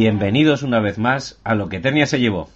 Bienvenidos 0.00 0.62
una 0.62 0.78
vez 0.78 0.96
más 0.96 1.40
a 1.42 1.56
lo 1.56 1.68
que 1.68 1.78
Eternia 1.78 2.06
se 2.06 2.20
llevó. 2.20 2.48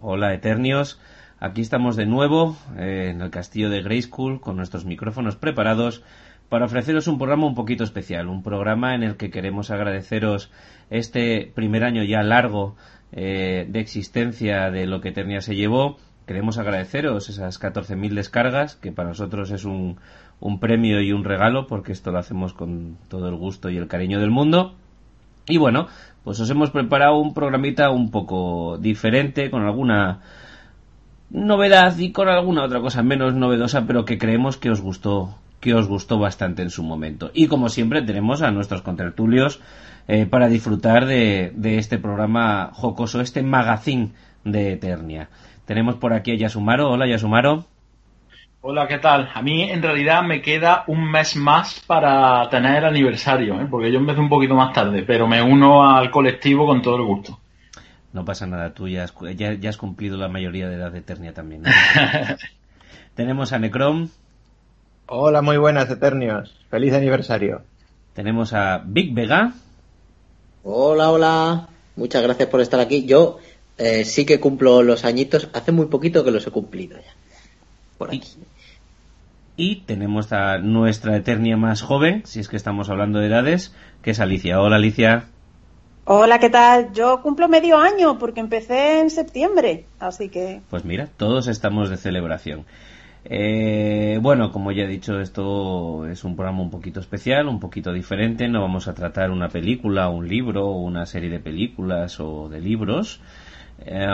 Hola 0.00 0.32
Eternios, 0.32 0.98
aquí 1.38 1.60
estamos 1.60 1.94
de 1.94 2.06
nuevo 2.06 2.56
eh, 2.78 3.08
en 3.10 3.20
el 3.20 3.28
castillo 3.28 3.68
de 3.68 3.82
Grayskull 3.82 4.40
con 4.40 4.56
nuestros 4.56 4.86
micrófonos 4.86 5.36
preparados 5.36 6.02
para 6.48 6.64
ofreceros 6.64 7.06
un 7.06 7.18
programa 7.18 7.46
un 7.46 7.54
poquito 7.54 7.84
especial, 7.84 8.28
un 8.28 8.42
programa 8.42 8.94
en 8.94 9.02
el 9.02 9.18
que 9.18 9.28
queremos 9.28 9.70
agradeceros 9.70 10.50
este 10.88 11.52
primer 11.54 11.84
año 11.84 12.02
ya 12.02 12.22
largo 12.22 12.76
eh, 13.12 13.66
de 13.68 13.80
existencia 13.80 14.70
de 14.70 14.86
lo 14.86 15.02
que 15.02 15.10
Eternia 15.10 15.42
se 15.42 15.56
llevó. 15.56 15.98
Queremos 16.26 16.56
agradeceros 16.56 17.28
esas 17.28 17.60
14.000 17.60 18.14
descargas, 18.14 18.76
que 18.76 18.90
para 18.90 19.10
nosotros 19.10 19.50
es 19.50 19.66
un, 19.66 19.98
un 20.40 20.60
premio 20.60 21.02
y 21.02 21.12
un 21.12 21.24
regalo, 21.24 21.66
porque 21.66 21.92
esto 21.92 22.10
lo 22.10 22.20
hacemos 22.20 22.54
con 22.54 22.96
todo 23.08 23.28
el 23.28 23.36
gusto 23.36 23.68
y 23.68 23.76
el 23.76 23.86
cariño 23.86 24.18
del 24.18 24.30
mundo. 24.30 24.76
Y 25.50 25.56
bueno, 25.56 25.88
pues 26.24 26.40
os 26.40 26.50
hemos 26.50 26.70
preparado 26.70 27.18
un 27.18 27.34
programita 27.34 27.90
un 27.90 28.10
poco 28.10 28.78
diferente, 28.78 29.50
con 29.50 29.62
alguna 29.62 30.20
novedad 31.30 31.96
y 31.98 32.12
con 32.12 32.28
alguna 32.28 32.64
otra 32.64 32.80
cosa 32.80 33.02
menos 33.02 33.34
novedosa, 33.34 33.86
pero 33.86 34.04
que 34.04 34.18
creemos 34.18 34.56
que 34.56 34.70
os 34.70 34.80
gustó, 34.80 35.36
que 35.60 35.74
os 35.74 35.86
gustó 35.88 36.18
bastante 36.18 36.62
en 36.62 36.70
su 36.70 36.82
momento. 36.82 37.30
Y 37.32 37.46
como 37.46 37.68
siempre 37.68 38.02
tenemos 38.02 38.42
a 38.42 38.50
nuestros 38.50 38.82
contertulios 38.82 39.60
eh, 40.08 40.26
para 40.26 40.48
disfrutar 40.48 41.06
de, 41.06 41.52
de, 41.54 41.78
este 41.78 41.98
programa 41.98 42.70
jocoso, 42.72 43.20
este 43.20 43.42
magazine 43.42 44.10
de 44.44 44.72
Eternia. 44.72 45.28
Tenemos 45.64 45.96
por 45.96 46.12
aquí 46.12 46.32
a 46.32 46.36
Yasumaro. 46.36 46.90
Hola 46.90 47.08
Yasumaro. 47.08 47.66
Hola, 48.62 48.86
¿qué 48.86 48.98
tal? 48.98 49.30
A 49.32 49.40
mí 49.40 49.70
en 49.70 49.80
realidad 49.80 50.22
me 50.22 50.42
queda 50.42 50.84
un 50.86 51.10
mes 51.10 51.34
más 51.34 51.80
para 51.86 52.46
tener 52.50 52.76
el 52.76 52.84
aniversario, 52.84 53.58
¿eh? 53.58 53.66
porque 53.70 53.90
yo 53.90 53.98
empecé 53.98 54.20
un 54.20 54.28
poquito 54.28 54.54
más 54.54 54.74
tarde, 54.74 55.02
pero 55.02 55.26
me 55.26 55.40
uno 55.40 55.88
al 55.90 56.10
colectivo 56.10 56.66
con 56.66 56.82
todo 56.82 56.96
el 56.96 57.04
gusto. 57.04 57.40
No 58.12 58.22
pasa 58.26 58.46
nada, 58.46 58.74
tú 58.74 58.86
ya 58.86 59.04
has, 59.04 59.14
ya, 59.34 59.54
ya 59.54 59.70
has 59.70 59.78
cumplido 59.78 60.18
la 60.18 60.28
mayoría 60.28 60.68
de 60.68 60.74
edad 60.74 60.92
de 60.92 60.98
Eternia 60.98 61.32
también. 61.32 61.62
¿no? 61.62 61.70
Tenemos 63.14 63.54
a 63.54 63.58
Necrom. 63.58 64.10
Hola, 65.06 65.40
muy 65.40 65.56
buenas, 65.56 65.88
Eternios. 65.90 66.54
Feliz 66.68 66.92
aniversario. 66.92 67.62
Tenemos 68.12 68.52
a 68.52 68.82
Big 68.84 69.14
Vega. 69.14 69.54
Hola, 70.64 71.10
hola. 71.10 71.68
Muchas 71.96 72.22
gracias 72.22 72.50
por 72.50 72.60
estar 72.60 72.78
aquí. 72.78 73.06
Yo 73.06 73.38
eh, 73.78 74.04
sí 74.04 74.26
que 74.26 74.38
cumplo 74.38 74.82
los 74.82 75.06
añitos. 75.06 75.48
Hace 75.54 75.72
muy 75.72 75.86
poquito 75.86 76.24
que 76.24 76.30
los 76.30 76.46
he 76.46 76.50
cumplido 76.50 76.98
ya. 76.98 77.14
Por 77.96 78.10
aquí. 78.10 78.28
Y, 79.62 79.82
tenemos 79.82 80.32
a 80.32 80.56
nuestra 80.56 81.14
Eternia 81.18 81.54
más 81.58 81.82
joven, 81.82 82.22
si 82.24 82.40
es 82.40 82.48
que 82.48 82.56
estamos 82.56 82.88
hablando 82.88 83.18
de 83.18 83.26
edades, 83.26 83.76
que 84.00 84.12
es 84.12 84.20
Alicia. 84.20 84.58
Hola, 84.58 84.76
Alicia. 84.76 85.24
Hola, 86.06 86.38
¿qué 86.38 86.48
tal? 86.48 86.94
Yo 86.94 87.20
cumplo 87.20 87.46
medio 87.46 87.76
año 87.76 88.18
porque 88.18 88.40
empecé 88.40 89.00
en 89.00 89.10
septiembre, 89.10 89.84
así 89.98 90.30
que... 90.30 90.62
Pues 90.70 90.86
mira, 90.86 91.10
todos 91.14 91.46
estamos 91.46 91.90
de 91.90 91.98
celebración. 91.98 92.64
Eh, 93.26 94.18
bueno, 94.22 94.50
como 94.50 94.72
ya 94.72 94.84
he 94.84 94.88
dicho, 94.88 95.20
esto 95.20 96.06
es 96.06 96.24
un 96.24 96.36
programa 96.36 96.62
un 96.62 96.70
poquito 96.70 96.98
especial, 97.00 97.46
un 97.46 97.60
poquito 97.60 97.92
diferente. 97.92 98.48
No 98.48 98.62
vamos 98.62 98.88
a 98.88 98.94
tratar 98.94 99.30
una 99.30 99.50
película, 99.50 100.08
un 100.08 100.26
libro, 100.26 100.70
una 100.70 101.04
serie 101.04 101.28
de 101.28 101.38
películas 101.38 102.18
o 102.18 102.48
de 102.48 102.60
libros. 102.62 103.20
Eh, 103.84 104.06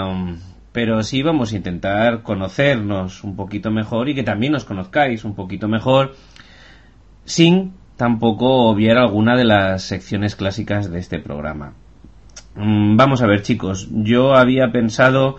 pero 0.76 1.02
sí 1.02 1.22
vamos 1.22 1.54
a 1.54 1.56
intentar 1.56 2.22
conocernos 2.22 3.24
un 3.24 3.34
poquito 3.34 3.70
mejor 3.70 4.10
y 4.10 4.14
que 4.14 4.22
también 4.22 4.52
nos 4.52 4.66
conozcáis 4.66 5.24
un 5.24 5.34
poquito 5.34 5.68
mejor 5.68 6.14
sin 7.24 7.72
tampoco 7.96 8.68
obviar 8.68 8.98
alguna 8.98 9.38
de 9.38 9.46
las 9.46 9.84
secciones 9.84 10.36
clásicas 10.36 10.90
de 10.90 10.98
este 10.98 11.18
programa. 11.18 11.72
Mm, 12.56 12.94
vamos 12.94 13.22
a 13.22 13.26
ver 13.26 13.40
chicos, 13.40 13.88
yo 13.90 14.34
había 14.34 14.70
pensado 14.70 15.36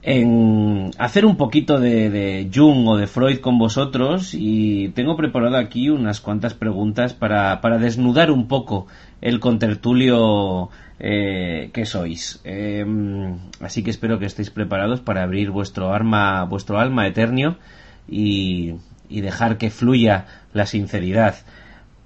en 0.00 0.92
hacer 0.96 1.26
un 1.26 1.36
poquito 1.36 1.78
de, 1.78 2.08
de, 2.08 2.50
Jung 2.52 2.88
o 2.88 2.96
de 2.96 3.08
Freud 3.08 3.40
con 3.40 3.58
vosotros 3.58 4.30
y 4.32 4.88
tengo 4.94 5.14
preparado 5.14 5.58
aquí 5.58 5.90
unas 5.90 6.22
cuantas 6.22 6.54
preguntas 6.54 7.12
para, 7.12 7.60
para 7.60 7.76
desnudar 7.76 8.30
un 8.30 8.48
poco 8.48 8.86
el 9.22 9.40
contertulio 9.40 10.68
eh, 10.98 11.70
que 11.72 11.86
sois. 11.86 12.40
Eh, 12.44 12.84
así 13.60 13.82
que 13.82 13.90
espero 13.90 14.18
que 14.18 14.26
estéis 14.26 14.50
preparados 14.50 15.00
para 15.00 15.22
abrir 15.22 15.50
vuestro 15.50 15.94
arma, 15.94 16.44
vuestro 16.44 16.78
alma 16.78 17.06
eternio 17.06 17.56
y, 18.06 18.74
y 19.08 19.22
dejar 19.22 19.56
que 19.56 19.70
fluya 19.70 20.26
la 20.52 20.66
sinceridad. 20.66 21.36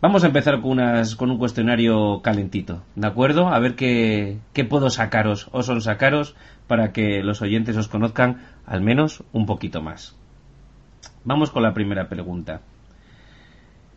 Vamos 0.02 0.24
a 0.24 0.26
empezar 0.26 0.60
con, 0.60 0.72
unas, 0.72 1.16
con 1.16 1.30
un 1.30 1.38
cuestionario 1.38 2.20
calentito, 2.22 2.82
¿de 2.94 3.06
acuerdo? 3.06 3.48
A 3.48 3.58
ver 3.58 3.74
qué, 3.74 4.38
qué 4.52 4.64
puedo 4.64 4.90
sacaros 4.90 5.48
o 5.52 5.62
son 5.62 5.80
sacaros 5.80 6.36
para 6.66 6.92
que 6.92 7.22
los 7.22 7.40
oyentes 7.40 7.76
os 7.78 7.88
conozcan 7.88 8.42
al 8.66 8.82
menos 8.82 9.24
un 9.32 9.46
poquito 9.46 9.80
más. 9.80 10.14
Vamos 11.24 11.50
con 11.50 11.62
la 11.62 11.72
primera 11.72 12.08
pregunta. 12.08 12.60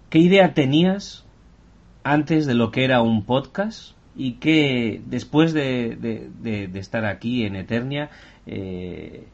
¿Qué 0.10 0.20
idea 0.20 0.54
tenías 0.54 1.26
antes 2.04 2.46
de 2.46 2.54
lo 2.54 2.72
que 2.72 2.84
era 2.84 3.02
un 3.02 3.24
podcast 3.26 3.94
y 4.16 4.34
que 4.34 5.02
después 5.06 5.54
de, 5.54 6.30
estar 6.74 7.06
aquí 7.06 7.46
en 7.46 7.56
Eternia, 7.56 8.10
eh, 8.46 9.28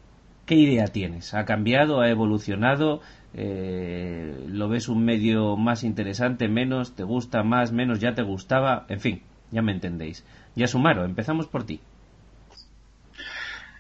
¿qué 0.46 0.56
idea 0.56 0.88
tienes? 0.88 1.34
¿Ha 1.34 1.46
cambiado? 1.46 2.02
¿Ha 2.02 2.10
evolucionado? 2.10 3.02
Eh, 3.34 4.46
¿Lo 4.48 4.70
ves 4.70 4.88
un 4.88 5.04
medio 5.04 5.58
más 5.58 5.84
interesante, 5.84 6.48
menos? 6.48 6.96
¿Te 6.96 7.04
gusta 7.04 7.44
más, 7.44 7.72
menos? 7.72 8.00
¿Ya 8.00 8.14
te 8.14 8.22
gustaba? 8.22 8.86
En 8.90 9.00
fin, 9.00 9.22
ya 9.52 9.62
me 9.62 9.72
entendéis. 9.72 10.26
Ya 10.56 10.68
Sumaro, 10.68 11.04
empezamos 11.04 11.48
por 11.48 11.66
ti. 11.66 11.82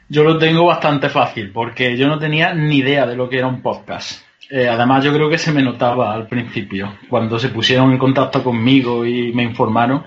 Yo 0.07 0.23
lo 0.23 0.37
tengo 0.37 0.65
bastante 0.65 1.09
fácil, 1.09 1.51
porque 1.51 1.97
yo 1.97 2.07
no 2.07 2.19
tenía 2.19 2.53
ni 2.53 2.77
idea 2.77 3.07
de 3.07 3.15
lo 3.15 3.27
que 3.27 3.37
era 3.37 3.47
un 3.47 3.61
podcast. 3.61 4.21
Eh, 4.49 4.67
además, 4.67 5.03
yo 5.03 5.11
creo 5.11 5.29
que 5.29 5.37
se 5.37 5.51
me 5.51 5.63
notaba 5.63 6.13
al 6.13 6.27
principio, 6.27 6.97
cuando 7.09 7.39
se 7.39 7.49
pusieron 7.49 7.91
en 7.91 7.97
contacto 7.97 8.43
conmigo 8.43 9.05
y 9.05 9.33
me 9.33 9.43
informaron. 9.43 10.05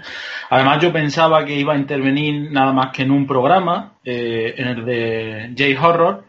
Además, 0.50 0.81
yo 0.81 0.93
pensaba 0.93 1.44
que 1.44 1.59
iba 1.59 1.75
a 1.75 1.78
intervenir 1.78 2.50
nada 2.50 2.72
más 2.72 2.93
que 2.93 3.03
en 3.03 3.10
un 3.10 3.27
programa, 3.27 3.98
eh, 4.04 4.54
en 4.56 4.69
el 4.69 4.84
de 4.84 5.54
J-Horror, 5.56 6.25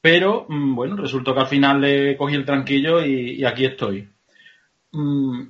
pero 0.00 0.46
mm, 0.48 0.74
bueno, 0.74 0.96
resultó 0.96 1.34
que 1.34 1.40
al 1.40 1.46
final 1.46 1.80
le 1.80 2.16
cogí 2.16 2.34
el 2.34 2.44
tranquillo 2.44 3.04
y, 3.04 3.44
aquí 3.44 3.64
estoy. 3.64 4.08
Mm, 4.92 5.42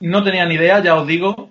no 0.00 0.24
tenía 0.24 0.46
ni 0.46 0.54
idea, 0.54 0.82
ya 0.82 0.94
os 0.96 1.06
digo. 1.06 1.50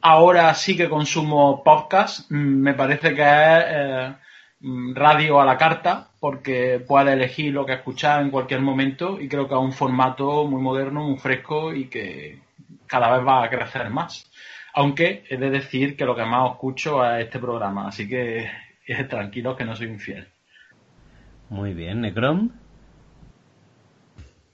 Ahora 0.00 0.52
sí 0.54 0.76
que 0.76 0.88
consumo 0.88 1.62
podcast. 1.64 2.30
Mm, 2.30 2.60
me 2.62 2.74
parece 2.74 3.14
que 3.14 3.22
es 3.22 3.64
eh, 3.68 4.14
radio 4.60 5.40
a 5.40 5.44
la 5.44 5.56
carta, 5.56 6.08
porque 6.18 6.82
puede 6.86 7.12
elegir 7.12 7.52
lo 7.52 7.66
que 7.66 7.74
escuchar 7.74 8.22
en 8.22 8.30
cualquier 8.30 8.60
momento 8.60 9.20
y 9.20 9.28
creo 9.28 9.48
que 9.48 9.54
es 9.54 9.60
un 9.60 9.72
formato 9.72 10.46
muy 10.46 10.60
moderno, 10.60 11.04
muy 11.04 11.18
fresco 11.18 11.74
y 11.74 11.86
que 11.86 12.40
cada 12.86 13.16
vez 13.16 13.26
va 13.26 13.44
a 13.44 13.50
crecer 13.50 13.90
más. 13.90 14.30
Aunque 14.74 15.24
he 15.28 15.36
de 15.36 15.50
decir 15.50 15.96
que 15.96 16.04
lo 16.04 16.14
que 16.14 16.24
más 16.24 16.52
escucho 16.52 17.04
es 17.04 17.24
este 17.24 17.38
programa, 17.38 17.88
así 17.88 18.08
que 18.08 18.50
tranquilos 19.08 19.56
que 19.56 19.64
no 19.64 19.76
soy 19.76 19.88
infiel. 19.88 20.26
Muy 21.48 21.74
bien, 21.74 22.00
Necrom. 22.00 22.50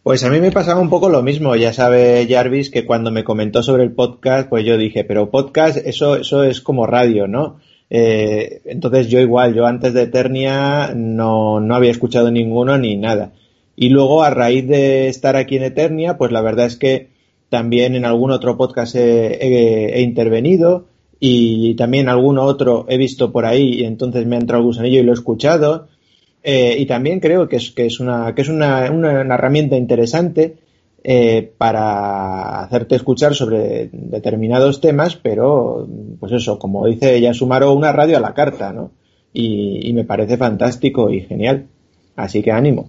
Pues 0.02 0.24
a 0.24 0.30
mí 0.30 0.40
me 0.40 0.50
pasaba 0.50 0.80
un 0.80 0.90
poco 0.90 1.08
lo 1.08 1.22
mismo, 1.22 1.54
ya 1.54 1.72
sabe 1.72 2.26
Jarvis 2.28 2.70
que 2.70 2.84
cuando 2.84 3.12
me 3.12 3.22
comentó 3.22 3.62
sobre 3.62 3.84
el 3.84 3.92
podcast, 3.92 4.48
pues 4.48 4.64
yo 4.64 4.76
dije, 4.76 5.04
pero 5.04 5.30
podcast, 5.30 5.76
eso, 5.76 6.16
eso 6.16 6.42
es 6.42 6.60
como 6.60 6.86
radio, 6.86 7.28
¿no? 7.28 7.60
Eh, 7.94 8.62
entonces 8.64 9.08
yo 9.08 9.20
igual, 9.20 9.54
yo 9.54 9.66
antes 9.66 9.92
de 9.92 10.04
Eternia 10.04 10.94
no, 10.96 11.60
no 11.60 11.74
había 11.74 11.90
escuchado 11.90 12.30
ninguno 12.30 12.78
ni 12.78 12.96
nada. 12.96 13.32
Y 13.76 13.90
luego 13.90 14.22
a 14.22 14.30
raíz 14.30 14.66
de 14.66 15.08
estar 15.08 15.36
aquí 15.36 15.58
en 15.58 15.64
Eternia, 15.64 16.16
pues 16.16 16.32
la 16.32 16.40
verdad 16.40 16.64
es 16.64 16.76
que 16.76 17.08
también 17.50 17.94
en 17.94 18.06
algún 18.06 18.30
otro 18.30 18.56
podcast 18.56 18.96
he, 18.96 20.00
intervenido 20.00 20.86
y 21.20 21.74
también 21.74 22.08
algún 22.08 22.38
otro 22.38 22.86
he 22.88 22.96
visto 22.96 23.30
por 23.30 23.44
ahí 23.44 23.80
y 23.80 23.84
entonces 23.84 24.24
me 24.24 24.36
ha 24.36 24.40
entrado 24.40 24.62
el 24.62 24.68
gusanillo 24.68 25.00
y 25.00 25.02
lo 25.02 25.12
he 25.12 25.14
escuchado. 25.14 25.88
Eh, 26.42 26.76
y 26.78 26.86
también 26.86 27.20
creo 27.20 27.46
que 27.46 27.56
es, 27.56 27.72
que 27.72 27.84
es, 27.84 28.00
una, 28.00 28.34
que 28.34 28.40
es 28.40 28.48
una, 28.48 28.90
una, 28.90 29.20
herramienta 29.20 29.76
interesante 29.76 30.56
eh, 31.04 31.52
para 31.58 32.60
hacerte 32.60 32.94
escuchar 32.94 33.34
sobre 33.34 33.90
determinados 33.92 34.80
temas, 34.80 35.16
pero, 35.16 35.88
pues 36.20 36.30
eso, 36.32 36.60
como 36.60 36.86
dice 36.86 37.20
Yasumaro, 37.20 37.72
una 37.72 37.90
radio 37.90 38.18
a 38.18 38.20
la 38.20 38.34
carta, 38.34 38.72
¿no? 38.72 38.92
Y, 39.32 39.92
me 39.94 40.04
parece 40.04 40.36
fantástico 40.36 41.10
y 41.10 41.22
genial. 41.22 41.66
Así 42.14 42.42
que 42.42 42.52
ánimo. 42.52 42.88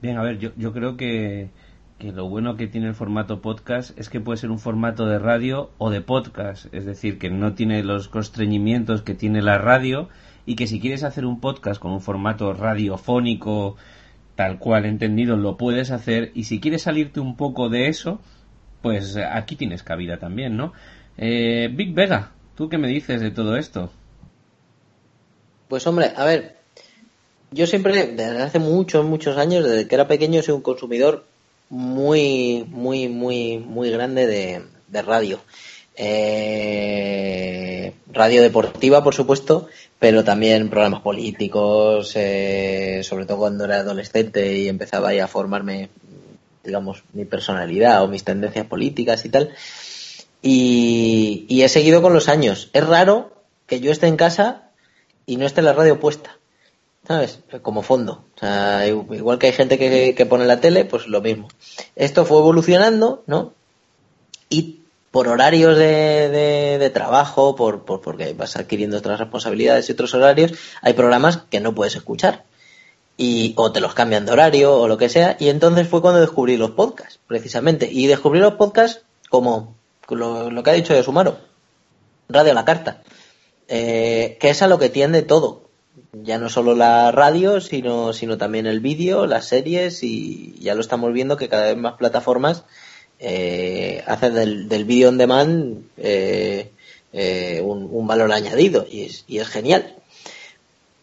Bien, 0.00 0.18
a 0.18 0.22
ver, 0.22 0.38
yo, 0.38 0.50
yo 0.56 0.72
creo 0.72 0.96
que, 0.96 1.48
que 1.98 2.12
lo 2.12 2.28
bueno 2.28 2.56
que 2.56 2.68
tiene 2.68 2.88
el 2.88 2.94
formato 2.94 3.40
podcast 3.40 3.98
es 3.98 4.08
que 4.08 4.20
puede 4.20 4.36
ser 4.36 4.50
un 4.50 4.58
formato 4.58 5.06
de 5.06 5.18
radio 5.18 5.70
o 5.78 5.90
de 5.90 6.02
podcast, 6.02 6.72
es 6.72 6.84
decir, 6.84 7.18
que 7.18 7.30
no 7.30 7.54
tiene 7.54 7.82
los 7.82 8.08
constreñimientos 8.08 9.02
que 9.02 9.14
tiene 9.14 9.42
la 9.42 9.58
radio 9.58 10.08
y 10.44 10.54
que 10.54 10.66
si 10.66 10.78
quieres 10.78 11.02
hacer 11.02 11.24
un 11.24 11.40
podcast 11.40 11.80
con 11.80 11.92
un 11.92 12.00
formato 12.00 12.52
radiofónico 12.52 13.76
tal 14.36 14.58
cual 14.58 14.84
entendido 14.84 15.36
lo 15.36 15.56
puedes 15.56 15.90
hacer 15.90 16.30
y 16.34 16.44
si 16.44 16.60
quieres 16.60 16.82
salirte 16.82 17.20
un 17.20 17.36
poco 17.36 17.68
de 17.68 17.88
eso, 17.88 18.20
pues 18.82 19.16
aquí 19.16 19.56
tienes 19.56 19.82
cabida 19.82 20.18
también, 20.18 20.56
¿no? 20.56 20.72
Eh, 21.18 21.68
Big 21.72 21.94
Vega, 21.94 22.32
¿tú 22.54 22.68
qué 22.68 22.78
me 22.78 22.88
dices 22.88 23.20
de 23.20 23.30
todo 23.30 23.56
esto? 23.56 23.90
Pues 25.68 25.86
hombre, 25.86 26.12
a 26.14 26.24
ver, 26.24 26.56
yo 27.50 27.66
siempre, 27.66 28.06
desde 28.08 28.42
hace 28.42 28.58
muchos, 28.58 29.04
muchos 29.04 29.38
años, 29.38 29.64
desde 29.64 29.88
que 29.88 29.94
era 29.94 30.06
pequeño, 30.06 30.42
soy 30.42 30.54
un 30.54 30.62
consumidor 30.62 31.24
muy, 31.70 32.64
muy, 32.68 33.08
muy, 33.08 33.58
muy 33.58 33.90
grande 33.90 34.26
de, 34.26 34.62
de 34.88 35.02
radio. 35.02 35.40
Eh, 35.96 37.92
radio 38.12 38.42
deportiva, 38.42 39.02
por 39.02 39.14
supuesto, 39.14 39.68
pero 39.98 40.24
también 40.24 40.68
programas 40.68 41.00
políticos, 41.00 42.12
eh, 42.16 43.00
sobre 43.02 43.24
todo 43.24 43.38
cuando 43.38 43.64
era 43.64 43.76
adolescente 43.76 44.58
y 44.58 44.68
empezaba 44.68 45.10
a 45.10 45.26
formarme, 45.26 45.88
digamos, 46.64 47.02
mi 47.12 47.24
personalidad 47.24 48.02
o 48.02 48.08
mis 48.08 48.24
tendencias 48.24 48.66
políticas 48.66 49.24
y 49.24 49.28
tal. 49.30 49.54
Y, 50.42 51.62
he 51.62 51.68
seguido 51.68 52.02
con 52.02 52.12
los 52.12 52.28
años. 52.28 52.70
Es 52.72 52.86
raro 52.86 53.32
que 53.66 53.80
yo 53.80 53.90
esté 53.90 54.06
en 54.06 54.16
casa 54.16 54.70
y 55.24 55.36
no 55.36 55.46
esté 55.46 55.62
la 55.62 55.72
radio 55.72 55.98
puesta. 55.98 56.38
¿sabes? 57.06 57.38
Como 57.62 57.82
fondo. 57.82 58.24
Igual 59.12 59.38
que 59.38 59.46
hay 59.46 59.52
gente 59.52 59.78
que, 59.78 60.14
que, 60.14 60.26
pone 60.26 60.44
la 60.44 60.60
tele, 60.60 60.84
pues 60.84 61.06
lo 61.06 61.20
mismo. 61.20 61.48
Esto 61.94 62.24
fue 62.24 62.38
evolucionando, 62.38 63.22
¿no? 63.26 63.54
Y 64.48 64.75
por 65.16 65.28
horarios 65.28 65.78
de, 65.78 66.28
de, 66.78 66.90
trabajo, 66.90 67.56
por, 67.56 67.86
por, 67.86 68.02
porque 68.02 68.34
vas 68.34 68.54
adquiriendo 68.56 68.98
otras 68.98 69.18
responsabilidades 69.18 69.88
y 69.88 69.92
otros 69.92 70.12
horarios, 70.12 70.52
hay 70.82 70.92
programas 70.92 71.38
que 71.48 71.58
no 71.58 71.74
puedes 71.74 71.96
escuchar. 71.96 72.44
Y, 73.16 73.54
o 73.56 73.72
te 73.72 73.80
los 73.80 73.94
cambian 73.94 74.26
de 74.26 74.32
horario 74.32 74.78
o 74.78 74.88
lo 74.88 74.98
que 74.98 75.08
sea. 75.08 75.38
Y 75.40 75.48
entonces 75.48 75.88
fue 75.88 76.02
cuando 76.02 76.20
descubrí 76.20 76.58
los 76.58 76.72
podcasts, 76.72 77.18
precisamente. 77.26 77.88
Y 77.90 78.08
descubrí 78.08 78.40
los 78.40 78.56
podcasts 78.56 79.06
como 79.30 79.74
lo, 80.10 80.62
que 80.62 80.68
ha 80.68 80.74
dicho 80.74 80.92
de 80.92 81.02
Sumaro. 81.02 81.38
Radio 82.28 82.52
la 82.52 82.66
carta. 82.66 83.00
Eh, 83.68 84.36
que 84.38 84.50
es 84.50 84.60
a 84.60 84.68
lo 84.68 84.78
que 84.78 84.90
tiende 84.90 85.22
todo 85.22 85.62
ya 86.12 86.38
no 86.38 86.50
solo 86.50 86.74
la 86.74 87.10
radio, 87.10 87.60
sino, 87.60 88.12
sino 88.12 88.36
también 88.36 88.66
el 88.66 88.80
vídeo, 88.80 89.26
las 89.26 89.46
series 89.46 90.02
y 90.02 90.54
ya 90.60 90.74
lo 90.74 90.80
estamos 90.82 91.12
viendo 91.12 91.36
que 91.36 91.48
cada 91.48 91.66
vez 91.66 91.76
más 91.76 91.94
plataformas 91.94 92.64
eh, 93.18 94.04
del, 94.20 94.68
del 94.68 94.84
vídeo 94.84 95.08
on 95.08 95.18
demand 95.18 95.84
eh, 95.96 96.70
eh, 97.12 97.60
un, 97.64 97.88
un, 97.90 98.06
valor 98.06 98.30
añadido 98.32 98.86
y 98.90 99.02
es, 99.02 99.24
y 99.26 99.38
es 99.38 99.48
genial. 99.48 99.94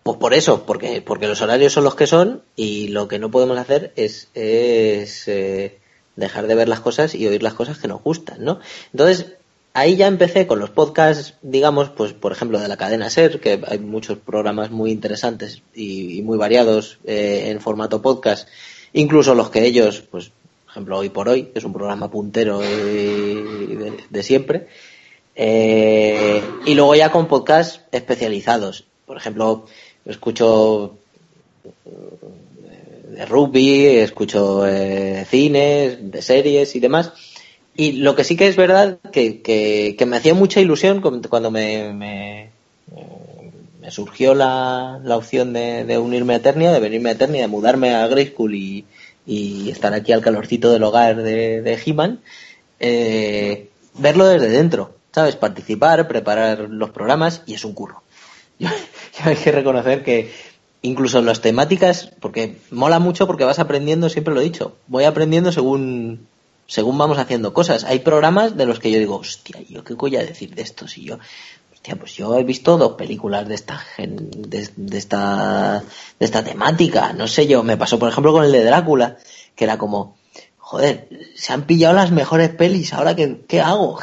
Pues 0.03 0.17
por 0.17 0.33
eso, 0.33 0.65
porque, 0.65 1.01
porque 1.01 1.27
los 1.27 1.41
horarios 1.41 1.73
son 1.73 1.85
los 1.85 1.95
que 1.95 2.07
son 2.07 2.43
y 2.57 2.89
lo 2.89 3.07
que 3.07 3.19
no 3.19 3.31
podemos 3.31 3.57
hacer 3.57 3.93
es, 3.95 4.27
es 4.33 5.27
eh, 5.27 5.79
dejar 6.17 6.47
de 6.47 6.55
ver 6.55 6.67
las 6.67 6.81
cosas 6.81 7.15
y 7.15 7.25
oír 7.25 7.41
las 7.41 7.53
cosas 7.53 7.77
que 7.77 7.87
nos 7.87 8.03
gustan, 8.03 8.43
¿no? 8.43 8.59
Entonces, 8.91 9.27
ahí 9.73 9.95
ya 9.95 10.07
empecé 10.07 10.45
con 10.45 10.59
los 10.59 10.69
podcasts, 10.69 11.35
digamos, 11.41 11.89
pues 11.89 12.11
por 12.11 12.33
ejemplo 12.33 12.59
de 12.59 12.67
la 12.67 12.75
cadena 12.75 13.09
Ser, 13.09 13.39
que 13.39 13.61
hay 13.65 13.79
muchos 13.79 14.17
programas 14.17 14.71
muy 14.71 14.91
interesantes 14.91 15.61
y, 15.73 16.19
y 16.19 16.21
muy 16.21 16.37
variados 16.37 16.99
eh, 17.05 17.45
en 17.47 17.61
formato 17.61 18.01
podcast, 18.01 18.49
incluso 18.91 19.35
los 19.35 19.49
que 19.49 19.65
ellos, 19.65 20.03
pues 20.11 20.31
ejemplo 20.73 20.97
Hoy 20.97 21.09
por 21.09 21.29
Hoy, 21.29 21.49
es 21.53 21.63
un 21.63 21.71
programa 21.71 22.09
puntero 22.09 22.57
de, 22.57 23.93
de, 24.09 24.23
siempre, 24.23 24.65
eh, 25.35 26.41
y 26.65 26.73
luego 26.73 26.95
ya 26.95 27.11
con 27.11 27.27
podcasts 27.27 27.81
especializados, 27.91 28.85
por 29.05 29.17
ejemplo, 29.17 29.67
escucho 30.03 30.97
de 33.05 33.25
rugby, 33.27 33.85
escucho 33.85 34.65
eh, 34.67 35.25
cines, 35.29 36.11
de 36.11 36.21
series 36.23 36.75
y 36.75 36.79
demás, 36.79 37.13
y 37.75 37.91
lo 37.91 38.15
que 38.15 38.23
sí 38.23 38.35
que 38.35 38.47
es 38.47 38.55
verdad 38.55 38.97
que, 39.11 39.43
que, 39.43 39.95
que 39.95 40.05
me 40.07 40.17
hacía 40.17 40.33
mucha 40.33 40.59
ilusión 40.59 41.01
cuando 41.01 41.51
me, 41.51 41.93
me, 41.93 42.49
me 43.79 43.91
surgió 43.91 44.33
la, 44.33 44.99
la 45.03 45.17
opción 45.17 45.53
de, 45.53 45.85
de, 45.85 45.99
unirme 45.99 46.33
a 46.33 46.37
Eternia, 46.37 46.71
de 46.71 46.79
venirme 46.79 47.09
a 47.09 47.13
Eternia, 47.13 47.41
de 47.41 47.47
mudarme 47.47 47.93
a 47.93 48.07
Grey 48.07 48.25
School 48.25 48.55
y, 48.55 48.85
y 49.25 49.69
estar 49.69 49.93
aquí 49.93 50.11
al 50.11 50.21
calorcito 50.21 50.71
del 50.71 50.83
hogar 50.83 51.21
de, 51.23 51.61
de 51.61 51.81
He-Man, 51.85 52.21
eh, 52.79 53.69
verlo 53.95 54.25
desde 54.25 54.49
dentro, 54.49 54.95
¿sabes? 55.11 55.35
Participar, 55.35 56.07
preparar 56.07 56.67
los 56.69 56.89
programas 56.89 57.43
y 57.45 57.53
es 57.53 57.65
un 57.65 57.73
curro. 57.73 58.03
Yo, 58.59 58.69
hay 59.23 59.35
que 59.35 59.51
reconocer 59.51 60.03
que 60.03 60.31
incluso 60.81 61.21
las 61.21 61.41
temáticas, 61.41 62.11
porque 62.19 62.57
mola 62.71 62.99
mucho 62.99 63.27
porque 63.27 63.45
vas 63.45 63.59
aprendiendo, 63.59 64.09
siempre 64.09 64.33
lo 64.33 64.41
he 64.41 64.45
dicho, 64.45 64.75
voy 64.87 65.05
aprendiendo 65.05 65.51
según 65.51 66.27
según 66.65 66.97
vamos 66.97 67.17
haciendo 67.17 67.53
cosas. 67.53 67.83
Hay 67.83 67.99
programas 67.99 68.57
de 68.57 68.65
los 68.65 68.79
que 68.79 68.89
yo 68.89 68.97
digo, 68.97 69.17
hostia, 69.17 69.61
¿yo 69.69 69.83
qué 69.83 69.93
voy 69.93 70.15
a 70.15 70.23
decir 70.23 70.55
de 70.55 70.61
esto? 70.61 70.87
Si 70.87 71.03
yo, 71.03 71.19
hostia, 71.83 71.95
pues 71.97 72.13
yo 72.15 72.37
he 72.37 72.43
visto 72.45 72.77
dos 72.77 72.93
películas 72.93 73.45
de 73.45 73.55
esta, 73.55 73.83
de, 73.97 74.69
de, 74.77 74.97
esta, 74.97 75.83
de 76.17 76.25
esta 76.25 76.41
temática. 76.41 77.11
No 77.11 77.27
sé 77.27 77.45
yo, 77.45 77.61
me 77.61 77.75
pasó 77.75 77.99
por 77.99 78.07
ejemplo 78.07 78.31
con 78.31 78.45
el 78.45 78.53
de 78.53 78.63
Drácula, 78.63 79.17
que 79.53 79.65
era 79.65 79.77
como, 79.77 80.15
joder, 80.57 81.09
se 81.35 81.51
han 81.51 81.63
pillado 81.63 81.93
las 81.93 82.11
mejores 82.11 82.51
pelis, 82.51 82.93
ahora 82.93 83.17
qué, 83.17 83.41
qué 83.49 83.59
hago? 83.59 83.99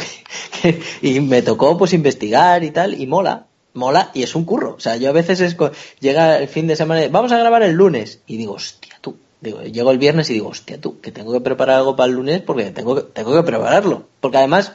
y 1.00 1.20
me 1.20 1.40
tocó 1.40 1.78
pues 1.78 1.94
investigar 1.94 2.64
y 2.64 2.70
tal, 2.70 3.00
y 3.00 3.06
mola. 3.06 3.46
Mola 3.72 4.10
y 4.12 4.24
es 4.24 4.34
un 4.34 4.44
curro. 4.44 4.74
O 4.74 4.80
sea, 4.80 4.96
yo 4.96 5.08
a 5.08 5.12
veces 5.12 5.40
es, 5.40 5.56
llega 6.00 6.38
el 6.38 6.48
fin 6.48 6.66
de 6.66 6.76
semana, 6.76 7.08
vamos 7.10 7.32
a 7.32 7.38
grabar 7.38 7.62
el 7.62 7.72
lunes, 7.72 8.20
y 8.26 8.36
digo, 8.36 8.54
hostia, 8.54 8.98
tú, 9.00 9.16
Digo, 9.40 9.62
llego 9.62 9.90
el 9.90 9.96
viernes 9.96 10.28
y 10.28 10.34
digo, 10.34 10.48
hostia, 10.48 10.78
tú, 10.78 11.00
que 11.00 11.12
tengo 11.12 11.32
que 11.32 11.40
preparar 11.40 11.76
algo 11.78 11.96
para 11.96 12.10
el 12.10 12.16
lunes 12.16 12.42
porque 12.42 12.72
tengo 12.72 12.94
que, 12.94 13.02
tengo 13.04 13.34
que 13.34 13.42
prepararlo. 13.42 14.06
Porque 14.20 14.36
además 14.36 14.74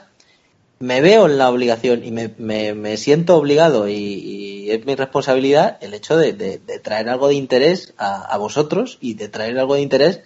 me 0.79 1.01
veo 1.01 1.25
en 1.25 1.37
la 1.37 1.49
obligación 1.49 2.03
y 2.03 2.11
me, 2.11 2.33
me, 2.37 2.73
me 2.73 2.97
siento 2.97 3.37
obligado 3.37 3.87
y, 3.87 4.69
es 4.69 4.83
mi 4.83 4.95
responsabilidad 4.95 5.77
el 5.81 5.93
hecho 5.93 6.17
de, 6.17 6.33
de, 6.33 6.57
de 6.57 6.79
traer 6.79 7.07
algo 7.07 7.27
de 7.27 7.35
interés 7.35 7.93
a, 7.97 8.23
a, 8.23 8.37
vosotros 8.37 8.97
y 8.99 9.13
de 9.13 9.29
traer 9.29 9.59
algo 9.59 9.75
de 9.75 9.81
interés 9.81 10.21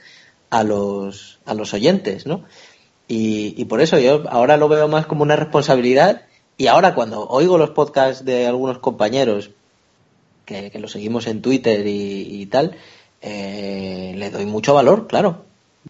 a 0.49 0.63
los, 0.63 1.39
a 1.45 1.53
los 1.53 1.73
oyentes, 1.73 2.25
¿no? 2.25 2.45
Y, 3.09 3.53
y 3.57 3.65
por 3.65 3.81
eso 3.81 3.99
yo 3.99 4.23
ahora 4.29 4.55
lo 4.55 4.69
veo 4.69 4.87
más 4.87 5.07
como 5.07 5.23
una 5.23 5.35
responsabilidad 5.35 6.21
y 6.57 6.67
ahora 6.67 6.95
cuando 6.95 7.27
oigo 7.27 7.57
los 7.57 7.71
podcasts 7.71 8.23
de 8.23 8.47
algunos 8.47 8.79
compañeros 8.79 9.51
que, 10.45 10.71
que 10.71 10.79
los 10.79 10.91
seguimos 10.91 11.27
en 11.27 11.41
Twitter 11.41 11.85
y, 11.85 12.41
y 12.41 12.45
tal, 12.45 12.77
eh, 13.21 14.13
le 14.15 14.29
doy 14.29 14.45
mucho 14.45 14.73
valor, 14.73 15.07
claro. 15.07 15.43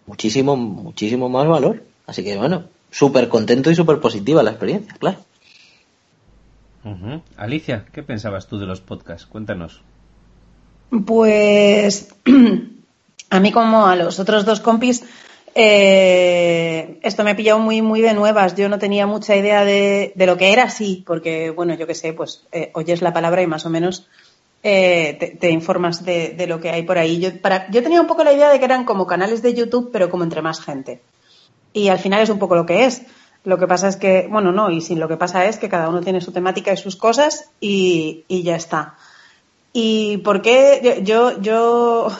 Muchísimo, 0.06 0.56
muchísimo 0.56 1.28
más 1.28 1.46
valor. 1.46 1.84
Así 2.06 2.24
que 2.24 2.36
bueno, 2.36 2.64
súper 2.90 3.28
contento 3.28 3.70
y 3.70 3.74
súper 3.74 4.00
positiva 4.00 4.42
la 4.42 4.50
experiencia, 4.50 4.94
claro. 4.98 5.18
Uh 6.84 6.90
-huh. 6.90 7.22
Alicia, 7.36 7.86
¿qué 7.92 8.02
pensabas 8.02 8.46
tú 8.46 8.58
de 8.58 8.66
los 8.66 8.80
podcasts? 8.80 9.26
Cuéntanos. 9.26 9.82
Pues 11.06 12.14
a 13.30 13.40
mí 13.40 13.52
como 13.52 13.86
a 13.86 13.96
los 13.96 14.18
otros 14.18 14.44
dos 14.44 14.60
compis, 14.60 15.04
eh, 15.54 16.98
esto 17.02 17.24
me 17.24 17.32
ha 17.32 17.36
pillado 17.36 17.58
muy, 17.58 17.82
muy 17.82 18.00
de 18.00 18.14
nuevas. 18.14 18.56
Yo 18.56 18.68
no 18.68 18.78
tenía 18.78 19.06
mucha 19.06 19.36
idea 19.36 19.64
de, 19.64 20.12
de 20.14 20.26
lo 20.26 20.36
que 20.36 20.52
era, 20.52 20.70
sí, 20.70 21.04
porque, 21.06 21.50
bueno, 21.50 21.74
yo 21.74 21.86
qué 21.86 21.94
sé, 21.94 22.12
pues 22.12 22.46
eh, 22.52 22.70
oyes 22.74 23.02
la 23.02 23.12
palabra 23.12 23.42
y 23.42 23.46
más 23.46 23.66
o 23.66 23.70
menos 23.70 24.08
eh, 24.62 25.16
te, 25.18 25.28
te, 25.28 25.50
informas 25.50 26.04
de, 26.04 26.30
de, 26.30 26.46
lo 26.46 26.60
que 26.60 26.70
hay 26.70 26.82
por 26.82 26.98
ahí. 26.98 27.20
Yo, 27.20 27.40
para, 27.40 27.70
yo 27.70 27.82
tenía 27.82 28.00
un 28.00 28.06
poco 28.06 28.24
la 28.24 28.32
idea 28.32 28.50
de 28.50 28.58
que 28.58 28.64
eran 28.64 28.84
como 28.84 29.06
canales 29.06 29.42
de 29.42 29.54
YouTube, 29.54 29.90
pero 29.92 30.10
como 30.10 30.24
entre 30.24 30.42
más 30.42 30.60
gente. 30.60 31.00
Y 31.72 31.88
al 31.88 31.98
final 31.98 32.22
es 32.22 32.30
un 32.30 32.38
poco 32.38 32.56
lo 32.56 32.66
que 32.66 32.84
es. 32.84 33.02
Lo 33.44 33.58
que 33.58 33.66
pasa 33.66 33.88
es 33.88 33.96
que, 33.96 34.28
bueno, 34.30 34.52
no, 34.52 34.70
y 34.70 34.80
sin 34.80 35.00
lo 35.00 35.08
que 35.08 35.16
pasa 35.16 35.46
es 35.46 35.58
que 35.58 35.68
cada 35.68 35.88
uno 35.88 36.00
tiene 36.00 36.20
su 36.20 36.32
temática 36.32 36.72
y 36.72 36.76
sus 36.76 36.96
cosas 36.96 37.50
y, 37.60 38.24
y 38.28 38.42
ya 38.42 38.56
está. 38.56 38.96
¿Y 39.72 40.18
por 40.18 40.42
qué? 40.42 41.00
Yo, 41.04 41.40
yo, 41.40 42.10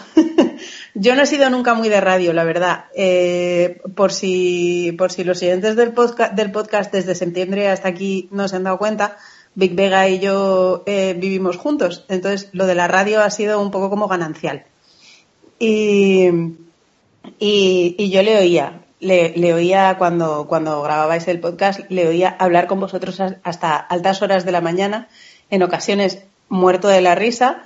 yo 0.94 1.14
no 1.14 1.22
he 1.22 1.26
sido 1.26 1.50
nunca 1.50 1.74
muy 1.74 1.88
de 1.88 2.00
radio, 2.00 2.32
la 2.32 2.44
verdad. 2.44 2.84
Eh, 2.94 3.80
por 3.94 4.12
si, 4.12 4.92
por 4.96 5.10
si 5.10 5.24
los 5.24 5.38
siguientes 5.38 5.74
del 5.74 5.92
podcast, 5.92 6.34
del 6.34 6.52
podcast 6.52 6.92
desde 6.92 7.14
septiembre 7.14 7.68
hasta 7.68 7.88
aquí 7.88 8.28
no 8.30 8.46
se 8.46 8.56
han 8.56 8.64
dado 8.64 8.78
cuenta, 8.78 9.16
Big 9.56 9.74
Vega 9.74 10.08
y 10.08 10.20
yo 10.20 10.84
eh, 10.86 11.16
vivimos 11.18 11.56
juntos. 11.56 12.04
Entonces, 12.08 12.50
lo 12.52 12.66
de 12.66 12.76
la 12.76 12.86
radio 12.86 13.20
ha 13.20 13.30
sido 13.30 13.60
un 13.60 13.72
poco 13.72 13.90
como 13.90 14.06
ganancial. 14.06 14.64
Y, 15.58 16.28
y, 17.38 18.10
yo 18.10 18.22
le 18.22 18.38
oía, 18.38 18.80
le, 19.00 19.54
oía 19.54 19.96
cuando, 19.98 20.46
cuando 20.46 20.82
grababais 20.82 21.26
el 21.28 21.40
podcast, 21.40 21.80
le 21.90 22.06
oía 22.06 22.36
hablar 22.38 22.66
con 22.66 22.80
vosotros 22.80 23.20
hasta 23.42 23.76
altas 23.76 24.22
horas 24.22 24.44
de 24.44 24.52
la 24.52 24.60
mañana, 24.60 25.08
en 25.50 25.62
ocasiones 25.62 26.24
muerto 26.48 26.88
de 26.88 27.00
la 27.00 27.14
risa, 27.14 27.64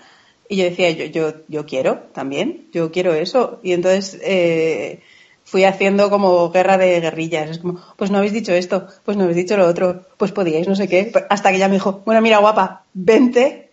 y 0.48 0.56
yo 0.56 0.64
decía, 0.64 0.90
yo, 0.90 1.06
yo, 1.06 1.34
yo 1.48 1.66
quiero 1.66 2.00
también, 2.12 2.68
yo 2.72 2.92
quiero 2.92 3.14
eso. 3.14 3.60
Y 3.62 3.72
entonces 3.72 4.20
eh, 4.22 5.00
fui 5.44 5.64
haciendo 5.64 6.10
como 6.10 6.50
guerra 6.50 6.76
de 6.78 7.00
guerrillas. 7.00 7.50
Es 7.50 7.58
como, 7.58 7.80
pues 7.96 8.10
no 8.10 8.18
habéis 8.18 8.32
dicho 8.32 8.52
esto, 8.52 8.86
pues 9.04 9.16
no 9.16 9.24
habéis 9.24 9.36
dicho 9.36 9.56
lo 9.56 9.66
otro, 9.66 10.06
pues 10.16 10.32
podíais, 10.32 10.68
no 10.68 10.76
sé 10.76 10.88
qué. 10.88 11.12
Hasta 11.30 11.50
que 11.50 11.56
ella 11.56 11.68
me 11.68 11.74
dijo, 11.74 12.02
bueno, 12.04 12.20
mira, 12.20 12.38
guapa, 12.38 12.84
vente 12.92 13.70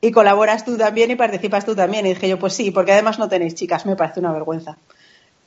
y 0.00 0.10
colaboras 0.10 0.64
tú 0.64 0.76
también 0.76 1.10
y 1.10 1.16
participas 1.16 1.64
tú 1.64 1.74
también. 1.74 2.06
Y 2.06 2.10
dije 2.10 2.28
yo, 2.28 2.38
pues 2.38 2.54
sí, 2.54 2.70
porque 2.70 2.92
además 2.92 3.18
no 3.18 3.28
tenéis 3.28 3.54
chicas, 3.54 3.86
me 3.86 3.96
parece 3.96 4.20
una 4.20 4.32
vergüenza. 4.32 4.76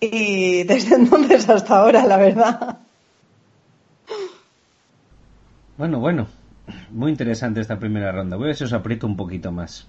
Y 0.04 0.64
desde 0.64 0.96
entonces 1.02 1.48
hasta 1.48 1.78
ahora, 1.78 2.06
la 2.06 2.18
verdad. 2.18 2.80
Bueno, 5.78 6.00
bueno, 6.00 6.28
muy 6.90 7.12
interesante 7.12 7.62
esta 7.62 7.80
primera 7.80 8.12
ronda. 8.12 8.36
Voy 8.36 8.46
a 8.46 8.48
ver 8.48 8.56
si 8.56 8.64
os 8.64 8.74
aprieto 8.74 9.06
un 9.08 9.16
poquito 9.16 9.52
más. 9.52 9.88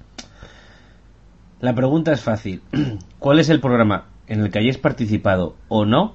La 1.60 1.74
pregunta 1.74 2.12
es 2.12 2.20
fácil. 2.20 2.62
¿Cuál 3.18 3.40
es 3.40 3.48
el 3.48 3.60
programa 3.60 4.08
en 4.26 4.40
el 4.40 4.50
que 4.50 4.58
hayáis 4.58 4.78
participado 4.78 5.56
o 5.68 5.86
no 5.86 6.14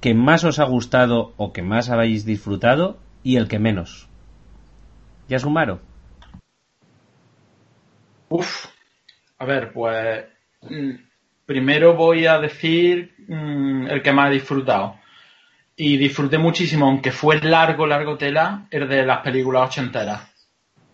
que 0.00 0.14
más 0.14 0.42
os 0.44 0.58
ha 0.58 0.64
gustado 0.64 1.34
o 1.36 1.52
que 1.52 1.62
más 1.62 1.90
habéis 1.90 2.24
disfrutado 2.24 2.98
y 3.22 3.36
el 3.36 3.48
que 3.48 3.58
menos? 3.58 4.08
¿Ya 5.28 5.38
sumaro? 5.38 5.80
Uf, 8.30 8.66
a 9.38 9.44
ver, 9.44 9.72
pues 9.72 10.24
mm, 10.62 11.11
primero 11.46 11.94
voy 11.94 12.26
a 12.26 12.38
decir 12.38 13.14
mm, 13.28 13.86
el 13.88 14.02
que 14.02 14.12
más 14.12 14.30
he 14.30 14.34
disfrutado. 14.34 14.96
Y 15.76 15.96
disfruté 15.96 16.38
muchísimo, 16.38 16.86
aunque 16.86 17.12
fue 17.12 17.40
largo, 17.40 17.86
largo 17.86 18.16
tela, 18.16 18.66
el 18.70 18.88
de 18.88 19.04
las 19.06 19.20
películas 19.20 19.68
ochenteras. 19.68 20.30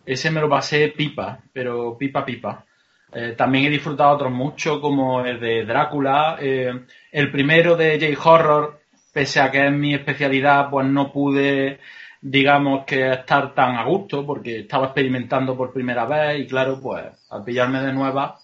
Ese 0.07 0.31
me 0.31 0.41
lo 0.41 0.49
pasé 0.49 0.89
pipa, 0.89 1.41
pero 1.53 1.97
pipa, 1.99 2.25
pipa. 2.25 2.65
Eh, 3.13 3.35
también 3.37 3.67
he 3.67 3.71
disfrutado 3.71 4.15
otros 4.15 4.33
mucho, 4.33 4.81
como 4.81 5.25
el 5.25 5.41
de 5.41 5.65
Drácula. 5.65 6.37
Eh, 6.41 6.73
el 7.13 7.31
primero 7.31 7.77
de 7.77 7.99
J-Horror, 8.17 8.81
pese 9.13 9.41
a 9.41 9.51
que 9.51 9.67
es 9.67 9.73
mi 9.73 9.95
especialidad, 9.95 10.71
pues 10.71 10.87
no 10.87 11.13
pude, 11.13 11.81
digamos, 12.21 12.85
que 12.85 13.11
estar 13.11 13.55
tan 13.55 13.77
a 13.77 13.85
gusto, 13.85 14.25
porque 14.25 14.61
estaba 14.61 14.87
experimentando 14.87 15.57
por 15.57 15.73
primera 15.73 16.05
vez 16.07 16.41
y 16.41 16.47
claro, 16.47 16.81
pues 16.81 17.05
al 17.31 17.45
pillarme 17.45 17.81
de 17.81 17.93
nueva, 17.93 18.39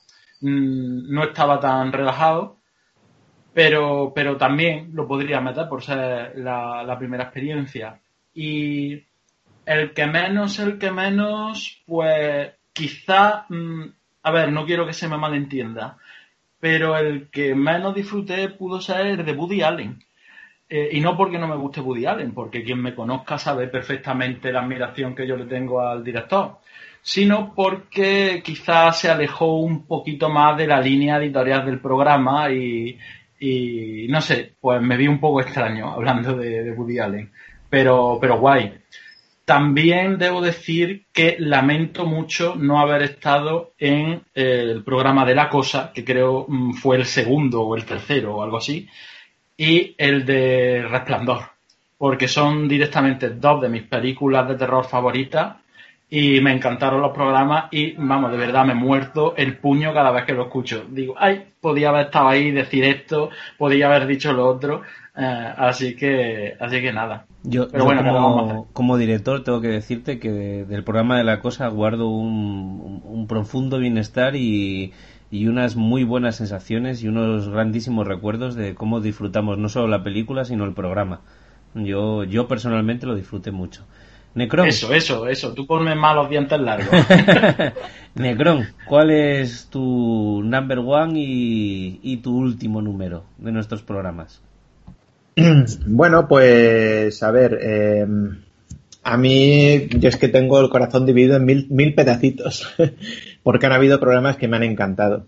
mm, 0.44 1.12
no 1.12 1.24
estaba 1.24 1.60
tan 1.60 1.92
relajado. 1.92 2.58
Pero, 3.52 4.12
pero 4.14 4.36
también 4.36 4.90
lo 4.94 5.06
podría 5.06 5.40
meter 5.40 5.68
por 5.68 5.82
ser 5.82 6.36
la, 6.38 6.96
primera 6.98 7.24
experiencia. 7.24 8.00
Y 8.34 9.04
el 9.66 9.92
que 9.94 10.06
menos, 10.06 10.58
el 10.58 10.78
que 10.78 10.90
menos, 10.90 11.82
pues 11.86 12.52
quizá 12.72 13.46
mm, 13.48 13.84
a 14.24 14.30
ver, 14.30 14.50
no 14.50 14.64
quiero 14.64 14.86
que 14.86 14.94
se 14.94 15.06
me 15.06 15.18
malentienda, 15.18 15.98
pero 16.58 16.96
el 16.96 17.28
que 17.30 17.54
menos 17.54 17.94
disfruté 17.94 18.48
pudo 18.48 18.80
ser 18.80 19.22
de 19.22 19.32
Woody 19.32 19.62
Allen. 19.62 20.02
Eh, 20.66 20.88
y 20.92 21.00
no 21.00 21.14
porque 21.14 21.38
no 21.38 21.46
me 21.46 21.56
guste 21.56 21.82
Woody 21.82 22.06
Allen, 22.06 22.32
porque 22.32 22.64
quien 22.64 22.80
me 22.80 22.94
conozca 22.94 23.38
sabe 23.38 23.68
perfectamente 23.68 24.50
la 24.50 24.62
admiración 24.62 25.14
que 25.14 25.26
yo 25.26 25.36
le 25.36 25.44
tengo 25.44 25.82
al 25.82 26.02
director, 26.02 26.58
sino 27.04 27.52
porque 27.54 28.40
quizás 28.42 28.99
se 28.99 29.11
alejó 29.11 29.58
un 29.58 29.87
poquito 29.87 30.30
más 30.30 30.56
de 30.56 30.66
la 30.66 30.80
línea 30.80 31.18
editorial 31.18 31.66
del 31.66 31.78
programa 31.78 32.50
y, 32.50 32.96
no 34.08 34.23
sé, 34.23 34.54
pues 34.58 34.80
me 34.80 34.96
vi 34.96 35.06
un 35.06 35.20
poco 35.20 35.42
extraño 35.42 35.92
hablando 35.92 36.34
de, 36.34 36.64
de 36.64 36.73
Woody 36.73 36.99
Allen, 36.99 37.30
pero, 37.68 38.16
pero 38.18 38.40
guay. 38.40 38.73
También 39.44 40.16
debo 40.16 40.40
decir 40.40 41.04
que 41.12 41.37
lamento 41.38 42.06
mucho 42.06 42.54
no 42.56 42.80
haber 42.80 43.02
estado 43.02 43.75
en 43.78 44.23
el 44.32 44.82
programa 44.82 45.26
de 45.26 45.34
La 45.34 45.50
Cosa, 45.50 45.92
que 45.92 46.06
creo 46.06 46.46
mm, 46.49 46.73
fue 46.73 46.96
el 46.96 47.04
segundo 47.04 47.61
o 47.61 47.76
el 47.76 47.84
tercero 47.84 48.37
o 48.37 48.42
algo 48.42 48.56
así, 48.56 48.88
y 49.58 49.94
el 49.99 50.25
de 50.25 50.87
Resplandor, 50.88 51.50
porque 51.99 52.28
son 52.28 52.66
directamente 52.66 53.28
dos 53.28 53.61
de 53.61 53.68
mis 53.68 53.82
películas 53.82 54.49
de 54.49 54.54
terror 54.54 54.87
favoritas 54.87 55.56
y 56.11 56.40
me 56.40 56.52
encantaron 56.52 57.00
los 57.00 57.12
programas 57.12 57.64
y, 57.70 57.92
vamos, 57.92 58.30
de 58.30 58.37
verdad 58.37 58.64
me 58.64 58.75
muerto 58.75 59.34
el 59.37 59.56
puño 59.56 59.92
cada 59.92 60.11
vez 60.11 60.25
que 60.25 60.32
lo 60.32 60.44
escucho. 60.44 60.84
Digo, 60.88 61.14
ay, 61.18 61.44
podía 61.61 61.88
haber 61.88 62.06
estado 62.06 62.28
ahí, 62.28 62.50
decir 62.50 62.84
esto, 62.84 63.30
podía 63.58 63.87
haber 63.87 64.06
dicho 64.06 64.32
lo 64.32 64.46
otro, 64.46 64.82
eh, 65.16 65.54
así 65.56 65.96
que, 65.96 66.54
así 66.61 66.80
que 66.80 66.92
nada. 66.92 67.26
Yo, 67.42 67.68
bueno, 67.68 68.66
como, 68.73 68.96
director 68.96 69.44
tengo 69.44 69.61
que 69.61 69.68
decirte 69.68 70.18
que 70.18 70.30
del 70.30 70.84
programa 70.84 71.18
de 71.18 71.25
la 71.25 71.40
cosa 71.40 71.68
guardo 71.68 72.08
un, 72.08 73.26
profundo 73.28 73.78
bienestar 73.78 74.37
y, 74.37 74.92
unas 75.32 75.75
muy 75.75 76.04
buenas 76.04 76.37
sensaciones 76.37 77.02
y 77.02 77.08
unos 77.08 77.49
grandísimos 77.49 78.06
recuerdos 78.06 78.54
de 78.54 78.75
cómo 78.75 79.00
disfrutamos 79.00 79.58
no 79.58 79.68
solo 79.68 79.88
la 79.88 80.04
película 80.04 80.44
sino 80.44 80.64
el 80.64 80.75
programa. 80.75 81.23
Yo, 81.75 82.23
yo 82.23 82.46
personalmente 82.46 83.04
lo 83.04 83.16
disfruté 83.16 83.50
mucho. 83.50 83.84
Necron. 84.35 84.67
Eso, 84.67 84.93
eso, 84.93 85.29
eso. 85.29 85.53
Tú 85.55 85.67
ponme 85.67 85.95
más 85.95 86.14
los 86.17 86.29
dientes 86.29 86.61
largos. 86.61 86.88
Necron, 88.14 88.67
¿cuál 88.87 89.11
es 89.11 89.69
tu 89.71 90.43
number 90.45 90.79
one 90.79 91.21
y, 91.21 92.00
y 92.03 92.17
tu 92.19 92.37
último 92.37 92.83
número 92.83 93.25
de 93.38 93.53
nuestros 93.53 93.83
programas? 93.83 94.41
Bueno, 95.87 96.29
pues 96.29 97.23
a 97.23 97.31
ver, 97.31 97.59
eh, 97.61 98.07
a 99.03 99.17
mí 99.17 99.88
yo 99.88 100.09
es 100.09 100.17
que 100.17 100.29
tengo 100.29 100.61
el 100.61 100.71
corazón 100.71 101.07
dividido 101.07 101.37
en 101.37 101.45
mil, 101.45 101.67
mil 101.71 101.95
pedacitos, 101.95 102.69
porque 103.43 103.67
han 103.67 103.73
habido 103.73 104.00
programas 104.00 104.37
que 104.37 104.49
me 104.49 104.57
han 104.57 104.62
encantado. 104.62 105.26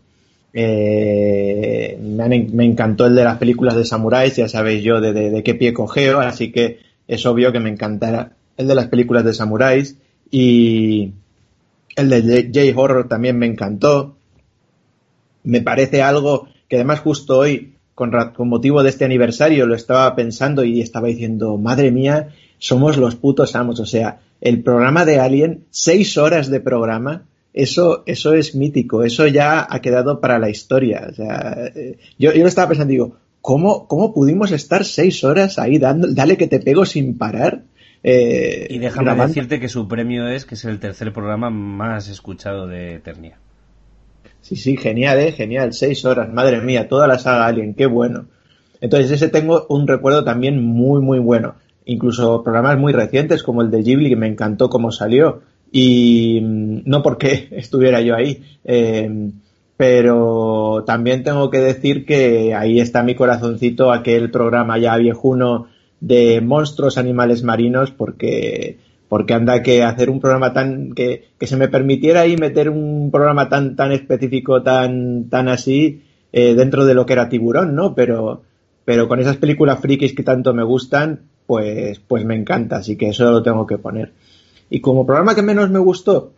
Eh, 0.52 1.98
me, 2.00 2.64
encantó 2.64 3.06
el 3.06 3.14
de 3.14 3.24
las 3.24 3.36
películas 3.36 3.76
de 3.76 3.84
samuráis, 3.84 4.36
ya 4.36 4.48
sabéis 4.48 4.82
yo 4.82 5.00
de, 5.02 5.42
qué 5.44 5.54
pie 5.54 5.74
cogeo, 5.74 6.20
así 6.20 6.50
que 6.50 6.78
es 7.06 7.26
obvio 7.26 7.52
que 7.52 7.60
me 7.60 7.68
encantará 7.68 8.32
el 8.56 8.68
de 8.68 8.74
las 8.74 8.88
películas 8.88 9.24
de 9.24 9.34
samuráis 9.34 9.96
y 10.30 11.12
el 11.96 12.10
de 12.10 12.50
J-Horror 12.52 13.08
también 13.08 13.38
me 13.38 13.46
encantó. 13.46 14.16
Me 15.42 15.60
parece 15.60 16.02
algo 16.02 16.48
que 16.68 16.76
además 16.76 17.00
justo 17.00 17.38
hoy 17.38 17.76
con, 17.96 18.12
motivo 18.48 18.82
de 18.82 18.90
este 18.90 19.04
aniversario 19.04 19.66
lo 19.66 19.74
estaba 19.74 20.14
pensando 20.14 20.64
y 20.64 20.80
estaba 20.80 21.08
diciendo, 21.08 21.56
madre 21.56 21.90
mía, 21.90 22.28
somos 22.58 22.98
los 22.98 23.16
putos 23.16 23.56
amos. 23.56 23.80
O 23.80 23.86
sea, 23.86 24.20
el 24.40 24.62
programa 24.62 25.04
de 25.04 25.18
Alien, 25.18 25.64
seis 25.70 26.18
horas 26.18 26.50
de 26.50 26.60
programa, 26.60 27.24
eso, 27.54 28.02
eso 28.04 28.34
es 28.34 28.54
mítico, 28.54 29.02
eso 29.02 29.26
ya 29.26 29.66
ha 29.68 29.80
quedado 29.80 30.20
para 30.20 30.38
la 30.38 30.50
historia. 30.50 31.06
O 31.10 31.14
sea, 31.14 31.70
eh, 31.74 31.96
yo, 32.18 32.34
yo 32.34 32.42
lo 32.42 32.48
estaba 32.48 32.68
pensando, 32.68 32.90
digo, 32.90 33.16
¿cómo, 33.40 33.88
cómo 33.88 34.12
pudimos 34.12 34.52
estar 34.52 34.84
seis 34.84 35.24
horas 35.24 35.58
ahí 35.58 35.78
dando, 35.78 36.12
dale 36.12 36.36
que 36.36 36.48
te 36.48 36.60
pego 36.60 36.84
sin 36.84 37.16
parar? 37.16 37.62
Eh, 38.02 38.66
y 38.70 38.78
déjame 38.78 39.14
decirte 39.14 39.58
que 39.58 39.68
su 39.68 39.88
premio 39.88 40.28
es 40.28 40.44
que 40.44 40.54
es 40.54 40.64
el 40.64 40.78
tercer 40.78 41.12
programa 41.12 41.50
más 41.50 42.08
escuchado 42.08 42.66
de 42.66 42.94
Eternia. 42.94 43.38
Sí, 44.40 44.54
sí, 44.54 44.76
genial, 44.76 45.18
¿eh? 45.18 45.32
Genial. 45.32 45.72
Seis 45.72 46.04
horas, 46.04 46.32
madre 46.32 46.60
mía, 46.60 46.88
toda 46.88 47.08
la 47.08 47.18
saga 47.18 47.46
Alien, 47.46 47.74
qué 47.74 47.86
bueno. 47.86 48.26
Entonces 48.80 49.10
ese 49.10 49.28
tengo 49.28 49.66
un 49.68 49.88
recuerdo 49.88 50.22
también 50.22 50.62
muy, 50.62 51.00
muy 51.00 51.18
bueno. 51.18 51.56
Incluso 51.84 52.42
programas 52.42 52.78
muy 52.78 52.92
recientes 52.92 53.42
como 53.42 53.62
el 53.62 53.70
de 53.70 53.82
Ghibli, 53.82 54.10
que 54.10 54.16
me 54.16 54.28
encantó 54.28 54.68
cómo 54.68 54.92
salió. 54.92 55.42
Y 55.72 56.40
mm, 56.40 56.82
no 56.84 57.02
porque 57.02 57.48
estuviera 57.52 58.00
yo 58.00 58.14
ahí, 58.14 58.42
eh, 58.64 59.30
pero 59.76 60.84
también 60.86 61.22
tengo 61.22 61.50
que 61.50 61.58
decir 61.58 62.06
que 62.06 62.54
ahí 62.54 62.80
está 62.80 63.02
mi 63.02 63.14
corazoncito, 63.14 63.92
aquel 63.92 64.30
programa 64.30 64.78
ya 64.78 64.96
viejuno 64.96 65.66
de 66.00 66.40
monstruos, 66.40 66.98
animales 66.98 67.42
marinos, 67.42 67.90
porque 67.90 68.78
porque 69.08 69.34
anda 69.34 69.62
que 69.62 69.82
hacer 69.82 70.10
un 70.10 70.20
programa 70.20 70.52
tan 70.52 70.92
que, 70.92 71.28
que, 71.38 71.46
se 71.46 71.56
me 71.56 71.68
permitiera 71.68 72.22
ahí 72.22 72.36
meter 72.36 72.68
un 72.68 73.10
programa 73.10 73.48
tan 73.48 73.76
tan 73.76 73.92
específico 73.92 74.62
tan 74.62 75.28
tan 75.28 75.48
así 75.48 76.02
eh, 76.32 76.54
dentro 76.54 76.84
de 76.84 76.94
lo 76.94 77.06
que 77.06 77.12
era 77.12 77.28
tiburón 77.28 77.74
no 77.74 77.94
pero 77.94 78.42
pero 78.84 79.08
con 79.08 79.20
esas 79.20 79.36
películas 79.36 79.80
frikis 79.80 80.14
que 80.14 80.22
tanto 80.22 80.52
me 80.54 80.64
gustan 80.64 81.20
pues 81.46 82.00
pues 82.00 82.24
me 82.24 82.34
encanta 82.34 82.76
así 82.76 82.96
que 82.96 83.10
eso 83.10 83.30
lo 83.30 83.42
tengo 83.42 83.66
que 83.66 83.78
poner. 83.78 84.12
Y 84.68 84.80
como 84.80 85.06
programa 85.06 85.36
que 85.36 85.42
menos 85.42 85.70
me 85.70 85.78
gustó 85.78 86.32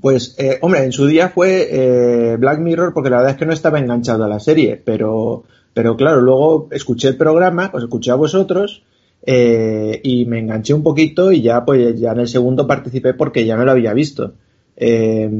pues 0.00 0.36
eh, 0.38 0.58
hombre 0.62 0.84
en 0.84 0.92
su 0.92 1.06
día 1.06 1.28
fue 1.28 1.68
eh, 1.70 2.36
Black 2.36 2.60
Mirror 2.60 2.94
porque 2.94 3.10
la 3.10 3.16
verdad 3.16 3.32
es 3.32 3.38
que 3.38 3.46
no 3.46 3.52
estaba 3.52 3.80
enganchado 3.80 4.24
a 4.24 4.28
la 4.28 4.40
serie 4.40 4.80
pero 4.82 5.44
pero 5.74 5.96
claro 5.96 6.20
luego 6.20 6.68
escuché 6.70 7.08
el 7.08 7.16
programa 7.16 7.70
os 7.72 7.82
escuché 7.82 8.10
a 8.10 8.16
vosotros 8.16 8.82
eh, 9.24 10.00
y 10.02 10.24
me 10.26 10.40
enganché 10.40 10.74
un 10.74 10.82
poquito 10.82 11.30
y 11.30 11.42
ya 11.42 11.64
pues 11.64 11.98
ya 11.98 12.12
en 12.12 12.20
el 12.20 12.28
segundo 12.28 12.66
participé 12.66 13.14
porque 13.14 13.44
ya 13.44 13.56
me 13.56 13.64
lo 13.64 13.70
había 13.70 13.92
visto. 13.92 14.32
Eh, 14.76 15.30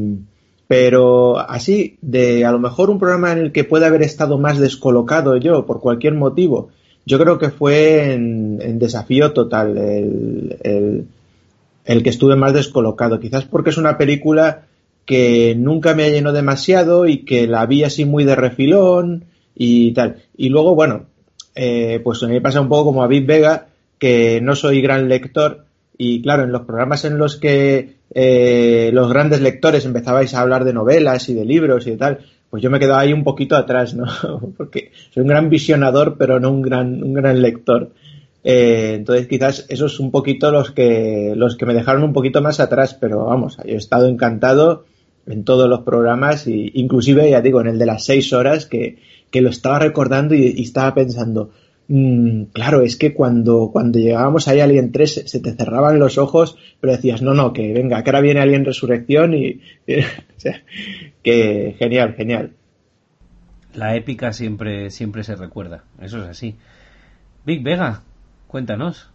pero 0.68 1.38
así, 1.38 1.98
de 2.00 2.44
a 2.44 2.52
lo 2.52 2.58
mejor 2.58 2.88
un 2.90 2.98
programa 2.98 3.32
en 3.32 3.38
el 3.38 3.52
que 3.52 3.64
pueda 3.64 3.88
haber 3.88 4.02
estado 4.02 4.38
más 4.38 4.58
descolocado 4.58 5.36
yo 5.36 5.66
por 5.66 5.80
cualquier 5.80 6.14
motivo, 6.14 6.70
yo 7.04 7.18
creo 7.18 7.38
que 7.38 7.50
fue 7.50 8.14
en, 8.14 8.78
Desafío 8.78 9.32
Total 9.32 9.76
el, 9.76 11.06
el, 11.84 12.02
que 12.02 12.08
estuve 12.08 12.36
más 12.36 12.54
descolocado. 12.54 13.20
Quizás 13.20 13.44
porque 13.44 13.70
es 13.70 13.76
una 13.76 13.98
película 13.98 14.62
que 15.04 15.54
nunca 15.56 15.94
me 15.94 16.10
llenó 16.10 16.32
demasiado 16.32 17.06
y 17.06 17.24
que 17.24 17.46
la 17.48 17.66
vi 17.66 17.82
así 17.84 18.04
muy 18.04 18.24
de 18.24 18.36
refilón 18.36 19.24
y 19.54 19.92
tal. 19.92 20.22
Y 20.36 20.48
luego, 20.48 20.74
bueno, 20.74 21.06
eh, 21.54 22.00
pues 22.02 22.22
a 22.22 22.26
mí 22.26 22.34
me 22.34 22.40
pasa 22.40 22.60
un 22.60 22.68
poco 22.68 22.86
como 22.86 23.02
a 23.02 23.08
Big 23.08 23.26
Vega, 23.26 23.68
que 23.98 24.40
no 24.40 24.54
soy 24.54 24.80
gran 24.80 25.08
lector 25.08 25.66
y 25.96 26.22
claro, 26.22 26.44
en 26.44 26.52
los 26.52 26.62
programas 26.62 27.04
en 27.04 27.18
los 27.18 27.36
que 27.36 27.96
eh, 28.14 28.90
los 28.92 29.08
grandes 29.08 29.40
lectores 29.40 29.84
empezabais 29.84 30.34
a 30.34 30.40
hablar 30.40 30.64
de 30.64 30.72
novelas 30.72 31.28
y 31.28 31.34
de 31.34 31.44
libros 31.44 31.86
y 31.86 31.90
de 31.90 31.96
tal, 31.96 32.18
pues 32.50 32.62
yo 32.62 32.70
me 32.70 32.80
quedaba 32.80 33.00
ahí 33.00 33.12
un 33.12 33.24
poquito 33.24 33.56
atrás, 33.56 33.94
¿no? 33.94 34.06
Porque 34.56 34.90
soy 35.12 35.22
un 35.22 35.28
gran 35.28 35.48
visionador, 35.48 36.16
pero 36.18 36.40
no 36.40 36.50
un 36.50 36.62
gran, 36.62 37.02
un 37.02 37.12
gran 37.12 37.40
lector. 37.40 37.92
Eh, 38.44 38.94
entonces 38.96 39.28
quizás 39.28 39.66
esos 39.68 40.00
un 40.00 40.10
poquito 40.10 40.50
los 40.50 40.72
que, 40.72 41.34
los 41.36 41.56
que 41.56 41.66
me 41.66 41.74
dejaron 41.74 42.02
un 42.02 42.12
poquito 42.12 42.42
más 42.42 42.58
atrás, 42.58 42.94
pero 43.00 43.26
vamos, 43.26 43.56
yo 43.58 43.74
he 43.74 43.76
estado 43.76 44.08
encantado 44.08 44.84
en 45.26 45.44
todos 45.44 45.68
los 45.68 45.82
programas, 45.82 46.48
y 46.48 46.72
inclusive, 46.74 47.30
ya 47.30 47.40
digo, 47.40 47.60
en 47.60 47.68
el 47.68 47.78
de 47.78 47.86
las 47.86 48.04
seis 48.04 48.32
horas, 48.32 48.66
que, 48.66 48.98
que 49.32 49.40
lo 49.40 49.50
estaba 49.50 49.80
recordando 49.80 50.36
y, 50.36 50.62
estaba 50.62 50.94
pensando, 50.94 51.50
mmm, 51.88 52.44
claro, 52.52 52.82
es 52.82 52.96
que 52.96 53.14
cuando, 53.14 53.70
cuando 53.72 53.98
llegábamos 53.98 54.46
ahí 54.46 54.60
a 54.60 54.64
Alien 54.64 54.92
3 54.92 55.24
se 55.26 55.40
te 55.40 55.54
cerraban 55.54 55.98
los 55.98 56.18
ojos, 56.18 56.56
pero 56.80 56.92
decías, 56.92 57.22
no, 57.22 57.34
no, 57.34 57.52
que 57.52 57.72
venga, 57.72 58.04
que 58.04 58.10
ahora 58.10 58.20
viene 58.20 58.40
Alien 58.40 58.64
Resurrección 58.64 59.34
y, 59.34 59.60
o 59.88 60.40
sea, 60.40 60.62
que 61.24 61.74
genial, 61.78 62.14
genial. 62.14 62.52
La 63.74 63.96
épica 63.96 64.32
siempre, 64.32 64.90
siempre 64.90 65.24
se 65.24 65.34
recuerda, 65.34 65.84
eso 66.00 66.22
es 66.22 66.28
así. 66.28 66.56
Big 67.44 67.62
Vega, 67.64 68.02
cuéntanos. 68.46 69.08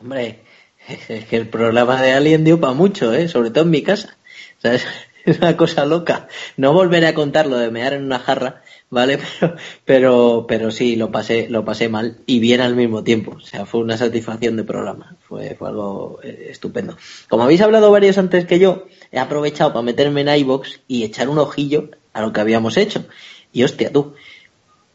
Hombre, 0.00 0.40
es 0.88 1.24
que 1.26 1.36
el 1.36 1.48
programa 1.48 2.00
de 2.00 2.12
Alien 2.12 2.42
dio 2.42 2.58
para 2.58 2.72
mucho, 2.72 3.12
¿eh? 3.12 3.28
sobre 3.28 3.50
todo 3.50 3.64
en 3.64 3.70
mi 3.70 3.82
casa. 3.82 4.16
es 4.62 5.38
una 5.38 5.56
cosa 5.56 5.84
loca. 5.84 6.28
No 6.56 6.72
volveré 6.72 7.06
a 7.06 7.14
contar 7.14 7.46
lo 7.46 7.58
de 7.58 7.70
mear 7.70 7.92
en 7.92 8.04
una 8.04 8.18
jarra, 8.18 8.62
¿vale? 8.90 9.18
Pero, 9.40 9.56
pero, 9.84 10.46
pero 10.48 10.70
sí, 10.70 10.96
lo 10.96 11.10
pasé, 11.10 11.48
lo 11.48 11.64
pasé 11.64 11.88
mal 11.88 12.18
y 12.26 12.40
bien 12.40 12.60
al 12.60 12.76
mismo 12.76 13.02
tiempo. 13.02 13.36
O 13.36 13.40
sea, 13.40 13.64
fue 13.64 13.80
una 13.80 13.96
satisfacción 13.96 14.56
de 14.56 14.64
programa. 14.64 15.16
Fue, 15.20 15.54
fue 15.54 15.68
algo 15.68 16.20
eh, 16.22 16.48
estupendo. 16.50 16.96
Como 17.28 17.44
habéis 17.44 17.60
hablado 17.60 17.90
varios 17.90 18.18
antes 18.18 18.44
que 18.44 18.58
yo, 18.58 18.86
he 19.12 19.18
aprovechado 19.18 19.72
para 19.72 19.82
meterme 19.82 20.20
en 20.22 20.28
iBox 20.40 20.80
y 20.88 21.04
echar 21.04 21.28
un 21.28 21.38
ojillo 21.38 21.90
a 22.12 22.20
lo 22.20 22.32
que 22.32 22.40
habíamos 22.40 22.76
hecho. 22.76 23.06
Y 23.52 23.62
hostia, 23.62 23.92
tú. 23.92 24.14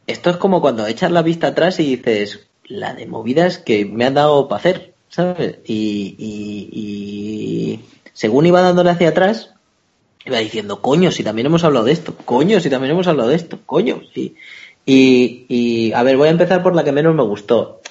Esto 0.08 0.30
es 0.30 0.38
como 0.38 0.62
cuando 0.62 0.86
echas 0.86 1.12
la 1.12 1.24
vista 1.24 1.48
atrás 1.48 1.80
y 1.80 1.96
dices, 1.96 2.48
la 2.66 2.94
de 2.94 3.08
movidas 3.08 3.58
que 3.58 3.86
me 3.86 4.06
han 4.06 4.14
dado 4.14 4.48
para 4.48 4.60
hacer, 4.60 4.94
¿sabes? 5.10 5.58
Y, 5.66 6.16
y, 6.18 6.70
y 6.72 7.86
según 8.14 8.46
iba 8.46 8.62
dándole 8.62 8.92
hacia 8.92 9.10
atrás, 9.10 9.55
iba 10.26 10.40
diciendo, 10.40 10.82
coño, 10.82 11.12
si 11.12 11.24
también 11.24 11.46
hemos 11.48 11.64
hablado 11.64 11.86
de 11.86 11.92
esto, 11.92 12.16
coño, 12.26 12.60
si 12.60 12.70
también 12.70 12.92
hemos 12.92 13.08
hablado 13.08 13.30
de 13.30 13.36
esto, 13.36 13.60
coño, 13.66 14.02
sí. 14.14 14.36
Y, 14.86 15.46
y, 15.48 15.94
a 15.94 16.04
ver, 16.04 16.18
voy 16.18 16.28
a 16.28 16.32
empezar 16.32 16.62
por 16.64 16.76
la 16.76 16.84
que 16.84 16.92
menos 16.92 17.16
me 17.16 17.24
gustó. 17.24 17.82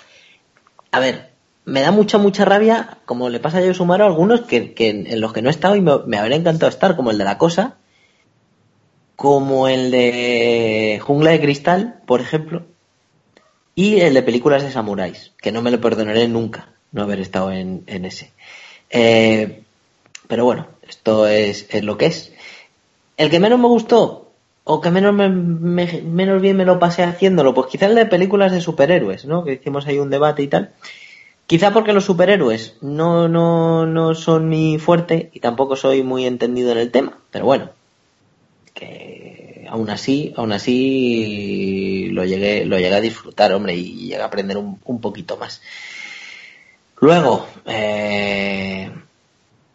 A 0.91 1.01
ver, 1.01 1.31
me 1.65 1.81
da 1.81 1.91
mucha, 1.91 2.19
mucha 2.19 2.45
rabia, 2.45 2.99
como 3.05 3.29
le 3.29 3.41
pasa 3.41 3.59
a 3.59 3.61
yo 3.63 3.75
Sumaro, 3.75 4.05
a 4.05 4.09
algunos 4.09 4.43
que, 4.43 4.75
que, 4.75 4.91
en 4.91 5.21
los 5.21 5.33
que 5.33 5.43
no 5.43 5.49
he 5.49 5.51
estado 5.51 5.77
y 5.77 5.81
me, 5.81 6.19
habría 6.19 6.37
encantado 6.37 6.69
estar, 6.69 6.97
como 6.97 7.11
el 7.11 7.19
de 7.19 7.25
La 7.25 7.39
Cosa, 7.39 7.77
como 9.17 9.69
el 9.69 9.91
de 9.91 11.01
Jungla 11.03 11.31
de 11.31 11.41
Cristal, 11.41 12.01
por 12.07 12.21
ejemplo, 12.21 12.65
y 13.75 14.01
el 14.01 14.15
de 14.15 14.23
películas 14.23 14.63
de 14.63 14.71
samuráis, 14.71 15.33
que 15.41 15.53
no 15.53 15.63
me 15.63 15.71
lo 15.71 15.81
perdonaré 15.81 16.29
nunca 16.29 16.69
no 16.93 17.03
haber 17.03 17.21
estado 17.21 17.51
en, 17.51 17.83
en 17.87 18.05
ese. 18.05 18.33
Eh, 18.91 19.63
pero 20.29 20.45
bueno, 20.45 20.69
esto 20.89 21.27
es, 21.27 21.67
es, 21.71 21.83
lo 21.83 21.99
que 21.99 22.07
es. 22.07 22.33
El 23.17 23.31
que 23.31 23.41
menos 23.41 23.61
me 23.61 23.69
gustó, 23.69 24.33
o 24.65 24.81
que 24.81 24.91
menos, 24.91 25.15
me, 25.15 25.29
me, 25.29 26.03
menos 26.03 26.41
bien 26.41 26.57
me 26.57 26.65
lo 26.65 26.79
pasé 26.79 27.03
haciéndolo, 27.03 27.55
pues 27.55 27.69
quizá 27.69 27.87
el 27.87 27.95
de 27.95 28.07
películas 28.07 28.53
de 28.53 28.61
superhéroes, 28.61 29.25
¿no? 29.25 29.45
Que 29.45 29.55
hicimos 29.55 29.87
ahí 29.87 29.99
un 29.99 30.11
debate 30.11 30.43
y 30.43 30.49
tal. 30.49 30.73
Quizá 31.47 31.73
porque 31.73 31.93
los 31.93 32.05
superhéroes 32.05 32.77
no, 32.81 33.29
no, 33.29 33.85
no 33.87 34.15
son 34.15 34.49
mi 34.49 34.79
fuerte 34.79 35.31
y 35.35 35.41
tampoco 35.41 35.77
soy 35.77 36.03
muy 36.03 36.25
entendido 36.25 36.73
en 36.73 36.79
el 36.79 36.91
tema. 36.91 37.19
Pero 37.31 37.45
bueno, 37.45 37.71
que 38.73 39.67
aún 39.69 39.91
así, 39.91 40.33
aún 40.37 40.53
así 40.53 42.09
lo 42.13 42.25
llegué, 42.25 42.65
lo 42.65 42.79
llegué 42.79 42.95
a 42.95 43.01
disfrutar, 43.01 43.53
hombre, 43.53 43.75
y 43.75 44.09
llegué 44.09 44.23
a 44.23 44.27
aprender 44.27 44.57
un, 44.57 44.81
un 44.85 45.01
poquito 45.03 45.37
más. 45.37 45.61
Luego, 47.01 47.47
eh, 47.67 48.91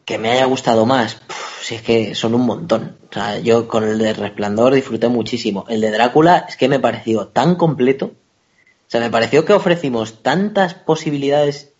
que 0.10 0.18
me 0.18 0.32
haya 0.32 0.46
gustado 0.46 0.88
más, 0.88 1.22
si 1.62 1.76
es 1.76 1.84
que 1.84 2.16
son 2.16 2.34
un 2.34 2.42
montón. 2.42 2.98
O 3.12 3.14
sea, 3.14 3.38
yo 3.38 3.68
con 3.68 3.84
el 3.84 4.00
de 4.00 4.14
Resplandor 4.14 4.74
disfruté 4.74 5.08
muchísimo. 5.08 5.66
El 5.70 5.82
de 5.82 5.92
Drácula 5.92 6.48
es 6.50 6.58
que 6.58 6.68
me 6.68 6.80
pareció 6.80 7.28
tan 7.28 7.54
completo. 7.54 8.06
O 8.08 8.88
sea, 8.88 9.02
me 9.02 9.12
pareció 9.12 9.46
que 9.46 9.54
ofrecimos 9.54 10.24
tantas 10.24 10.74
posibilidades 10.74 11.74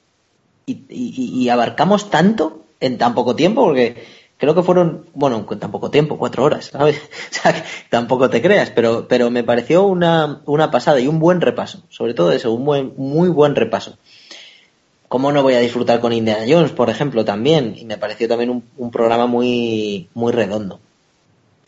y, 0.68 0.84
y, 0.90 1.42
y 1.42 1.50
abarcamos 1.50 2.12
tanto 2.12 2.66
en 2.80 3.00
tan 3.00 3.16
poco 3.16 3.36
tiempo, 3.36 3.64
porque 3.64 4.06
creo 4.38 4.54
que 4.54 4.62
fueron, 4.62 5.08
bueno, 5.16 5.44
en 5.50 5.60
tan 5.60 5.72
poco 5.72 5.90
tiempo, 5.90 6.20
cuatro 6.20 6.44
horas, 6.44 6.66
¿sabes? 6.66 7.02
O 7.32 7.34
sea, 7.34 7.56
que 7.56 7.64
tampoco 7.90 8.30
te 8.30 8.44
creas, 8.44 8.70
pero, 8.70 9.08
pero 9.08 9.32
me 9.32 9.44
pareció 9.44 9.88
una, 9.88 10.44
una 10.46 10.70
pasada 10.70 11.00
y 11.00 11.08
un 11.08 11.18
buen 11.18 11.42
repaso. 11.42 11.82
Sobre 11.90 12.14
todo 12.14 12.32
eso, 12.32 12.54
un 12.54 12.64
buen, 12.64 12.94
muy 12.96 13.30
buen 13.30 13.56
repaso. 13.56 13.98
¿Cómo 15.10 15.32
no 15.32 15.42
voy 15.42 15.56
a 15.56 15.60
disfrutar 15.60 16.00
con 16.02 16.14
Indiana 16.14 16.46
Jones, 16.48 16.72
por 16.72 16.92
ejemplo, 16.92 17.26
también? 17.26 17.74
Y 17.76 17.84
me 17.84 17.98
pareció 17.98 18.28
también 18.28 18.64
un, 18.78 18.92
programa 18.92 19.26
muy, 19.26 20.08
muy 20.14 20.32
redondo. 20.32 20.80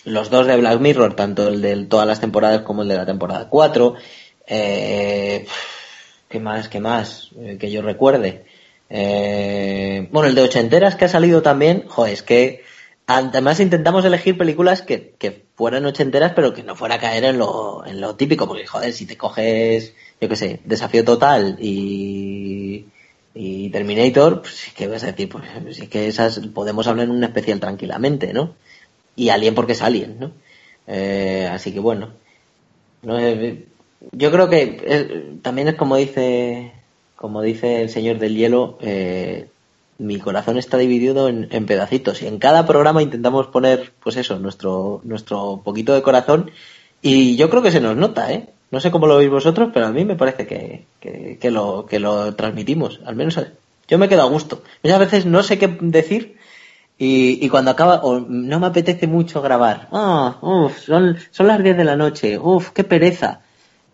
Los 0.05 0.29
dos 0.29 0.45
de 0.45 0.57
Black 0.57 0.79
Mirror, 0.79 1.15
tanto 1.15 1.47
el 1.47 1.59
de 1.59 1.85
todas 1.85 2.05
las 2.07 2.21
temporadas 2.21 2.61
como 2.61 2.83
el 2.83 2.89
de 2.89 2.97
la 2.97 3.05
temporada 3.07 3.49
4. 3.49 3.95
Eh, 4.45 5.47
¿Qué 6.29 6.39
más? 6.39 6.69
¿Qué 6.69 6.79
más? 6.79 7.31
Eh, 7.39 7.57
que 7.59 7.71
yo 7.71 7.81
recuerde. 7.81 8.45
Eh, 8.91 10.07
bueno, 10.11 10.29
el 10.29 10.35
de 10.35 10.43
ochenteras 10.43 10.95
que 10.95 11.05
ha 11.05 11.09
salido 11.09 11.41
también, 11.41 11.85
joder, 11.87 12.13
es 12.13 12.21
que 12.21 12.63
además 13.07 13.59
intentamos 13.59 14.05
elegir 14.05 14.37
películas 14.37 14.83
que, 14.83 15.15
que 15.17 15.45
fueran 15.55 15.87
ochenteras, 15.87 16.33
pero 16.35 16.53
que 16.53 16.61
no 16.61 16.75
fuera 16.75 16.95
a 16.95 16.99
caer 16.99 17.23
en 17.23 17.39
lo, 17.39 17.83
en 17.87 18.01
lo 18.01 18.15
típico, 18.15 18.47
porque 18.47 18.67
joder, 18.67 18.93
si 18.93 19.07
te 19.07 19.17
coges, 19.17 19.95
yo 20.19 20.29
qué 20.29 20.35
sé, 20.35 20.59
Desafío 20.63 21.03
Total 21.03 21.57
y 21.59 22.85
y 23.33 23.69
Terminator, 23.69 24.41
pues, 24.41 24.71
¿qué 24.75 24.87
vas 24.87 25.03
a 25.03 25.07
decir? 25.07 25.29
Pues 25.29 25.45
es 25.79 25.89
que 25.89 26.07
esas 26.07 26.39
podemos 26.53 26.87
hablar 26.87 27.05
en 27.05 27.11
un 27.11 27.23
especial 27.23 27.59
tranquilamente, 27.59 28.33
¿no? 28.33 28.55
Y 29.15 29.29
Alien 29.29 29.55
porque 29.55 29.73
es 29.73 29.81
Alien, 29.81 30.17
¿no? 30.19 30.31
Eh, 30.87 31.47
así 31.51 31.71
que 31.71 31.79
bueno. 31.79 32.09
No, 33.03 33.17
eh, 33.19 33.65
yo 34.11 34.31
creo 34.31 34.49
que 34.49 34.79
eh, 34.83 35.37
también 35.41 35.67
es 35.69 35.75
como 35.75 35.95
dice, 35.95 36.71
como 37.15 37.41
dice 37.41 37.81
el 37.81 37.89
señor 37.89 38.19
del 38.19 38.35
hielo, 38.35 38.77
mi 39.97 40.17
corazón 40.19 40.57
está 40.57 40.77
dividido 40.77 41.29
en, 41.29 41.47
en, 41.51 41.67
pedacitos 41.67 42.23
y 42.23 42.27
en 42.27 42.39
cada 42.39 42.65
programa 42.65 43.03
intentamos 43.03 43.47
poner, 43.47 43.93
pues 44.01 44.17
eso, 44.17 44.39
nuestro, 44.39 45.01
nuestro 45.03 45.61
poquito 45.63 45.93
de 45.93 46.01
corazón 46.01 46.51
y 47.01 47.35
yo 47.35 47.49
creo 47.49 47.61
que 47.61 47.71
se 47.71 47.81
nos 47.81 47.95
nota, 47.95 48.33
¿eh? 48.33 48.49
No 48.71 48.79
sé 48.79 48.89
cómo 48.89 49.05
lo 49.05 49.17
veis 49.17 49.29
vosotros, 49.29 49.69
pero 49.73 49.85
a 49.85 49.91
mí 49.91 50.05
me 50.05 50.15
parece 50.15 50.47
que, 50.47 50.85
que, 51.39 51.51
lo, 51.51 51.85
que 51.85 51.99
lo 51.99 52.33
transmitimos. 52.35 53.01
Al 53.05 53.15
menos 53.15 53.39
yo 53.87 53.97
me 53.97 54.07
quedo 54.07 54.21
a 54.21 54.29
gusto. 54.29 54.63
Muchas 54.81 54.99
veces 54.99 55.25
no 55.25 55.43
sé 55.43 55.59
qué 55.59 55.67
decir 55.81 56.37
y, 56.97 57.43
y 57.43 57.49
cuando 57.49 57.71
acaba, 57.71 58.01
o 58.03 58.19
no 58.19 58.59
me 58.59 58.67
apetece 58.67 59.07
mucho 59.07 59.41
grabar. 59.41 59.89
Ah, 59.91 60.37
son, 60.85 61.17
son 61.31 61.47
las 61.47 61.61
10 61.61 61.75
de 61.75 61.83
la 61.83 61.95
noche. 61.95 62.37
Uf, 62.39 62.69
qué 62.69 62.83
pereza. 62.83 63.41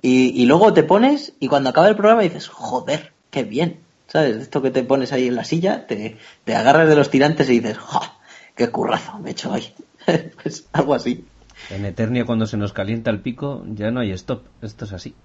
Y, 0.01 0.41
y 0.41 0.45
luego 0.45 0.73
te 0.73 0.83
pones 0.83 1.33
y 1.39 1.47
cuando 1.47 1.69
acaba 1.69 1.87
el 1.87 1.95
programa 1.95 2.21
dices, 2.21 2.47
joder, 2.47 3.13
qué 3.31 3.43
bien. 3.43 3.79
¿Sabes? 4.07 4.37
Esto 4.37 4.61
que 4.61 4.71
te 4.71 4.83
pones 4.83 5.11
ahí 5.11 5.27
en 5.27 5.35
la 5.35 5.43
silla, 5.43 5.87
te, 5.87 6.17
te 6.43 6.55
agarras 6.55 6.87
de 6.87 6.95
los 6.95 7.09
tirantes 7.09 7.49
y 7.49 7.59
dices, 7.59 7.77
¡ja! 7.77 8.13
¡Qué 8.55 8.69
currazo 8.69 9.19
me 9.19 9.29
he 9.29 9.31
hecho 9.31 9.53
ahí! 9.53 9.73
pues 10.43 10.65
algo 10.71 10.93
así. 10.93 11.25
En 11.69 11.85
Eternia 11.85 12.25
cuando 12.25 12.45
se 12.45 12.57
nos 12.57 12.73
calienta 12.73 13.11
el 13.11 13.19
pico 13.19 13.63
ya 13.67 13.91
no 13.91 13.99
hay 13.99 14.11
stop, 14.11 14.43
esto 14.61 14.85
es 14.85 14.93
así. 14.93 15.15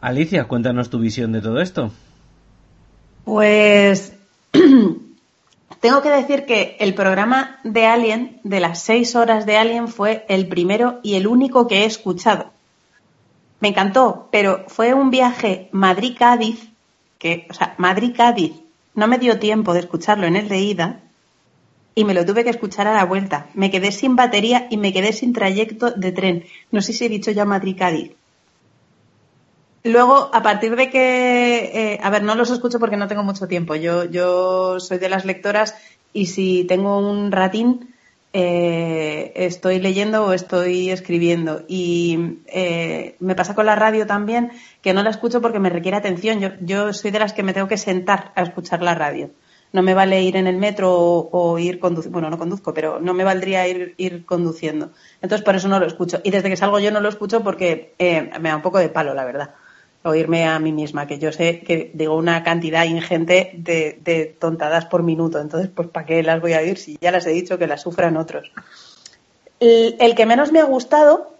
Alicia, 0.00 0.44
cuéntanos 0.44 0.90
tu 0.90 0.98
visión 0.98 1.32
de 1.32 1.40
todo 1.40 1.60
esto. 1.60 1.90
Pues 3.24 4.14
tengo 5.80 6.02
que 6.02 6.08
decir 6.08 6.46
que 6.46 6.76
el 6.80 6.94
programa 6.94 7.58
de 7.64 7.86
Alien, 7.86 8.40
de 8.44 8.60
las 8.60 8.80
seis 8.80 9.16
horas 9.16 9.44
de 9.44 9.58
Alien, 9.58 9.88
fue 9.88 10.24
el 10.28 10.48
primero 10.48 11.00
y 11.02 11.14
el 11.14 11.26
único 11.26 11.66
que 11.66 11.82
he 11.82 11.84
escuchado. 11.84 12.52
Me 13.60 13.68
encantó, 13.68 14.28
pero 14.30 14.64
fue 14.68 14.94
un 14.94 15.10
viaje 15.10 15.68
Madrid-Cádiz 15.72 16.70
que, 17.18 17.48
o 17.50 17.54
sea, 17.54 17.74
Madrid-Cádiz, 17.78 18.52
no 18.94 19.08
me 19.08 19.18
dio 19.18 19.38
tiempo 19.38 19.74
de 19.74 19.80
escucharlo 19.80 20.26
en 20.26 20.36
el 20.36 20.48
de 20.48 20.60
ida 20.60 21.00
y 21.98 22.04
me 22.04 22.14
lo 22.14 22.24
tuve 22.24 22.44
que 22.44 22.50
escuchar 22.50 22.86
a 22.86 22.94
la 22.94 23.04
vuelta. 23.04 23.48
Me 23.54 23.72
quedé 23.72 23.90
sin 23.90 24.14
batería 24.14 24.68
y 24.70 24.76
me 24.76 24.92
quedé 24.92 25.12
sin 25.12 25.32
trayecto 25.32 25.90
de 25.90 26.12
tren. 26.12 26.44
No 26.70 26.80
sé 26.80 26.92
si 26.92 27.04
he 27.04 27.08
dicho 27.08 27.32
ya 27.32 27.44
Madrid-Cádiz. 27.44 28.12
Luego, 29.82 30.30
a 30.32 30.40
partir 30.40 30.76
de 30.76 30.90
que, 30.90 31.72
eh, 31.74 31.98
a 32.00 32.08
ver, 32.10 32.22
no 32.22 32.36
los 32.36 32.50
escucho 32.50 32.78
porque 32.78 32.96
no 32.96 33.08
tengo 33.08 33.24
mucho 33.24 33.48
tiempo. 33.48 33.74
Yo, 33.74 34.04
yo 34.04 34.78
soy 34.78 34.98
de 34.98 35.08
las 35.08 35.24
lectoras 35.24 35.74
y 36.12 36.26
si 36.26 36.62
tengo 36.68 37.00
un 37.00 37.32
ratín, 37.32 37.92
eh, 38.32 39.32
estoy 39.34 39.80
leyendo 39.80 40.24
o 40.24 40.32
estoy 40.32 40.90
escribiendo. 40.90 41.64
Y 41.66 42.38
eh, 42.46 43.16
me 43.18 43.34
pasa 43.34 43.56
con 43.56 43.66
la 43.66 43.74
radio 43.74 44.06
también, 44.06 44.52
que 44.82 44.94
no 44.94 45.02
la 45.02 45.10
escucho 45.10 45.40
porque 45.40 45.58
me 45.58 45.68
requiere 45.68 45.96
atención. 45.96 46.38
Yo, 46.38 46.50
yo 46.60 46.92
soy 46.92 47.10
de 47.10 47.18
las 47.18 47.32
que 47.32 47.42
me 47.42 47.54
tengo 47.54 47.66
que 47.66 47.76
sentar 47.76 48.30
a 48.36 48.42
escuchar 48.42 48.82
la 48.82 48.94
radio. 48.94 49.30
No 49.72 49.82
me 49.82 49.94
vale 49.94 50.22
ir 50.22 50.36
en 50.36 50.46
el 50.46 50.56
metro 50.56 50.90
o, 51.30 51.58
ir 51.58 51.78
conduciendo. 51.78 52.14
Bueno, 52.14 52.30
no 52.30 52.38
conduzco, 52.38 52.72
pero 52.72 53.00
no 53.00 53.14
me 53.14 53.24
valdría 53.24 53.66
ir, 53.68 54.24
conduciendo. 54.24 54.90
Entonces, 55.20 55.44
por 55.44 55.56
eso 55.56 55.68
no 55.68 55.78
lo 55.78 55.86
escucho. 55.86 56.20
Y 56.24 56.30
desde 56.30 56.48
que 56.48 56.56
salgo 56.56 56.78
yo 56.78 56.90
no 56.90 57.00
lo 57.00 57.08
escucho 57.08 57.42
porque 57.42 57.94
eh, 57.98 58.30
me 58.40 58.48
da 58.48 58.56
un 58.56 58.62
poco 58.62 58.78
de 58.78 58.88
palo, 58.88 59.14
la 59.14 59.24
verdad 59.24 59.50
oírme 60.04 60.46
a 60.46 60.58
mí 60.58 60.72
misma, 60.72 61.06
que 61.06 61.18
yo 61.18 61.32
sé 61.32 61.60
que 61.60 61.90
digo 61.94 62.16
una 62.16 62.42
cantidad 62.42 62.84
ingente 62.84 63.52
de, 63.54 64.36
tontadas 64.38 64.86
por 64.86 65.02
minuto, 65.02 65.40
entonces 65.40 65.70
pues 65.74 65.88
¿para 65.88 66.06
qué 66.06 66.22
las 66.22 66.40
voy 66.40 66.54
a 66.54 66.58
oír 66.58 66.78
si 66.78 66.98
ya 67.00 67.10
las 67.10 67.26
he 67.26 67.30
dicho 67.30 67.58
que 67.58 67.66
las 67.66 67.82
sufran 67.82 68.16
otros? 68.16 68.50
El, 69.60 70.14
que 70.14 70.26
menos 70.26 70.52
me 70.52 70.60
ha 70.60 70.64
gustado, 70.64 71.34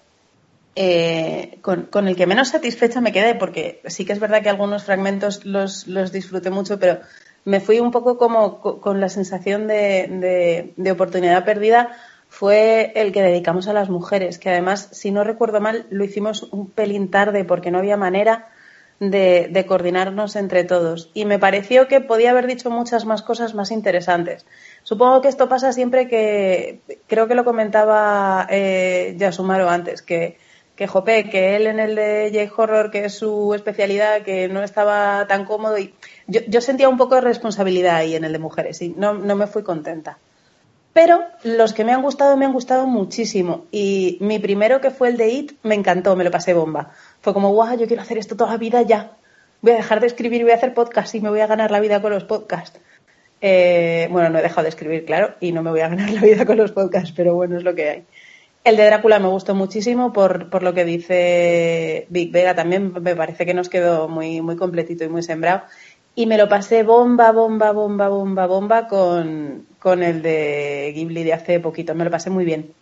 eh, 0.75 1.59
con, 1.63 2.09
el 2.09 2.17
que 2.17 2.27
menos 2.27 2.49
satisfecha 2.49 3.01
me 3.01 3.13
quedé, 3.13 3.35
porque 3.35 3.81
sí 3.87 4.05
que 4.05 4.13
es 4.13 4.21
verdad 4.21 4.43
que 4.43 4.49
algunos 4.49 4.85
fragmentos 4.85 5.45
los, 5.45 5.87
los 5.87 6.11
disfruté 6.11 6.51
mucho, 6.51 6.81
pero 6.81 6.99
me 7.49 7.61
fui 7.61 7.81
un 7.81 7.91
poco 7.91 8.19
como 8.19 8.61
con 8.61 9.01
la 9.01 9.09
sensación 9.09 9.67
de, 9.67 10.73
de 10.77 10.91
oportunidad 10.91 11.45
perdida 11.45 11.91
fue 12.29 12.93
el 12.95 13.13
que 13.13 13.23
dedicamos 13.23 13.69
a 13.69 13.73
las 13.73 13.89
mujeres, 13.89 14.39
que 14.39 14.51
además, 14.51 14.89
si 14.93 15.11
no 15.11 15.25
recuerdo 15.25 15.61
mal, 15.61 15.87
lo 15.91 16.05
hicimos 16.05 16.43
un 16.53 16.71
pelín 16.71 17.11
tarde 17.11 17.45
porque 17.45 17.71
no 17.71 17.79
había 17.79 17.97
manera 17.97 18.49
de, 19.01 19.65
coordinarnos 19.67 20.37
entre 20.37 20.65
todos. 20.65 21.11
Y 21.15 21.25
me 21.25 21.39
pareció 21.39 21.89
que 21.89 22.01
podía 22.01 22.31
haber 22.31 22.47
dicho 22.47 22.71
muchas 22.71 23.05
más 23.05 23.23
cosas 23.23 23.55
más 23.55 23.71
interesantes. 23.71 24.47
Supongo 24.83 25.21
que 25.21 25.29
esto 25.29 25.49
pasa 25.49 25.73
siempre 25.73 26.09
que, 26.09 26.81
creo 27.07 27.29
que 27.29 27.35
lo 27.35 27.45
comentaba 27.45 28.47
eh, 28.51 29.15
Yasumaro 29.17 29.69
antes, 29.69 30.03
que, 30.03 30.39
que 30.77 30.87
Jope, 30.87 31.31
que 31.31 31.57
él 31.57 31.67
en 31.67 31.81
el 31.81 31.95
de 31.95 32.31
J-Horror, 32.33 32.91
que 32.91 33.07
es 33.07 33.15
su 33.15 33.55
especialidad, 33.55 34.23
que 34.23 34.49
no 34.49 34.63
estaba 34.63 35.27
tan 35.27 35.45
cómodo. 35.45 35.79
y 35.79 35.95
Yo, 36.29 36.41
yo 36.47 36.61
sentía 36.61 36.89
un 36.89 36.97
poco 36.97 37.17
de 37.17 37.23
responsabilidad 37.23 37.97
ahí 37.97 38.15
en 38.15 38.25
el 38.25 38.33
de 38.33 38.39
mujeres 38.39 38.81
y 38.81 38.91
no, 38.91 39.15
no 39.15 39.35
me 39.35 39.49
fui 39.49 39.65
contenta. 39.65 40.19
Pero 40.93 41.23
los 41.45 41.75
que 41.75 41.85
me 41.85 41.93
han 41.93 42.03
gustado, 42.03 42.37
me 42.37 42.45
han 42.45 42.53
gustado 42.53 42.87
muchísimo. 42.87 43.67
Y 43.71 44.19
mi 44.21 44.39
primero, 44.39 44.81
que 44.81 44.91
fue 44.91 45.09
el 45.09 45.17
de 45.17 45.29
It, 45.29 45.53
me 45.63 45.75
encantó, 45.75 46.17
me 46.17 46.25
lo 46.25 46.31
pasé 46.31 46.55
bomba. 46.55 46.93
Fue 47.21 47.33
como, 47.33 47.53
guau, 47.53 47.79
yo 47.79 47.87
quiero 47.87 48.03
hacer 48.03 48.19
esto 48.19 48.37
toda 48.37 48.51
la 48.51 48.57
vida 48.57 48.83
ya. 48.83 49.17
Voy 49.61 49.73
a 49.73 49.77
dejar 49.77 50.01
de 50.01 50.07
escribir 50.07 50.41
y 50.41 50.45
voy 50.45 50.53
a 50.53 50.57
hacer 50.57 50.75
podcast 50.75 51.15
y 51.15 51.21
me 51.21 51.31
voy 51.31 51.41
a 51.41 51.47
ganar 51.47 51.71
la 51.71 51.81
vida 51.81 52.01
con 52.01 52.13
los 52.13 52.25
podcasts. 52.25 52.81
Eh, 53.41 54.09
bueno, 54.11 54.29
no 54.31 54.39
he 54.39 54.43
dejado 54.43 54.63
de 54.65 54.71
escribir, 54.71 55.05
claro, 55.05 55.35
y 55.41 55.53
no 55.53 55.63
me 55.63 55.71
voy 55.71 55.81
a 55.81 55.89
ganar 55.89 56.11
la 56.11 56.21
vida 56.21 56.45
con 56.45 56.57
los 56.57 56.73
podcasts, 56.73 57.13
pero 57.17 57.35
bueno, 57.35 57.57
es 57.57 57.63
lo 57.63 57.75
que 57.75 57.89
hay. 57.89 58.05
El 58.65 58.77
de 58.77 58.85
Drácula 58.85 59.19
me 59.19 59.29
gustó 59.29 59.55
muchísimo 59.55 60.13
por, 60.13 60.51
por 60.51 60.63
lo 60.63 60.75
que 60.75 60.85
dice 60.85 62.07
Big 62.11 62.31
Vega, 62.33 62.55
también 62.55 62.93
me 63.01 63.15
parece 63.15 63.47
que 63.47 63.55
nos 63.55 63.69
quedó 63.69 64.09
muy, 64.09 64.43
muy 64.43 64.57
completito 64.57 65.05
y 65.05 65.09
muy 65.09 65.23
sembrado. 65.23 65.63
Y 66.19 66.27
me 66.27 66.37
lo 66.37 66.49
pasé 66.49 66.83
bomba, 66.83 67.31
bomba, 67.31 67.71
bomba, 67.71 68.09
bomba, 68.09 68.47
bomba 68.49 68.89
con, 68.89 69.67
con 69.79 70.03
el 70.03 70.21
de 70.21 70.93
Ghibli 70.93 71.23
de 71.23 71.33
hace 71.33 71.61
poquito. 71.61 71.95
Me 71.95 72.05
lo 72.05 72.11
pasé 72.11 72.29
muy 72.29 72.45
bien. 72.45 72.73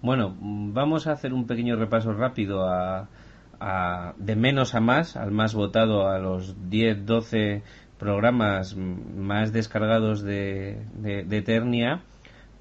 Bueno, 0.00 0.34
vamos 0.40 1.06
a 1.06 1.12
hacer 1.12 1.34
un 1.34 1.46
pequeño 1.46 1.76
repaso 1.76 2.14
rápido 2.14 2.66
a, 2.66 3.06
de 4.16 4.36
menos 4.36 4.74
a 4.74 4.80
más, 4.80 5.16
al 5.16 5.32
más 5.32 5.54
votado, 5.54 6.08
a 6.08 6.18
los 6.18 6.70
10, 6.70 7.04
12 7.04 7.62
programas 7.98 8.74
más 8.74 9.52
descargados 9.52 10.22
de, 10.22 10.78
de, 10.94 11.24
de 11.24 11.36
Eternia 11.36 12.00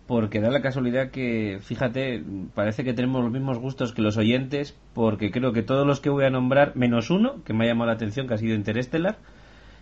porque 0.08 0.42
da 0.42 0.52
la 0.52 0.62
casualidad 0.62 1.12
que, 1.12 1.60
fíjate, 1.62 2.24
parece 2.54 2.84
que 2.84 2.94
tenemos 2.94 3.24
los 3.24 3.32
mismos 3.32 3.60
gustos 3.60 3.94
que 3.94 4.02
los 4.02 4.18
oyentes, 4.18 4.76
porque 4.94 5.32
creo 5.32 5.54
que 5.54 5.64
todos 5.64 5.88
los 5.88 6.02
que 6.02 6.10
voy 6.10 6.26
a 6.26 6.30
nombrar, 6.30 6.76
menos 6.76 7.10
uno, 7.10 7.44
que 7.44 7.54
me 7.54 7.66
ha 7.66 7.68
llamado 7.68 7.88
la 7.88 7.96
atención, 7.96 8.28
que 8.28 8.34
ha 8.34 8.38
sido 8.38 8.56
Interestelar, 8.56 9.18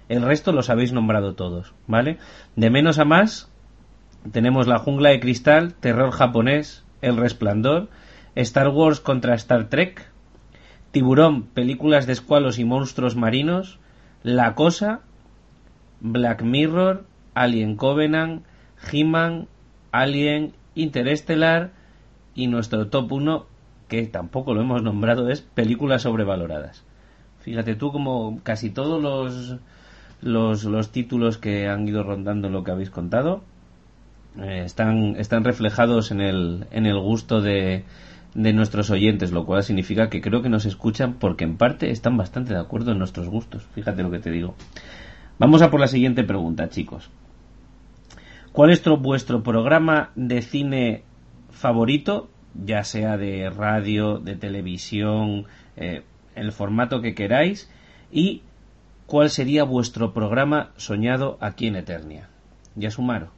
el 0.09 0.21
resto 0.21 0.51
los 0.51 0.69
habéis 0.69 0.93
nombrado 0.93 1.33
todos, 1.33 1.73
¿vale? 1.87 2.17
De 2.55 2.69
menos 2.69 2.99
a 2.99 3.05
más, 3.05 3.51
tenemos 4.31 4.67
La 4.67 4.77
Jungla 4.77 5.09
de 5.09 5.19
Cristal, 5.19 5.73
Terror 5.73 6.11
Japonés, 6.11 6.83
El 7.01 7.17
Resplandor, 7.17 7.89
Star 8.35 8.69
Wars 8.69 8.99
contra 8.99 9.35
Star 9.35 9.69
Trek, 9.69 10.05
Tiburón, 10.91 11.43
películas 11.43 12.05
de 12.05 12.13
escualos 12.13 12.59
y 12.59 12.65
monstruos 12.65 13.15
marinos, 13.15 13.79
La 14.21 14.53
Cosa, 14.53 15.01
Black 15.99 16.43
Mirror, 16.43 17.05
Alien 17.33 17.75
Covenant, 17.75 18.43
He-Man, 18.91 19.47
Alien, 19.91 20.53
Interestelar 20.75 21.71
y 22.33 22.47
nuestro 22.47 22.87
top 22.87 23.11
1, 23.11 23.45
que 23.87 24.03
tampoco 24.07 24.53
lo 24.53 24.61
hemos 24.61 24.83
nombrado, 24.83 25.29
es 25.29 25.41
películas 25.41 26.03
sobrevaloradas. 26.03 26.83
Fíjate 27.41 27.75
tú 27.75 27.91
como 27.91 28.39
casi 28.43 28.69
todos 28.69 29.01
los 29.01 29.57
los, 30.21 30.63
los 30.63 30.91
títulos 30.91 31.37
que 31.37 31.67
han 31.67 31.87
ido 31.87 32.03
rondando 32.03 32.49
lo 32.49 32.63
que 32.63 32.71
habéis 32.71 32.91
contado 32.91 33.41
eh, 34.39 34.63
están, 34.65 35.15
están 35.17 35.43
reflejados 35.43 36.11
en 36.11 36.21
el, 36.21 36.67
en 36.71 36.85
el 36.85 36.99
gusto 36.99 37.41
de, 37.41 37.83
de 38.33 38.53
nuestros 38.53 38.89
oyentes, 38.89 39.31
lo 39.31 39.45
cual 39.45 39.63
significa 39.63 40.09
que 40.09 40.21
creo 40.21 40.41
que 40.41 40.49
nos 40.49 40.65
escuchan 40.65 41.15
porque 41.15 41.43
en 41.43 41.57
parte 41.57 41.91
están 41.91 42.15
bastante 42.17 42.53
de 42.53 42.59
acuerdo 42.59 42.91
en 42.91 42.99
nuestros 42.99 43.27
gustos. 43.27 43.63
Fíjate 43.73 44.03
lo 44.03 44.11
que 44.11 44.19
te 44.19 44.31
digo. 44.31 44.55
Vamos 45.37 45.61
a 45.61 45.69
por 45.69 45.79
la 45.79 45.87
siguiente 45.87 46.23
pregunta, 46.23 46.69
chicos. 46.69 47.09
¿Cuál 48.53 48.71
es 48.71 48.83
vuestro 48.83 49.43
programa 49.43 50.11
de 50.15 50.41
cine 50.41 51.03
favorito, 51.51 52.29
ya 52.53 52.83
sea 52.83 53.15
de 53.15 53.49
radio, 53.49 54.17
de 54.17 54.35
televisión, 54.35 55.45
eh, 55.77 56.03
el 56.35 56.51
formato 56.51 57.01
que 57.01 57.15
queráis? 57.15 57.71
Y 58.11 58.41
¿cuál 59.05 59.29
sería 59.29 59.63
vuestro 59.63 60.13
programa 60.13 60.71
soñado 60.75 61.37
aquí 61.39 61.67
en 61.67 61.77
Eternia? 61.77 62.27
Ya 62.75 62.91
sumaron. 62.91 63.29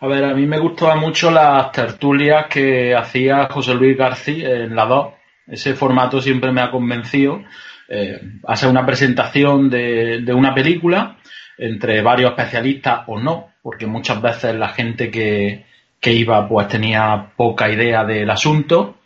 A 0.00 0.06
ver, 0.06 0.24
a 0.24 0.34
mí 0.34 0.46
me 0.46 0.58
gustaban 0.58 1.00
mucho 1.00 1.30
las 1.30 1.72
tertulias 1.72 2.46
que 2.48 2.94
hacía 2.96 3.48
José 3.50 3.74
Luis 3.74 3.98
García 3.98 4.64
en 4.64 4.74
la 4.74 4.86
2. 4.86 5.08
Ese 5.46 5.74
formato 5.74 6.22
siempre 6.22 6.52
me 6.52 6.62
ha 6.62 6.70
convencido. 6.70 7.42
Eh, 7.86 8.18
hacer 8.46 8.70
una 8.70 8.86
presentación 8.86 9.68
de, 9.68 10.24
una 10.32 10.54
película 10.54 11.18
entre 11.60 12.02
varios 12.02 12.30
especialistas 12.30 13.02
o 13.06 13.20
no, 13.20 13.50
porque 13.62 13.86
muchas 13.86 14.20
veces 14.20 14.54
la 14.54 14.68
gente 14.68 15.10
que, 15.10 15.64
que 16.00 16.12
iba 16.12 16.48
pues 16.48 16.68
tenía 16.68 17.32
poca 17.36 17.70
idea 17.70 18.04
del 18.04 18.30
asunto 18.30 18.96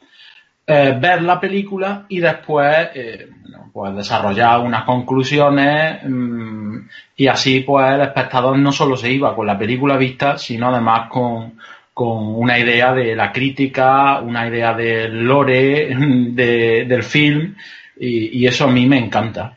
eh, 0.67 0.97
ver 0.99 1.21
la 1.21 1.39
película 1.39 2.07
y 2.09 2.21
después 2.21 2.89
eh, 2.95 3.29
pues 3.71 3.95
desarrollar 3.95 4.61
unas 4.61 4.85
conclusiones 4.85 6.01
mm, 6.03 6.79
y 7.19 7.27
así 7.27 7.61
pues 7.61 7.93
el 7.93 8.01
espectador 8.01 8.59
no 8.59 8.73
solo 8.73 8.97
se 8.97 9.13
iba 9.13 9.35
con 9.35 9.47
la 9.47 9.59
película 9.59 9.99
vista, 9.99 10.39
sino 10.39 10.71
además 10.71 11.11
con, 11.11 11.59
con 11.93 12.37
una 12.37 12.59
idea 12.59 12.95
de 12.95 13.15
la 13.15 13.31
crítica, 13.31 14.21
una 14.21 14.49
idea 14.49 14.73
del 14.73 15.23
lore 15.25 15.95
de, 16.31 16.87
del 16.89 17.03
film 17.03 17.57
y, 18.01 18.47
eso 18.47 18.65
a 18.65 18.71
mí 18.71 18.87
me 18.87 18.99
encanta. 18.99 19.57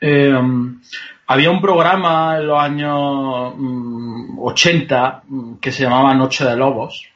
Eh, 0.00 0.40
había 1.26 1.50
un 1.50 1.60
programa 1.60 2.38
en 2.38 2.46
los 2.46 2.58
años 2.58 3.54
80 4.38 5.22
mm, 5.26 5.54
que 5.54 5.72
se 5.72 5.84
llamaba 5.84 6.14
Noche 6.14 6.44
de 6.44 6.56
Lobos, 6.56 7.06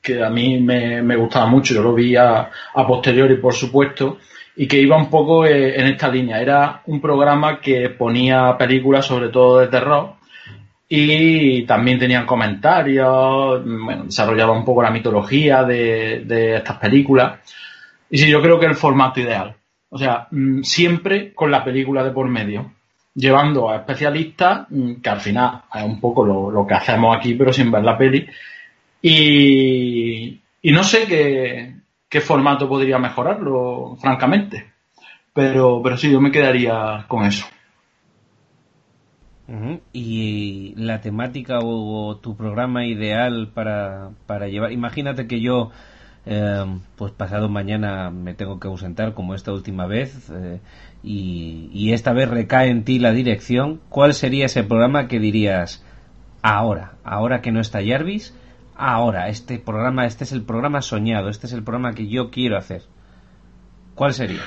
que 0.00 0.22
a 0.22 0.30
mí 0.30 0.58
me, 0.60 1.16
gustaba 1.16 1.46
mucho, 1.46 1.74
yo 1.74 1.82
lo 1.82 1.94
vi 1.94 2.16
a, 2.16 2.50
posteriori, 2.86 3.36
por 3.36 3.54
supuesto, 3.54 4.18
y 4.56 4.66
que 4.66 4.80
iba 4.80 4.96
un 4.96 5.10
poco 5.10 5.44
eh, 5.44 5.78
en 5.78 5.86
esta 5.86 6.08
línea. 6.08 6.40
Era 6.40 6.82
un 6.86 7.00
programa 7.00 7.60
que 7.60 7.90
ponía 7.90 8.56
películas, 8.56 9.06
sobre 9.06 9.28
todo 9.28 9.58
de 9.58 9.68
terror, 9.68 10.14
y 10.88 11.64
también 11.64 11.98
tenían 11.98 12.24
comentarios, 12.24 13.62
bueno, 13.64 14.04
desarrollaba 14.04 14.52
un 14.52 14.64
poco 14.64 14.82
la 14.82 14.90
mitología 14.90 15.62
de, 15.64 16.56
estas 16.56 16.78
películas. 16.78 17.40
Y 18.08 18.16
sí, 18.16 18.30
yo 18.30 18.40
creo 18.40 18.58
que 18.58 18.66
el 18.66 18.74
formato 18.74 19.20
ideal. 19.20 19.54
O 19.90 19.98
sea, 19.98 20.28
mm, 20.30 20.62
siempre 20.62 21.34
con 21.34 21.50
la 21.50 21.62
película 21.64 22.02
de 22.02 22.10
por 22.10 22.28
medio, 22.28 22.72
llevando 23.18 23.68
a 23.68 23.76
especialistas, 23.76 24.66
mm, 24.70 25.00
que 25.02 25.10
al 25.10 25.20
final 25.20 25.62
es 25.74 25.82
un 25.82 26.00
poco 26.00 26.24
lo, 26.24 26.50
lo 26.50 26.66
que 26.66 26.74
hacemos 26.74 27.16
aquí, 27.16 27.34
pero 27.34 27.52
sin 27.52 27.70
ver 27.70 27.82
la 27.82 27.98
peli, 27.98 28.26
y, 29.02 30.40
no 30.64 30.84
sé 30.84 31.06
qué, 32.08 32.20
formato 32.20 32.68
podría 32.68 32.98
mejorarlo, 32.98 33.96
francamente. 34.00 34.72
Pero, 35.32 35.80
pero 35.82 35.96
sí, 35.96 36.10
yo 36.10 36.20
me 36.20 36.32
quedaría 36.32 37.04
con 37.08 37.24
eso. 37.24 37.46
Y 39.92 40.74
la 40.76 41.00
temática 41.00 41.60
o, 41.62 42.18
tu 42.18 42.36
programa 42.36 42.84
ideal 42.84 43.50
para, 43.54 44.10
para 44.26 44.48
llevar. 44.48 44.72
Imagínate 44.72 45.26
que 45.26 45.40
yo, 45.40 45.70
eh, 46.26 46.64
pues 46.96 47.12
pasado 47.12 47.48
mañana 47.48 48.10
me 48.10 48.34
tengo 48.34 48.60
que 48.60 48.68
ausentar 48.68 49.14
como 49.14 49.34
esta 49.34 49.52
última 49.52 49.86
vez 49.86 50.30
eh, 50.30 50.60
y, 51.02 51.92
esta 51.92 52.12
vez 52.12 52.28
recae 52.28 52.70
en 52.70 52.84
ti 52.84 52.98
la 52.98 53.12
dirección. 53.12 53.80
¿Cuál 53.88 54.14
sería 54.14 54.46
ese 54.46 54.64
programa 54.64 55.08
que 55.08 55.18
dirías 55.18 55.84
ahora, 56.42 56.92
ahora 57.04 57.40
que 57.40 57.52
no 57.52 57.60
está 57.60 57.80
Jarvis? 57.84 58.34
Ahora, 58.76 59.28
este 59.28 59.58
programa, 59.58 60.06
este 60.06 60.24
es 60.24 60.32
el 60.32 60.42
programa 60.42 60.82
soñado, 60.82 61.28
este 61.28 61.46
es 61.46 61.52
el 61.52 61.64
programa 61.64 61.94
que 61.94 62.08
yo 62.08 62.30
quiero 62.30 62.56
hacer. 62.56 62.82
¿Cuál 63.94 64.12
sería? 64.12 64.42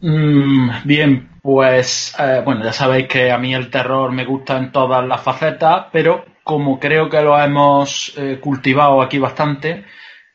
Mm, 0.00 0.70
bien, 0.84 1.28
pues 1.42 2.16
eh, 2.18 2.42
bueno, 2.44 2.64
ya 2.64 2.72
sabéis 2.72 3.06
que 3.06 3.30
a 3.30 3.38
mí 3.38 3.54
el 3.54 3.70
terror 3.70 4.12
me 4.12 4.24
gusta 4.24 4.56
en 4.56 4.72
todas 4.72 5.06
las 5.06 5.20
facetas, 5.20 5.86
pero 5.92 6.24
como 6.42 6.80
creo 6.80 7.08
que 7.08 7.22
lo 7.22 7.38
hemos 7.38 8.14
eh, 8.16 8.38
cultivado 8.40 9.02
aquí 9.02 9.18
bastante, 9.18 9.84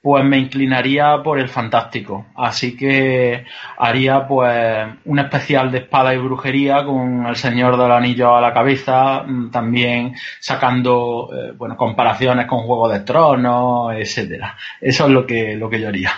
pues 0.05 0.23
me 0.23 0.37
inclinaría 0.37 1.23
por 1.23 1.39
el 1.39 1.49
fantástico. 1.49 2.27
Así 2.35 2.77
que 2.77 3.43
haría 3.75 4.27
pues 4.27 4.87
un 5.03 5.17
especial 5.17 5.71
de 5.71 5.79
espada 5.79 6.13
y 6.13 6.19
brujería 6.19 6.85
con 6.85 7.25
el 7.25 7.35
Señor 7.35 7.75
del 7.75 7.91
Anillo 7.91 8.35
a 8.35 8.39
la 8.39 8.53
cabeza, 8.53 9.23
mm, 9.23 9.49
también 9.49 10.13
sacando 10.39 11.31
eh, 11.33 11.53
bueno 11.57 11.75
comparaciones 11.75 12.45
con 12.45 12.59
Juego 12.67 12.87
de 12.87 12.99
Tronos, 12.99 13.95
etcétera. 13.95 14.55
Eso 14.79 15.05
es 15.07 15.11
lo 15.11 15.25
que 15.25 15.55
lo 15.55 15.71
que 15.71 15.81
yo 15.81 15.87
haría. 15.87 16.11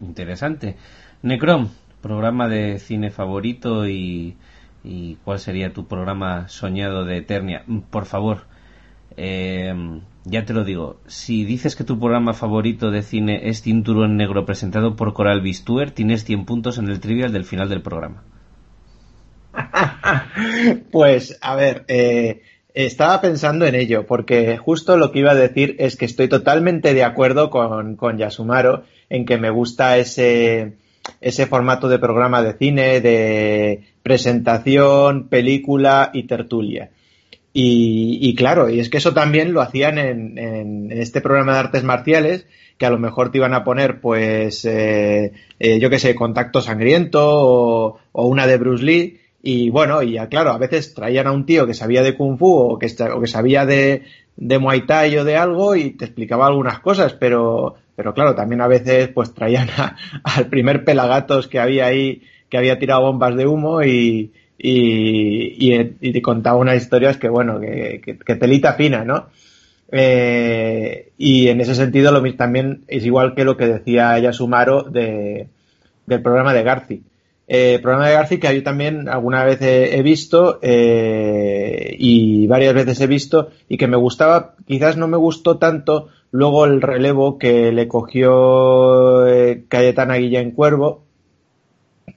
interesante. 0.00 0.74
Necrom, 1.20 1.68
programa 2.00 2.48
de 2.48 2.78
cine 2.78 3.10
favorito 3.10 3.86
y, 3.86 4.38
cuál 5.22 5.38
sería 5.38 5.74
tu 5.74 5.86
programa 5.86 6.48
soñado 6.48 7.04
de 7.04 7.18
Eternia. 7.18 7.62
Por 7.90 8.06
favor, 8.06 8.46
eh, 9.18 10.00
ya 10.28 10.44
te 10.44 10.52
lo 10.52 10.64
digo, 10.64 11.00
si 11.06 11.44
dices 11.44 11.76
que 11.76 11.84
tu 11.84 11.98
programa 11.98 12.34
favorito 12.34 12.90
de 12.90 13.02
cine 13.02 13.48
es 13.48 13.62
Cinturón 13.62 14.16
Negro 14.16 14.44
presentado 14.44 14.96
por 14.96 15.14
Coral 15.14 15.40
Bistuer, 15.40 15.92
tienes 15.92 16.24
100 16.24 16.44
puntos 16.44 16.78
en 16.78 16.88
el 16.88 16.98
trivial 17.00 17.32
del 17.32 17.44
final 17.44 17.68
del 17.68 17.80
programa. 17.80 18.24
pues, 20.90 21.38
a 21.40 21.54
ver, 21.54 21.84
eh, 21.86 22.42
estaba 22.74 23.20
pensando 23.20 23.66
en 23.66 23.76
ello, 23.76 24.04
porque 24.04 24.58
justo 24.58 24.96
lo 24.96 25.12
que 25.12 25.20
iba 25.20 25.30
a 25.30 25.36
decir 25.36 25.76
es 25.78 25.96
que 25.96 26.04
estoy 26.04 26.28
totalmente 26.28 26.92
de 26.92 27.04
acuerdo 27.04 27.48
con, 27.48 27.94
con 27.94 28.18
Yasumaro 28.18 28.82
en 29.08 29.24
que 29.26 29.38
me 29.38 29.50
gusta 29.50 29.96
ese 29.96 30.76
ese 31.20 31.46
formato 31.46 31.88
de 31.88 31.98
programa 31.98 32.42
de 32.42 32.54
cine, 32.54 33.00
de 33.00 33.84
presentación, 34.02 35.28
película 35.28 36.10
y 36.12 36.24
tertulia. 36.24 36.90
Y, 37.58 38.34
claro, 38.34 38.68
y 38.68 38.80
es 38.80 38.90
que 38.90 38.98
eso 38.98 39.14
también 39.14 39.54
lo 39.54 39.62
hacían 39.62 39.96
en, 39.96 40.92
este 40.92 41.22
programa 41.22 41.54
de 41.54 41.60
artes 41.60 41.84
marciales, 41.84 42.46
que 42.76 42.84
a 42.84 42.90
lo 42.90 42.98
mejor 42.98 43.30
te 43.30 43.38
iban 43.38 43.54
a 43.54 43.64
poner, 43.64 44.02
pues, 44.02 44.66
eh, 44.66 45.32
eh, 45.58 45.78
yo 45.80 45.88
qué 45.88 45.98
sé, 45.98 46.14
Contacto 46.14 46.60
Sangriento 46.60 47.22
o, 47.24 47.98
una 48.12 48.46
de 48.46 48.58
Bruce 48.58 48.84
Lee. 48.84 49.20
Y 49.42 49.70
bueno, 49.70 50.02
y 50.02 50.12
ya 50.12 50.28
claro, 50.28 50.50
a 50.50 50.58
veces 50.58 50.92
traían 50.92 51.28
a 51.28 51.32
un 51.32 51.46
tío 51.46 51.66
que 51.66 51.72
sabía 51.72 52.02
de 52.02 52.14
Kung 52.14 52.38
Fu 52.38 52.52
o 52.52 52.78
que, 52.78 52.88
o 53.10 53.20
que 53.22 53.26
sabía 53.26 53.64
de, 53.64 54.02
de 54.36 54.58
Muay 54.58 54.84
Thai 54.84 55.16
o 55.16 55.24
de 55.24 55.36
algo 55.36 55.76
y 55.76 55.92
te 55.92 56.04
explicaba 56.04 56.48
algunas 56.48 56.80
cosas, 56.80 57.14
pero, 57.14 57.76
pero 57.94 58.12
claro, 58.12 58.34
también 58.34 58.60
a 58.60 58.68
veces 58.68 59.08
pues 59.08 59.32
traían 59.32 59.68
al 60.24 60.48
primer 60.48 60.84
pelagatos 60.84 61.48
que 61.48 61.58
había 61.58 61.86
ahí, 61.86 62.20
que 62.50 62.58
había 62.58 62.78
tirado 62.78 63.00
bombas 63.00 63.34
de 63.34 63.46
humo 63.46 63.82
y, 63.82 64.32
y, 64.58 65.72
y, 66.00 66.12
te 66.12 66.22
contaba 66.22 66.58
unas 66.58 66.76
historias 66.76 67.16
que 67.18 67.28
bueno, 67.28 67.60
que, 67.60 68.00
que, 68.02 68.36
telita 68.36 68.74
fina, 68.74 69.04
¿no? 69.04 69.26
Eh, 69.92 71.12
y 71.18 71.48
en 71.48 71.60
ese 71.60 71.74
sentido 71.74 72.10
lo 72.10 72.22
también 72.34 72.84
es 72.88 73.04
igual 73.04 73.34
que 73.34 73.44
lo 73.44 73.56
que 73.56 73.66
decía 73.66 74.18
Yasumaro 74.18 74.82
de, 74.82 75.48
del 76.06 76.22
programa 76.22 76.54
de 76.54 76.62
Garci. 76.62 77.02
Eh, 77.48 77.78
programa 77.80 78.08
de 78.08 78.14
Garci 78.14 78.38
que 78.38 78.52
yo 78.52 78.62
también 78.64 79.08
alguna 79.08 79.44
vez 79.44 79.58
he, 79.62 80.02
visto 80.02 80.58
eh, 80.62 81.94
y 81.96 82.48
varias 82.48 82.74
veces 82.74 83.00
he 83.00 83.06
visto 83.06 83.50
y 83.68 83.76
que 83.76 83.86
me 83.86 83.96
gustaba, 83.96 84.56
quizás 84.66 84.96
no 84.96 85.06
me 85.06 85.16
gustó 85.16 85.58
tanto 85.58 86.08
luego 86.32 86.64
el 86.64 86.82
relevo 86.82 87.38
que 87.38 87.70
le 87.70 87.86
cogió 87.86 89.28
eh, 89.28 89.64
Cayetana 89.68 90.16
Guillén 90.16 90.50
Cuervo, 90.50 91.04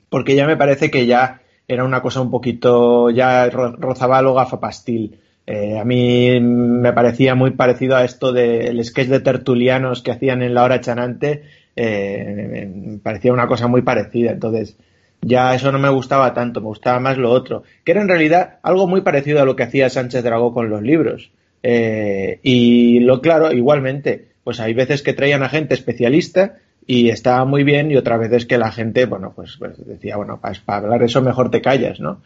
porque 0.10 0.36
ya 0.36 0.48
me 0.48 0.58
parece 0.58 0.90
que 0.90 1.06
ya 1.06 1.42
era 1.70 1.86
una 1.86 2.02
cosa 2.02 2.20
un 2.20 2.30
poquito, 2.30 3.10
ya 3.10 3.50
rozaba 3.50 4.22
gafa 4.22 4.60
pastil. 4.60 5.20
a 5.48 5.86
mí 5.86 6.40
me 6.42 6.92
parecía 6.92 7.36
muy 7.36 7.52
parecido 7.52 7.96
a 7.96 8.04
esto 8.04 8.34
del 8.34 8.84
sketch 8.84 9.08
de 9.08 9.22
tertulianos 9.22 10.02
que 10.02 10.12
hacían 10.12 10.42
en 10.42 10.54
la 10.54 10.64
hora 10.64 10.82
chanante, 10.82 11.44
me 11.78 13.00
parecía 13.02 13.32
una 13.32 13.48
cosa 13.48 13.68
muy 13.68 13.84
parecida. 13.84 14.32
Entonces, 14.32 14.76
ya 15.22 15.54
eso 15.54 15.72
no 15.72 15.80
me 15.80 15.90
gustaba 15.90 16.34
tanto, 16.34 16.62
me 16.62 16.68
gustaba 16.68 17.00
más 17.00 17.18
lo 17.18 17.32
otro, 17.32 17.64
que 17.84 17.92
era 17.92 18.02
en 18.02 18.08
realidad 18.08 18.60
algo 18.64 18.88
muy 18.88 19.02
parecido 19.02 19.42
a 19.42 19.46
lo 19.46 19.56
que 19.56 19.64
hacía 19.64 19.90
Sánchez 19.90 20.24
Dragó 20.24 20.54
con 20.54 20.70
los 20.70 20.82
libros. 20.82 21.32
Eh, 21.62 22.40
y 22.42 23.00
lo 23.02 23.22
claro, 23.22 23.52
igualmente, 23.52 24.30
pues 24.44 24.60
hay 24.60 24.74
veces 24.74 25.02
que 25.02 25.14
traían 25.14 25.44
a 25.44 25.50
gente 25.50 25.74
especialista 25.74 26.58
y 26.90 27.10
estaba 27.10 27.46
muy 27.46 27.64
bien 27.64 27.92
y 27.92 27.98
otras 27.98 28.20
veces 28.20 28.46
que 28.48 28.58
la 28.58 28.72
gente, 28.72 29.06
bueno, 29.06 29.34
pues, 29.36 29.58
pues 29.60 29.86
decía, 29.86 30.18
bueno, 30.18 30.40
para, 30.42 30.60
para, 30.66 30.80
hablar 30.80 31.04
eso 31.04 31.22
mejor 31.22 31.52
te 31.52 31.62
callas, 31.62 32.00
¿no? 32.00 32.22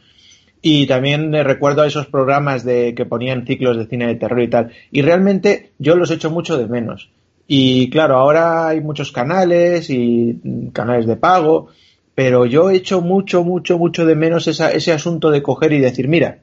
Y 0.61 0.87
también 0.87 1.33
recuerdo 1.33 1.81
a 1.81 1.87
esos 1.87 2.07
programas 2.07 2.63
de 2.63 2.95
que 2.95 3.05
ponían 3.05 3.45
ciclos 3.45 3.75
de 3.75 3.87
cine 3.87 4.07
de 4.07 4.15
terror 4.15 4.41
y 4.41 4.47
tal. 4.47 4.71
Y 4.91 5.01
realmente 5.01 5.71
yo 5.77 5.97
los 5.97 6.09
echo 6.09 6.31
mucho 6.31 6.57
de 6.57 6.67
menos. 6.67 7.09
Y 7.47 7.89
claro, 7.89 8.15
ahora 8.15 8.69
hay 8.69 8.79
muchos 8.79 9.11
canales 9.11 9.89
y 9.89 10.69
canales 10.71 11.05
de 11.05 11.17
pago 11.17 11.67
pero 12.15 12.45
yo 12.45 12.69
echo 12.69 13.01
mucho, 13.01 13.43
mucho, 13.43 13.77
mucho 13.77 14.05
de 14.05 14.15
menos 14.15 14.47
ese 14.47 14.91
asunto 14.91 15.31
de 15.31 15.41
coger 15.41 15.73
y 15.73 15.79
decir, 15.79 16.07
mira, 16.07 16.39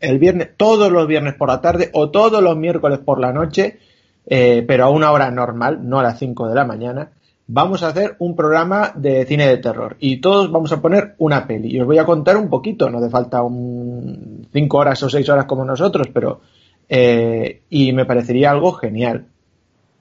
el 0.00 0.18
viernes, 0.18 0.50
todos 0.56 0.92
los 0.92 1.06
viernes 1.06 1.34
por 1.34 1.48
la 1.48 1.60
tarde 1.60 1.90
o 1.92 2.10
todos 2.10 2.42
los 2.42 2.56
miércoles 2.56 2.98
por 2.98 3.20
la 3.20 3.32
noche, 3.32 3.78
eh, 4.26 4.64
pero 4.66 4.84
a 4.84 4.90
una 4.90 5.10
hora 5.12 5.30
normal, 5.30 5.88
no 5.88 5.98
a 5.98 6.02
las 6.02 6.18
5 6.18 6.48
de 6.48 6.54
la 6.54 6.64
mañana, 6.64 7.10
vamos 7.46 7.82
a 7.82 7.88
hacer 7.88 8.16
un 8.18 8.34
programa 8.34 8.92
de 8.94 9.24
cine 9.26 9.46
de 9.46 9.58
terror 9.58 9.96
y 10.00 10.18
todos 10.18 10.50
vamos 10.50 10.72
a 10.72 10.80
poner 10.80 11.14
una 11.18 11.46
peli. 11.46 11.74
Y 11.74 11.80
os 11.80 11.86
voy 11.86 11.98
a 11.98 12.06
contar 12.06 12.36
un 12.36 12.48
poquito, 12.48 12.88
no 12.90 12.98
hace 12.98 13.10
falta 13.10 13.42
un 13.42 14.48
5 14.52 14.76
horas 14.78 15.02
o 15.02 15.10
6 15.10 15.28
horas 15.28 15.44
como 15.46 15.64
nosotros, 15.64 16.08
pero 16.12 16.40
eh, 16.88 17.62
y 17.70 17.92
me 17.92 18.06
parecería 18.06 18.50
algo 18.50 18.72
genial. 18.72 19.26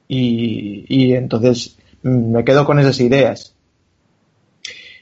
Y, 0.08 1.14
entonces 1.14 1.78
mm, 2.04 2.32
me 2.32 2.44
quedo 2.44 2.66
con 2.66 2.80
esas 2.80 3.00
ideas. 3.00 3.56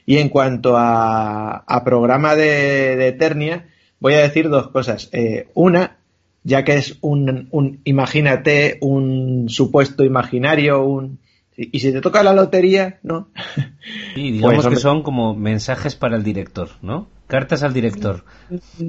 Y 0.06 0.18
en 0.18 0.30
cuanto 0.30 0.74
a, 0.76 1.82
programa 1.84 2.34
de, 2.34 3.08
Eternia, 3.08 3.68
voy 4.00 4.14
a 4.14 4.22
decir 4.22 4.48
dos 4.48 4.68
cosas. 4.68 5.08
Eh, 5.12 5.48
una, 5.54 5.98
ya 6.42 6.64
que 6.64 6.74
es 6.74 6.98
un, 7.02 7.48
un, 7.52 7.80
imagínate, 7.84 8.78
un 8.80 9.48
supuesto 9.48 10.04
imaginario, 10.04 10.82
un... 10.84 11.20
Y 11.70 11.80
si 11.80 11.92
te 11.92 12.00
toca 12.00 12.22
la 12.22 12.32
lotería, 12.32 12.98
¿no? 13.02 13.28
Sí, 14.14 14.30
digamos 14.30 14.64
pues, 14.64 14.76
que 14.76 14.80
son 14.80 15.02
como 15.02 15.34
mensajes 15.34 15.96
para 15.96 16.16
el 16.16 16.22
director, 16.22 16.68
¿no? 16.82 17.08
Cartas 17.26 17.62
al 17.62 17.72
director. 17.72 18.24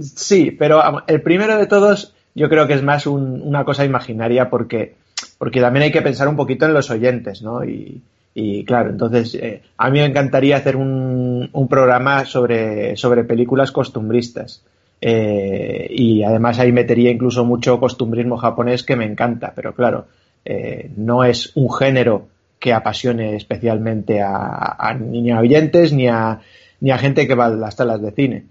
Sí, 0.01 0.51
pero 0.51 0.83
el 1.07 1.21
primero 1.21 1.57
de 1.57 1.65
todos 1.65 2.13
yo 2.35 2.49
creo 2.49 2.67
que 2.67 2.73
es 2.73 2.83
más 2.83 3.07
una 3.07 3.63
cosa 3.63 3.85
imaginaria 3.85 4.49
porque, 4.49 4.95
porque 5.37 5.61
también 5.61 5.83
hay 5.83 5.91
que 5.91 6.01
pensar 6.01 6.27
un 6.27 6.35
poquito 6.35 6.65
en 6.65 6.73
los 6.73 6.91
oyentes, 6.91 7.41
¿no? 7.41 7.63
Y, 7.63 8.01
y 8.35 8.65
claro, 8.65 8.89
entonces 8.89 9.35
eh, 9.35 9.61
a 9.77 9.89
mí 9.89 9.99
me 9.99 10.05
encantaría 10.05 10.57
hacer 10.57 10.75
un, 10.75 11.49
un 11.51 11.67
programa 11.67 12.25
sobre, 12.25 12.97
sobre 12.97 13.23
películas 13.23 13.71
costumbristas. 13.71 14.63
Eh, 15.05 15.87
y 15.89 16.23
además 16.23 16.59
ahí 16.59 16.71
metería 16.71 17.11
incluso 17.11 17.43
mucho 17.43 17.79
costumbrismo 17.79 18.37
japonés 18.37 18.83
que 18.83 18.95
me 18.95 19.05
encanta, 19.05 19.51
pero 19.53 19.73
claro, 19.75 20.05
eh, 20.45 20.89
no 20.95 21.23
es 21.23 21.51
un 21.55 21.71
género 21.71 22.27
que 22.63 22.71
apasione 22.71 23.35
especialmente 23.35 24.21
a, 24.21 24.95
ni 24.97 25.31
a 25.31 25.39
oyentes 25.39 25.91
ni 25.91 26.07
a, 26.07 26.39
ni 26.79 26.91
a 26.91 26.97
gente 26.97 27.27
que 27.27 27.35
va 27.35 27.47
a 27.47 27.49
las 27.49 27.75
salas 27.75 28.01
de 28.01 28.11
cine. 28.11 28.45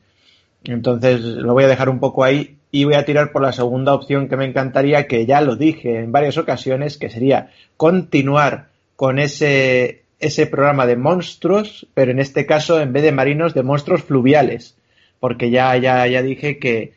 Entonces 0.65 1.23
lo 1.23 1.55
voy 1.55 1.65
a 1.65 1.69
dejar 1.69 1.89
un 1.89 1.99
poco 1.99 2.23
ahí 2.23 2.59
y 2.71 2.85
voy 2.85 2.93
a 2.93 3.07
tirar 3.07 3.33
por 3.33 3.41
la 3.41 3.53
segunda 3.53 3.95
opción 3.95 4.29
que 4.29 4.37
me 4.37 4.45
encantaría, 4.45 5.07
que 5.07 5.25
ya 5.25 5.41
lo 5.41 5.57
dije 5.57 6.01
en 6.01 6.13
varias 6.13 6.37
ocasiones, 6.37 6.99
que 6.99 7.09
sería 7.09 7.53
continuar 7.79 8.67
con 8.97 9.19
ese, 9.19 10.03
ese 10.21 10.47
programa 10.47 10.85
de 10.85 10.97
monstruos, 10.97 11.87
pero 11.95 12.11
en 12.11 12.19
este 12.19 12.45
caso, 12.45 12.83
en 12.83 12.93
vez 12.93 13.05
de 13.05 13.13
marinos, 13.13 13.55
de 13.55 13.63
monstruos 13.63 14.03
fluviales, 14.03 14.77
porque 15.21 15.49
ya, 15.49 15.75
ya, 15.79 16.07
ya 16.07 16.21
dije 16.21 16.59
que, 16.59 16.93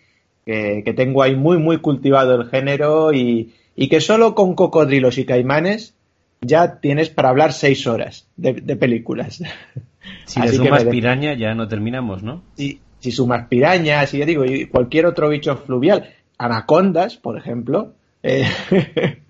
que, 0.46 0.94
tengo 0.98 1.24
ahí 1.24 1.38
muy, 1.38 1.60
muy 1.60 1.78
cultivado 1.78 2.36
el 2.36 2.50
género 2.50 3.14
y, 3.14 3.54
y, 3.78 3.88
que 3.88 4.02
solo 4.02 4.36
con 4.36 4.54
cocodrilos 4.54 5.18
y 5.18 5.26
caimanes 5.26 5.95
ya 6.46 6.80
tienes 6.80 7.10
para 7.10 7.30
hablar 7.30 7.54
seis 7.54 7.86
horas 7.88 8.28
de, 8.36 8.54
películas. 8.76 9.42
Si 10.26 10.40
le 10.40 10.50
sumas 10.50 10.84
piraña 10.84 11.34
ya 11.34 11.56
no 11.56 11.68
terminamos, 11.68 12.22
¿no? 12.22 12.44
Si, 12.56 12.80
si 13.00 13.12
sumas 13.12 13.48
pirañas, 13.48 14.10
si 14.10 14.20
yo 14.20 14.26
digo, 14.26 14.46
y 14.46 14.68
cualquier 14.68 15.08
otro 15.08 15.30
bicho 15.30 15.58
fluvial, 15.58 16.10
anacondas, 16.38 17.18
por 17.18 17.38
ejemplo, 17.38 17.94
eh, 18.22 18.48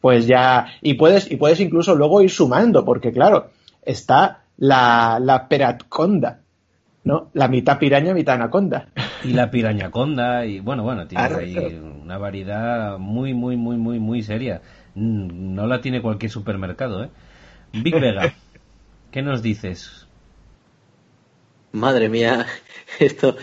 pues 0.00 0.26
ya, 0.26 0.66
y 0.82 0.94
puedes, 0.94 1.30
y 1.30 1.36
puedes 1.36 1.60
incluso 1.60 1.94
luego 1.94 2.22
ir 2.22 2.30
sumando, 2.30 2.84
porque 2.84 3.12
claro, 3.12 3.50
está 3.82 4.44
la, 4.56 5.18
la 5.20 5.48
peratconda, 5.48 6.40
¿no? 7.04 7.30
La 7.32 7.48
mitad 7.48 7.78
piraña, 7.78 8.14
mitad 8.14 8.34
anaconda. 8.34 8.88
Y 9.24 9.32
la 9.32 9.50
pirañaconda, 9.50 10.44
y 10.44 10.60
bueno, 10.60 10.82
bueno, 10.82 11.06
tiene 11.06 11.24
ahí 11.24 11.80
una 12.02 12.18
variedad 12.18 12.98
muy, 12.98 13.32
muy, 13.32 13.56
muy, 13.56 13.76
muy, 13.76 13.98
muy 13.98 14.22
seria. 14.22 14.60
Mm, 14.94 15.54
no 15.54 15.66
la 15.66 15.80
tiene 15.80 16.02
cualquier 16.02 16.30
supermercado, 16.30 17.04
¿eh? 17.04 17.10
Big 17.72 17.94
Vega, 17.94 18.34
¿qué 19.10 19.22
nos 19.22 19.42
dices? 19.42 20.06
Madre 21.72 22.08
mía, 22.08 22.46
esto, 23.00 23.36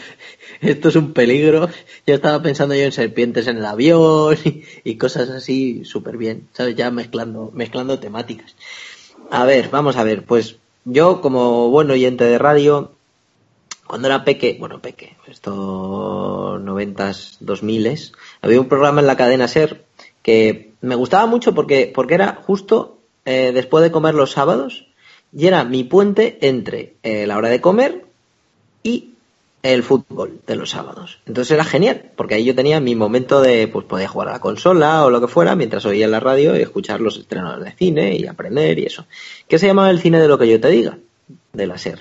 esto 0.61 0.89
es 0.89 0.95
un 0.95 1.13
peligro. 1.13 1.69
Ya 2.07 2.15
estaba 2.15 2.41
pensando 2.41 2.75
yo 2.75 2.83
en 2.83 2.93
serpientes 2.93 3.47
en 3.47 3.57
el 3.57 3.65
avión 3.65 4.37
y, 4.83 4.95
cosas 4.95 5.29
así 5.29 5.83
súper 5.83 6.17
bien, 6.17 6.47
¿sabes? 6.53 6.75
Ya 6.75 6.89
mezclando, 6.91 7.51
mezclando 7.53 7.99
temáticas. 7.99 8.55
A 9.29 9.43
ver, 9.45 9.69
vamos 9.69 9.97
a 9.97 10.03
ver, 10.03 10.23
pues 10.23 10.57
yo 10.85 11.21
como 11.21 11.69
buen 11.69 11.91
oyente 11.91 12.23
de 12.23 12.37
radio, 12.37 12.91
cuando 13.85 14.07
era 14.07 14.23
peque, 14.23 14.55
bueno, 14.59 14.79
peque, 14.79 15.17
estos 15.27 16.61
noventas, 16.61 17.37
dos 17.41 17.63
miles, 17.63 18.13
había 18.41 18.61
un 18.61 18.69
programa 18.69 19.01
en 19.01 19.07
la 19.07 19.17
cadena 19.17 19.47
SER 19.47 19.85
que 20.21 20.71
me 20.81 20.95
gustaba 20.95 21.25
mucho 21.25 21.53
porque, 21.53 21.91
porque 21.93 22.15
era 22.15 22.41
justo 22.45 22.97
eh, 23.25 23.51
después 23.53 23.83
de 23.83 23.91
comer 23.91 24.15
los 24.15 24.31
sábados 24.31 24.87
y 25.33 25.47
era 25.47 25.63
mi 25.63 25.83
puente 25.83 26.37
entre 26.41 26.95
eh, 27.03 27.25
la 27.27 27.37
hora 27.37 27.49
de 27.49 27.61
comer 27.61 28.05
y 28.83 29.11
el 29.63 29.83
fútbol 29.83 30.39
de 30.47 30.55
los 30.55 30.71
sábados. 30.71 31.19
Entonces 31.27 31.51
era 31.51 31.63
genial, 31.63 32.11
porque 32.15 32.35
ahí 32.35 32.43
yo 32.43 32.55
tenía 32.55 32.79
mi 32.79 32.95
momento 32.95 33.41
de, 33.41 33.67
pues 33.67 33.85
podía 33.85 34.07
jugar 34.07 34.29
a 34.29 34.33
la 34.33 34.39
consola 34.39 35.05
o 35.05 35.11
lo 35.11 35.21
que 35.21 35.27
fuera, 35.27 35.55
mientras 35.55 35.85
oía 35.85 36.07
la 36.07 36.19
radio 36.19 36.55
y 36.55 36.61
escuchar 36.61 36.99
los 36.99 37.17
estrenos 37.17 37.63
de 37.63 37.71
cine 37.71 38.15
y 38.15 38.25
aprender 38.25 38.79
y 38.79 38.85
eso. 38.85 39.05
¿Qué 39.47 39.59
se 39.59 39.67
llamaba 39.67 39.91
el 39.91 39.99
cine 39.99 40.19
de 40.19 40.27
lo 40.27 40.39
que 40.39 40.47
yo 40.47 40.59
te 40.59 40.69
diga? 40.69 40.97
De 41.53 41.67
la 41.67 41.77
SER. 41.77 41.99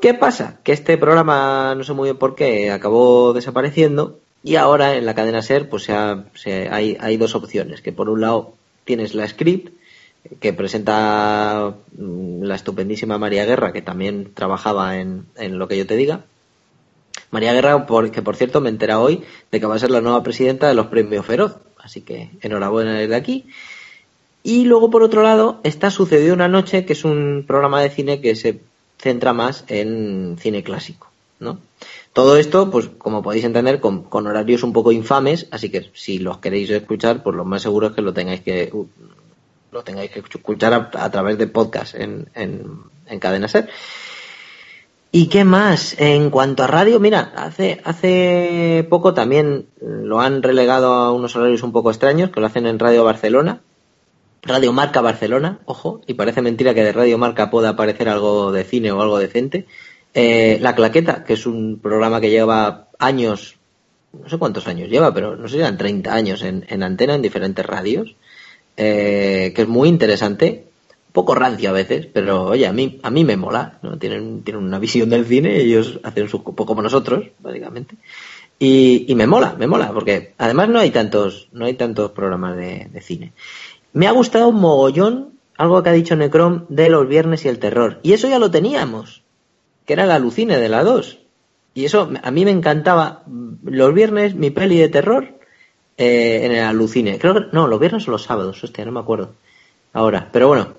¿Qué 0.00 0.12
pasa? 0.12 0.60
Que 0.62 0.72
este 0.72 0.98
programa, 0.98 1.74
no 1.74 1.84
sé 1.84 1.94
muy 1.94 2.08
bien 2.08 2.18
por 2.18 2.34
qué, 2.34 2.70
acabó 2.70 3.32
desapareciendo 3.32 4.18
y 4.44 4.56
ahora 4.56 4.94
en 4.94 5.06
la 5.06 5.14
cadena 5.14 5.42
SER 5.42 5.70
pues 5.70 5.84
se 6.34 6.68
hay, 6.68 6.96
hay 7.00 7.16
dos 7.16 7.34
opciones, 7.34 7.80
que 7.80 7.92
por 7.92 8.10
un 8.10 8.20
lado 8.20 8.54
tienes 8.84 9.14
la 9.14 9.26
script, 9.26 9.72
que 10.38 10.52
presenta 10.52 11.74
mm, 11.96 12.42
la 12.42 12.54
estupendísima 12.54 13.16
María 13.16 13.46
Guerra, 13.46 13.72
que 13.72 13.80
también 13.80 14.32
trabajaba 14.34 14.98
en, 14.98 15.24
en 15.36 15.58
lo 15.58 15.66
que 15.66 15.78
yo 15.78 15.86
te 15.86 15.96
diga. 15.96 16.24
María 17.30 17.54
Guerra, 17.54 17.86
que 18.12 18.22
por 18.22 18.36
cierto 18.36 18.60
me 18.60 18.68
entera 18.68 19.00
hoy 19.00 19.24
de 19.50 19.60
que 19.60 19.66
va 19.66 19.76
a 19.76 19.78
ser 19.78 19.90
la 19.90 20.02
nueva 20.02 20.22
presidenta 20.22 20.68
de 20.68 20.74
los 20.74 20.86
premios 20.86 21.24
Feroz. 21.24 21.56
Así 21.78 22.02
que 22.02 22.30
enhorabuena 22.42 22.94
desde 22.98 23.16
aquí. 23.16 23.46
Y 24.42 24.64
luego, 24.66 24.90
por 24.90 25.02
otro 25.02 25.22
lado, 25.22 25.60
está 25.64 25.90
Sucedió 25.90 26.34
una 26.34 26.48
noche, 26.48 26.84
que 26.84 26.92
es 26.92 27.04
un 27.04 27.44
programa 27.46 27.80
de 27.80 27.90
cine 27.90 28.20
que 28.20 28.36
se 28.36 28.60
centra 28.98 29.32
más 29.32 29.64
en 29.68 30.36
cine 30.38 30.62
clásico, 30.62 31.10
¿no? 31.40 31.60
Todo 32.14 32.36
esto, 32.36 32.70
pues 32.70 32.88
como 32.96 33.24
podéis 33.24 33.44
entender, 33.44 33.80
con, 33.80 34.06
horarios 34.08 34.62
un 34.62 34.72
poco 34.72 34.92
infames, 34.92 35.48
así 35.50 35.68
que 35.68 35.90
si 35.94 36.20
los 36.20 36.38
queréis 36.38 36.70
escuchar, 36.70 37.24
pues 37.24 37.34
lo 37.34 37.44
más 37.44 37.62
seguro 37.62 37.88
es 37.88 37.92
que 37.92 38.02
lo 38.02 38.14
tengáis 38.14 38.40
que 38.40 38.72
lo 39.72 39.82
tengáis 39.82 40.12
que 40.12 40.20
escuchar 40.20 40.90
a, 40.94 41.10
través 41.10 41.38
de 41.38 41.48
podcast 41.48 41.96
en, 41.96 42.28
en, 42.36 43.18
Cadena 43.18 43.48
Ser. 43.48 43.68
¿Y 45.10 45.26
qué 45.26 45.44
más? 45.44 45.96
En 45.98 46.30
cuanto 46.30 46.62
a 46.62 46.68
radio, 46.68 47.00
mira, 47.00 47.32
hace, 47.34 47.80
hace 47.84 48.86
poco 48.88 49.12
también 49.12 49.66
lo 49.80 50.20
han 50.20 50.44
relegado 50.44 50.92
a 50.92 51.12
unos 51.12 51.34
horarios 51.34 51.64
un 51.64 51.72
poco 51.72 51.90
extraños, 51.90 52.30
que 52.30 52.38
lo 52.38 52.46
hacen 52.46 52.68
en 52.68 52.78
Radio 52.78 53.02
Barcelona, 53.02 53.60
Radio 54.42 54.72
Marca 54.72 55.00
Barcelona, 55.00 55.58
ojo, 55.64 56.00
y 56.06 56.14
parece 56.14 56.42
mentira 56.42 56.74
que 56.74 56.84
de 56.84 56.92
Radio 56.92 57.18
Marca 57.18 57.50
pueda 57.50 57.70
aparecer 57.70 58.08
algo 58.08 58.52
de 58.52 58.62
cine 58.62 58.92
o 58.92 59.02
algo 59.02 59.18
decente. 59.18 59.66
Eh, 60.14 60.58
la 60.60 60.74
Claqueta, 60.74 61.24
que 61.24 61.32
es 61.32 61.44
un 61.44 61.80
programa 61.80 62.20
que 62.20 62.30
lleva 62.30 62.88
años, 62.98 63.56
no 64.12 64.28
sé 64.28 64.38
cuántos 64.38 64.68
años 64.68 64.88
lleva, 64.88 65.12
pero 65.12 65.36
no 65.36 65.48
sé 65.48 65.56
si 65.56 65.60
eran 65.60 65.76
30 65.76 66.14
años 66.14 66.42
en, 66.42 66.64
en 66.68 66.82
antena 66.82 67.16
en 67.16 67.22
diferentes 67.22 67.66
radios. 67.66 68.14
Eh, 68.76 69.52
que 69.54 69.62
es 69.62 69.68
muy 69.68 69.88
interesante, 69.88 70.64
poco 71.12 71.34
rancio 71.36 71.70
a 71.70 71.72
veces, 71.72 72.06
pero 72.12 72.46
oye, 72.46 72.66
a 72.66 72.72
mí, 72.72 72.98
a 73.02 73.10
mí 73.10 73.24
me 73.24 73.36
mola, 73.36 73.78
¿no? 73.82 73.98
Tienen, 73.98 74.42
tienen 74.42 74.64
una 74.64 74.80
visión 74.80 75.08
del 75.10 75.26
cine, 75.26 75.58
ellos 75.58 76.00
hacen 76.02 76.28
su 76.28 76.42
poco 76.42 76.66
como 76.66 76.82
nosotros, 76.82 77.26
básicamente. 77.38 77.94
Y, 78.58 79.04
y, 79.08 79.14
me 79.14 79.26
mola, 79.26 79.54
me 79.56 79.68
mola, 79.68 79.92
porque 79.92 80.34
además 80.38 80.68
no 80.68 80.80
hay 80.80 80.90
tantos, 80.90 81.48
no 81.52 81.66
hay 81.66 81.74
tantos 81.74 82.10
programas 82.12 82.56
de, 82.56 82.88
de 82.92 83.00
cine. 83.00 83.32
Me 83.92 84.08
ha 84.08 84.12
gustado 84.12 84.48
un 84.48 84.60
mogollón 84.60 85.34
algo 85.56 85.82
que 85.82 85.90
ha 85.90 85.92
dicho 85.92 86.16
Necrom 86.16 86.64
de 86.68 86.88
los 86.88 87.06
viernes 87.06 87.44
y 87.44 87.48
el 87.48 87.58
terror. 87.58 88.00
Y 88.02 88.12
eso 88.12 88.28
ya 88.28 88.38
lo 88.38 88.50
teníamos, 88.50 89.22
que 89.86 89.92
era 89.92 90.06
la 90.06 90.16
alucine 90.16 90.58
de 90.58 90.68
la 90.68 90.82
2. 90.82 91.18
Y 91.74 91.84
eso 91.84 92.10
a 92.22 92.30
mí 92.30 92.44
me 92.44 92.50
encantaba. 92.50 93.22
Los 93.64 93.94
viernes, 93.94 94.34
mi 94.34 94.50
peli 94.50 94.78
de 94.78 94.88
terror, 94.88 95.34
eh, 95.96 96.40
en 96.44 96.52
el 96.52 96.64
alucine. 96.64 97.18
Creo 97.18 97.34
que, 97.34 97.40
no, 97.52 97.66
los 97.66 97.80
viernes 97.80 98.06
o 98.08 98.10
los 98.10 98.22
sábados, 98.22 98.62
hostia, 98.62 98.84
no 98.84 98.92
me 98.92 99.00
acuerdo. 99.00 99.32
Ahora, 99.92 100.28
pero 100.32 100.48
bueno, 100.48 100.74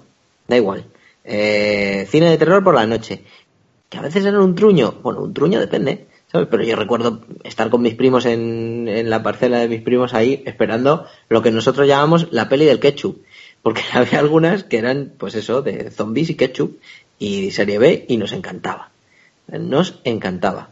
da 0.47 0.57
igual. 0.57 0.85
Eh, 1.23 2.05
cine 2.09 2.29
de 2.29 2.37
terror 2.37 2.63
por 2.63 2.75
la 2.75 2.85
noche. 2.85 3.23
Que 3.89 3.97
a 3.97 4.01
veces 4.01 4.25
era 4.25 4.39
un 4.39 4.55
truño. 4.55 4.95
Bueno, 5.03 5.21
un 5.21 5.33
truño 5.33 5.59
depende, 5.59 6.07
¿sabes? 6.31 6.47
Pero 6.49 6.63
yo 6.63 6.75
recuerdo 6.75 7.21
estar 7.43 7.69
con 7.69 7.81
mis 7.81 7.95
primos 7.95 8.25
en, 8.25 8.87
en 8.87 9.09
la 9.09 9.23
parcela 9.23 9.59
de 9.59 9.69
mis 9.69 9.81
primos 9.81 10.13
ahí 10.13 10.43
esperando 10.45 11.05
lo 11.29 11.41
que 11.41 11.51
nosotros 11.51 11.87
llamamos 11.87 12.27
la 12.31 12.49
peli 12.49 12.65
del 12.65 12.79
ketchup. 12.79 13.21
Porque 13.61 13.83
había 13.93 14.19
algunas 14.19 14.63
que 14.63 14.77
eran, 14.77 15.13
pues 15.17 15.35
eso, 15.35 15.61
de 15.61 15.91
zombies 15.91 16.29
y 16.29 16.35
ketchup 16.35 16.77
y 17.19 17.51
serie 17.51 17.79
B 17.79 18.05
y 18.07 18.17
nos 18.17 18.33
encantaba. 18.33 18.91
Nos 19.47 19.99
encantaba. 20.03 20.69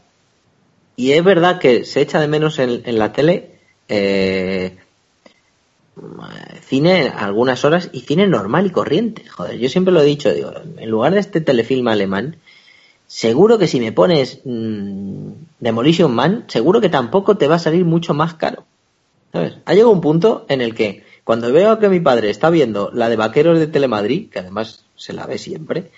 Y 0.96 1.12
es 1.14 1.24
verdad 1.24 1.60
que 1.60 1.86
se 1.86 2.02
echa 2.02 2.20
de 2.20 2.28
menos 2.28 2.60
en, 2.60 2.82
la 2.98 3.14
tele 3.14 3.60
eh, 3.88 4.78
cine 6.62 7.10
algunas 7.10 7.66
horas 7.66 7.90
y 7.94 8.02
cine 8.02 8.28
normal 8.28 8.66
y 8.66 8.72
corriente. 8.72 9.28
Joder, 9.28 9.58
yo 9.58 9.70
siempre 9.70 9.94
lo 9.94 10.02
he 10.02 10.06
dicho, 10.06 10.34
digo, 10.34 10.52
en 10.78 10.90
lugar 10.90 11.14
de 11.14 11.20
este 11.20 11.42
telefilm 11.42 11.88
alemán, 11.88 12.38
seguro 13.08 13.58
que 13.58 13.68
si 13.68 13.80
me 13.80 13.92
pones 13.92 14.42
mm, 14.44 15.32
Demolition 15.60 16.14
Man, 16.14 16.46
seguro 16.48 16.82
que 16.82 16.90
tampoco 16.90 17.38
te 17.38 17.48
va 17.48 17.56
a 17.56 17.60
salir 17.60 17.86
mucho 17.86 18.14
más 18.14 18.36
caro. 18.36 18.66
¿Sabes? 19.32 19.56
Ha 19.66 19.74
llegado 19.74 19.92
un 19.92 20.02
punto 20.02 20.46
en 20.48 20.62
el 20.62 20.76
que 20.76 21.04
cuando 21.24 21.52
veo 21.52 21.80
que 21.80 21.90
mi 21.90 22.00
padre 22.00 22.30
está 22.30 22.50
viendo 22.50 22.92
la 22.94 23.10
de 23.10 23.16
Vaqueros 23.16 23.58
de 23.58 23.68
Telemadrid, 23.68 24.30
que 24.30 24.40
además 24.40 24.86
se 24.96 25.14
la 25.14 25.26
ve 25.26 25.38
siempre, 25.38 25.90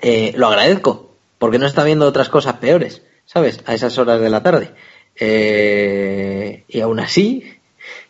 eh, 0.00 0.34
lo 0.36 0.48
agradezco, 0.48 1.13
porque 1.38 1.58
no 1.58 1.66
está 1.66 1.84
viendo 1.84 2.06
otras 2.06 2.28
cosas 2.28 2.54
peores, 2.54 3.02
¿sabes? 3.26 3.60
A 3.66 3.74
esas 3.74 3.98
horas 3.98 4.20
de 4.20 4.30
la 4.30 4.42
tarde. 4.42 4.70
Eh, 5.16 6.64
y 6.68 6.80
aún 6.80 7.00
así, 7.00 7.44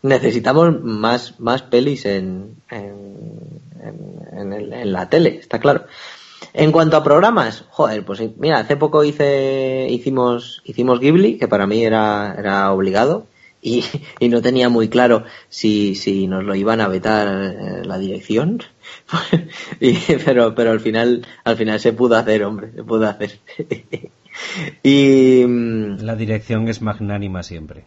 necesitamos 0.02 0.82
más, 0.82 1.40
más 1.40 1.62
pelis 1.62 2.06
en, 2.06 2.56
en, 2.70 3.72
en, 4.32 4.92
la 4.92 5.08
tele, 5.08 5.38
está 5.38 5.58
claro. 5.58 5.87
En 6.52 6.72
cuanto 6.72 6.96
a 6.96 7.02
programas, 7.02 7.64
joder, 7.70 8.04
pues 8.04 8.22
mira, 8.38 8.58
hace 8.58 8.76
poco 8.76 9.02
hice, 9.04 9.87
hicimos, 9.90 10.62
hicimos 10.64 11.00
Ghibli, 11.00 11.38
que 11.38 11.48
para 11.48 11.66
mí 11.66 11.84
era, 11.84 12.34
era 12.38 12.72
obligado, 12.72 13.26
y, 13.60 13.84
y 14.20 14.28
no 14.28 14.42
tenía 14.42 14.68
muy 14.68 14.88
claro 14.88 15.24
si, 15.48 15.94
si 15.94 16.26
nos 16.26 16.44
lo 16.44 16.54
iban 16.54 16.80
a 16.80 16.88
vetar 16.88 17.28
eh, 17.28 17.84
la 17.84 17.98
dirección. 17.98 18.62
y, 19.80 19.96
pero, 20.24 20.54
pero 20.54 20.70
al 20.70 20.80
final, 20.80 21.26
al 21.44 21.56
final 21.56 21.80
se 21.80 21.92
pudo 21.92 22.16
hacer, 22.16 22.44
hombre, 22.44 22.72
se 22.72 22.82
pudo 22.82 23.08
hacer. 23.08 23.38
y 24.82 25.44
mm, 25.46 25.98
la 26.00 26.16
dirección 26.16 26.68
es 26.68 26.82
magnánima 26.82 27.42
siempre. 27.42 27.84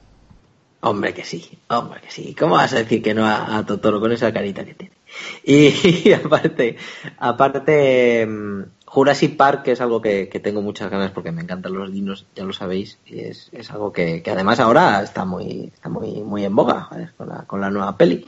Hombre 0.79 1.13
que 1.13 1.25
sí, 1.25 1.57
hombre 1.69 2.01
que 2.01 2.11
sí. 2.11 2.35
¿Cómo 2.37 2.55
vas 2.55 2.73
a 2.73 2.77
decir 2.77 3.01
que 3.01 3.15
no 3.15 3.25
a, 3.25 3.65
Totoro 3.65 3.99
con 3.99 4.11
esa 4.11 4.31
carita 4.31 4.63
que 4.63 4.75
tiene? 4.75 4.93
Y, 5.43 6.13
aparte, 6.13 6.77
aparte, 7.17 8.25
mm, 8.27 8.63
Jurassic 8.85 9.35
Park 9.35 9.63
que 9.63 9.71
es 9.71 9.81
algo 9.81 10.01
que, 10.01 10.27
tengo 10.43 10.61
muchas 10.61 10.91
ganas 10.91 11.11
porque 11.11 11.31
me 11.31 11.41
encantan 11.41 11.73
los 11.73 11.91
dinos, 11.91 12.27
ya 12.35 12.43
lo 12.43 12.53
sabéis, 12.53 12.99
y 13.05 13.21
es, 13.21 13.49
es 13.53 13.71
algo 13.71 13.91
que, 13.91 14.21
que, 14.21 14.31
además 14.31 14.59
ahora 14.59 15.01
está 15.01 15.25
muy, 15.25 15.71
está 15.73 15.89
muy, 15.89 16.21
muy 16.21 16.45
en 16.45 16.55
boga 16.55 16.89
con, 17.17 17.29
la, 17.29 17.43
con 17.45 17.59
la 17.59 17.71
nueva 17.71 17.97
peli. 17.97 18.27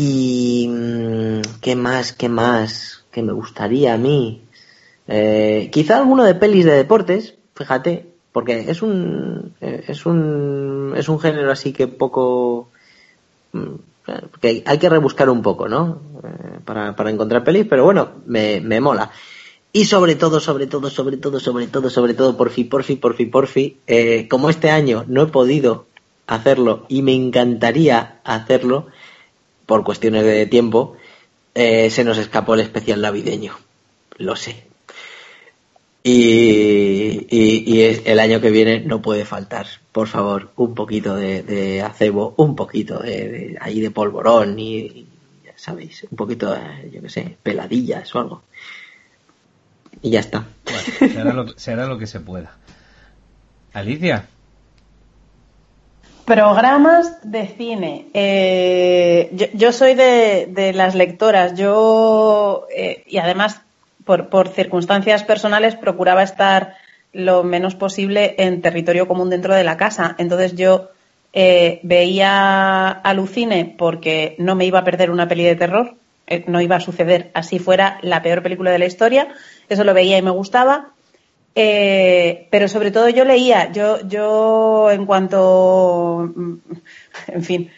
Y 0.00 0.68
mm, 0.68 1.40
qué 1.60 1.74
más, 1.74 2.12
qué 2.12 2.28
más, 2.28 3.04
que 3.10 3.20
me 3.20 3.32
gustaría 3.32 3.94
a 3.94 3.98
mí. 3.98 4.44
Eh, 5.08 5.70
quizá 5.72 5.96
alguno 5.96 6.22
de 6.22 6.36
pelis 6.36 6.64
de 6.64 6.76
deportes, 6.76 7.34
fíjate, 7.56 8.06
porque 8.30 8.70
es 8.70 8.80
un, 8.82 9.54
eh, 9.60 9.86
es 9.88 10.06
un, 10.06 10.94
es 10.96 11.08
un 11.08 11.18
género 11.18 11.50
así 11.50 11.72
que 11.72 11.88
poco, 11.88 12.68
mm, 13.52 13.74
que 14.40 14.62
hay 14.64 14.78
que 14.78 14.88
rebuscar 14.88 15.30
un 15.30 15.42
poco, 15.42 15.66
¿no? 15.68 16.00
Eh, 16.22 16.60
para, 16.64 16.94
para 16.94 17.10
encontrar 17.10 17.42
pelis, 17.42 17.66
pero 17.68 17.82
bueno, 17.82 18.10
me, 18.26 18.60
me 18.60 18.80
mola. 18.80 19.10
Y 19.72 19.86
sobre 19.86 20.14
todo, 20.14 20.38
sobre 20.38 20.68
todo, 20.68 20.90
sobre 20.90 21.16
todo, 21.16 21.40
sobre 21.40 21.66
todo, 21.66 21.90
sobre 21.90 22.14
todo, 22.14 22.36
por 22.36 22.50
fin, 22.50 22.68
por 22.68 22.84
fin, 22.84 23.76
eh, 23.88 24.28
como 24.28 24.48
este 24.48 24.70
año 24.70 25.04
no 25.08 25.22
he 25.22 25.26
podido 25.26 25.86
hacerlo 26.28 26.84
y 26.88 27.02
me 27.02 27.14
encantaría 27.14 28.20
hacerlo 28.22 28.86
por 29.68 29.84
cuestiones 29.84 30.24
de 30.24 30.46
tiempo, 30.46 30.96
eh, 31.54 31.90
se 31.90 32.02
nos 32.02 32.16
escapó 32.16 32.54
el 32.54 32.60
especial 32.60 33.02
navideño. 33.02 33.52
Lo 34.16 34.34
sé. 34.34 34.64
Y, 36.02 37.82
el 38.06 38.18
año 38.18 38.40
que 38.40 38.50
viene 38.50 38.80
no 38.80 39.02
puede 39.02 39.26
faltar, 39.26 39.66
por 39.92 40.08
favor, 40.08 40.52
un 40.56 40.74
poquito 40.74 41.14
de, 41.16 41.82
acebo, 41.82 42.32
un 42.38 42.56
poquito 42.56 42.98
de, 43.00 43.58
ahí 43.60 43.80
de 43.80 43.90
polvorón 43.90 44.58
y, 44.58 45.06
ya 45.44 45.52
sabéis, 45.56 46.06
un 46.10 46.16
poquito, 46.16 46.56
yo 46.90 47.02
qué 47.02 47.10
sé, 47.10 47.36
peladillas 47.42 48.14
o 48.14 48.20
algo. 48.20 48.42
Y 50.00 50.10
ya 50.10 50.20
está. 50.20 50.46
Bueno, 50.64 51.48
se 51.56 51.72
hará 51.72 51.86
lo, 51.86 51.98
que 51.98 52.06
se 52.06 52.20
pueda. 52.20 52.56
Alicia. 53.74 54.28
Programas 56.28 57.22
de 57.22 57.46
cine. 57.46 58.08
Eh, 58.12 59.48
yo, 59.54 59.72
soy 59.72 59.94
de, 59.94 60.72
las 60.74 60.94
lectoras. 60.94 61.54
Yo, 61.54 62.66
eh, 62.70 63.02
y 63.06 63.16
además, 63.16 63.62
por, 64.04 64.28
por, 64.28 64.48
circunstancias 64.48 65.24
personales, 65.24 65.74
procuraba 65.74 66.22
estar 66.22 66.74
lo 67.14 67.44
menos 67.44 67.76
posible 67.76 68.34
en 68.36 68.60
territorio 68.60 69.08
común 69.08 69.30
dentro 69.30 69.54
de 69.54 69.64
la 69.64 69.78
casa. 69.78 70.16
Entonces 70.18 70.54
yo 70.54 70.90
eh, 71.32 71.80
veía 71.82 72.90
Alucine 72.90 73.74
porque 73.78 74.36
no 74.38 74.54
me 74.54 74.66
iba 74.66 74.80
a 74.80 74.84
perder 74.84 75.10
una 75.10 75.28
peli 75.28 75.44
de 75.44 75.56
terror. 75.56 75.94
no 76.46 76.60
iba 76.60 76.76
a 76.76 76.80
suceder 76.80 77.30
así 77.32 77.58
fuera 77.58 77.98
la 78.02 78.20
peor 78.20 78.42
película 78.42 78.70
de 78.70 78.78
la 78.78 78.84
historia 78.84 79.28
eso 79.68 79.84
lo 79.84 79.94
veía 79.94 80.18
y 80.18 80.22
me 80.22 80.30
gustaba. 80.30 80.92
Eh, 81.60 82.46
pero 82.52 82.68
sobre 82.68 82.92
todo 82.92 83.08
yo 83.08 83.24
leía, 83.24 83.72
yo, 83.72 84.06
yo 84.06 84.92
en 84.92 85.06
cuanto, 85.06 86.30
mm, 86.32 86.54
en 87.26 87.42
fin, 87.42 87.70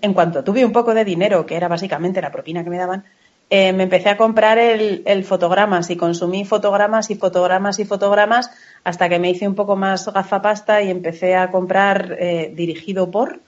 en 0.00 0.12
cuanto 0.12 0.42
tuve 0.42 0.64
un 0.64 0.72
poco 0.72 0.92
de 0.92 1.04
dinero, 1.04 1.46
que 1.46 1.54
era 1.54 1.68
básicamente 1.68 2.20
la 2.20 2.32
propina 2.32 2.64
que 2.64 2.70
me 2.70 2.78
daban, 2.78 3.04
eh, 3.48 3.72
me 3.72 3.84
empecé 3.84 4.08
a 4.08 4.16
comprar 4.16 4.58
el, 4.58 5.24
fotogramas 5.24 5.88
y 5.90 5.96
consumí 5.96 6.44
fotogramas 6.44 7.10
y 7.10 7.14
fotogramas 7.14 7.78
y 7.78 7.84
fotogramas 7.84 8.50
hasta 8.82 9.08
que 9.08 9.20
me 9.20 9.30
hice 9.30 9.46
un 9.46 9.54
poco 9.54 9.76
más 9.76 10.12
gafapasta 10.12 10.82
y 10.82 10.90
empecé 10.90 11.36
a 11.36 11.52
comprar 11.52 12.16
eh, 12.18 12.52
dirigido 12.56 13.12
por 13.12 13.40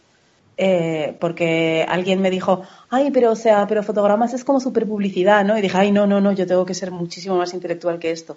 eh, 0.56 1.16
porque 1.18 1.84
alguien 1.88 2.20
me 2.20 2.30
dijo, 2.30 2.62
ay, 2.90 3.10
pero 3.10 3.32
o 3.32 3.36
sea, 3.36 3.66
pero 3.66 3.82
fotogramas 3.82 4.34
es 4.34 4.44
como 4.44 4.60
super 4.60 4.86
publicidad, 4.86 5.44
¿no? 5.44 5.58
Y 5.58 5.62
dije, 5.62 5.76
ay, 5.76 5.90
no, 5.90 6.06
no, 6.06 6.20
no, 6.20 6.32
yo 6.32 6.46
tengo 6.46 6.64
que 6.64 6.74
ser 6.74 6.92
muchísimo 6.92 7.36
más 7.36 7.54
intelectual 7.54 7.98
que 7.98 8.12
esto. 8.12 8.36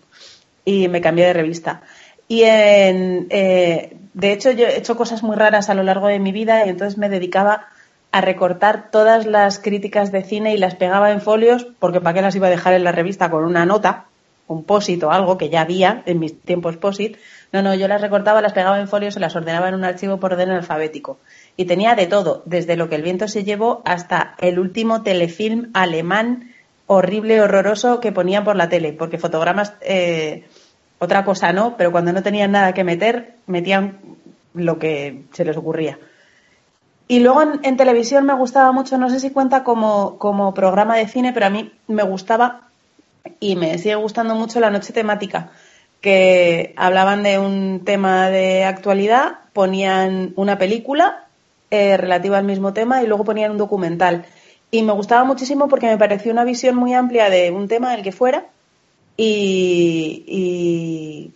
Y 0.67 0.87
me 0.89 0.99
cambié 0.99 1.27
de 1.27 1.33
revista. 1.33 1.81
Y 2.27 2.43
en, 2.43 3.27
eh, 3.29 3.95
de 4.13 4.31
hecho, 4.33 4.51
yo 4.51 4.67
he 4.67 4.77
hecho 4.77 4.97
cosas 4.97 5.23
muy 5.23 5.37
raras 5.37 5.69
a 5.69 5.73
lo 5.73 5.83
largo 5.83 6.07
de 6.07 6.19
mi 6.19 6.33
vida 6.33 6.65
y 6.65 6.69
entonces 6.69 6.97
me 6.97 7.07
dedicaba 7.07 7.67
a 8.11 8.19
recortar 8.19 8.91
todas 8.91 9.25
las 9.25 9.59
críticas 9.59 10.11
de 10.11 10.23
cine 10.23 10.53
y 10.53 10.57
las 10.57 10.75
pegaba 10.75 11.11
en 11.11 11.21
folios, 11.21 11.67
porque 11.79 12.01
para 12.01 12.15
qué 12.15 12.21
las 12.21 12.35
iba 12.35 12.47
a 12.47 12.49
dejar 12.49 12.73
en 12.73 12.83
la 12.83 12.91
revista 12.91 13.29
con 13.29 13.45
una 13.45 13.65
nota, 13.65 14.07
un 14.47 14.63
posit 14.65 15.01
o 15.03 15.11
algo 15.11 15.37
que 15.37 15.49
ya 15.49 15.61
había 15.61 16.03
en 16.05 16.19
mis 16.19 16.37
tiempos 16.41 16.75
posit. 16.75 17.17
No, 17.53 17.61
no, 17.61 17.73
yo 17.75 17.87
las 17.87 18.01
recortaba, 18.01 18.41
las 18.41 18.53
pegaba 18.53 18.79
en 18.79 18.89
folios 18.89 19.15
y 19.15 19.19
las 19.19 19.35
ordenaba 19.35 19.69
en 19.69 19.75
un 19.75 19.85
archivo 19.85 20.19
por 20.19 20.33
orden 20.33 20.49
alfabético 20.49 21.17
y 21.55 21.65
tenía 21.65 21.95
de 21.95 22.07
todo, 22.07 22.43
desde 22.45 22.75
lo 22.75 22.89
que 22.89 22.95
el 22.95 23.01
viento 23.01 23.27
se 23.27 23.43
llevó 23.43 23.81
hasta 23.85 24.35
el 24.39 24.59
último 24.59 25.01
telefilm 25.01 25.71
alemán 25.73 26.53
horrible, 26.87 27.41
horroroso 27.41 27.99
que 27.99 28.11
ponían 28.11 28.43
por 28.43 28.55
la 28.55 28.69
tele, 28.69 28.93
porque 28.93 29.17
fotogramas, 29.17 29.73
eh, 29.81 30.45
otra 30.99 31.23
cosa 31.23 31.53
no, 31.53 31.77
pero 31.77 31.91
cuando 31.91 32.11
no 32.11 32.23
tenían 32.23 32.51
nada 32.51 32.73
que 32.73 32.83
meter, 32.83 33.35
metían 33.45 33.99
lo 34.53 34.79
que 34.79 35.23
se 35.33 35.45
les 35.45 35.55
ocurría. 35.57 35.99
Y 37.07 37.19
luego 37.19 37.41
en, 37.63 37.77
televisión 37.77 38.25
me 38.25 38.33
gustaba 38.33 38.71
mucho, 38.71 38.97
no 38.97 39.09
sé 39.09 39.19
si 39.19 39.29
cuenta 39.29 39.63
como, 39.63 40.17
como 40.17 40.53
programa 40.53 40.97
de 40.97 41.07
cine, 41.07 41.31
pero 41.31 41.45
a 41.45 41.49
mí 41.49 41.71
me 41.87 42.03
gustaba 42.03 42.67
y 43.39 43.55
me 43.55 43.77
sigue 43.77 43.95
gustando 43.95 44.35
mucho 44.35 44.59
la 44.59 44.71
noche 44.71 44.91
temática, 44.91 45.51
que 46.01 46.73
hablaban 46.75 47.23
de 47.23 47.39
un 47.39 47.83
tema 47.85 48.29
de 48.29 48.65
actualidad, 48.65 49.39
ponían 49.53 50.33
una 50.35 50.57
película 50.57 51.25
eh, 51.71 51.95
relativa 51.97 52.37
al 52.37 52.45
mismo 52.45 52.73
tema 52.73 53.01
y 53.01 53.07
luego 53.07 53.23
ponían 53.23 53.51
un 53.51 53.57
documental. 53.57 54.25
Y 54.69 54.83
me 54.83 54.91
gustaba 54.91 55.23
muchísimo 55.23 55.69
porque 55.69 55.87
me 55.87 55.97
pareció 55.97 56.31
una 56.31 56.43
visión 56.43 56.75
muy 56.75 56.93
amplia 56.93 57.29
de 57.29 57.51
un 57.51 57.69
tema 57.69 57.93
el 57.93 58.03
que 58.03 58.11
fuera 58.11 58.47
y, 59.17 60.23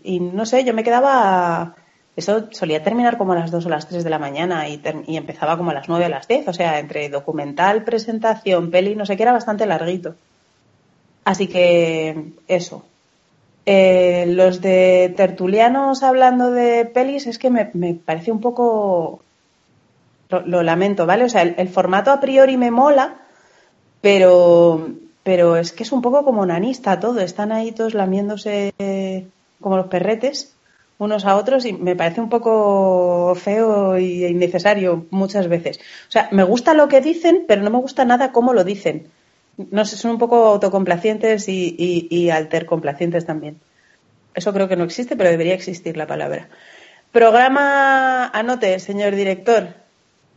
y, 0.03 0.19
no 0.19 0.45
sé, 0.45 0.63
yo 0.63 0.73
me 0.73 0.83
quedaba... 0.83 1.75
Eso 2.15 2.47
solía 2.51 2.83
terminar 2.83 3.17
como 3.17 3.33
a 3.33 3.37
las 3.37 3.51
2 3.51 3.65
o 3.65 3.69
las 3.69 3.87
3 3.87 4.03
de 4.03 4.09
la 4.09 4.19
mañana 4.19 4.67
y, 4.69 4.81
empezaba 5.15 5.57
como 5.57 5.71
a 5.71 5.73
las 5.73 5.89
9 5.89 6.05
o 6.05 6.09
las 6.09 6.27
10, 6.27 6.47
o 6.49 6.53
sea, 6.53 6.79
entre 6.79 7.09
documental, 7.09 7.83
presentación, 7.83 8.69
peli, 8.69 8.95
no 8.95 9.05
sé 9.05 9.17
qué, 9.17 9.23
era 9.23 9.31
bastante 9.31 9.65
larguito. 9.65 10.15
Así 11.23 11.47
que 11.47 12.33
eso. 12.47 12.85
Eh, 13.65 14.25
los 14.27 14.61
de 14.61 15.13
tertulianos 15.15 16.03
hablando 16.03 16.51
de 16.51 16.85
pelis 16.85 17.27
es 17.27 17.37
que 17.37 17.49
me, 17.49 17.69
me 17.73 17.93
parece 17.93 18.31
un 18.31 18.41
poco 18.41 19.21
lo, 20.31 20.63
lamento, 20.63 21.05
¿vale? 21.05 21.25
O 21.25 21.29
sea, 21.29 21.43
el, 21.43 21.69
formato 21.69 22.11
a 22.11 22.19
priori 22.19 22.57
me 22.57 22.71
mola, 22.71 23.15
pero, 24.01 24.89
pero 25.23 25.57
es 25.57 25.71
que 25.71 25.83
es 25.83 25.91
un 25.91 26.01
poco 26.01 26.23
como 26.23 26.45
nanista 26.45 26.99
todo. 26.99 27.19
Están 27.19 27.51
ahí 27.51 27.71
todos 27.71 27.93
lamiéndose 27.93 28.73
como 29.59 29.77
los 29.77 29.87
perretes 29.87 30.55
unos 31.01 31.25
a 31.25 31.35
otros 31.35 31.65
y 31.65 31.73
me 31.73 31.95
parece 31.95 32.21
un 32.21 32.29
poco 32.29 33.33
feo 33.33 33.95
e 33.95 34.29
innecesario 34.29 35.07
muchas 35.09 35.47
veces. 35.47 35.79
O 36.07 36.11
sea, 36.11 36.29
me 36.31 36.43
gusta 36.43 36.75
lo 36.75 36.87
que 36.89 37.01
dicen, 37.01 37.45
pero 37.47 37.63
no 37.63 37.71
me 37.71 37.79
gusta 37.79 38.05
nada 38.05 38.31
cómo 38.31 38.53
lo 38.53 38.63
dicen. 38.63 39.07
No 39.57 39.83
sé, 39.83 39.97
son 39.97 40.11
un 40.11 40.17
poco 40.19 40.45
autocomplacientes 40.45 41.49
y, 41.49 41.75
y, 41.75 42.07
y 42.15 42.29
altercomplacientes 42.29 43.25
también. 43.25 43.59
Eso 44.35 44.53
creo 44.53 44.67
que 44.67 44.75
no 44.75 44.83
existe, 44.83 45.15
pero 45.15 45.31
debería 45.31 45.55
existir 45.55 45.97
la 45.97 46.05
palabra. 46.05 46.49
Programa, 47.11 48.27
anote, 48.27 48.77
señor 48.77 49.15
director, 49.15 49.69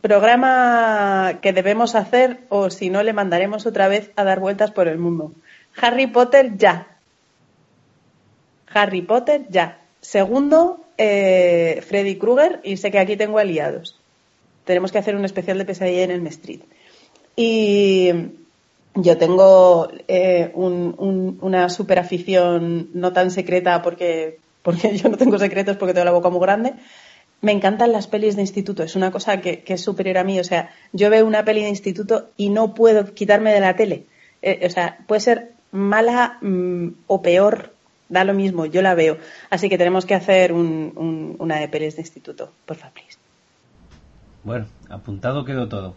programa 0.05 1.39
que 1.41 1.51
debemos 1.51 1.95
hacer 1.95 2.41
o 2.49 2.69
si 2.69 2.91
no 2.91 3.01
le 3.01 3.11
mandaremos 3.11 3.65
otra 3.65 3.87
vez 3.87 4.11
a 4.15 4.23
dar 4.23 4.39
vueltas 4.39 4.69
por 4.69 4.87
el 4.87 4.99
mundo. 4.99 5.31
Harry 5.81 6.05
Potter 6.05 6.55
ya. 6.57 6.99
Harry 8.71 9.01
Potter 9.01 9.47
ya. 9.49 9.79
Segundo, 10.01 10.85
eh, 10.99 11.83
Freddy 11.87 12.19
Krueger 12.19 12.59
y 12.63 12.77
sé 12.77 12.91
que 12.91 12.99
aquí 12.99 13.17
tengo 13.17 13.39
aliados. 13.39 13.99
Tenemos 14.63 14.91
que 14.91 14.99
hacer 14.99 15.15
un 15.15 15.25
especial 15.25 15.57
de 15.57 15.65
pesadilla 15.65 16.03
en 16.03 16.11
el 16.11 16.27
Street. 16.27 16.61
Y 17.35 18.11
yo 18.93 19.17
tengo 19.17 19.87
eh, 20.07 20.51
una 20.53 21.69
super 21.69 21.97
afición 21.97 22.89
no 22.93 23.11
tan 23.11 23.31
secreta 23.31 23.81
porque, 23.81 24.37
porque 24.61 24.95
yo 24.99 25.09
no 25.09 25.17
tengo 25.17 25.39
secretos 25.39 25.77
porque 25.77 25.95
tengo 25.95 26.05
la 26.05 26.11
boca 26.11 26.29
muy 26.29 26.41
grande 26.41 26.75
me 27.41 27.51
encantan 27.51 27.91
las 27.91 28.07
pelis 28.07 28.35
de 28.35 28.41
instituto, 28.41 28.83
es 28.83 28.95
una 28.95 29.11
cosa 29.11 29.41
que, 29.41 29.63
es 29.65 29.81
superior 29.81 30.17
a 30.17 30.23
mí. 30.23 30.39
O 30.39 30.43
sea, 30.43 30.71
yo 30.93 31.09
veo 31.09 31.25
una 31.25 31.45
peli 31.45 31.61
de 31.61 31.69
instituto 31.69 32.29
y 32.37 32.49
no 32.49 32.73
puedo 32.73 33.13
quitarme 33.13 33.53
de 33.53 33.59
la 33.59 33.75
tele. 33.75 34.05
Eh, 34.41 34.65
o 34.65 34.69
sea, 34.69 34.99
puede 35.07 35.21
ser 35.21 35.51
mala 35.71 36.37
mm, 36.41 36.87
o 37.07 37.21
peor, 37.21 37.73
da 38.09 38.23
lo 38.23 38.33
mismo, 38.33 38.65
yo 38.65 38.81
la 38.81 38.95
veo. 38.95 39.17
Así 39.49 39.69
que 39.69 39.77
tenemos 39.77 40.05
que 40.05 40.15
hacer 40.15 40.53
una 40.53 41.59
de 41.59 41.67
pelis 41.67 41.95
de 41.95 42.01
instituto, 42.01 42.51
por 42.65 42.77
favor. 42.77 42.95
Bueno, 44.43 44.65
apuntado 44.89 45.43
quedó 45.43 45.67
todo. 45.67 45.95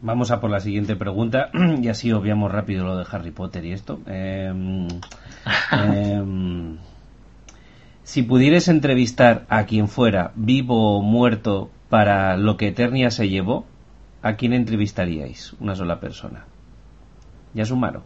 Vamos 0.00 0.30
a 0.30 0.40
por 0.40 0.50
la 0.50 0.60
siguiente 0.60 0.96
pregunta 0.96 1.50
y 1.82 1.88
así 1.88 2.12
obviamos 2.12 2.52
rápido 2.52 2.84
lo 2.84 2.96
de 2.96 3.06
Harry 3.10 3.30
Potter 3.30 3.64
y 3.64 3.72
esto. 3.72 4.00
Eh, 4.06 4.52
si 8.04 8.22
pudieras 8.22 8.68
entrevistar 8.68 9.46
a 9.48 9.64
quien 9.64 9.88
fuera, 9.88 10.32
vivo 10.36 10.98
o 10.98 11.02
muerto, 11.02 11.70
para 11.88 12.36
lo 12.36 12.56
que 12.56 12.68
Eternia 12.68 13.10
se 13.10 13.28
llevó, 13.28 13.66
¿a 14.22 14.34
quién 14.34 14.52
entrevistaríais? 14.52 15.54
Una 15.58 15.74
sola 15.74 16.00
persona. 16.00 16.44
Ya 17.54 17.64
sumaron. 17.64 18.02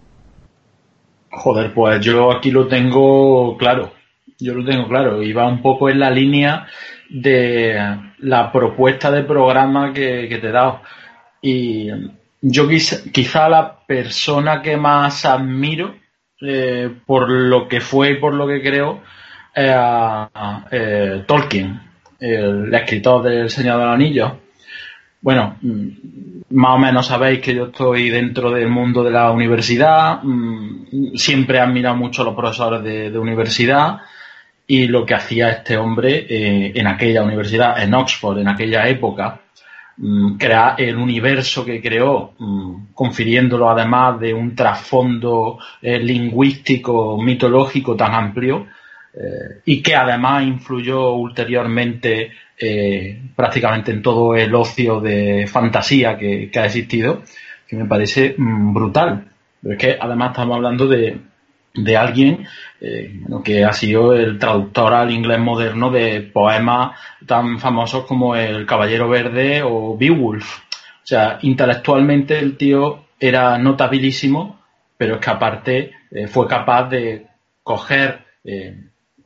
Joder, 1.30 1.74
pues 1.74 2.04
yo 2.04 2.30
aquí 2.30 2.50
lo 2.50 2.68
tengo 2.68 3.56
claro. 3.56 3.92
Yo 4.38 4.54
lo 4.54 4.64
tengo 4.64 4.86
claro. 4.88 5.22
Y 5.22 5.32
va 5.32 5.48
un 5.48 5.62
poco 5.62 5.88
en 5.88 5.98
la 5.98 6.10
línea 6.10 6.66
de 7.10 7.76
la 8.18 8.52
propuesta 8.52 9.10
de 9.10 9.24
programa 9.24 9.92
que, 9.92 10.28
te 10.28 10.48
he 10.48 10.52
dado. 10.52 10.80
Y 11.42 11.88
yo 12.40 12.68
quizá, 12.68 13.48
la 13.48 13.80
persona 13.86 14.62
que 14.62 14.76
más 14.76 15.24
admiro 15.24 15.94
eh, 16.40 16.94
por 17.04 17.28
lo 17.28 17.66
que 17.66 17.80
fue 17.80 18.12
y 18.12 18.20
por 18.20 18.34
lo 18.34 18.46
que 18.46 18.62
creo 18.62 19.02
a 19.70 20.66
eh, 20.70 21.24
Tolkien, 21.26 21.80
el 22.20 22.72
escritor 22.74 23.22
del 23.22 23.50
Señor 23.50 23.78
del 23.78 23.88
Anillo. 23.88 24.38
Bueno, 25.20 25.56
mm, 25.60 25.88
más 26.50 26.76
o 26.76 26.78
menos 26.78 27.06
sabéis 27.06 27.40
que 27.40 27.54
yo 27.54 27.66
estoy 27.66 28.10
dentro 28.10 28.50
del 28.50 28.68
mundo 28.68 29.02
de 29.02 29.10
la 29.10 29.30
universidad, 29.30 30.20
mm, 30.22 31.14
siempre 31.14 31.58
he 31.58 31.60
admirado 31.60 31.96
mucho 31.96 32.22
a 32.22 32.26
los 32.26 32.34
profesores 32.34 32.82
de, 32.82 33.18
universidad 33.18 33.98
y 34.66 34.86
lo 34.86 35.04
que 35.04 35.14
hacía 35.14 35.50
este 35.50 35.76
hombre 35.76 36.26
eh, 36.28 36.72
en 36.74 36.86
aquella 36.86 37.22
universidad, 37.22 37.82
en 37.82 37.94
Oxford, 37.94 38.38
en 38.38 38.48
aquella 38.48 38.86
época, 38.88 39.40
mm, 39.96 40.36
crear 40.36 40.80
el 40.80 40.96
universo 40.96 41.64
que 41.64 41.82
creó, 41.82 42.34
mm, 42.38 42.92
confiriéndolo 42.94 43.68
además 43.70 44.20
de 44.20 44.34
un 44.34 44.54
trasfondo 44.54 45.58
eh, 45.82 45.98
lingüístico, 45.98 47.20
mitológico 47.20 47.96
tan 47.96 48.14
amplio, 48.14 48.66
eh, 49.20 49.62
y 49.64 49.82
que 49.82 49.96
además 49.96 50.44
influyó 50.44 51.14
ulteriormente 51.14 52.30
eh, 52.56 53.20
prácticamente 53.34 53.90
en 53.90 54.00
todo 54.00 54.36
el 54.36 54.54
ocio 54.54 55.00
de 55.00 55.48
fantasía 55.48 56.16
que, 56.16 56.48
ha 56.54 56.64
existido, 56.66 57.24
que 57.66 57.74
me 57.74 57.86
parece 57.86 58.36
mm, 58.38 58.72
brutal. 58.72 59.28
Pero 59.60 59.74
es 59.74 59.80
que 59.80 59.98
además 60.00 60.30
estamos 60.30 60.54
hablando 60.54 60.86
de, 60.86 61.18
de 61.74 61.96
alguien 61.96 62.46
eh, 62.80 63.20
que 63.42 63.64
ha 63.64 63.72
sido 63.72 64.12
el 64.12 64.38
traductor 64.38 64.94
al 64.94 65.10
inglés 65.10 65.40
moderno 65.40 65.90
de 65.90 66.20
poemas 66.20 66.96
tan 67.26 67.58
famosos 67.58 68.04
como 68.04 68.36
El 68.36 68.66
Caballero 68.66 69.08
Verde 69.08 69.62
o 69.64 69.96
Beowulf. 69.96 70.58
O 70.58 71.06
sea, 71.08 71.40
intelectualmente 71.42 72.38
el 72.38 72.56
tío 72.56 73.06
era 73.18 73.58
notabilísimo, 73.58 74.60
pero 74.96 75.16
es 75.16 75.20
que 75.20 75.30
aparte 75.30 75.92
fue 76.28 76.46
capaz 76.46 76.88
de 76.88 77.26
coger 77.64 78.24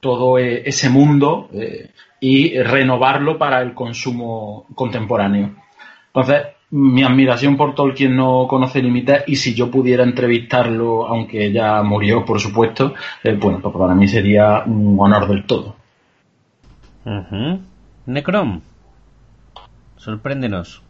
todo 0.02 0.36
eh, 0.36 0.64
ese 0.66 0.90
mundo 0.90 1.48
eh, 1.54 1.90
y 2.18 2.58
renovarlo 2.60 3.38
para 3.38 3.62
el 3.62 3.72
consumo 3.72 4.66
contemporáneo. 4.74 5.54
Entonces, 6.08 6.42
mi 6.70 7.04
admiración 7.04 7.56
por 7.56 7.76
Tolkien 7.76 8.16
no 8.16 8.48
conoce 8.48 8.82
límites 8.82 9.22
y 9.28 9.36
si 9.36 9.54
yo 9.54 9.70
pudiera 9.70 10.02
entrevistarlo, 10.02 11.06
aunque 11.06 11.52
ya 11.52 11.84
murió, 11.84 12.24
por 12.24 12.40
supuesto, 12.40 12.94
eh, 13.22 13.38
bueno, 13.40 13.60
pues 13.62 13.76
para 13.76 13.94
mí 13.94 14.08
sería 14.08 14.64
un 14.66 14.96
honor 14.98 15.28
del 15.28 15.44
todo. 15.46 15.76
Necrom, 18.06 18.60
sorpréndenos. 19.98 20.82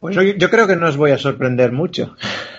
Pues 0.00 0.16
yo 0.36 0.50
creo 0.50 0.66
que 0.66 0.76
no 0.76 0.86
os 0.86 0.98
voy 0.98 1.12
a 1.12 1.18
sorprender 1.18 1.72
mucho. 1.72 2.14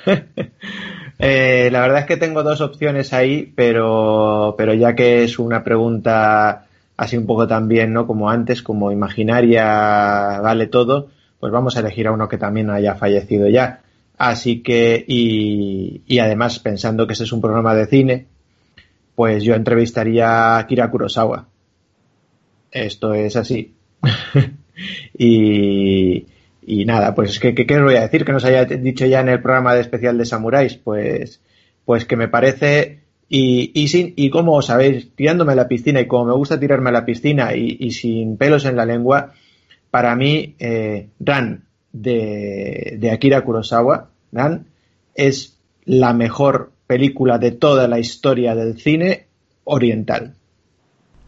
Eh, 1.20 1.70
la 1.72 1.82
verdad 1.82 2.00
es 2.02 2.06
que 2.06 2.18
tengo 2.18 2.44
dos 2.44 2.62
opciones 2.62 3.14
ahí, 3.14 3.52
pero, 3.56 4.56
pero 4.58 4.74
ya 4.74 4.96
que 4.96 5.24
es 5.24 5.40
una 5.40 5.64
pregunta 5.64 6.68
así 6.96 7.18
un 7.18 7.26
poco 7.26 7.48
también, 7.48 7.94
¿no? 7.94 8.06
Como 8.08 8.30
antes, 8.30 8.62
como 8.62 8.92
imaginaria 8.92 10.40
vale 10.42 10.68
todo, 10.68 11.10
pues 11.40 11.52
vamos 11.52 11.78
a 11.78 11.80
elegir 11.82 12.08
a 12.08 12.12
uno 12.12 12.28
que 12.28 12.38
también 12.38 12.70
haya 12.70 12.96
fallecido 12.96 13.48
ya. 13.50 13.82
Así 14.18 14.62
que, 14.64 15.04
y, 15.08 16.02
y 16.08 16.20
además 16.20 16.60
pensando 16.60 17.06
que 17.06 17.14
este 17.14 17.26
es 17.26 17.32
un 17.32 17.42
programa 17.42 17.76
de 17.76 17.86
cine, 17.88 18.26
pues 19.16 19.44
yo 19.44 19.56
entrevistaría 19.56 20.58
a 20.58 20.68
Kira 20.68 20.90
Kurosawa. 20.92 21.48
Esto 22.72 23.14
es 23.14 23.36
así. 23.36 23.74
y, 25.18 26.26
y 26.70 26.84
nada, 26.84 27.16
pues 27.16 27.40
¿qué, 27.40 27.56
qué, 27.56 27.78
os 27.78 27.84
voy 27.84 27.96
a 27.96 28.02
decir? 28.02 28.26
Que 28.26 28.34
nos 28.34 28.44
haya 28.44 28.66
dicho 28.66 29.06
ya 29.06 29.22
en 29.22 29.30
el 29.30 29.42
programa 29.42 29.74
de 29.74 29.80
especial 29.80 30.18
de 30.18 30.26
Samuráis, 30.26 30.76
pues, 30.76 31.40
pues 31.86 32.04
que 32.04 32.18
me 32.18 32.28
parece, 32.28 33.04
y, 33.30 33.72
y, 33.74 33.88
sin, 33.88 34.14
y 34.18 34.30
como 34.30 34.62
sabéis, 34.62 35.16
tirándome 35.16 35.54
a 35.54 35.56
la 35.56 35.70
piscina 35.70 36.02
y 36.02 36.08
como 36.08 36.26
me 36.26 36.34
gusta 36.34 36.60
tirarme 36.60 36.90
a 36.90 36.92
la 36.92 37.06
piscina 37.06 37.56
y, 37.56 37.90
sin 37.92 38.36
pelos 38.36 38.66
en 38.66 38.76
la 38.76 38.86
lengua, 38.86 39.32
para 39.90 40.14
mí, 40.18 40.56
eh, 40.60 41.08
Ran 41.22 41.64
de, 41.94 42.98
de 43.00 43.12
Akira 43.12 43.46
Kurosawa, 43.46 44.10
Ran, 44.34 44.66
es 45.16 45.58
la 45.86 46.12
mejor 46.12 46.74
película 46.86 47.38
de 47.38 47.52
toda 47.52 47.88
la 47.88 47.98
historia 47.98 48.56
del 48.56 48.78
cine 48.78 49.28
oriental. 49.64 50.34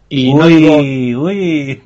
Y 0.10 0.34
no 0.34 0.48
digo, 0.48 0.82
y 0.82 1.80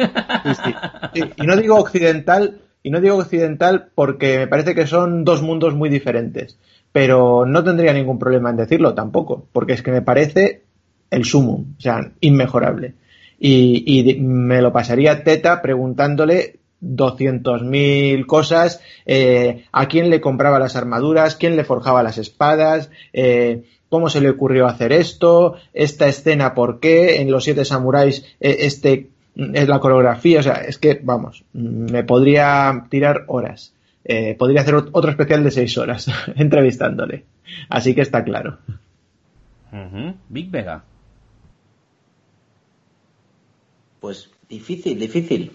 no 1.45 1.56
digo 1.56 1.76
occidental 1.76 2.62
y 2.84 2.91
no 2.91 2.99
digo 2.99 3.17
occidental 3.17 3.88
porque 3.95 4.38
me 4.38 4.47
parece 4.47 4.75
que 4.75 4.86
son 4.86 5.23
dos 5.23 5.41
mundos 5.41 5.73
muy 5.73 5.89
diferentes. 5.89 6.59
Pero 6.91 7.45
no 7.45 7.63
tendría 7.63 7.93
ningún 7.93 8.19
problema 8.19 8.51
en 8.51 8.57
decirlo 8.57 8.93
tampoco, 8.93 9.47
porque 9.51 9.73
es 9.73 9.81
que 9.81 9.91
me 9.91 10.03
parece 10.03 10.61
el 11.09 11.25
sumum, 11.25 11.73
o 11.77 11.81
sea, 11.81 12.11
inmejorable. 12.19 12.93
Y, 13.39 14.17
me 14.21 14.61
lo 14.61 14.71
pasaría 14.71 15.23
teta 15.23 15.61
preguntándole 15.61 16.59
200.000 16.81 18.25
cosas, 18.25 18.81
eh, 19.05 19.65
a 19.71 19.88
quién 19.88 20.09
le 20.09 20.21
compraba 20.21 20.59
las 20.59 20.75
armaduras, 20.75 21.36
quién 21.36 21.55
le 21.55 21.63
forjaba 21.63 22.03
las 22.03 22.17
espadas, 22.17 22.89
eh, 23.11 23.63
cómo 23.89 24.09
se 24.09 24.21
le 24.21 24.29
ocurrió 24.29 24.65
hacer 24.65 24.91
esto, 24.91 25.55
esta 25.73 26.07
escena 26.07 26.53
por 26.53 26.79
qué, 26.79 27.21
en 27.21 27.31
los 27.31 27.43
siete 27.43 27.65
samuráis 27.65 28.25
eh, 28.39 28.57
este 28.61 29.09
es 29.36 29.67
la 29.67 29.79
coreografía, 29.79 30.39
o 30.39 30.43
sea, 30.43 30.55
es 30.55 30.77
que, 30.77 30.99
vamos, 31.03 31.43
me 31.53 32.03
podría 32.03 32.86
tirar 32.89 33.23
horas. 33.27 33.73
Eh, 34.05 34.36
podría 34.38 34.61
hacer 34.61 34.75
otro 34.75 35.09
especial 35.09 35.43
de 35.43 35.51
seis 35.51 35.77
horas 35.77 36.07
entrevistándole. 36.36 37.23
Así 37.69 37.95
que 37.95 38.01
está 38.01 38.23
claro. 38.23 38.59
Big 40.29 40.51
Vega. 40.51 40.84
Pues 43.99 44.29
difícil, 44.49 44.99
difícil. 44.99 45.51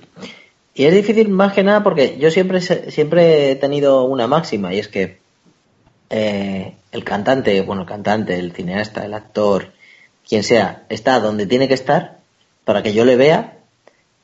Y 0.74 0.85
es 0.85 0.95
difícil 0.95 1.29
más 1.29 1.53
que 1.53 1.62
nada 1.62 1.83
porque 1.85 2.18
yo 2.18 2.31
siempre, 2.31 2.61
siempre 2.61 3.53
he 3.53 3.57
tenido 3.57 4.05
una 4.05 4.26
máxima 4.26 4.74
y 4.74 4.79
es 4.79 4.89
que 4.89 5.18
eh, 6.11 6.74
el 6.91 7.05
cantante, 7.05 7.61
bueno, 7.62 7.83
el 7.83 7.89
cantante, 7.89 8.39
el 8.39 8.53
cineasta, 8.53 9.05
el 9.05 9.14
actor, 9.14 9.72
quien 10.26 10.43
sea, 10.43 10.85
está 10.89 11.20
donde 11.20 11.47
tiene 11.47 11.68
que 11.68 11.74
estar 11.74 12.18
para 12.64 12.83
que 12.83 12.95
yo 12.95 13.05
le 13.05 13.16
vea 13.16 13.58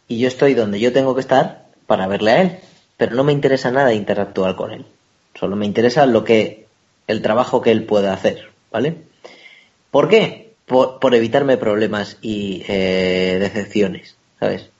y 0.09 0.19
yo 0.19 0.29
estoy 0.29 0.55
donde 0.55 0.81
yo 0.81 0.93
tengo 0.93 1.15
que 1.15 1.21
estar 1.21 1.67
para 1.87 2.07
verle 2.07 2.31
a 2.31 2.43
él, 2.43 2.59
pero 2.97 3.15
no 3.15 3.25
me 3.25 3.33
interesa 3.33 3.71
nada 3.71 3.95
interactuar 3.95 4.57
con 4.57 4.73
él. 4.73 4.87
Solo 5.39 5.57
me 5.57 5.67
interesa 5.67 6.07
lo 6.07 6.25
que 6.25 6.67
el 7.07 7.23
trabajo 7.23 7.61
que 7.61 7.71
él 7.71 7.85
pueda 7.85 8.13
hacer, 8.13 8.51
¿vale? 8.71 8.97
¿Por 9.91 10.09
qué? 10.09 10.55
Por, 10.67 11.15
evitarme 11.15 11.59
problemas 11.59 12.17
y 12.23 12.63
eh, 12.69 13.37
decepciones, 13.39 14.17
¿sabes? 14.41 14.71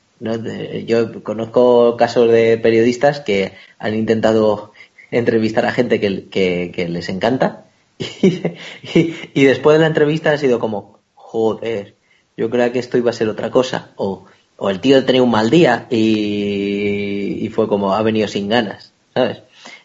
yo 0.87 1.23
conozco 1.23 1.97
casos 1.99 2.31
de 2.31 2.57
periodistas 2.57 3.21
que 3.21 3.53
han 3.79 3.95
intentado 3.95 4.73
entrevistar 5.11 5.67
a 5.67 5.73
gente 5.73 6.01
que, 6.01 6.87
les 6.89 7.09
encanta 7.11 7.67
y, 7.99 9.15
y, 9.35 9.45
después 9.45 9.77
de 9.77 9.81
la 9.81 9.89
entrevista 9.89 10.33
ha 10.33 10.39
sido 10.39 10.59
como, 10.59 10.99
joder, 11.15 11.95
yo 12.37 12.49
creía 12.49 12.73
que 12.73 12.79
esto 12.79 12.97
iba 12.97 13.11
a 13.11 13.15
ser 13.15 13.29
otra 13.29 13.51
cosa, 13.51 13.91
o 13.97 14.25
o 14.57 14.71
el 14.71 14.81
tío 14.81 15.05
tenía 15.05 15.23
un 15.23 15.31
mal 15.31 15.51
día 15.51 15.87
y, 15.91 17.49
fue 17.55 17.69
como 17.69 17.95
ha 17.95 18.03
venido 18.03 18.27
sin 18.27 18.49
ganas, 18.49 18.93
¿sabes? 19.15 19.43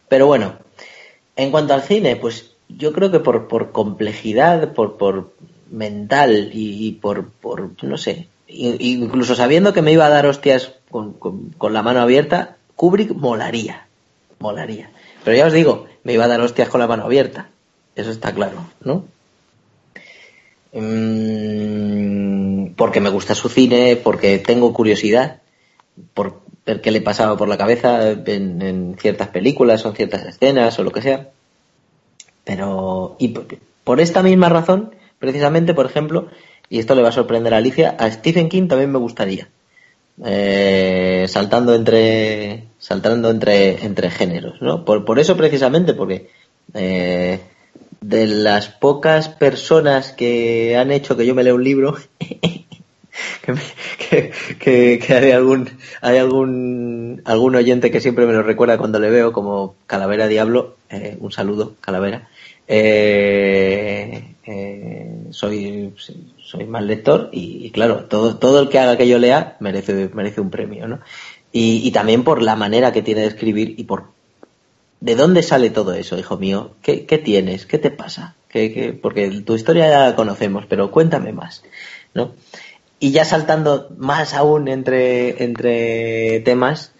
Pero 0.07 0.25
bueno, 0.25 0.55
en 1.35 1.51
cuanto 1.51 1.73
al 1.73 1.83
cine, 1.83 2.15
pues 2.15 2.51
yo 2.67 2.93
creo 2.93 3.11
que 3.11 3.19
por, 3.19 3.71
complejidad, 3.71 4.73
por, 4.73 5.33
mental 5.69 6.49
y, 6.53 6.93
por, 6.93 7.29
por, 7.29 7.71
no 7.83 7.97
sé, 7.97 8.27
incluso 8.47 9.35
sabiendo 9.35 9.73
que 9.73 9.81
me 9.81 9.91
iba 9.91 10.05
a 10.05 10.09
dar 10.09 10.25
hostias 10.25 10.73
con, 10.89 11.13
con, 11.13 11.73
la 11.73 11.83
mano 11.83 12.01
abierta, 12.01 12.57
Kubrick 12.75 13.11
molaría, 13.11 13.87
molaría. 14.39 14.89
Pero 15.23 15.37
ya 15.37 15.45
os 15.47 15.53
digo, 15.53 15.85
me 16.03 16.13
iba 16.13 16.25
a 16.25 16.29
dar 16.29 16.41
hostias 16.41 16.69
con 16.69 16.79
la 16.79 16.87
mano 16.87 17.03
abierta, 17.03 17.49
eso 17.95 18.09
está 18.09 18.33
claro, 18.33 18.65
¿no? 18.83 19.05
Mm, 20.73 22.38
porque 22.75 22.99
me 22.99 23.09
gusta 23.09 23.35
su 23.35 23.49
cine, 23.49 23.95
porque 23.95 24.39
tengo 24.39 24.73
curiosidad 24.73 25.41
por 26.13 26.41
ver 26.65 26.81
qué 26.81 26.91
le 26.91 27.01
pasaba 27.01 27.37
por 27.37 27.47
la 27.47 27.57
cabeza 27.57 28.11
en, 28.11 28.95
ciertas 28.99 29.29
películas 29.29 29.85
o 29.85 29.89
en 29.89 29.95
ciertas 29.95 30.25
escenas 30.25 30.77
o 30.79 30.83
lo 30.83 30.91
que 30.91 31.01
sea. 31.01 31.29
Pero, 32.43 33.15
y 33.19 33.29
por, 33.83 33.99
esta 33.99 34.23
misma 34.23 34.49
razón, 34.49 34.95
precisamente, 35.19 35.73
por 35.73 35.85
ejemplo, 35.85 36.27
y 36.69 36.79
esto 36.79 36.95
le 36.95 37.01
va 37.01 37.09
a 37.09 37.13
sorprender 37.13 37.53
a 37.53 37.57
Alicia, 37.57 37.95
a 37.99 38.09
Stephen 38.11 38.49
King 38.49 38.67
también 38.67 38.91
me 38.91 38.99
gustaría. 38.99 39.49
Eh, 40.25 41.25
saltando 41.29 41.73
entre 41.73 42.65
saltando 42.77 43.29
entre 43.29 43.85
entre 43.85 44.11
géneros 44.11 44.61
no 44.61 44.83
por, 44.83 45.05
por 45.05 45.17
eso 45.17 45.37
precisamente 45.37 45.93
porque 45.93 46.27
eh, 46.73 47.39
de 48.09 48.25
las 48.25 48.69
pocas 48.69 49.29
personas 49.29 50.11
que 50.11 50.75
han 50.75 50.91
hecho 50.91 51.15
que 51.15 51.27
yo 51.27 51.35
me 51.35 51.43
lea 51.43 51.53
un 51.53 51.63
libro, 51.63 51.95
que, 54.09 54.99
hay 55.09 55.31
algún 55.31 55.69
hay 56.01 56.17
algún 56.17 57.21
algún 57.25 57.55
oyente 57.55 57.91
que 57.91 58.01
siempre 58.01 58.25
me 58.25 58.33
lo 58.33 58.41
recuerda 58.41 58.79
cuando 58.79 58.99
le 58.99 59.11
veo 59.11 59.31
como 59.31 59.75
Calavera 59.85 60.27
Diablo, 60.27 60.75
eh, 60.89 61.17
un 61.19 61.31
saludo 61.31 61.75
Calavera. 61.81 62.27
Eh, 62.67 64.35
eh, 64.45 65.27
soy 65.29 65.93
soy 66.43 66.65
mal 66.65 66.87
lector 66.87 67.29
y, 67.31 67.69
claro 67.71 68.05
todo 68.05 68.37
todo 68.37 68.59
el 68.61 68.69
que 68.69 68.79
haga 68.79 68.97
que 68.97 69.07
yo 69.07 69.19
lea 69.19 69.55
merece 69.59 70.09
merece 70.13 70.41
un 70.41 70.49
premio, 70.49 70.87
¿no? 70.87 70.99
Y, 71.51 71.89
también 71.91 72.23
por 72.23 72.41
la 72.41 72.55
manera 72.55 72.91
que 72.91 73.01
tiene 73.01 73.21
de 73.21 73.27
escribir 73.27 73.73
y 73.77 73.83
por... 73.85 74.18
¿De 75.01 75.15
dónde 75.15 75.43
sale 75.43 75.69
todo 75.69 75.93
eso, 75.93 76.17
hijo 76.17 76.37
mío? 76.37 76.71
¿Qué, 76.81 77.21
tienes? 77.23 77.65
¿Qué 77.65 77.77
te 77.77 77.89
pasa? 77.89 78.35
¿Qué, 78.49 78.97
Porque 79.01 79.29
tu 79.41 79.55
historia 79.55 79.89
ya 79.89 80.09
la 80.09 80.15
conocemos, 80.15 80.65
pero 80.67 80.91
cuéntame 80.91 81.31
más, 81.31 81.63
¿no? 82.13 82.33
Y 82.99 83.11
ya 83.11 83.23
saltando 83.23 83.89
más 83.97 84.33
aún 84.33 84.67
entre, 84.67 85.41
entre 85.43 86.41
temas, 86.41 86.91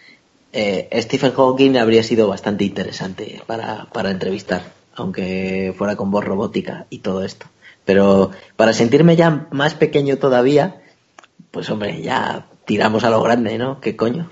eh, 0.53 0.89
Stephen 1.01 1.33
Hawking 1.33 1.75
habría 1.75 2.03
sido 2.03 2.29
bastante 2.29 2.63
interesante 2.63 3.41
para, 3.45 3.87
para 3.91 4.11
entrevistar, 4.11 4.61
aunque 4.95 5.73
fuera 5.77 5.97
con 5.97 6.09
voz 6.09 6.23
robótica 6.23 6.85
y 6.89 6.99
todo 6.99 7.25
esto. 7.25 7.47
Pero 7.83 8.31
para 8.55 8.71
sentirme 8.71 9.17
ya 9.17 9.47
más 9.51 9.73
pequeño 9.73 10.17
todavía, 10.17 10.81
pues 11.51 11.69
hombre, 11.69 12.01
ya 12.01 12.45
tiramos 12.63 13.03
a 13.03 13.09
lo 13.09 13.21
grande, 13.21 13.57
¿no? 13.57 13.81
¿Qué 13.81 13.97
coño? 13.97 14.29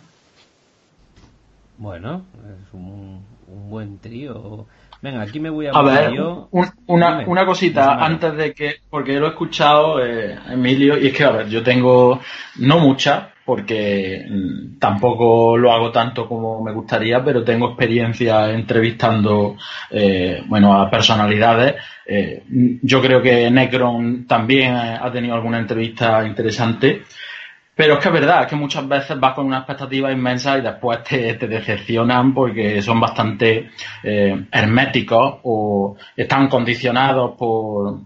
Bueno, 1.78 2.24
es 2.36 2.74
un, 2.74 3.24
buen 3.70 3.99
trío. 3.99 4.65
Venga, 5.01 5.22
aquí 5.22 5.39
me 5.39 5.49
voy 5.49 5.68
a, 5.68 5.72
a 5.72 5.82
ver, 5.84 6.13
yo. 6.13 6.49
una, 6.88 7.24
una, 7.28 7.45
cosita 7.45 8.03
antes 8.03 8.36
de 8.36 8.53
que, 8.53 8.78
porque 8.89 9.13
yo 9.13 9.20
lo 9.20 9.28
he 9.28 9.30
escuchado, 9.30 10.03
eh, 10.03 10.36
Emilio, 10.49 10.97
y 10.97 11.07
es 11.07 11.13
que, 11.13 11.24
a 11.24 11.32
ver, 11.32 11.49
yo 11.49 11.61
tengo 11.61 12.20
no 12.57 12.80
mucha, 12.80 13.30
porque 13.45 14.26
mm, 14.28 14.80
tampoco 14.80 15.55
lo 15.55 15.72
hago 15.72 15.91
tanto 15.91 16.28
como 16.28 16.63
me 16.63 16.74
gustaría, 16.74 17.24
pero 17.24 17.43
tengo 17.43 17.68
experiencia 17.70 18.49
entrevistando, 18.49 19.55
eh, 19.91 20.43
bueno, 20.47 20.74
a 20.74 20.89
personalidades. 20.89 21.76
Eh, 22.05 22.43
yo 22.82 23.01
creo 23.01 23.22
que 23.22 23.51
Necron 23.51 24.26
también 24.26 24.76
ha 24.76 25.11
tenido 25.11 25.36
alguna 25.36 25.59
entrevista 25.59 26.26
interesante. 26.26 27.03
Pero 27.78 27.94
es 27.94 28.00
que 28.00 28.08
es 28.08 28.14
verdad, 28.14 28.48
que 28.48 28.56
muchas 28.56 28.88
veces 28.88 29.20
vas 29.20 29.36
con 29.36 29.46
una 29.46 29.60
expectativa 29.60 30.12
inmensa 30.12 30.58
y 30.58 30.62
después 30.62 31.04
te, 31.04 31.36
decepcionan 31.36 32.34
porque 32.34 32.82
son 32.82 33.00
bastante 33.00 33.70
eh, 34.02 34.48
herméticos 34.52 35.42
o 35.44 35.96
están 36.16 36.48
condicionados 36.48 37.36
por, 37.38 38.00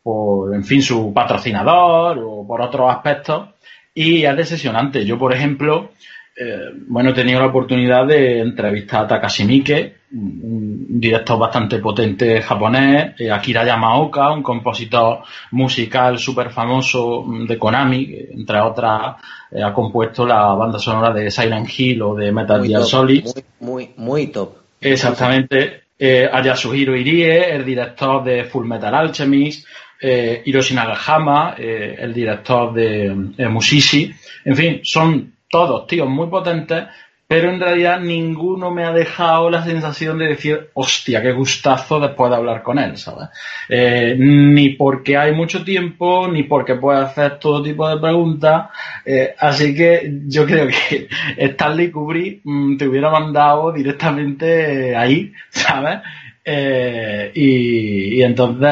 por, 0.00 0.54
en 0.54 0.62
fin, 0.62 0.80
su 0.80 1.12
patrocinador 1.12 2.20
o 2.20 2.46
por 2.46 2.60
otros 2.60 2.88
aspectos. 2.88 3.48
Y 3.92 4.24
es 4.24 4.36
decepcionante. 4.36 5.04
Yo, 5.04 5.18
por 5.18 5.34
ejemplo, 5.34 5.90
eh, 6.36 6.70
bueno, 6.86 7.10
he 7.10 7.14
tenido 7.14 7.40
la 7.40 7.46
oportunidad 7.46 8.06
de 8.06 8.38
entrevistar 8.38 9.06
a 9.06 9.08
Takashi 9.08 9.44
Miike, 9.44 9.95
un 10.12 11.00
director 11.00 11.38
bastante 11.38 11.78
potente 11.78 12.40
japonés, 12.40 13.14
eh, 13.18 13.30
Akira 13.30 13.64
Yamaoka, 13.64 14.30
un 14.30 14.42
compositor 14.42 15.22
musical 15.50 16.18
súper 16.18 16.50
famoso 16.50 17.24
de 17.46 17.58
Konami, 17.58 18.06
que 18.06 18.28
entre 18.32 18.60
otras 18.60 19.16
eh, 19.50 19.62
ha 19.62 19.72
compuesto 19.72 20.24
la 20.24 20.54
banda 20.54 20.78
sonora 20.78 21.12
de 21.12 21.30
Silent 21.30 21.68
Hill 21.76 22.02
o 22.02 22.14
de 22.14 22.30
Metal 22.30 22.64
Gear 22.64 22.84
Solid. 22.84 23.24
Muy, 23.24 23.42
muy, 23.60 23.90
muy 23.96 24.26
top. 24.28 24.56
Exactamente. 24.80 25.82
Eh, 25.98 26.28
Ayasuhiro 26.30 26.94
Irie, 26.94 27.54
el 27.54 27.64
director 27.64 28.22
de 28.22 28.44
Full 28.44 28.66
Metal 28.66 28.94
Alchemist, 28.94 29.66
eh, 30.00 30.42
Hiroshi 30.44 30.74
Nagahama, 30.74 31.54
el 31.56 32.12
director 32.12 32.72
de 32.74 33.48
Musishi. 33.48 34.14
En 34.44 34.54
fin, 34.54 34.80
son 34.84 35.32
todos 35.48 35.86
tíos 35.86 36.08
muy 36.08 36.26
potentes, 36.28 36.84
pero 37.28 37.50
en 37.50 37.58
realidad 37.58 38.00
ninguno 38.00 38.70
me 38.70 38.84
ha 38.84 38.92
dejado 38.92 39.50
la 39.50 39.64
sensación 39.64 40.18
de 40.18 40.28
decir, 40.28 40.70
hostia, 40.74 41.20
qué 41.20 41.32
gustazo 41.32 41.98
después 41.98 42.30
de 42.30 42.36
hablar 42.36 42.62
con 42.62 42.78
él, 42.78 42.96
¿sabes? 42.96 43.28
Eh, 43.68 44.14
ni 44.16 44.70
porque 44.70 45.16
hay 45.16 45.34
mucho 45.34 45.64
tiempo, 45.64 46.28
ni 46.28 46.44
porque 46.44 46.76
puede 46.76 47.00
hacer 47.00 47.40
todo 47.40 47.64
tipo 47.64 47.88
de 47.88 47.98
preguntas, 48.00 48.68
eh, 49.04 49.34
así 49.38 49.74
que 49.74 50.20
yo 50.26 50.46
creo 50.46 50.68
que 50.68 51.08
Stanley 51.36 51.90
Kubrick 51.90 52.42
mm, 52.44 52.76
te 52.76 52.86
hubiera 52.86 53.10
mandado 53.10 53.72
directamente 53.72 54.94
ahí, 54.94 55.32
¿sabes? 55.50 55.98
Eh, 56.44 57.32
y, 57.34 58.20
y, 58.20 58.22
entonces 58.22 58.70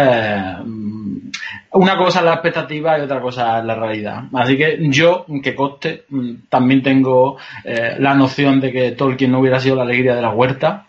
una 1.75 1.97
cosa 1.97 2.21
es 2.21 2.25
la 2.25 2.35
expectativa 2.35 2.99
y 2.99 3.03
otra 3.03 3.21
cosa 3.21 3.59
es 3.59 3.65
la 3.65 3.75
realidad. 3.75 4.25
Así 4.33 4.57
que 4.57 4.79
yo, 4.91 5.27
que 5.43 5.55
coste, 5.55 6.05
mm, 6.09 6.35
también 6.49 6.83
tengo 6.83 7.37
eh, 7.65 7.97
la 7.99 8.15
noción 8.15 8.61
de 8.61 8.73
que 8.73 8.93
Tolkien 8.93 9.33
no 9.33 9.41
hubiera 9.41 9.61
sido 9.61 9.77
la 9.77 9.83
alegría 9.83 10.15
de 10.15 10.23
la 10.23 10.31
huerta, 10.31 10.87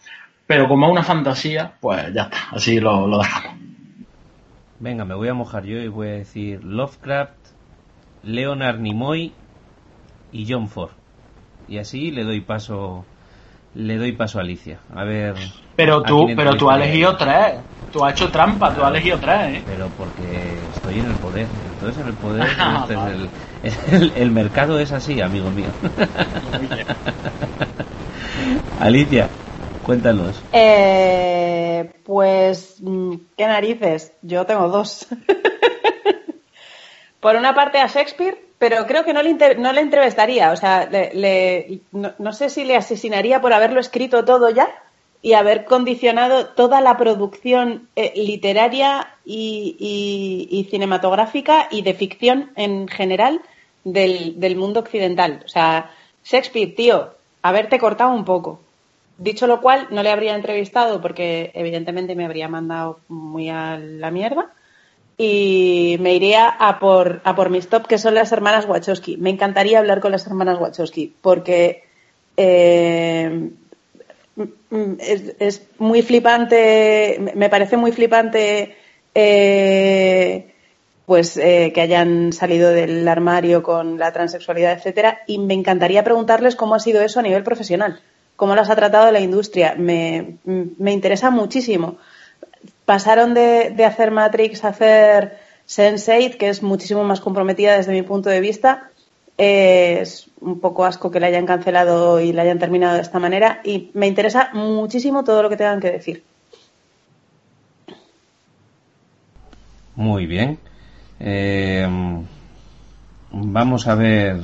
pero 0.47 0.67
como 0.67 0.89
una 0.89 1.03
fantasía, 1.03 1.73
pues 1.79 2.13
ya 2.13 2.23
está, 2.23 2.38
así 2.51 2.79
lo, 2.79 3.07
lo 3.07 3.17
dejamos. 3.17 3.55
Venga, 4.79 5.05
me 5.05 5.15
voy 5.15 5.27
a 5.27 5.33
mojar 5.33 5.65
yo 5.65 5.77
y 5.79 5.88
voy 5.88 6.07
a 6.07 6.11
decir 6.11 6.63
Lovecraft, 6.63 7.33
Leonard 8.23 8.79
Nimoy 8.79 9.33
y 10.31 10.45
John 10.51 10.67
Ford. 10.67 10.91
Y 11.67 11.79
así 11.79 12.11
le 12.11 12.23
doy 12.23 12.41
paso 12.41 13.05
le 13.76 13.97
doy 13.97 14.13
paso 14.13 14.39
a 14.39 14.41
Alicia. 14.41 14.80
A 14.93 15.03
ver. 15.03 15.36
Pero 15.76 16.01
tú, 16.01 16.28
pero 16.36 16.55
tú 16.55 16.69
has 16.69 16.78
elegido 16.78 17.15
tres. 17.17 17.55
Tú 17.91 18.03
has 18.03 18.13
hecho 18.13 18.30
trampa, 18.30 18.73
tú 18.73 18.84
has 18.84 18.91
elegido 18.91 19.19
tres, 19.19 19.55
¿eh? 19.55 19.63
Pero 19.65 19.89
porque 19.89 20.67
estoy 20.69 20.99
en 20.99 21.05
el 21.05 21.15
poder. 21.15 21.47
Entonces 21.65 22.01
en 22.01 22.07
el 22.07 22.15
poder. 22.15 22.43
este 23.63 23.95
es 23.95 24.11
el, 24.15 24.32
mercado 24.32 24.80
es 24.80 24.91
así, 24.91 25.21
amigo 25.21 25.51
mío. 25.51 25.69
Alicia, 28.80 29.30
cuéntanos. 29.82 30.43
Eh, 30.51 31.89
pues, 32.03 32.78
mm, 32.82 33.13
¿qué 33.38 33.47
narices? 33.47 34.11
Yo 34.21 34.45
tengo 34.45 34.67
dos. 34.67 35.07
Por 37.21 37.38
una 37.38 37.55
parte 37.55 37.80
a 37.80 37.88
Shakespeare 37.88 38.44
pero 38.68 38.88
creo 38.88 39.05
que 39.05 39.13
no 39.13 39.22
le, 39.22 39.36
no 39.57 39.74
le 39.74 39.82
entrevistaría. 39.82 40.51
O 40.51 40.55
sea, 40.55 40.89
le, 40.89 41.82
no, 41.91 42.34
sé 42.34 42.49
si 42.49 42.63
le 42.63 42.76
asesinaría 42.76 43.39
por 43.39 43.53
haberlo 43.53 43.80
escrito 43.80 44.26
todo 44.26 44.49
ya 44.49 44.68
y 45.22 45.34
haber 45.34 45.66
condicionado 45.66 46.47
toda 46.47 46.82
la 46.82 46.97
producción 46.97 47.89
eh, 47.95 48.11
literaria 48.16 49.18
y, 49.24 50.68
cinematográfica 50.72 51.68
y 51.70 51.84
de 51.84 51.93
ficción 51.93 52.53
en 52.55 52.88
general 52.88 53.39
del, 53.84 54.39
del 54.39 54.55
mundo 54.55 54.80
occidental. 54.80 55.43
O 55.45 55.47
sea, 55.47 55.91
Shakespeare, 56.24 56.74
tío, 56.74 57.13
haberte 57.43 57.78
cortado 57.78 58.16
un 58.16 58.26
poco. 58.26 58.59
Dicho 59.20 59.45
lo 59.45 59.61
cual, 59.61 59.89
no 59.91 60.01
le 60.01 60.09
habría 60.09 60.34
entrevistado 60.34 61.01
porque 61.03 61.51
evidentemente 61.53 62.16
me 62.16 62.26
habría 62.26 62.47
mandado 62.47 62.97
muy 63.09 63.47
a 63.47 63.78
la 63.78 64.09
mierda 64.09 64.55
y 65.18 65.97
me 65.99 66.13
iría 66.13 66.49
a 66.49 66.80
por, 66.80 67.22
a 67.24 67.36
por 67.36 67.49
mis 67.49 67.68
top, 67.68 67.88
que 67.88 67.97
son 67.97 68.16
las 68.16 68.32
hermanas 68.32 68.66
Wachowski. 68.66 69.18
Me 69.18 69.30
encantaría 69.30 69.80
hablar 69.80 70.01
con 70.01 70.11
las 70.11 70.28
hermanas 70.28 70.59
Wachowski, 70.59 71.13
porque 71.22 71.84
eh, 72.36 73.49
es, 75.39 75.61
muy 75.78 76.01
flipante, 76.01 77.32
me 77.36 77.49
parece 77.49 77.78
muy 77.78 77.93
flipante 77.93 78.76
eh, 79.13 80.53
pues 81.05 81.38
eh, 81.38 81.72
que 81.74 81.82
hayan 81.82 82.34
salido 82.34 82.72
del 82.72 83.07
armario 83.07 83.63
con 83.63 83.97
la 83.97 84.11
transexualidad, 84.11 84.74
etcétera, 84.74 85.22
y 85.28 85.38
me 85.38 85.53
encantaría 85.53 86.03
preguntarles 86.03 86.57
cómo 86.57 86.76
ha 86.76 86.80
sido 86.80 87.01
eso 87.01 87.20
a 87.20 87.24
nivel 87.24 87.43
profesional, 87.43 88.01
cómo 88.36 88.53
las 88.55 88.70
ha 88.70 88.76
tratado 88.76 89.09
la 89.11 89.22
industria. 89.22 89.76
Me, 89.78 90.39
me 90.43 90.91
interesa 90.91 91.30
muchísimo 91.30 91.99
pasaron 92.86 93.33
de, 93.33 93.75
hacer 93.86 94.11
Matrix 94.11 94.63
a 94.63 94.69
hacer 94.69 95.38
Sense8, 95.67 96.38
que 96.38 96.49
es 96.49 96.63
muchísimo 96.63 97.03
más 97.03 97.19
comprometida 97.19 97.75
desde 97.75 97.91
mi 97.91 98.03
punto 98.03 98.29
de 98.29 98.39
vista. 98.39 98.89
es 99.38 100.29
un 100.39 100.59
poco 100.59 100.86
asco 100.86 101.11
que 101.11 101.19
la 101.19 101.27
hayan 101.27 101.45
cancelado 101.45 102.19
y 102.21 102.31
la 102.31 102.43
hayan 102.43 102.59
terminado 102.59 102.95
de 102.95 103.01
esta 103.01 103.19
manera 103.19 103.59
y 103.63 103.91
me 103.93 104.07
interesa 104.07 104.49
muchísimo 104.53 105.23
todo 105.23 105.43
lo 105.43 105.49
que 105.49 105.57
tengan 105.57 105.81
que 105.81 105.91
decir. 105.91 106.23
Muy 109.95 110.25
bien. 110.25 110.59
Eh, 111.19 111.88
vamos 113.31 113.88
a 113.88 113.95
ver. 113.95 114.41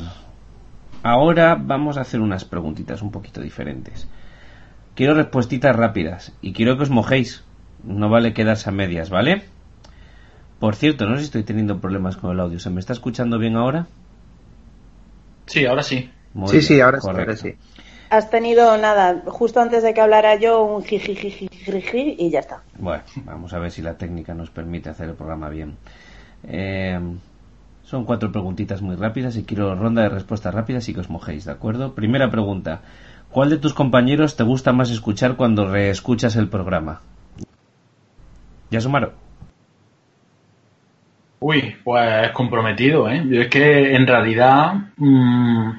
Ahora 1.03 1.57
vamos 1.59 1.97
a 1.97 2.01
hacer 2.01 2.21
unas 2.21 2.45
preguntitas 2.45 3.01
un 3.01 3.11
poquito 3.11 3.41
diferentes. 3.41 4.07
Quiero 4.95 5.13
respuestitas 5.13 5.75
rápidas 5.75 6.31
y 6.41 6.53
quiero 6.53 6.77
que 6.77 6.83
os 6.83 6.89
mojéis 6.89 7.43
no 7.83 8.09
vale 8.09 8.33
quedarse 8.33 8.69
a 8.69 8.71
medias, 8.71 9.09
¿vale? 9.09 9.43
Por 10.59 10.75
cierto, 10.75 11.07
no 11.07 11.15
sé 11.15 11.21
si 11.21 11.25
estoy 11.25 11.43
teniendo 11.43 11.79
problemas 11.79 12.17
con 12.17 12.31
el 12.31 12.39
audio. 12.39 12.59
¿Se 12.59 12.69
me 12.69 12.79
está 12.79 12.93
escuchando 12.93 13.39
bien 13.39 13.55
ahora? 13.55 13.87
Sí, 15.47 15.65
ahora 15.65 15.83
sí. 15.83 16.09
sí, 16.45 16.61
sí, 16.61 16.79
ahora, 16.79 16.99
sí. 17.35 17.55
Has 18.09 18.29
tenido 18.29 18.77
nada, 18.77 19.23
justo 19.25 19.59
antes 19.61 19.83
de 19.83 19.93
que 19.93 20.01
hablara 20.01 20.35
yo, 20.35 20.63
un 20.63 20.83
jiji 20.83 21.49
y 22.19 22.29
ya 22.29 22.39
está. 22.39 22.61
Bueno, 22.77 23.03
vamos 23.25 23.53
a 23.53 23.59
ver 23.59 23.71
si 23.71 23.81
la 23.81 23.97
técnica 23.97 24.33
nos 24.33 24.49
permite 24.49 24.89
hacer 24.89 25.09
el 25.09 25.15
programa 25.15 25.49
bien. 25.49 25.77
Eh, 26.43 26.99
son 27.83 28.05
cuatro 28.05 28.31
preguntitas 28.31 28.81
muy 28.81 28.95
rápidas 28.95 29.35
y 29.37 29.43
quiero 29.43 29.75
ronda 29.75 30.03
de 30.03 30.09
respuestas 30.09 30.53
rápidas 30.53 30.87
y 30.89 30.93
que 30.93 30.99
os 30.99 31.09
mojéis, 31.09 31.45
¿de 31.45 31.51
acuerdo? 31.51 31.95
Primera 31.95 32.29
pregunta. 32.29 32.81
¿Cuál 33.31 33.49
de 33.49 33.57
tus 33.57 33.73
compañeros 33.73 34.35
te 34.35 34.43
gusta 34.43 34.73
más 34.73 34.91
escuchar 34.91 35.37
cuando 35.37 35.69
reescuchas 35.69 36.35
el 36.35 36.49
programa? 36.49 37.01
¿Ya 38.71 38.81
sumaron? 38.81 39.11
Uy, 41.39 41.75
pues 41.83 42.31
comprometido, 42.31 43.09
¿eh? 43.09 43.23
Yo 43.27 43.41
es 43.41 43.47
que 43.47 43.95
en 43.95 44.07
realidad 44.07 44.73
mm, 44.97 45.71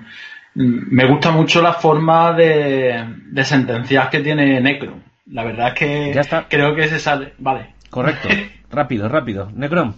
Mm, 0.55 0.95
me 0.95 1.07
gusta 1.07 1.31
mucho 1.31 1.63
la 1.63 1.73
forma 1.73 2.33
de, 2.35 3.03
de 3.31 3.45
sentenciar 3.45 4.11
que 4.11 4.21
tiene 4.21 4.61
Necro. 4.61 4.99
La 5.31 5.45
verdad 5.45 5.69
es 5.69 5.75
que 5.75 6.13
Ya 6.15 6.21
está. 6.21 6.47
creo 6.49 6.75
que 6.75 6.89
se 6.89 6.99
sale. 6.99 7.33
Vale. 7.39 7.75
Correcto. 7.89 8.29
rápido, 8.71 9.09
rápido. 9.09 9.51
Necrom. 9.55 9.95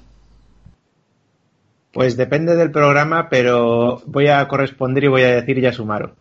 Pues 1.92 2.16
depende 2.16 2.56
del 2.56 2.70
programa, 2.70 3.28
pero 3.28 4.02
voy 4.06 4.28
a 4.28 4.46
corresponder 4.48 5.04
y 5.04 5.08
voy 5.08 5.22
a 5.22 5.34
decir 5.34 5.60
Yasumaro. 5.60 6.14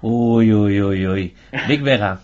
Uy, 0.00 0.52
uy, 0.52 0.80
uy, 0.82 1.06
uy. 1.06 1.34
Big 1.68 1.82
Vega. 1.82 2.20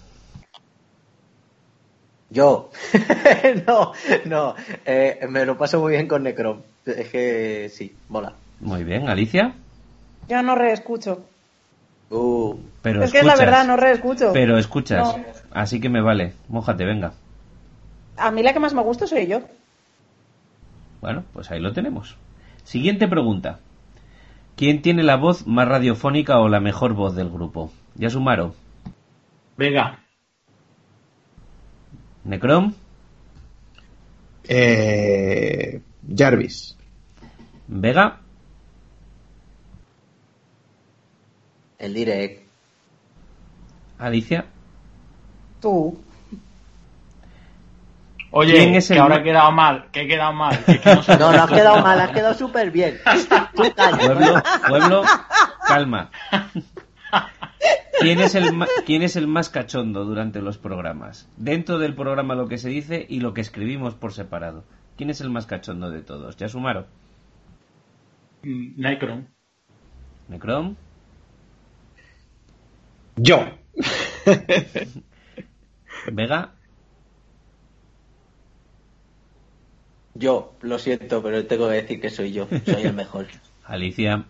Yo. 2.32 2.70
no, 3.66 3.92
no. 4.24 4.54
eh, 4.86 5.20
me 5.28 5.44
lo 5.44 5.58
paso 5.58 5.80
muy 5.80 5.92
bien 5.92 6.08
con 6.08 6.22
Necrom. 6.22 6.62
Es 6.86 7.10
que 7.10 7.68
sí, 7.68 7.94
mola. 8.08 8.32
Muy 8.60 8.84
bien. 8.84 9.08
Alicia. 9.08 9.54
Yo 10.28 10.42
no 10.42 10.54
reescucho. 10.54 11.24
Uh, 12.10 12.56
Pero 12.82 13.02
es 13.04 13.12
que 13.12 13.18
es 13.18 13.24
la 13.24 13.32
escuchas. 13.32 13.50
verdad, 13.50 13.66
no 13.66 13.76
reescucho. 13.76 14.30
Pero 14.32 14.56
escuchas. 14.58 15.16
No. 15.16 15.24
Así 15.50 15.80
que 15.80 15.88
me 15.88 16.00
vale. 16.00 16.32
Mójate, 16.48 16.84
venga. 16.84 17.12
A 18.16 18.30
mí 18.30 18.42
la 18.42 18.52
que 18.52 18.60
más 18.60 18.74
me 18.74 18.82
gusta 18.82 19.06
soy 19.06 19.26
yo. 19.26 19.40
Bueno, 21.00 21.24
pues 21.32 21.50
ahí 21.50 21.60
lo 21.60 21.72
tenemos. 21.72 22.16
Siguiente 22.64 23.08
pregunta. 23.08 23.58
¿Quién 24.56 24.82
tiene 24.82 25.02
la 25.02 25.16
voz 25.16 25.46
más 25.46 25.66
radiofónica 25.66 26.38
o 26.40 26.48
la 26.48 26.60
mejor 26.60 26.94
voz 26.94 27.14
del 27.14 27.30
grupo? 27.30 27.72
Yasumaro. 27.96 28.54
Vega. 29.56 29.98
Necrom. 32.24 32.74
Eh, 34.44 35.80
Jarvis. 36.16 36.76
Vega. 37.68 38.22
el 41.82 41.94
direct. 41.94 42.46
Alicia. 43.98 44.44
Tú. 45.60 46.00
Oye, 48.30 48.52
¿Quién 48.52 48.74
es 48.76 48.88
que 48.88 48.94
el 48.94 49.00
ahora 49.00 49.16
he 49.16 49.22
quedado 49.22 49.52
mal, 49.52 49.88
que 49.92 50.02
he 50.02 50.08
quedado 50.08 50.32
mal. 50.32 50.64
que 50.64 50.72
es 50.72 50.80
que 50.80 50.94
no 50.94 51.02
No, 51.18 51.32
no 51.32 51.42
has 51.42 51.50
quedado 51.50 51.82
mal, 51.82 52.00
has 52.00 52.10
quedado 52.12 52.34
súper 52.34 52.70
bien. 52.70 52.98
Tú 53.54 53.64
calla. 53.76 53.98
Pueblo, 53.98 54.42
pueblo, 54.68 55.02
calma. 55.66 56.10
¿Quién 58.02 58.20
es, 58.20 58.34
el 58.34 58.52
ma- 58.52 58.68
¿Quién 58.86 59.02
es 59.02 59.16
el 59.16 59.26
más 59.26 59.48
cachondo 59.48 60.04
durante 60.04 60.40
los 60.42 60.58
programas? 60.58 61.28
Dentro 61.36 61.78
del 61.78 61.94
programa 61.94 62.34
lo 62.34 62.48
que 62.48 62.58
se 62.58 62.68
dice 62.68 63.06
y 63.08 63.20
lo 63.20 63.34
que 63.34 63.40
escribimos 63.40 63.94
por 63.94 64.12
separado. 64.12 64.64
¿Quién 64.96 65.10
es 65.10 65.20
el 65.20 65.30
más 65.30 65.46
cachondo 65.46 65.90
de 65.90 66.02
todos? 66.02 66.36
Yasumaro. 66.36 66.86
Mm, 68.42 68.80
Necron. 68.80 69.28
Necrom. 70.28 70.76
Yo. 73.16 73.44
Vega. 76.12 76.54
Yo, 80.14 80.54
lo 80.60 80.78
siento, 80.78 81.22
pero 81.22 81.46
tengo 81.46 81.68
que 81.68 81.74
decir 81.74 82.00
que 82.00 82.10
soy 82.10 82.32
yo. 82.32 82.46
Soy 82.66 82.82
el 82.82 82.92
mejor. 82.94 83.26
Alicia. 83.64 84.24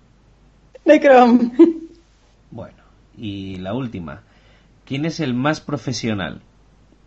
Necrom. 0.85 1.53
Bueno. 2.51 2.82
Y 3.17 3.57
la 3.57 3.75
última. 3.75 4.23
¿Quién 4.85 5.05
es 5.05 5.21
el 5.21 5.35
más 5.35 5.61
profesional? 5.61 6.43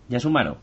Yasumaro. 0.07 0.57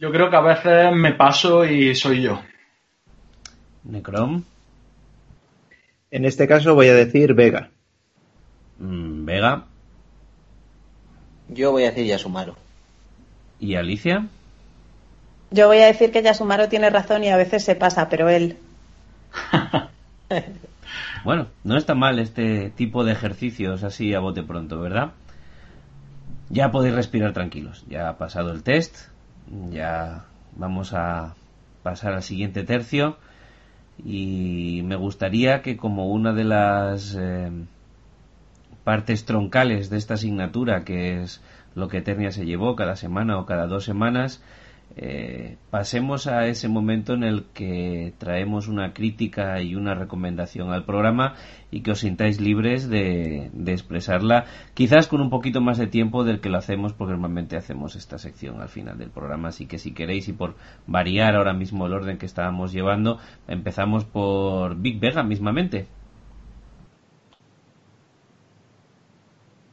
Yo 0.00 0.10
creo 0.10 0.30
que 0.30 0.36
a 0.36 0.40
veces 0.40 0.92
me 0.94 1.12
paso 1.12 1.64
y 1.64 1.94
soy 1.94 2.22
yo. 2.22 2.40
Necrom. 3.84 4.44
En 6.10 6.24
este 6.24 6.46
caso 6.48 6.74
voy 6.74 6.88
a 6.88 6.94
decir 6.94 7.34
Vega. 7.34 7.70
Mm, 8.78 9.24
Vega. 9.24 9.64
Yo 11.48 11.70
voy 11.70 11.84
a 11.84 11.90
decir 11.90 12.06
Yasumaro. 12.06 12.56
¿Y 13.60 13.76
Alicia? 13.76 14.26
Yo 15.50 15.68
voy 15.68 15.78
a 15.78 15.86
decir 15.86 16.10
que 16.10 16.22
Yasumaro 16.22 16.68
tiene 16.68 16.90
razón 16.90 17.24
y 17.24 17.28
a 17.28 17.36
veces 17.36 17.64
se 17.64 17.76
pasa, 17.76 18.08
pero 18.08 18.28
él. 18.28 18.56
Bueno, 21.24 21.46
no 21.62 21.76
está 21.76 21.94
mal 21.94 22.18
este 22.18 22.70
tipo 22.70 23.04
de 23.04 23.12
ejercicios 23.12 23.84
así 23.84 24.12
a 24.12 24.18
bote 24.18 24.42
pronto, 24.42 24.80
¿verdad? 24.80 25.12
Ya 26.50 26.72
podéis 26.72 26.96
respirar 26.96 27.32
tranquilos. 27.32 27.84
Ya 27.88 28.08
ha 28.08 28.18
pasado 28.18 28.50
el 28.50 28.64
test. 28.64 29.08
Ya 29.70 30.24
vamos 30.56 30.92
a 30.94 31.34
pasar 31.84 32.14
al 32.14 32.22
siguiente 32.22 32.64
tercio. 32.64 33.18
Y 34.04 34.82
me 34.84 34.96
gustaría 34.96 35.62
que 35.62 35.76
como 35.76 36.08
una 36.08 36.32
de 36.32 36.44
las 36.44 37.16
eh, 37.18 37.50
partes 38.82 39.24
troncales 39.24 39.90
de 39.90 39.98
esta 39.98 40.14
asignatura, 40.14 40.82
que 40.84 41.22
es 41.22 41.40
lo 41.76 41.86
que 41.86 41.98
Eternia 41.98 42.32
se 42.32 42.46
llevó 42.46 42.74
cada 42.74 42.96
semana 42.96 43.38
o 43.38 43.46
cada 43.46 43.68
dos 43.68 43.84
semanas, 43.84 44.42
eh, 44.94 45.56
pasemos 45.70 46.26
a 46.26 46.46
ese 46.46 46.68
momento 46.68 47.14
en 47.14 47.24
el 47.24 47.44
que 47.54 48.12
traemos 48.18 48.68
una 48.68 48.92
crítica 48.92 49.60
y 49.62 49.74
una 49.74 49.94
recomendación 49.94 50.70
al 50.70 50.84
programa 50.84 51.34
y 51.70 51.80
que 51.80 51.92
os 51.92 52.00
sintáis 52.00 52.40
libres 52.40 52.90
de, 52.90 53.50
expresarla, 53.66 54.44
quizás 54.74 55.08
con 55.08 55.22
un 55.22 55.30
poquito 55.30 55.62
más 55.62 55.78
de 55.78 55.86
tiempo 55.86 56.24
del 56.24 56.40
que 56.40 56.50
lo 56.50 56.58
hacemos, 56.58 56.92
porque 56.92 57.12
normalmente 57.12 57.56
hacemos 57.56 57.96
esta 57.96 58.18
sección 58.18 58.60
al 58.60 58.68
final 58.68 58.98
del 58.98 59.10
programa. 59.10 59.48
Así 59.48 59.66
que 59.66 59.78
si 59.78 59.92
queréis 59.92 60.28
y 60.28 60.34
por 60.34 60.56
variar 60.86 61.36
ahora 61.36 61.54
mismo 61.54 61.86
el 61.86 61.94
orden 61.94 62.18
que 62.18 62.26
estábamos 62.26 62.72
llevando, 62.72 63.18
empezamos 63.48 64.04
por 64.04 64.76
Big 64.76 65.00
Vega 65.00 65.22
mismamente. 65.22 65.86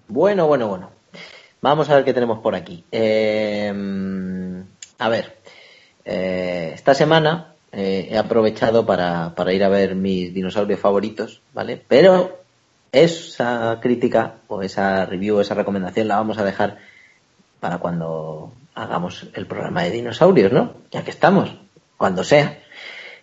Bueno, 0.07 0.47
bueno, 0.47 0.67
bueno. 0.67 0.91
Vamos 1.61 1.89
a 1.89 1.95
ver 1.95 2.05
qué 2.05 2.13
tenemos 2.13 2.39
por 2.39 2.55
aquí. 2.55 2.85
Eh, 2.89 4.38
a 4.99 5.09
ver, 5.09 5.37
eh, 6.05 6.71
esta 6.75 6.93
semana 6.93 7.55
eh, 7.71 8.09
he 8.11 8.17
aprovechado 8.17 8.85
para, 8.85 9.33
ir 9.53 9.63
a 9.63 9.69
ver 9.69 9.95
mis 9.95 10.33
dinosaurios 10.33 10.79
favoritos, 10.79 11.41
¿vale? 11.53 11.81
Pero 11.87 12.39
esa 12.91 13.79
crítica 13.81 14.35
o 14.47 14.61
esa 14.61 15.05
review, 15.05 15.39
esa 15.39 15.55
recomendación 15.55 16.07
la 16.07 16.17
vamos 16.17 16.37
a 16.37 16.43
dejar 16.43 16.77
para 17.59 17.77
cuando 17.77 18.51
hagamos 18.75 19.27
el 19.33 19.45
programa 19.47 19.83
de 19.83 19.91
dinosaurios, 19.91 20.51
¿no? 20.51 20.73
Ya 20.91 21.03
que 21.03 21.11
estamos, 21.11 21.55
cuando 21.97 22.23
sea. 22.23 22.59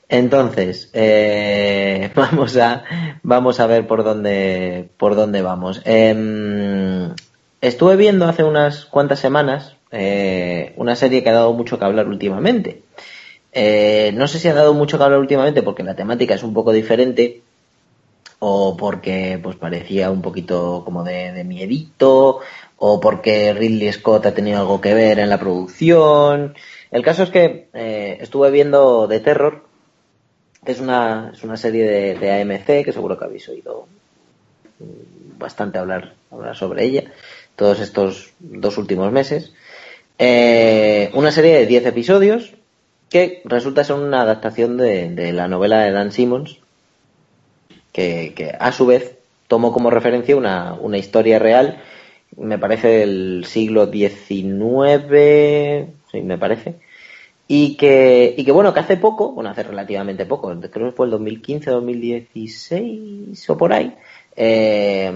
Entonces, 0.08 0.90
eh, 0.94 2.10
vamos 2.14 2.56
a 2.56 2.84
vamos 3.22 3.60
a 3.60 3.66
ver 3.66 3.86
por 3.86 4.04
dónde 4.04 4.88
por 4.96 5.14
dónde 5.14 5.42
vamos. 5.42 5.82
Em, 5.84 7.12
estuve 7.60 7.96
viendo 7.96 8.26
hace 8.26 8.44
unas 8.44 8.86
cuantas 8.86 9.18
semanas 9.18 9.76
eh, 9.98 10.74
una 10.76 10.94
serie 10.94 11.22
que 11.22 11.30
ha 11.30 11.34
dado 11.34 11.52
mucho 11.54 11.78
que 11.78 11.84
hablar 11.84 12.06
últimamente. 12.06 12.82
Eh, 13.52 14.12
no 14.14 14.28
sé 14.28 14.38
si 14.38 14.48
ha 14.48 14.54
dado 14.54 14.74
mucho 14.74 14.98
que 14.98 15.04
hablar 15.04 15.20
últimamente 15.20 15.62
porque 15.62 15.82
la 15.82 15.96
temática 15.96 16.34
es 16.34 16.42
un 16.42 16.52
poco 16.52 16.72
diferente 16.72 17.40
o 18.38 18.76
porque 18.76 19.40
pues 19.42 19.56
parecía 19.56 20.10
un 20.10 20.20
poquito 20.20 20.82
como 20.84 21.02
de, 21.02 21.42
miedito 21.44 22.40
o 22.76 23.00
porque 23.00 23.54
Ridley 23.54 23.90
Scott 23.92 24.26
ha 24.26 24.34
tenido 24.34 24.60
algo 24.60 24.82
que 24.82 24.92
ver 24.92 25.18
en 25.18 25.30
la 25.30 25.38
producción. 25.38 26.54
El 26.90 27.02
caso 27.02 27.22
es 27.22 27.30
que 27.30 27.68
eh, 27.72 28.18
estuve 28.20 28.50
viendo 28.50 29.08
The 29.08 29.20
Terror, 29.20 29.64
que 30.62 30.72
es 30.72 30.80
una, 30.80 31.30
es 31.32 31.42
una 31.42 31.56
serie 31.56 31.84
de, 31.84 32.14
de 32.18 32.42
AMC 32.42 32.84
que 32.84 32.92
seguro 32.92 33.18
que 33.18 33.24
habéis 33.24 33.48
oído 33.48 33.86
bastante 35.38 35.78
hablar, 35.78 36.14
hablar 36.30 36.54
sobre 36.54 36.84
ella 36.84 37.04
todos 37.56 37.80
estos 37.80 38.32
dos 38.38 38.78
últimos 38.78 39.10
meses. 39.10 39.52
Eh, 40.18 41.10
una 41.14 41.30
serie 41.30 41.54
de 41.54 41.66
10 41.66 41.86
episodios 41.86 42.54
que 43.10 43.42
resulta 43.44 43.84
ser 43.84 43.96
una 43.96 44.22
adaptación 44.22 44.76
de, 44.76 45.10
de 45.10 45.32
la 45.32 45.48
novela 45.48 45.80
de 45.80 45.92
Dan 45.92 46.12
Simmons, 46.12 46.58
que, 47.92 48.54
a 48.58 48.72
su 48.72 48.86
vez 48.86 49.16
tomó 49.48 49.72
como 49.72 49.90
referencia 49.90 50.36
una, 50.36 50.74
una 50.74 50.98
historia 50.98 51.38
real, 51.38 51.82
me 52.36 52.58
parece 52.58 52.88
del 52.88 53.44
siglo 53.46 53.90
XIX, 53.90 55.08
me 56.12 56.38
parece, 56.38 56.74
y 57.48 57.76
que, 57.76 58.34
y 58.36 58.44
que 58.44 58.52
bueno, 58.52 58.74
que 58.74 58.80
hace 58.80 58.96
poco, 58.96 59.32
bueno, 59.32 59.50
hace 59.50 59.62
relativamente 59.62 60.26
poco, 60.26 60.54
creo 60.70 60.90
que 60.90 60.96
fue 60.96 61.06
el 61.06 61.12
2015, 61.12 61.70
2016 61.70 63.50
o 63.50 63.56
por 63.56 63.72
ahí, 63.72 63.94
eh, 64.34 65.10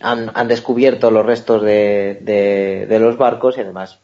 han, 0.00 0.30
han, 0.32 0.48
descubierto 0.48 1.10
los 1.10 1.26
restos 1.26 1.62
de, 1.62 2.18
de, 2.20 2.86
de 2.86 2.98
los 3.00 3.16
barcos 3.16 3.56
y 3.56 3.62
además 3.62 3.98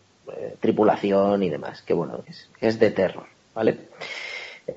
tripulación 0.60 1.42
y 1.42 1.50
demás, 1.50 1.82
que 1.82 1.94
bueno, 1.94 2.22
es, 2.26 2.50
es 2.60 2.78
de 2.78 2.90
terror, 2.90 3.26
¿vale? 3.54 3.78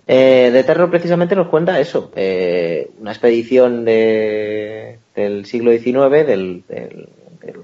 Eh, 0.05 0.49
de 0.51 0.63
terror 0.63 0.89
precisamente 0.89 1.35
nos 1.35 1.47
cuenta 1.47 1.79
eso, 1.79 2.11
eh, 2.15 2.91
una 2.99 3.11
expedición 3.11 3.85
de, 3.85 4.99
del 5.15 5.45
siglo 5.45 5.71
XIX 5.71 6.27
del, 6.27 6.63
del, 6.67 7.09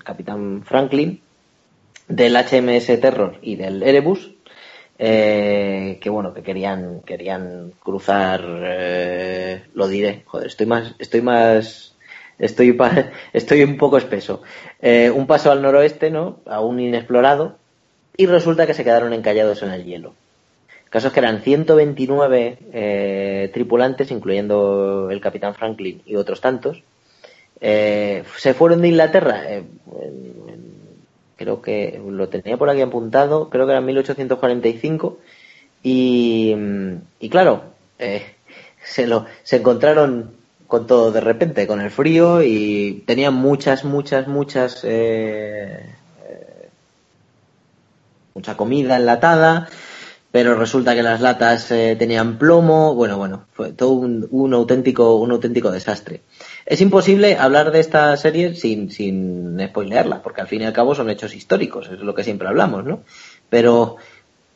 capitán 0.04 0.64
Franklin, 0.64 1.20
del 2.08 2.36
HMS 2.36 3.00
Terror 3.02 3.38
y 3.42 3.56
del 3.56 3.84
Erebus, 3.84 4.32
eh, 5.00 6.00
que 6.02 6.10
bueno, 6.10 6.34
que 6.34 6.44
querían, 6.44 7.02
querían 7.02 7.74
cruzar, 7.82 8.42
eh, 8.46 9.64
lo 9.74 9.88
diré, 9.88 10.24
joder, 10.26 10.48
estoy 10.48 10.66
más, 10.66 10.96
estoy 11.00 11.22
más, 11.22 11.96
estoy, 12.40 12.78
estoy 13.34 13.64
un 13.64 13.78
poco 13.78 13.98
espeso. 13.98 14.44
Un 14.82 15.28
paso 15.28 15.52
al 15.52 15.62
noroeste, 15.62 16.10
¿no? 16.10 16.40
Aún 16.46 16.80
inexplorado, 16.80 17.58
y 18.18 18.26
resulta 18.26 18.68
que 18.68 18.74
se 18.74 18.84
quedaron 18.84 19.14
encallados 19.14 19.64
en 19.64 19.72
el 19.72 19.86
hielo. 19.86 20.14
Casos 20.90 21.12
que 21.12 21.20
eran 21.20 21.42
129 21.42 23.50
tripulantes, 23.52 24.12
incluyendo 24.12 25.10
el 25.10 25.22
capitán 25.22 25.56
Franklin 25.56 26.04
y 26.06 26.18
otros 26.18 26.40
tantos. 26.40 26.84
se 27.60 28.54
fueron 28.56 28.82
de 28.82 28.90
Inglaterra 28.90 29.44
creo 31.44 31.62
que 31.62 32.02
lo 32.08 32.30
tenía 32.30 32.58
por 32.58 32.70
aquí 32.70 32.82
apuntado, 32.82 33.50
creo 33.50 33.66
que 33.66 33.72
era 33.72 33.82
1845, 33.82 35.18
y, 35.84 36.56
y 37.20 37.30
claro, 37.30 37.64
eh, 38.00 38.24
se, 38.84 39.08
lo, 39.08 39.26
se 39.44 39.58
encontraron 39.58 40.32
con 40.68 40.88
todo 40.88 41.12
de 41.12 41.22
repente, 41.22 41.68
con 41.68 41.82
el 41.82 41.92
frío, 41.92 42.42
y 42.42 43.04
tenían 43.06 43.34
muchas, 43.34 43.84
muchas, 43.84 44.28
muchas, 44.28 44.84
eh, 44.84 45.82
eh, 45.82 45.90
mucha 48.34 48.58
comida 48.58 48.98
enlatada, 48.98 49.70
pero 50.32 50.56
resulta 50.56 50.96
que 50.96 51.04
las 51.04 51.22
latas 51.22 51.68
tenían 51.68 52.40
plomo, 52.40 52.96
bueno, 52.96 53.18
bueno, 53.18 53.46
fue 53.54 53.72
todo 53.72 53.92
un, 53.92 54.28
un, 54.32 54.54
auténtico, 54.54 55.16
un 55.18 55.32
auténtico 55.32 55.72
desastre. 55.72 56.22
Es 56.66 56.82
imposible 56.82 57.38
hablar 57.38 57.72
de 57.72 57.80
esta 57.80 58.18
serie 58.18 58.56
sin, 58.56 58.90
sin 58.90 59.60
spoilearla, 59.64 60.24
porque 60.24 60.42
al 60.42 60.48
fin 60.48 60.62
y 60.62 60.66
al 60.66 60.74
cabo 60.74 60.96
son 60.96 61.10
hechos 61.10 61.36
históricos, 61.36 61.90
es 61.92 62.00
lo 62.00 62.16
que 62.16 62.24
siempre 62.24 62.48
hablamos, 62.48 62.84
¿no? 62.84 63.04
Pero 63.50 63.98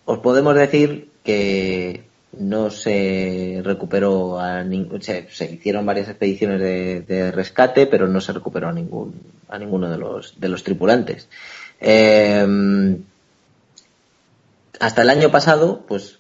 os 0.06 0.20
podemos 0.20 0.56
decir 0.56 1.10
que 1.24 2.06
no 2.40 2.70
se 2.70 3.62
recuperó 3.64 4.40
a 4.40 4.64
ningún, 4.64 5.02
se, 5.02 5.28
hicieron 5.52 5.86
varias 5.86 6.10
expediciones 6.10 6.60
de, 6.60 7.32
rescate, 7.32 7.88
pero 7.88 8.08
no 8.08 8.22
se 8.22 8.34
recuperó 8.34 8.70
a 8.70 8.74
ningún, 8.74 9.14
a 9.50 9.58
ninguno 9.58 9.90
de 9.90 9.98
los, 9.98 10.40
de 10.40 10.50
los 10.50 10.64
tripulantes. 10.64 11.28
Em, 11.80 13.04
hasta 14.80 15.02
el 15.02 15.10
año 15.10 15.32
pasado, 15.32 15.84
pues 15.88 16.20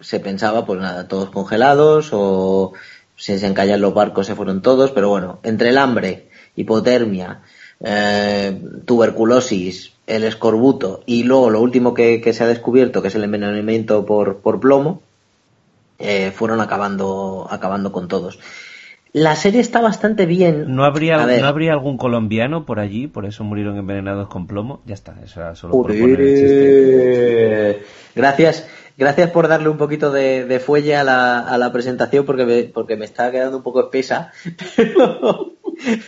se 0.00 0.20
pensaba, 0.20 0.64
pues 0.66 0.80
nada, 0.80 1.08
todos 1.08 1.30
congelados 1.30 2.10
o 2.12 2.72
si 3.16 3.38
se 3.38 3.46
encallan 3.46 3.80
los 3.80 3.94
barcos 3.94 4.26
se 4.26 4.36
fueron 4.36 4.62
todos, 4.62 4.92
pero 4.92 5.08
bueno, 5.08 5.40
entre 5.42 5.70
el 5.70 5.78
hambre, 5.78 6.28
hipotermia, 6.54 7.42
eh, 7.80 8.60
tuberculosis, 8.84 9.92
el 10.06 10.24
escorbuto 10.24 11.02
y 11.04 11.24
luego 11.24 11.50
lo 11.50 11.60
último 11.60 11.94
que, 11.94 12.32
se 12.32 12.44
ha 12.44 12.46
descubierto, 12.46 13.02
que 13.02 13.08
es 13.08 13.14
el 13.14 13.24
envenenamiento 13.24 14.06
por, 14.06 14.38
por 14.38 14.60
plomo, 14.60 15.02
eh, 15.98 16.30
fueron 16.30 16.60
acabando, 16.60 17.46
acabando 17.50 17.90
con 17.90 18.06
todos. 18.06 18.38
La 19.18 19.34
serie 19.34 19.60
está 19.60 19.80
bastante 19.80 20.26
bien. 20.26 20.76
¿No 20.76 20.84
habría, 20.84 21.16
¿No 21.16 21.46
habría 21.46 21.72
algún 21.72 21.96
colombiano 21.96 22.64
por 22.64 22.78
allí? 22.78 23.08
Por 23.08 23.26
eso 23.26 23.42
murieron 23.42 23.76
envenenados 23.76 24.28
con 24.28 24.46
plomo. 24.46 24.80
Ya 24.86 24.94
está, 24.94 25.16
eso 25.24 25.40
era 25.40 25.56
solo 25.56 25.72
por 25.72 25.86
poner 25.86 26.20
el 26.20 27.76
chiste. 27.76 27.86
Gracias. 28.14 28.68
Gracias 28.96 29.30
por 29.30 29.48
darle 29.48 29.68
un 29.68 29.76
poquito 29.76 30.12
de, 30.12 30.62
fuelle 30.64 30.96
a 30.96 31.04
la, 31.04 31.40
a 31.40 31.58
la 31.58 31.72
presentación 31.72 32.24
porque 32.24 32.44
me, 32.44 32.62
porque 32.64 32.96
me 32.96 33.04
estaba 33.04 33.30
quedando 33.30 33.56
un 33.56 33.62
poco 33.62 33.80
espesa, 33.80 34.32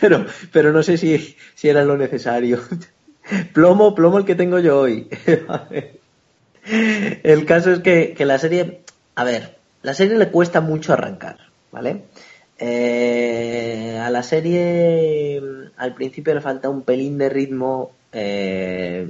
pero, 0.01 0.25
pero, 0.51 0.73
no 0.73 0.83
sé 0.83 0.97
si, 0.97 1.37
si 1.55 1.69
era 1.69 1.85
lo 1.85 1.97
necesario. 1.97 2.59
Plomo, 3.53 3.95
plomo 3.95 4.17
el 4.17 4.25
que 4.25 4.35
tengo 4.35 4.59
yo 4.59 4.79
hoy. 4.79 5.07
el 7.23 7.45
caso 7.45 7.71
es 7.71 7.79
que, 7.79 8.13
que, 8.13 8.25
la 8.25 8.37
serie, 8.39 8.81
a 9.15 9.23
ver, 9.23 9.57
la 9.83 9.93
serie 9.93 10.17
le 10.17 10.27
cuesta 10.27 10.59
mucho 10.59 10.91
arrancar, 10.91 11.37
¿vale? 11.71 12.03
Eh, 12.63 13.97
a 13.99 14.11
la 14.11 14.21
serie 14.21 15.41
al 15.77 15.95
principio 15.95 16.35
le 16.35 16.41
falta 16.41 16.69
un 16.69 16.83
pelín 16.83 17.17
de 17.17 17.27
ritmo 17.27 17.89
eh, 18.11 19.09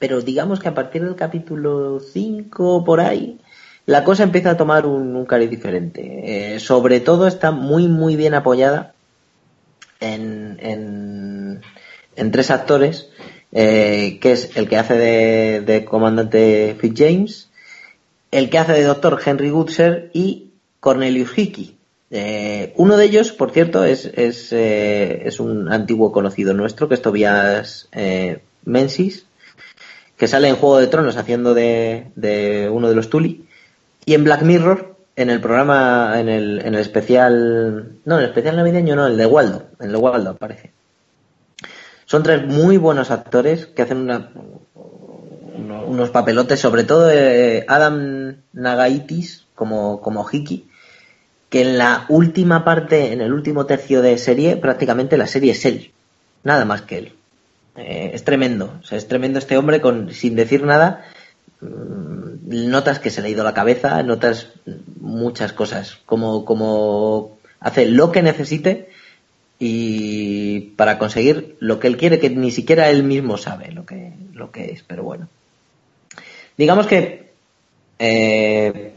pero 0.00 0.20
digamos 0.22 0.58
que 0.58 0.66
a 0.66 0.74
partir 0.74 1.04
del 1.04 1.14
capítulo 1.14 2.00
5 2.00 2.84
por 2.84 3.00
ahí, 3.00 3.38
la 3.86 4.02
cosa 4.02 4.24
empieza 4.24 4.50
a 4.50 4.56
tomar 4.56 4.86
un, 4.86 5.24
cariz 5.24 5.50
diferente. 5.50 6.54
Eh, 6.56 6.58
sobre 6.58 6.98
todo 6.98 7.28
está 7.28 7.52
muy, 7.52 7.86
muy 7.86 8.16
bien 8.16 8.34
apoyada 8.34 8.92
en, 10.00 10.58
en, 12.16 12.30
tres 12.32 12.50
actores, 12.50 13.08
que 13.52 14.18
es 14.20 14.56
el 14.56 14.68
que 14.68 14.76
hace 14.78 14.94
de, 14.94 15.84
comandante 15.84 16.76
Fitzjames, 16.80 17.50
el 18.32 18.50
que 18.50 18.58
hace 18.58 18.72
de 18.72 18.82
doctor 18.82 19.20
Henry 19.24 19.50
Goodser 19.50 20.10
y 20.12 20.50
Cornelius 20.80 21.36
Hickey. 21.36 21.77
Eh, 22.10 22.72
uno 22.76 22.96
de 22.96 23.04
ellos, 23.04 23.32
por 23.32 23.50
cierto, 23.50 23.84
es, 23.84 24.06
es, 24.06 24.52
es, 24.52 25.40
un 25.40 25.70
antiguo 25.70 26.10
conocido 26.12 26.54
nuestro, 26.54 26.88
que 26.88 26.94
es 26.94 27.02
Tobias 27.02 27.88
Mensis, 28.64 29.26
que 30.16 30.26
sale 30.26 30.48
en 30.48 30.56
Juego 30.56 30.78
de 30.78 30.88
Tronos 30.88 31.16
haciendo 31.16 31.54
de, 31.54 32.68
uno 32.72 32.88
de 32.88 32.94
los 32.94 33.08
Tully, 33.08 33.46
y 34.04 34.14
en 34.14 34.24
Black 34.24 34.42
Mirror, 34.42 34.96
en 35.16 35.30
el 35.30 35.40
programa, 35.40 36.18
en 36.18 36.28
el, 36.28 36.60
en 36.60 36.74
el 36.74 36.80
especial, 36.80 37.98
no, 38.04 38.16
en 38.16 38.20
el 38.22 38.28
especial 38.28 38.56
navideño, 38.56 38.96
no, 38.96 39.06
el 39.06 39.16
de 39.16 39.26
Waldo, 39.26 39.64
en 39.80 39.86
el 39.86 39.92
de 39.92 39.98
Waldo 39.98 40.30
aparece. 40.30 40.72
Son 42.04 42.22
tres 42.22 42.46
muy 42.46 42.78
buenos 42.78 43.10
actores 43.10 43.66
que 43.66 43.82
hacen 43.82 43.98
una, 43.98 44.30
unos 45.86 46.10
papelotes, 46.10 46.60
sobre 46.60 46.84
todo 46.84 47.10
eh, 47.10 47.64
Adam 47.68 48.36
Nagaitis 48.52 49.46
como, 49.54 50.00
como 50.00 50.26
Hiki, 50.30 50.67
que 51.48 51.62
en 51.62 51.78
la 51.78 52.04
última 52.08 52.64
parte, 52.64 53.12
en 53.12 53.20
el 53.20 53.32
último 53.32 53.66
tercio 53.66 54.02
de 54.02 54.18
serie, 54.18 54.56
prácticamente 54.56 55.16
la 55.16 55.26
serie 55.26 55.52
es 55.52 55.64
él, 55.64 55.92
nada 56.44 56.64
más 56.64 56.82
que 56.82 56.98
él. 56.98 57.12
Eh, 57.76 58.10
es 58.14 58.24
tremendo, 58.24 58.74
o 58.80 58.84
sea, 58.84 58.98
es 58.98 59.08
tremendo 59.08 59.38
este 59.38 59.56
hombre 59.56 59.80
con, 59.80 60.12
sin 60.12 60.34
decir 60.34 60.64
nada. 60.64 61.04
Mm, 61.60 62.70
notas 62.70 62.98
que 62.98 63.10
se 63.10 63.22
le 63.22 63.28
ha 63.28 63.30
ido 63.30 63.44
la 63.44 63.54
cabeza, 63.54 64.02
notas 64.02 64.48
muchas 65.00 65.52
cosas, 65.52 65.98
como, 66.06 66.44
como 66.44 67.38
hace 67.60 67.86
lo 67.86 68.12
que 68.12 68.22
necesite 68.22 68.88
y 69.58 70.60
para 70.76 70.98
conseguir 70.98 71.56
lo 71.60 71.80
que 71.80 71.88
él 71.88 71.96
quiere, 71.96 72.18
que 72.18 72.30
ni 72.30 72.50
siquiera 72.50 72.90
él 72.90 73.02
mismo 73.02 73.36
sabe 73.36 73.72
lo 73.72 73.84
que, 73.84 74.12
lo 74.32 74.50
que 74.50 74.72
es, 74.72 74.82
pero 74.82 75.02
bueno. 75.02 75.28
Digamos 76.56 76.86
que 76.86 77.30
eh, 77.98 78.94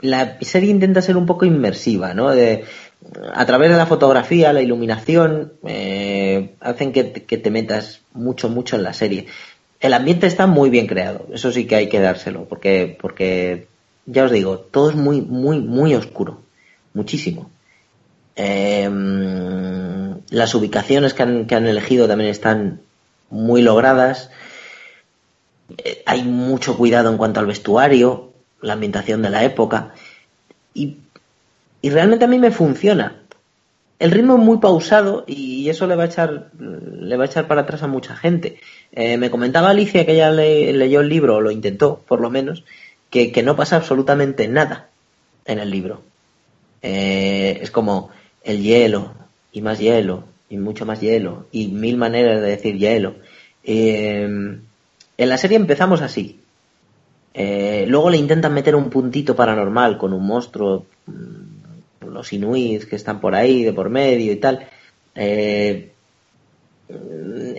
la 0.00 0.38
serie 0.40 0.70
intenta 0.70 1.02
ser 1.02 1.16
un 1.16 1.26
poco 1.26 1.44
inmersiva, 1.44 2.14
¿no? 2.14 2.28
A 2.28 3.46
través 3.46 3.70
de 3.70 3.76
la 3.76 3.86
fotografía, 3.86 4.52
la 4.52 4.62
iluminación, 4.62 5.52
eh, 5.66 6.54
hacen 6.60 6.92
que, 6.92 7.04
te 7.04 7.50
metas 7.50 8.00
mucho, 8.12 8.48
mucho 8.48 8.76
en 8.76 8.82
la 8.82 8.92
serie. 8.92 9.26
El 9.80 9.94
ambiente 9.94 10.26
está 10.26 10.46
muy 10.46 10.70
bien 10.70 10.86
creado, 10.86 11.26
eso 11.32 11.52
sí 11.52 11.66
que 11.66 11.76
hay 11.76 11.88
que 11.88 12.00
dárselo, 12.00 12.44
porque, 12.44 12.96
porque 13.00 13.68
ya 14.06 14.24
os 14.24 14.30
digo, 14.30 14.58
todo 14.58 14.90
es 14.90 14.96
muy, 14.96 15.20
muy, 15.20 15.60
muy 15.60 15.94
oscuro, 15.94 16.42
muchísimo. 16.94 17.50
Em, 18.36 20.20
las 20.30 20.54
ubicaciones 20.54 21.14
que 21.14 21.22
han, 21.22 21.46
que 21.46 21.54
han 21.54 21.66
elegido 21.66 22.06
también 22.06 22.30
están 22.30 22.80
muy 23.30 23.62
logradas. 23.62 24.30
Eh, 25.76 26.02
hay 26.06 26.22
mucho 26.22 26.76
cuidado 26.76 27.10
en 27.10 27.18
cuanto 27.18 27.40
al 27.40 27.46
vestuario, 27.46 28.27
la 28.60 28.74
ambientación 28.74 29.22
de 29.22 29.30
la 29.30 29.44
época. 29.44 29.94
Y 30.74 30.98
y 31.80 31.90
realmente 31.90 32.24
a 32.24 32.28
mí 32.28 32.38
me 32.38 32.50
funciona. 32.50 33.22
El 33.98 34.10
ritmo 34.10 34.36
es 34.36 34.40
muy 34.42 34.58
pausado 34.58 35.24
y 35.26 35.68
eso 35.68 35.86
le 35.86 35.96
va 35.96 36.04
a 36.04 36.06
echar, 36.06 36.50
le 36.58 37.16
va 37.16 37.24
a 37.24 37.26
echar 37.26 37.48
para 37.48 37.62
atrás 37.62 37.82
a 37.82 37.88
mucha 37.88 38.16
gente. 38.16 38.60
Eh, 38.92 39.16
me 39.16 39.30
comentaba 39.30 39.70
Alicia 39.70 40.06
que 40.06 40.12
ella 40.12 40.30
leyó 40.30 41.00
el 41.00 41.08
libro, 41.08 41.36
o 41.36 41.40
lo 41.40 41.50
intentó, 41.50 42.02
por 42.06 42.20
lo 42.20 42.30
menos, 42.30 42.64
que, 43.10 43.32
no 43.42 43.56
pasa 43.56 43.76
absolutamente 43.76 44.46
nada 44.46 44.88
en 45.44 45.58
el 45.58 45.70
libro. 45.70 46.02
Eh, 46.82 47.58
es 47.60 47.70
como 47.72 48.10
el 48.44 48.62
hielo, 48.62 49.14
y 49.52 49.62
más 49.62 49.80
hielo, 49.80 50.24
y 50.48 50.58
mucho 50.58 50.86
más 50.86 51.00
hielo, 51.00 51.46
y 51.50 51.68
mil 51.68 51.96
maneras 51.96 52.40
de 52.40 52.48
decir 52.48 52.78
hielo. 52.78 53.16
Eh, 53.64 54.22
en 55.18 55.28
la 55.28 55.38
serie 55.38 55.56
empezamos 55.56 56.02
así. 56.02 56.37
Luego 57.34 58.10
le 58.10 58.16
intentan 58.16 58.54
meter 58.54 58.74
un 58.74 58.90
puntito 58.90 59.36
paranormal 59.36 59.98
con 59.98 60.12
un 60.12 60.26
monstruo 60.26 60.86
los 62.12 62.32
inuits 62.32 62.86
que 62.86 62.96
están 62.96 63.20
por 63.20 63.34
ahí, 63.34 63.64
de 63.64 63.72
por 63.72 63.90
medio 63.90 64.32
y 64.32 64.36
tal. 64.36 64.66
Eh, 65.14 65.92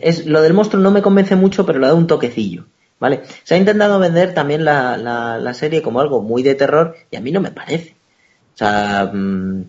es, 0.02 0.26
lo 0.26 0.42
del 0.42 0.54
monstruo 0.54 0.82
no 0.82 0.92
me 0.92 1.02
convence 1.02 1.36
mucho, 1.36 1.66
pero 1.66 1.80
le 1.80 1.88
da 1.88 1.94
un 1.94 2.08
toquecillo. 2.08 2.66
¿Vale? 3.00 3.22
Se 3.44 3.56
ha 3.56 3.58
intentado 3.58 3.98
vender 3.98 4.34
también 4.34 4.66
la, 4.66 5.54
serie 5.54 5.82
como 5.82 6.02
algo 6.02 6.22
muy 6.22 6.44
de 6.44 6.56
terror 6.56 6.96
y 7.10 7.16
a 7.16 7.22
mí 7.22 7.32
no 7.32 7.40
me 7.40 7.52
parece. 7.52 7.96
O 8.56 8.58
sea, 8.58 9.10
mm, 9.14 9.64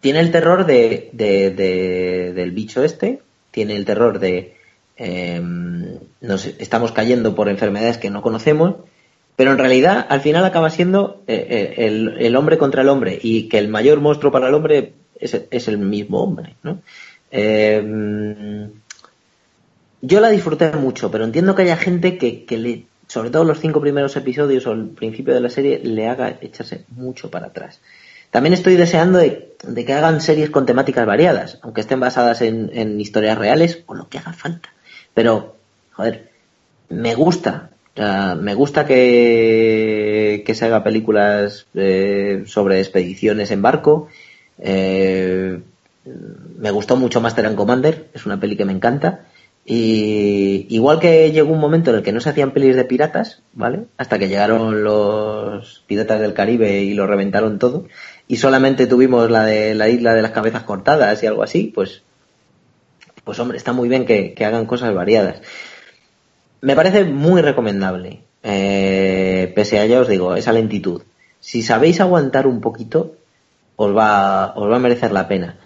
tiene 0.00 0.20
el 0.20 0.30
terror 0.30 0.66
de, 0.66 1.10
de, 1.12 2.32
del 2.32 2.50
bicho 2.52 2.84
este, 2.84 3.20
tiene 3.50 3.74
el 3.74 3.84
terror 3.84 4.20
de 4.20 4.56
em, 5.02 5.98
nos 6.20 6.46
estamos 6.46 6.92
cayendo 6.92 7.34
por 7.34 7.48
enfermedades 7.48 7.98
que 7.98 8.10
no 8.10 8.22
conocemos, 8.22 8.76
pero 9.36 9.52
en 9.52 9.58
realidad 9.58 10.06
al 10.08 10.20
final 10.20 10.44
acaba 10.44 10.70
siendo 10.70 11.22
eh, 11.26 11.74
eh, 11.76 12.16
el, 12.20 12.36
hombre 12.36 12.58
contra 12.58 12.82
el 12.82 12.88
hombre 12.88 13.18
y 13.20 13.48
que 13.48 13.58
el 13.58 13.68
mayor 13.68 14.00
monstruo 14.00 14.30
para 14.30 14.48
el 14.48 14.54
hombre 14.54 14.92
es, 15.18 15.68
el 15.68 15.78
mismo 15.78 16.22
hombre. 16.22 16.54
¿no? 16.62 16.80
Em, 17.30 18.70
yo 20.00 20.20
la 20.20 20.28
disfruté 20.30 20.70
mucho, 20.72 21.10
pero 21.10 21.24
entiendo 21.24 21.54
que 21.54 21.62
haya 21.62 21.76
gente 21.76 22.18
que, 22.18 22.44
que 22.44 22.58
le, 22.58 22.84
sobre 23.06 23.30
todo 23.30 23.44
los 23.44 23.60
cinco 23.60 23.80
primeros 23.80 24.16
episodios 24.16 24.66
o 24.66 24.72
el 24.72 24.88
principio 24.88 25.34
de 25.34 25.40
la 25.40 25.50
serie, 25.50 25.80
le 25.82 26.08
haga 26.08 26.38
echarse 26.40 26.84
mucho 26.88 27.30
para 27.30 27.48
atrás. 27.48 27.80
También 28.32 28.54
estoy 28.54 28.76
deseando 28.76 29.18
de, 29.18 29.54
que 29.86 29.92
hagan 29.92 30.22
series 30.22 30.48
con 30.48 30.64
temáticas 30.64 31.04
variadas, 31.04 31.58
aunque 31.60 31.82
estén 31.82 32.00
basadas 32.00 32.40
en, 32.40 32.98
historias 32.98 33.36
reales 33.36 33.84
o 33.84 33.94
lo 33.94 34.08
que 34.08 34.16
haga 34.16 34.32
falta. 34.32 34.70
Pero, 35.14 35.56
joder, 35.92 36.30
me 36.88 37.14
gusta. 37.14 37.70
me 38.40 38.54
gusta 38.54 38.86
que, 38.86 40.44
se 40.54 40.64
haga 40.64 40.84
películas 40.84 41.66
eh, 41.74 42.44
sobre 42.46 42.80
expediciones 42.80 43.50
en 43.50 43.62
barco. 43.62 44.08
Eh, 44.58 45.60
me 46.58 46.70
gustó 46.70 46.96
mucho 46.96 47.20
Master 47.20 47.46
and 47.46 47.56
Commander, 47.56 48.08
es 48.14 48.26
una 48.26 48.40
peli 48.40 48.56
que 48.56 48.64
me 48.64 48.72
encanta. 48.72 49.26
Y 49.64 50.66
igual 50.70 50.98
que 50.98 51.30
llegó 51.30 51.52
un 51.52 51.60
momento 51.60 51.90
en 51.90 51.96
el 51.96 52.02
que 52.02 52.12
no 52.12 52.20
se 52.20 52.30
hacían 52.30 52.50
pelis 52.50 52.74
de 52.74 52.84
piratas, 52.84 53.42
¿vale? 53.52 53.84
Hasta 53.96 54.18
que 54.18 54.28
llegaron 54.28 54.82
los 54.82 55.84
piratas 55.86 56.20
del 56.20 56.34
Caribe 56.34 56.82
y 56.82 56.94
lo 56.94 57.06
reventaron 57.06 57.60
todo. 57.60 57.86
Y 58.26 58.36
solamente 58.36 58.88
tuvimos 58.88 59.30
la 59.30 59.44
de 59.44 59.74
la 59.74 59.88
isla 59.88 60.14
de 60.14 60.22
las 60.22 60.32
cabezas 60.32 60.64
cortadas 60.64 61.22
y 61.22 61.26
algo 61.26 61.44
así, 61.44 61.70
pues, 61.72 62.02
pues 63.24 63.38
hombre, 63.38 63.56
está 63.58 63.72
muy 63.72 63.88
bien 63.88 64.04
que, 64.04 64.34
hagan 64.44 64.66
cosas 64.66 64.94
variadas. 64.94 65.40
Me 66.60 66.76
parece 66.76 67.04
muy 67.04 67.42
recomendable. 67.42 68.20
Eh, 68.42 69.52
pese 69.54 69.78
a 69.78 69.86
ya 69.86 70.00
os 70.00 70.08
digo, 70.08 70.34
esa 70.36 70.52
lentitud. 70.52 71.02
Si 71.40 71.62
sabéis 71.62 72.00
aguantar 72.00 72.46
un 72.46 72.60
poquito, 72.60 73.16
os 73.76 73.96
va, 73.96 74.54
os 74.54 74.70
va 74.70 74.76
a 74.76 74.80
merecer 74.80 75.12
la 75.12 75.28
pena. 75.28 75.58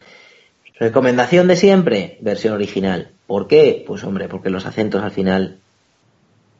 Recomendación 0.78 1.48
de 1.48 1.56
siempre, 1.56 2.18
versión 2.20 2.54
original. 2.54 3.10
¿Por 3.26 3.48
qué? 3.48 3.82
Pues 3.86 4.04
hombre, 4.04 4.28
porque 4.28 4.50
los 4.50 4.66
acentos 4.66 5.02
al 5.02 5.10
final, 5.10 5.58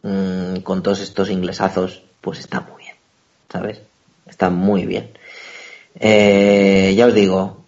mm, 0.03 0.57
con 0.61 0.83
todos 0.83 1.01
estos 1.01 1.31
inglesazos, 1.31 2.03
pues 2.23 2.39
está 2.41 2.61
muy 2.61 2.83
bien, 2.83 2.97
¿sabes? 3.51 3.83
Está 4.27 4.51
muy 4.51 4.87
bien. 4.87 5.11
Eh, 6.01 6.95
ya 6.97 7.07
os 7.07 7.15
digo, 7.15 7.65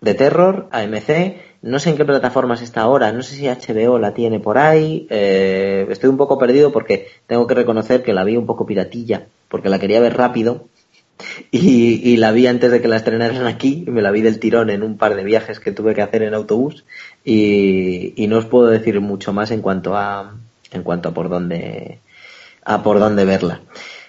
de 0.00 0.14
terror, 0.14 0.68
AMC, 0.70 1.36
no 1.66 1.80
sé 1.80 1.90
en 1.90 1.96
qué 1.96 2.04
plataformas 2.04 2.62
está 2.62 2.82
ahora, 2.82 3.12
no 3.12 3.22
sé 3.22 3.34
si 3.34 3.48
HBO 3.48 3.98
la 3.98 4.14
tiene 4.14 4.38
por 4.38 4.56
ahí, 4.56 5.06
eh, 5.10 5.84
estoy 5.90 6.08
un 6.08 6.16
poco 6.16 6.38
perdido 6.38 6.70
porque 6.70 7.08
tengo 7.26 7.46
que 7.46 7.54
reconocer 7.54 8.04
que 8.04 8.12
la 8.12 8.22
vi 8.22 8.36
un 8.36 8.46
poco 8.46 8.66
piratilla, 8.66 9.26
porque 9.48 9.68
la 9.68 9.80
quería 9.80 10.00
ver 10.00 10.16
rápido. 10.16 10.68
Y, 11.50 12.18
la 12.18 12.30
vi 12.30 12.46
antes 12.46 12.70
de 12.70 12.82
que 12.82 12.88
la 12.88 12.96
estrenaran 12.96 13.46
aquí, 13.46 13.84
me 13.88 14.02
la 14.02 14.10
vi 14.10 14.20
del 14.20 14.38
tirón 14.38 14.68
en 14.68 14.82
un 14.82 14.98
par 14.98 15.16
de 15.16 15.24
viajes 15.24 15.60
que 15.60 15.72
tuve 15.72 15.94
que 15.94 16.02
hacer 16.02 16.22
en 16.22 16.34
autobús. 16.34 16.84
Y, 17.24 18.26
no 18.28 18.36
os 18.36 18.44
puedo 18.44 18.66
decir 18.66 19.00
mucho 19.00 19.32
más 19.32 19.50
en 19.50 19.62
cuanto 19.62 19.96
a 19.96 20.36
en 20.72 20.82
cuanto 20.82 21.08
a 21.08 21.14
por 21.14 21.30
dónde 21.30 22.00
a 22.64 22.82
por 22.82 22.98
dónde 22.98 23.24
verla. 23.24 23.62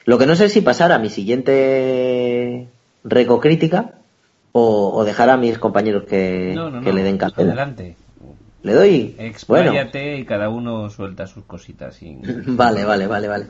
Lo 0.04 0.18
que 0.18 0.26
no 0.26 0.36
sé 0.36 0.50
si 0.50 0.60
pasar 0.60 0.92
a 0.92 1.00
mi 1.00 1.10
siguiente 1.10 2.68
recocrítica 3.06 3.94
o, 4.58 4.96
o 4.96 5.06
dejar 5.06 5.30
a 5.30 5.38
mis 5.38 5.58
compañeros 5.58 6.04
que, 6.04 6.56
le 6.84 7.04
den 7.04 7.18
café. 7.18 7.44
Adelante. 7.44 7.96
¿Le 8.64 8.74
doy? 8.74 9.16
Expláyate 9.18 10.18
y 10.18 10.26
cada 10.26 10.50
uno 10.50 10.90
suelta 10.90 11.28
sus 11.28 11.46
cositas. 11.46 12.00
vale, 12.48 12.86
vale, 12.86 13.08
vale, 13.08 13.28
vale. 13.28 13.46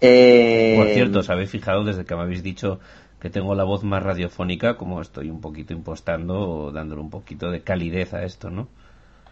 Eh, 0.00 0.74
Por 0.76 0.88
cierto, 0.88 1.20
os 1.20 1.30
habéis 1.30 1.50
fijado 1.50 1.84
desde 1.84 2.04
que 2.04 2.16
me 2.16 2.22
habéis 2.22 2.42
dicho 2.42 2.80
que 3.20 3.30
tengo 3.30 3.54
la 3.54 3.62
voz 3.62 3.84
más 3.84 4.02
radiofónica, 4.02 4.76
como 4.76 5.00
estoy 5.00 5.30
un 5.30 5.40
poquito 5.40 5.72
impostando 5.72 6.40
o 6.40 6.72
dándole 6.72 7.00
un 7.00 7.10
poquito 7.10 7.52
de 7.52 7.60
calidez 7.60 8.12
a 8.14 8.24
esto, 8.24 8.50
¿no? 8.50 8.66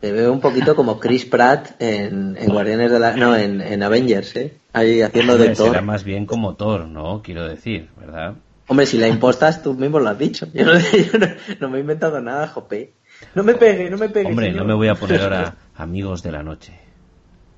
Te 0.00 0.12
veo 0.12 0.32
un 0.32 0.40
poquito 0.40 0.76
como 0.76 0.98
Chris 1.00 1.26
Pratt 1.26 1.72
en, 1.80 2.36
Guardianes 2.46 2.92
de 2.92 2.98
la... 3.00 3.16
No, 3.16 3.36
en, 3.36 3.82
Avengers, 3.82 4.36
¿eh? 4.36 4.54
Ahí 4.72 5.02
haciendo 5.02 5.36
de 5.36 5.50
Thor. 5.50 5.68
Será 5.68 5.82
más 5.82 6.04
bien 6.04 6.24
como 6.24 6.54
Thor, 6.54 6.86
¿no? 6.86 7.20
Quiero 7.20 7.46
decir, 7.46 7.88
¿verdad? 7.98 8.34
Hombre, 8.70 8.86
si 8.86 8.98
la 8.98 9.08
impostas 9.08 9.64
tú 9.64 9.74
mismo 9.74 9.98
lo 9.98 10.10
has 10.10 10.16
dicho. 10.16 10.46
Yo 10.54 10.64
no, 11.60 11.68
me 11.68 11.78
he 11.78 11.80
inventado 11.80 12.20
nada, 12.20 12.46
Jope. 12.46 12.94
No 13.34 13.42
me 13.42 13.54
pegue, 13.54 13.90
no 13.90 13.98
me 13.98 14.08
pegue. 14.08 14.28
Hombre, 14.28 14.52
no 14.52 14.64
me 14.64 14.74
voy 14.74 14.86
a 14.86 14.94
poner 14.94 15.22
ahora 15.22 15.56
amigos 15.74 16.22
de 16.22 16.30
la 16.30 16.44
noche. 16.44 16.78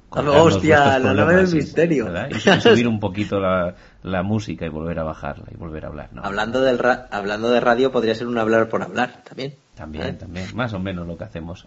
Hostia, 0.08 0.98
la 0.98 1.12
nave 1.12 1.36
del 1.36 1.54
misterio. 1.54 2.10
Y 2.30 2.40
subir 2.40 2.88
un 2.88 2.98
poquito 2.98 3.38
la, 3.38 3.74
la, 4.02 4.22
música 4.22 4.64
y 4.64 4.70
volver 4.70 5.00
a 5.00 5.02
bajarla 5.02 5.44
y 5.52 5.56
volver 5.58 5.84
a 5.84 5.88
hablar. 5.88 6.08
Hablando, 6.16 6.62
del 6.62 6.80
hablando 7.10 7.50
de 7.50 7.60
radio 7.60 7.92
podría 7.92 8.14
ser 8.14 8.26
un 8.26 8.38
hablar 8.38 8.70
por 8.70 8.82
hablar 8.82 9.22
también. 9.22 9.56
También, 9.74 10.06
¿Eh? 10.06 10.12
también. 10.14 10.46
Más 10.54 10.72
o 10.72 10.78
menos 10.78 11.06
lo 11.06 11.18
que 11.18 11.24
hacemos. 11.24 11.66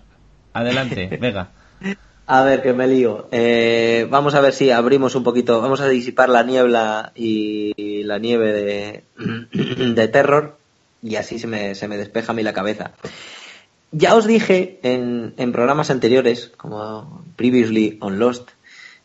Adelante, 0.54 1.20
Vega. 1.22 1.50
A 2.28 2.44
ver, 2.44 2.64
que 2.64 2.74
me 2.74 2.88
lío. 2.88 3.28
Eh, 3.32 4.08
vamos 4.10 4.34
a 4.34 4.42
ver 4.42 4.54
si 4.54 4.72
abrimos 4.72 5.14
un 5.16 5.24
poquito, 5.24 5.62
vamos 5.62 5.80
a 5.82 5.88
disipar 5.88 6.30
la 6.30 6.44
niebla 6.44 7.12
y 7.16 8.04
la 8.04 8.18
nieve 8.18 8.52
de, 8.52 9.04
de 9.94 10.08
terror 10.08 10.58
y 11.06 11.18
así 11.18 11.38
se 11.38 11.48
me, 11.48 11.76
se 11.76 11.88
me 11.88 11.98
despeja 11.98 12.32
a 12.32 12.36
mí 12.36 12.42
la 12.42 12.54
cabeza. 12.54 12.92
Ya 13.92 14.16
os 14.16 14.26
dije 14.26 14.80
en, 14.82 15.52
programas 15.54 15.92
anteriores, 15.92 16.52
como 16.58 17.24
Previously 17.36 17.98
on 18.02 18.18
Lost, 18.20 18.50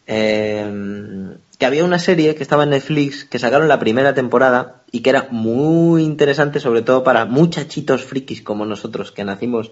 em, 0.07 1.35
que 1.59 1.67
había 1.67 1.85
una 1.85 1.99
serie 1.99 2.35
que 2.35 2.43
estaba 2.43 2.65
en 2.65 2.71
Netflix 2.71 3.25
que 3.25 3.39
sacaron 3.39 3.69
la 3.69 3.79
primera 3.79 4.15
temporada 4.15 4.83
y 4.91 5.01
que 5.01 5.11
era 5.11 5.29
muy 5.31 6.03
interesante, 6.03 6.59
sobre 6.59 6.83
todo 6.83 7.05
para 7.05 7.27
muchachitos 7.27 8.03
frikis 8.03 8.43
como 8.43 8.65
nosotros 8.65 9.13
que 9.13 9.25
nacimos, 9.25 9.71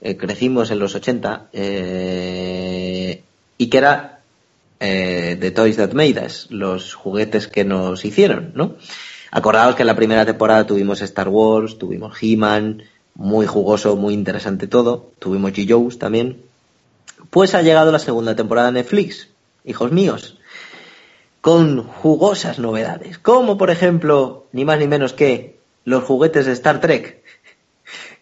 eh, 0.00 0.16
crecimos 0.16 0.70
en 0.70 0.78
los 0.78 0.94
80, 0.94 1.48
eh, 1.52 3.22
y 3.56 3.66
que 3.68 3.78
era 3.78 4.20
eh, 4.80 5.36
The 5.40 5.50
Toys 5.50 5.76
That 5.76 5.92
Made 5.92 6.24
Us, 6.24 6.46
los 6.50 6.94
juguetes 6.94 7.48
que 7.48 7.64
nos 7.64 8.04
hicieron, 8.04 8.52
¿no? 8.54 8.76
Acordaos 9.30 9.74
que 9.74 9.82
en 9.82 9.88
la 9.88 9.96
primera 9.96 10.24
temporada 10.24 10.66
tuvimos 10.66 11.02
Star 11.02 11.28
Wars, 11.28 11.78
tuvimos 11.78 12.16
He-Man, 12.20 12.82
muy 13.18 13.46
jugoso, 13.46 13.96
muy 13.96 14.14
interesante 14.14 14.66
todo. 14.68 15.10
Tuvimos 15.18 15.52
G. 15.52 15.98
también. 15.98 16.40
Pues 17.30 17.54
ha 17.54 17.62
llegado 17.62 17.92
la 17.92 17.98
segunda 17.98 18.36
temporada 18.36 18.68
de 18.68 18.80
Netflix, 18.80 19.28
hijos 19.64 19.92
míos, 19.92 20.38
con 21.40 21.82
jugosas 21.82 22.58
novedades, 22.58 23.18
como 23.18 23.58
por 23.58 23.70
ejemplo, 23.70 24.46
ni 24.52 24.64
más 24.64 24.78
ni 24.78 24.86
menos 24.86 25.12
que 25.12 25.58
los 25.84 26.04
juguetes 26.04 26.46
de 26.46 26.52
Star 26.52 26.80
Trek, 26.80 27.22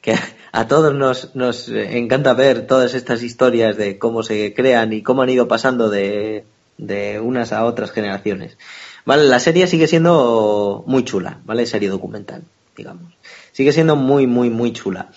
que 0.07 0.15
a 0.53 0.69
todos 0.69 0.95
nos, 0.95 1.35
nos 1.35 1.69
encanta 1.69 2.33
ver 2.33 2.69
todas 2.69 2.95
estas 2.95 3.25
historias 3.25 3.77
de 3.77 3.99
cómo 3.99 4.23
se 4.23 4.55
crean 4.55 4.93
y 4.93 5.03
cómo 5.03 5.23
han 5.23 5.31
ido 5.31 5.49
pasando 5.49 5.91
de, 5.91 6.45
de 6.79 7.19
unas 7.19 7.53
a 7.53 7.65
otras 7.65 7.91
generaciones. 7.91 8.57
Vale, 9.05 9.25
la 9.25 9.41
serie 9.41 9.67
sigue 9.67 9.89
siendo 9.89 10.85
muy 10.87 11.05
chula, 11.05 11.41
¿vale? 11.45 11.67
Serie 11.67 11.89
documental, 11.89 12.45
digamos. 12.77 13.15
Sigue 13.51 13.73
siendo 13.73 13.97
muy, 13.97 14.29
muy, 14.29 14.49
muy 14.49 14.73
chula. 14.73 15.11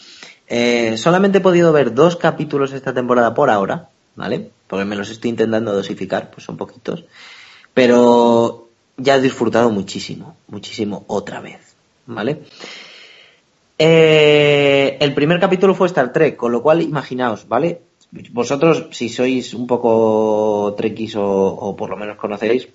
Eh, 0.47 0.97
solamente 0.97 1.37
he 1.37 1.41
podido 1.41 1.71
ver 1.71 1.93
dos 1.93 2.15
capítulos 2.15 2.73
esta 2.73 2.91
temporada 2.91 3.35
por 3.35 3.51
ahora, 3.51 3.89
¿vale? 4.15 4.49
Porque 4.65 4.85
me 4.85 4.95
los 4.95 5.11
estoy 5.11 5.29
intentando 5.29 5.71
dosificar, 5.71 6.31
pues 6.31 6.45
son 6.45 6.57
poquitos. 6.57 7.03
Pero 7.75 8.69
ya 8.97 9.17
he 9.17 9.21
disfrutado 9.21 9.69
muchísimo, 9.69 10.35
muchísimo 10.47 11.03
otra 11.07 11.41
vez, 11.41 11.75
¿vale? 12.07 12.41
Eh, 13.81 14.97
el 14.99 15.13
primer 15.13 15.39
capítulo 15.39 15.73
fue 15.73 15.87
Star 15.87 16.11
Trek, 16.11 16.35
con 16.35 16.51
lo 16.51 16.61
cual 16.61 16.81
imaginaos, 16.81 17.47
¿vale? 17.47 17.81
Vosotros, 18.31 18.87
si 18.91 19.07
sois 19.07 19.53
un 19.53 19.67
poco 19.67 20.75
trekkies 20.75 21.15
o, 21.15 21.75
por 21.77 21.89
lo 21.89 21.95
menos 21.95 22.17
conocéis, 22.17 22.67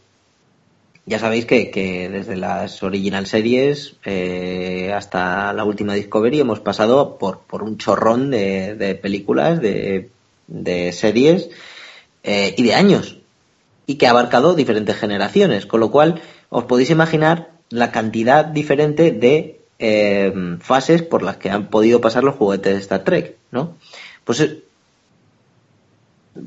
ya 1.04 1.18
sabéis 1.18 1.44
que, 1.44 2.08
desde 2.10 2.36
las 2.36 2.82
original 2.82 3.26
series 3.26 3.96
eh, 4.06 4.92
hasta 4.94 5.52
la 5.52 5.64
última 5.64 5.92
Discovery 5.92 6.40
hemos 6.40 6.60
pasado 6.60 7.18
por, 7.18 7.40
por 7.40 7.62
un 7.62 7.76
chorrón 7.76 8.30
de, 8.30 8.98
películas, 9.02 9.60
de, 9.60 10.08
series 10.92 11.50
eh, 12.22 12.54
y 12.56 12.62
de 12.62 12.74
años. 12.74 13.18
Y 13.86 13.96
que 13.96 14.06
ha 14.06 14.10
abarcado 14.10 14.54
diferentes 14.54 14.96
generaciones. 14.96 15.66
Con 15.66 15.80
lo 15.80 15.90
cual 15.90 16.22
os 16.48 16.64
podéis 16.64 16.88
imaginar 16.88 17.50
la 17.68 17.92
cantidad 17.92 18.46
diferente 18.46 19.10
de 19.10 19.60
eh, 19.78 20.56
fases 20.60 21.02
por 21.02 21.22
las 21.22 21.36
que 21.36 21.50
han 21.50 21.68
podido 21.68 22.00
pasar 22.00 22.24
los 22.24 22.36
juguetes 22.36 22.74
de 22.74 22.80
Star 22.80 23.04
Trek, 23.04 23.36
¿no? 23.50 23.76
Pues 24.24 24.56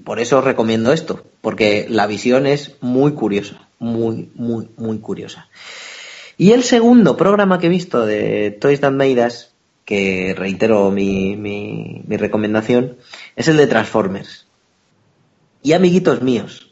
por 0.04 0.20
eso 0.20 0.40
os 0.40 0.44
recomiendo 0.44 0.92
esto, 0.92 1.24
porque 1.42 1.88
la 1.90 2.08
visión 2.08 2.46
es 2.46 2.76
muy 2.82 3.14
curiosa 3.14 3.68
muy, 3.80 4.30
muy, 4.36 4.70
muy 4.78 5.00
curiosa. 5.00 5.48
Y 6.38 6.52
el 6.52 6.64
segundo 6.64 7.18
programa 7.18 7.60
que 7.60 7.68
he 7.68 7.70
visto 7.70 8.06
de 8.06 8.52
Toys 8.52 8.80
That 8.80 8.92
Made 8.92 9.26
Us, 9.26 9.52
que 9.86 10.36
reitero 10.38 10.92
mi, 10.92 12.04
recomendación, 12.08 12.98
es 13.36 13.48
el 13.48 13.58
de 13.58 13.68
Transformers. 13.68 14.46
Y 15.64 15.74
amiguitos 15.74 16.22
míos, 16.22 16.67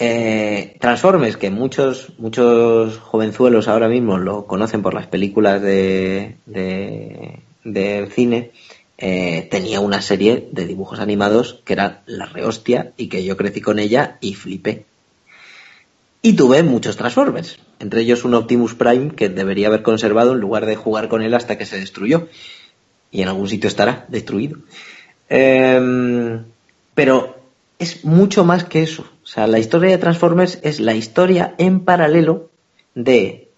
eh, 0.00 0.76
Transformers, 0.80 1.36
que 1.36 1.50
muchos, 1.50 2.12
muchos 2.18 2.96
jovenzuelos 2.98 3.68
ahora 3.68 3.88
mismo 3.88 4.16
lo 4.16 4.46
conocen 4.46 4.80
por 4.80 4.94
las 4.94 5.06
películas 5.06 5.60
de, 5.60 6.36
cine, 8.10 8.50
eh, 8.96 9.46
tenía 9.50 9.80
una 9.80 10.00
serie 10.00 10.48
de 10.52 10.66
dibujos 10.66 11.00
animados 11.00 11.60
que 11.66 11.74
era 11.74 12.02
la 12.06 12.24
rehostia 12.24 12.92
y 12.96 13.08
que 13.08 13.24
yo 13.24 13.36
crecí 13.36 13.60
con 13.60 13.78
ella 13.78 14.16
y 14.22 14.34
flipé. 14.34 14.86
Y 16.22 16.32
tuve 16.32 16.62
muchos 16.62 16.96
Transformers, 16.96 17.58
entre 17.78 18.00
ellos 18.00 18.24
un 18.24 18.34
Optimus 18.34 18.74
Prime 18.74 19.10
que 19.14 19.28
debería 19.28 19.68
haber 19.68 19.82
conservado 19.82 20.32
en 20.32 20.40
lugar 20.40 20.64
de 20.64 20.76
jugar 20.76 21.08
con 21.08 21.20
él 21.20 21.34
hasta 21.34 21.58
que 21.58 21.66
se 21.66 21.78
destruyó. 21.78 22.28
Y 23.10 23.20
en 23.20 23.28
algún 23.28 23.48
sitio 23.48 23.68
estará 23.68 24.06
destruido. 24.08 24.58
Em, 25.28 26.44
pero 26.94 27.36
es 27.78 28.04
mucho 28.04 28.44
más 28.44 28.64
que 28.64 28.82
eso. 28.82 29.04
O 29.30 29.32
sea, 29.32 29.46
la 29.46 29.60
historia 29.60 29.90
de 29.90 29.98
Transformers 29.98 30.58
es 30.64 30.80
la 30.80 30.94
historia 30.94 31.54
en 31.56 31.84
paralelo 31.84 32.50
de 32.96 33.48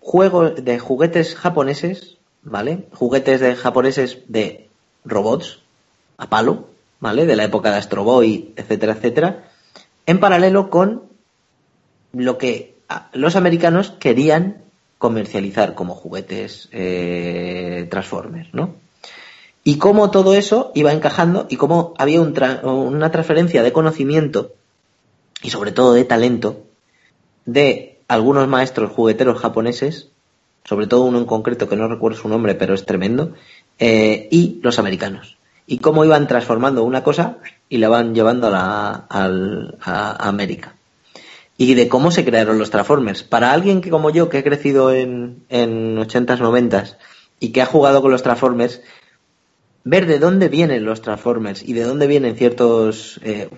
juegos 0.00 0.62
de 0.62 0.78
juguetes 0.78 1.34
japoneses, 1.34 2.18
¿vale? 2.42 2.84
Juguetes 2.92 3.40
de 3.40 3.56
japoneses 3.56 4.18
de 4.28 4.68
robots 5.06 5.60
a 6.18 6.28
palo, 6.28 6.68
¿vale? 7.00 7.24
De 7.24 7.34
la 7.34 7.44
época 7.44 7.70
de 7.70 7.78
Astro 7.78 8.04
Boy, 8.04 8.52
etcétera, 8.56 8.92
etcétera, 8.92 9.48
en 10.04 10.20
paralelo 10.20 10.68
con 10.68 11.04
lo 12.12 12.36
que 12.36 12.74
los 13.14 13.36
americanos 13.36 13.90
querían 13.98 14.64
comercializar 14.98 15.74
como 15.74 15.94
juguetes 15.94 16.68
eh, 16.72 17.86
Transformers, 17.90 18.52
¿no? 18.52 18.74
Y 19.64 19.78
cómo 19.78 20.10
todo 20.10 20.34
eso 20.34 20.72
iba 20.74 20.92
encajando 20.92 21.46
y 21.48 21.56
cómo 21.56 21.94
había 21.96 22.20
una 22.20 23.10
transferencia 23.10 23.62
de 23.62 23.72
conocimiento 23.72 24.52
y 25.44 25.50
sobre 25.50 25.70
todo 25.70 25.92
de 25.92 26.04
talento 26.04 26.64
de 27.44 27.98
algunos 28.08 28.48
maestros 28.48 28.90
jugueteros 28.90 29.38
japoneses, 29.40 30.08
sobre 30.64 30.86
todo 30.86 31.04
uno 31.04 31.18
en 31.18 31.26
concreto 31.26 31.68
que 31.68 31.76
no 31.76 31.86
recuerdo 31.86 32.18
su 32.18 32.28
nombre, 32.28 32.54
pero 32.54 32.74
es 32.74 32.86
tremendo, 32.86 33.34
eh, 33.78 34.28
y 34.30 34.58
los 34.62 34.78
americanos. 34.78 35.36
Y 35.66 35.78
cómo 35.78 36.04
iban 36.04 36.26
transformando 36.26 36.82
una 36.82 37.04
cosa 37.04 37.38
y 37.68 37.78
la 37.78 37.88
van 37.88 38.14
llevando 38.14 38.50
a, 38.52 39.06
a 39.08 40.28
América 40.28 40.74
y 41.56 41.74
de 41.74 41.88
cómo 41.88 42.10
se 42.10 42.24
crearon 42.24 42.58
los 42.58 42.70
Transformers. 42.70 43.22
Para 43.22 43.52
alguien 43.52 43.80
que 43.80 43.90
como 43.90 44.10
yo, 44.10 44.28
que 44.28 44.38
he 44.38 44.44
crecido 44.44 44.92
en, 44.92 45.44
en 45.48 45.96
80s, 45.96 46.38
90s 46.38 46.96
y 47.38 47.50
que 47.50 47.62
ha 47.62 47.66
jugado 47.66 48.02
con 48.02 48.10
los 48.10 48.22
Transformers, 48.22 48.82
ver 49.84 50.06
de 50.06 50.18
dónde 50.18 50.48
vienen 50.48 50.84
los 50.84 51.02
Transformers 51.02 51.62
y 51.62 51.74
de 51.74 51.84
dónde 51.84 52.06
vienen 52.06 52.36
ciertos 52.36 53.20
eh, 53.22 53.48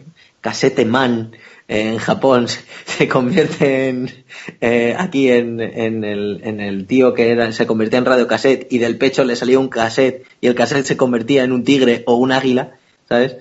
cassette 0.41 0.84
man 0.84 1.32
en 1.69 1.99
Japón 1.99 2.47
se 2.85 3.09
convierte 3.09 4.25
eh, 4.61 4.95
aquí 4.99 5.31
en, 5.31 5.61
en, 5.61 6.05
el, 6.05 6.41
en 6.45 6.61
el 6.61 6.87
tío 6.87 7.14
que 7.14 7.31
era, 7.31 7.53
se 7.53 7.67
convertía 7.67 7.99
en 7.99 8.05
radio 8.05 8.27
cassette 8.27 8.67
y 8.71 8.79
del 8.79 8.99
pecho 8.99 9.25
le 9.25 9.37
salía 9.37 9.59
un 9.59 9.69
cassette 9.69 10.27
y 10.41 10.47
el 10.47 10.55
cassette 10.55 10.87
se 10.87 10.97
convertía 10.97 11.45
en 11.45 11.53
un 11.53 11.64
tigre 11.64 12.03
o 12.07 12.14
un 12.14 12.33
águila, 12.33 12.77
¿sabes? 13.09 13.37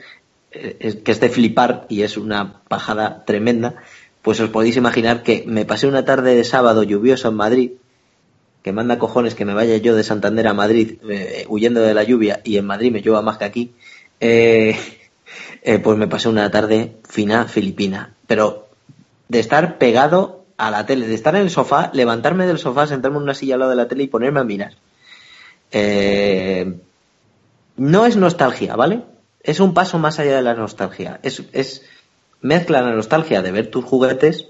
Eh, 0.52 1.02
que 1.04 1.12
es 1.12 1.20
de 1.20 1.30
flipar 1.30 1.86
y 1.90 2.04
es 2.04 2.18
una 2.18 2.62
pajada 2.68 3.26
tremenda 3.26 3.84
pues 4.26 4.40
os 4.40 4.50
podéis 4.50 4.76
imaginar 4.76 5.22
que 5.22 5.44
me 5.46 5.66
pasé 5.66 5.86
una 5.86 6.04
tarde 6.04 6.34
de 6.34 6.44
sábado 6.44 6.82
lluvioso 6.82 7.30
en 7.30 7.36
Madrid, 7.36 7.72
que 8.64 8.72
manda 8.72 8.98
cojones 8.98 9.36
que 9.36 9.46
me 9.46 9.54
vaya 9.54 9.78
yo 9.78 9.96
de 9.96 10.04
Santander 10.04 10.48
a 10.48 10.56
Madrid 10.56 10.98
eh, 11.08 11.46
huyendo 11.48 11.80
de 11.82 11.94
la 11.94 12.02
lluvia 12.02 12.42
y 12.44 12.58
en 12.58 12.66
Madrid 12.66 12.92
me 12.92 13.02
llueva 13.02 13.22
más 13.22 13.38
que 13.38 13.46
aquí, 13.46 13.76
eh, 14.20 14.76
eh, 15.62 15.78
pues 15.78 15.96
me 16.00 16.08
pasé 16.08 16.28
una 16.28 16.50
tarde 16.50 16.96
fina 17.08 17.46
filipina. 17.46 18.15
Pero 18.28 18.68
de 19.28 19.40
estar 19.40 19.78
pegado 19.78 20.46
a 20.58 20.72
la 20.72 20.86
tele, 20.86 21.08
de 21.08 21.16
estar 21.16 21.36
en 21.36 21.42
el 21.42 21.50
sofá, 21.50 21.92
levantarme 21.94 22.48
del 22.48 22.60
sofá, 22.60 22.88
sentarme 22.88 23.18
en 23.18 23.24
una 23.24 23.34
silla 23.34 23.56
al 23.56 23.60
lado 23.60 23.72
de 23.72 23.78
la 23.78 23.88
tele 23.88 24.04
y 24.04 24.08
ponerme 24.08 24.40
a 24.40 24.44
mirar. 24.44 24.74
no 27.78 28.06
es 28.06 28.16
nostalgia, 28.16 28.76
¿vale? 28.76 29.04
Es 29.42 29.60
un 29.60 29.74
paso 29.74 30.00
más 30.00 30.20
allá 30.20 30.36
de 30.36 30.42
la 30.42 30.54
nostalgia. 30.56 31.20
Es, 31.24 31.44
es 31.52 31.84
mezcla 32.42 32.82
la 32.82 32.96
nostalgia 32.96 33.42
de 33.42 33.52
ver 33.52 33.70
tus 33.70 33.84
juguetes 33.84 34.48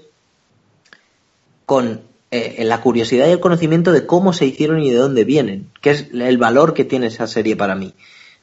con 1.66 2.02
eh, 2.30 2.64
la 2.64 2.80
curiosidad 2.80 3.28
y 3.28 3.32
el 3.32 3.40
conocimiento 3.40 3.92
de 3.92 4.06
cómo 4.06 4.32
se 4.32 4.46
hicieron 4.46 4.80
y 4.80 4.90
de 4.90 4.96
dónde 4.96 5.24
vienen, 5.24 5.70
que 5.80 5.90
es 5.90 6.06
el 6.12 6.38
valor 6.38 6.74
que 6.74 6.84
tiene 6.84 7.06
esa 7.06 7.26
serie 7.26 7.56
para 7.56 7.74
mí. 7.74 7.94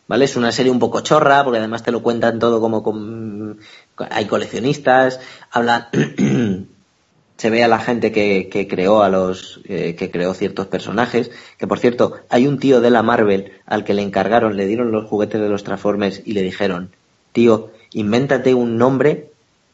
¿Vale? 0.08 0.26
Es 0.26 0.36
una 0.36 0.52
serie 0.52 0.72
un 0.72 0.80
poco 0.80 1.02
chorra, 1.02 1.44
porque 1.44 1.60
además 1.60 1.84
te 1.84 1.92
lo 1.92 2.04
cuentan 2.04 2.40
todo 2.40 2.60
como 2.60 2.84
con, 2.84 3.60
hay 3.98 4.26
coleccionistas, 4.26 5.20
habla 5.52 5.90
se 7.38 7.50
ve 7.50 7.64
a 7.64 7.68
la 7.68 7.80
gente 7.80 8.12
que, 8.12 8.68
creó 8.70 9.04
a 9.04 9.10
los 9.10 9.60
eh, 9.66 9.96
que 9.96 10.12
creó 10.12 10.34
ciertos 10.34 10.68
personajes, 10.68 11.32
que 11.58 11.68
por 11.68 11.80
cierto, 11.80 12.16
hay 12.30 12.48
un 12.48 12.60
tío 12.60 12.82
de 12.82 12.90
la 12.90 13.04
Marvel 13.04 13.54
al 13.66 13.84
que 13.84 13.94
le 13.94 14.02
encargaron, 14.02 14.56
le 14.56 14.66
dieron 14.66 14.92
los 14.92 15.10
juguetes 15.10 15.42
de 15.42 15.50
los 15.50 15.64
Transformers 15.64 16.22
y 16.26 16.34
le 16.34 16.42
dijeron, 16.42 16.92
"Tío, 17.32 17.72
invéntate 17.92 18.54
un 18.54 18.78
nombre 18.78 19.32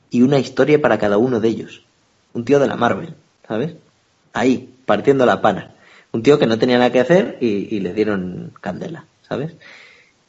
y 0.09 0.21
una 0.21 0.39
historia 0.39 0.81
para 0.81 0.97
cada 0.97 1.17
uno 1.17 1.39
de 1.39 1.49
ellos. 1.49 1.83
Un 2.33 2.45
tío 2.45 2.59
de 2.59 2.67
la 2.67 2.75
Marvel, 2.75 3.15
¿sabes? 3.47 3.75
Ahí, 4.33 4.73
partiendo 4.85 5.25
la 5.25 5.41
pana. 5.41 5.71
Un 6.11 6.23
tío 6.23 6.39
que 6.39 6.47
no 6.47 6.57
tenía 6.57 6.77
nada 6.77 6.91
que 6.91 6.99
hacer 6.99 7.37
y, 7.39 7.79
le 7.79 7.93
dieron 7.93 8.51
candela, 8.61 9.05
¿sabes? 9.27 9.55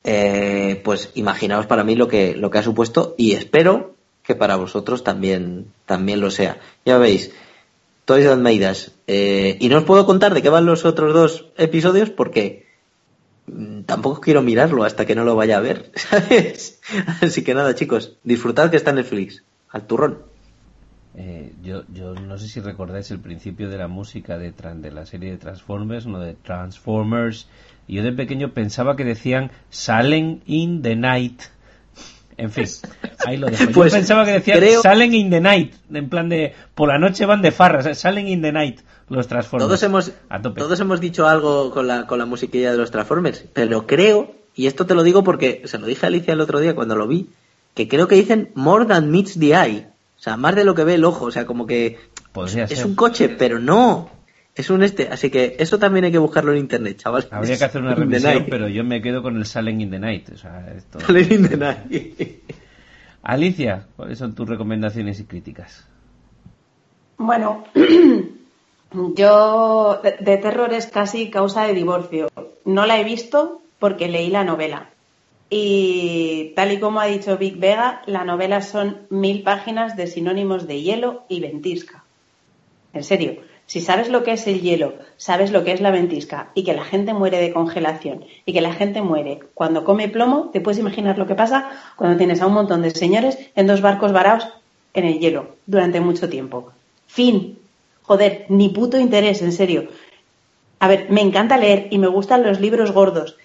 Eh, 0.03 0.81
pues 0.83 1.11
imaginaos 1.15 1.67
para 1.67 1.85
mí 1.85 1.95
lo 1.95 2.09
que, 2.09 2.35
lo 2.35 2.51
que 2.51 2.59
ha 2.59 2.63
supuesto 2.63 3.15
y 3.19 3.33
espero 3.33 3.95
que 4.23 4.35
para 4.35 4.57
vosotros 4.57 5.05
también, 5.05 5.67
también 5.87 6.21
lo 6.21 6.31
sea. 6.31 6.59
Ya 6.85 6.97
veis, 6.97 7.33
Toys 8.07 8.25
That 8.25 8.39
Made 8.39 8.75
eh, 9.07 9.57
y 9.61 9.69
no 9.69 9.79
os 9.79 9.85
puedo 9.85 10.07
contar 10.07 10.35
de 10.35 10.43
qué 10.43 10.49
van 10.49 10.67
los 10.67 10.85
otros 10.85 11.13
dos 11.13 11.51
episodios 11.59 12.11
porque 12.11 12.67
mm, 13.47 13.83
tampoco 13.83 14.21
quiero 14.21 14.43
mirarlo 14.43 14.85
hasta 14.85 15.05
que 15.05 15.15
no 15.15 15.25
lo 15.25 15.37
vaya 15.37 15.59
a 15.59 15.61
ver, 15.61 15.91
¿sabes? 15.95 16.81
Así 17.21 17.45
que 17.45 17.55
nada, 17.55 17.75
chicos, 17.75 18.17
disfrutad 18.25 18.71
que 18.71 18.77
está 18.77 18.91
en 18.91 18.97
Netflix 18.97 19.45
al 19.69 19.87
turrón. 19.87 20.23
Eh, 21.17 21.53
yo, 21.63 21.83
yo 21.93 22.15
no 22.15 22.39
sé 22.39 22.49
si 22.49 22.61
recordáis 22.61 23.11
el 23.11 23.19
principio 23.19 23.69
de 23.69 23.79
la 23.79 23.89
música 23.89 24.39
de, 24.39 24.53
de 24.53 24.91
la 24.91 25.07
serie 25.07 25.33
de 25.33 25.39
Transformers, 25.39 26.07
no 26.07 26.21
de 26.21 26.35
Transformers. 26.35 27.49
Y 27.91 27.95
yo 27.97 28.05
de 28.05 28.13
pequeño 28.13 28.53
pensaba 28.55 28.95
que 28.95 29.03
decían 29.03 29.51
Salen 29.69 30.45
in 30.47 30.81
the 30.81 30.95
Night. 30.95 31.43
En 32.37 32.53
fin, 32.53 32.65
ahí 33.27 33.37
lo 33.37 33.49
dejo. 33.49 33.73
Pues 33.73 33.93
pensaba 33.93 34.25
que 34.25 34.31
decían 34.31 34.63
Salen 34.81 35.13
in 35.13 35.29
the 35.29 35.41
Night, 35.41 35.75
en 35.93 36.09
plan 36.09 36.29
de 36.29 36.55
por 36.77 36.89
la 36.89 37.01
noche 37.01 37.27
van 37.27 37.43
de 37.43 37.51
farras, 37.51 37.99
Salen 37.99 38.29
in 38.29 38.43
the 38.43 38.53
Night 38.53 38.79
los 39.09 39.27
Transformers. 39.27 39.67
Todos 39.67 39.83
hemos, 39.83 40.13
todos 40.55 40.79
hemos 40.79 41.01
dicho 41.01 41.27
algo 41.27 41.73
con 41.73 41.89
la, 41.89 42.07
con 42.07 42.21
la 42.21 42.27
musiquilla 42.27 42.71
de 42.71 42.79
los 42.79 42.93
Transformers, 42.93 43.45
pero 43.53 43.89
creo, 43.89 44.37
y 44.55 44.69
esto 44.69 44.87
te 44.87 44.95
lo 44.95 45.03
digo 45.03 45.25
porque 45.25 45.63
se 45.65 45.79
lo 45.79 45.89
dije 45.89 46.07
a 46.07 46.11
Alicia 46.11 46.35
el 46.35 46.41
otro 46.41 46.61
día 46.61 46.77
cuando 46.77 46.95
lo 46.95 47.09
vi, 47.09 47.29
que 47.75 47.89
creo 47.89 48.07
que 48.07 48.15
dicen 48.15 48.51
more 48.55 48.87
than 48.87 49.11
meets 49.11 49.37
the 49.37 49.49
eye. 49.49 49.89
O 50.17 50.23
sea, 50.23 50.37
más 50.37 50.55
de 50.55 50.63
lo 50.63 50.77
que 50.77 50.85
ve 50.85 50.95
el 50.95 51.05
ojo. 51.05 51.25
O 51.25 51.31
sea, 51.33 51.45
como 51.45 51.67
que 51.67 51.99
es 52.69 52.85
un 52.85 52.95
coche, 52.95 53.31
pero 53.31 53.59
no. 53.59 54.11
Es 54.55 54.69
un 54.71 54.83
este. 54.83 55.09
Así 55.09 55.31
que 55.31 55.57
eso 55.59 55.79
también 55.79 56.05
hay 56.05 56.13
que 56.13 56.19
buscarlo 56.19 56.53
en 56.53 56.59
internet, 56.59 56.99
chaval. 56.99 57.29
Habría 57.31 57.57
que 57.57 57.65
hacer 57.65 57.83
una 57.83 57.95
revisión, 57.97 58.47
pero 58.51 58.69
yo 58.69 58.85
me 58.85 59.01
quedo 59.01 59.23
con 59.23 59.37
el 59.37 59.47
Salen 59.47 59.81
in 59.81 59.91
the 59.91 59.99
Night. 59.99 60.31
O 60.31 60.37
sea, 60.37 60.73
esto... 60.77 60.99
in 61.19 61.49
the 61.49 61.57
Night. 61.57 62.41
Alicia, 63.23 63.87
¿cuáles 63.97 64.19
son 64.19 64.35
tus 64.35 64.49
recomendaciones 64.49 65.21
y 65.21 65.25
críticas? 65.25 65.87
Bueno, 67.19 67.65
yo 69.15 70.01
de 70.03 70.37
terror 70.39 70.73
es 70.73 70.87
casi 70.87 71.31
causa 71.31 71.67
de 71.67 71.75
divorcio. 71.75 72.29
No 72.65 72.87
la 72.87 72.99
he 72.99 73.05
visto 73.05 73.61
porque 73.79 74.09
leí 74.09 74.31
la 74.31 74.45
novela. 74.45 74.91
Y 75.51 76.53
tal 76.55 76.73
y 76.73 76.79
como 76.79 77.01
ha 77.01 77.07
dicho 77.07 77.37
Vic 77.37 77.59
Vega, 77.59 78.03
la 78.07 78.25
novela 78.25 78.63
son 78.63 79.01
mil 79.11 79.43
páginas 79.43 79.97
de 79.97 80.07
sinónimos 80.07 80.67
de 80.67 80.81
hielo 80.81 81.25
y 81.29 81.41
ventisca. 81.41 82.05
En 82.93 83.05
serio, 83.05 83.43
si 83.71 83.81
sabes 83.81 84.09
lo 84.09 84.25
que 84.25 84.33
es 84.33 84.49
el 84.49 84.63
hielo, 84.63 84.95
sabes 85.17 85.53
lo 85.53 85.63
que 85.63 85.71
es 85.71 85.81
la 85.81 85.93
ventisca 85.93 86.51
y 86.57 86.65
que 86.65 86.75
la 86.75 86.83
gente 86.83 87.15
muere 87.15 87.39
de 87.39 87.53
congelación 87.53 88.25
y 88.45 88.53
que 88.53 88.63
la 88.63 88.73
gente 88.73 89.01
muere 89.01 89.39
cuando 89.55 89.85
come 89.85 90.09
plomo, 90.09 90.51
te 90.53 90.61
puedes 90.61 90.81
imaginar 90.81 91.19
lo 91.19 91.29
que 91.29 91.37
pasa 91.37 91.71
cuando 91.95 92.19
tienes 92.19 92.43
a 92.43 92.49
un 92.49 92.55
montón 92.55 92.83
de 92.83 92.91
señores 92.91 93.39
en 93.55 93.69
dos 93.69 93.81
barcos 93.81 94.11
varados 94.11 94.49
en 94.93 95.05
el 95.05 95.21
hielo 95.21 95.55
durante 95.67 96.01
mucho 96.01 96.29
tiempo. 96.29 96.73
Fin. 97.07 97.61
Joder, 98.03 98.47
ni 98.49 98.71
puto 98.71 98.99
interés, 98.99 99.41
en 99.41 99.53
serio. 99.53 99.87
A 100.81 100.89
ver, 100.89 101.07
me 101.09 101.21
encanta 101.21 101.57
leer 101.57 101.87
y 101.93 101.99
me 101.99 102.09
gustan 102.09 102.43
los 102.43 102.59
libros 102.59 102.91
gordos, 102.91 103.37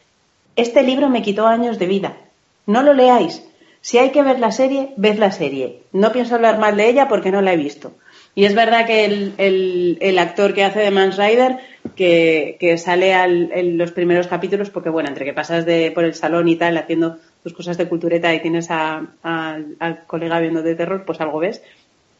este 0.56 0.81
libro 0.81 1.07
me 1.07 1.22
quitó 1.22 1.45
años 1.45 1.77
de 1.77 1.85
vida. 1.85 2.18
No 2.65 2.81
lo 2.81 2.93
leáis. 2.93 3.43
Si 3.81 3.99
hay 3.99 4.10
que 4.10 4.23
ver 4.23 4.39
la 4.39 4.52
serie, 4.52 4.91
ved 4.97 5.19
la 5.19 5.31
serie. 5.31 5.84
No 5.91 6.11
pienso 6.11 6.34
hablar 6.34 6.57
mal 6.57 6.77
de 6.77 6.89
ella 6.89 7.07
porque 7.07 7.30
no 7.30 7.43
la 7.43 7.53
he 7.53 7.57
visto. 7.57 7.91
Y 8.38 8.44
es 8.44 8.53
verdad 8.53 8.86
que 8.86 9.06
el, 9.06 10.20
actor 10.20 10.53
que 10.53 10.66
hace 10.66 10.80
de 10.80 10.91
Mans 10.91 11.18
Rider, 11.18 11.57
que, 11.95 12.76
sale 12.78 13.14
en 13.14 13.78
los 13.78 13.94
primeros 13.94 14.28
capítulos, 14.28 14.70
porque 14.70 14.90
bueno, 14.90 15.07
entre 15.07 15.24
que 15.24 15.32
pasas 15.34 15.66
de, 15.66 15.91
por 15.91 16.03
el 16.03 16.14
salón 16.14 16.49
y 16.49 16.57
tal, 16.57 16.78
haciendo 16.78 17.18
tus 17.44 17.53
cosas 17.53 17.78
de 17.78 17.88
cultureta 17.88 18.34
y 18.34 18.41
tienes 18.41 18.70
a- 18.72 19.07
al 19.24 20.06
colega 20.06 20.41
viendo 20.41 20.62
de 20.62 20.76
terror, 20.76 21.06
pues 21.06 21.22
algo 21.22 21.40
ves. 21.40 21.64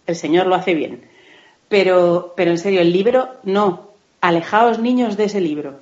El 0.08 0.16
señor 0.16 0.48
lo 0.48 0.56
hace 0.56 0.74
bien. 0.74 1.02
Pero, 1.68 2.34
pero 2.38 2.52
en 2.52 2.60
serio, 2.60 2.80
el 2.80 2.94
libro, 2.94 3.36
no. 3.44 3.90
Alejaos 4.22 4.80
niños 4.80 5.18
de 5.18 5.26
ese 5.26 5.42
libro. 5.42 5.82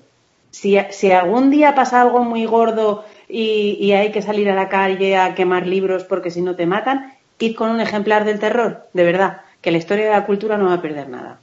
Si, 0.49 0.77
si 0.89 1.11
algún 1.11 1.51
día 1.51 1.76
pasa 1.76 2.01
algo 2.01 2.23
muy 2.23 2.45
gordo 2.45 3.05
y, 3.30 3.77
y 3.80 3.91
hay 3.91 4.11
que 4.11 4.23
salir 4.23 4.49
a 4.49 4.55
la 4.55 4.69
calle 4.69 5.15
a 5.15 5.35
quemar 5.35 5.68
libros 5.68 6.03
porque 6.03 6.31
si 6.31 6.41
no 6.41 6.55
te 6.55 6.65
matan, 6.65 7.14
id 7.38 7.55
con 7.55 7.69
un 7.69 7.81
ejemplar 7.81 8.26
del 8.26 8.39
terror, 8.39 8.88
de 8.93 9.03
verdad, 9.03 9.41
que 9.64 9.72
la 9.72 9.80
historia 9.80 10.06
de 10.06 10.11
la 10.11 10.26
cultura 10.26 10.57
no 10.57 10.65
va 10.65 10.73
a 10.73 10.81
perder 10.81 11.10
nada. 11.10 11.40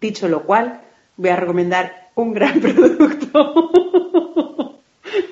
Dicho 0.00 0.28
lo 0.28 0.44
cual, 0.44 0.82
voy 1.16 1.30
a 1.30 1.36
recomendar 1.36 2.10
un 2.14 2.34
gran 2.34 2.60
producto. 2.60 4.82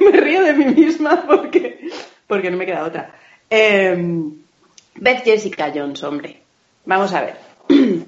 me 0.01 0.11
río 0.13 0.43
de 0.43 0.55
mí 0.55 0.65
misma 0.65 1.25
porque, 1.27 1.91
porque 2.27 2.51
no 2.51 2.57
me 2.57 2.67
queda 2.67 2.85
otra. 2.85 3.15
Eh, 3.51 3.95
Beth 4.97 5.25
Jessica 5.25 5.71
Jones, 5.75 6.03
hombre. 6.03 6.41
Vamos 6.87 7.13
a 7.13 7.21
ver. 7.21 7.37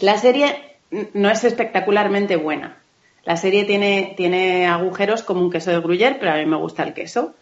La 0.00 0.16
serie 0.16 0.76
no 1.14 1.30
es 1.30 1.42
espectacularmente 1.42 2.36
buena. 2.36 2.78
La 3.24 3.36
serie 3.36 3.64
tiene, 3.64 4.14
tiene 4.16 4.68
agujeros 4.68 5.24
como 5.24 5.40
un 5.40 5.50
queso 5.50 5.72
de 5.72 5.80
gruyer, 5.80 6.18
pero 6.20 6.32
a 6.32 6.36
mí 6.36 6.46
me 6.46 6.58
gusta 6.58 6.84
el 6.84 6.94
queso. 6.94 7.34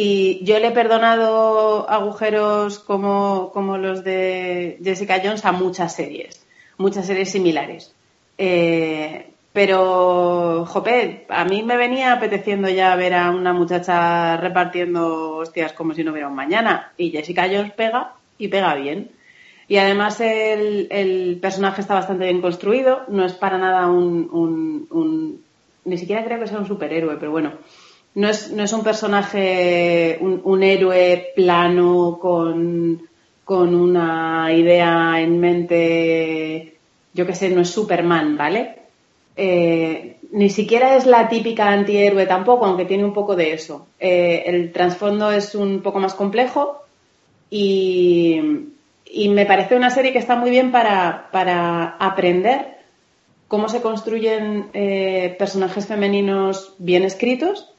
Y 0.00 0.44
yo 0.44 0.60
le 0.60 0.68
he 0.68 0.70
perdonado 0.70 1.90
agujeros 1.90 2.78
como, 2.78 3.50
como 3.52 3.78
los 3.78 4.04
de 4.04 4.78
Jessica 4.80 5.20
Jones 5.20 5.44
a 5.44 5.50
muchas 5.50 5.92
series, 5.92 6.46
muchas 6.76 7.04
series 7.04 7.32
similares. 7.32 7.92
Eh, 8.38 9.26
pero, 9.52 10.64
jope, 10.68 11.26
a 11.28 11.44
mí 11.44 11.64
me 11.64 11.76
venía 11.76 12.12
apeteciendo 12.12 12.68
ya 12.68 12.94
ver 12.94 13.12
a 13.14 13.32
una 13.32 13.52
muchacha 13.52 14.36
repartiendo 14.36 15.34
hostias 15.38 15.72
como 15.72 15.94
si 15.94 16.04
no 16.04 16.12
hubiera 16.12 16.28
un 16.28 16.36
mañana. 16.36 16.92
Y 16.96 17.10
Jessica 17.10 17.48
Jones 17.50 17.72
pega 17.72 18.12
y 18.38 18.46
pega 18.46 18.76
bien. 18.76 19.10
Y 19.66 19.78
además 19.78 20.20
el, 20.20 20.86
el 20.92 21.38
personaje 21.42 21.80
está 21.80 21.94
bastante 21.94 22.22
bien 22.26 22.40
construido, 22.40 23.02
no 23.08 23.24
es 23.24 23.32
para 23.32 23.58
nada 23.58 23.88
un, 23.88 24.28
un- 24.30 24.86
un- 24.90 25.44
ni 25.84 25.98
siquiera 25.98 26.24
creo 26.24 26.38
que 26.38 26.46
sea 26.46 26.58
un 26.58 26.66
superhéroe, 26.68 27.16
pero 27.16 27.32
bueno, 27.32 27.52
no 28.14 28.28
es, 28.28 28.50
no 28.50 28.64
es 28.64 28.72
un 28.72 28.82
personaje, 28.82 30.18
un, 30.20 30.62
héroe 30.62 31.32
plano 31.36 32.18
con, 32.20 33.08
con 33.44 33.74
una 33.74 34.52
idea 34.52 35.20
en 35.20 35.38
mente, 35.38 36.78
yo 37.14 37.26
qué 37.26 37.34
sé, 37.34 37.50
no 37.50 37.60
es 37.60 37.70
Superman, 37.70 38.36
¿vale? 38.36 38.76
Eh, 39.36 40.16
ni 40.32 40.50
siquiera 40.50 40.96
es 40.96 41.06
la 41.06 41.28
típica 41.28 41.68
antihéroe 41.68 42.26
tampoco, 42.26 42.66
aunque 42.66 42.84
tiene 42.84 43.04
un 43.04 43.12
poco 43.12 43.36
de 43.36 43.52
eso. 43.52 43.86
Eh, 44.00 44.42
el 44.46 44.72
trasfondo 44.72 45.30
es 45.30 45.54
un 45.54 45.80
poco 45.80 46.00
más 46.00 46.14
complejo 46.14 46.82
y, 47.48 48.40
y 49.06 49.28
me 49.28 49.46
parece 49.46 49.76
una 49.76 49.90
serie 49.90 50.12
que 50.12 50.18
está 50.18 50.36
muy 50.36 50.50
bien 50.50 50.72
para, 50.72 51.28
para 51.30 51.96
aprender 51.98 52.78
cómo 53.48 53.68
se 53.68 53.80
construyen 53.80 54.68
eh, 54.74 55.34
personajes 55.38 55.86
femeninos 55.86 56.74
bien 56.78 57.02
escritos, 57.04 57.72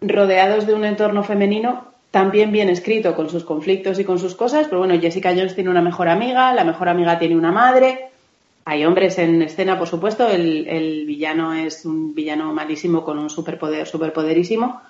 rodeados 0.00 0.66
de 0.66 0.74
un 0.74 0.84
entorno 0.84 1.22
femenino 1.22 1.90
también 2.10 2.50
bien 2.50 2.68
escrito, 2.68 3.14
con 3.14 3.30
sus 3.30 3.44
conflictos 3.44 3.98
y 3.98 4.04
con 4.04 4.18
sus 4.18 4.34
cosas. 4.34 4.66
Pero 4.66 4.78
bueno, 4.78 5.00
Jessica 5.00 5.30
Jones 5.30 5.54
tiene 5.54 5.70
una 5.70 5.82
mejor 5.82 6.08
amiga, 6.08 6.52
la 6.52 6.64
mejor 6.64 6.88
amiga 6.88 7.18
tiene 7.18 7.36
una 7.36 7.52
madre. 7.52 8.10
Hay 8.64 8.84
hombres 8.84 9.18
en 9.18 9.42
escena, 9.42 9.78
por 9.78 9.88
supuesto. 9.88 10.28
El, 10.28 10.66
el 10.66 11.06
villano 11.06 11.54
es 11.54 11.84
un 11.84 12.14
villano 12.14 12.52
malísimo 12.52 13.04
con 13.04 13.18
un 13.18 13.30
superpoder, 13.30 13.86
superpoderísimo. 13.86 14.80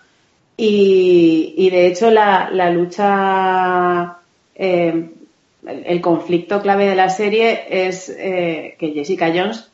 Y, 0.57 1.55
y 1.57 1.70
de 1.70 1.87
hecho, 1.87 2.11
la, 2.11 2.51
la 2.53 2.70
lucha, 2.70 4.19
eh, 4.55 5.11
el, 5.66 6.01
conflicto 6.01 6.61
clave 6.61 6.87
de 6.87 6.95
la 6.95 7.09
serie 7.09 7.65
es 7.87 8.11
eh, 8.11 8.77
que 8.78 8.93
Jessica 8.93 9.32
Jones 9.35 9.70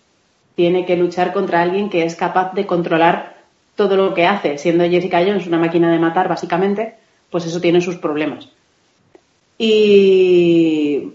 tiene 0.54 0.86
que 0.86 0.96
luchar 0.96 1.32
contra 1.32 1.62
alguien 1.62 1.90
que 1.90 2.04
es 2.04 2.14
capaz 2.14 2.54
de 2.54 2.66
controlar 2.66 3.35
todo 3.76 3.96
lo 3.96 4.14
que 4.14 4.26
hace. 4.26 4.58
Siendo 4.58 4.84
Jessica 4.84 5.20
Jones 5.20 5.46
una 5.46 5.58
máquina 5.58 5.92
de 5.92 5.98
matar, 5.98 6.28
básicamente, 6.28 6.96
pues 7.30 7.46
eso 7.46 7.60
tiene 7.60 7.80
sus 7.80 7.96
problemas. 7.96 8.48
Y 9.58 11.12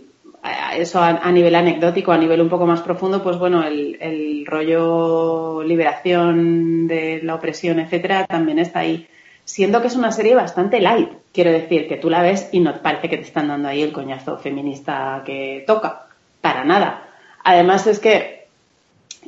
eso 0.75 1.01
a, 1.01 1.31
nivel 1.31 1.55
anecdótico, 1.55 2.11
a 2.11 2.17
nivel 2.17 2.41
un 2.41 2.49
poco 2.49 2.65
más 2.65 2.81
profundo, 2.81 3.21
pues 3.21 3.37
bueno, 3.37 3.63
el, 3.63 3.97
el 3.99 4.45
rollo 4.45 5.63
liberación 5.63 6.87
de 6.87 7.21
la 7.23 7.35
opresión, 7.35 7.79
etcétera, 7.79 8.25
también 8.25 8.59
está 8.59 8.79
ahí. 8.79 9.07
Siendo 9.43 9.81
que 9.81 9.87
es 9.87 9.95
una 9.95 10.11
serie 10.11 10.33
bastante 10.33 10.79
light, 10.79 11.09
quiero 11.33 11.51
decir, 11.51 11.87
que 11.87 11.97
tú 11.97 12.09
la 12.09 12.21
ves 12.21 12.49
y 12.51 12.59
no 12.59 12.81
parece 12.81 13.09
que 13.09 13.17
te 13.17 13.23
están 13.23 13.47
dando 13.47 13.67
ahí 13.67 13.81
el 13.81 13.91
coñazo 13.91 14.37
feminista 14.37 15.23
que 15.25 15.63
toca, 15.67 16.07
para 16.41 16.63
nada. 16.63 17.07
Además 17.43 17.85
es 17.87 17.99
que 17.99 18.40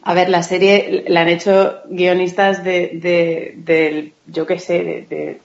a 0.02 0.14
ver, 0.14 0.30
la 0.30 0.44
serie 0.44 1.06
la 1.08 1.22
han 1.22 1.30
hecho 1.30 1.82
guionistas 1.86 2.64
de, 2.64 3.54
de, 3.56 4.14
yo 4.28 4.46
qué 4.46 4.60
sé, 4.60 5.06
de, 5.10 5.40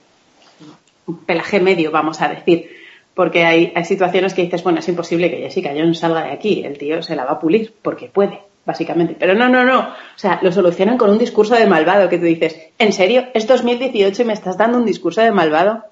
pelaje 1.25 1.59
medio, 1.59 1.91
vamos 1.91 2.21
a 2.21 2.29
decir. 2.29 2.69
Porque 3.13 3.45
hay, 3.45 3.71
hay 3.75 3.85
situaciones 3.85 4.33
que 4.33 4.43
dices, 4.43 4.63
bueno, 4.63 4.79
es 4.79 4.87
imposible 4.87 5.29
que 5.29 5.37
Jessica 5.37 5.71
Jones 5.75 5.99
salga 5.99 6.23
de 6.23 6.31
aquí, 6.31 6.63
el 6.65 6.77
tío 6.77 7.01
se 7.01 7.15
la 7.15 7.25
va 7.25 7.31
a 7.31 7.39
pulir, 7.39 7.73
porque 7.81 8.07
puede, 8.07 8.39
básicamente. 8.65 9.15
Pero 9.19 9.33
no, 9.33 9.49
no, 9.49 9.63
no. 9.63 9.79
O 9.79 10.17
sea, 10.17 10.39
lo 10.41 10.51
solucionan 10.51 10.97
con 10.97 11.09
un 11.09 11.17
discurso 11.17 11.55
de 11.55 11.67
malvado 11.67 12.09
que 12.09 12.17
tú 12.17 12.25
dices, 12.25 12.57
¿en 12.77 12.93
serio? 12.93 13.27
¿Es 13.33 13.47
2018 13.47 14.21
y 14.21 14.25
me 14.25 14.33
estás 14.33 14.57
dando 14.57 14.77
un 14.77 14.85
discurso 14.85 15.21
de 15.21 15.31
malvado? 15.31 15.85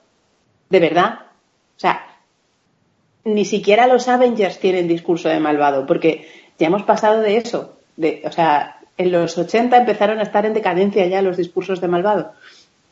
¿De 0.69 0.79
verdad? 0.79 1.19
O 1.75 1.79
sea, 1.79 2.05
ni 3.23 3.45
siquiera 3.45 3.87
los 3.87 4.07
Avengers 4.07 4.59
tienen 4.59 4.87
discurso 4.87 5.27
de 5.29 5.39
malvado, 5.39 5.85
porque 5.85 6.27
ya 6.57 6.67
hemos 6.67 6.83
pasado 6.83 7.21
de 7.21 7.37
eso. 7.37 7.76
De, 7.97 8.21
o 8.25 8.31
sea, 8.31 8.77
en 8.97 9.11
los 9.11 9.37
80 9.37 9.75
empezaron 9.77 10.19
a 10.19 10.23
estar 10.23 10.45
en 10.45 10.53
decadencia 10.53 11.05
ya 11.07 11.21
los 11.21 11.35
discursos 11.37 11.81
de 11.81 11.87
malvado. 11.87 12.31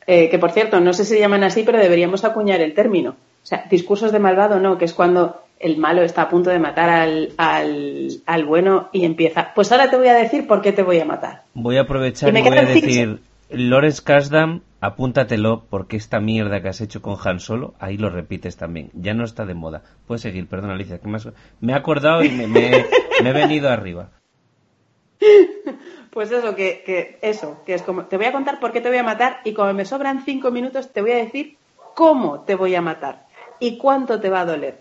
Eh, 0.07 0.29
que 0.29 0.37
por 0.37 0.51
cierto, 0.51 0.79
no 0.79 0.93
sé 0.93 1.03
si 1.05 1.13
se 1.15 1.19
llaman 1.19 1.43
así, 1.43 1.63
pero 1.63 1.79
deberíamos 1.79 2.23
acuñar 2.25 2.61
el 2.61 2.73
término. 2.73 3.11
O 3.11 3.45
sea, 3.47 3.65
discursos 3.69 4.11
de 4.11 4.19
malvado 4.19 4.59
no, 4.59 4.77
que 4.77 4.85
es 4.85 4.93
cuando 4.93 5.41
el 5.59 5.77
malo 5.77 6.01
está 6.03 6.23
a 6.23 6.29
punto 6.29 6.49
de 6.49 6.59
matar 6.59 6.89
al, 6.89 7.29
al, 7.37 8.09
al 8.25 8.45
bueno 8.45 8.89
y 8.91 9.05
empieza. 9.05 9.51
Pues 9.55 9.71
ahora 9.71 9.89
te 9.89 9.97
voy 9.97 10.07
a 10.09 10.13
decir 10.13 10.45
por 10.47 10.61
qué 10.61 10.71
te 10.73 10.83
voy 10.83 10.99
a 10.99 11.05
matar. 11.05 11.43
Voy 11.53 11.77
a 11.77 11.81
aprovechar 11.81 12.29
Y 12.29 12.33
me 12.33 12.39
y 12.41 12.43
voy 12.43 12.57
a 12.57 12.65
decir, 12.65 13.19
Lawrence 13.49 14.01
Kasdan, 14.03 14.61
apúntatelo 14.81 15.63
porque 15.69 15.97
esta 15.97 16.19
mierda 16.19 16.61
que 16.61 16.69
has 16.69 16.81
hecho 16.81 17.01
con 17.01 17.15
Han 17.23 17.39
Solo, 17.39 17.73
ahí 17.79 17.97
lo 17.97 18.09
repites 18.09 18.57
también. 18.57 18.89
Ya 18.93 19.13
no 19.13 19.23
está 19.23 19.45
de 19.45 19.53
moda. 19.53 19.81
Puedes 20.07 20.21
seguir, 20.21 20.47
perdona 20.47 20.73
Alicia, 20.73 20.99
que 20.99 21.07
me, 21.07 21.17
has- 21.17 21.29
me 21.61 21.73
he 21.73 21.75
acordado 21.75 22.23
y 22.23 22.29
me, 22.29 22.47
me- 22.47 22.85
me 23.23 23.29
he 23.29 23.33
venido 23.33 23.69
arriba. 23.69 24.09
Pues 26.15 26.31
eso, 26.31 26.55
que, 26.55 26.81
que 26.85 27.19
eso, 27.21 27.57
que 27.65 27.73
es 27.73 27.81
como, 27.81 28.05
te 28.05 28.15
voy 28.15 28.27
a 28.27 28.31
contar 28.31 28.61
por 28.61 28.71
qué 28.71 28.79
te 28.79 28.87
voy 28.87 28.99
a 28.99 29.03
matar 29.03 29.41
y 29.43 29.51
como 29.51 29.73
me 29.73 29.83
sobran 29.83 30.23
cinco 30.23 30.49
minutos 30.49 30.93
te 30.93 31.01
voy 31.01 31.11
a 31.11 31.17
decir 31.17 31.57
cómo 31.93 32.39
te 32.39 32.55
voy 32.55 32.73
a 32.73 32.81
matar 32.81 33.25
y 33.59 33.77
cuánto 33.77 34.21
te 34.21 34.29
va 34.29 34.39
a 34.39 34.45
doler. 34.45 34.79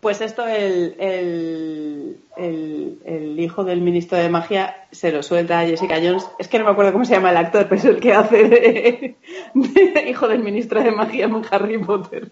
Pues 0.00 0.20
esto 0.20 0.46
el, 0.46 0.94
el, 1.00 2.20
el, 2.36 2.98
el 3.04 3.40
hijo 3.40 3.64
del 3.64 3.80
ministro 3.80 4.16
de 4.16 4.28
magia 4.28 4.86
se 4.92 5.10
lo 5.10 5.24
suelta 5.24 5.58
a 5.58 5.66
Jessica 5.66 5.96
Jones. 5.96 6.24
Es 6.38 6.46
que 6.46 6.58
no 6.60 6.66
me 6.66 6.70
acuerdo 6.70 6.92
cómo 6.92 7.04
se 7.04 7.14
llama 7.14 7.30
el 7.30 7.38
actor, 7.38 7.66
pero 7.68 7.80
es 7.80 7.84
el 7.86 7.98
que 7.98 8.12
hace 8.12 8.44
de, 8.44 9.16
hijo 10.08 10.28
del 10.28 10.44
ministro 10.44 10.80
de 10.80 10.92
magia 10.92 11.24
en 11.24 11.42
Harry 11.50 11.78
Potter. 11.78 12.28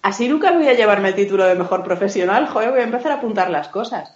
Así 0.00 0.28
nunca 0.28 0.52
voy 0.52 0.68
a 0.68 0.74
llevarme 0.74 1.08
el 1.08 1.14
título 1.14 1.44
de 1.44 1.56
mejor 1.56 1.82
profesional, 1.82 2.46
joder, 2.46 2.70
voy 2.70 2.80
a 2.80 2.84
empezar 2.84 3.12
a 3.12 3.16
apuntar 3.16 3.50
las 3.50 3.68
cosas. 3.68 4.15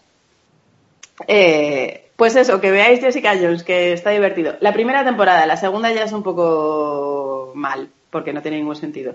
Eh, 1.29 2.11
pues 2.17 2.37
eso, 2.37 2.61
que 2.61 2.71
veáis 2.71 3.01
Jessica 3.01 3.35
Jones, 3.35 3.63
que 3.63 3.93
está 3.93 4.11
divertido. 4.11 4.55
La 4.61 4.73
primera 4.73 5.05
temporada, 5.05 5.47
la 5.47 5.57
segunda 5.57 5.93
ya 5.93 6.05
es 6.05 6.13
un 6.13 6.23
poco 6.23 7.53
mal, 7.55 7.89
porque 8.11 8.33
no 8.33 8.43
tiene 8.43 8.59
ningún 8.59 8.77
sentido. 8.77 9.15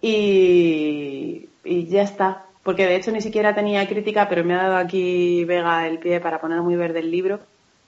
Y, 0.00 1.48
y 1.64 1.86
ya 1.86 2.02
está, 2.02 2.46
porque 2.62 2.86
de 2.86 2.96
hecho 2.96 3.12
ni 3.12 3.20
siquiera 3.20 3.54
tenía 3.54 3.86
crítica, 3.88 4.28
pero 4.28 4.44
me 4.44 4.54
ha 4.54 4.64
dado 4.64 4.76
aquí 4.76 5.44
Vega 5.44 5.86
el 5.86 5.98
pie 5.98 6.20
para 6.20 6.40
poner 6.40 6.60
muy 6.62 6.76
verde 6.76 7.00
el 7.00 7.10
libro, 7.10 7.40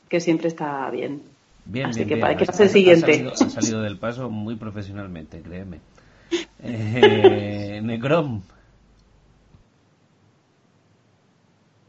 que 0.09 0.20
siempre 0.20 0.48
está 0.48 0.89
bien. 0.90 1.23
Bien, 1.65 1.86
Así 1.86 2.01
bien, 2.01 2.09
que 2.09 2.15
bien. 2.15 2.20
para 2.20 2.36
que 2.36 2.47
pase 2.47 2.65
el 2.65 2.70
siguiente. 2.70 3.11
Ha 3.11 3.15
salido, 3.15 3.32
ha 3.32 3.51
salido 3.51 3.82
del 3.82 3.98
paso 3.98 4.31
muy 4.31 4.57
profesionalmente, 4.57 5.40
créeme. 5.40 5.81
Eh, 6.62 7.81
Necrom, 7.82 8.43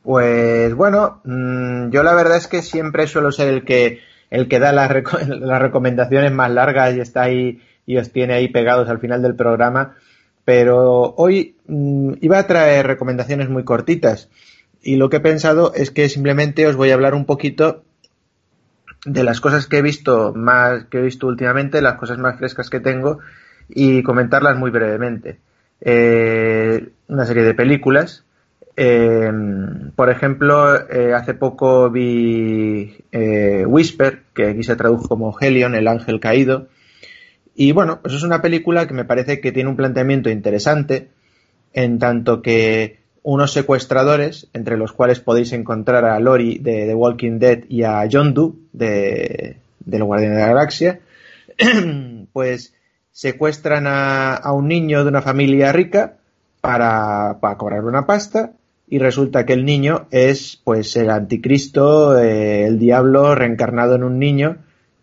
Pues 0.04 0.74
bueno, 0.74 1.22
mm, 1.24 1.90
yo 1.90 2.04
la 2.04 2.14
verdad 2.16 2.38
es 2.38 2.48
que 2.48 2.62
siempre 2.62 3.08
suelo 3.08 3.32
ser 3.32 3.50
el 3.50 3.64
que 3.64 4.00
el 4.30 4.48
que 4.48 4.60
da 4.60 4.72
las, 4.72 4.90
reco- 4.90 5.20
las 5.28 5.62
recomendaciones 5.62 6.32
más 6.32 6.50
largas 6.52 6.96
y 6.96 7.00
está 7.02 7.24
ahí 7.24 7.62
y 7.86 7.98
os 7.98 8.12
tiene 8.12 8.34
ahí 8.34 8.48
pegados 8.48 8.90
al 8.90 9.00
final 9.00 9.22
del 9.22 9.36
programa, 9.36 9.96
pero 10.46 11.14
hoy 11.18 11.56
mm, 11.68 12.14
iba 12.22 12.40
a 12.40 12.48
traer 12.48 12.88
recomendaciones 12.88 13.50
muy 13.50 13.64
cortitas 13.64 14.30
y 14.82 14.96
lo 14.96 15.10
que 15.10 15.18
he 15.18 15.22
pensado 15.22 15.74
es 15.76 15.92
que 15.92 16.10
simplemente 16.10 16.66
os 16.66 16.76
voy 16.76 16.92
a 16.92 16.96
hablar 16.96 17.14
un 17.14 17.26
poquito 17.26 17.84
de 19.06 19.24
las 19.24 19.42
cosas 19.42 19.68
que 19.68 19.78
he 19.78 19.82
visto 19.82 20.34
más 20.36 20.86
que 20.86 21.00
he 21.00 21.02
visto 21.02 21.28
últimamente, 21.28 21.82
las 21.82 21.96
cosas 21.96 22.18
más 22.18 22.38
frescas 22.38 22.70
que 22.70 22.80
tengo 22.80 23.20
y 23.70 24.04
comentarlas 24.04 24.58
muy 24.58 24.70
brevemente. 24.72 25.40
Eh, 25.82 26.90
una 27.08 27.26
serie 27.26 27.44
de 27.44 27.54
películas. 27.54 28.24
Eh, 28.76 29.32
por 29.96 30.10
ejemplo, 30.10 30.90
eh, 30.90 31.14
hace 31.14 31.34
poco 31.34 31.90
vi 31.90 32.96
Whisper, 33.66 34.24
que 34.34 34.48
aquí 34.48 34.64
se 34.64 34.76
tradujo 34.76 35.08
como 35.08 35.38
Helion, 35.40 35.76
el 35.76 35.88
ángel 35.88 36.20
caído. 36.20 36.68
Y 37.56 37.74
bueno, 37.74 38.00
pues 38.02 38.14
es 38.14 38.24
una 38.24 38.42
película 38.42 38.88
que 38.88 38.94
me 38.94 39.06
parece 39.06 39.42
que 39.42 39.52
tiene 39.52 39.70
un 39.70 39.76
planteamiento 39.76 40.30
interesante, 40.30 41.10
en 41.74 42.00
tanto 42.00 42.42
que 42.42 43.00
unos 43.24 43.52
secuestradores, 43.52 44.48
entre 44.54 44.78
los 44.78 44.94
cuales 44.94 45.20
podéis 45.20 45.54
encontrar 45.54 46.06
a 46.06 46.20
Lori 46.20 46.58
de 46.58 46.88
The 46.88 46.96
Walking 46.96 47.40
Dead 47.40 47.60
y 47.70 47.84
a 47.84 48.08
John 48.12 48.34
Doe 48.34 48.54
de, 48.74 49.58
de 49.80 50.00
Los 50.00 50.08
Guardianes 50.08 50.38
de 50.38 50.42
la 50.42 50.48
Galaxia, 50.48 51.00
pues 52.34 52.74
secuestran 53.12 53.86
a, 53.88 54.42
un 54.54 54.68
niño 54.68 55.04
de 55.04 55.10
una 55.10 55.22
familia 55.22 55.72
rica 55.72 56.18
para, 56.62 57.38
para 57.40 57.58
cobrar 57.58 57.84
una 57.84 58.06
pasta 58.06 58.54
y 58.92 59.00
resulta 59.00 59.46
que 59.46 59.54
el 59.54 59.64
niño 59.64 60.08
es 60.12 60.60
pues 60.62 60.98
el 60.98 61.10
anticristo, 61.10 62.20
eh, 62.20 62.66
el 62.66 62.78
diablo 62.78 63.34
reencarnado 63.36 63.96
en 63.96 64.04
un 64.04 64.20
niño 64.20 64.58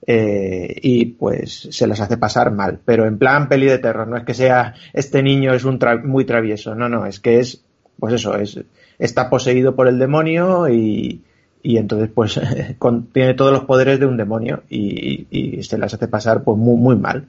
eh, 0.06 0.76
y 0.82 1.06
pues 1.06 1.68
se 1.70 1.86
las 1.86 1.98
hace 2.00 2.18
pasar 2.18 2.52
mal, 2.52 2.80
pero 2.84 3.06
en 3.06 3.16
plan 3.16 3.48
peli 3.48 3.64
de 3.64 3.78
terror, 3.78 4.06
no 4.06 4.18
es 4.18 4.24
que 4.24 4.34
sea 4.34 4.74
este 4.92 5.22
niño 5.22 5.54
es 5.54 5.64
un 5.64 5.78
muy 6.04 6.26
travieso, 6.26 6.74
no, 6.74 6.90
no, 6.90 7.06
es 7.06 7.18
que 7.18 7.40
es 7.40 7.64
pues 7.98 8.12
eso, 8.12 8.36
es, 8.36 8.60
está 8.98 9.30
poseído 9.30 9.74
por 9.74 9.88
el 9.88 9.98
demonio 9.98 10.68
y, 10.68 11.22
y 11.62 11.78
entonces 11.78 12.10
pues 12.14 12.38
tiene 13.12 13.32
todos 13.32 13.52
los 13.52 13.64
poderes 13.64 13.98
de 13.98 14.04
un 14.04 14.18
demonio 14.18 14.64
y, 14.68 15.26
y, 15.30 15.62
se 15.62 15.78
las 15.78 15.94
hace 15.94 16.08
pasar 16.08 16.44
pues 16.44 16.58
muy, 16.58 16.76
muy 16.76 16.96
mal. 16.96 17.28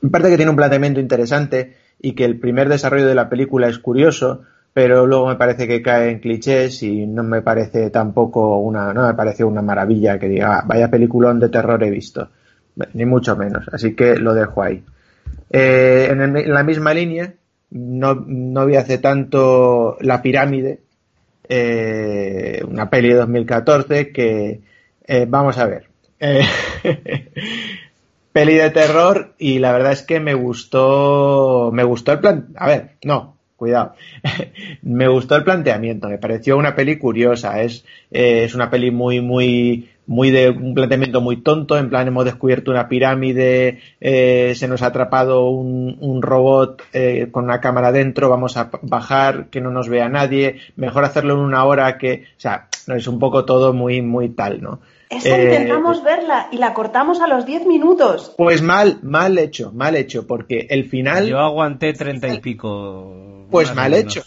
Me 0.00 0.08
parece 0.08 0.30
que 0.30 0.36
tiene 0.38 0.50
un 0.50 0.56
planteamiento 0.56 1.00
interesante 1.00 1.76
y 2.00 2.12
que 2.12 2.24
el 2.24 2.38
primer 2.38 2.70
desarrollo 2.70 3.06
de 3.06 3.14
la 3.14 3.28
película 3.28 3.68
es 3.68 3.78
curioso, 3.78 4.44
pero 4.78 5.08
luego 5.08 5.26
me 5.26 5.34
parece 5.34 5.66
que 5.66 5.82
cae 5.82 6.08
en 6.08 6.20
clichés 6.20 6.84
y 6.84 7.04
no 7.04 7.24
me 7.24 7.42
parece 7.42 7.90
tampoco 7.90 8.58
una, 8.58 8.94
no 8.94 9.08
me 9.08 9.14
parece 9.14 9.42
una 9.42 9.60
maravilla 9.60 10.20
que 10.20 10.28
diga, 10.28 10.58
ah, 10.58 10.64
vaya 10.64 10.88
peliculón 10.88 11.40
de 11.40 11.48
terror 11.48 11.82
he 11.82 11.90
visto, 11.90 12.28
ni 12.94 13.04
mucho 13.04 13.34
menos, 13.34 13.68
así 13.72 13.96
que 13.96 14.14
lo 14.14 14.34
dejo 14.34 14.62
ahí. 14.62 14.84
Eh, 15.50 16.06
en, 16.12 16.54
la 16.54 16.62
misma 16.62 16.94
línea, 16.94 17.34
no, 17.70 18.24
no 18.24 18.66
vi 18.66 18.76
hace 18.76 18.98
tanto 18.98 19.96
La 20.00 20.22
Pirámide, 20.22 20.78
eh, 21.48 22.62
una 22.64 22.88
peli 22.88 23.08
de 23.08 23.14
2014 23.16 24.12
que, 24.12 24.60
eh, 25.04 25.26
vamos 25.28 25.58
a 25.58 25.66
ver, 25.66 25.88
eh, 26.20 26.46
peli 28.32 28.54
de 28.54 28.70
terror 28.70 29.34
y 29.38 29.58
la 29.58 29.72
verdad 29.72 29.90
es 29.90 30.02
que 30.02 30.20
me 30.20 30.34
gustó, 30.34 31.70
me 31.72 31.82
gustó 31.82 32.12
el 32.12 32.20
plan, 32.20 32.46
a 32.54 32.68
ver, 32.68 32.90
no, 33.02 33.37
cuidado, 33.58 33.94
me 34.82 35.08
gustó 35.08 35.34
el 35.34 35.42
planteamiento, 35.42 36.08
me 36.08 36.18
pareció 36.18 36.56
una 36.56 36.76
peli 36.76 36.96
curiosa, 36.96 37.60
es, 37.60 37.84
es 38.10 38.54
una 38.54 38.70
peli 38.70 38.92
muy, 38.92 39.20
muy, 39.20 39.90
muy 40.06 40.30
de 40.30 40.50
un 40.50 40.74
planteamiento 40.74 41.20
muy 41.20 41.42
tonto, 41.42 41.76
en 41.76 41.90
plan 41.90 42.06
hemos 42.06 42.24
descubierto 42.24 42.70
una 42.70 42.88
pirámide, 42.88 43.80
eh, 44.00 44.54
se 44.54 44.68
nos 44.68 44.82
ha 44.82 44.86
atrapado 44.86 45.50
un, 45.50 45.98
un 46.00 46.22
robot 46.22 46.82
eh, 46.92 47.28
con 47.32 47.44
una 47.44 47.60
cámara 47.60 47.90
dentro, 47.90 48.30
vamos 48.30 48.56
a 48.56 48.70
bajar, 48.82 49.48
que 49.50 49.60
no 49.60 49.70
nos 49.70 49.88
vea 49.88 50.08
nadie, 50.08 50.60
mejor 50.76 51.04
hacerlo 51.04 51.34
en 51.34 51.40
una 51.40 51.64
hora 51.64 51.98
que, 51.98 52.26
o 52.36 52.40
sea, 52.40 52.68
es 52.86 53.08
un 53.08 53.18
poco 53.18 53.44
todo 53.44 53.72
muy, 53.72 54.02
muy 54.02 54.28
tal, 54.28 54.62
¿no? 54.62 54.80
Esa 55.10 55.38
eh, 55.38 55.44
intentamos 55.44 56.04
verla 56.04 56.48
y 56.52 56.58
la 56.58 56.74
cortamos 56.74 57.20
a 57.20 57.26
los 57.26 57.46
10 57.46 57.66
minutos. 57.66 58.34
Pues 58.36 58.60
mal, 58.60 58.98
mal 59.02 59.38
hecho, 59.38 59.72
mal 59.72 59.96
hecho, 59.96 60.26
porque 60.26 60.66
el 60.70 60.84
final... 60.84 61.26
Yo 61.26 61.38
aguanté 61.38 61.94
treinta 61.94 62.28
y 62.28 62.40
pico. 62.40 63.27
Pues 63.50 63.74
mal 63.74 63.94
hecho, 63.94 64.22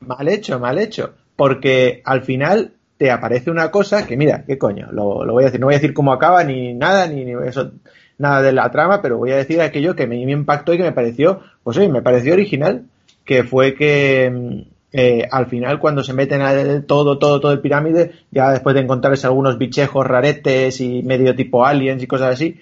mal 0.00 0.28
hecho, 0.28 0.58
mal 0.58 0.78
hecho, 0.78 1.14
porque 1.36 2.02
al 2.04 2.22
final 2.22 2.72
te 2.96 3.10
aparece 3.10 3.50
una 3.50 3.70
cosa 3.70 4.06
que, 4.06 4.16
mira, 4.16 4.44
qué 4.46 4.58
coño, 4.58 4.88
lo, 4.92 5.24
voy 5.26 5.44
a 5.44 5.46
decir, 5.46 5.60
no 5.60 5.66
voy 5.66 5.74
a 5.74 5.78
decir 5.78 5.94
cómo 5.94 6.12
acaba 6.12 6.44
ni 6.44 6.74
nada, 6.74 7.06
ni, 7.06 7.32
eso, 7.46 7.72
nada 8.18 8.42
de 8.42 8.52
la 8.52 8.70
trama, 8.70 9.00
pero 9.00 9.16
voy 9.16 9.32
a 9.32 9.36
decir 9.36 9.60
aquello 9.60 9.96
que 9.96 10.06
me, 10.06 10.20
impactó 10.20 10.74
y 10.74 10.76
que 10.76 10.82
me 10.82 10.92
pareció, 10.92 11.40
pues 11.62 11.78
oye, 11.78 11.88
me 11.88 12.02
pareció 12.02 12.34
original, 12.34 12.84
que 13.24 13.42
fue 13.42 13.74
que 13.74 14.30
mm, 14.30 14.70
eh, 14.92 15.28
al 15.30 15.46
final 15.46 15.78
cuando 15.78 16.02
se 16.02 16.12
meten 16.12 16.42
a 16.42 16.82
todo, 16.82 17.18
todo, 17.18 17.40
todo 17.40 17.52
el 17.52 17.60
pirámide, 17.60 18.12
ya 18.30 18.50
después 18.50 18.74
de 18.74 18.82
encontrarse 18.82 19.26
algunos 19.26 19.56
bichejos 19.56 20.06
raretes 20.06 20.80
y 20.80 21.02
medio 21.02 21.34
tipo 21.34 21.64
aliens 21.64 22.02
y 22.02 22.06
cosas 22.06 22.34
así, 22.34 22.60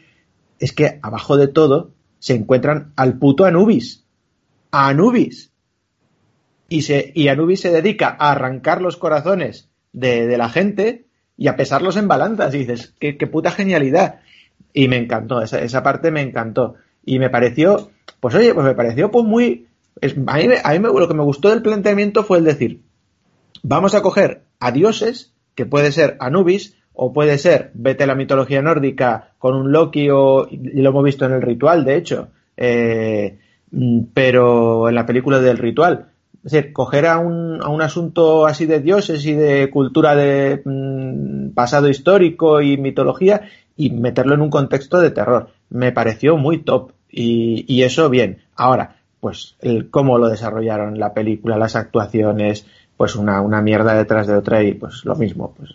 es 0.61 0.73
que 0.73 0.99
abajo 1.03 1.37
de 1.37 1.49
todo 1.49 1.91
se 2.19 2.35
encuentran 2.35 2.93
al 2.97 3.19
puto 3.19 3.45
Anubis. 3.45 4.05
A 4.71 4.89
Anubis. 4.89 5.48
Y, 6.69 7.29
Anubis 7.29 7.61
se 7.61 7.71
dedica 7.71 8.15
a 8.19 8.33
arrancar 8.33 8.83
los 8.83 8.99
corazones 8.99 9.71
de, 9.93 10.37
la 10.37 10.51
gente 10.51 11.07
y 11.37 11.49
a 11.49 11.57
pesarlos 11.57 11.97
en 11.97 12.09
balanzas. 12.09 12.55
Y 12.55 12.59
dices, 12.59 12.95
qué, 13.01 13.15
puta 13.27 13.51
genialidad. 13.51 14.21
Y 14.75 14.89
me 14.89 14.97
encantó, 14.97 15.41
esa, 15.41 15.83
parte 15.83 16.11
me 16.11 16.21
encantó. 16.21 16.75
Y 17.05 17.19
me 17.19 17.31
pareció, 17.31 17.91
pues 18.21 18.35
oye, 18.35 18.53
pues 18.53 18.67
me 18.67 18.75
pareció 18.75 19.11
pues 19.11 19.25
muy... 19.25 19.67
a 20.27 20.37
mí, 20.37 20.45
a 20.63 20.73
mí 20.73 20.79
lo 20.79 21.09
que 21.09 21.15
me 21.15 21.23
gustó 21.23 21.49
del 21.49 21.63
planteamiento 21.63 22.23
fue 22.23 22.39
el 22.39 22.45
decir, 22.45 22.83
vamos 23.63 23.95
a 23.95 24.03
coger 24.03 24.43
a 24.61 24.71
dioses, 24.71 25.33
que 25.55 25.65
puede 25.65 25.91
ser 25.91 26.17
Anubis, 26.21 26.77
o 26.93 27.13
puede 27.13 27.39
ser, 27.39 27.71
vete 27.75 28.07
la 28.07 28.15
mitología 28.15 28.61
nórdica 28.61 29.33
con 29.39 29.55
un 29.55 29.73
Loki, 29.73 30.11
o, 30.11 30.49
lo 30.51 30.91
hemos 30.91 31.05
visto 31.05 31.25
en 31.25 31.33
el 31.33 31.43
ritual, 31.43 31.85
de 31.85 31.97
hecho, 31.97 32.29
eh, 32.57 33.39
mm, 33.71 34.01
pero 34.13 34.89
en 34.89 34.95
la 34.97 35.07
película 35.07 35.41
del 35.41 35.59
ritual, 35.59 36.11
es 36.49 36.53
decir, 36.53 36.73
coger 36.73 37.05
a 37.05 37.19
un, 37.19 37.63
a 37.63 37.69
un 37.69 37.83
asunto 37.83 38.47
así 38.47 38.65
de 38.65 38.81
dioses 38.81 39.27
y 39.27 39.35
de 39.35 39.69
cultura 39.69 40.17
de 40.17 40.63
mm, 40.65 41.51
pasado 41.51 41.91
histórico 41.91 42.63
y 42.63 42.79
mitología 42.79 43.43
y 43.77 43.91
meterlo 43.91 44.33
en 44.33 44.41
un 44.41 44.49
contexto 44.49 44.99
de 44.99 45.11
terror. 45.11 45.51
Me 45.69 45.93
pareció 45.93 46.39
muy 46.39 46.63
top 46.63 46.93
y, 47.11 47.67
y 47.69 47.83
eso 47.83 48.09
bien. 48.09 48.39
Ahora, 48.57 48.97
pues 49.21 49.57
el 49.61 49.91
cómo 49.91 50.17
lo 50.17 50.31
desarrollaron 50.31 50.99
la 50.99 51.13
película, 51.13 51.59
las 51.59 51.77
actuaciones, 51.77 52.67
pues 52.97 53.15
una, 53.15 53.43
una 53.43 53.61
mierda 53.61 53.93
detrás 53.93 54.27
de 54.27 54.35
otra 54.35 54.63
y 54.63 54.73
pues 54.73 55.05
lo 55.05 55.17
mismo, 55.17 55.53
pues 55.55 55.75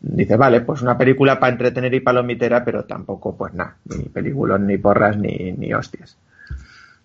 dice, 0.00 0.36
vale, 0.36 0.60
pues 0.60 0.82
una 0.82 0.98
película 0.98 1.40
para 1.40 1.52
entretener 1.52 1.94
y 1.94 2.00
palomitera, 2.00 2.62
pero 2.62 2.84
tampoco, 2.84 3.34
pues 3.34 3.54
nada, 3.54 3.78
ni 3.86 4.04
películas, 4.04 4.60
ni 4.60 4.76
porras, 4.76 5.16
ni, 5.16 5.52
ni 5.52 5.72
hostias. 5.72 6.18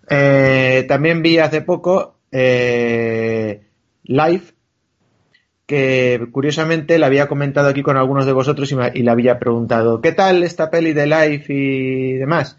Eh, 0.06 0.84
también 0.86 1.22
vi 1.22 1.38
hace 1.38 1.62
poco 1.62 2.19
eh, 2.32 3.62
Live, 4.04 4.42
que 5.66 6.26
curiosamente 6.32 6.98
la 6.98 7.06
había 7.06 7.28
comentado 7.28 7.68
aquí 7.68 7.82
con 7.82 7.96
algunos 7.96 8.26
de 8.26 8.32
vosotros 8.32 8.72
y, 8.72 9.02
le 9.02 9.10
había 9.10 9.38
preguntado, 9.38 10.00
¿qué 10.00 10.12
tal 10.12 10.42
esta 10.42 10.70
peli 10.70 10.92
de 10.92 11.06
Live 11.06 11.44
y 11.48 12.12
demás? 12.14 12.56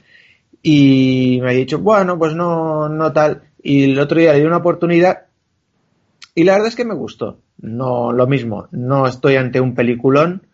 Y 0.64 1.39
me 1.41 1.52
ha 1.52 1.53
dicho, 1.53 1.80
bueno, 1.80 2.18
pues 2.18 2.35
no, 2.35 2.88
no 2.88 3.11
tal. 3.11 3.43
Y 3.61 3.91
el 3.91 3.99
otro 3.99 4.19
día 4.19 4.34
le 4.34 4.39
di 4.39 4.45
una 4.45 4.57
oportunidad 4.57 5.26
y 6.34 6.43
la 6.43 6.53
verdad 6.53 6.69
es 6.69 6.76
que 6.76 6.85
me 6.85 6.95
gustó. 6.95 7.39
No, 7.57 8.11
lo 8.11 8.27
mismo, 8.27 8.68
no 8.72 9.06
estoy 9.06 9.35
ante 9.35 9.61
un 9.61 9.76
peliculón, 9.76 10.48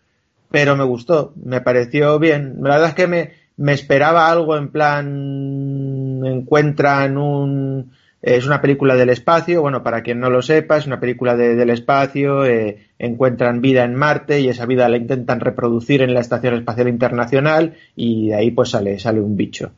pero 0.50 0.76
me 0.76 0.84
gustó, 0.84 1.32
me 1.42 1.60
pareció 1.60 2.18
bien. 2.18 2.56
La 2.60 2.74
verdad 2.74 2.88
es 2.88 2.94
que 2.94 3.06
me, 3.06 3.32
me 3.56 3.72
esperaba 3.72 4.30
algo 4.30 4.56
en 4.56 4.68
plan, 4.70 6.22
encuentran 6.24 7.16
un, 7.16 7.92
es 8.20 8.46
una 8.46 8.60
película 8.60 8.96
del 8.96 9.10
espacio, 9.10 9.62
bueno, 9.62 9.82
para 9.82 10.02
quien 10.02 10.18
no 10.18 10.28
lo 10.28 10.42
sepa, 10.42 10.76
es 10.76 10.86
una 10.86 10.98
película 10.98 11.36
del 11.36 11.70
espacio, 11.70 12.44
eh, 12.44 12.88
encuentran 12.98 13.60
vida 13.60 13.84
en 13.84 13.94
Marte 13.94 14.40
y 14.40 14.48
esa 14.48 14.66
vida 14.66 14.88
la 14.88 14.96
intentan 14.96 15.38
reproducir 15.40 16.02
en 16.02 16.14
la 16.14 16.20
Estación 16.20 16.54
Espacial 16.54 16.88
Internacional 16.88 17.74
y 17.94 18.28
de 18.28 18.34
ahí 18.34 18.50
pues 18.50 18.70
sale, 18.70 18.98
sale 18.98 19.20
un 19.20 19.36
bicho. 19.36 19.70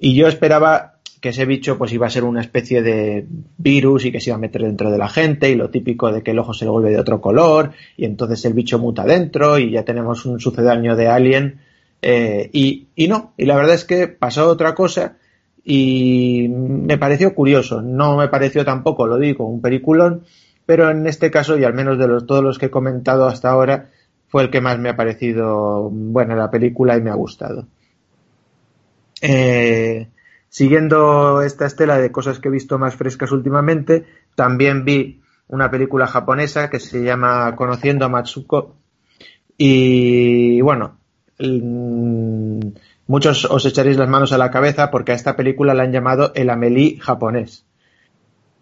Y 0.00 0.14
yo 0.14 0.26
esperaba 0.26 0.94
que 1.20 1.28
ese 1.28 1.44
bicho 1.44 1.76
pues 1.76 1.92
iba 1.92 2.06
a 2.06 2.10
ser 2.10 2.24
una 2.24 2.40
especie 2.40 2.82
de 2.82 3.26
virus 3.58 4.06
y 4.06 4.10
que 4.10 4.20
se 4.20 4.30
iba 4.30 4.36
a 4.36 4.40
meter 4.40 4.62
dentro 4.62 4.90
de 4.90 4.98
la 4.98 5.08
gente 5.08 5.50
y 5.50 5.54
lo 5.54 5.70
típico 5.70 6.10
de 6.10 6.22
que 6.22 6.32
el 6.32 6.38
ojo 6.38 6.54
se 6.54 6.64
le 6.64 6.70
vuelve 6.70 6.90
de 6.90 6.98
otro 6.98 7.20
color 7.20 7.72
y 7.96 8.06
entonces 8.06 8.44
el 8.46 8.54
bicho 8.54 8.78
muta 8.78 9.04
dentro 9.04 9.58
y 9.58 9.70
ya 9.70 9.84
tenemos 9.84 10.24
un 10.24 10.40
sucedáneo 10.40 10.96
de 10.96 11.08
Alien 11.08 11.60
eh, 12.00 12.50
y, 12.52 12.88
y 12.96 13.06
no, 13.06 13.34
y 13.36 13.44
la 13.44 13.54
verdad 13.54 13.74
es 13.74 13.84
que 13.84 14.08
pasó 14.08 14.48
otra 14.48 14.74
cosa 14.74 15.18
y 15.64 16.48
me 16.48 16.98
pareció 16.98 17.34
curioso. 17.34 17.82
No 17.82 18.16
me 18.16 18.28
pareció 18.28 18.64
tampoco, 18.64 19.06
lo 19.06 19.18
digo, 19.18 19.46
un 19.46 19.60
peliculón, 19.60 20.24
pero 20.66 20.90
en 20.90 21.06
este 21.06 21.30
caso, 21.30 21.58
y 21.58 21.64
al 21.64 21.74
menos 21.74 21.98
de 21.98 22.08
los, 22.08 22.26
todos 22.26 22.42
los 22.42 22.58
que 22.58 22.66
he 22.66 22.70
comentado 22.70 23.26
hasta 23.26 23.50
ahora, 23.50 23.90
fue 24.28 24.42
el 24.42 24.50
que 24.50 24.60
más 24.60 24.78
me 24.78 24.88
ha 24.88 24.96
parecido 24.96 25.90
buena 25.90 26.34
la 26.34 26.50
película 26.50 26.96
y 26.96 27.02
me 27.02 27.10
ha 27.10 27.14
gustado. 27.14 27.66
Eh, 29.20 30.08
siguiendo 30.48 31.42
esta 31.42 31.66
estela 31.66 31.98
de 31.98 32.10
cosas 32.10 32.40
que 32.40 32.48
he 32.48 32.50
visto 32.50 32.78
más 32.78 32.96
frescas 32.96 33.30
últimamente, 33.30 34.04
también 34.34 34.84
vi 34.84 35.22
una 35.48 35.70
película 35.70 36.06
japonesa 36.06 36.70
que 36.70 36.80
se 36.80 37.04
llama 37.04 37.54
Conociendo 37.56 38.06
a 38.06 38.08
Matsuko 38.08 38.76
Y 39.58 40.60
bueno, 40.62 40.96
muchos 43.12 43.44
os 43.44 43.66
echaréis 43.66 43.98
las 43.98 44.08
manos 44.08 44.32
a 44.32 44.38
la 44.38 44.50
cabeza 44.50 44.90
porque 44.90 45.12
a 45.12 45.14
esta 45.14 45.36
película 45.36 45.74
la 45.74 45.82
han 45.82 45.92
llamado 45.92 46.32
el 46.34 46.48
Amélie 46.48 46.98
japonés. 46.98 47.66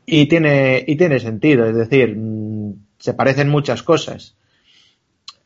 Y 0.06 0.26
tiene, 0.26 0.84
y 0.84 0.96
tiene 0.96 1.20
sentido, 1.20 1.66
es 1.66 1.76
decir, 1.76 2.16
mm, 2.16 2.72
se 2.98 3.14
parecen 3.14 3.48
muchas 3.48 3.84
cosas. 3.84 4.34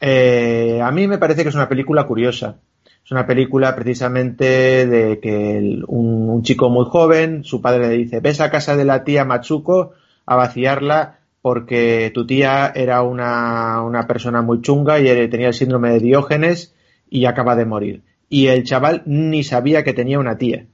Eh, 0.00 0.80
a 0.82 0.90
mí 0.90 1.06
me 1.06 1.18
parece 1.18 1.42
que 1.42 1.50
es 1.50 1.54
una 1.54 1.68
película 1.68 2.06
curiosa. 2.06 2.56
Es 3.04 3.10
una 3.10 3.26
película 3.26 3.76
precisamente 3.76 4.86
de 4.86 5.20
que 5.20 5.82
un, 5.86 6.42
chico 6.42 6.70
muy 6.70 6.86
joven, 6.86 7.44
su 7.44 7.60
padre 7.60 7.88
le 7.88 7.98
dice, 7.98 8.20
ves 8.20 8.40
a 8.40 8.50
casa 8.50 8.74
de 8.74 8.86
la 8.86 9.04
tía 9.04 9.26
Matsuko 9.26 9.92
a 10.24 10.34
vaciarla 10.34 11.18
porque 11.42 12.10
tu 12.14 12.26
tía 12.26 12.72
era 12.74 13.02
una, 13.02 13.82
una 13.82 14.06
persona 14.06 14.40
muy 14.40 14.62
chunga 14.62 14.98
y 14.98 15.28
tenía 15.28 15.48
el 15.48 15.54
síndrome 15.54 15.90
de 15.90 16.00
Diógenes 16.00 16.74
y 17.10 17.26
acaba 17.26 17.54
de 17.54 17.66
morir. 17.66 18.13
Y 18.28 18.46
el 18.48 18.64
chaval 18.64 19.02
ni 19.06 19.44
sabía 19.44 19.84
que 19.84 19.92
tenía 19.92 20.18
una 20.18 20.38
tía. 20.38 20.66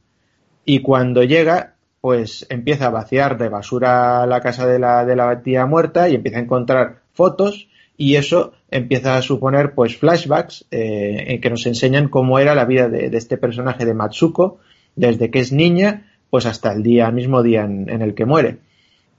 Y 0.64 0.80
cuando 0.80 1.22
llega, 1.24 1.74
pues 2.00 2.46
empieza 2.48 2.86
a 2.86 2.90
vaciar 2.90 3.38
de 3.38 3.48
basura 3.48 4.26
la 4.26 4.40
casa 4.40 4.66
de 4.66 4.78
la, 4.78 5.04
de 5.04 5.16
la 5.16 5.42
tía 5.42 5.66
muerta 5.66 6.08
y 6.08 6.14
empieza 6.14 6.38
a 6.38 6.42
encontrar 6.42 7.00
fotos 7.12 7.68
y 8.00 8.16
eso 8.16 8.54
empieza 8.70 9.18
a 9.18 9.22
suponer 9.22 9.74
pues 9.74 9.98
flashbacks 9.98 10.64
eh, 10.70 11.24
en 11.26 11.40
que 11.42 11.50
nos 11.50 11.66
enseñan 11.66 12.08
cómo 12.08 12.38
era 12.38 12.54
la 12.54 12.64
vida 12.64 12.88
de, 12.88 13.14
este 13.14 13.36
personaje 13.36 13.84
de 13.84 13.92
Matsuko 13.92 14.58
desde 14.96 15.30
que 15.30 15.40
es 15.40 15.52
niña 15.52 16.10
pues 16.30 16.46
hasta 16.46 16.72
el 16.72 16.82
día 16.82 17.10
mismo 17.10 17.42
día 17.42 17.62
en, 17.64 17.90
el 17.90 18.14
que 18.14 18.24
muere 18.24 18.56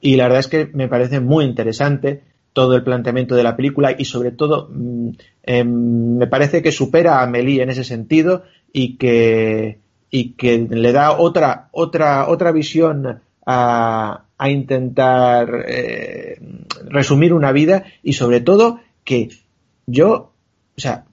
y 0.01 0.15
la 0.15 0.23
verdad 0.23 0.39
es 0.39 0.47
que 0.47 0.67
me 0.73 0.87
parece 0.87 1.19
muy 1.19 1.45
interesante 1.45 2.23
todo 2.53 2.75
el 2.75 2.83
planteamiento 2.83 3.35
de 3.35 3.43
la 3.43 3.55
película 3.55 3.93
y 3.95 4.05
sobre 4.05 4.31
todo 4.31 4.69
mm, 4.71 5.09
em, 5.43 6.17
me 6.17 6.27
parece 6.27 6.61
que 6.61 6.71
supera 6.71 7.19
a 7.19 7.23
Amelie 7.23 7.61
en 7.61 7.69
ese 7.69 7.83
sentido 7.83 8.43
y 8.71 8.97
que 8.97 9.79
y 10.09 10.33
que 10.33 10.67
le 10.69 10.91
da 10.91 11.17
otra 11.17 11.69
otra 11.71 12.27
otra 12.27 12.51
visión 12.51 13.21
a, 13.45 14.25
a 14.41 14.49
intentar 14.49 15.65
eh, 15.67 16.39
resumir 16.87 17.31
una 17.31 17.51
vida 17.51 17.83
y 18.01 18.13
sobre 18.13 18.41
todo 18.41 18.79
que 19.03 19.29
yo, 19.85 20.33
o 20.75 20.81
sea, 20.81 21.05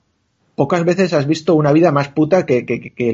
pocas 0.55 0.83
veces 0.85 1.13
has 1.13 1.27
visto 1.27 1.55
una 1.55 1.73
vida 1.73 1.93
más 1.93 2.09
puta 2.09 2.47
que, 2.47 2.65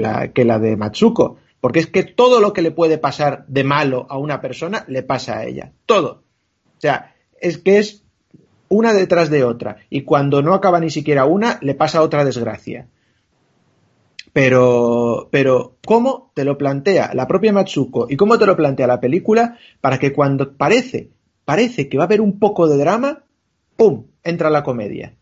la, 0.01 0.29
que 0.29 0.45
la 0.45 0.61
de 0.61 0.77
Matsuko. 0.77 1.39
Porque 1.61 1.81
es 1.81 1.89
que 1.89 2.05
todo 2.05 2.41
lo 2.41 2.53
que 2.53 2.63
le 2.63 2.71
puede 2.71 2.97
pasar 2.97 3.45
de 3.49 3.65
malo 3.65 4.07
a 4.09 4.17
una 4.17 4.41
persona 4.41 4.85
le 4.87 5.03
pasa 5.03 5.39
a 5.39 5.47
ella. 5.47 5.73
Todo. 5.85 6.23
O 6.77 6.81
sea, 6.81 7.13
es 7.41 7.59
que 7.59 7.79
es 7.79 8.04
una 8.75 8.93
detrás 8.93 9.31
de 9.31 9.45
otra. 9.45 9.77
Y 9.91 10.03
cuando 10.03 10.43
no 10.43 10.55
acaba 10.55 10.81
ni 10.81 10.91
siquiera 10.91 11.25
una, 11.25 11.59
le 11.63 11.75
pasa 11.75 12.03
otra 12.03 12.25
desgracia. 12.25 12.89
Pero, 14.33 15.29
pero, 15.31 15.77
¿cómo 15.87 16.33
te 16.35 16.45
lo 16.45 16.59
plantea 16.59 17.13
la 17.15 17.29
propia 17.29 17.53
Matsuko 17.53 18.09
y 18.11 18.17
cómo 18.17 18.37
te 18.37 18.47
lo 18.47 18.57
plantea 18.57 18.89
la 18.89 19.01
película 19.01 19.57
para 19.81 19.99
que 19.99 20.13
cuando 20.13 20.57
parece, 20.57 21.11
parece 21.45 21.89
que 21.89 21.99
va 21.99 22.05
a 22.05 22.07
haber 22.07 22.21
un 22.21 22.41
poco 22.41 22.67
de 22.67 22.77
drama, 22.77 23.23
¡pum! 23.77 24.07
entra 24.25 24.51
la 24.51 24.65
comedia. 24.65 25.15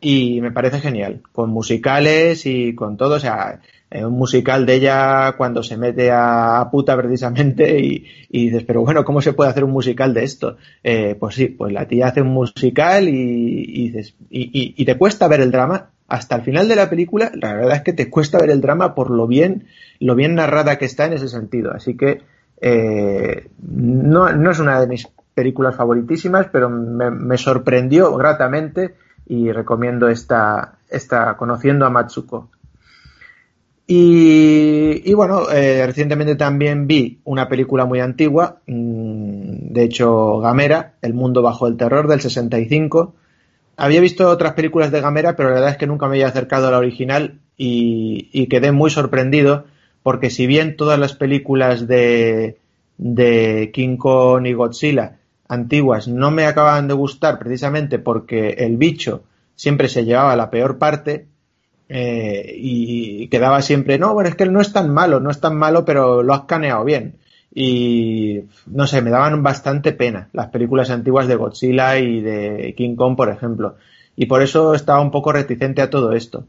Y 0.00 0.40
me 0.40 0.52
parece 0.52 0.78
genial, 0.78 1.22
con 1.32 1.50
musicales 1.50 2.46
y 2.46 2.76
con 2.76 2.96
todo, 2.96 3.16
o 3.16 3.20
sea, 3.20 3.60
un 3.90 4.12
musical 4.12 4.66
de 4.66 4.74
ella 4.74 5.34
cuando 5.36 5.62
se 5.62 5.76
mete 5.76 6.10
a, 6.12 6.68
puta 6.70 6.96
precisamente 6.96 7.78
y, 7.80 8.04
dices, 8.30 8.64
pero 8.64 8.82
bueno, 8.82 9.04
¿cómo 9.04 9.20
se 9.20 9.32
puede 9.32 9.50
hacer 9.50 9.64
un 9.64 9.70
musical 9.70 10.12
de 10.12 10.24
esto? 10.24 10.56
Eh, 10.82 11.16
pues 11.18 11.34
sí, 11.34 11.46
pues 11.46 11.72
la 11.72 11.86
tía 11.86 12.08
hace 12.08 12.22
un 12.22 12.28
musical 12.28 13.08
y, 13.08 13.12
y 13.12 13.90
dices, 13.90 14.14
y, 14.28 14.74
y, 14.76 14.84
te 14.84 14.96
cuesta 14.96 15.28
ver 15.28 15.40
el 15.40 15.50
drama, 15.50 15.90
hasta 16.08 16.36
el 16.36 16.42
final 16.42 16.68
de 16.68 16.76
la 16.76 16.88
película, 16.88 17.30
la 17.34 17.54
verdad 17.54 17.76
es 17.76 17.82
que 17.82 17.92
te 17.92 18.08
cuesta 18.08 18.38
ver 18.38 18.50
el 18.50 18.60
drama 18.60 18.94
por 18.94 19.10
lo 19.10 19.26
bien, 19.26 19.66
lo 20.00 20.14
bien 20.14 20.34
narrada 20.34 20.78
que 20.78 20.86
está 20.86 21.04
en 21.04 21.12
ese 21.12 21.28
sentido. 21.28 21.72
Así 21.72 21.96
que 21.96 22.22
eh, 22.60 23.50
no, 23.60 24.32
no, 24.32 24.50
es 24.50 24.58
una 24.58 24.80
de 24.80 24.86
mis 24.86 25.06
películas 25.34 25.76
favoritísimas, 25.76 26.48
pero 26.50 26.68
me, 26.70 27.36
sorprendió 27.36 28.14
gratamente 28.16 28.96
y 29.26 29.52
recomiendo 29.52 30.08
esta, 30.08 30.78
esta 30.88 31.36
Conociendo 31.36 31.86
a 31.86 31.90
Matsuko. 31.90 32.50
Y, 33.90 35.14
bueno, 35.14 35.50
eh, 35.50 35.86
recientemente 35.86 36.36
también 36.36 36.86
vi 36.86 37.20
una 37.24 37.48
película 37.48 37.86
muy 37.86 38.00
antigua, 38.00 38.60
mm, 38.66 39.72
de 39.72 39.82
hecho 39.82 40.40
Gamera, 40.40 40.96
El 41.00 41.14
mundo 41.14 41.40
bajo 41.40 41.66
el 41.66 41.78
terror 41.78 42.06
del 42.06 42.20
65, 42.20 43.14
había 43.78 44.02
visto 44.02 44.28
otras 44.28 44.52
películas 44.52 44.90
de 44.90 45.00
Gamera, 45.00 45.36
pero 45.36 45.48
la 45.48 45.54
verdad 45.54 45.70
es 45.70 45.78
que 45.78 45.86
nunca 45.86 46.06
me 46.06 46.16
había 46.16 46.28
acercado 46.28 46.68
a 46.68 46.70
la 46.70 46.78
original 46.78 47.40
y, 47.56 48.46
quedé 48.48 48.72
muy 48.72 48.90
sorprendido 48.90 49.64
porque 50.02 50.28
si 50.28 50.46
bien 50.46 50.76
todas 50.76 50.98
las 50.98 51.14
películas 51.14 51.86
de, 51.88 52.58
de 52.98 53.70
King 53.72 53.96
Kong 53.96 54.46
y 54.46 54.52
Godzilla 54.52 55.16
antiguas 55.48 56.08
no 56.08 56.30
me 56.30 56.44
acababan 56.44 56.88
de 56.88 56.94
gustar 56.94 57.38
precisamente 57.38 57.98
porque 57.98 58.50
el 58.58 58.76
bicho 58.76 59.22
siempre 59.56 59.88
se 59.88 60.04
llevaba 60.04 60.36
la 60.36 60.50
peor 60.50 60.76
parte 60.78 61.27
eh, 61.88 62.54
y 62.56 63.28
quedaba 63.28 63.62
siempre, 63.62 63.98
no, 63.98 64.14
bueno, 64.14 64.28
es 64.28 64.36
que 64.36 64.46
no 64.46 64.60
es 64.60 64.72
tan 64.72 64.92
malo, 64.92 65.20
no 65.20 65.30
es 65.30 65.40
tan 65.40 65.56
malo, 65.56 65.84
pero 65.84 66.22
lo 66.22 66.34
has 66.34 66.42
caneado 66.42 66.84
bien 66.84 67.14
y 67.60 68.44
no 68.66 68.86
sé, 68.86 69.02
me 69.02 69.10
daban 69.10 69.42
bastante 69.42 69.92
pena 69.92 70.28
las 70.32 70.48
películas 70.48 70.90
antiguas 70.90 71.26
de 71.28 71.36
Godzilla 71.36 71.98
y 71.98 72.20
de 72.20 72.74
King 72.76 72.94
Kong, 72.94 73.16
por 73.16 73.30
ejemplo. 73.30 73.76
Y 74.16 74.26
por 74.26 74.42
eso 74.42 74.74
estaba 74.74 75.00
un 75.00 75.10
poco 75.10 75.32
reticente 75.32 75.82
a 75.82 75.90
todo 75.90 76.12
esto. 76.12 76.44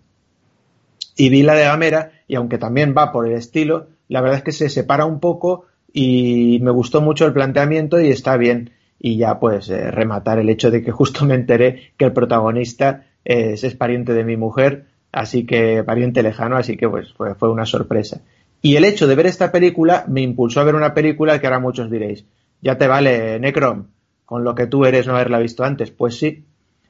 Y 1.16 1.30
vi 1.30 1.44
la 1.44 1.54
de 1.54 1.64
Gamera, 1.64 2.12
y 2.28 2.36
aunque 2.36 2.58
también 2.58 2.94
va 2.98 3.12
por 3.12 3.28
el 3.28 3.34
estilo, 3.34 3.88
la 4.08 4.22
verdad 4.22 4.38
es 4.38 4.44
que 4.44 4.52
se 4.52 4.70
separa 4.70 5.06
un 5.06 5.20
poco 5.20 5.66
y 5.92 6.60
me 6.62 6.72
gustó 6.72 7.02
mucho 7.02 7.26
el 7.26 7.34
planteamiento 7.34 8.00
y 8.00 8.10
está 8.10 8.38
bien. 8.38 8.72
Y 9.00 9.18
ya 9.18 9.40
pues 9.40 9.70
eh, 9.70 9.92
rematar 9.92 10.40
el 10.40 10.50
hecho 10.50 10.70
de 10.72 10.84
que 10.84 10.92
justo 11.00 11.26
me 11.26 11.36
enteré 11.36 11.94
que 11.98 12.06
el 12.06 12.14
protagonista 12.14 13.06
es, 13.24 13.64
es, 13.64 13.76
pariente 13.76 14.14
de 14.14 14.24
mi 14.24 14.38
mujer, 14.38 14.86
así 15.12 15.46
que 15.46 15.84
pariente 15.84 16.24
lejano, 16.24 16.58
así 16.58 16.78
que 16.78 16.88
pues 16.88 17.14
fue, 17.14 17.36
fue 17.36 17.50
una 17.50 17.66
sorpresa. 17.66 18.22
Y 18.62 18.76
el 18.76 18.86
hecho 18.86 19.08
de 19.08 19.16
ver 19.16 19.26
esta 19.26 19.52
película 19.52 20.06
me 20.08 20.22
impulsó 20.22 20.60
a 20.60 20.66
ver 20.66 20.76
una 20.76 20.94
película 20.94 21.40
que 21.40 21.48
ahora 21.48 21.60
muchos 21.60 21.90
diréis, 21.90 22.26
ya 22.62 22.78
te 22.78 22.88
vale, 22.88 23.40
Necrom, 23.40 23.86
con 24.26 24.44
lo 24.44 24.54
que 24.56 24.68
tú 24.68 24.86
eres 24.86 25.08
no 25.08 25.16
haberla 25.16 25.40
visto 25.40 25.64
antes. 25.64 25.92
Pues 25.92 26.18
sí, 26.18 26.44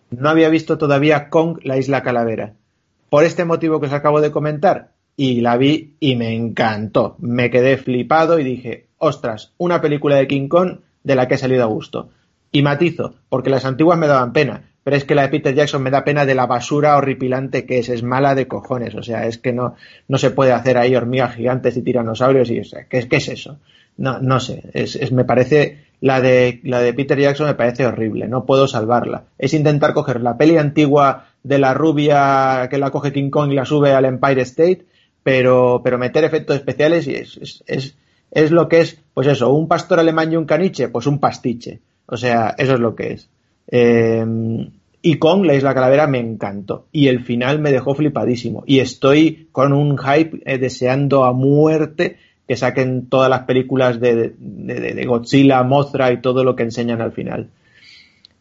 no 0.09 0.29
había 0.29 0.49
visto 0.49 0.77
todavía 0.77 1.29
Kong, 1.29 1.59
la 1.63 1.77
isla 1.77 2.03
calavera. 2.03 2.53
Por 3.09 3.23
este 3.23 3.45
motivo 3.45 3.79
que 3.79 3.87
os 3.87 3.93
acabo 3.93 4.21
de 4.21 4.31
comentar, 4.31 4.91
y 5.15 5.41
la 5.41 5.57
vi 5.57 5.95
y 5.99 6.15
me 6.15 6.33
encantó. 6.33 7.17
Me 7.19 7.49
quedé 7.49 7.75
flipado 7.75 8.39
y 8.39 8.43
dije, 8.45 8.87
ostras, 8.99 9.51
una 9.57 9.81
película 9.81 10.15
de 10.15 10.27
King 10.27 10.47
Kong 10.47 10.79
de 11.03 11.15
la 11.15 11.27
que 11.27 11.33
he 11.33 11.37
salido 11.37 11.63
a 11.63 11.67
gusto. 11.67 12.09
Y 12.53 12.61
matizo, 12.61 13.15
porque 13.27 13.49
las 13.49 13.65
antiguas 13.65 13.99
me 13.99 14.07
daban 14.07 14.31
pena, 14.31 14.71
pero 14.89 14.97
es 14.97 15.05
que 15.05 15.13
la 15.13 15.21
de 15.21 15.29
Peter 15.29 15.53
Jackson 15.53 15.83
me 15.83 15.91
da 15.91 16.03
pena 16.03 16.25
de 16.25 16.33
la 16.33 16.47
basura 16.47 16.97
horripilante 16.97 17.67
que 17.67 17.77
es, 17.77 17.89
es 17.89 18.01
mala 18.01 18.33
de 18.33 18.47
cojones, 18.47 18.95
o 18.95 19.03
sea, 19.03 19.27
es 19.27 19.37
que 19.37 19.53
no, 19.53 19.75
no 20.07 20.17
se 20.17 20.31
puede 20.31 20.51
hacer 20.51 20.79
ahí 20.79 20.95
hormigas 20.95 21.35
gigantes 21.35 21.77
y 21.77 21.83
tiranosaurios 21.83 22.49
y, 22.49 22.61
o 22.61 22.63
sea, 22.63 22.85
¿qué, 22.85 23.05
es 23.07 23.27
eso? 23.27 23.59
No, 23.97 24.17
no 24.17 24.39
sé, 24.39 24.63
es, 24.73 25.11
me 25.11 25.25
parece, 25.25 25.77
la 26.01 26.21
de, 26.21 26.59
la 26.63 26.81
de 26.81 26.95
Peter 26.95 27.19
Jackson 27.19 27.45
me 27.45 27.53
parece 27.53 27.85
horrible, 27.85 28.27
no 28.27 28.47
puedo 28.47 28.67
salvarla. 28.67 29.25
Es 29.37 29.53
intentar 29.53 29.93
coger 29.93 30.21
la 30.21 30.37
peli 30.37 30.57
antigua 30.57 31.27
de 31.43 31.59
la 31.59 31.75
rubia 31.75 32.67
que 32.71 32.79
la 32.79 32.89
coge 32.89 33.13
King 33.13 33.29
Kong 33.29 33.51
y 33.51 33.55
la 33.57 33.65
sube 33.65 33.93
al 33.93 34.05
Empire 34.05 34.41
State, 34.41 34.87
pero, 35.21 35.81
pero 35.83 35.99
meter 35.99 36.23
efectos 36.23 36.55
especiales 36.55 37.05
y 37.05 37.13
es, 37.13 37.37
es, 37.37 37.63
es, 37.67 37.95
es 38.31 38.49
lo 38.49 38.67
que 38.67 38.81
es, 38.81 38.97
pues 39.13 39.27
eso, 39.27 39.53
un 39.53 39.67
pastor 39.67 39.99
alemán 39.99 40.33
y 40.33 40.35
un 40.35 40.45
caniche, 40.45 40.87
pues 40.87 41.05
un 41.05 41.19
pastiche. 41.19 41.79
O 42.07 42.17
sea, 42.17 42.55
eso 42.57 42.73
es 42.73 42.79
lo 42.79 42.95
que 42.95 43.13
es. 43.13 43.29
Eh, 43.71 44.25
y 45.01 45.15
con 45.15 45.47
La 45.47 45.55
Isla 45.55 45.73
Calavera 45.73 46.07
me 46.07 46.19
encantó. 46.19 46.87
Y 46.91 47.07
el 47.07 47.23
final 47.23 47.59
me 47.59 47.71
dejó 47.71 47.95
flipadísimo. 47.95 48.63
Y 48.65 48.79
estoy 48.79 49.47
con 49.51 49.73
un 49.73 49.97
hype 49.97 50.41
eh, 50.45 50.57
deseando 50.57 51.23
a 51.25 51.33
muerte 51.33 52.17
que 52.47 52.57
saquen 52.57 53.07
todas 53.07 53.29
las 53.29 53.43
películas 53.43 53.99
de, 53.99 54.33
Godzilla, 55.07 55.63
Mothra 55.63 56.11
y 56.11 56.21
todo 56.21 56.43
lo 56.43 56.55
que 56.55 56.63
enseñan 56.63 57.01
al 57.01 57.11
final. 57.11 57.49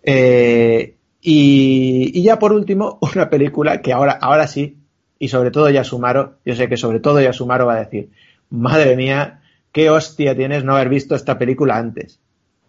Eh, 0.03 0.95
y, 1.21 2.11
y, 2.15 2.23
ya 2.23 2.39
por 2.39 2.53
último, 2.53 2.99
una 3.15 3.29
película 3.29 3.83
que 3.83 3.93
ahora, 3.93 4.13
ahora 4.13 4.47
sí, 4.47 4.79
y 5.19 5.29
sobre 5.29 5.51
todo 5.51 5.69
Yasumaro, 5.69 6.39
yo 6.45 6.55
sé 6.55 6.69
que 6.69 6.77
sobre 6.77 7.01
todo 7.01 7.21
Yasumaro 7.21 7.67
va 7.67 7.75
a 7.75 7.85
decir, 7.85 8.11
madre 8.51 8.97
mía, 8.97 9.43
qué 9.73 9.91
hostia 9.91 10.35
tienes 10.35 10.65
no 10.65 10.75
haber 10.75 10.89
visto 10.89 11.15
esta 11.15 11.39
película 11.39 11.77
antes. 11.77 12.19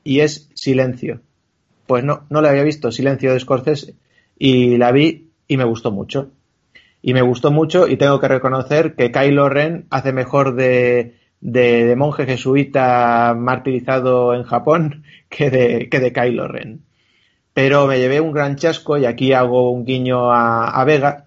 Y 0.03 0.19
es 0.19 0.49
Silencio 0.55 1.21
pues 1.89 2.03
no, 2.03 2.27
no 2.29 2.43
la 2.43 2.51
había 2.51 2.61
visto, 2.61 2.91
Silencio 2.91 3.33
de 3.33 3.39
Scorsese, 3.39 3.95
y 4.37 4.77
la 4.77 4.91
vi 4.91 5.31
y 5.47 5.57
me 5.57 5.63
gustó 5.63 5.89
mucho. 5.89 6.29
Y 7.01 7.15
me 7.15 7.23
gustó 7.23 7.49
mucho 7.49 7.87
y 7.87 7.97
tengo 7.97 8.19
que 8.19 8.27
reconocer 8.27 8.93
que 8.93 9.11
Kylo 9.11 9.49
Ren 9.49 9.87
hace 9.89 10.13
mejor 10.13 10.53
de, 10.53 11.15
de, 11.41 11.95
monje 11.97 12.27
jesuita 12.27 13.33
martirizado 13.35 14.35
en 14.35 14.43
Japón 14.43 15.03
que 15.29 15.49
de, 15.49 15.89
que 15.89 15.99
de 15.99 16.13
Kylo 16.13 16.47
Ren. 16.47 16.83
pero 17.55 17.87
me 17.87 17.97
llevé 17.97 18.21
un 18.21 18.33
gran 18.33 18.55
chasco 18.55 18.99
y 18.99 19.07
aquí 19.07 19.33
hago 19.33 19.71
un 19.71 19.83
guiño 19.83 20.31
a, 20.31 20.69
a 20.69 20.85
Vega, 20.85 21.25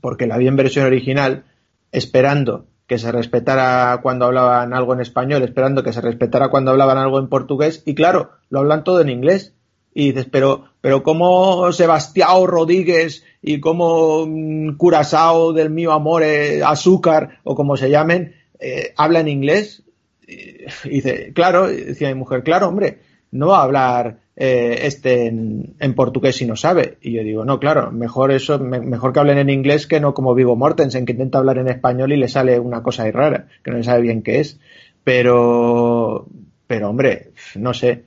porque 0.00 0.26
la 0.26 0.38
vi 0.38 0.46
en 0.46 0.56
versión 0.56 0.86
original, 0.86 1.44
esperando 1.92 2.64
que 2.86 2.98
se 2.98 3.12
respetara 3.12 4.00
cuando 4.02 4.24
hablaban 4.24 4.72
algo 4.72 4.94
en 4.94 5.02
español, 5.02 5.42
esperando 5.42 5.82
que 5.82 5.92
se 5.92 6.00
respetara 6.00 6.48
cuando 6.48 6.70
hablaban 6.70 6.96
algo 6.96 7.18
en 7.18 7.28
portugués, 7.28 7.82
y 7.84 7.94
claro, 7.94 8.30
lo 8.48 8.60
hablan 8.60 8.82
todo 8.82 9.02
en 9.02 9.10
inglés. 9.10 9.52
Y 9.98 10.12
dices, 10.12 10.28
pero, 10.30 10.66
pero 10.80 11.02
¿cómo 11.02 11.72
Sebastián 11.72 12.46
Rodríguez 12.46 13.24
y 13.42 13.58
cómo 13.58 14.26
mm, 14.28 14.76
Curazao 14.76 15.52
del 15.52 15.70
mío 15.70 15.90
amor, 15.90 16.22
Azúcar, 16.64 17.40
o 17.42 17.56
como 17.56 17.76
se 17.76 17.90
llamen, 17.90 18.36
eh, 18.60 18.92
habla 18.96 19.18
en 19.18 19.26
inglés? 19.26 19.82
Y 20.28 20.88
dice, 20.88 21.32
claro, 21.34 21.66
decía 21.66 22.06
mi 22.10 22.14
mujer, 22.14 22.44
claro, 22.44 22.68
hombre, 22.68 23.00
no 23.32 23.48
va 23.48 23.58
a 23.58 23.64
hablar 23.64 24.20
eh, 24.36 24.82
este 24.82 25.26
en, 25.26 25.94
portugués 25.96 26.36
si 26.36 26.46
no 26.46 26.54
sabe. 26.54 26.98
Y 27.00 27.14
yo 27.14 27.24
digo, 27.24 27.44
no, 27.44 27.58
claro, 27.58 27.90
mejor 27.90 28.30
eso, 28.30 28.60
mejor 28.60 29.12
que 29.12 29.18
hablen 29.18 29.38
en 29.38 29.50
inglés 29.50 29.88
que 29.88 29.98
no 29.98 30.14
como 30.14 30.32
Vigo 30.32 30.54
Mortensen, 30.54 31.06
que 31.06 31.12
intenta 31.12 31.38
hablar 31.38 31.58
en 31.58 31.66
español 31.66 32.12
y 32.12 32.18
le 32.18 32.28
sale 32.28 32.60
una 32.60 32.84
cosa 32.84 33.02
ahí 33.02 33.10
rara, 33.10 33.48
que 33.64 33.72
no 33.72 33.82
sabe 33.82 34.02
bien 34.02 34.22
qué 34.22 34.38
es. 34.38 34.60
Pero, 35.02 36.28
pero 36.68 36.88
hombre, 36.88 37.32
no 37.56 37.74
sé, 37.74 38.04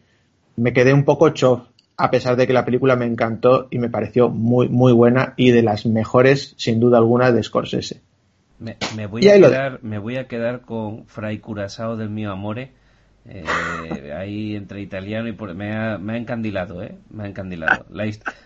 me 0.56 0.74
quedé 0.74 0.94
un 0.94 1.06
poco 1.06 1.30
chof, 1.30 1.62
a 2.02 2.10
pesar 2.10 2.36
de 2.36 2.48
que 2.48 2.54
la 2.54 2.66
película 2.66 2.96
me 2.96 3.06
encantó 3.06 3.68
y 3.70 3.78
me 3.78 3.90
pareció 3.90 4.30
muy, 4.30 4.68
muy 4.70 4.92
buena 4.92 5.34
y 5.38 5.52
de 5.52 5.62
las 5.62 5.86
mejores, 5.86 6.56
sin 6.58 6.80
duda 6.80 6.98
alguna, 6.98 7.32
de 7.32 7.44
Scorsese. 7.44 8.02
Me, 8.60 9.06
voy, 9.08 9.28
a 9.28 9.34
quedar, 9.34 9.80
me 9.84 10.00
voy 10.00 10.18
a 10.18 10.28
quedar 10.28 10.62
con 10.62 11.06
Fray 11.06 11.40
Curazao 11.40 11.98
del 11.98 12.10
mío 12.10 12.32
amore 12.32 12.72
eh, 13.26 14.14
ahí 14.16 14.56
entre 14.56 14.82
italiano 14.82 15.28
y 15.28 15.34
por, 15.34 15.54
me, 15.54 15.76
ha, 15.76 16.00
me 16.00 16.14
ha 16.14 16.18
encandilado, 16.18 16.82
¿eh? 16.82 16.96
Me 17.12 17.24
ha 17.24 17.28
encandilado. 17.28 17.86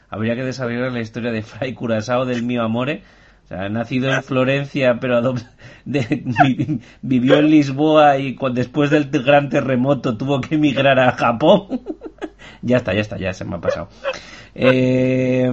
habría 0.10 0.36
que 0.36 0.44
desarrollar 0.44 0.92
la 0.92 1.00
historia 1.00 1.32
de 1.32 1.42
Fray 1.42 1.74
Curazao 1.74 2.26
del 2.26 2.44
mío 2.44 2.62
amore. 2.62 3.04
O 3.46 3.48
sea, 3.48 3.70
nacido 3.70 4.12
en 4.12 4.24
Florencia, 4.24 4.98
pero 5.00 5.36
vivió 7.02 7.38
en 7.38 7.50
Lisboa 7.52 8.18
y 8.18 8.36
después 8.54 8.90
del 8.90 9.10
gran 9.10 9.50
terremoto 9.50 10.18
tuvo 10.18 10.42
que 10.42 10.56
emigrar 10.56 11.00
a 11.00 11.12
Japón. 11.12 11.82
ya 12.64 12.78
está, 12.78 12.96
ya 12.96 13.02
está, 13.02 13.18
ya 13.18 13.34
se 13.34 13.46
me 13.46 13.58
ha 13.58 13.62
pasado. 13.62 13.90
Eh, 14.56 15.48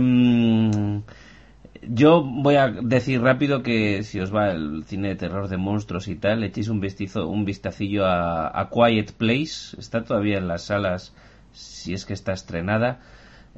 yo 1.82 2.22
voy 2.22 2.54
a 2.56 2.68
decir 2.68 3.20
rápido 3.20 3.62
que 3.62 4.02
si 4.04 4.20
os 4.20 4.34
va 4.34 4.52
el 4.52 4.84
cine 4.84 5.08
de 5.08 5.16
terror 5.16 5.48
de 5.48 5.58
monstruos 5.58 6.08
y 6.08 6.14
tal, 6.14 6.44
echéis 6.44 6.68
un 6.68 6.80
vistizo, 6.80 7.28
un 7.28 7.44
vistacillo 7.44 8.06
a, 8.06 8.70
Quiet 8.72 9.12
Place. 9.12 9.76
Está 9.78 10.02
todavía 10.04 10.38
en 10.38 10.48
las 10.48 10.62
salas, 10.64 11.14
si 11.52 11.92
es 11.92 12.06
que 12.06 12.14
está 12.14 12.32
estrenada. 12.32 13.00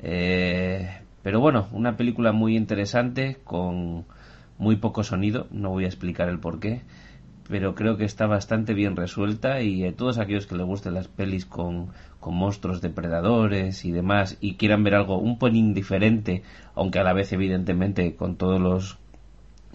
Eh, 0.02 1.03
pero 1.24 1.40
bueno, 1.40 1.66
una 1.72 1.96
película 1.96 2.30
muy 2.30 2.56
interesante 2.56 3.38
con 3.42 4.04
muy 4.56 4.76
poco 4.76 5.02
sonido. 5.02 5.48
No 5.50 5.70
voy 5.70 5.84
a 5.84 5.88
explicar 5.88 6.28
el 6.28 6.38
por 6.38 6.60
qué 6.60 6.82
pero 7.48 7.74
creo 7.74 7.96
que 7.96 8.04
está 8.04 8.26
bastante 8.26 8.74
bien 8.74 8.96
resuelta 8.96 9.60
y 9.60 9.84
a 9.84 9.94
todos 9.94 10.18
aquellos 10.18 10.46
que 10.46 10.56
les 10.56 10.66
gusten 10.66 10.94
las 10.94 11.08
pelis 11.08 11.44
con, 11.44 11.88
con 12.20 12.34
monstruos 12.34 12.80
depredadores 12.80 13.84
y 13.84 13.92
demás 13.92 14.38
y 14.40 14.54
quieran 14.54 14.82
ver 14.82 14.94
algo 14.94 15.18
un 15.18 15.38
poco 15.38 15.52
diferente, 15.52 16.42
aunque 16.74 16.98
a 16.98 17.04
la 17.04 17.12
vez 17.12 17.32
evidentemente 17.32 18.14
con 18.16 18.36
todos 18.36 18.60
los 18.60 18.98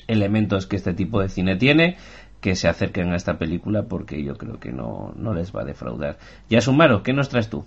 elementos 0.07 0.65
que 0.65 0.77
este 0.77 0.93
tipo 0.93 1.21
de 1.21 1.29
cine 1.29 1.55
tiene, 1.57 1.97
que 2.41 2.55
se 2.55 2.67
acerquen 2.67 3.11
a 3.11 3.15
esta 3.15 3.37
película 3.37 3.83
porque 3.83 4.23
yo 4.23 4.35
creo 4.35 4.59
que 4.59 4.71
no, 4.71 5.13
no 5.15 5.33
les 5.33 5.55
va 5.55 5.61
a 5.61 5.65
defraudar. 5.65 6.17
Ya 6.49 6.61
Sumaro, 6.61 7.03
¿qué 7.03 7.13
nos 7.13 7.29
traes 7.29 7.49
tú? 7.49 7.65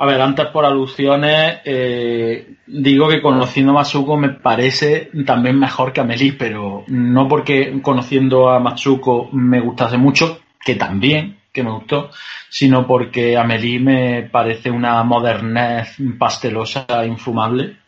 A 0.00 0.06
ver, 0.06 0.20
antes 0.20 0.46
por 0.46 0.64
alusiones, 0.64 1.58
eh, 1.64 2.54
digo 2.68 3.08
que 3.08 3.20
conociendo 3.20 3.72
a 3.72 3.74
Matsuko 3.74 4.16
me 4.16 4.28
parece 4.28 5.10
también 5.26 5.58
mejor 5.58 5.92
que 5.92 6.00
Amelie, 6.00 6.34
pero 6.34 6.84
no 6.86 7.26
porque 7.26 7.82
conociendo 7.82 8.48
a 8.48 8.60
Matsuko 8.60 9.28
me 9.32 9.58
gustase 9.60 9.96
mucho, 9.98 10.38
que 10.64 10.76
también, 10.76 11.40
que 11.52 11.64
me 11.64 11.72
gustó, 11.72 12.10
sino 12.48 12.86
porque 12.86 13.36
Amelie 13.36 13.80
me 13.80 14.22
parece 14.22 14.70
una 14.70 15.02
modernez 15.02 15.96
pastelosa 16.16 16.86
infumable. 17.04 17.78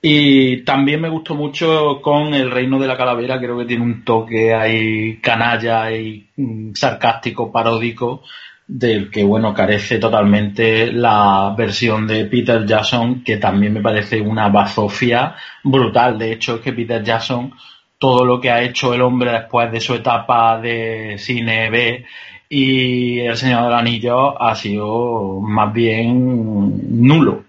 Y 0.00 0.62
también 0.64 1.02
me 1.02 1.10
gustó 1.10 1.34
mucho 1.34 2.00
con 2.00 2.32
El 2.32 2.50
Reino 2.50 2.78
de 2.78 2.86
la 2.86 2.96
Calavera, 2.96 3.38
creo 3.38 3.58
que 3.58 3.66
tiene 3.66 3.84
un 3.84 4.02
toque 4.02 4.54
ahí 4.54 5.18
canalla 5.20 5.90
y 5.90 6.26
mm, 6.36 6.72
sarcástico, 6.72 7.52
paródico, 7.52 8.22
del 8.68 9.10
que 9.10 9.24
bueno 9.24 9.54
carece 9.54 9.98
totalmente 9.98 10.92
la 10.92 11.54
versión 11.56 12.06
de 12.06 12.26
Peter 12.26 12.66
Jackson 12.66 13.24
que 13.24 13.38
también 13.38 13.72
me 13.72 13.80
parece 13.80 14.20
una 14.20 14.50
bazofia 14.50 15.34
brutal 15.64 16.18
de 16.18 16.32
hecho 16.32 16.56
es 16.56 16.60
que 16.60 16.74
Peter 16.74 17.02
Jackson 17.02 17.54
todo 17.98 18.26
lo 18.26 18.40
que 18.40 18.50
ha 18.50 18.62
hecho 18.62 18.92
el 18.94 19.00
hombre 19.00 19.32
después 19.32 19.72
de 19.72 19.80
su 19.80 19.94
etapa 19.94 20.60
de 20.60 21.16
cine 21.18 21.70
B 21.70 22.04
y 22.48 23.20
El 23.20 23.36
Señor 23.36 23.64
del 23.64 23.72
Anillo 23.74 24.40
ha 24.40 24.54
sido 24.54 25.40
más 25.40 25.72
bien 25.72 27.06
nulo. 27.06 27.44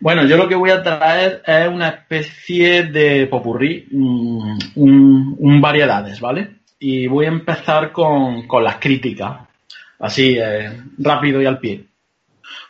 Bueno, 0.00 0.26
yo 0.26 0.36
lo 0.36 0.48
que 0.48 0.54
voy 0.54 0.70
a 0.70 0.82
traer 0.82 1.42
es 1.46 1.68
una 1.68 1.88
especie 1.88 2.84
de 2.84 3.26
popurrí, 3.26 3.86
mm, 3.90 4.58
un, 4.74 5.60
variedades, 5.62 6.20
¿vale? 6.20 6.56
Y 6.78 7.06
voy 7.06 7.24
a 7.24 7.28
empezar 7.28 7.92
con, 7.92 8.46
con 8.46 8.62
las 8.62 8.76
críticas 8.76 9.48
así 9.98 10.36
eh, 10.38 10.82
rápido 10.98 11.40
y 11.40 11.46
al 11.46 11.58
pie. 11.58 11.84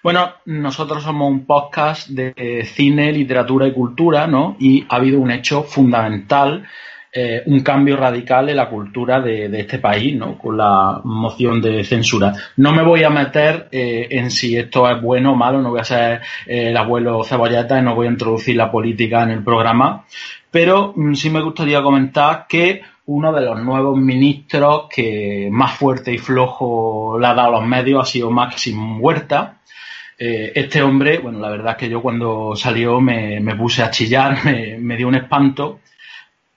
Bueno, 0.03 0.35
nosotros 0.45 1.03
somos 1.03 1.31
un 1.31 1.47
podcast 1.47 2.09
de 2.09 2.65
cine, 2.75 3.11
literatura 3.13 3.67
y 3.67 3.73
cultura, 3.73 4.27
¿no? 4.27 4.57
Y 4.61 4.85
ha 4.89 4.97
habido 4.97 5.19
un 5.19 5.31
hecho 5.31 5.63
fundamental, 5.63 6.65
eh, 7.13 7.43
un 7.47 7.61
cambio 7.61 7.97
radical 7.97 8.49
en 8.49 8.57
la 8.57 8.69
cultura 8.69 9.21
de, 9.21 9.47
este 9.59 9.79
país, 9.79 10.15
¿no? 10.15 10.37
Con 10.37 10.59
la 10.59 11.01
moción 11.05 11.61
de 11.61 11.85
censura. 11.85 12.35
No 12.57 12.73
me 12.73 12.83
voy 12.83 13.03
a 13.03 13.11
meter 13.11 13.69
eh, 13.73 14.09
en 14.11 14.31
si 14.31 14.57
esto 14.57 14.89
es 14.91 15.01
bueno 15.01 15.33
o 15.33 15.37
malo, 15.37 15.63
no 15.63 15.71
voy 15.71 15.81
a 15.81 15.85
ser 15.85 16.21
el 16.47 16.77
abuelo 16.77 17.25
cebolleta 17.25 17.79
y 17.79 17.83
no 17.83 17.95
voy 17.95 18.07
a 18.07 18.11
introducir 18.11 18.57
la 18.57 18.71
política 18.71 19.23
en 19.23 19.31
el 19.31 19.43
programa, 19.43 20.05
pero 20.51 20.93
mm, 20.95 21.15
sí 21.15 21.31
me 21.31 21.41
gustaría 21.41 21.83
comentar 21.83 22.47
que 22.49 22.83
uno 23.07 23.33
de 23.33 23.43
los 23.43 23.63
nuevos 23.63 23.99
ministros 23.99 24.87
que 24.89 25.49
más 25.51 25.77
fuerte 25.77 26.13
y 26.13 26.19
flojo 26.19 27.19
le 27.19 27.27
ha 27.27 27.35
dado 27.35 27.49
a 27.49 27.61
los 27.61 27.67
medios 27.69 28.03
ha 28.03 28.11
sido 28.11 28.31
Máximo 28.31 28.99
Huerta. 28.99 29.61
Eh, 30.19 30.53
este 30.55 30.83
hombre, 30.83 31.19
bueno, 31.19 31.39
la 31.39 31.51
verdad 31.51 31.73
es 31.73 31.79
que 31.79 31.89
yo 31.91 32.01
cuando 32.01 32.55
salió 32.57 33.01
me, 33.01 33.41
puse 33.57 33.83
a 33.83 33.91
chillar, 33.91 34.39
me, 34.81 34.97
dio 34.97 35.09
un 35.09 35.17
espanto. 35.17 35.81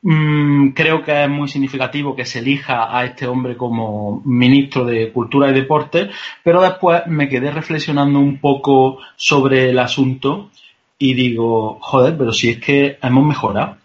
Mm, 0.03 0.69
creo 0.69 1.03
que 1.03 1.24
es 1.24 1.30
muy 1.30 1.49
significativo 1.49 2.15
que 2.15 2.24
se 2.24 2.40
elija 2.40 2.98
a 2.98 3.03
este 3.03 3.28
hombre 3.28 3.57
como 3.57 4.22
ministro 4.24 4.86
de 4.86 5.11
Cultura 5.11 5.49
y 5.49 5.53
Deporte, 5.53 6.10
pero 6.44 6.61
después 6.61 7.07
me 7.07 7.28
quedé 7.28 7.52
reflexionando 7.52 8.19
un 8.19 8.38
poco 8.40 8.99
sobre 9.18 9.72
el 9.72 9.80
asunto 9.80 10.52
y 10.99 11.14
digo, 11.14 11.78
joder, 11.82 12.18
pero 12.18 12.32
si 12.32 12.52
es 12.52 12.60
que 12.60 12.98
hemos 13.02 13.26
mejorado 13.26 13.78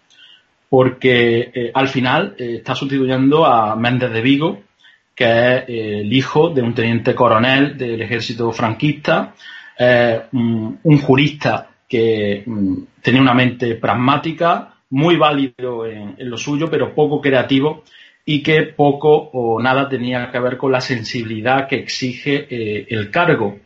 porque 0.73 1.51
eh, 1.53 1.71
al 1.71 1.87
final 1.87 2.33
eh, 2.35 2.55
está 2.55 2.73
sustituyendo 2.73 3.45
a 3.45 3.75
Méndez 3.75 4.11
de 4.11 4.21
Vigo, 4.21 4.63
que 5.13 5.23
es 5.25 5.69
eh, 5.69 5.99
el 5.99 6.11
hijo 6.11 6.49
de 6.49 6.63
un 6.63 6.73
teniente 6.73 7.13
coronel 7.13 7.77
del 7.77 8.01
ejército 8.01 8.51
franquista, 8.51 9.35
un, 10.31 10.97
jurista 10.99 11.69
que 11.87 12.41
mm, 12.43 12.73
tenía 13.03 13.21
una 13.21 13.35
mente 13.35 13.75
pragmática, 13.75 14.73
muy 14.89 15.15
válido 15.15 15.85
en, 15.85 16.15
lo 16.17 16.37
suyo, 16.39 16.67
pero 16.71 16.95
poco 16.95 17.21
creativo 17.21 17.83
y 18.25 18.41
que 18.41 18.63
poco 18.63 19.29
o 19.31 19.61
nada 19.61 19.87
tenía 19.87 20.31
que 20.31 20.39
ver 20.39 20.57
con 20.57 20.71
la 20.71 20.81
sensibilidad 20.81 21.67
que 21.67 21.75
exige 21.75 22.47
el 22.91 23.11
cargo 23.11 23.59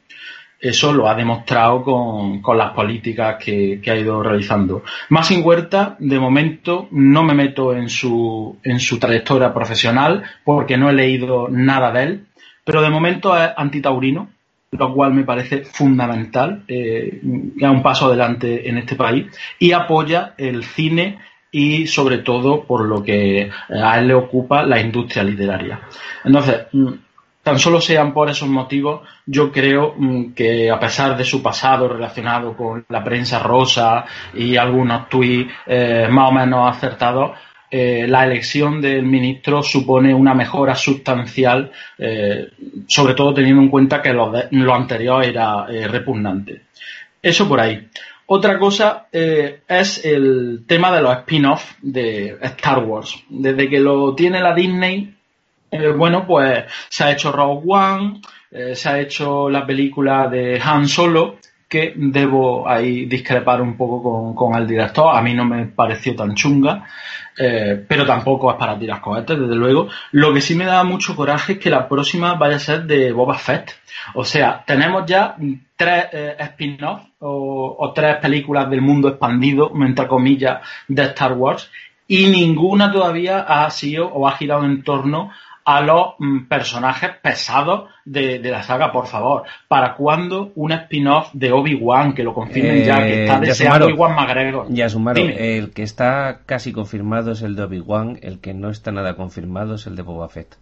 eso 0.59 0.93
lo 0.93 1.07
ha 1.07 1.15
demostrado 1.15 1.83
con, 1.83 2.57
las 2.57 2.71
políticas 2.71 3.37
que, 3.43 3.79
ha 3.85 3.95
ido 3.95 4.23
realizando. 4.23 4.83
Sin 5.23 5.45
Huerta, 5.45 5.95
de 5.99 6.19
momento, 6.19 6.87
no 6.91 7.23
me 7.23 7.33
meto 7.33 7.73
en 7.73 7.89
su, 7.89 8.57
en 8.63 8.79
su 8.79 8.99
trayectoria 8.99 9.53
profesional 9.53 10.23
porque 10.43 10.77
no 10.77 10.89
he 10.89 10.93
leído 10.93 11.47
nada 11.49 11.91
de 11.91 12.03
él, 12.03 12.27
pero 12.63 12.81
de 12.81 12.89
momento 12.89 13.37
es 13.37 13.49
antitaurino, 13.55 14.29
lo 14.71 14.93
cual 14.93 15.13
me 15.13 15.23
parece 15.23 15.63
fundamental, 15.63 16.63
eh, 16.67 17.21
un 17.23 17.81
paso 17.81 18.07
adelante 18.07 18.67
en 18.69 18.77
este 18.77 18.95
país, 18.95 19.27
y 19.59 19.71
apoya 19.71 20.33
el 20.37 20.63
cine 20.63 21.19
y 21.51 21.87
sobre 21.87 22.19
todo 22.19 22.65
por 22.65 22.85
lo 22.85 23.03
que 23.03 23.49
a 23.69 23.99
él 23.99 24.07
le 24.07 24.13
ocupa 24.13 24.63
la 24.63 24.79
industria 24.81 25.23
literaria. 25.23 25.81
Entonces, 26.25 26.67
mm, 26.73 26.93
tan 27.47 27.59
solo 27.59 27.79
sean 27.79 28.13
por 28.13 28.29
esos 28.29 28.49
motivos, 28.49 29.07
yo 29.25 29.53
creo 29.53 29.93
mm, 29.95 30.33
que 30.33 30.69
a 30.69 30.77
pesar 30.77 31.15
de 31.15 31.23
su 31.23 31.41
pasado 31.41 31.87
relacionado 31.87 32.57
con 32.57 32.85
la 32.89 33.01
prensa 33.01 33.39
rosa 33.39 34.03
y 34.33 34.57
algunos 34.57 35.07
tuits 35.07 35.49
eh, 35.65 36.09
más 36.11 36.29
o 36.29 36.33
menos 36.33 36.75
acertados, 36.75 37.37
eh, 37.71 38.05
la 38.05 38.25
elección 38.25 38.81
del 38.81 39.03
ministro 39.03 39.63
supone 39.63 40.13
una 40.13 40.33
mejora 40.33 40.75
sustancial, 40.75 41.71
eh, 41.97 42.49
sobre 42.85 43.13
todo 43.13 43.33
teniendo 43.33 43.61
en 43.61 43.69
cuenta 43.69 44.01
que 44.01 44.11
lo, 44.11 44.73
anterior 44.73 45.23
era 45.23 45.67
repugnante. 45.87 46.63
Eso 47.21 47.47
por 47.47 47.61
ahí. 47.61 47.87
Otra 48.25 48.59
cosa 48.59 49.07
es 49.13 50.03
el 50.03 50.65
tema 50.67 50.93
de 50.93 51.01
los 51.01 51.15
spin-offs 51.19 51.77
de 51.81 52.37
Star 52.41 52.79
Wars. 52.79 53.23
Desde 53.29 53.69
que 53.69 53.79
lo 53.79 54.13
tiene 54.15 54.41
la 54.41 54.53
Disney, 54.53 55.16
bueno, 55.97 56.25
pues 56.25 56.65
se 56.89 57.03
ha 57.03 57.11
hecho 57.11 57.31
Rogue 57.31 57.63
One, 57.67 58.21
se 58.73 58.89
ha 58.89 58.99
hecho 58.99 59.49
la 59.49 59.65
película 59.65 60.27
de 60.27 60.61
Han 60.63 60.87
Solo, 60.87 61.37
que 61.67 61.93
debo 61.95 62.67
ahí 62.67 63.05
discrepar 63.05 63.61
un 63.61 63.75
poco 63.75 64.01
con, 64.01 64.33
con 64.33 64.55
el 64.55 64.67
director. 64.67 65.15
A 65.15 65.21
mí 65.21 65.33
no 65.33 65.45
me 65.45 65.65
pareció 65.65 66.15
tan 66.15 66.33
chunga. 66.33 66.85
Eh, 67.39 67.85
pero 67.87 68.03
tampoco 68.03 68.49
es 68.49 68.57
para 68.57 68.79
tirar 68.79 68.99
cohetes, 68.99 69.39
desde 69.39 69.55
luego. 69.55 69.87
Lo 70.11 70.33
que 70.33 70.41
sí 70.41 70.55
me 70.55 70.65
da 70.65 70.83
mucho 70.83 71.15
coraje 71.15 71.53
es 71.53 71.59
que 71.59 71.69
la 71.69 71.87
próxima 71.87 72.33
vaya 72.33 72.55
a 72.55 72.59
ser 72.59 72.85
de 72.85 73.11
Boba 73.11 73.37
Fett. 73.37 73.75
O 74.15 74.25
sea, 74.25 74.63
tenemos 74.65 75.05
ya 75.05 75.35
tres 75.75 76.05
eh, 76.13 76.35
spin-offs 76.39 77.05
o, 77.19 77.91
tres 77.93 78.17
películas 78.17 78.69
del 78.69 78.81
mundo 78.81 79.09
expandido, 79.09 79.71
entre 79.75 80.07
comillas, 80.07 80.61
de 80.87 81.03
Star 81.03 81.33
Wars, 81.33 81.69
y 82.07 82.25
ninguna 82.27 82.91
todavía 82.91 83.41
ha 83.41 83.69
sido 83.69 84.07
o 84.07 84.27
ha 84.27 84.31
girado 84.37 84.65
en 84.65 84.81
torno 84.81 85.31
a 85.67 85.81
los 85.81 86.13
mm, 86.17 86.45
personajes 86.45 87.09
pesados 87.21 87.89
de, 88.05 88.39
la 88.39 88.63
saga, 88.63 88.89
por 88.89 89.05
favor. 89.05 89.43
¿Para 89.67 89.95
cuándo 89.95 90.53
un 90.55 90.71
spin-off 90.71 91.29
de 91.33 91.51
Obi-Wan, 91.51 92.13
que 92.13 92.23
lo 92.23 92.33
confirmen 92.33 92.85
ya, 92.85 92.99
que 92.99 93.23
está 93.23 93.35
eh, 93.35 93.41
deseando 93.41 93.89
Iwan 93.89 94.15
McGregor? 94.15 94.67
Ya, 94.69 94.87
Sumaro, 94.87 95.19
el 95.19 95.73
que 95.73 95.83
está 95.83 96.39
casi 96.45 96.71
confirmado 96.71 97.33
es 97.33 97.41
el 97.41 97.57
de 97.57 97.63
Obi-Wan, 97.63 98.17
el 98.21 98.39
que 98.39 98.53
no 98.53 98.69
está 98.69 98.93
nada 98.93 99.17
confirmado 99.17 99.75
es 99.75 99.85
el 99.87 99.97
de 99.97 100.03
Boba 100.03 100.29
Fett. 100.29 100.55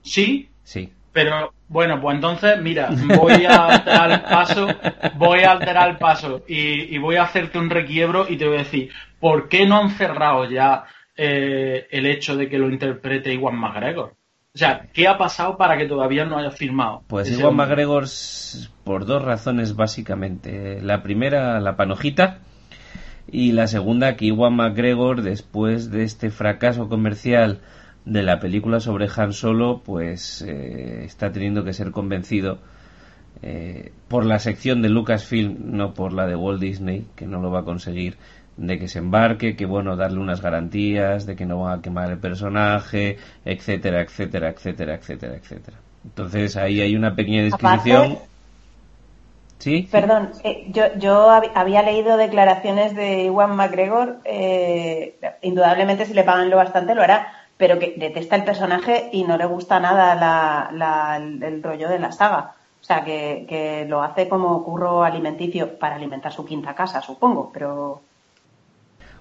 ¿Sí? 0.00 0.48
Sí. 0.62 0.90
Pero 1.12 1.52
bueno, 1.68 2.00
pues 2.00 2.14
entonces, 2.14 2.62
mira, 2.62 2.88
voy 3.18 3.44
a 3.44 3.66
alterar 3.66 4.10
el 4.10 4.22
paso, 4.22 4.68
voy 5.16 5.40
a 5.40 5.52
alterar 5.52 5.90
el 5.90 5.98
paso 5.98 6.44
y, 6.48 6.94
y 6.94 6.96
voy 6.96 7.16
a 7.16 7.24
hacerte 7.24 7.58
un 7.58 7.68
requiebro 7.68 8.24
y 8.26 8.38
te 8.38 8.46
voy 8.46 8.56
a 8.56 8.60
decir, 8.60 8.90
¿por 9.20 9.50
qué 9.50 9.66
no 9.66 9.82
han 9.82 9.90
cerrado 9.90 10.48
ya 10.48 10.86
eh, 11.16 11.86
el 11.90 12.06
hecho 12.06 12.36
de 12.36 12.48
que 12.48 12.58
lo 12.58 12.68
interprete 12.68 13.32
Iwan 13.34 13.56
McGregor. 13.56 14.14
O 14.54 14.58
sea, 14.58 14.88
¿qué 14.92 15.08
ha 15.08 15.18
pasado 15.18 15.56
para 15.56 15.76
que 15.76 15.86
todavía 15.86 16.24
no 16.24 16.38
haya 16.38 16.50
firmado? 16.50 17.02
Pues 17.08 17.30
Iwan 17.36 17.56
McGregor 17.56 18.04
por 18.84 19.04
dos 19.04 19.22
razones 19.22 19.74
básicamente. 19.74 20.80
La 20.80 21.02
primera, 21.02 21.58
la 21.60 21.76
panojita. 21.76 22.38
Y 23.26 23.52
la 23.52 23.66
segunda, 23.66 24.16
que 24.16 24.26
Iwan 24.26 24.54
McGregor, 24.54 25.22
después 25.22 25.90
de 25.90 26.04
este 26.04 26.30
fracaso 26.30 26.88
comercial 26.88 27.60
de 28.04 28.22
la 28.22 28.38
película 28.38 28.80
sobre 28.80 29.08
Han 29.16 29.32
Solo, 29.32 29.82
pues 29.84 30.42
eh, 30.42 31.04
está 31.04 31.32
teniendo 31.32 31.64
que 31.64 31.72
ser 31.72 31.90
convencido 31.90 32.58
eh, 33.42 33.92
por 34.08 34.24
la 34.24 34.38
sección 34.38 34.82
de 34.82 34.88
Lucasfilm, 34.88 35.76
no 35.76 35.94
por 35.94 36.12
la 36.12 36.26
de 36.26 36.36
Walt 36.36 36.60
Disney, 36.60 37.06
que 37.16 37.26
no 37.26 37.40
lo 37.40 37.50
va 37.50 37.60
a 37.60 37.64
conseguir, 37.64 38.16
de 38.56 38.78
que 38.78 38.88
se 38.88 38.98
embarque, 38.98 39.56
que 39.56 39.66
bueno, 39.66 39.96
darle 39.96 40.20
unas 40.20 40.40
garantías, 40.40 41.26
de 41.26 41.36
que 41.36 41.46
no 41.46 41.60
va 41.60 41.74
a 41.74 41.82
quemar 41.82 42.10
el 42.10 42.18
personaje, 42.18 43.18
etcétera, 43.44 44.02
etcétera, 44.02 44.50
etcétera, 44.50 44.94
etcétera, 44.94 45.36
etcétera. 45.36 45.76
Entonces 46.04 46.56
ahí 46.56 46.80
hay 46.80 46.94
una 46.94 47.14
pequeña 47.14 47.42
descripción. 47.42 48.18
¿Sí? 49.58 49.88
Perdón, 49.90 50.30
eh, 50.42 50.66
yo, 50.68 50.94
yo 50.98 51.30
había 51.30 51.82
leído 51.82 52.16
declaraciones 52.16 52.94
de 52.94 53.24
Iwan 53.24 53.56
McGregor, 53.56 54.18
eh, 54.24 55.16
indudablemente 55.40 56.04
si 56.04 56.12
le 56.12 56.22
pagan 56.22 56.50
lo 56.50 56.56
bastante 56.56 56.94
lo 56.94 57.02
hará, 57.02 57.28
pero 57.56 57.78
que 57.78 57.94
detesta 57.96 58.36
el 58.36 58.44
personaje 58.44 59.08
y 59.12 59.24
no 59.24 59.38
le 59.38 59.46
gusta 59.46 59.80
nada 59.80 60.14
la, 60.14 61.16
el, 61.16 61.62
rollo 61.62 61.88
de 61.88 61.98
la 61.98 62.12
saga. 62.12 62.52
O 62.80 62.84
sea, 62.84 63.04
que, 63.04 63.46
que 63.48 63.86
lo 63.88 64.02
hace 64.02 64.28
como 64.28 64.62
curro 64.62 65.02
alimenticio 65.02 65.78
para 65.78 65.94
alimentar 65.94 66.32
su 66.32 66.44
quinta 66.44 66.74
casa, 66.74 67.00
supongo, 67.00 67.50
pero 67.54 68.02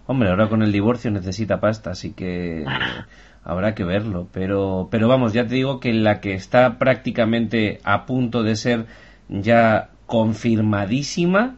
Hombre, 0.05 0.29
ahora 0.29 0.49
con 0.49 0.63
el 0.63 0.71
divorcio 0.71 1.11
necesita 1.11 1.59
pasta, 1.59 1.91
así 1.91 2.13
que 2.13 2.65
habrá 3.43 3.75
que 3.75 3.83
verlo. 3.83 4.27
Pero, 4.31 4.87
pero 4.91 5.07
vamos, 5.07 5.33
ya 5.33 5.47
te 5.47 5.55
digo 5.55 5.79
que 5.79 5.93
la 5.93 6.19
que 6.19 6.33
está 6.33 6.77
prácticamente 6.77 7.79
a 7.83 8.05
punto 8.05 8.43
de 8.43 8.55
ser 8.55 8.85
ya 9.29 9.89
confirmadísima, 10.05 11.55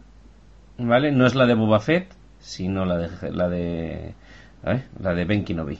¿vale? 0.78 1.12
No 1.12 1.26
es 1.26 1.36
la 1.36 1.46
de 1.46 1.56
Boba 1.56 1.80
Fett, 1.80 2.14
sino 2.40 2.86
la 2.86 2.98
de 2.98 3.32
la 3.32 3.50
de 3.50 4.14
¿eh? 4.66 4.84
la 5.00 5.14
de 5.14 5.26
Ben 5.26 5.44
Kenobi. 5.44 5.80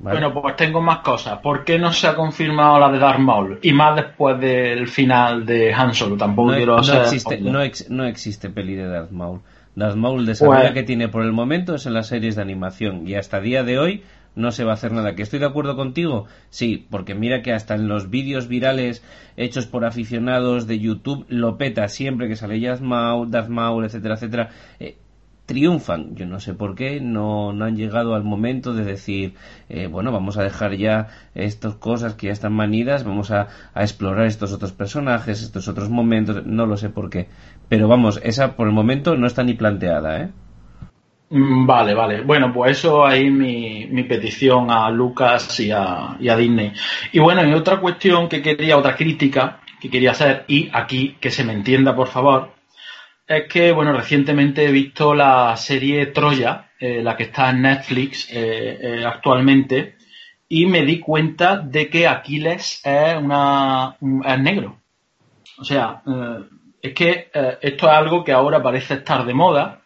Bueno, 0.00 0.32
pues 0.32 0.56
tengo 0.56 0.80
más 0.80 1.00
cosas. 1.00 1.40
¿Por 1.40 1.62
qué 1.62 1.78
no 1.78 1.92
se 1.92 2.06
ha 2.06 2.14
confirmado 2.14 2.78
la 2.80 2.90
de 2.90 2.98
Darth 2.98 3.18
Maul? 3.18 3.58
Y 3.60 3.74
más 3.74 3.94
después 3.96 4.40
del 4.40 4.88
final 4.88 5.44
de 5.44 5.74
Han 5.74 5.92
Solo. 5.92 6.16
Tampoco 6.16 6.54
quiero 6.54 6.78
no 6.78 7.02
existe, 7.02 7.38
no, 7.38 7.60
no 7.90 8.04
existe 8.06 8.48
peli 8.48 8.76
de 8.76 8.86
Darth 8.86 9.10
Maul. 9.10 9.40
Darth 9.74 9.96
Maul 9.96 10.26
desarrolla 10.26 10.60
pues- 10.62 10.72
que 10.74 10.82
tiene 10.82 11.08
por 11.08 11.22
el 11.24 11.32
momento 11.32 11.74
es 11.74 11.86
en 11.86 11.94
las 11.94 12.08
series 12.08 12.36
de 12.36 12.42
animación 12.42 13.06
y 13.06 13.14
hasta 13.14 13.40
día 13.40 13.62
de 13.62 13.78
hoy 13.78 14.02
no 14.34 14.52
se 14.52 14.64
va 14.64 14.72
a 14.72 14.74
hacer 14.74 14.92
nada. 14.92 15.14
¿Que 15.14 15.22
estoy 15.22 15.38
de 15.38 15.46
acuerdo 15.46 15.76
contigo? 15.76 16.26
Sí, 16.50 16.86
porque 16.90 17.14
mira 17.14 17.42
que 17.42 17.52
hasta 17.52 17.74
en 17.74 17.88
los 17.88 18.10
vídeos 18.10 18.48
virales 18.48 19.02
hechos 19.36 19.66
por 19.66 19.84
aficionados 19.84 20.66
de 20.66 20.78
YouTube 20.78 21.26
lo 21.28 21.58
peta 21.58 21.88
siempre 21.88 22.28
que 22.28 22.36
sale 22.36 22.60
Darth 22.60 22.80
Maul, 22.80 23.30
Darth 23.30 23.48
Maul, 23.48 23.84
etcétera, 23.84 24.14
etcétera. 24.14 24.50
Eh, 24.78 24.96
triunfan. 25.50 26.14
Yo 26.14 26.26
no 26.26 26.38
sé 26.38 26.54
por 26.54 26.76
qué 26.76 27.00
no, 27.00 27.52
no 27.52 27.64
han 27.64 27.76
llegado 27.76 28.14
al 28.14 28.22
momento 28.22 28.72
de 28.72 28.84
decir, 28.84 29.34
eh, 29.68 29.88
bueno, 29.88 30.12
vamos 30.12 30.38
a 30.38 30.44
dejar 30.44 30.76
ya 30.76 31.08
estas 31.34 31.74
cosas 31.74 32.14
que 32.14 32.28
ya 32.28 32.32
están 32.32 32.52
manidas, 32.52 33.02
vamos 33.02 33.32
a, 33.32 33.48
a, 33.74 33.82
explorar 33.82 34.26
estos 34.26 34.52
otros 34.52 34.70
personajes, 34.70 35.42
estos 35.42 35.66
otros 35.66 35.90
momentos, 35.90 36.46
no 36.46 36.66
lo 36.66 36.76
sé 36.76 36.88
por 36.88 37.10
qué. 37.10 37.26
Pero 37.70 37.86
vamos, 37.86 38.20
esa 38.24 38.56
por 38.56 38.66
el 38.66 38.74
momento 38.74 39.16
no 39.16 39.28
está 39.28 39.44
ni 39.44 39.54
planteada, 39.54 40.22
¿eh? 40.22 40.28
Mm, 41.30 41.66
vale, 41.66 41.94
vale. 41.94 42.22
Bueno, 42.22 42.52
pues 42.52 42.78
eso 42.78 43.06
ahí 43.06 43.30
mi, 43.30 43.86
mi 43.86 44.02
petición 44.02 44.72
a 44.72 44.90
Lucas 44.90 45.60
y 45.60 45.70
a, 45.70 46.16
y 46.18 46.28
a 46.28 46.36
Disney. 46.36 46.72
Y 47.12 47.20
bueno, 47.20 47.46
y 47.46 47.52
otra 47.52 47.78
cuestión 47.78 48.28
que 48.28 48.42
quería, 48.42 48.76
otra 48.76 48.96
crítica 48.96 49.60
que 49.80 49.88
quería 49.88 50.10
hacer, 50.10 50.44
y 50.48 50.68
aquí 50.72 51.16
que 51.20 51.30
se 51.30 51.44
me 51.44 51.52
entienda 51.52 51.94
por 51.94 52.08
favor, 52.08 52.50
es 53.28 53.44
que, 53.46 53.70
bueno, 53.70 53.92
recientemente 53.92 54.66
he 54.66 54.72
visto 54.72 55.14
la 55.14 55.56
serie 55.56 56.06
Troya, 56.06 56.72
eh, 56.80 57.00
la 57.04 57.16
que 57.16 57.22
está 57.22 57.50
en 57.50 57.62
Netflix 57.62 58.28
eh, 58.32 58.78
eh, 58.82 59.04
actualmente, 59.06 59.94
y 60.48 60.66
me 60.66 60.84
di 60.84 60.98
cuenta 60.98 61.58
de 61.58 61.88
que 61.88 62.08
Aquiles 62.08 62.82
es, 62.84 63.16
una, 63.16 63.96
es 64.26 64.40
negro. 64.40 64.80
O 65.56 65.64
sea, 65.64 66.02
es 66.82 66.94
que 66.94 67.30
esto 67.60 67.86
es 67.86 67.92
algo 67.92 68.24
que 68.24 68.32
ahora 68.32 68.62
parece 68.62 68.94
estar 68.94 69.24
de 69.24 69.34
moda, 69.34 69.80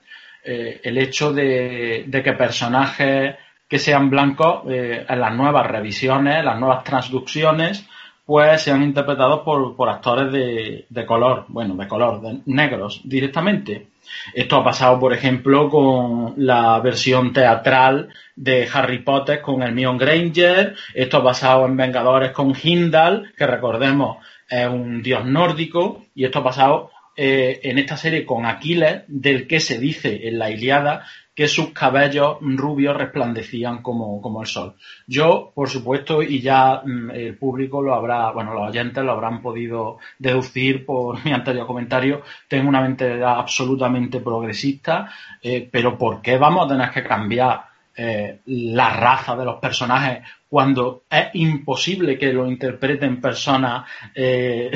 el 0.44 0.98
hecho 0.98 1.32
de, 1.32 2.04
de, 2.06 2.22
que 2.22 2.32
personajes 2.34 3.36
que 3.66 3.78
sean 3.78 4.10
blancos 4.10 4.62
en 4.66 5.20
las 5.20 5.34
nuevas 5.34 5.66
revisiones, 5.66 6.44
las 6.44 6.58
nuevas 6.58 6.84
transducciones, 6.84 7.86
pues 8.26 8.62
sean 8.62 8.82
interpretados 8.82 9.40
por, 9.40 9.76
por 9.76 9.88
actores 9.88 10.32
de, 10.32 10.86
de, 10.88 11.06
color, 11.06 11.44
bueno, 11.48 11.74
de 11.74 11.88
color, 11.88 12.20
de 12.20 12.40
negros 12.46 13.02
directamente. 13.04 13.88
Esto 14.32 14.56
ha 14.56 14.64
pasado, 14.64 14.98
por 14.98 15.12
ejemplo, 15.12 15.68
con 15.68 16.34
la 16.36 16.78
versión 16.80 17.32
teatral 17.32 18.08
de 18.36 18.68
Harry 18.72 18.98
Potter 18.98 19.40
con 19.40 19.62
Hermione 19.62 19.98
Granger. 19.98 20.74
Esto 20.94 21.18
ha 21.18 21.24
pasado 21.24 21.66
en 21.66 21.76
Vengadores 21.76 22.32
con 22.32 22.54
Hindal, 22.60 23.32
que 23.36 23.46
recordemos 23.46 24.18
es 24.62 24.68
un 24.68 25.02
dios 25.02 25.24
nórdico. 25.24 26.04
Y 26.14 26.24
esto 26.24 26.40
ha 26.40 26.44
pasado 26.44 26.90
eh, 27.16 27.60
en 27.62 27.78
esta 27.78 27.96
serie 27.96 28.26
con 28.26 28.46
Aquiles, 28.46 29.02
del 29.06 29.46
que 29.46 29.60
se 29.60 29.78
dice 29.78 30.28
en 30.28 30.38
la 30.38 30.50
Iliada 30.50 31.04
que 31.34 31.48
sus 31.48 31.70
cabellos 31.70 32.38
rubios 32.40 32.96
resplandecían 32.96 33.82
como, 33.82 34.20
como 34.22 34.40
el 34.40 34.46
sol. 34.46 34.74
Yo, 35.06 35.52
por 35.54 35.68
supuesto, 35.68 36.22
y 36.22 36.40
ya 36.40 36.82
mm, 36.84 37.10
el 37.10 37.36
público 37.36 37.82
lo 37.82 37.94
habrá, 37.94 38.30
bueno, 38.30 38.54
los 38.54 38.68
oyentes 38.68 39.02
lo 39.02 39.12
habrán 39.12 39.42
podido 39.42 39.98
deducir 40.18 40.86
por 40.86 41.24
mi 41.24 41.32
anterior 41.32 41.66
comentario, 41.66 42.22
tengo 42.48 42.68
una 42.68 42.80
mentalidad 42.80 43.38
absolutamente 43.38 44.20
progresista, 44.20 45.10
eh, 45.42 45.68
pero 45.70 45.98
¿por 45.98 46.22
qué 46.22 46.38
vamos 46.38 46.66
a 46.66 46.68
tener 46.68 46.90
que 46.90 47.02
cambiar 47.02 47.64
eh, 47.96 48.40
la 48.46 48.90
raza 48.90 49.36
de 49.36 49.44
los 49.44 49.60
personajes 49.60 50.24
cuando 50.54 51.02
es 51.10 51.30
imposible 51.32 52.16
que 52.16 52.32
lo 52.32 52.46
interpreten 52.46 53.20
personas 53.20 53.90
eh, 54.14 54.70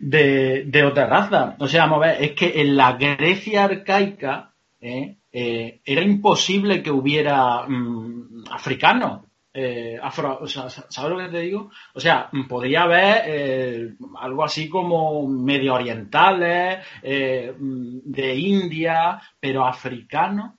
de, 0.00 0.84
otra 0.86 1.04
raza. 1.04 1.54
O 1.58 1.68
sea, 1.68 1.82
vamos 1.82 1.98
a 1.98 2.12
ver, 2.12 2.22
es 2.22 2.32
que 2.32 2.62
en 2.62 2.74
la 2.74 2.94
Grecia 2.94 3.64
arcaica, 3.64 4.54
eh, 4.80 5.18
eh, 5.30 5.82
era 5.84 6.00
imposible 6.00 6.82
que 6.82 6.90
hubiera 6.90 7.66
mm, 7.68 8.44
africanos. 8.52 9.26
¿Sabes 9.52 11.10
lo 11.10 11.18
que 11.18 11.28
te 11.28 11.40
digo? 11.40 11.70
O 11.92 12.00
sea, 12.00 12.30
podría 12.48 12.84
haber 12.84 13.94
algo 14.18 14.44
así 14.44 14.70
como 14.70 15.28
medio 15.28 15.74
orientales, 15.74 16.78
de 17.02 18.34
India, 18.34 19.20
pero 19.38 19.66
africanos. 19.66 20.52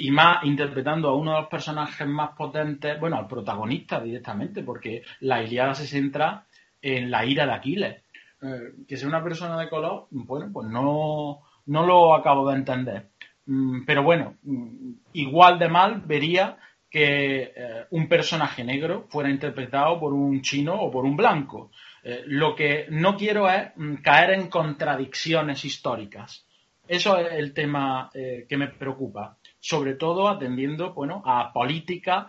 Y 0.00 0.10
más 0.10 0.42
interpretando 0.44 1.10
a 1.10 1.14
uno 1.14 1.32
de 1.32 1.40
los 1.42 1.48
personajes 1.50 2.06
más 2.06 2.30
potentes, 2.30 2.98
bueno, 2.98 3.18
al 3.18 3.26
protagonista 3.26 4.00
directamente, 4.00 4.62
porque 4.62 5.02
la 5.20 5.42
Iliada 5.42 5.74
se 5.74 5.86
centra 5.86 6.46
en 6.80 7.10
la 7.10 7.26
ira 7.26 7.44
de 7.44 7.52
Aquiles. 7.52 8.02
Eh, 8.42 8.72
que 8.88 8.96
sea 8.96 9.08
una 9.08 9.22
persona 9.22 9.60
de 9.60 9.68
color, 9.68 10.06
bueno, 10.10 10.48
pues 10.50 10.66
no, 10.68 11.42
no 11.66 11.86
lo 11.86 12.14
acabo 12.14 12.48
de 12.48 12.56
entender. 12.56 13.10
Mm, 13.44 13.84
pero 13.84 14.02
bueno, 14.02 14.36
mm, 14.42 14.92
igual 15.12 15.58
de 15.58 15.68
mal 15.68 16.00
vería 16.06 16.56
que 16.88 17.52
eh, 17.54 17.84
un 17.90 18.08
personaje 18.08 18.64
negro 18.64 19.06
fuera 19.10 19.28
interpretado 19.28 20.00
por 20.00 20.14
un 20.14 20.40
chino 20.40 20.80
o 20.80 20.90
por 20.90 21.04
un 21.04 21.16
blanco. 21.16 21.70
Eh, 22.02 22.22
lo 22.26 22.54
que 22.54 22.86
no 22.88 23.18
quiero 23.18 23.50
es 23.50 23.72
mm, 23.76 23.96
caer 23.96 24.30
en 24.30 24.48
contradicciones 24.48 25.62
históricas. 25.66 26.46
Eso 26.88 27.18
es 27.18 27.34
el 27.34 27.52
tema 27.52 28.10
que 28.12 28.56
me 28.56 28.66
preocupa, 28.66 29.38
sobre 29.60 29.94
todo 29.94 30.28
atendiendo 30.28 30.92
bueno, 30.94 31.22
a 31.24 31.52
políticas 31.52 32.26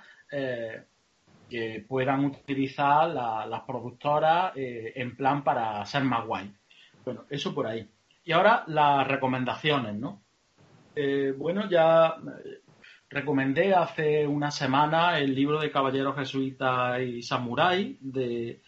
que 1.52 1.86
puedan 1.86 2.24
utilizar 2.24 3.10
las 3.10 3.62
productoras 3.68 4.54
eh, 4.56 4.94
en 4.96 5.18
plan 5.18 5.44
para 5.44 5.86
ser 5.86 6.04
más 6.06 6.26
guay. 6.26 6.50
Bueno, 7.04 7.26
eso 7.30 7.54
por 7.54 7.68
ahí. 7.68 7.88
Y 8.24 8.32
ahora 8.32 8.64
las 8.68 9.06
recomendaciones, 9.06 9.96
¿no? 9.96 10.22
Eh, 10.96 11.34
bueno, 11.38 11.70
ya 11.70 12.16
eh, 12.46 12.62
recomendé 13.10 13.76
hace 13.76 14.26
una 14.26 14.50
semana 14.50 15.20
el 15.20 15.36
libro 15.36 15.60
de 15.60 15.72
Caballeros 15.72 16.16
Jesuitas 16.16 17.02
y 17.02 17.22
Samurai 17.22 17.98
de, 18.00 18.62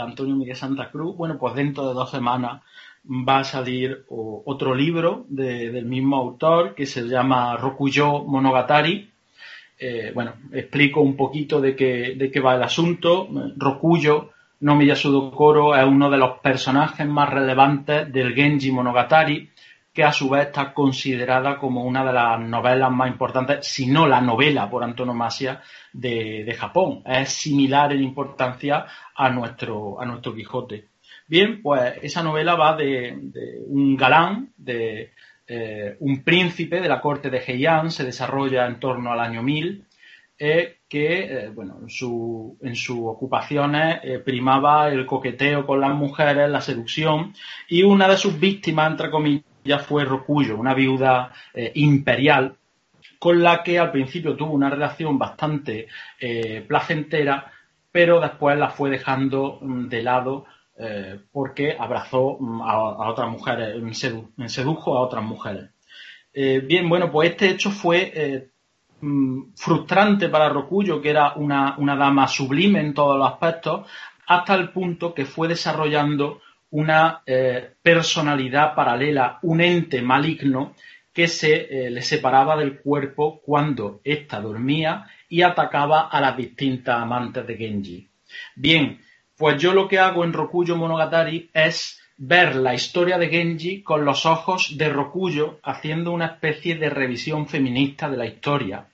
Antonio 0.00 0.34
Miguel 0.34 0.56
Santa 0.56 0.90
Cruz. 0.90 1.16
Bueno, 1.16 1.38
pues 1.38 1.54
dentro 1.54 1.86
de 1.86 1.94
dos 1.94 2.10
semanas 2.10 2.62
va 3.04 3.38
a 3.38 3.44
salir 3.44 4.04
otro 4.08 4.74
libro 4.74 5.26
del 5.28 5.84
mismo 5.84 6.16
autor 6.16 6.74
que 6.74 6.86
se 6.86 7.02
llama 7.02 7.56
Rokuyo 7.56 8.24
Monogatari, 8.24 9.10
eh, 9.78 10.12
bueno, 10.14 10.34
explico 10.52 11.00
un 11.00 11.16
poquito 11.16 11.60
de 11.60 11.74
qué, 11.74 12.14
de 12.16 12.30
qué 12.30 12.40
va 12.40 12.54
el 12.54 12.62
asunto. 12.62 13.28
Rokuyo 13.56 14.30
no 14.60 14.76
Miyasudo 14.76 15.30
Koro 15.32 15.76
es 15.76 15.84
uno 15.84 16.08
de 16.08 16.16
los 16.16 16.38
personajes 16.38 17.06
más 17.06 17.28
relevantes 17.28 18.10
del 18.12 18.34
Genji 18.34 18.70
Monogatari, 18.70 19.50
que 19.92 20.04
a 20.04 20.12
su 20.12 20.30
vez 20.30 20.46
está 20.46 20.72
considerada 20.72 21.58
como 21.58 21.84
una 21.84 22.04
de 22.04 22.12
las 22.12 22.40
novelas 22.40 22.90
más 22.90 23.08
importantes, 23.10 23.66
si 23.66 23.86
no 23.86 24.06
la 24.06 24.20
novela 24.20 24.70
por 24.70 24.82
antonomasia 24.82 25.60
de, 25.92 26.56
Japón. 26.58 27.02
Es 27.04 27.30
similar 27.30 27.92
en 27.92 28.02
importancia 28.02 28.86
a 29.14 29.28
nuestro, 29.30 30.00
a 30.00 30.06
nuestro 30.06 30.34
Quijote. 30.34 30.93
Bien, 31.26 31.62
pues 31.62 31.94
esa 32.02 32.22
novela 32.22 32.54
va 32.54 32.76
de, 32.76 33.16
un 33.66 33.96
galán, 33.96 34.52
de, 34.56 35.12
eh, 35.46 35.96
un 36.00 36.22
príncipe 36.22 36.80
de 36.80 36.88
la 36.88 37.00
corte 37.00 37.30
de 37.30 37.38
Heian, 37.38 37.90
se 37.90 38.04
desarrolla 38.04 38.66
en 38.66 38.78
torno 38.78 39.10
al 39.10 39.20
año 39.20 39.42
1000, 39.42 39.86
eh, 40.38 40.78
que 40.86 41.24
eh, 41.24 41.48
bueno, 41.48 41.78
en, 41.80 41.88
su, 41.88 42.58
en 42.62 42.76
sus 42.76 42.98
ocupaciones 43.00 44.00
primaba 44.22 44.88
el 44.88 45.06
coqueteo 45.06 45.66
con 45.66 45.80
las 45.80 45.94
mujeres, 45.94 46.50
la 46.50 46.60
seducción, 46.60 47.32
y 47.68 47.82
una 47.82 48.06
de 48.06 48.18
sus 48.18 48.38
víctimas, 48.38 48.90
entre 48.90 49.10
comillas, 49.10 49.86
fue 49.86 50.04
Rokuyo, 50.04 50.58
una 50.58 50.74
viuda 50.74 51.32
imperial, 51.74 52.56
con 53.18 53.42
la 53.42 53.62
que 53.62 53.78
al 53.78 53.90
principio 53.90 54.36
tuvo 54.36 54.52
una 54.52 54.68
relación 54.68 55.18
bastante 55.18 55.88
placentera, 56.68 57.50
pero 57.90 58.20
después 58.20 58.58
la 58.58 58.68
fue 58.68 58.90
dejando 58.90 59.58
mm, 59.62 59.88
de 59.88 60.02
lado 60.02 60.44
eh, 60.76 61.20
porque 61.30 61.76
abrazó 61.78 62.36
mm, 62.40 62.62
a, 62.62 63.08
otras 63.08 63.30
mujeres, 63.30 63.76
sedujo 64.48 64.96
a 64.96 65.02
otras 65.02 65.22
mujeres. 65.22 65.70
Eh, 66.32 66.60
bien, 66.64 66.88
bueno, 66.88 67.12
pues 67.12 67.30
este 67.30 67.48
hecho 67.48 67.70
fue 67.70 68.12
eh, 68.12 68.48
mm, 69.00 69.52
frustrante 69.54 70.28
para 70.28 70.48
Rocuyo, 70.48 71.00
que 71.00 71.10
era 71.10 71.34
una, 71.34 71.76
dama 71.78 72.26
sublime 72.26 72.80
en 72.80 72.92
todos 72.92 73.16
los 73.16 73.30
aspectos, 73.30 73.86
hasta 74.26 74.54
el 74.54 74.70
punto 74.70 75.14
que 75.14 75.26
fue 75.26 75.46
desarrollando 75.46 76.40
una 76.70 77.22
personalidad 77.82 78.74
paralela, 78.74 79.38
un 79.42 79.60
ente 79.60 80.02
maligno 80.02 80.74
que 81.12 81.28
se 81.28 81.88
le 81.88 82.02
separaba 82.02 82.56
del 82.56 82.80
cuerpo 82.80 83.40
cuando 83.42 84.00
ésta 84.02 84.40
dormía 84.40 85.06
y 85.28 85.42
atacaba 85.42 86.08
a 86.08 86.20
las 86.20 86.36
distintas 86.36 87.00
amantes 87.00 87.46
de 87.46 87.56
Genji. 87.56 88.08
Bien, 88.56 88.98
pues 89.44 89.60
yo 89.60 89.74
lo 89.74 89.86
que 89.88 89.98
hago 89.98 90.24
en 90.24 90.32
Rokuyo 90.32 90.74
Monogatari 90.74 91.50
es 91.52 92.00
ver 92.16 92.56
la 92.56 92.72
historia 92.72 93.18
de 93.18 93.28
Genji 93.28 93.82
con 93.82 94.02
los 94.02 94.24
ojos 94.24 94.78
de 94.78 94.88
Rokuyo 94.88 95.58
haciendo 95.62 96.12
una 96.12 96.24
especie 96.24 96.76
de 96.76 96.88
revisión 96.88 97.46
feminista 97.46 98.08
de 98.08 98.16
la 98.16 98.24
historia. 98.24 98.86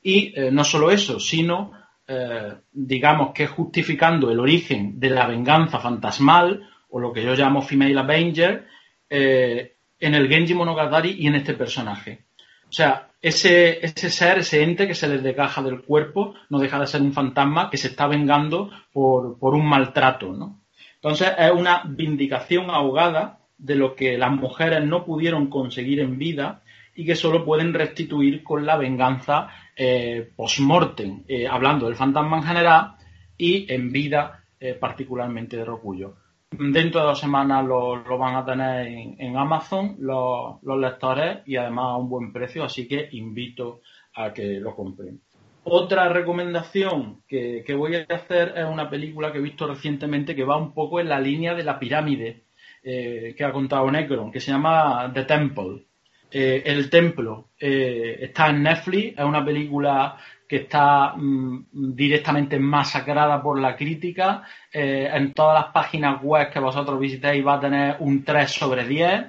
Y 0.00 0.32
eh, 0.36 0.52
no 0.52 0.62
solo 0.62 0.92
eso, 0.92 1.18
sino, 1.18 1.72
eh, 2.06 2.52
digamos 2.70 3.32
que 3.34 3.48
justificando 3.48 4.30
el 4.30 4.38
origen 4.38 5.00
de 5.00 5.10
la 5.10 5.26
venganza 5.26 5.80
fantasmal, 5.80 6.70
o 6.90 7.00
lo 7.00 7.12
que 7.12 7.24
yo 7.24 7.34
llamo 7.34 7.60
Female 7.60 7.98
Avenger, 7.98 8.68
eh, 9.08 9.74
en 9.98 10.14
el 10.14 10.28
Genji 10.28 10.54
Monogatari 10.54 11.16
y 11.18 11.26
en 11.26 11.34
este 11.34 11.54
personaje. 11.54 12.26
O 12.68 12.72
sea, 12.72 13.09
ese, 13.22 13.84
ese 13.84 14.10
ser, 14.10 14.38
ese 14.38 14.62
ente 14.62 14.86
que 14.86 14.94
se 14.94 15.08
les 15.08 15.22
desgaja 15.22 15.62
del 15.62 15.82
cuerpo, 15.82 16.34
no 16.48 16.58
deja 16.58 16.78
de 16.78 16.86
ser 16.86 17.02
un 17.02 17.12
fantasma 17.12 17.70
que 17.70 17.76
se 17.76 17.88
está 17.88 18.06
vengando 18.06 18.70
por, 18.92 19.38
por 19.38 19.54
un 19.54 19.66
maltrato, 19.66 20.32
¿no? 20.32 20.60
Entonces 20.94 21.32
es 21.38 21.50
una 21.50 21.82
vindicación 21.86 22.70
ahogada 22.70 23.38
de 23.56 23.74
lo 23.74 23.94
que 23.94 24.18
las 24.18 24.32
mujeres 24.32 24.84
no 24.84 25.04
pudieron 25.04 25.48
conseguir 25.48 26.00
en 26.00 26.18
vida 26.18 26.62
y 26.94 27.06
que 27.06 27.14
solo 27.14 27.44
pueden 27.44 27.72
restituir 27.72 28.42
con 28.42 28.66
la 28.66 28.76
venganza 28.76 29.48
eh, 29.76 30.30
post-mortem, 30.36 31.24
eh, 31.28 31.46
hablando 31.46 31.86
del 31.86 31.96
fantasma 31.96 32.38
en 32.38 32.42
general 32.42 32.92
y 33.38 33.72
en 33.72 33.90
vida 33.90 34.44
eh, 34.58 34.74
particularmente 34.74 35.56
de 35.56 35.64
Rocullo. 35.64 36.16
Dentro 36.50 37.00
de 37.00 37.06
dos 37.06 37.20
semanas 37.20 37.64
lo, 37.64 38.02
van 38.18 38.34
a 38.34 38.44
tener 38.44 38.86
en, 39.18 39.36
Amazon 39.36 39.96
los, 40.00 40.60
lectores 40.62 41.38
y 41.46 41.56
además 41.56 41.86
a 41.86 41.96
un 41.96 42.08
buen 42.08 42.32
precio, 42.32 42.64
así 42.64 42.88
que 42.88 43.08
invito 43.12 43.80
a 44.14 44.32
que 44.32 44.58
lo 44.58 44.74
compren. 44.74 45.20
Otra 45.62 46.08
recomendación 46.08 47.22
que, 47.28 47.64
voy 47.76 47.94
a 47.94 48.06
hacer 48.08 48.54
es 48.56 48.64
una 48.64 48.90
película 48.90 49.30
que 49.30 49.38
he 49.38 49.42
visto 49.42 49.68
recientemente 49.68 50.34
que 50.34 50.44
va 50.44 50.56
un 50.56 50.74
poco 50.74 50.98
en 50.98 51.08
la 51.08 51.20
línea 51.20 51.54
de 51.54 51.62
la 51.62 51.78
pirámide 51.78 52.42
eh, 52.82 53.34
que 53.36 53.44
ha 53.44 53.52
contado 53.52 53.88
Necron, 53.90 54.32
que 54.32 54.40
se 54.40 54.50
llama 54.50 55.10
The 55.14 55.24
Temple. 55.24 55.84
Eh, 56.32 56.62
el 56.64 56.90
templo 56.90 57.50
eh, 57.58 58.18
está 58.22 58.48
en 58.48 58.62
Netflix, 58.62 59.18
es 59.18 59.24
una 59.24 59.44
película 59.44 60.16
que 60.50 60.56
está 60.56 61.14
mm, 61.16 61.94
directamente 61.94 62.58
masacrada 62.58 63.40
por 63.40 63.60
la 63.60 63.76
crítica. 63.76 64.42
Eh, 64.72 65.08
en 65.12 65.32
todas 65.32 65.62
las 65.62 65.72
páginas 65.72 66.20
web 66.20 66.50
que 66.50 66.58
vosotros 66.58 66.98
visitéis 66.98 67.46
va 67.46 67.54
a 67.54 67.60
tener 67.60 67.96
un 68.00 68.24
3 68.24 68.50
sobre 68.50 68.84
10. 68.84 69.26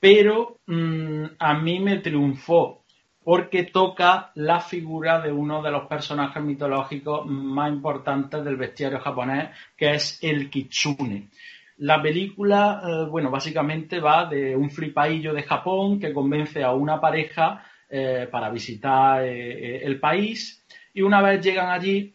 Pero 0.00 0.58
mm, 0.66 1.24
a 1.38 1.54
mí 1.54 1.78
me 1.78 1.98
triunfó 1.98 2.82
porque 3.22 3.62
toca 3.62 4.32
la 4.34 4.58
figura 4.58 5.20
de 5.20 5.30
uno 5.30 5.62
de 5.62 5.70
los 5.70 5.86
personajes 5.86 6.42
mitológicos 6.42 7.24
más 7.26 7.70
importantes 7.70 8.44
del 8.44 8.56
bestiario 8.56 8.98
japonés, 8.98 9.50
que 9.76 9.92
es 9.92 10.18
el 10.20 10.50
kitsune. 10.50 11.28
La 11.76 12.02
película, 12.02 12.82
eh, 12.84 13.08
bueno, 13.08 13.30
básicamente 13.30 14.00
va 14.00 14.26
de 14.26 14.56
un 14.56 14.68
flipaillo 14.68 15.32
de 15.32 15.44
Japón 15.44 16.00
que 16.00 16.12
convence 16.12 16.64
a 16.64 16.72
una 16.72 17.00
pareja 17.00 17.64
eh, 17.96 18.26
para 18.28 18.50
visitar 18.50 19.22
eh, 19.22 19.52
eh, 19.52 19.80
el 19.84 20.00
país 20.00 20.66
y 20.92 21.02
una 21.02 21.22
vez 21.22 21.40
llegan 21.40 21.70
allí 21.70 22.12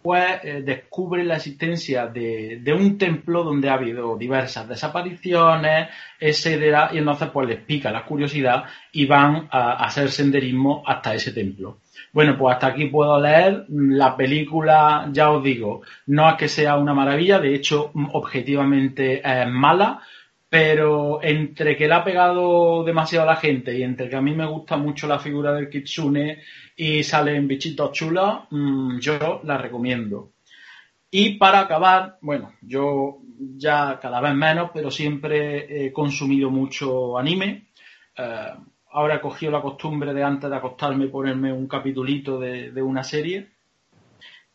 pues 0.00 0.40
descubren 0.64 1.28
la 1.28 1.36
existencia 1.36 2.06
de, 2.06 2.62
un 2.74 2.96
templo 2.96 3.44
donde 3.44 3.68
ha 3.68 3.74
habido 3.74 4.16
diversas 4.16 4.66
desapariciones, 4.66 5.90
etcétera, 6.18 6.88
y 6.94 6.96
entonces 6.96 7.28
pues 7.28 7.46
les 7.46 7.60
pica 7.60 7.92
la 7.92 8.06
curiosidad 8.06 8.64
y 8.92 9.04
van 9.04 9.46
a, 9.50 9.72
hacer 9.84 10.10
senderismo 10.10 10.82
hasta 10.86 11.14
ese 11.14 11.32
templo. 11.32 11.80
Bueno, 12.14 12.38
pues 12.38 12.54
hasta 12.54 12.68
aquí 12.68 12.86
puedo 12.86 13.20
leer. 13.20 13.66
La 13.68 14.16
película, 14.16 15.06
ya 15.12 15.30
os 15.30 15.44
digo, 15.44 15.82
no 16.06 16.30
es 16.30 16.36
que 16.36 16.48
sea 16.48 16.78
una 16.78 16.94
maravilla, 16.94 17.38
de 17.38 17.54
hecho, 17.54 17.92
objetivamente 18.12 19.20
es 19.22 19.48
mala, 19.48 20.00
pero 20.50 21.22
entre 21.22 21.76
que 21.76 21.86
le 21.86 21.94
ha 21.94 22.02
pegado 22.02 22.82
demasiado 22.82 23.22
a 23.22 23.34
la 23.34 23.40
gente 23.40 23.78
y 23.78 23.84
entre 23.84 24.10
que 24.10 24.16
a 24.16 24.20
mí 24.20 24.34
me 24.34 24.46
gusta 24.46 24.76
mucho 24.76 25.06
la 25.06 25.20
figura 25.20 25.52
del 25.52 25.70
kitsune 25.70 26.42
y 26.76 27.04
salen 27.04 27.46
bichitos 27.46 27.92
chulos, 27.92 28.40
mm, 28.50 28.98
yo 28.98 29.40
la 29.44 29.56
recomiendo. 29.56 30.32
Y 31.08 31.36
para 31.38 31.60
acabar, 31.60 32.18
bueno, 32.20 32.54
yo 32.62 33.18
ya 33.56 34.00
cada 34.02 34.20
vez 34.20 34.34
menos, 34.34 34.72
pero 34.74 34.90
siempre 34.90 35.86
he 35.86 35.92
consumido 35.92 36.50
mucho 36.50 37.16
anime. 37.16 37.68
Eh, 38.16 38.54
ahora 38.90 39.16
he 39.16 39.20
cogido 39.20 39.52
la 39.52 39.62
costumbre 39.62 40.12
de 40.12 40.24
antes 40.24 40.50
de 40.50 40.56
acostarme 40.56 41.06
ponerme 41.06 41.52
un 41.52 41.68
capitulito 41.68 42.40
de, 42.40 42.82
una 42.82 43.04
serie. 43.04 43.50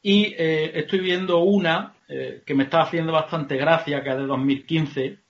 Y 0.01 0.33
eh, 0.37 0.71
estoy 0.75 0.99
viendo 0.99 1.39
una 1.39 1.93
eh, 2.09 2.43
que 2.45 2.53
me 2.53 2.63
está 2.63 2.81
haciendo 2.81 3.13
bastante 3.13 3.55
gracia, 3.55 4.03
que 4.03 4.09
es 4.09 4.17
de 4.17 4.25
2015, 4.25 5.24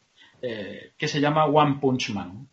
eh, 0.48 0.94
que 0.98 1.08
se 1.08 1.20
llama 1.20 1.46
One 1.46 1.78
Punch 1.82 2.12
Man. 2.12 2.48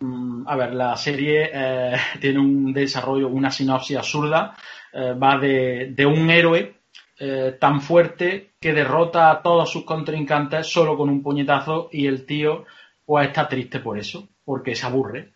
Mm, 0.00 0.46
a 0.46 0.56
ver, 0.56 0.74
la 0.74 0.96
serie 0.96 1.50
eh, 1.52 1.96
tiene 2.20 2.38
un 2.38 2.72
desarrollo, 2.72 3.28
una 3.28 3.50
sinopsis 3.50 3.96
absurda. 3.96 4.54
Eh, 4.92 5.12
va 5.12 5.38
de, 5.38 5.92
de, 5.94 6.06
un 6.06 6.30
héroe 6.30 6.74
tan 7.58 7.80
fuerte 7.80 8.50
que 8.60 8.74
derrota 8.74 9.30
a 9.30 9.40
todos 9.40 9.70
sus 9.70 9.86
contrincantes 9.86 10.66
solo 10.66 10.98
con 10.98 11.08
un 11.08 11.22
puñetazo 11.22 11.88
y 11.90 12.06
el 12.06 12.26
tío 12.26 12.66
pues 13.06 13.28
está 13.28 13.48
triste 13.48 13.80
por 13.80 13.98
eso, 13.98 14.28
porque 14.44 14.74
se 14.74 14.84
aburre 14.84 15.35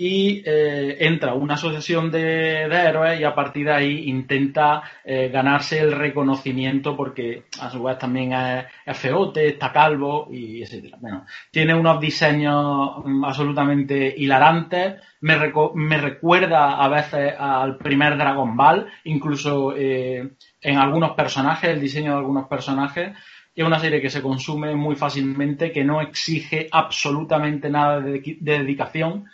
y 0.00 0.44
eh, 0.46 0.96
entra 1.00 1.34
una 1.34 1.54
asociación 1.54 2.08
de, 2.12 2.62
héroes 2.62 3.20
y 3.20 3.24
a 3.24 3.34
partir 3.34 3.66
de 3.66 3.72
ahí 3.72 4.08
intenta 4.08 4.80
eh, 5.04 5.28
ganarse 5.28 5.80
el 5.80 5.90
reconocimiento 5.90 6.96
porque 6.96 7.46
a 7.60 7.68
su 7.68 7.82
vez 7.82 7.98
también 7.98 8.32
es, 8.32 8.96
feote, 8.96 9.48
está 9.48 9.72
calvo 9.72 10.28
y 10.30 10.62
etcétera. 10.62 10.98
Bueno, 11.00 11.26
tiene 11.50 11.74
unos 11.74 12.00
diseños 12.00 13.04
mm, 13.04 13.24
absolutamente 13.24 14.14
hilarantes, 14.16 15.02
me, 15.20 15.36
me 15.74 15.98
recuerda 15.98 16.76
a 16.76 16.88
veces 16.88 17.34
al 17.36 17.76
primer 17.76 18.16
Dragon 18.16 18.56
Ball, 18.56 18.86
incluso 19.02 19.74
eh, 19.76 20.30
en 20.60 20.78
algunos 20.78 21.16
personajes, 21.16 21.70
el 21.70 21.80
diseño 21.80 22.12
de 22.12 22.18
algunos 22.18 22.46
personajes. 22.46 23.16
Es 23.52 23.66
una 23.66 23.80
serie 23.80 24.00
que 24.00 24.10
se 24.10 24.22
consume 24.22 24.76
muy 24.76 24.94
fácilmente, 24.94 25.72
que 25.72 25.82
no 25.82 26.00
exige 26.00 26.68
absolutamente 26.70 27.68
nada 27.68 27.98
de, 27.98 28.20
de 28.40 28.58
dedicación 28.60 29.24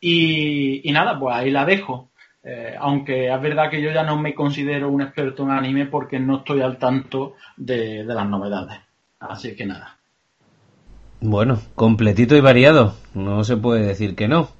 y, 0.00 0.90
nada, 0.92 1.18
pues 1.18 1.36
ahí 1.36 1.50
la 1.50 1.64
dejo. 1.64 2.10
Eh, 2.42 2.74
aunque 2.78 3.32
es 3.32 3.42
verdad 3.42 3.68
que 3.68 3.82
yo 3.82 3.90
ya 3.90 4.04
no 4.04 4.16
me 4.16 4.34
considero 4.34 4.88
un 4.88 5.02
experto 5.02 5.42
en 5.42 5.50
anime 5.50 5.86
porque 5.86 6.18
no 6.18 6.38
estoy 6.38 6.60
al 6.60 6.78
tanto 6.78 7.34
de, 7.56 8.04
las 8.04 8.26
novedades. 8.26 8.78
Así 9.18 9.56
que 9.56 9.66
nada. 9.66 9.98
Bueno, 11.20 11.60
completito 11.74 12.36
y 12.36 12.40
variado. 12.40 12.94
No 13.14 13.42
se 13.42 13.56
puede 13.56 13.84
decir 13.84 14.14
que 14.14 14.28
no. 14.28 14.50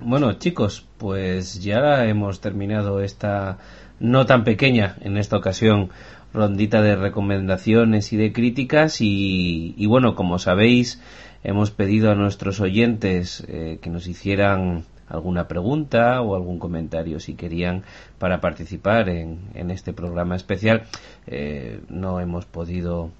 Bueno, 0.00 0.32
chicos, 0.34 0.86
pues 0.98 1.62
ya 1.62 2.04
hemos 2.06 2.40
terminado 2.40 3.00
esta 3.00 3.58
no 4.00 4.26
tan 4.26 4.42
pequeña 4.42 4.96
en 5.00 5.16
esta 5.16 5.36
ocasión 5.36 5.90
rondita 6.32 6.82
de 6.82 6.96
recomendaciones 6.96 8.12
y 8.12 8.16
de 8.16 8.32
críticas 8.32 9.00
y, 9.00 9.74
y 9.78 9.86
bueno, 9.86 10.16
como 10.16 10.40
sabéis, 10.40 11.00
hemos 11.44 11.70
pedido 11.70 12.10
a 12.10 12.14
nuestros 12.14 12.58
oyentes 12.60 13.44
eh, 13.46 13.78
que 13.80 13.90
nos 13.90 14.08
hicieran 14.08 14.84
alguna 15.06 15.46
pregunta 15.46 16.22
o 16.22 16.34
algún 16.34 16.58
comentario 16.58 17.20
si 17.20 17.34
querían 17.34 17.82
para 18.18 18.40
participar 18.40 19.10
en, 19.10 19.40
en 19.54 19.70
este 19.70 19.92
programa 19.92 20.34
especial. 20.34 20.84
Eh, 21.26 21.80
no 21.88 22.18
hemos 22.20 22.46
podido 22.46 23.10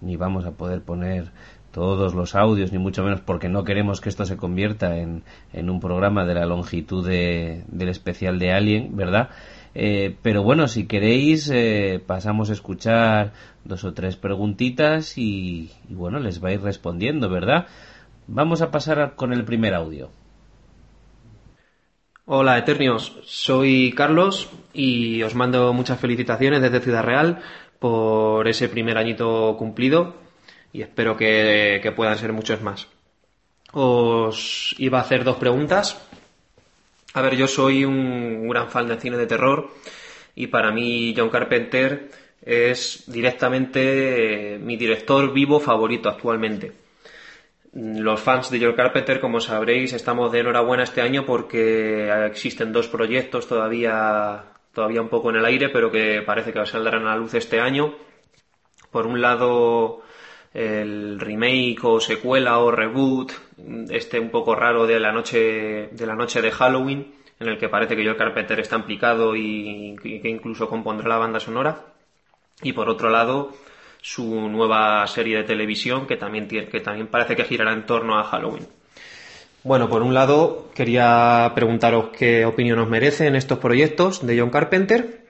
ni 0.00 0.16
vamos 0.16 0.44
a 0.46 0.52
poder 0.52 0.82
poner 0.82 1.30
todos 1.70 2.14
los 2.14 2.34
audios, 2.34 2.72
ni 2.72 2.78
mucho 2.78 3.02
menos 3.02 3.20
porque 3.20 3.48
no 3.48 3.64
queremos 3.64 4.00
que 4.00 4.08
esto 4.08 4.24
se 4.24 4.36
convierta 4.36 4.96
en, 4.96 5.24
en 5.52 5.70
un 5.70 5.80
programa 5.80 6.24
de 6.24 6.34
la 6.34 6.46
longitud 6.46 7.06
de, 7.06 7.64
del 7.66 7.88
especial 7.88 8.38
de 8.38 8.52
Alien, 8.52 8.96
¿verdad? 8.96 9.30
Eh, 9.74 10.16
pero 10.22 10.42
bueno, 10.42 10.68
si 10.68 10.86
queréis, 10.86 11.50
eh, 11.52 12.00
pasamos 12.04 12.50
a 12.50 12.52
escuchar 12.52 13.32
dos 13.64 13.82
o 13.84 13.92
tres 13.92 14.16
preguntitas 14.16 15.18
y, 15.18 15.72
bueno, 15.88 16.20
les 16.20 16.40
vais 16.40 16.60
respondiendo, 16.60 17.28
¿verdad? 17.28 17.66
Vamos 18.28 18.62
a 18.62 18.70
pasar 18.70 19.16
con 19.16 19.32
el 19.32 19.44
primer 19.44 19.74
audio. 19.74 20.10
Hola 22.26 22.56
Eternios, 22.56 23.18
soy 23.24 23.92
Carlos 23.94 24.48
y 24.72 25.22
os 25.22 25.34
mando 25.34 25.74
muchas 25.74 26.00
felicitaciones 26.00 26.62
desde 26.62 26.80
Ciudad 26.80 27.02
Real 27.02 27.40
por 27.78 28.48
ese 28.48 28.70
primer 28.70 28.96
añito 28.96 29.54
cumplido 29.58 30.14
y 30.72 30.80
espero 30.80 31.18
que, 31.18 31.80
que 31.82 31.92
puedan 31.92 32.16
ser 32.16 32.32
muchos 32.32 32.62
más. 32.62 32.88
Os 33.72 34.74
iba 34.78 34.98
a 34.98 35.02
hacer 35.02 35.22
dos 35.24 35.36
preguntas. 35.36 36.00
A 37.16 37.22
ver, 37.22 37.36
yo 37.36 37.46
soy 37.46 37.84
un 37.84 38.48
gran 38.48 38.68
fan 38.68 38.88
del 38.88 38.98
cine 39.00 39.16
de 39.16 39.28
terror 39.28 39.70
y 40.34 40.48
para 40.48 40.72
mí 40.72 41.14
John 41.16 41.30
Carpenter 41.30 42.10
es 42.42 43.04
directamente 43.06 44.58
mi 44.60 44.76
director 44.76 45.32
vivo 45.32 45.60
favorito 45.60 46.08
actualmente. 46.08 46.72
Los 47.72 48.20
fans 48.20 48.50
de 48.50 48.58
John 48.60 48.74
Carpenter, 48.74 49.20
como 49.20 49.38
sabréis, 49.40 49.92
estamos 49.92 50.32
de 50.32 50.40
enhorabuena 50.40 50.82
este 50.82 51.02
año 51.02 51.24
porque 51.24 52.10
existen 52.26 52.72
dos 52.72 52.88
proyectos 52.88 53.46
todavía, 53.46 54.46
todavía 54.72 55.00
un 55.00 55.08
poco 55.08 55.30
en 55.30 55.36
el 55.36 55.44
aire, 55.44 55.68
pero 55.68 55.92
que 55.92 56.20
parece 56.26 56.52
que 56.52 56.66
saldrán 56.66 57.06
a 57.06 57.10
la 57.10 57.16
luz 57.16 57.34
este 57.34 57.60
año. 57.60 57.94
Por 58.90 59.06
un 59.06 59.20
lado, 59.20 60.02
el 60.54 61.18
remake 61.18 61.80
o 61.82 62.00
secuela 62.00 62.60
o 62.60 62.70
reboot, 62.70 63.32
este 63.90 64.20
un 64.20 64.30
poco 64.30 64.54
raro 64.54 64.86
de 64.86 65.00
la 65.00 65.12
noche 65.12 65.88
de 65.90 66.06
la 66.06 66.14
noche 66.14 66.40
de 66.40 66.52
Halloween, 66.52 67.12
en 67.40 67.48
el 67.48 67.58
que 67.58 67.68
parece 67.68 67.96
que 67.96 68.04
Joel 68.04 68.16
Carpenter 68.16 68.60
está 68.60 68.76
implicado 68.76 69.34
y, 69.34 69.96
que 70.00 70.28
incluso 70.28 70.68
compondrá 70.68 71.08
la 71.08 71.18
banda 71.18 71.40
sonora. 71.40 71.86
Y 72.62 72.72
por 72.72 72.88
otro 72.88 73.10
lado, 73.10 73.52
su 74.00 74.48
nueva 74.48 75.04
serie 75.08 75.38
de 75.38 75.44
televisión 75.44 76.06
que 76.06 76.16
también, 76.16 76.46
que 76.46 76.80
también 76.80 77.08
parece 77.08 77.34
que 77.34 77.44
girará 77.44 77.72
en 77.72 77.84
torno 77.84 78.16
a 78.16 78.22
Halloween. 78.22 78.68
Bueno, 79.64 79.88
por 79.88 80.02
un 80.02 80.14
lado, 80.14 80.68
quería 80.74 81.50
preguntaros 81.54 82.10
qué 82.16 82.44
opinión 82.44 82.78
os 82.78 82.88
merecen 82.88 83.34
estos 83.34 83.58
proyectos 83.58 84.24
de 84.24 84.38
John 84.38 84.50
Carpenter 84.50 85.23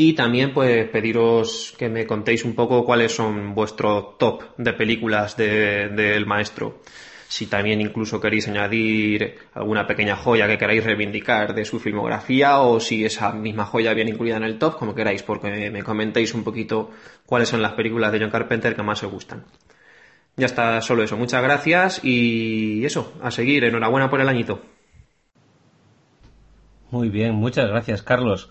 y 0.00 0.12
también 0.12 0.54
pues 0.54 0.88
pediros 0.90 1.74
que 1.76 1.88
me 1.88 2.06
contéis 2.06 2.44
un 2.44 2.54
poco 2.54 2.84
cuáles 2.84 3.12
son 3.16 3.52
vuestros 3.52 4.16
top 4.16 4.44
de 4.56 4.72
películas 4.72 5.36
del 5.36 6.24
maestro. 6.24 6.82
Si 7.26 7.48
también 7.48 7.80
incluso 7.80 8.20
queréis 8.20 8.46
añadir 8.46 9.38
alguna 9.54 9.88
pequeña 9.88 10.14
joya 10.14 10.46
que 10.46 10.56
queráis 10.56 10.84
reivindicar 10.84 11.52
de 11.52 11.64
su 11.64 11.80
filmografía 11.80 12.60
o 12.60 12.78
si 12.78 13.04
esa 13.04 13.32
misma 13.32 13.64
joya 13.64 13.92
viene 13.92 14.12
incluida 14.12 14.36
en 14.36 14.44
el 14.44 14.56
top, 14.56 14.76
como 14.76 14.94
queráis, 14.94 15.24
porque 15.24 15.68
me 15.68 15.82
comentéis 15.82 16.32
un 16.32 16.44
poquito 16.44 16.90
cuáles 17.26 17.48
son 17.48 17.60
las 17.60 17.72
películas 17.72 18.12
de 18.12 18.20
John 18.20 18.30
Carpenter 18.30 18.76
que 18.76 18.82
más 18.84 19.02
os 19.02 19.10
gustan. 19.10 19.46
Ya 20.36 20.46
está, 20.46 20.80
solo 20.80 21.02
eso. 21.02 21.16
Muchas 21.16 21.42
gracias 21.42 22.04
y 22.04 22.84
eso, 22.84 23.14
a 23.20 23.32
seguir. 23.32 23.64
Enhorabuena 23.64 24.08
por 24.08 24.20
el 24.20 24.28
añito. 24.28 24.62
Muy 26.92 27.08
bien, 27.08 27.34
muchas 27.34 27.68
gracias, 27.68 28.02
Carlos. 28.02 28.48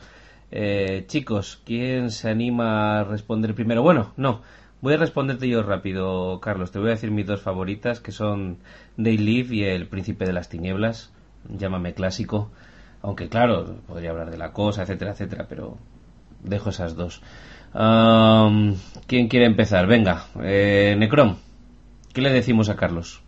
Eh, 0.52 1.04
chicos, 1.08 1.62
¿quién 1.66 2.10
se 2.12 2.30
anima 2.30 3.00
a 3.00 3.04
responder 3.04 3.54
primero? 3.54 3.82
Bueno, 3.82 4.14
no, 4.16 4.42
voy 4.82 4.94
a 4.94 4.98
responderte 4.98 5.50
yo 5.50 5.62
rápido, 5.64 6.40
Carlos. 6.40 6.72
Te 6.72 6.80
voy 6.80 6.90
a 6.90 6.92
decir 6.92 7.12
mis 7.12 7.26
dos 7.26 7.42
favoritas, 7.42 8.00
que 8.00 8.12
son 8.12 8.58
Day 8.96 9.18
Live 9.18 9.54
y 9.56 9.64
El 9.64 9.88
Príncipe 9.88 10.26
de 10.26 10.34
las 10.34 10.50
Tinieblas. 10.50 11.12
Llámame 11.50 11.94
clásico. 11.94 12.50
Aunque 13.02 13.30
claro, 13.30 13.78
podría 13.88 14.12
hablar 14.12 14.32
de 14.32 14.38
la 14.38 14.54
cosa, 14.54 14.84
etcétera, 14.84 15.12
etcétera, 15.12 15.46
pero 15.48 15.78
dejo 16.44 16.70
esas 16.70 16.96
dos. 16.96 17.22
¿Quién 17.74 19.28
quiere 19.28 19.46
empezar? 19.46 19.88
Venga, 19.88 20.26
eh, 20.42 20.96
Necrom, 20.98 21.38
¿qué 22.14 22.22
le 22.22 22.32
decimos 22.32 22.70
a 22.70 22.76
Carlos? 22.76 23.22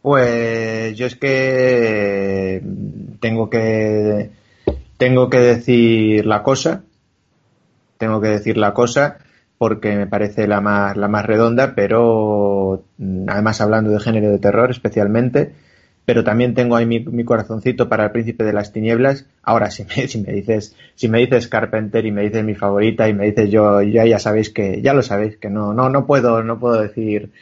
Pues 0.00 0.96
yo 0.96 1.06
es 1.06 1.16
que 1.16 2.62
tengo 3.20 3.50
que 3.50 4.30
tengo 4.96 5.30
que 5.30 5.38
decir 5.38 6.26
la 6.26 6.42
cosa, 6.42 6.84
tengo 7.98 8.20
que 8.20 8.28
decir 8.28 8.56
la 8.56 8.74
cosa 8.74 9.18
porque 9.58 9.96
me 9.96 10.06
parece 10.06 10.46
la 10.46 10.60
más, 10.60 10.96
la 10.96 11.08
más 11.08 11.24
redonda, 11.24 11.74
pero 11.74 12.84
mm, 12.98 13.28
además 13.28 13.60
hablando 13.60 13.90
de 13.90 14.00
género 14.00 14.30
de 14.30 14.38
terror 14.38 14.70
especialmente, 14.70 15.54
pero 16.04 16.22
también 16.22 16.54
tengo 16.54 16.76
ahí 16.76 16.86
mi, 16.86 17.24
corazoncito 17.24 17.88
para 17.88 18.04
el 18.04 18.10
príncipe 18.10 18.44
de 18.44 18.52
las 18.52 18.72
tinieblas. 18.72 19.26
Ahora, 19.42 19.70
si 19.70 19.84
me, 19.84 20.08
si 20.08 20.20
me 20.20 20.32
dices, 20.32 20.76
si 20.94 21.08
me 21.08 21.20
dices 21.20 21.48
Carpenter 21.48 22.04
y 22.04 22.12
me 22.12 22.22
dices 22.22 22.44
mi 22.44 22.54
favorita 22.54 23.08
y 23.08 23.14
me 23.14 23.26
dices 23.26 23.50
yo, 23.50 23.80
ya, 23.82 24.04
ya 24.04 24.18
sabéis 24.18 24.50
que, 24.50 24.82
ya 24.82 24.92
lo 24.92 25.02
sabéis, 25.02 25.36
que 25.38 25.50
no, 25.50 25.72
no, 25.72 25.88
no 25.88 26.06
puedo, 26.06 26.42
no 26.42 26.58
puedo 26.58 26.80
decir, 26.80 27.32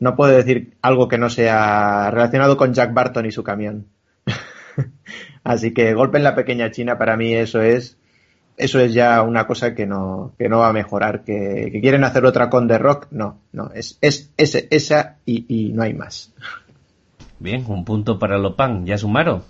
no 0.00 0.16
puedo 0.16 0.32
decir 0.32 0.74
algo 0.82 1.08
que 1.08 1.18
no 1.18 1.28
sea 1.30 2.10
relacionado 2.10 2.56
con 2.56 2.72
Jack 2.72 2.94
Barton 2.94 3.26
y 3.26 3.32
su 3.32 3.42
camión. 3.42 3.86
Así 5.44 5.72
que 5.72 5.94
golpe 5.94 6.18
en 6.18 6.24
la 6.24 6.34
pequeña 6.34 6.70
China 6.70 6.98
para 6.98 7.16
mí 7.16 7.34
eso 7.34 7.62
es 7.62 7.98
eso 8.56 8.80
es 8.80 8.94
ya 8.94 9.22
una 9.22 9.46
cosa 9.46 9.74
que 9.74 9.86
no, 9.86 10.32
que 10.38 10.48
no 10.48 10.58
va 10.58 10.68
a 10.68 10.72
mejorar. 10.72 11.24
Que, 11.24 11.78
quieren 11.80 12.04
hacer 12.04 12.24
otra 12.24 12.48
con 12.50 12.68
The 12.68 12.78
Rock, 12.78 13.08
no, 13.10 13.40
no, 13.52 13.70
es, 13.74 13.98
es, 14.00 14.32
esa 14.36 15.16
y, 15.26 15.72
no 15.74 15.82
hay 15.82 15.94
más. 15.94 16.32
Bien, 17.38 17.64
un 17.68 17.84
punto 17.84 18.18
para 18.18 18.38
Lopan. 18.38 18.86
¿Ya 18.86 18.96
sumaron? 18.96 19.42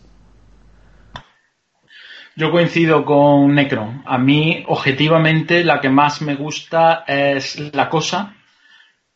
Yo 2.34 2.50
coincido 2.50 3.04
con 3.04 3.54
Necron. 3.54 4.02
A 4.04 4.18
mí, 4.18 4.64
objetivamente, 4.66 5.64
la 5.64 5.80
que 5.80 5.88
más 5.88 6.20
me 6.20 6.34
gusta 6.34 7.04
es 7.06 7.74
La 7.74 7.88
Cosa, 7.88 8.35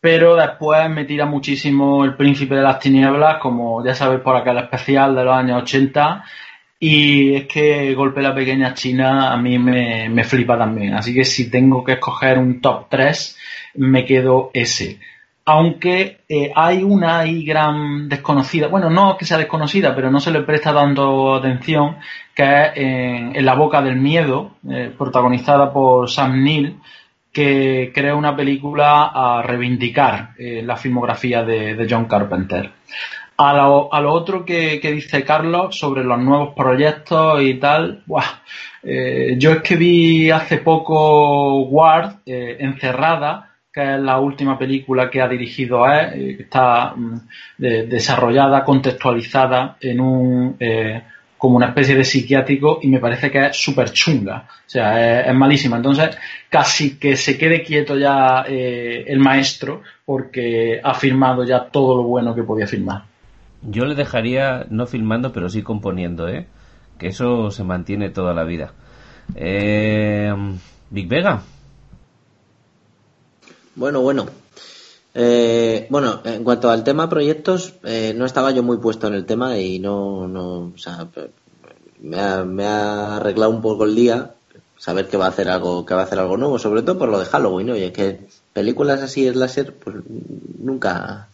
pero 0.01 0.35
después 0.35 0.89
me 0.89 1.05
tira 1.05 1.27
muchísimo 1.27 2.05
El 2.05 2.16
Príncipe 2.16 2.55
de 2.55 2.62
las 2.62 2.78
Tinieblas, 2.78 3.39
como 3.39 3.85
ya 3.85 3.94
sabéis 3.94 4.22
por 4.22 4.35
aquel 4.35 4.59
especial 4.59 5.14
de 5.14 5.24
los 5.24 5.35
años 5.35 5.62
80, 5.62 6.24
y 6.78 7.35
es 7.35 7.47
que 7.47 7.94
Golpe 7.94 8.22
la 8.22 8.35
Pequeña 8.35 8.72
China 8.72 9.31
a 9.31 9.36
mí 9.36 9.59
me, 9.59 10.09
me, 10.09 10.24
flipa 10.24 10.56
también. 10.56 10.94
Así 10.94 11.12
que 11.12 11.24
si 11.24 11.51
tengo 11.51 11.85
que 11.85 11.93
escoger 11.93 12.39
un 12.39 12.62
top 12.62 12.86
3, 12.89 13.39
me 13.74 14.06
quedo 14.06 14.51
ese. 14.55 14.98
aunque 15.44 16.20
eh, 16.28 16.52
hay 16.55 16.82
una 16.82 17.18
ahí 17.18 17.44
gran 17.44 18.09
desconocida, 18.09 18.68
bueno, 18.68 18.89
no 18.89 19.16
que 19.18 19.24
sea 19.24 19.36
desconocida, 19.36 19.94
pero 19.94 20.10
no 20.10 20.20
se 20.20 20.31
le 20.31 20.43
presta 20.43 20.72
dando 20.72 21.35
atención, 21.35 21.97
que 22.35 22.44
es 22.44 22.70
en, 22.77 23.44
La 23.44 23.55
Boca 23.55 23.82
del 23.82 23.97
Miedo, 23.97 24.52
eh, 24.70 24.93
protagonizada 24.97 25.72
por 25.72 26.09
Sam 26.09 26.43
Neill, 26.44 26.78
que 27.32 27.93
crea 27.94 28.15
una 28.15 28.36
película 28.36 29.11
a 29.15 29.43
reivindicar 29.43 30.31
eh, 30.39 30.62
la 30.65 30.77
filmografía 30.77 31.43
de, 31.44 31.86
John 31.89 32.07
Carpenter. 32.07 32.70
A 33.36 33.55
lo, 33.55 33.93
a 33.93 34.01
otro 34.07 34.44
que, 34.44 34.81
dice 34.82 35.24
Carlos 35.24 35.78
sobre 35.78 36.05
los 36.05 36.19
nuevos 36.19 36.55
proyectos 36.55 37.40
y 37.43 37.55
tal, 37.55 38.05
yo 38.82 39.52
es 39.52 39.62
que 39.62 39.77
vi 39.77 40.31
hace 40.31 40.59
poco 40.59 41.62
Ward 41.62 42.16
encerrada, 42.27 43.51
que 43.73 43.94
es 43.94 44.01
la 44.01 44.19
última 44.19 44.59
película 44.59 45.09
que 45.11 45.20
ha 45.20 45.28
dirigido 45.28 45.86
él, 45.86 46.09
eh, 46.15 46.36
que 46.36 46.43
está 46.43 46.93
mm, 46.97 47.20
desarrollada, 47.59 48.65
contextualizada 48.65 49.77
en 49.81 50.01
un 50.01 50.57
eh, 50.59 51.02
como 51.41 51.57
una 51.57 51.69
especie 51.69 51.97
de 51.97 52.05
psiquiátrico 52.05 52.81
y 52.83 52.89
me 52.89 52.99
parece 52.99 53.31
que 53.31 53.47
es 53.47 53.57
súper 53.57 53.91
chunga, 53.93 54.47
o 54.47 54.69
sea, 54.69 55.23
es, 55.27 55.35
malísima. 55.35 55.79
Entonces, 55.79 56.11
casi 56.51 56.99
que 56.99 57.17
se 57.17 57.39
quede 57.39 57.62
quieto 57.62 57.97
ya 57.97 58.45
eh, 58.47 59.07
el 59.07 59.21
maestro 59.21 59.81
porque 60.05 60.83
ha 60.85 60.93
filmado 60.93 61.45
ya 61.45 61.65
todo 61.65 61.97
lo 61.97 62.03
bueno 62.03 62.35
que 62.35 62.43
podía 62.43 62.67
filmar. 62.67 63.05
Yo 63.62 63.87
le 63.87 63.95
dejaría 63.95 64.67
no 64.69 64.87
filmando, 64.87 65.33
pero 65.33 65.49
sí 65.49 65.62
componiendo, 65.62 66.29
¿eh? 66.29 66.47
Que 66.99 67.09
eso 67.09 67.51
se 67.51 67.65
mantiene 67.65 68.11
toda 68.11 68.35
la 68.35 68.45
vida. 68.45 68.75
Big 70.91 71.09
Vega. 71.09 71.41
Bueno, 73.77 74.03
bueno. 74.03 74.27
Eh, 75.23 75.87
bueno, 75.91 76.23
en 76.25 76.43
cuanto 76.45 76.71
al 76.71 76.83
tema 76.83 77.11
proyectos, 77.11 77.75
eh, 77.85 78.15
no 78.17 78.25
estaba 78.25 78.53
yo 78.53 78.63
muy 78.63 78.79
puesto 78.79 79.07
en 79.07 79.13
el 79.13 79.27
tema 79.27 79.59
y 79.59 79.79
no, 79.79 80.27
no, 80.27 80.73
o 80.75 80.79
sea, 80.79 81.09
me 82.01 82.65
ha, 82.65 83.17
arreglado 83.17 83.51
un 83.51 83.61
poco 83.61 83.85
el 83.85 83.95
día 83.95 84.31
saber 84.79 85.09
que 85.09 85.19
va 85.19 85.27
a 85.27 85.29
hacer 85.29 85.51
algo, 85.51 85.85
que 85.85 85.93
va 85.93 86.01
a 86.01 86.05
hacer 86.05 86.19
algo 86.19 86.39
nuevo, 86.39 86.59
sobre 86.59 86.81
todo 86.81 86.99
por 86.99 87.11
lo 87.11 87.19
de 87.19 87.27
Halloween, 87.27 87.69
oye, 87.69 87.93
que 87.93 88.21
películas 88.55 89.03
así 89.03 89.27
es 89.27 89.37
láser, 89.37 89.75
pues 89.75 89.97
nunca, 90.59 91.29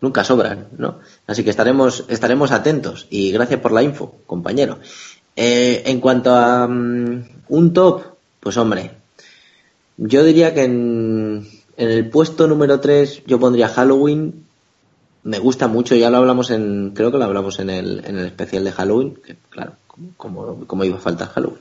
nunca 0.00 0.22
sobran, 0.22 0.68
¿no? 0.78 1.00
Así 1.26 1.42
que 1.42 1.50
estaremos, 1.50 2.04
estaremos 2.06 2.52
atentos 2.52 3.08
y 3.10 3.32
gracias 3.32 3.58
por 3.58 3.72
la 3.72 3.82
info, 3.82 4.14
compañero. 4.28 4.78
Eh, 5.34 5.82
en 5.86 5.98
cuanto 5.98 6.32
a 6.32 6.68
mm, 6.68 7.24
un 7.48 7.72
top, 7.72 8.02
pues 8.38 8.56
hombre, 8.56 8.92
yo 9.96 10.22
diría 10.22 10.54
que 10.54 10.62
en, 10.62 11.57
en 11.78 11.90
el 11.90 12.10
puesto 12.10 12.48
número 12.48 12.80
3 12.80 13.22
yo 13.26 13.38
pondría 13.38 13.68
Halloween. 13.68 14.44
Me 15.22 15.38
gusta 15.38 15.68
mucho, 15.68 15.94
ya 15.94 16.10
lo 16.10 16.18
hablamos 16.18 16.50
en, 16.50 16.90
creo 16.94 17.12
que 17.12 17.18
lo 17.18 17.24
hablamos 17.24 17.60
en 17.60 17.70
el, 17.70 18.04
en 18.04 18.18
el 18.18 18.26
especial 18.26 18.64
de 18.64 18.72
Halloween, 18.72 19.14
que 19.24 19.36
claro, 19.48 19.72
como, 20.16 20.84
iba 20.84 20.96
a 20.96 21.00
faltar 21.00 21.28
Halloween. 21.28 21.60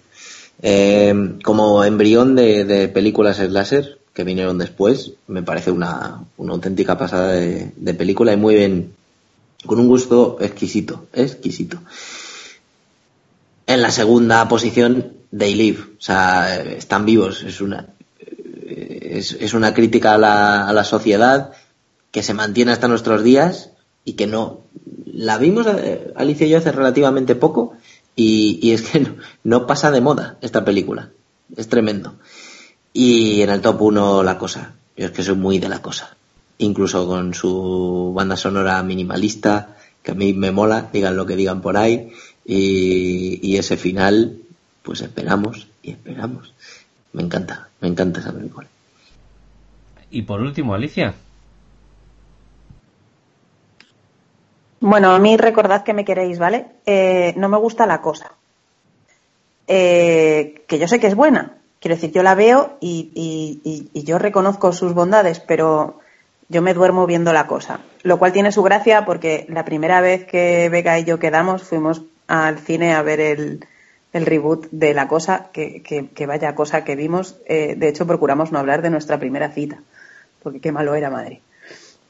Eh, 0.63 1.37
como 1.43 1.83
embrión 1.83 2.35
de, 2.35 2.65
de, 2.65 2.87
películas 2.87 3.37
slasher 3.37 3.99
que 4.13 4.23
vinieron 4.23 4.57
después, 4.57 5.13
me 5.27 5.43
parece 5.43 5.69
una, 5.69 6.23
una 6.37 6.53
auténtica 6.53 6.97
pasada 6.97 7.33
de, 7.33 7.71
de, 7.75 7.93
película 7.93 8.33
y 8.33 8.37
muy 8.37 8.55
bien, 8.55 8.93
con 9.67 9.79
un 9.79 9.87
gusto 9.87 10.37
exquisito, 10.41 11.05
exquisito. 11.13 11.77
En 13.67 13.83
la 13.83 13.91
segunda 13.91 14.47
posición, 14.47 15.13
They 15.37 15.53
Live, 15.53 15.79
o 15.99 16.01
sea, 16.01 16.63
están 16.63 17.05
vivos, 17.05 17.43
es 17.43 17.61
una, 17.61 17.85
es, 19.11 19.53
una 19.53 19.73
crítica 19.73 20.13
a 20.13 20.17
la, 20.17 20.67
a 20.67 20.73
la, 20.73 20.83
sociedad 20.83 21.51
que 22.11 22.23
se 22.23 22.33
mantiene 22.33 22.71
hasta 22.71 22.87
nuestros 22.87 23.23
días 23.23 23.71
y 24.05 24.13
que 24.13 24.27
no. 24.27 24.61
La 25.05 25.37
vimos 25.37 25.67
eh, 25.67 26.13
Alicia 26.15 26.47
y 26.47 26.49
yo 26.49 26.57
hace 26.57 26.71
relativamente 26.71 27.35
poco 27.35 27.73
y, 28.15 28.71
es 28.71 28.81
que 28.81 29.07
no, 29.43 29.67
pasa 29.67 29.91
de 29.91 30.01
moda 30.01 30.37
esta 30.41 30.65
película. 30.65 31.11
Es 31.55 31.69
tremendo. 31.69 32.15
Y 32.91 33.41
en 33.41 33.49
el 33.49 33.61
top 33.61 33.81
1 33.81 34.23
la 34.23 34.37
cosa. 34.37 34.73
Yo 34.97 35.05
es 35.05 35.11
que 35.11 35.23
soy 35.23 35.35
muy 35.35 35.59
de 35.59 35.69
la 35.69 35.81
cosa. 35.81 36.17
Incluso 36.57 37.07
con 37.07 37.33
su 37.33 38.11
banda 38.15 38.35
sonora 38.35 38.81
minimalista, 38.81 39.77
que 40.01 40.11
a 40.11 40.15
mí 40.15 40.33
me 40.33 40.51
mola, 40.51 40.89
digan 40.91 41.15
lo 41.15 41.25
que 41.25 41.35
digan 41.35 41.61
por 41.61 41.77
ahí. 41.77 42.11
Y, 42.43 43.39
y 43.43 43.57
ese 43.57 43.77
final, 43.77 44.39
pues 44.81 45.01
esperamos 45.01 45.67
y 45.83 45.91
esperamos. 45.91 46.53
Me 47.13 47.21
encanta, 47.21 47.69
me 47.81 47.87
encanta 47.87 48.19
esa 48.19 48.33
película. 48.33 48.67
Y 50.09 50.21
por 50.23 50.41
último, 50.41 50.73
Alicia. 50.73 51.13
Bueno, 54.79 55.11
a 55.11 55.19
mí 55.19 55.37
recordad 55.37 55.83
que 55.83 55.93
me 55.93 56.05
queréis, 56.05 56.37
¿vale? 56.37 56.67
Eh, 56.85 57.33
no 57.35 57.49
me 57.49 57.57
gusta 57.57 57.85
la 57.85 58.01
cosa. 58.01 58.31
Eh, 59.67 60.63
que 60.67 60.77
yo 60.77 60.87
sé 60.87 60.99
que 60.99 61.07
es 61.07 61.15
buena. 61.15 61.57
Quiero 61.79 61.95
decir, 61.95 62.11
yo 62.11 62.23
la 62.23 62.35
veo 62.35 62.77
y, 62.79 63.89
yo 63.93 64.17
reconozco 64.19 64.71
sus 64.71 64.93
bondades, 64.93 65.39
pero 65.39 65.99
yo 66.49 66.61
me 66.61 66.73
duermo 66.73 67.05
viendo 67.05 67.33
la 67.33 67.47
cosa. 67.47 67.79
Lo 68.03 68.19
cual 68.19 68.33
tiene 68.33 68.51
su 68.51 68.63
gracia 68.63 69.05
porque 69.05 69.45
la 69.49 69.65
primera 69.65 69.99
vez 69.99 70.25
que 70.25 70.69
Vega 70.69 70.99
y 70.99 71.03
yo 71.03 71.19
quedamos 71.19 71.63
fuimos 71.63 72.03
al 72.27 72.59
cine 72.59 72.93
a 72.93 73.01
ver 73.01 73.19
el, 73.19 73.65
reboot 74.13 74.67
de 74.71 74.95
la 74.95 75.07
cosa, 75.07 75.49
que, 75.51 76.09
vaya 76.27 76.55
cosa 76.55 76.83
que 76.83 76.95
vimos. 76.95 77.37
Eh, 77.45 77.75
de 77.77 77.89
hecho, 77.89 78.07
procuramos 78.07 78.51
no 78.51 78.59
hablar 78.59 78.81
de 78.81 78.89
nuestra 78.89 79.19
primera 79.19 79.49
cita 79.49 79.79
porque 80.47 80.61
qué 80.61 80.71
malo 80.71 80.95
era 80.95 81.09
madre. 81.09 81.41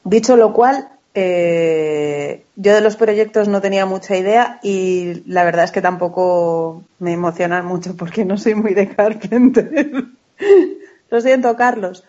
Dicho 0.04 0.36
lo 0.36 0.52
cual, 0.52 0.88
eh, 1.12 2.44
yo 2.54 2.72
de 2.72 2.80
los 2.80 2.94
proyectos 2.94 3.48
no 3.48 3.60
tenía 3.60 3.84
mucha 3.84 4.16
idea 4.16 4.60
y 4.62 5.24
la 5.26 5.42
verdad 5.42 5.64
es 5.64 5.72
que 5.72 5.82
tampoco 5.82 6.84
me 7.00 7.14
emocionan 7.14 7.66
mucho 7.66 7.96
porque 7.96 8.24
no 8.24 8.38
soy 8.38 8.54
muy 8.54 8.74
de 8.74 8.90
Carpenter. 8.90 10.04
lo 11.10 11.20
siento, 11.20 11.56
Carlos. 11.56 12.04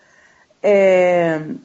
Eh, 0.62 1.56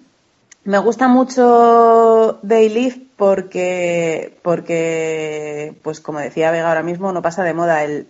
me 0.65 0.78
gusta 0.78 1.09
mucho 1.09 2.39
Dayleaf 2.41 2.97
porque, 3.16 4.39
porque, 4.41 5.74
pues 5.82 6.01
como 6.01 6.20
decía 6.20 6.53
Vega 6.53 6.69
ahora 6.69 6.82
mismo, 6.82 7.12
no 7.12 7.20
pasa 7.20 7.45
de 7.45 7.53
moda. 7.53 7.85
El, 7.85 8.07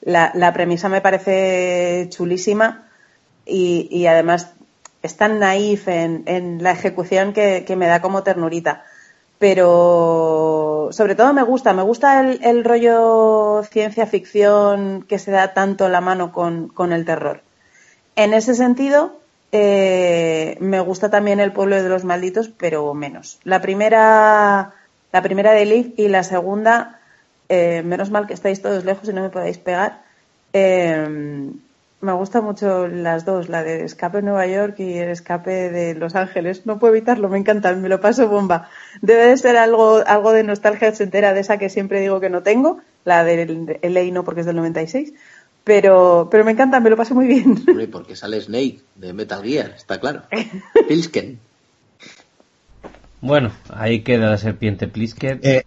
la, 0.00 0.52
premisa 0.54 0.88
me 0.88 1.02
parece 1.02 2.06
chulísima 2.08 2.88
y 3.44 4.06
además 4.06 4.54
es 5.08 5.16
tan 5.16 5.38
naif 5.38 5.88
en, 5.88 6.62
la 6.62 6.72
ejecución 6.72 7.32
que, 7.32 7.64
me 7.76 7.86
da 7.86 8.00
como 8.00 8.22
ternurita. 8.22 8.84
Pero 9.38 10.88
sobre 10.92 11.14
todo 11.14 11.32
me 11.32 11.42
gusta, 11.42 11.72
me 11.72 11.82
gusta 11.82 12.20
el, 12.20 12.64
rollo 12.64 13.62
ciencia 13.70 14.06
ficción 14.06 15.04
que 15.08 15.18
se 15.18 15.30
da 15.30 15.54
tanto 15.54 15.88
la 15.88 16.00
mano 16.00 16.32
con, 16.32 16.92
el 16.92 17.04
terror. 17.04 17.42
En 18.16 18.34
ese 18.34 18.54
sentido, 18.54 19.18
eh, 19.52 20.56
me 20.60 20.80
gusta 20.80 21.08
también 21.08 21.40
el 21.40 21.52
pueblo 21.52 21.82
de 21.82 21.88
los 21.88 22.04
malditos, 22.04 22.48
pero 22.48 22.92
menos. 22.94 23.38
La 23.44 23.62
primera, 23.62 24.74
la 25.12 25.22
primera 25.22 25.52
de 25.52 25.64
Liv 25.64 25.94
y 25.96 26.08
la 26.08 26.24
segunda, 26.24 27.00
eh, 27.48 27.82
menos 27.82 28.10
mal 28.10 28.26
que 28.26 28.34
estáis 28.34 28.60
todos 28.60 28.84
lejos 28.84 29.08
y 29.08 29.12
no 29.12 29.22
me 29.22 29.30
podáis 29.30 29.58
pegar. 29.58 30.02
Eh, 30.52 31.52
me 32.00 32.12
gustan 32.12 32.44
mucho 32.44 32.86
las 32.86 33.24
dos, 33.24 33.48
la 33.48 33.64
de 33.64 33.84
Escape 33.84 34.18
en 34.18 34.26
Nueva 34.26 34.46
York 34.46 34.76
y 34.78 34.98
el 34.98 35.08
Escape 35.08 35.70
de 35.70 35.94
Los 35.94 36.14
Ángeles. 36.14 36.64
No 36.64 36.78
puedo 36.78 36.94
evitarlo, 36.94 37.28
me 37.28 37.38
encantan, 37.38 37.82
me 37.82 37.88
lo 37.88 38.00
paso 38.00 38.28
bomba. 38.28 38.68
Debe 39.02 39.26
de 39.26 39.36
ser 39.36 39.56
algo, 39.56 40.02
algo 40.06 40.32
de 40.32 40.44
nostalgia 40.44 40.92
entera 40.96 41.34
de 41.34 41.40
esa 41.40 41.58
que 41.58 41.68
siempre 41.68 42.00
digo 42.00 42.20
que 42.20 42.30
no 42.30 42.42
tengo, 42.42 42.80
la 43.04 43.24
de 43.24 43.78
LA 43.82 44.12
no 44.12 44.24
porque 44.24 44.40
es 44.40 44.46
del 44.46 44.56
96, 44.56 45.12
pero, 45.64 46.28
pero 46.30 46.44
me 46.44 46.52
encanta, 46.52 46.78
me 46.78 46.90
lo 46.90 46.96
paso 46.96 47.14
muy 47.14 47.26
bien. 47.26 47.64
porque 47.92 48.14
sale 48.14 48.40
Snake 48.40 48.80
de 48.94 49.12
Metal 49.12 49.42
Gear, 49.42 49.72
está 49.76 49.98
claro. 49.98 50.22
Pilsken. 50.88 51.40
Bueno, 53.20 53.50
ahí 53.70 54.02
queda 54.02 54.30
la 54.30 54.38
serpiente 54.38 54.86
Plisken. 54.86 55.40
Eh, 55.42 55.64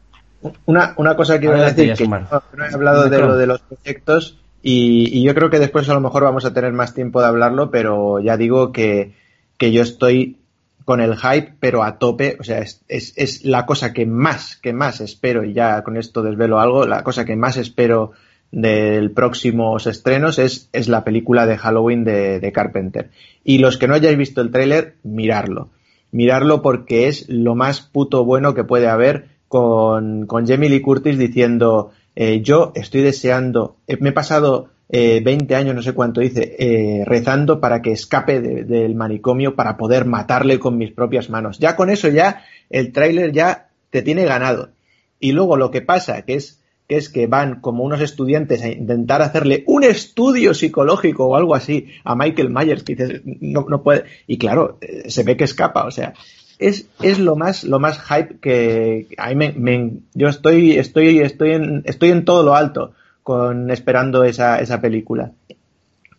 una, 0.66 0.94
una 0.98 1.18
cosa 1.18 1.40
que 1.40 1.48
iba 1.48 1.58
a 1.58 1.72
decir, 1.72 1.94
que 1.94 2.08
no, 2.08 2.26
he 2.64 2.74
hablado 2.74 3.10
de 3.10 3.20
lo 3.20 3.36
de 3.36 3.46
los 3.46 3.60
proyectos 3.60 4.38
y, 4.64 5.24
yo 5.24 5.34
creo 5.34 5.50
que 5.50 5.60
después 5.60 5.90
a 5.90 5.94
lo 5.94 6.02
mejor 6.02 6.24
vamos 6.24 6.46
a 6.46 6.54
tener 6.54 6.74
más 6.74 6.94
tiempo 6.94 7.22
de 7.22 7.28
hablarlo, 7.28 7.72
pero 7.72 8.20
ya 8.20 8.38
digo 8.38 8.72
que, 8.72 9.14
que 9.58 9.72
yo 9.72 9.82
estoy 9.82 10.38
con 10.86 11.02
el 11.02 11.18
hype, 11.18 11.54
pero 11.60 11.84
a 11.84 11.98
tope. 11.98 12.38
O 12.40 12.44
sea, 12.44 12.60
es, 12.60 12.84
es, 12.88 13.14
es, 13.16 13.46
la 13.46 13.66
cosa 13.66 13.94
que 13.94 14.06
más, 14.06 14.58
que 14.58 14.74
más 14.74 15.02
espero, 15.02 15.44
y 15.44 15.54
ya 15.54 15.84
con 15.84 15.98
esto 15.98 16.22
desvelo 16.22 16.60
algo, 16.60 16.86
la 16.86 17.04
cosa 17.04 17.26
que 17.26 17.36
más 17.36 17.58
espero 17.58 18.12
del 18.52 19.12
próximos 19.12 19.88
estrenos 19.88 20.38
es, 20.38 20.70
es 20.74 20.90
la 20.90 21.04
película 21.04 21.46
de 21.46 21.58
Halloween 21.58 22.04
de, 22.04 22.40
de 22.40 22.52
Carpenter. 22.52 23.10
Y 23.44 23.60
los 23.60 23.78
que 23.78 23.88
no 23.88 23.96
hayáis 23.96 24.18
visto 24.18 24.42
el 24.42 24.52
tráiler, 24.52 24.96
mirarlo. 25.04 25.70
Mirarlo 26.12 26.62
porque 26.62 27.08
es 27.08 27.30
lo 27.30 27.56
más 27.56 27.82
puto 27.82 28.26
bueno 28.26 28.54
que 28.54 28.66
puede 28.66 28.88
haber 28.88 29.30
con, 29.48 30.28
con 30.28 30.46
Jamie 30.48 30.70
Lee 30.70 30.82
Curtis 30.82 31.18
diciendo 31.18 31.92
eh, 32.16 32.42
yo 32.42 32.72
estoy 32.76 33.02
deseando, 33.02 33.78
eh, 33.88 33.98
me 34.00 34.10
he 34.10 34.14
pasado 34.14 34.70
eh, 34.94 35.22
20 35.24 35.56
años, 35.56 35.74
no 35.74 35.82
sé 35.82 35.94
cuánto 35.94 36.20
dice, 36.20 36.56
eh, 36.60 37.04
rezando 37.06 37.62
para 37.62 37.82
que 37.82 37.94
escape 37.94 38.42
de- 38.42 38.64
del 38.66 38.94
manicomio 38.96 39.56
para 39.56 39.78
poder 39.78 40.04
matarle 40.04 40.60
con 40.60 40.78
mis 40.78 40.92
propias 40.92 41.30
manos. 41.30 41.60
Ya 41.60 41.78
con 41.78 41.90
eso 41.90 42.10
ya 42.10 42.44
el 42.70 42.92
tráiler 42.92 43.32
ya 43.32 43.70
te 43.90 44.02
tiene 44.02 44.26
ganado. 44.26 44.72
Y 45.20 45.32
luego 45.32 45.56
lo 45.56 45.72
que 45.72 45.82
pasa, 45.82 46.24
que 46.24 46.34
es 46.36 46.58
que 46.90 46.98
es 46.98 47.08
que 47.08 47.26
van 47.26 47.62
como 47.62 47.86
unos 47.86 48.02
estudiantes 48.02 48.62
a 48.64 48.68
intentar 48.68 49.22
hacerle 49.22 49.64
un 49.66 49.86
estudio 49.86 50.54
psicológico 50.54 51.26
o 51.26 51.38
algo 51.38 51.56
así 51.56 51.88
a 52.04 52.18
Michael 52.18 52.50
Myers, 52.50 52.84
que 52.84 52.96
dices, 52.96 53.22
no, 53.24 53.82
puede. 53.82 54.04
Y 54.28 54.38
claro, 54.38 54.78
se 55.08 55.24
ve 55.24 55.38
que 55.38 55.46
escapa, 55.46 55.86
o 55.86 55.92
sea, 55.92 56.14
es, 56.62 56.88
es 57.02 57.20
lo 57.20 57.36
más, 57.36 57.64
lo 57.66 57.80
más 57.80 58.00
hype 58.02 58.38
que 58.40 59.08
a 59.18 59.30
mí 59.30 59.36
me, 59.36 59.52
me- 59.58 59.92
yo 60.14 60.30
estoy, 60.30 60.78
estoy, 60.78 61.20
estoy 61.20 61.52
en, 61.52 61.82
estoy 61.86 62.12
en 62.12 62.24
todo 62.24 62.44
lo 62.44 62.56
alto 62.56 62.94
con 63.24 63.70
esperando 63.72 64.24
esa, 64.24 64.60
esa 64.62 64.80
película. 64.80 65.32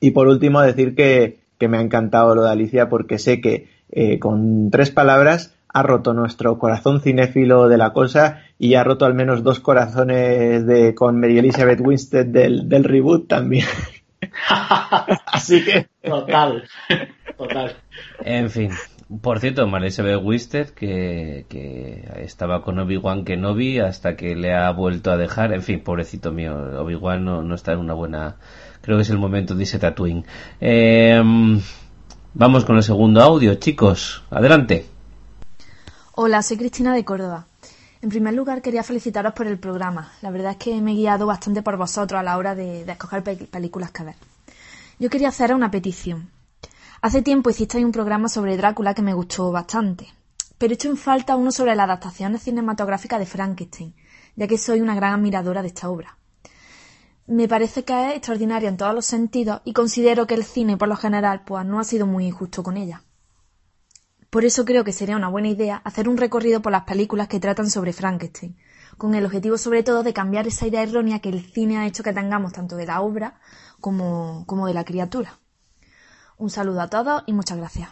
Y 0.01 0.11
por 0.11 0.29
último 0.29 0.61
decir 0.61 0.95
que, 0.95 1.39
que 1.59 1.69
me 1.69 1.79
ha 1.79 1.81
encantado 1.81 2.35
lo 2.35 2.43
de 2.43 2.51
Alicia 2.51 2.89
porque 2.89 3.19
sé 3.19 3.41
que 3.41 3.69
eh, 3.91 4.19
con 4.19 4.71
tres 4.71 4.91
palabras 4.91 5.55
ha 5.75 5.83
roto 5.83 6.13
nuestro 6.13 6.59
corazón 6.59 7.01
cinéfilo 7.01 7.69
de 7.69 7.79
la 7.79 7.93
cosa 7.93 8.43
y 8.59 8.75
ha 8.75 8.85
roto 8.85 9.07
al 9.07 9.15
menos 9.15 9.43
dos 9.43 9.61
corazones 9.61 10.67
de 10.67 10.95
con 10.95 11.19
Mary 11.19 11.39
Elizabeth 11.39 11.81
Winstead 11.81 12.27
del, 12.27 12.69
del 12.69 12.85
reboot 12.85 13.27
también. 13.29 13.67
Así 15.27 15.65
que 15.65 15.87
Total, 16.03 16.65
total. 17.39 17.77
En 18.25 18.51
fin. 18.51 18.71
Por 19.21 19.41
cierto, 19.41 19.65
Elizabeth 19.77 20.21
Wisted, 20.23 20.71
que, 20.71 21.45
que 21.49 22.09
estaba 22.19 22.63
con 22.63 22.79
Obi-Wan 22.79 23.25
Kenobi 23.25 23.79
hasta 23.79 24.17
que 24.17 24.35
le 24.35 24.55
ha 24.55 24.71
vuelto 24.71 25.11
a 25.11 25.17
dejar. 25.17 25.53
En 25.53 25.63
fin, 25.63 25.81
pobrecito 25.81 26.33
mío, 26.33 26.55
Obi-Wan 26.81 27.25
no, 27.25 27.43
no 27.43 27.55
está 27.55 27.73
en 27.73 27.81
una 27.81 27.95
buena... 27.95 28.37
Creo 28.81 28.97
que 28.97 29.03
es 29.03 29.11
el 29.11 29.19
momento 29.19 29.55
de 29.55 29.63
irse 29.63 29.79
Tatooine. 29.79 30.25
Eh, 30.61 31.23
vamos 32.35 32.65
con 32.65 32.77
el 32.77 32.83
segundo 32.83 33.21
audio, 33.23 33.55
chicos. 33.57 34.25
Adelante. 34.31 34.87
Hola, 36.15 36.43
soy 36.43 36.57
Cristina 36.57 36.95
de 36.95 37.05
Córdoba. 37.05 37.47
En 38.01 38.09
primer 38.09 38.35
lugar, 38.35 38.63
quería 38.63 38.83
felicitaros 38.83 39.35
por 39.35 39.47
el 39.47 39.59
programa. 39.59 40.11
La 40.23 40.31
verdad 40.31 40.53
es 40.53 40.57
que 40.57 40.81
me 40.81 40.93
he 40.93 40.97
guiado 40.97 41.27
bastante 41.27 41.63
por 41.63 41.77
vosotros 41.77 42.19
a 42.19 42.25
la 42.25 42.37
hora 42.39 42.55
de, 42.55 42.85
de 42.85 42.93
escoger 42.93 43.23
pe- 43.23 43.37
películas 43.37 43.93
que 43.93 44.03
ver. 44.05 44.15
Yo 44.99 45.09
quería 45.11 45.29
hacer 45.29 45.55
una 45.55 45.71
petición. 45.71 46.29
Hace 47.05 47.21
tiempo 47.21 47.51
hicisteis 47.51 47.85
un 47.85 47.91
programa 47.91 48.29
sobre 48.29 48.57
Drácula 48.57 48.95
que 48.95 49.03
me 49.03 49.13
gustó 49.13 49.51
bastante, 49.51 50.07
pero 50.57 50.73
he 50.73 50.75
hecho 50.75 50.89
en 50.89 50.97
falta 50.97 51.35
uno 51.35 51.51
sobre 51.51 51.75
las 51.75 51.83
adaptaciones 51.87 52.43
cinematográficas 52.43 53.19
de 53.19 53.27
Frankenstein, 53.27 53.97
ya 54.37 54.47
que 54.47 54.57
soy 54.57 54.81
una 54.81 54.95
gran 54.95 55.15
admiradora 55.15 55.63
de 55.63 55.69
esta 55.69 55.91
obra. 55.91 56.17
Me 57.27 57.49
parece 57.49 57.83
que 57.83 58.11
es 58.11 58.17
extraordinaria 58.19 58.69
en 58.69 58.77
todos 58.77 58.95
los 58.95 59.05
sentidos 59.05 59.63
y 59.65 59.73
considero 59.73 60.29
que 60.29 60.35
el 60.35 60.45
cine, 60.45 60.77
por 60.77 60.87
lo 60.87 60.95
general, 60.95 61.43
pues 61.45 61.67
no 61.67 61.81
ha 61.81 61.85
sido 61.85 62.07
muy 62.07 62.25
injusto 62.25 62.63
con 62.63 62.77
ella. 62.77 63.03
Por 64.31 64.45
eso 64.45 64.65
creo 64.65 64.85
que 64.85 64.93
sería 64.93 65.17
una 65.17 65.29
buena 65.29 65.49
idea 65.49 65.83
hacer 65.83 66.09
un 66.09 66.17
recorrido 66.17 66.63
por 66.63 66.71
las 66.71 66.85
películas 66.85 67.27
que 67.27 67.41
tratan 67.41 67.69
sobre 67.69 67.93
Frankenstein, 67.93 68.57
con 68.97 69.17
el 69.17 69.27
objetivo 69.27 69.59
sobre 69.59 69.83
todo 69.83 70.05
de 70.05 70.13
cambiar 70.13 70.47
esa 70.47 70.69
idea 70.69 70.85
errónea 70.85 71.19
que 71.19 71.31
el 71.31 71.45
cine 71.45 71.79
ha 71.79 71.87
hecho 71.87 72.05
que 72.05 72.13
tengamos 72.13 72.53
tanto 72.53 72.77
de 72.77 72.87
la 72.87 73.01
obra 73.01 73.41
como, 73.81 74.45
como 74.47 74.69
de 74.69 74.75
la 74.75 74.85
criatura. 74.85 75.42
Un 76.43 76.51
saludo 76.51 76.81
a 76.81 76.89
todos 76.89 77.23
y 77.27 77.33
muchas 77.33 77.57
gracias. 77.57 77.89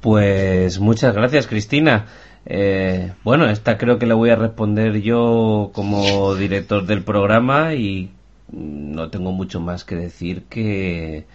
Pues 0.00 0.80
muchas 0.80 1.14
gracias, 1.14 1.46
Cristina. 1.46 2.06
Eh, 2.46 3.12
bueno, 3.22 3.44
esta 3.50 3.76
creo 3.76 3.98
que 3.98 4.06
la 4.06 4.14
voy 4.14 4.30
a 4.30 4.36
responder 4.36 5.02
yo 5.02 5.70
como 5.74 6.34
director 6.34 6.86
del 6.86 7.04
programa 7.04 7.74
y 7.74 8.10
no 8.50 9.10
tengo 9.10 9.32
mucho 9.32 9.60
más 9.60 9.84
que 9.84 9.96
decir 9.96 10.44
que, 10.44 11.26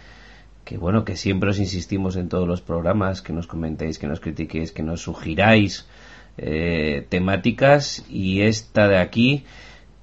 que 0.64 0.76
bueno, 0.76 1.04
que 1.04 1.16
siempre 1.16 1.50
os 1.50 1.60
insistimos 1.60 2.16
en 2.16 2.28
todos 2.28 2.48
los 2.48 2.62
programas, 2.62 3.22
que 3.22 3.32
nos 3.32 3.46
comentéis, 3.46 4.00
que 4.00 4.08
nos 4.08 4.18
critiquéis, 4.18 4.72
que 4.72 4.82
nos 4.82 5.02
sugiráis 5.02 5.86
eh, 6.36 7.06
temáticas 7.10 8.04
y 8.10 8.40
esta 8.40 8.88
de 8.88 8.98
aquí 8.98 9.44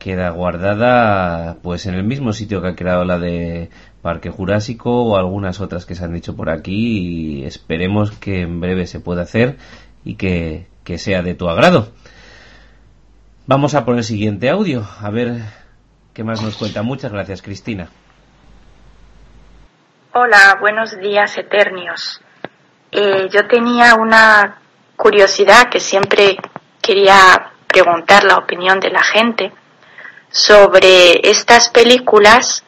queda 0.08 0.30
guardada 0.30 1.58
pues 1.62 1.86
en 1.86 1.94
el 1.94 2.06
mismo 2.06 2.32
sitio 2.32 2.62
que 2.62 2.70
ha 2.70 2.76
creado 2.78 3.04
la 3.04 3.20
de 3.20 3.70
Parque 4.02 4.30
Jurásico 4.30 5.04
o 5.04 5.18
algunas 5.18 5.60
otras 5.60 5.86
que 5.86 5.96
se 5.96 6.06
han 6.06 6.14
dicho 6.14 6.34
por 6.34 6.50
aquí 6.50 7.42
y 7.42 7.44
esperemos 7.44 8.12
que 8.12 8.40
en 8.44 8.62
breve 8.62 8.88
se 8.88 9.02
pueda 9.02 9.24
hacer 9.24 9.58
y 10.06 10.16
que, 10.16 10.66
que 10.86 10.98
sea 10.98 11.24
de 11.24 11.34
tu 11.34 11.50
agrado. 11.50 11.92
Vamos 13.48 13.76
a 13.76 13.84
por 13.84 13.98
el 13.98 14.06
siguiente 14.06 14.50
audio, 14.50 14.88
a 15.02 15.10
ver 15.10 15.42
qué 16.14 16.24
más 16.24 16.42
nos 16.42 16.56
cuenta. 16.56 16.84
Muchas 16.84 17.12
gracias, 17.12 17.42
Cristina. 17.42 17.90
Hola, 20.14 20.56
buenos 20.62 20.98
días, 21.02 21.38
Eternios. 21.38 22.22
Eh, 22.94 23.28
yo 23.30 23.46
tenía 23.50 23.96
una 23.96 24.60
curiosidad 24.96 25.68
que 25.70 25.82
siempre 25.82 26.38
quería 26.82 27.52
preguntar 27.68 28.24
la 28.24 28.38
opinión 28.38 28.80
de 28.80 28.90
la 28.90 29.04
gente 29.04 29.52
sobre 30.30 31.30
estas 31.30 31.70
películas 31.70 32.64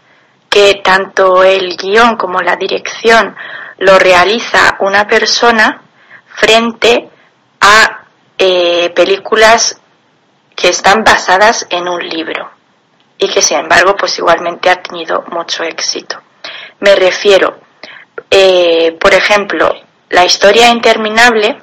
que 0.49 0.81
tanto 0.83 1.43
el 1.43 1.77
guion 1.77 2.17
como 2.17 2.41
la 2.41 2.55
dirección 2.55 3.35
lo 3.77 3.99
realiza 3.99 4.77
una 4.79 5.07
persona 5.07 5.81
frente 6.27 7.09
a 7.61 8.05
eh, 8.37 8.89
películas 8.95 9.79
que 10.55 10.69
están 10.69 11.03
basadas 11.03 11.67
en 11.69 11.87
un 11.87 12.01
libro 12.07 12.51
y 13.17 13.29
que 13.29 13.41
sin 13.41 13.59
embargo 13.59 13.95
pues 13.97 14.17
igualmente 14.17 14.69
ha 14.69 14.81
tenido 14.81 15.23
mucho 15.31 15.63
éxito. 15.63 16.21
Me 16.79 16.95
refiero, 16.95 17.59
eh, 18.31 18.97
por 18.99 19.13
ejemplo, 19.13 19.69
la 20.09 20.25
historia 20.25 20.69
interminable, 20.69 21.61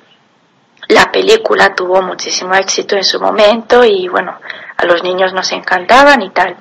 la 0.88 1.10
película 1.10 1.74
tuvo 1.74 2.02
muchísimo 2.02 2.54
éxito 2.54 2.96
en 2.96 3.04
su 3.04 3.20
momento 3.20 3.84
y 3.84 4.08
bueno, 4.08 4.38
a 4.76 4.84
los 4.84 5.02
niños 5.02 5.32
nos 5.32 5.52
encantaban 5.52 6.22
y 6.22 6.30
tal. 6.30 6.56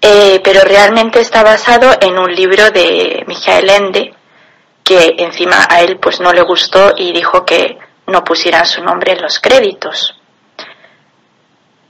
Eh, 0.00 0.40
pero 0.44 0.62
realmente 0.62 1.20
está 1.20 1.42
basado 1.42 1.90
en 2.00 2.18
un 2.18 2.32
libro 2.32 2.70
de 2.70 3.24
Michael 3.26 3.70
Ende 3.70 4.14
que 4.84 5.16
encima 5.18 5.66
a 5.68 5.82
él 5.82 5.98
pues 5.98 6.20
no 6.20 6.32
le 6.32 6.42
gustó 6.42 6.94
y 6.96 7.12
dijo 7.12 7.44
que 7.44 7.78
no 8.06 8.24
pusieran 8.24 8.64
su 8.64 8.82
nombre 8.82 9.12
en 9.12 9.22
los 9.22 9.38
créditos. 9.38 10.14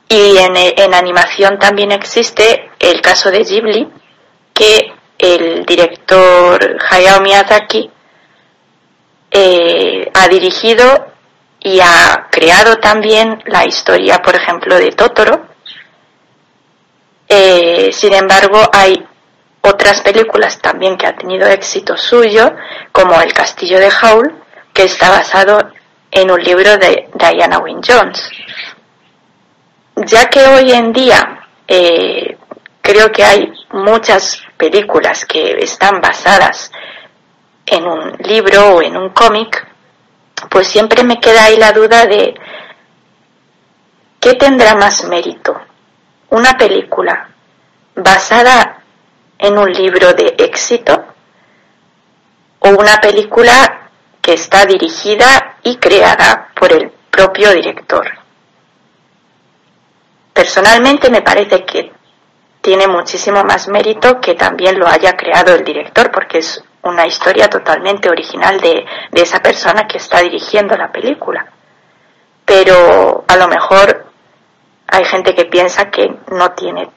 Y 0.08 0.38
en, 0.38 0.56
en 0.56 0.94
animación 0.94 1.58
también 1.58 1.92
existe 1.92 2.70
el 2.78 3.00
caso 3.02 3.30
de 3.30 3.44
Ghibli, 3.44 3.88
que 4.54 4.92
el 5.18 5.66
director 5.66 6.78
Hayao 6.90 7.20
Miyazaki 7.20 7.90
eh, 9.30 10.10
ha 10.14 10.28
dirigido 10.28 11.06
y 11.60 11.80
ha 11.80 12.28
creado 12.30 12.76
también 12.76 13.42
la 13.46 13.66
historia, 13.66 14.18
por 14.18 14.36
ejemplo, 14.36 14.76
de 14.76 14.92
Totoro. 14.92 15.48
Eh, 17.28 17.90
sin 17.92 18.14
embargo, 18.14 18.60
hay 18.72 19.04
otras 19.60 20.00
películas 20.00 20.60
también 20.60 20.96
que 20.96 21.06
ha 21.06 21.16
tenido 21.16 21.46
éxito 21.48 21.96
suyo, 21.96 22.54
como 22.92 23.20
El 23.20 23.32
Castillo 23.32 23.78
de 23.78 23.90
Howl, 23.90 24.34
que 24.72 24.84
está 24.84 25.10
basado 25.10 25.58
en 26.10 26.30
un 26.30 26.42
libro 26.42 26.76
de 26.78 27.08
Diana 27.14 27.58
Wynne 27.58 27.82
Jones. 27.86 28.30
Ya 29.96 30.30
que 30.30 30.46
hoy 30.46 30.72
en 30.72 30.92
día 30.92 31.46
eh, 31.66 32.38
creo 32.80 33.10
que 33.10 33.24
hay 33.24 33.52
muchas 33.72 34.42
películas 34.56 35.24
que 35.26 35.58
están 35.58 36.00
basadas 36.00 36.72
en 37.66 37.86
un 37.86 38.16
libro 38.20 38.76
o 38.76 38.82
en 38.82 38.96
un 38.96 39.10
cómic, 39.10 39.67
pues 40.50 40.68
siempre 40.68 41.04
me 41.04 41.20
queda 41.20 41.44
ahí 41.44 41.56
la 41.56 41.72
duda 41.72 42.06
de 42.06 42.34
qué 44.20 44.34
tendrá 44.34 44.74
más 44.74 45.04
mérito, 45.04 45.60
una 46.30 46.56
película 46.56 47.30
basada 47.94 48.82
en 49.38 49.58
un 49.58 49.72
libro 49.72 50.14
de 50.14 50.34
éxito 50.38 51.04
o 52.60 52.68
una 52.70 53.00
película 53.00 53.90
que 54.20 54.34
está 54.34 54.66
dirigida 54.66 55.56
y 55.62 55.76
creada 55.76 56.48
por 56.54 56.72
el 56.72 56.90
propio 57.10 57.52
director. 57.52 58.06
Personalmente 60.32 61.10
me 61.10 61.22
parece 61.22 61.64
que 61.64 61.92
tiene 62.60 62.86
muchísimo 62.86 63.42
más 63.44 63.68
mérito 63.68 64.20
que 64.20 64.34
también 64.34 64.78
lo 64.78 64.86
haya 64.86 65.16
creado 65.16 65.54
el 65.54 65.64
director, 65.64 66.10
porque 66.10 66.38
es 66.38 66.62
una 66.82 67.06
historia 67.06 67.48
totalmente 67.48 68.08
original 68.08 68.60
de, 68.60 68.84
de 69.10 69.22
esa 69.22 69.40
persona 69.40 69.86
que 69.86 69.98
está 69.98 70.20
dirigiendo 70.20 70.76
la 70.76 70.90
película. 70.90 71.46
Pero 72.44 73.24
a 73.26 73.36
lo 73.36 73.48
mejor 73.48 74.06
hay 74.86 75.04
gente 75.04 75.34
que 75.34 75.44
piensa 75.44 75.90
que 75.90 76.08
no 76.30 76.52
tiene 76.52 76.88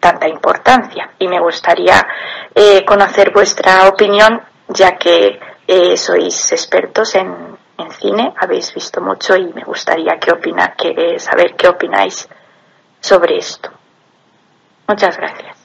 tanta 0.00 0.28
importancia 0.28 1.10
y 1.18 1.28
me 1.28 1.40
gustaría 1.40 2.06
eh, 2.54 2.84
conocer 2.84 3.32
vuestra 3.32 3.88
opinión 3.88 4.40
ya 4.68 4.96
que 4.96 5.38
eh, 5.66 5.96
sois 5.96 6.52
expertos 6.52 7.14
en, 7.14 7.56
en, 7.78 7.90
cine, 7.92 8.34
habéis 8.38 8.72
visto 8.74 9.00
mucho 9.00 9.36
y 9.36 9.52
me 9.52 9.64
gustaría 9.64 10.18
que 10.18 10.32
opina, 10.32 10.74
que, 10.76 10.94
eh, 10.96 11.18
saber 11.18 11.54
qué 11.56 11.68
opináis 11.68 12.28
sobre 13.00 13.36
esto. 13.38 13.70
Muchas 14.86 15.16
gracias. 15.16 15.57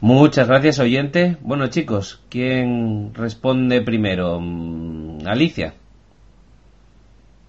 Muchas 0.00 0.46
gracias, 0.46 0.78
oyente. 0.78 1.36
Bueno, 1.40 1.66
chicos, 1.68 2.22
¿quién 2.28 3.12
responde 3.14 3.80
primero? 3.82 4.38
Mm, 4.40 5.26
Alicia. 5.26 5.74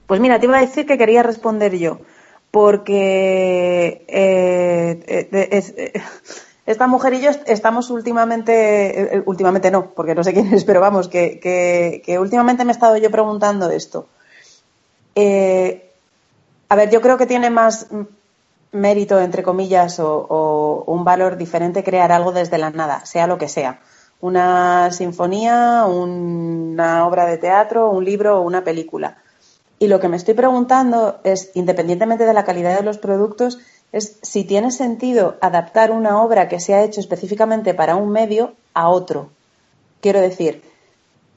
Pues 0.08 0.20
mira, 0.20 0.40
te 0.40 0.48
iba 0.48 0.58
a 0.58 0.62
decir 0.62 0.88
que 0.88 0.98
quería 0.98 1.22
responder 1.22 1.78
yo, 1.78 2.00
porque 2.50 4.04
eh, 4.08 5.00
eh, 5.08 5.30
eh, 5.32 6.02
esta 6.66 6.88
mujer 6.88 7.14
y 7.14 7.22
yo 7.22 7.30
estamos 7.46 7.92
últimamente, 7.92 9.22
últimamente 9.28 9.70
no, 9.70 9.92
porque 9.92 10.16
no 10.16 10.24
sé 10.24 10.34
quién 10.34 10.52
es, 10.52 10.64
pero 10.66 10.82
vamos, 10.82 11.08
que, 11.08 11.40
que, 12.04 12.18
últimamente 12.18 12.66
me 12.66 12.72
he 12.72 12.74
estado 12.74 12.98
yo 12.98 13.12
preguntando 13.12 13.70
esto. 13.70 14.08
a 15.16 16.76
ver, 16.76 16.90
yo 16.90 17.02
creo 17.02 17.20
que 17.20 17.28
tiene 17.28 17.52
más 17.52 17.88
mérito, 18.72 19.20
entre 19.20 19.44
comillas, 19.44 20.00
o, 20.00 20.84
un 20.88 21.04
valor 21.04 21.38
diferente 21.38 21.84
crear 21.84 22.12
algo 22.12 22.32
desde 22.32 22.58
la 22.58 22.70
nada, 22.70 23.06
sea 23.06 23.28
lo 23.28 23.38
que 23.38 23.50
sea. 23.50 23.80
Una 24.22 24.92
sinfonía, 24.92 25.86
una 25.86 27.08
obra 27.08 27.26
de 27.26 27.38
teatro, 27.38 27.90
un 27.90 28.04
libro 28.04 28.40
o 28.40 28.42
una 28.42 28.64
película. 28.64 29.18
Y 29.80 29.88
lo 29.88 30.00
que 30.00 30.10
me 30.10 30.18
estoy 30.18 30.34
preguntando 30.34 31.20
es, 31.24 31.52
independientemente 31.54 32.26
de 32.26 32.34
la 32.34 32.44
calidad 32.44 32.76
de 32.76 32.84
los 32.84 32.98
productos, 32.98 33.60
es 33.92 34.20
si 34.22 34.44
tiene 34.44 34.72
sentido 34.72 35.38
adaptar 35.42 35.92
una 35.92 36.22
obra 36.22 36.48
que 36.50 36.60
se 36.60 36.76
ha 36.76 36.84
hecho 36.84 37.00
específicamente 37.00 37.74
para 37.74 37.96
un 37.96 38.10
medio 38.10 38.54
a 38.74 38.90
otro. 38.90 39.30
Quiero 40.02 40.20
decir, 40.20 40.64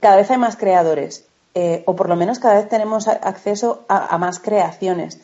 cada 0.01 0.17
vez 0.17 0.31
hay 0.31 0.39
más 0.39 0.57
creadores, 0.57 1.25
eh, 1.55 1.85
o 1.87 1.95
por 1.95 2.09
lo 2.09 2.17
menos 2.17 2.41
cada 2.41 2.55
vez 2.55 2.69
tenemos 2.69 3.07
acceso 3.07 3.85
a 3.89 4.19
más 4.19 4.41
creaciones. 4.41 5.21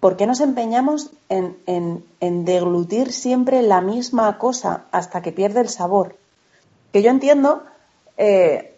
¿Por 0.00 0.16
qué 0.16 0.26
nos 0.26 0.40
empeñamos 0.40 1.10
en, 1.28 2.44
deglutir 2.44 3.12
siempre 3.12 3.62
la 3.62 3.82
misma 3.82 4.38
cosa 4.38 4.84
hasta 4.90 5.22
que 5.22 5.30
pierde 5.30 5.60
el 5.60 5.68
sabor? 5.68 6.16
Que 6.92 7.02
yo 7.02 7.10
entiendo 7.10 7.62
eh, 8.16 8.74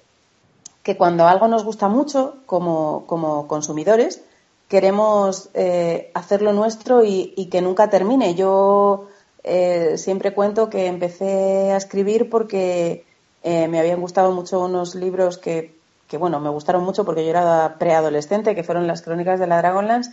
que 0.82 0.97
cuando 0.97 1.27
algo 1.27 1.49
nos 1.49 1.65
gusta 1.65 1.89
mucho 1.89 2.35
como, 2.44 3.05
consumidores, 3.47 4.20
queremos 4.69 5.49
eh, 5.55 6.11
hacerlo 6.12 6.53
nuestro 6.53 7.05
y, 7.05 7.49
que 7.51 7.62
nunca 7.62 7.89
termine. 7.89 8.35
Yo 8.35 9.07
eh, 9.44 9.94
siempre 9.97 10.35
cuento 10.35 10.69
que 10.69 10.86
empecé 10.86 11.73
a 11.73 11.77
escribir 11.77 12.28
porque 12.28 13.05
me 13.44 13.81
habían 13.81 14.01
gustado 14.01 14.31
mucho 14.31 14.61
unos 14.61 14.94
libros 14.94 15.36
que, 15.36 15.77
que, 16.07 16.16
bueno, 16.16 16.39
me 16.39 16.49
gustaron 16.49 16.85
mucho 16.85 17.05
porque 17.05 17.24
yo 17.24 17.31
era 17.31 17.77
preadolescente, 17.78 18.55
que 18.55 18.62
fueron 18.62 18.86
las 18.86 19.03
crónicas 19.03 19.40
de 19.40 19.49
la 19.49 19.59
Dragonlance 19.59 20.12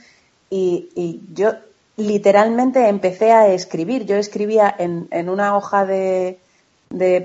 y, 0.49 1.21
yo 1.33 1.53
literalmente 1.97 2.87
empecé 2.87 3.31
a 3.31 3.47
escribir. 3.47 4.05
Yo 4.05 4.15
escribía 4.15 4.73
en, 4.77 5.29
una 5.29 5.55
hoja 5.55 5.85
de, 5.85 6.39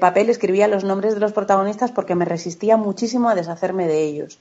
papel, 0.01 0.31
escribía 0.31 0.69
los 0.69 0.85
nombres 0.85 1.15
de 1.15 1.21
los 1.21 1.33
protagonistas 1.33 1.93
porque 1.93 2.15
me 2.15 2.25
resistía 2.25 2.77
muchísimo 2.77 3.29
a 3.29 3.35
deshacerme 3.35 3.87
de 3.87 4.03
ellos. 4.03 4.39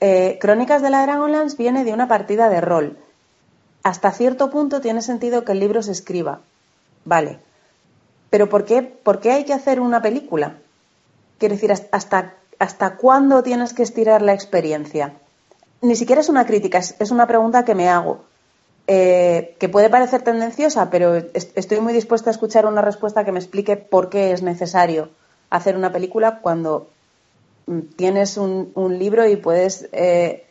Eh, 0.00 0.38
Crónicas 0.40 0.82
de 0.82 0.90
la 0.90 1.02
Dragonlance 1.02 1.56
viene 1.56 1.84
de 1.84 1.92
una 1.92 2.08
partida 2.08 2.48
de 2.48 2.60
rol. 2.60 2.98
Hasta 3.82 4.12
cierto 4.12 4.50
punto 4.50 4.80
tiene 4.80 5.02
sentido 5.02 5.44
que 5.44 5.52
el 5.52 5.60
libro 5.60 5.82
se 5.82 5.92
escriba. 5.92 6.40
Vale. 7.04 7.40
Pero 8.30 8.48
¿por 8.48 8.64
qué, 8.64 8.82
por 8.82 9.20
qué 9.20 9.32
hay 9.32 9.44
que 9.44 9.54
hacer 9.54 9.80
una 9.80 10.02
película? 10.02 10.58
Quiero 11.38 11.54
decir, 11.54 11.72
¿hasta, 11.72 12.34
¿hasta 12.58 12.96
cuándo 12.96 13.42
tienes 13.42 13.72
que 13.72 13.82
estirar 13.82 14.22
la 14.22 14.34
experiencia? 14.34 15.14
Ni 15.80 15.96
siquiera 15.96 16.20
es 16.20 16.28
una 16.28 16.46
crítica, 16.46 16.78
es, 16.78 17.10
una 17.10 17.26
pregunta 17.26 17.64
que 17.64 17.74
me 17.74 17.88
hago. 17.88 18.24
Eh, 18.90 19.54
que 19.58 19.68
puede 19.68 19.90
parecer 19.90 20.22
tendenciosa, 20.22 20.88
pero 20.88 21.14
estoy 21.14 21.80
muy 21.80 21.92
dispuesta 21.92 22.30
a 22.30 22.32
escuchar 22.32 22.64
una 22.64 22.80
respuesta 22.80 23.22
que 23.22 23.32
me 23.32 23.38
explique 23.38 23.76
por 23.76 24.08
qué 24.08 24.32
es 24.32 24.42
necesario 24.42 25.10
hacer 25.50 25.76
una 25.76 25.92
película 25.92 26.38
cuando 26.40 26.88
mm, 27.66 27.80
tienes 27.96 28.38
un, 28.38 28.72
libro 28.98 29.28
y 29.28 29.36
puedes 29.36 29.90
eh, 29.92 30.46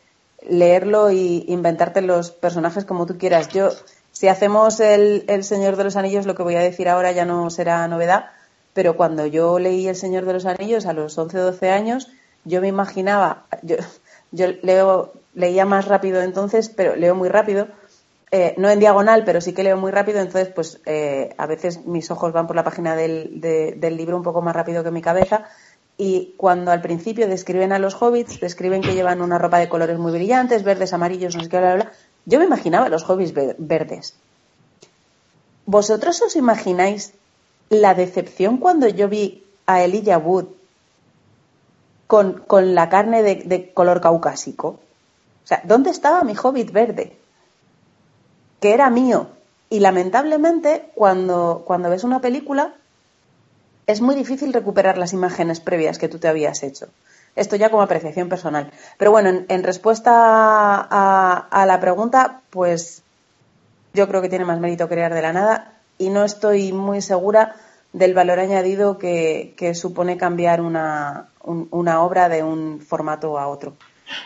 leerlo 0.48 1.10
y 1.10 1.46
inventarte 1.48 2.00
los 2.00 2.30
personajes 2.30 2.84
como 2.84 3.06
tú 3.06 3.18
quieras. 3.18 3.48
Yo, 3.48 3.70
si 4.12 4.28
hacemos 4.28 4.78
el, 4.78 5.24
el, 5.26 5.42
Señor 5.42 5.74
de 5.74 5.84
los 5.84 5.96
Anillos, 5.96 6.24
lo 6.24 6.36
que 6.36 6.44
voy 6.44 6.54
a 6.54 6.60
decir 6.60 6.88
ahora 6.88 7.10
ya 7.10 7.24
no 7.24 7.50
será 7.50 7.88
novedad, 7.88 8.26
pero 8.72 8.96
cuando 8.96 9.26
yo 9.26 9.58
leí 9.58 9.88
El 9.88 9.96
Señor 9.96 10.24
de 10.24 10.34
los 10.34 10.46
Anillos 10.46 10.86
a 10.86 10.92
los 10.92 11.18
11 11.18 11.40
o 11.40 11.44
12 11.46 11.70
años, 11.70 12.08
yo 12.44 12.60
me 12.60 12.68
imaginaba, 12.68 13.46
yo, 13.62 13.76
yo 14.32 14.46
leo, 14.62 15.12
leía 15.34 15.64
más 15.64 15.86
rápido 15.86 16.22
entonces, 16.22 16.68
pero 16.68 16.96
leo 16.96 17.14
muy 17.14 17.28
rápido. 17.28 17.68
Eh, 18.30 18.54
no 18.58 18.68
en 18.68 18.78
diagonal, 18.78 19.24
pero 19.24 19.40
sí 19.40 19.54
que 19.54 19.62
leo 19.62 19.78
muy 19.78 19.90
rápido, 19.90 20.20
entonces 20.20 20.52
pues 20.54 20.80
eh, 20.84 21.34
a 21.38 21.46
veces 21.46 21.86
mis 21.86 22.10
ojos 22.10 22.32
van 22.32 22.46
por 22.46 22.56
la 22.56 22.64
página 22.64 22.94
del, 22.94 23.40
del 23.40 23.96
libro 23.96 24.18
un 24.18 24.22
poco 24.22 24.42
más 24.42 24.54
rápido 24.54 24.84
que 24.84 24.90
mi 24.90 25.00
cabeza 25.00 25.46
y 25.96 26.34
cuando 26.36 26.70
al 26.70 26.80
principio 26.80 27.26
describen 27.26 27.72
a 27.72 27.80
los 27.80 28.00
hobbits, 28.00 28.38
describen 28.38 28.82
que 28.82 28.94
llevan 28.94 29.20
una 29.20 29.36
ropa 29.36 29.58
de 29.58 29.68
colores 29.68 29.98
muy 29.98 30.12
brillantes, 30.12 30.62
verdes, 30.62 30.92
amarillos, 30.92 31.34
no 31.34 31.42
sé 31.42 31.48
qué, 31.48 31.58
bla, 31.58 31.74
bla, 31.74 31.84
bla. 31.84 31.92
Yo 32.24 32.38
me 32.38 32.44
imaginaba 32.44 32.88
los 32.88 33.08
hobbits 33.08 33.32
verdes. 33.58 34.14
¿Vosotros 35.66 36.22
os 36.22 36.36
imagináis 36.36 37.14
la 37.68 37.94
decepción 37.94 38.58
cuando 38.58 38.88
yo 38.88 39.08
vi 39.08 39.44
a 39.66 39.82
Elijah 39.82 40.18
Wood 40.18 40.46
con, 42.08 42.74
la 42.74 42.88
carne 42.88 43.22
de, 43.22 43.72
color 43.72 44.00
caucásico. 44.00 44.68
O 45.44 45.46
sea, 45.46 45.60
¿dónde 45.64 45.90
estaba 45.90 46.24
mi 46.24 46.34
hobbit 46.34 46.72
verde? 46.72 47.16
Que 48.60 48.72
era 48.72 48.90
mío. 48.90 49.28
Y 49.70 49.80
lamentablemente, 49.80 50.90
cuando, 50.94 51.62
cuando 51.66 51.90
ves 51.90 52.04
una 52.04 52.20
película, 52.20 52.74
es 53.86 54.00
muy 54.00 54.14
difícil 54.14 54.52
recuperar 54.52 54.96
las 54.96 55.12
imágenes 55.12 55.60
previas 55.60 55.98
que 55.98 56.08
tú 56.08 56.18
te 56.18 56.28
habías 56.28 56.62
hecho. 56.62 56.88
Esto 57.36 57.56
ya 57.56 57.70
como 57.70 57.82
apreciación 57.82 58.30
personal. 58.30 58.72
Pero 58.96 59.10
bueno, 59.10 59.44
en, 59.46 59.62
respuesta 59.62 60.10
a, 60.14 61.46
a, 61.50 61.66
la 61.66 61.78
pregunta, 61.78 62.40
pues 62.48 63.02
yo 63.92 64.08
creo 64.08 64.22
que 64.22 64.30
tiene 64.30 64.46
más 64.46 64.60
mérito 64.60 64.88
crear 64.88 65.12
de 65.12 65.22
la 65.22 65.34
nada 65.34 65.74
y 65.98 66.08
no 66.08 66.24
estoy 66.24 66.72
muy 66.72 67.02
segura 67.02 67.54
del 67.92 68.14
valor 68.14 68.38
añadido 68.38 68.98
que, 68.98 69.72
supone 69.74 70.16
cambiar 70.16 70.60
una, 70.60 71.28
una, 71.48 72.02
obra 72.02 72.28
de 72.28 72.42
un 72.42 72.80
formato 72.80 73.38
a 73.38 73.48
otro. 73.48 73.76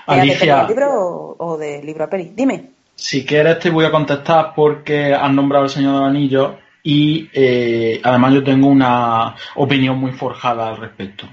Alicia, 0.07 0.63
¿De 0.63 0.69
libro 0.69 1.37
o, 1.39 1.57
de 1.57 1.83
libro 1.83 2.05
a 2.05 2.11
peli? 2.11 2.33
Dime. 2.35 2.71
Si 2.95 3.25
quieres 3.25 3.59
te 3.59 3.71
voy 3.71 3.85
a 3.85 3.91
contestar 3.91 4.53
porque 4.55 5.15
has 5.15 5.33
nombrado 5.33 5.65
al 5.65 5.71
Señor 5.71 6.01
de 6.01 6.07
Anillos 6.07 6.53
y 6.83 7.29
eh, 7.33 8.01
además 8.03 8.35
yo 8.35 8.45
tengo 8.45 8.69
una 8.69 9.35
opinión 9.57 9.99
muy 9.99 10.13
forjada 10.13 10.69
al 10.69 10.77
respecto. 10.77 11.27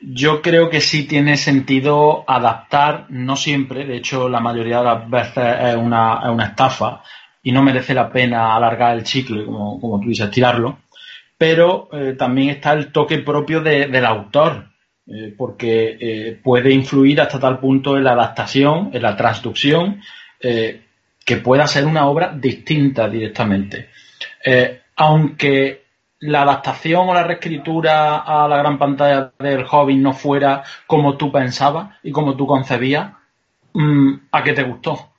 Yo 0.00 0.42
creo 0.42 0.68
que 0.68 0.80
sí 0.80 1.06
tiene 1.06 1.36
sentido 1.36 2.24
adaptar, 2.26 3.06
no 3.08 3.36
siempre, 3.36 3.86
de 3.86 3.96
hecho 3.96 4.28
la 4.28 4.40
mayoría 4.40 4.78
de 4.78 4.84
las 4.84 5.10
veces 5.10 5.56
es 5.62 5.76
una, 5.76 6.20
es 6.24 6.30
una 6.30 6.46
estafa 6.46 7.02
y 7.42 7.52
no 7.52 7.62
merece 7.62 7.94
la 7.94 8.10
pena 8.10 8.56
alargar 8.56 8.96
el 8.96 9.04
chicle, 9.04 9.44
como, 9.44 9.80
como 9.80 10.00
tú 10.00 10.08
dices, 10.08 10.30
tirarlo 10.30 10.78
pero 11.38 11.88
eh, 11.92 12.14
también 12.18 12.50
está 12.50 12.72
el 12.72 12.92
toque 12.92 13.18
propio 13.18 13.60
del 13.60 14.04
autor, 14.04 14.70
eh, 15.08 15.34
porque 15.36 15.96
eh, 16.00 16.40
puede 16.42 16.72
influir 16.72 17.20
hasta 17.20 17.38
tal 17.38 17.60
punto 17.60 17.96
en 17.96 18.04
la 18.04 18.12
adaptación, 18.12 18.90
en 18.92 19.02
la 19.02 19.16
transducción, 19.16 20.00
que 20.38 21.36
pueda 21.38 21.66
ser 21.66 21.86
una 21.86 22.06
obra 22.06 22.32
distinta 22.32 23.08
directamente. 23.08 23.88
aunque 24.94 25.86
la 26.20 26.42
adaptación 26.42 27.08
o 27.08 27.14
la 27.14 27.24
reescritura 27.24 28.18
a 28.18 28.46
la 28.46 28.58
gran 28.58 28.78
pantalla 28.78 29.32
del 29.38 29.66
Hobbit 29.68 29.98
no 29.98 30.12
fuera 30.12 30.62
como 30.86 31.16
tú 31.16 31.32
pensabas 31.32 31.96
y 32.02 32.12
como 32.12 32.36
tú 32.36 32.46
concebías, 32.46 33.12
mm, 33.72 34.14
¿a 34.30 34.42
qué 34.42 34.52
te 34.52 34.62
gustó? 34.62 35.10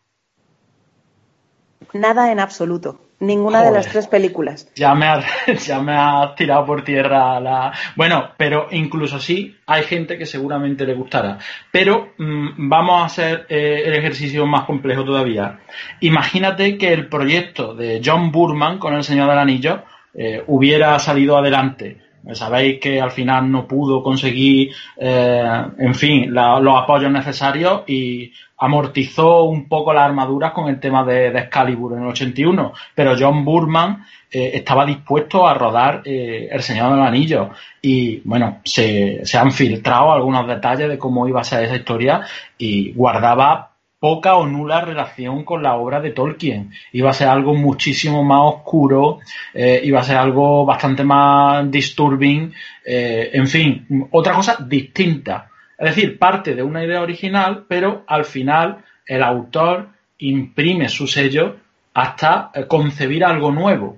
Nada 1.93 2.31
en 2.31 2.39
absoluto. 2.39 3.06
Ninguna 3.19 3.63
de 3.63 3.71
las 3.71 3.87
tres 3.87 4.05
películas. 4.05 4.71
Ya 4.75 4.93
me, 4.93 5.07
ha 5.07 5.23
ya 5.65 5.81
me 5.81 5.93
ha 5.93 6.35
tirado 6.35 6.65
por 6.65 6.83
tierra 6.83 7.39
la... 7.39 7.73
Bueno, 7.95 8.29
pero 8.37 8.67
incluso 8.71 9.15
así 9.15 9.57
hay 9.65 9.83
gente 9.83 10.19
que 10.19 10.27
seguramente 10.27 10.85
le 10.85 10.93
gustará. 10.93 11.39
Pero 11.71 12.13
mm, 12.17 12.69
vamos 12.69 13.01
a 13.01 13.05
hacer 13.05 13.47
eh, 13.49 13.83
el 13.85 13.95
ejercicio 13.95 14.45
más 14.45 14.65
complejo 14.65 15.03
todavía. 15.03 15.59
Imagínate 16.01 16.77
que 16.77 16.93
el 16.93 17.07
proyecto 17.07 17.73
de 17.73 18.01
John 18.05 18.31
Burman 18.31 18.77
con 18.77 18.93
El 18.93 19.03
Señor 19.03 19.29
del 19.29 19.39
Anillo 19.39 19.83
eh, 20.13 20.43
hubiera 20.45 20.97
salido 20.99 21.37
adelante. 21.37 22.06
Sabéis 22.33 22.79
que 22.79 22.99
al 22.99 23.11
final 23.11 23.49
no 23.51 23.67
pudo 23.67 24.03
conseguir, 24.03 24.71
eh, 24.97 25.65
en 25.77 25.95
fin, 25.95 26.33
los 26.33 26.83
apoyos 26.83 27.11
necesarios 27.11 27.83
y 27.87 28.31
amortizó 28.57 29.43
un 29.43 29.67
poco 29.69 29.93
las 29.93 30.05
armaduras 30.05 30.51
con 30.51 30.67
el 30.67 30.79
tema 30.79 31.03
de, 31.05 31.27
Excalibur 31.27 31.93
en 31.93 32.03
el 32.03 32.07
81, 32.07 32.73
pero 32.95 33.15
John 33.17 33.45
Burman 33.45 34.05
eh, 34.31 34.51
estaba 34.55 34.85
dispuesto 34.85 35.47
a 35.47 35.53
rodar 35.53 36.01
eh, 36.05 36.49
El 36.51 36.61
Señor 36.63 36.91
del 36.91 37.05
Anillo. 37.05 37.51
Y 37.81 38.19
bueno, 38.25 38.59
se, 38.63 39.21
han 39.37 39.51
filtrado 39.51 40.11
algunos 40.11 40.47
detalles 40.47 40.89
de 40.89 40.97
cómo 40.97 41.27
iba 41.27 41.41
a 41.41 41.45
ser 41.45 41.65
esa 41.65 41.75
historia 41.75 42.21
y 42.57 42.91
guardaba 42.93 43.71
poca 43.99 44.35
o 44.35 44.45
nula 44.45 44.81
relación 44.81 45.43
con 45.43 45.63
la 45.63 45.75
obra 45.75 45.99
de 45.99 46.11
Tolkien. 46.11 46.71
Iba 46.91 47.09
a 47.09 47.13
ser 47.13 47.27
algo 47.27 47.55
muchísimo 47.55 48.23
más 48.23 48.55
oscuro, 48.55 49.19
eh, 49.53 49.81
iba 49.83 49.99
a 49.99 50.03
ser 50.03 50.17
algo 50.17 50.65
bastante 50.65 51.03
más 51.03 51.69
disturbing, 51.71 52.53
eh, 52.85 53.31
en 53.33 53.47
fin, 53.47 54.07
otra 54.11 54.33
cosa 54.33 54.57
distinta. 54.59 55.49
Es 55.77 55.95
decir, 55.95 56.17
parte 56.17 56.55
de 56.55 56.63
una 56.63 56.83
idea 56.83 57.01
original, 57.01 57.65
pero 57.67 58.03
al 58.07 58.25
final 58.25 58.77
el 59.05 59.23
autor 59.23 59.89
imprime 60.19 60.89
su 60.89 61.07
sello 61.07 61.57
hasta 61.93 62.51
eh, 62.53 62.65
concebir 62.67 63.25
algo 63.25 63.51
nuevo. 63.51 63.97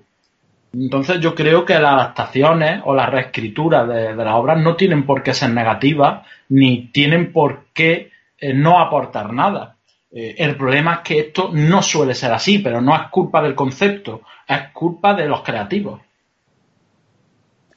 Entonces 0.71 1.19
yo 1.19 1.33
creo 1.33 1.65
que 1.65 1.73
las 1.73 1.93
adaptaciones 1.93 2.81
o 2.85 2.93
las 2.93 3.09
reescrituras 3.09 3.87
de, 3.87 4.15
las 4.15 4.35
obras 4.35 4.61
no 4.61 4.75
tienen 4.75 5.03
por 5.03 5.23
qué 5.23 5.33
ser 5.33 5.49
negativas, 5.49 6.25
ni 6.49 6.87
tienen 6.91 7.33
por 7.33 7.65
qué 7.73 8.11
no 8.53 8.79
aportar 8.79 9.33
nada 9.33 9.78
eh, 10.11 10.35
el 10.37 10.55
problema 10.57 10.95
es 10.95 10.99
que 10.99 11.19
esto 11.19 11.51
no 11.53 11.81
suele 11.81 12.15
ser 12.15 12.31
así, 12.31 12.59
pero 12.59 12.81
no 12.81 12.95
es 12.95 13.09
culpa 13.09 13.41
del 13.41 13.55
concepto, 13.55 14.21
es 14.47 14.69
culpa 14.73 15.13
de 15.13 15.27
los 15.27 15.41
creativos. 15.41 16.01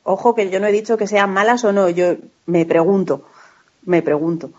Ojo 0.05 0.35
que 0.35 0.51
yo 0.51 0.59
no 0.59 0.67
he 0.67 0.73
dicho 0.73 0.97
que 0.97 1.07
sean 1.07 1.33
malas 1.33 1.65
o 1.65 1.73
no, 1.73 1.89
yo 1.89 2.17
me 2.47 2.65
pregunto, 2.65 3.25
me 3.85 4.03
pregunto. 4.03 4.51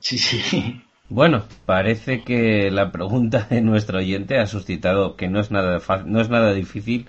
Sí, 0.00 0.18
sí. 0.18 0.82
Bueno, 1.08 1.44
parece 1.66 2.22
que 2.22 2.70
la 2.70 2.90
pregunta 2.90 3.46
de 3.50 3.60
nuestro 3.60 3.98
oyente 3.98 4.38
ha 4.38 4.46
suscitado 4.46 5.14
que 5.16 5.28
no 5.28 5.40
es 5.40 5.50
nada 5.50 5.78
no 6.06 6.20
es 6.20 6.30
nada 6.30 6.54
difícil 6.54 7.06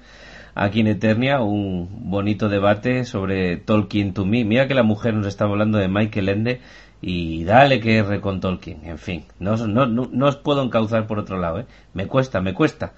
aquí 0.55 0.81
en 0.81 0.87
Eternia 0.87 1.41
un 1.41 2.09
bonito 2.09 2.49
debate 2.49 3.05
sobre 3.05 3.57
Tolkien 3.57 4.13
to 4.13 4.25
me. 4.25 4.43
Mira 4.43 4.67
que 4.67 4.73
la 4.73 4.83
mujer 4.83 5.13
nos 5.13 5.27
estaba 5.27 5.51
hablando 5.51 5.77
de 5.77 5.87
Michael 5.87 6.29
Ende 6.29 6.61
y 7.05 7.43
dale 7.43 7.81
que 7.81 8.01
Tolkien. 8.39 8.85
En 8.85 8.97
fin, 8.97 9.25
no, 9.37 9.57
no, 9.57 9.85
no, 9.85 10.25
os 10.25 10.37
puedo 10.37 10.63
encauzar 10.63 11.05
por 11.05 11.19
otro 11.19 11.37
lado, 11.37 11.59
¿eh? 11.59 11.65
Me 11.93 12.07
cuesta, 12.07 12.39
me 12.39 12.53
cuesta. 12.53 12.93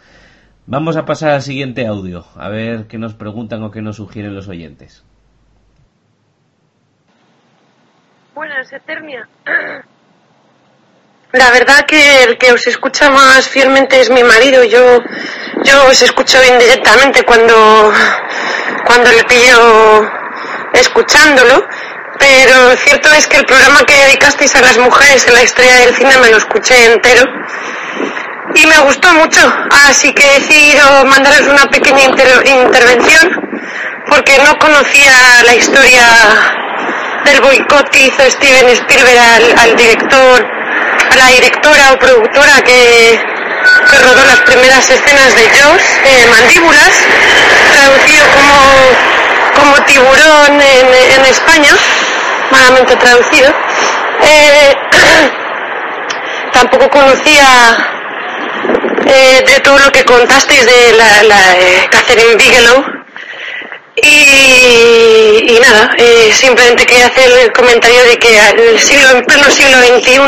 Vamos 0.67 0.95
a 0.95 1.05
pasar 1.05 1.31
al 1.31 1.41
siguiente 1.41 1.87
audio, 1.87 2.23
a 2.35 2.49
ver 2.49 2.85
qué 2.85 2.99
nos 2.99 3.15
preguntan 3.15 3.63
o 3.63 3.71
qué 3.71 3.81
nos 3.81 3.95
sugieren 3.95 4.35
los 4.35 4.47
oyentes. 4.47 5.03
Buenas, 8.35 8.71
Eternia. 8.71 9.27
La 11.31 11.49
verdad 11.49 11.85
que 11.87 12.25
el 12.25 12.37
que 12.37 12.51
os 12.51 12.67
escucha 12.67 13.09
más 13.09 13.49
fielmente 13.49 13.99
es 13.99 14.11
mi 14.11 14.23
marido. 14.23 14.63
Yo, 14.65 14.99
yo 15.63 15.87
os 15.89 15.99
escucho 16.03 16.37
indirectamente 16.43 17.23
cuando, 17.23 17.91
cuando 18.85 19.11
le 19.11 19.23
pillo 19.23 20.07
escuchándolo 20.73 21.65
pero 22.19 22.75
cierto 22.77 23.11
es 23.13 23.27
que 23.27 23.37
el 23.37 23.45
programa 23.45 23.83
que 23.83 23.93
dedicasteis 23.93 24.55
a 24.55 24.61
las 24.61 24.77
mujeres 24.77 25.27
en 25.27 25.33
la 25.33 25.43
historia 25.43 25.75
del 25.75 25.95
cine 25.95 26.17
me 26.17 26.29
lo 26.29 26.37
escuché 26.37 26.93
entero 26.93 27.23
y 28.53 28.65
me 28.67 28.77
gustó 28.79 29.13
mucho, 29.13 29.41
así 29.89 30.13
que 30.13 30.23
he 30.23 30.39
decidido 30.39 31.05
mandaros 31.05 31.47
una 31.47 31.65
pequeña 31.65 32.03
intervención 32.03 33.45
porque 34.07 34.37
no 34.39 34.57
conocía 34.59 35.11
la 35.45 35.55
historia 35.55 36.03
del 37.25 37.41
boicot 37.41 37.89
que 37.89 38.07
hizo 38.07 38.21
Steven 38.29 38.69
Spielberg 38.69 39.59
al, 39.59 39.75
director, 39.75 40.47
a 41.11 41.15
la 41.15 41.27
directora 41.27 41.93
o 41.93 41.97
productora 41.97 42.61
que, 42.63 43.19
rodó 44.01 44.25
las 44.25 44.41
primeras 44.41 44.89
escenas 44.89 45.35
de 45.35 45.49
Jaws, 45.49 45.81
eh, 46.05 46.25
Mandíbulas, 46.29 46.91
traducido 47.71 48.25
como, 48.31 49.24
como 49.55 49.75
tiburón 49.85 50.61
en 50.61 51.25
España 51.25 51.75
malamente 52.51 52.95
traducido. 52.95 53.49
Eh, 54.21 54.75
tampoco 56.53 56.89
conocía 56.89 57.77
eh, 59.05 59.43
de 59.45 59.59
todo 59.61 59.77
lo 59.79 59.91
que 59.91 60.03
contasteis 60.03 60.65
de 60.65 60.93
la, 60.97 61.23
la 61.23 61.57
eh, 61.57 61.87
Catherine 61.89 62.35
Bigelow. 62.35 62.85
Y, 63.97 65.57
nada, 65.61 65.89
simplemente 66.33 66.85
quería 66.85 67.07
hacer 67.07 67.31
el 67.31 67.51
comentario 67.53 68.03
de 68.03 68.17
que 68.17 68.39
el 68.69 68.79
siglo, 68.79 69.09
en 69.11 69.25
pleno 69.25 69.49
siglo 69.49 69.77
XXI 69.79 70.19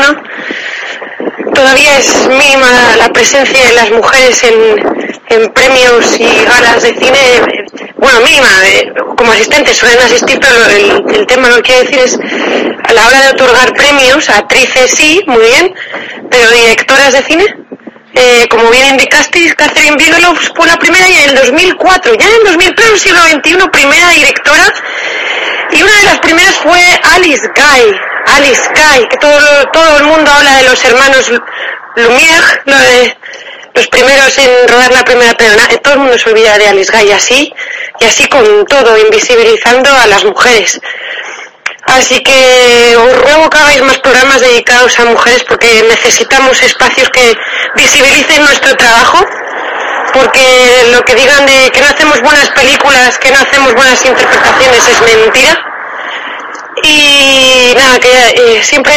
todavía 1.54 1.98
es 1.98 2.26
mínima 2.28 2.96
la 2.96 3.10
presencia 3.10 3.66
de 3.66 3.74
las 3.74 3.90
mujeres 3.90 4.42
en, 4.42 5.52
premios 5.52 6.18
y 6.18 6.44
galas 6.44 6.82
de 6.82 6.94
cine, 6.94 7.42
bueno, 7.98 8.20
mínima, 8.20 8.48
eh, 8.64 8.92
como 9.16 9.32
asistentes 9.32 9.76
suelen 9.76 9.98
asistir, 9.98 10.38
pero 10.40 10.54
el, 11.10 11.26
tema 11.26 11.48
lo 11.48 11.56
que 11.56 11.62
quiero 11.62 11.82
decir 11.82 11.98
es, 11.98 12.18
a 12.84 12.92
la 12.92 13.06
hora 13.06 13.20
de 13.22 13.28
otorgar 13.30 13.72
premios, 13.74 14.28
actrices 14.30 14.90
sí, 14.90 15.22
muy 15.26 15.40
bien, 15.40 15.74
pero 16.30 16.50
directoras 16.50 17.12
de 17.12 17.22
cine, 17.22 17.44
eh, 18.14 18.46
como 18.48 18.70
bien 18.70 18.86
indicasteis, 18.86 19.54
Catherine 19.54 19.96
Bigelow 19.96 20.34
fue 20.54 20.66
la 20.66 20.76
primera 20.76 21.08
y 21.08 21.14
en 21.14 21.30
el 21.30 21.34
2004, 21.36 22.14
ya 22.14 22.26
en 22.26 22.34
el 22.34 22.44
2000, 22.44 22.74
el 22.92 22.98
siglo 22.98 23.20
XXI, 23.20 23.68
primera 23.70 24.10
directora, 24.10 24.72
y 25.72 25.82
una 25.82 25.96
de 25.98 26.04
las 26.04 26.18
primeras 26.20 26.54
fue 26.54 26.80
Alice 27.14 27.48
Guy, 27.48 28.00
Alice 28.36 28.62
Guy, 28.74 29.08
que 29.08 29.16
todo, 29.18 29.70
todo 29.72 29.98
el 29.98 30.04
mundo 30.04 30.30
habla 30.30 30.56
de 30.56 30.62
los 30.64 30.84
hermanos 30.84 31.30
Lumière, 31.96 33.16
los 33.74 33.88
primeros 33.88 34.38
en 34.38 34.68
rodar 34.68 34.92
la 34.92 35.04
primera 35.04 35.34
película, 35.34 35.68
todo 35.82 35.94
el 35.94 36.00
mundo 36.00 36.18
se 36.18 36.30
olvida 36.30 36.58
de 36.58 36.68
Alice 36.68 36.96
Guy 36.96 37.12
así, 37.12 37.52
y 38.00 38.04
así 38.04 38.26
con 38.28 38.64
todo, 38.66 38.96
invisibilizando 38.98 39.90
a 39.94 40.06
las 40.06 40.24
mujeres. 40.24 40.80
Así 41.86 42.20
que 42.20 42.96
os 42.96 43.22
ruego 43.22 43.48
que 43.48 43.58
hagáis 43.58 43.82
más 43.82 43.98
programas 43.98 44.40
dedicados 44.40 44.98
a 45.00 45.04
mujeres 45.06 45.42
porque 45.44 45.82
necesitamos 45.88 46.62
espacios 46.62 47.08
que 47.08 47.34
visibilicen 47.76 48.44
nuestro 48.44 48.74
trabajo, 48.76 49.24
porque 50.12 50.90
lo 50.92 51.02
que 51.04 51.14
digan 51.14 51.46
de 51.46 51.70
que 51.70 51.80
no 51.80 51.86
hacemos 51.86 52.20
buenas 52.20 52.50
películas, 52.50 53.18
que 53.18 53.30
no 53.30 53.38
hacemos 53.40 53.74
buenas 53.74 54.04
interpretaciones 54.04 54.88
es 54.88 55.00
mentira 55.00 55.64
y 56.82 57.74
nada, 57.74 57.98
que 57.98 58.08
eh, 58.08 58.62
siempre 58.62 58.92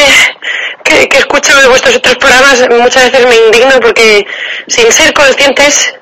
que, 0.84 1.08
que, 1.08 1.18
escucho 1.18 1.52
vuestros 1.68 1.96
otros 1.96 2.16
programas 2.16 2.68
muchas 2.70 3.10
veces 3.10 3.26
me 3.26 3.36
indigno 3.46 3.80
porque 3.80 4.26
sin 4.68 4.92
ser 4.92 5.12
conscientes 5.14 5.94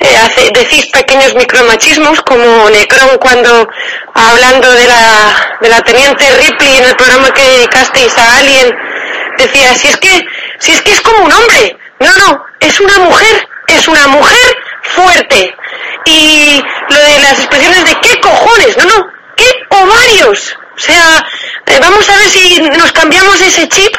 eh, 0.00 0.50
decís 0.54 0.86
pequeños 0.92 1.34
micromachismos 1.34 2.20
como 2.22 2.70
Necron 2.70 3.18
cuando 3.18 3.68
hablando 4.14 4.70
de 4.72 4.86
la, 4.86 5.58
de 5.60 5.68
la 5.68 5.80
teniente 5.82 6.24
Ripley 6.36 6.78
en 6.78 6.84
el 6.84 6.96
programa 6.96 7.30
que 7.32 7.42
dedicasteis 7.42 8.16
a 8.18 8.38
Alien 8.38 8.74
decía 9.38 9.74
si 9.74 9.88
es 9.88 9.96
que 9.96 10.26
si 10.58 10.72
es 10.72 10.82
que 10.82 10.92
es 10.92 11.00
como 11.00 11.24
un 11.24 11.32
hombre 11.32 11.76
no 12.00 12.16
no 12.16 12.44
es 12.60 12.80
una 12.80 12.98
mujer 12.98 13.48
es 13.68 13.88
una 13.88 14.06
mujer 14.08 14.56
fuerte. 14.82 15.54
Y 16.06 16.62
lo 16.88 16.96
de 16.96 17.18
las 17.20 17.38
expresiones 17.38 17.84
de 17.84 17.94
qué 18.00 18.20
cojones 18.20 18.76
no 18.78 18.84
no 18.84 19.06
qué 19.36 19.46
ovarios 19.70 20.56
o 20.80 20.82
sea, 20.82 21.26
eh, 21.66 21.78
vamos 21.78 22.08
a 22.08 22.16
ver 22.16 22.28
si 22.30 22.58
nos 22.58 22.90
cambiamos 22.92 23.38
ese 23.42 23.68
chip 23.68 23.94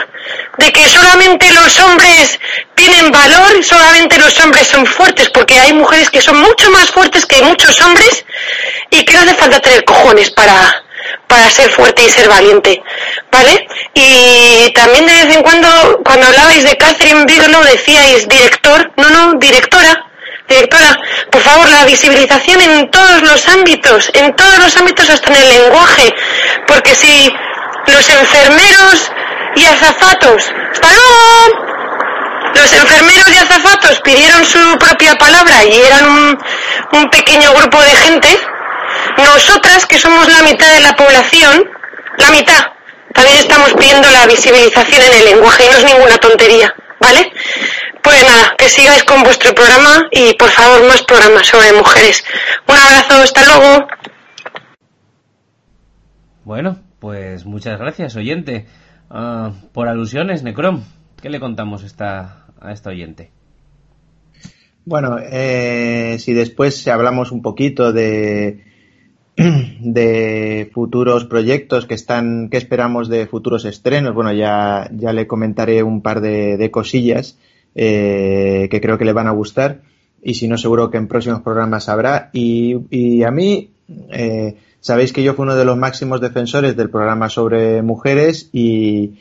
de 0.57 0.71
que 0.71 0.87
solamente 0.89 1.51
los 1.53 1.79
hombres 1.79 2.39
tienen 2.73 3.11
valor, 3.11 3.63
solamente 3.63 4.17
los 4.17 4.39
hombres 4.39 4.65
son 4.65 4.87
fuertes, 4.87 5.29
porque 5.29 5.59
hay 5.59 5.73
mujeres 5.73 6.09
que 6.09 6.21
son 6.21 6.37
mucho 6.37 6.71
más 6.71 6.89
fuertes 6.89 7.27
que 7.27 7.39
muchos 7.43 7.79
hombres 7.81 8.25
y 8.89 9.05
que 9.05 9.13
no 9.13 9.19
hace 9.19 9.35
falta 9.35 9.59
tener 9.59 9.85
cojones 9.85 10.31
para, 10.31 10.83
para 11.27 11.51
ser 11.51 11.69
fuerte 11.69 12.01
y 12.03 12.09
ser 12.09 12.27
valiente, 12.27 12.81
¿vale? 13.31 13.67
Y 13.93 14.71
también 14.73 15.05
de 15.05 15.13
vez 15.25 15.35
en 15.35 15.43
cuando, 15.43 16.01
cuando 16.03 16.25
hablabais 16.25 16.63
de 16.63 16.77
Catherine 16.77 17.25
Bigelow, 17.25 17.63
decíais 17.63 18.27
director, 18.27 18.91
no, 18.97 19.09
no, 19.11 19.33
directora, 19.37 20.10
Directora, 20.51 20.99
por 21.31 21.41
favor, 21.41 21.69
la 21.69 21.85
visibilización 21.85 22.59
en 22.59 22.91
todos 22.91 23.21
los 23.21 23.47
ámbitos, 23.47 24.11
en 24.13 24.35
todos 24.35 24.59
los 24.59 24.75
ámbitos 24.75 25.09
hasta 25.09 25.29
en 25.29 25.37
el 25.37 25.49
lenguaje, 25.49 26.13
porque 26.67 26.93
si 26.93 27.31
los 27.87 28.09
enfermeros 28.09 29.11
y 29.55 29.65
azafatos, 29.65 30.51
Los 32.53 32.73
enfermeros 32.73 33.29
y 33.29 33.37
azafatos 33.37 34.01
pidieron 34.01 34.43
su 34.43 34.59
propia 34.77 35.15
palabra 35.15 35.63
y 35.63 35.79
eran 35.79 36.05
un, 36.05 36.37
un 36.99 37.09
pequeño 37.09 37.53
grupo 37.53 37.81
de 37.81 37.91
gente, 37.91 38.27
nosotras, 39.17 39.85
que 39.85 39.97
somos 39.97 40.27
la 40.27 40.43
mitad 40.43 40.69
de 40.73 40.81
la 40.81 40.93
población, 40.97 41.63
la 42.17 42.29
mitad, 42.31 42.61
también 43.13 43.37
estamos 43.37 43.73
pidiendo 43.73 44.09
la 44.11 44.25
visibilización 44.25 45.01
en 45.01 45.13
el 45.13 45.25
lenguaje 45.25 45.63
y 45.65 45.69
no 45.69 45.77
es 45.77 45.85
ninguna 45.85 46.17
tontería, 46.17 46.75
¿vale? 47.01 47.31
Pues 48.03 48.23
nada, 48.23 48.55
que 48.57 48.69
sigáis 48.69 49.03
con 49.03 49.23
vuestro 49.23 49.53
programa 49.53 50.07
y 50.11 50.33
por 50.35 50.49
favor 50.49 50.87
más 50.87 51.03
programas 51.03 51.47
sobre 51.47 51.73
mujeres. 51.73 52.23
Un 52.67 52.75
abrazo, 52.75 53.23
hasta 53.23 53.45
luego. 53.45 53.87
Bueno, 56.43 56.79
pues 56.99 57.45
muchas 57.45 57.79
gracias, 57.79 58.15
oyente. 58.15 58.67
Ah, 59.09 59.51
por 59.73 59.87
alusiones, 59.87 60.43
Necrom, 60.43 60.83
¿qué 61.21 61.29
le 61.29 61.39
contamos 61.39 61.83
esta, 61.83 62.45
a 62.59 62.71
esta 62.71 62.89
oyente? 62.89 63.31
Bueno, 64.85 65.17
eh, 65.19 66.17
si 66.19 66.33
después 66.33 66.87
hablamos 66.87 67.31
un 67.31 67.41
poquito 67.41 67.93
de, 67.93 68.63
de 69.79 70.69
futuros 70.73 71.25
proyectos 71.25 71.85
que 71.85 71.93
están, 71.93 72.49
que 72.49 72.57
esperamos 72.57 73.09
de 73.09 73.27
futuros 73.27 73.65
estrenos. 73.65 74.13
Bueno, 74.13 74.33
ya, 74.33 74.89
ya 74.93 75.13
le 75.13 75.27
comentaré 75.27 75.83
un 75.83 76.01
par 76.01 76.21
de, 76.21 76.69
cosillas 76.71 77.37
eh, 77.75 78.67
que 78.69 78.81
creo 78.81 78.97
que 78.97 79.05
le 79.05 79.13
van 79.13 79.27
a 79.27 79.31
gustar 79.31 79.81
y 80.23 80.35
si 80.35 80.47
no 80.47 80.57
seguro 80.57 80.91
que 80.91 80.97
en 80.97 81.07
próximos 81.07 81.41
programas 81.41 81.89
habrá. 81.89 82.29
Y, 82.33 82.77
y 82.89 83.23
a 83.23 83.31
mí, 83.31 83.71
eh, 84.09 84.57
sabéis 84.79 85.13
que 85.13 85.23
yo 85.23 85.33
fui 85.33 85.43
uno 85.43 85.55
de 85.55 85.65
los 85.65 85.77
máximos 85.77 86.21
defensores 86.21 86.75
del 86.75 86.89
programa 86.89 87.29
sobre 87.29 87.81
mujeres 87.81 88.49
y, 88.51 89.13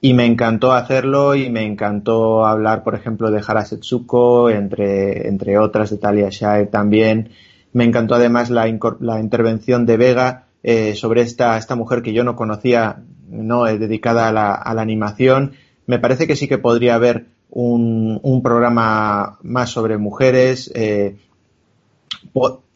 y 0.00 0.14
me 0.14 0.26
encantó 0.26 0.72
hacerlo 0.72 1.34
y 1.34 1.50
me 1.50 1.64
encantó 1.64 2.46
hablar, 2.46 2.84
por 2.84 2.94
ejemplo, 2.94 3.30
de 3.30 3.42
Hara 3.46 3.64
Setsuko, 3.64 4.50
entre, 4.50 5.28
entre 5.28 5.58
otras, 5.58 5.90
de 5.90 5.98
Talia 5.98 6.28
Shire 6.30 6.66
también. 6.66 7.30
Me 7.72 7.84
encantó 7.84 8.14
además 8.14 8.50
la, 8.50 8.66
la 9.00 9.20
intervención 9.20 9.86
de 9.86 9.96
Vega 9.96 10.48
eh, 10.62 10.94
sobre 10.94 11.22
esta, 11.22 11.56
esta 11.56 11.76
mujer 11.76 12.02
que 12.02 12.12
yo 12.12 12.24
no 12.24 12.36
conocía, 12.36 13.02
no 13.28 13.66
eh, 13.66 13.78
dedicada 13.78 14.28
a 14.28 14.32
la, 14.32 14.54
a 14.54 14.74
la 14.74 14.82
animación. 14.82 15.52
Me 15.86 15.98
parece 15.98 16.26
que 16.26 16.36
sí 16.36 16.48
que 16.48 16.58
podría 16.58 16.94
haber 16.94 17.26
un, 17.50 18.18
un 18.22 18.42
programa 18.42 19.38
más 19.42 19.70
sobre 19.70 19.98
mujeres, 19.98 20.70
eh, 20.74 21.16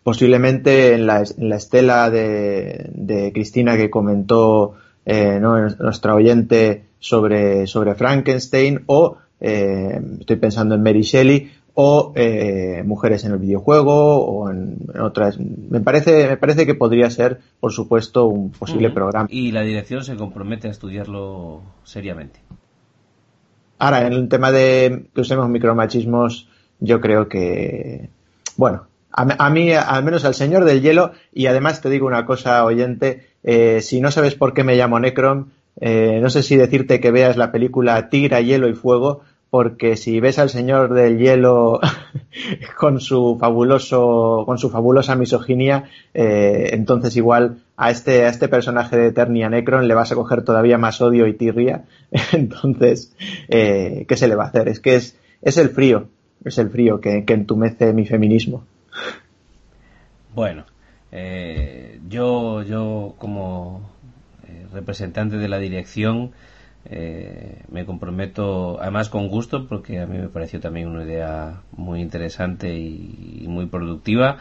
posiblemente 0.03 0.95
en 0.95 1.07
la, 1.07 1.23
en 1.23 1.49
la 1.49 1.57
estela 1.57 2.11
de, 2.11 2.91
de, 2.95 3.33
Cristina 3.33 3.77
que 3.77 3.91
comentó 3.91 4.75
eh, 5.05 5.39
¿no? 5.41 5.69
nuestra 5.69 6.15
oyente 6.15 6.85
sobre, 6.99 7.67
sobre 7.67 7.95
Frankenstein 7.95 8.85
o 8.87 9.19
estoy 9.41 10.37
pensando 10.37 10.77
en 10.77 10.85
Mary 10.85 11.03
Shelley 11.03 11.51
o 11.75 12.13
eh, 12.17 12.83
mujeres 12.85 13.25
en 13.25 13.33
el 13.33 13.39
videojuego 13.39 14.25
o 14.25 14.51
en, 14.51 14.79
otras. 15.01 15.39
Me 15.39 15.81
parece 15.81 16.29
me 16.29 16.37
parece 16.37 16.67
que 16.67 16.75
podría 16.75 17.09
ser 17.11 17.41
por 17.61 17.73
supuesto 17.73 18.27
un 18.27 18.51
posible 18.51 18.91
programa. 18.91 19.29
Y 19.31 19.53
la 19.53 19.63
dirección 19.63 20.05
se 20.05 20.17
compromete 20.17 20.69
a 20.69 20.71
estudiarlo 20.71 21.63
seriamente. 21.85 22.41
Ahora 23.79 24.07
en 24.07 24.13
el 24.13 24.29
tema 24.29 24.53
de 24.53 25.07
que 25.15 25.21
usemos 25.21 25.49
micromachismos 25.49 26.49
yo 26.79 27.01
creo 27.01 27.29
que 27.29 28.11
bueno 28.57 28.87
a, 29.15 29.51
mí 29.51 29.73
al 29.73 30.05
menos 30.05 30.25
al 30.25 30.35
señor 30.35 30.65
del 30.65 30.81
hielo 30.81 31.13
y 31.35 31.47
además 31.47 31.81
te 31.81 31.91
digo 31.91 32.07
una 32.07 32.25
cosa 32.25 32.65
oyente 32.65 33.27
eh, 33.43 33.81
si 33.83 34.01
no 34.01 34.11
sabes 34.11 34.35
por 34.35 34.55
qué 34.55 34.65
me 34.65 34.77
llamo 34.77 34.99
Necron 34.99 35.53
eh, 35.81 36.19
no 36.21 36.31
sé 36.31 36.43
si 36.43 36.57
decirte 36.57 37.01
que 37.01 37.11
veas 37.11 37.37
la 37.37 37.51
película 37.51 38.09
Tigra, 38.09 38.41
Hielo 38.41 38.69
y 38.69 38.75
Fuego 38.75 39.23
porque 39.53 39.99
si 39.99 40.19
ves 40.19 40.39
al 40.39 40.49
señor 40.49 40.95
del 40.95 41.19
hielo 41.19 41.79
con 42.79 43.03
su 43.03 43.37
fabuloso, 43.39 44.45
con 44.47 44.57
su 44.57 44.71
fabulosa 44.71 45.15
misoginia, 45.15 45.91
eh, 46.15 46.71
entonces 46.73 47.15
igual 47.19 47.59
a 47.77 47.91
este, 47.91 48.25
a 48.25 48.31
este 48.31 48.49
personaje 48.49 48.97
de 48.97 49.09
Eternia 49.09 49.51
Necron 49.51 49.87
le 49.87 49.93
vas 49.93 50.11
a 50.11 50.15
coger 50.15 50.43
todavía 50.43 50.79
más 50.79 51.03
odio 51.03 51.27
y 51.27 51.35
tirria. 51.35 51.85
entonces, 52.33 53.15
eh, 53.49 54.07
¿qué 54.09 54.17
se 54.17 54.27
le 54.27 54.37
va 54.37 54.45
a 54.45 54.47
hacer? 54.47 54.69
Es 54.69 54.81
que 54.81 54.95
es, 54.95 55.19
es 55.43 55.59
el 55.59 55.69
frío, 55.69 56.09
es 56.43 56.57
el 56.57 56.71
frío 56.71 56.99
que, 57.03 57.23
entumece 57.29 57.93
mi 57.93 58.07
feminismo. 58.07 58.65
Bueno, 60.35 60.65
eh, 61.11 62.01
yo, 62.09 62.63
yo 62.63 63.17
como 63.19 63.83
representante 64.73 65.37
de 65.37 65.49
la 65.49 65.59
dirección, 65.59 66.33
eh, 66.85 67.63
me 67.71 67.87
comprometo, 67.87 68.81
además 68.81 69.09
con 69.09 69.29
gusto, 69.29 69.67
porque 69.69 70.01
a 70.01 70.07
mí 70.07 70.19
me 70.19 70.29
pareció 70.29 70.61
también 70.61 70.89
una 70.89 71.05
idea 71.05 71.61
muy 71.73 72.01
interesante 72.01 72.75
y, 72.75 73.45
muy 73.49 73.67
productiva, 73.67 74.39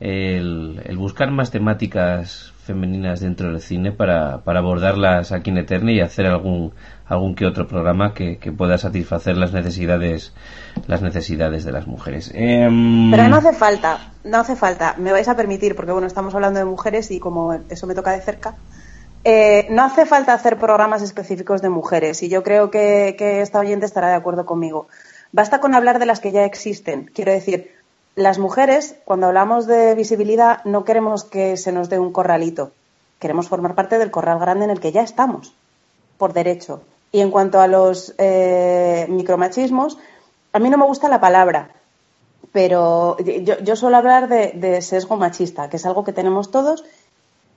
el, 0.00 0.80
buscar 0.96 1.30
más 1.30 1.50
temáticas 1.50 2.52
femeninas 2.64 3.20
dentro 3.20 3.50
del 3.50 3.60
cine 3.60 3.92
para, 3.92 4.38
para 4.38 4.60
abordarlas 4.60 5.32
aquí 5.32 5.50
en 5.50 5.58
Eterna 5.58 5.92
y 5.92 6.00
hacer 6.00 6.26
algún 6.26 6.72
algún 7.06 7.34
que 7.34 7.44
otro 7.44 7.68
programa 7.68 8.14
que, 8.14 8.38
pueda 8.56 8.78
satisfacer 8.78 9.36
las 9.36 9.52
necesidades 9.52 10.32
las 10.86 11.02
necesidades 11.02 11.64
de 11.64 11.72
las 11.72 11.86
mujeres. 11.86 12.32
Em, 12.34 13.10
pero 13.10 13.28
no 13.28 13.36
hace 13.36 13.52
falta 13.52 14.14
no 14.24 14.38
hace 14.38 14.56
falta. 14.56 14.94
Me 14.98 15.12
vais 15.12 15.28
a 15.28 15.36
permitir 15.36 15.76
porque 15.76 15.92
bueno 15.92 16.06
estamos 16.06 16.34
hablando 16.34 16.58
de 16.58 16.64
mujeres 16.64 17.10
y 17.10 17.20
como 17.20 17.52
eso 17.68 17.86
me 17.86 17.94
toca 17.94 18.12
de 18.12 18.22
cerca 18.22 18.54
eh, 19.24 19.66
no 19.70 19.84
hace 19.84 20.04
falta 20.04 20.34
hacer 20.34 20.58
programas 20.58 21.00
específicos 21.00 21.62
de 21.62 21.70
mujeres 21.70 22.22
y 22.22 22.28
yo 22.28 22.42
creo 22.42 22.70
que, 22.70 23.16
esta 23.40 23.58
oyente 23.58 23.86
estará 23.86 24.08
de 24.08 24.14
acuerdo 24.14 24.44
conmigo. 24.44 24.86
Basta 25.32 25.60
con 25.60 25.74
hablar 25.74 25.98
de 25.98 26.04
las 26.04 26.20
que 26.20 26.30
ya 26.30 26.44
existen. 26.44 27.10
Quiero 27.14 27.32
decir, 27.32 27.74
las 28.16 28.38
mujeres, 28.38 28.96
cuando 29.06 29.26
hablamos 29.26 29.66
de 29.66 29.94
visibilidad, 29.94 30.62
no 30.64 30.84
queremos 30.84 31.24
que 31.24 31.56
se 31.56 31.72
nos 31.72 31.88
dé 31.88 31.98
un 31.98 32.12
corralito. 32.12 32.72
Queremos 33.18 33.48
formar 33.48 33.74
parte 33.74 33.98
del 33.98 34.10
corral 34.10 34.38
grande 34.38 34.66
en 34.66 34.70
el 34.70 34.80
que 34.80 34.92
ya 34.92 35.02
estamos, 35.02 35.54
por 36.18 36.34
derecho. 36.34 36.82
Y 37.10 37.20
en 37.20 37.30
cuanto 37.30 37.60
a 37.60 37.66
los 37.66 38.14
eh, 38.18 39.06
micromachismos, 39.08 39.98
a 40.52 40.58
mí 40.58 40.68
no 40.68 40.76
me 40.76 40.84
gusta 40.84 41.08
la 41.08 41.20
palabra, 41.20 41.70
pero 42.52 43.16
yo, 43.18 43.76
suelo 43.76 43.96
hablar 43.96 44.28
de 44.28 44.82
sesgo 44.82 45.16
machista, 45.16 45.68
que 45.70 45.78
es 45.78 45.86
algo 45.86 46.04
que 46.04 46.12
tenemos 46.12 46.50
todos 46.50 46.84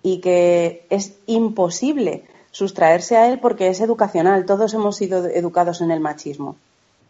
y 0.08 0.20
que 0.20 0.86
es 0.90 1.16
imposible 1.26 2.24
sustraerse 2.52 3.18
a 3.18 3.28
él 3.28 3.40
porque 3.40 3.68
es 3.68 3.82
educacional. 3.82 4.46
Todos 4.46 4.74
hemos 4.74 4.96
sido 4.96 5.26
educados 5.26 5.82
en 5.82 5.92
el 5.92 6.00
machismo. 6.00 6.56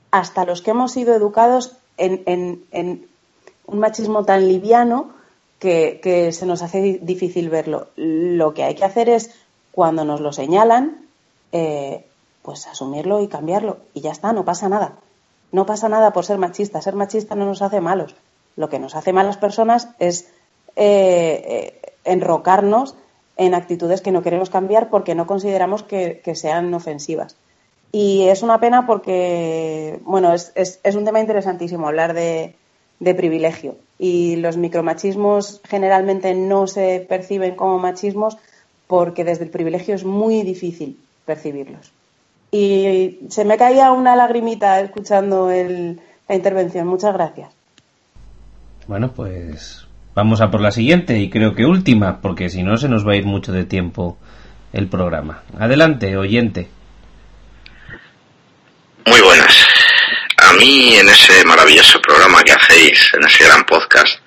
Hasta 0.10 0.46
los 0.46 0.64
que 0.64 0.72
hemos 0.72 0.94
sido 0.94 1.14
educados 1.14 1.78
en, 1.98 2.66
un 2.72 3.80
machismo 3.80 4.26
tan 4.26 4.48
liviano 4.48 5.12
que, 5.60 6.32
se 6.34 6.46
nos 6.48 6.64
hace 6.64 7.00
difícil 7.04 7.52
verlo. 7.52 7.90
Lo 7.96 8.56
que 8.56 8.64
hay 8.64 8.74
que 8.74 8.86
hacer 8.86 9.10
es, 9.10 9.30
cuando 9.72 10.04
nos 10.04 10.20
lo 10.20 10.34
señalan, 10.34 11.06
eh, 11.52 12.04
pues 12.42 12.66
asumirlo 12.66 13.22
y 13.22 13.28
cambiarlo. 13.28 13.78
Y 13.94 14.02
ya 14.02 14.12
está, 14.12 14.34
no 14.34 14.44
pasa 14.44 14.70
nada. 14.70 14.94
No 15.52 15.68
pasa 15.68 15.88
nada 15.88 16.14
por 16.14 16.26
ser 16.26 16.40
machista. 16.40 16.82
Ser 16.82 16.96
machista 16.96 17.36
no 17.36 17.46
nos 17.46 17.62
hace 17.62 17.80
malos. 17.80 18.16
Lo 18.56 18.70
que 18.70 18.80
nos 18.80 18.96
hace 18.96 19.14
malas 19.14 19.38
personas 19.38 19.90
es 20.00 20.32
eh, 20.80 21.44
eh, 21.48 21.77
enrocarnos 22.08 22.96
en 23.38 23.54
actitudes 23.54 24.02
que 24.02 24.12
no 24.12 24.24
queremos 24.24 24.50
cambiar 24.50 24.90
porque 24.90 25.16
no 25.16 25.28
consideramos 25.28 25.84
que, 25.84 26.22
sean 26.36 26.74
ofensivas. 26.74 27.38
Y 27.92 28.28
es 28.28 28.42
una 28.42 28.60
pena 28.60 28.86
porque, 28.86 30.00
bueno, 30.04 30.34
es, 30.34 30.82
un 30.96 31.06
tema 31.06 31.20
interesantísimo 31.20 31.88
hablar 31.88 32.14
de, 32.14 32.56
privilegio. 33.00 33.76
Y 34.00 34.38
los 34.38 34.58
micromachismos 34.58 35.62
generalmente 35.64 36.34
no 36.34 36.68
se 36.68 37.06
perciben 37.08 37.56
como 37.56 37.80
machismos 37.80 38.38
porque 38.88 39.24
desde 39.24 39.46
el 39.46 39.50
privilegio 39.50 39.96
es 39.96 40.04
muy 40.04 40.42
difícil 40.42 41.00
percibirlos. 41.26 41.92
Y 42.52 43.20
se 43.30 43.46
me 43.46 43.58
caía 43.58 43.92
una 43.92 44.16
lagrimita 44.16 44.80
escuchando 44.80 45.50
la 45.50 46.36
intervención. 46.36 46.88
Muchas 46.88 47.14
gracias. 47.14 47.54
Bueno, 48.88 49.12
pues 49.12 49.87
Vamos 50.18 50.42
a 50.42 50.50
por 50.50 50.62
la 50.62 50.72
siguiente 50.72 51.20
y 51.20 51.30
creo 51.30 51.54
que 51.54 51.64
última, 51.64 52.22
porque 52.22 52.50
si 52.50 52.64
no 52.64 52.76
se 52.78 52.90
nos 52.90 53.08
va 53.08 53.12
a 53.12 53.18
ir 53.18 53.26
mucho 53.26 53.52
de 53.52 53.66
tiempo 53.66 54.18
el 54.74 54.88
programa. 54.88 55.44
Adelante, 55.60 56.18
oyente. 56.18 56.68
Muy 59.06 59.22
buenas. 59.22 59.56
A 60.38 60.54
mí 60.54 60.96
en 60.96 61.08
ese 61.08 61.46
maravilloso 61.46 62.02
programa 62.02 62.42
que 62.42 62.52
hacéis, 62.52 63.12
en 63.14 63.26
ese 63.28 63.44
gran 63.44 63.64
podcast, 63.66 64.18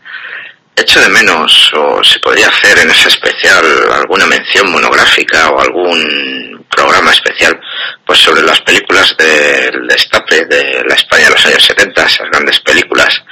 echo 0.77 1.01
de 1.01 1.09
menos, 1.09 1.73
o 1.75 2.05
se 2.05 2.21
podría 2.21 2.47
hacer 2.47 2.79
en 2.79 2.91
ese 2.91 3.09
especial 3.09 3.65
alguna 3.93 4.27
mención 4.27 4.71
monográfica 4.71 5.51
o 5.51 5.61
algún 5.61 6.65
programa 6.71 7.11
especial, 7.11 7.61
pues 8.07 8.21
sobre 8.21 8.43
las 8.43 8.61
películas 8.61 9.17
del 9.19 9.89
destape 9.89 10.47
de 10.47 10.85
la 10.89 10.95
España 10.95 11.25
de 11.25 11.31
los 11.31 11.47
años 11.47 11.65
70, 11.65 12.05
esas 12.05 12.31
grandes 12.31 12.61
películas 12.61 13.25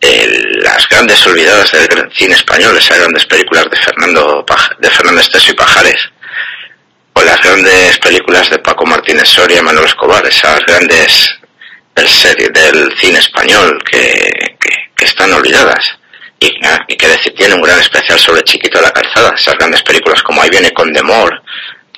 las 0.00 0.88
grandes 0.88 1.26
olvidadas 1.26 1.72
del 1.72 2.10
cine 2.12 2.34
español, 2.34 2.76
esas 2.76 2.98
grandes 2.98 3.26
películas 3.26 3.66
de 3.70 3.76
Fernando 3.76 4.44
de 4.78 4.90
Fernando 4.90 5.20
Esteso 5.20 5.50
y 5.50 5.54
Pajares, 5.54 6.10
o 7.14 7.22
las 7.22 7.42
grandes 7.42 7.98
películas 7.98 8.48
de 8.50 8.58
Paco 8.58 8.86
Martínez 8.86 9.28
Soria 9.28 9.58
y 9.58 9.62
Manuel 9.62 9.86
Escobar, 9.86 10.24
esas 10.26 10.60
grandes 10.66 11.38
del, 11.94 12.08
serie, 12.08 12.48
del 12.50 12.96
cine 12.98 13.18
español 13.18 13.82
que, 13.90 14.56
están 15.00 15.32
olvidadas. 15.32 15.96
Y, 16.40 16.48
y, 16.88 16.96
que 16.96 17.08
decir, 17.08 17.32
un 17.54 17.62
gran 17.62 17.80
especial 17.80 18.18
sobre 18.18 18.42
Chiquito 18.42 18.78
de 18.78 18.84
la 18.84 18.92
Calzada, 18.92 19.34
esas 19.34 19.54
grandes 19.54 19.82
películas 19.82 20.22
como 20.22 20.42
Ahí 20.42 20.50
viene 20.50 20.70
con 20.72 20.92
Demor, 20.92 21.42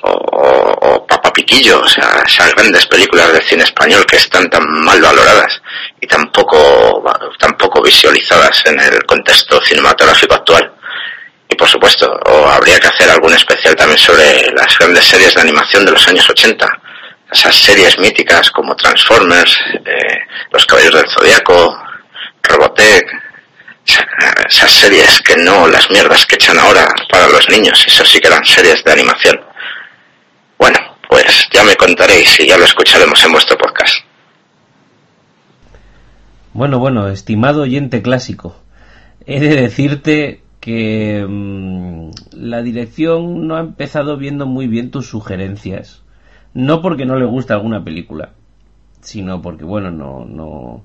o, 0.03 0.11
o, 0.11 1.07
Papa 1.07 1.31
Piquillo, 1.33 1.81
o 1.81 1.87
sea, 1.87 2.23
esas 2.25 2.53
grandes 2.55 2.85
películas 2.87 3.33
de 3.33 3.41
cine 3.41 3.63
español 3.63 4.05
que 4.05 4.17
están 4.17 4.49
tan 4.49 4.63
mal 4.83 5.01
valoradas 5.01 5.61
y 5.99 6.07
tampoco, 6.07 7.03
tampoco 7.37 7.81
visualizadas 7.81 8.63
en 8.65 8.79
el 8.79 9.03
contexto 9.05 9.61
cinematográfico 9.61 10.35
actual. 10.35 10.73
Y 11.49 11.55
por 11.55 11.67
supuesto, 11.67 12.09
o 12.25 12.47
habría 12.47 12.79
que 12.79 12.87
hacer 12.87 13.09
algún 13.09 13.33
especial 13.33 13.75
también 13.75 13.99
sobre 13.99 14.51
las 14.55 14.77
grandes 14.77 15.05
series 15.05 15.35
de 15.35 15.41
animación 15.41 15.85
de 15.85 15.91
los 15.91 16.07
años 16.07 16.29
80, 16.29 16.65
esas 17.31 17.55
series 17.55 17.97
míticas 17.99 18.49
como 18.51 18.75
Transformers, 18.75 19.57
eh, 19.85 20.19
Los 20.51 20.65
Caballeros 20.65 21.01
del 21.01 21.09
Zodiaco, 21.09 21.83
Robotech, 22.43 23.05
esas 24.49 24.71
series 24.71 25.21
que 25.21 25.35
no 25.37 25.67
las 25.67 25.89
mierdas 25.89 26.25
que 26.25 26.35
echan 26.35 26.57
ahora 26.59 26.87
para 27.09 27.27
los 27.29 27.49
niños, 27.49 27.83
eso 27.85 28.05
sí 28.05 28.19
que 28.19 28.27
eran 28.27 28.45
series 28.45 28.83
de 28.83 28.91
animación. 28.91 29.50
Bueno, 30.61 30.77
pues 31.09 31.49
ya 31.51 31.63
me 31.63 31.75
contaréis 31.75 32.39
y 32.39 32.47
ya 32.47 32.55
lo 32.55 32.65
escucharemos 32.65 33.25
en 33.25 33.31
vuestro 33.31 33.57
podcast. 33.57 34.05
Bueno, 36.53 36.77
bueno, 36.77 37.07
estimado 37.07 37.63
oyente 37.63 38.03
clásico, 38.03 38.55
he 39.25 39.39
de 39.39 39.55
decirte 39.55 40.43
que 40.59 41.25
mmm, 41.27 42.11
la 42.33 42.61
dirección 42.61 43.47
no 43.47 43.55
ha 43.55 43.61
empezado 43.61 44.17
viendo 44.17 44.45
muy 44.45 44.67
bien 44.67 44.91
tus 44.91 45.07
sugerencias. 45.07 46.03
No 46.53 46.83
porque 46.83 47.07
no 47.07 47.15
le 47.15 47.25
guste 47.25 47.53
alguna 47.53 47.83
película, 47.83 48.33
sino 48.99 49.41
porque, 49.41 49.63
bueno, 49.63 49.89
no, 49.89 50.25
no, 50.25 50.83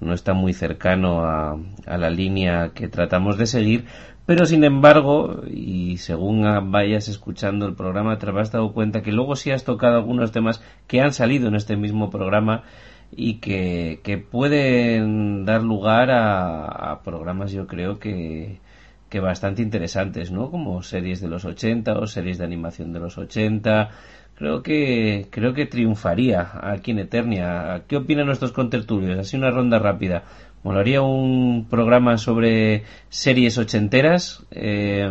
no 0.00 0.14
está 0.14 0.32
muy 0.32 0.54
cercano 0.54 1.26
a, 1.26 1.58
la 1.84 2.08
línea 2.08 2.70
que 2.74 2.88
tratamos 2.88 3.36
de 3.36 3.46
seguir, 3.46 3.84
pero 4.28 4.44
sin 4.44 4.62
embargo, 4.62 5.40
y 5.46 5.96
según 5.96 6.44
vayas 6.70 7.08
escuchando 7.08 7.64
el 7.64 7.74
programa, 7.74 8.18
te 8.18 8.28
habrás 8.28 8.52
dado 8.52 8.74
cuenta 8.74 9.00
que 9.00 9.10
luego 9.10 9.36
sí 9.36 9.52
has 9.52 9.64
tocado 9.64 9.96
algunos 9.96 10.32
temas 10.32 10.62
que 10.86 11.00
han 11.00 11.14
salido 11.14 11.48
en 11.48 11.54
este 11.54 11.78
mismo 11.78 12.10
programa 12.10 12.64
y 13.10 13.36
que, 13.36 14.00
que 14.04 14.18
pueden 14.18 15.46
dar 15.46 15.62
lugar 15.62 16.10
a, 16.10 16.66
a, 16.66 17.02
programas, 17.02 17.52
yo 17.52 17.66
creo 17.66 17.98
que, 17.98 18.60
que 19.08 19.18
bastante 19.20 19.62
interesantes, 19.62 20.30
¿no? 20.30 20.50
Como 20.50 20.82
series 20.82 21.22
de 21.22 21.28
los 21.28 21.46
80 21.46 21.94
o 21.94 22.06
series 22.06 22.36
de 22.36 22.44
animación 22.44 22.92
de 22.92 23.00
los 23.00 23.16
80. 23.16 23.88
Creo 24.34 24.62
que, 24.62 25.26
creo 25.30 25.54
que 25.54 25.64
triunfaría 25.64 26.50
aquí 26.62 26.90
en 26.90 26.98
Eternia. 26.98 27.84
¿Qué 27.88 27.96
opinan 27.96 28.26
nuestros 28.26 28.52
contertulios? 28.52 29.18
Así 29.18 29.38
una 29.38 29.50
ronda 29.50 29.78
rápida. 29.78 30.24
Molaría 30.62 31.02
un 31.02 31.66
programa 31.68 32.18
sobre 32.18 32.84
series 33.08 33.58
ochenteras. 33.58 34.44
Eh, 34.50 35.08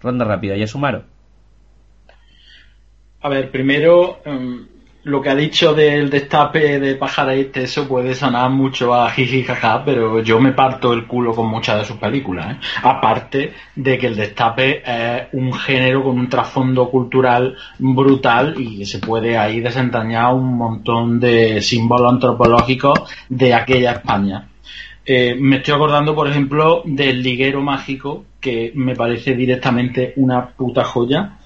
ronda 0.00 0.24
rápida, 0.24 0.56
ya 0.56 0.66
sumaron. 0.66 1.04
A 3.20 3.28
ver, 3.28 3.50
primero, 3.50 4.20
um, 4.24 4.66
lo 5.06 5.22
que 5.22 5.30
ha 5.30 5.36
dicho 5.36 5.72
del 5.72 6.10
destape 6.10 6.80
de 6.80 6.96
pajarete, 6.96 7.62
eso 7.62 7.86
puede 7.86 8.12
sonar 8.12 8.50
mucho 8.50 8.92
a 8.92 9.08
jiji 9.08 9.44
jaja, 9.44 9.84
pero 9.84 10.20
yo 10.20 10.40
me 10.40 10.50
parto 10.50 10.92
el 10.92 11.06
culo 11.06 11.32
con 11.32 11.48
muchas 11.48 11.78
de 11.78 11.84
sus 11.84 11.96
películas. 11.96 12.56
¿eh? 12.56 12.58
Aparte 12.82 13.52
de 13.76 13.98
que 13.98 14.08
el 14.08 14.16
destape 14.16 14.82
es 14.84 15.28
un 15.30 15.52
género 15.52 16.02
con 16.02 16.18
un 16.18 16.28
trasfondo 16.28 16.90
cultural 16.90 17.56
brutal 17.78 18.60
y 18.60 18.84
se 18.84 18.98
puede 18.98 19.38
ahí 19.38 19.60
desentrañar 19.60 20.34
un 20.34 20.56
montón 20.56 21.20
de 21.20 21.62
símbolos 21.62 22.14
antropológicos 22.14 23.02
de 23.28 23.54
aquella 23.54 23.92
España. 23.92 24.48
Eh, 25.04 25.36
me 25.38 25.58
estoy 25.58 25.74
acordando, 25.74 26.16
por 26.16 26.26
ejemplo, 26.26 26.82
del 26.84 27.22
liguero 27.22 27.62
mágico, 27.62 28.24
que 28.40 28.72
me 28.74 28.96
parece 28.96 29.36
directamente 29.36 30.14
una 30.16 30.48
puta 30.48 30.82
joya 30.82 31.38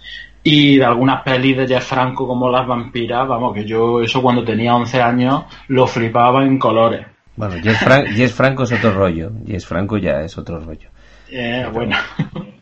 y 0.43 0.77
de 0.79 0.85
algunas 0.85 1.23
pelis 1.23 1.57
de 1.57 1.69
Jeff 1.69 1.85
Franco 1.85 2.27
como 2.27 2.51
Las 2.51 2.67
Vampiras, 2.67 3.29
vamos, 3.29 3.55
que 3.55 3.65
yo 3.65 4.01
eso 4.03 4.23
cuando 4.23 4.45
tenía 4.45 4.75
11 4.75 5.03
años 5.03 5.45
lo 5.69 5.87
flipaba 5.87 6.45
en 6.45 6.59
colores. 6.59 7.07
Bueno, 7.37 7.55
Fran 7.79 8.07
Jeff 8.07 8.35
Franco 8.35 8.65
es 8.65 8.73
otro 8.73 8.93
rollo, 8.93 9.33
Jeff 9.47 9.65
Franco 9.65 9.97
ya 9.97 10.23
es 10.23 10.37
otro 10.37 10.61
rollo. 10.61 10.91
Eh, 11.31 11.67
bueno. 11.73 11.97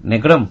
Necrom. 0.00 0.50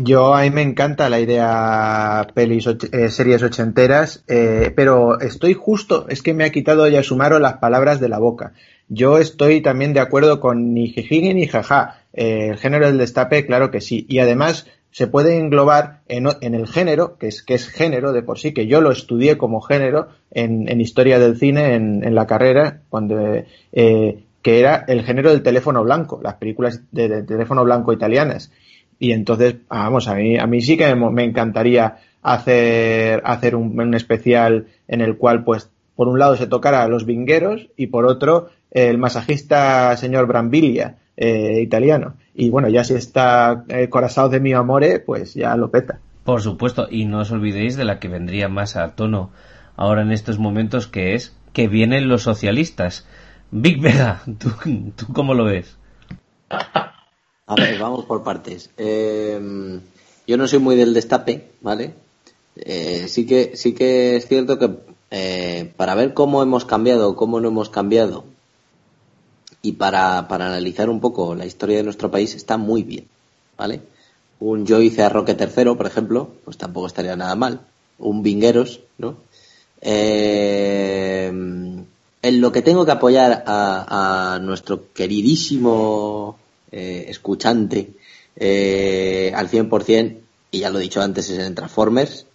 Yo 0.00 0.34
a 0.34 0.42
mí 0.42 0.50
me 0.50 0.62
encanta 0.62 1.08
la 1.08 1.18
idea 1.18 2.28
pelis 2.32 2.68
eh, 2.68 3.08
series 3.10 3.42
ochenteras, 3.42 4.22
eh, 4.28 4.72
pero 4.76 5.18
estoy 5.20 5.54
justo, 5.54 6.06
es 6.08 6.22
que 6.22 6.34
me 6.34 6.44
ha 6.44 6.50
quitado 6.50 6.86
ya 6.86 7.02
Sumaro 7.02 7.40
las 7.40 7.54
palabras 7.54 7.98
de 7.98 8.08
la 8.08 8.20
boca. 8.20 8.52
Yo 8.88 9.18
estoy 9.18 9.60
también 9.60 9.94
de 9.94 10.00
acuerdo 10.00 10.38
con 10.38 10.72
ni 10.72 10.88
jijigi 10.88 11.34
ni 11.34 11.48
jaja. 11.48 12.02
El 12.18 12.58
género 12.58 12.86
del 12.86 12.98
destape, 12.98 13.46
claro 13.46 13.70
que 13.70 13.80
sí. 13.80 14.04
Y 14.08 14.18
además 14.18 14.66
se 14.90 15.06
puede 15.06 15.38
englobar 15.38 16.00
en, 16.08 16.26
en, 16.40 16.54
el 16.54 16.66
género, 16.66 17.16
que 17.16 17.28
es, 17.28 17.44
que 17.44 17.54
es 17.54 17.68
género 17.68 18.12
de 18.12 18.22
por 18.22 18.40
sí, 18.40 18.52
que 18.52 18.66
yo 18.66 18.80
lo 18.80 18.90
estudié 18.90 19.38
como 19.38 19.60
género 19.60 20.08
en, 20.32 20.68
en 20.68 20.80
historia 20.80 21.20
del 21.20 21.36
cine 21.36 21.74
en, 21.74 22.14
la 22.16 22.26
carrera, 22.26 22.80
cuando, 22.88 23.16
eh, 23.72 24.24
que 24.42 24.58
era 24.58 24.84
el 24.88 25.04
género 25.04 25.30
del 25.30 25.44
teléfono 25.44 25.84
blanco, 25.84 26.20
las 26.20 26.34
películas 26.34 26.82
de, 26.90 27.22
teléfono 27.22 27.62
blanco 27.62 27.92
italianas. 27.92 28.50
Y 28.98 29.12
entonces, 29.12 29.54
vamos, 29.68 30.08
a 30.08 30.16
mí, 30.16 30.38
a 30.38 30.48
sí 30.60 30.76
que 30.76 30.92
me, 30.96 31.10
me 31.10 31.22
encantaría 31.22 31.98
hacer, 32.22 33.22
hacer 33.24 33.54
un, 33.54 33.78
un, 33.78 33.94
especial 33.94 34.66
en 34.88 35.02
el 35.02 35.18
cual, 35.18 35.44
pues, 35.44 35.70
por 35.94 36.08
un 36.08 36.18
lado 36.18 36.36
se 36.36 36.48
tocara 36.48 36.82
a 36.82 36.88
los 36.88 37.06
vingueros 37.06 37.68
y 37.76 37.86
por 37.88 38.06
otro 38.06 38.48
el 38.70 38.98
masajista 38.98 39.96
señor 39.96 40.26
Brambilia, 40.26 40.96
eh, 41.20 41.60
italiano. 41.60 42.14
Y 42.34 42.48
bueno, 42.50 42.68
ya 42.68 42.84
si 42.84 42.94
está 42.94 43.64
eh, 43.68 43.88
Corazao 43.88 44.28
de 44.28 44.38
mi 44.38 44.52
amore, 44.52 45.00
pues 45.00 45.34
ya 45.34 45.56
lo 45.56 45.70
peta. 45.70 45.98
Por 46.22 46.40
supuesto, 46.42 46.86
y 46.88 47.06
no 47.06 47.20
os 47.20 47.32
olvidéis 47.32 47.76
de 47.76 47.84
la 47.84 47.98
que 47.98 48.08
vendría 48.08 48.48
más 48.48 48.76
a 48.76 48.94
tono 48.94 49.30
ahora 49.76 50.02
en 50.02 50.12
estos 50.12 50.38
momentos, 50.38 50.86
que 50.86 51.14
es 51.14 51.34
que 51.52 51.66
vienen 51.66 52.08
los 52.08 52.22
socialistas. 52.22 53.04
Big 53.50 53.80
Vega, 53.80 54.22
¿tú, 54.38 54.50
tú 54.94 55.12
cómo 55.12 55.34
lo 55.34 55.44
ves? 55.44 55.76
A 56.50 57.54
ver, 57.56 57.78
vamos 57.80 58.04
por 58.04 58.22
partes. 58.22 58.70
Eh, 58.76 59.80
yo 60.26 60.36
no 60.36 60.46
soy 60.46 60.60
muy 60.60 60.76
del 60.76 60.94
destape, 60.94 61.48
¿vale? 61.62 61.94
Eh, 62.54 63.06
sí 63.08 63.26
que 63.26 63.56
sí 63.56 63.72
que 63.72 64.16
es 64.16 64.28
cierto 64.28 64.58
que 64.58 64.70
eh, 65.10 65.72
para 65.76 65.94
ver 65.94 66.14
cómo 66.14 66.42
hemos 66.42 66.64
cambiado, 66.64 67.16
cómo 67.16 67.40
no 67.40 67.48
hemos 67.48 67.70
cambiado, 67.70 68.24
y 69.62 69.72
para, 69.72 70.28
para 70.28 70.46
analizar 70.46 70.88
un 70.88 71.00
poco 71.00 71.34
la 71.34 71.46
historia 71.46 71.78
de 71.78 71.82
nuestro 71.82 72.10
país 72.10 72.34
está 72.34 72.56
muy 72.56 72.82
bien, 72.82 73.06
¿vale? 73.56 73.80
Un 74.40 74.66
yo 74.66 74.80
hice 74.80 75.02
a 75.02 75.08
Roque 75.08 75.34
tercero, 75.34 75.76
por 75.76 75.86
ejemplo, 75.86 76.30
pues 76.44 76.56
tampoco 76.56 76.86
estaría 76.86 77.16
nada 77.16 77.34
mal. 77.34 77.60
Un 77.98 78.22
Vingueros, 78.22 78.80
¿no? 78.98 79.16
Eh, 79.80 81.26
en 81.28 82.40
lo 82.40 82.52
que 82.52 82.62
tengo 82.62 82.84
que 82.84 82.92
apoyar 82.92 83.44
a, 83.46 84.34
a 84.34 84.38
nuestro 84.38 84.92
queridísimo 84.92 86.38
eh, 86.70 87.06
escuchante 87.08 87.90
eh, 88.36 89.32
al 89.34 89.48
100%, 89.48 90.16
y 90.50 90.60
ya 90.60 90.70
lo 90.70 90.78
he 90.78 90.82
dicho 90.82 91.02
antes, 91.02 91.28
es 91.30 91.38
en 91.38 91.54
Transformers. 91.54 92.26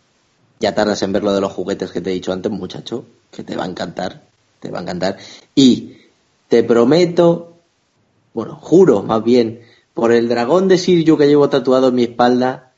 Ya 0.60 0.76
tardas 0.76 1.02
en 1.02 1.12
ver 1.14 1.24
lo 1.24 1.34
de 1.34 1.42
los 1.42 1.52
juguetes 1.52 1.92
que 1.92 2.02
te 2.02 2.12
he 2.12 2.14
dicho 2.14 2.32
antes, 2.32 2.52
muchacho, 2.52 3.06
que 3.32 3.44
te 3.44 3.56
va 3.56 3.64
a 3.64 3.68
encantar, 3.68 4.24
te 4.60 4.70
va 4.70 4.80
a 4.80 4.82
encantar. 4.82 5.18
Y 5.56 5.98
te 6.54 6.64
prometo, 6.64 7.58
bueno, 8.36 8.60
juro 8.62 9.02
más 9.02 9.24
bien, 9.24 9.62
por 9.96 10.12
el 10.12 10.30
dragón 10.30 10.68
de 10.68 10.78
Sirju 10.78 11.18
que 11.18 11.26
llevo 11.26 11.50
tatuado 11.50 11.88
en 11.88 11.96
mi 11.96 12.04
espalda, 12.04 12.74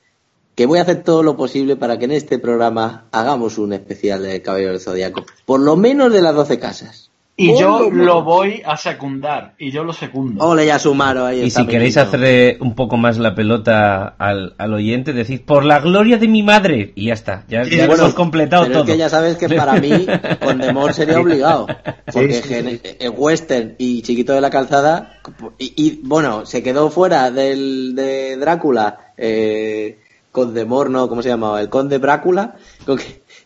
que 0.56 0.66
voy 0.66 0.80
a 0.80 0.84
hacer 0.84 1.04
todo 1.04 1.24
lo 1.24 1.36
posible 1.36 1.76
para 1.76 2.00
que 2.00 2.06
en 2.06 2.12
este 2.12 2.40
programa 2.40 3.10
hagamos 3.12 3.58
un 3.58 3.74
especial 3.74 4.24
de 4.24 4.42
Caballero 4.42 4.72
del 4.72 4.80
Zodíaco. 4.80 5.26
Por 5.46 5.60
lo 5.60 5.76
menos 5.76 6.14
de 6.14 6.22
las 6.22 6.34
12 6.34 6.58
casas. 6.58 7.05
Y 7.38 7.50
yo 7.60 7.90
lo, 7.90 7.92
lo, 7.92 8.24
voy 8.24 8.62
a 8.66 8.78
secundar, 8.78 9.56
y 9.60 9.70
yo 9.70 9.84
lo 9.84 9.92
secundo. 9.92 10.46
Ole, 10.46 10.66
ya 10.66 10.80
sumaro 10.80 11.26
ahí. 11.26 11.42
Y 11.42 11.50
si 11.52 11.68
queréis 11.68 11.98
hacerle 11.98 12.58
un 12.62 12.76
poco 12.76 12.96
más 12.96 13.18
la 13.18 13.36
pelota 13.36 14.16
al, 14.18 14.56
al, 14.58 14.74
oyente, 14.74 15.12
decid, 15.12 15.42
por 15.42 15.66
la 15.66 15.82
gloria 15.82 16.18
de 16.18 16.30
mi 16.30 16.44
madre, 16.44 16.94
y 16.96 17.08
ya 17.08 17.14
está, 17.14 17.44
ya, 17.50 17.66
sí, 17.66 17.76
ya 17.76 17.88
bueno, 17.88 18.04
hemos 18.04 18.16
completado 18.16 18.64
pero 18.64 18.74
todo. 18.76 18.84
Es 18.86 18.92
que 18.92 18.98
ya 18.98 19.10
sabes 19.10 19.36
que 19.36 19.50
para 19.50 19.82
mí, 19.82 20.08
con 20.42 20.60
Demor 20.60 20.94
sería 20.94 21.20
obligado. 21.22 21.68
Porque 22.14 22.42
sí, 22.42 22.54
sí, 22.62 22.82
sí. 23.02 23.08
Western 23.10 23.76
y 23.80 24.02
Chiquito 24.02 24.32
de 24.32 24.40
la 24.40 24.50
Calzada, 24.50 25.20
y, 25.58 25.74
y 25.76 26.00
bueno, 26.04 26.46
se 26.46 26.64
quedó 26.64 26.90
fuera 26.90 27.32
del, 27.32 27.96
de 27.96 28.38
Drácula, 28.38 29.12
eh, 29.18 30.00
con 30.32 30.54
Demor, 30.54 30.90
¿no? 30.90 31.10
¿Cómo 31.10 31.22
se 31.22 31.30
llamaba? 31.30 31.60
El 31.60 31.70
Conde 31.70 32.00
Drácula. 32.00 32.56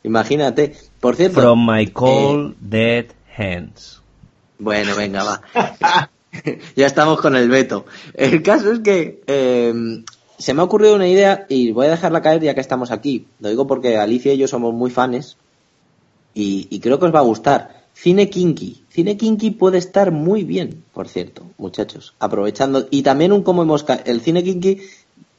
Imagínate. 0.03 0.75
Por 0.99 1.15
cierto. 1.15 1.39
From 1.39 1.65
my 1.65 1.87
cold, 1.87 2.53
eh, 2.53 2.55
dead 2.59 3.05
hands. 3.37 4.01
Bueno, 4.57 4.95
venga, 4.95 5.23
va. 5.23 5.41
ya 6.75 6.85
estamos 6.85 7.21
con 7.21 7.35
el 7.35 7.49
veto. 7.49 7.85
El 8.13 8.41
caso 8.43 8.71
es 8.71 8.79
que 8.79 9.21
eh, 9.27 10.03
se 10.37 10.53
me 10.53 10.61
ha 10.61 10.65
ocurrido 10.65 10.95
una 10.95 11.07
idea 11.07 11.45
y 11.49 11.71
voy 11.71 11.87
a 11.87 11.91
dejarla 11.91 12.21
caer 12.21 12.41
ya 12.41 12.53
que 12.53 12.61
estamos 12.61 12.91
aquí. 12.91 13.27
Lo 13.39 13.49
digo 13.49 13.67
porque 13.67 13.97
Alicia 13.97 14.33
y 14.33 14.37
yo 14.37 14.47
somos 14.47 14.73
muy 14.73 14.91
fans 14.91 15.37
y, 16.33 16.67
y 16.69 16.79
creo 16.79 16.99
que 16.99 17.05
os 17.05 17.15
va 17.15 17.19
a 17.19 17.23
gustar. 17.23 17.79
Cine 17.93 18.29
kinky. 18.29 18.83
Cine 18.89 19.17
kinky 19.17 19.51
puede 19.51 19.77
estar 19.77 20.11
muy 20.11 20.45
bien, 20.45 20.83
por 20.93 21.09
cierto, 21.09 21.43
muchachos. 21.57 22.13
Aprovechando. 22.19 22.87
Y 22.91 23.01
también 23.01 23.33
un 23.33 23.43
cómo 23.43 23.63
hemos. 23.63 23.85
El 24.05 24.21
cine 24.21 24.41
kinky, 24.43 24.79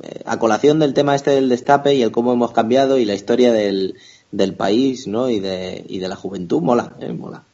eh, 0.02 0.22
a 0.26 0.38
colación 0.38 0.78
del 0.78 0.92
tema 0.92 1.14
este 1.14 1.30
del 1.30 1.48
destape 1.48 1.94
y 1.94 2.02
el 2.02 2.10
cómo 2.10 2.34
hemos 2.34 2.52
cambiado 2.52 2.98
y 2.98 3.06
la 3.06 3.14
historia 3.14 3.52
del, 3.52 3.96
del 4.30 4.54
país, 4.54 5.06
¿no? 5.06 5.30
Y 5.30 5.40
de, 5.40 5.84
y 5.88 6.00
de 6.00 6.08
la 6.08 6.16
juventud, 6.16 6.60
mola, 6.60 6.96
eh, 7.00 7.12
mola. 7.12 7.44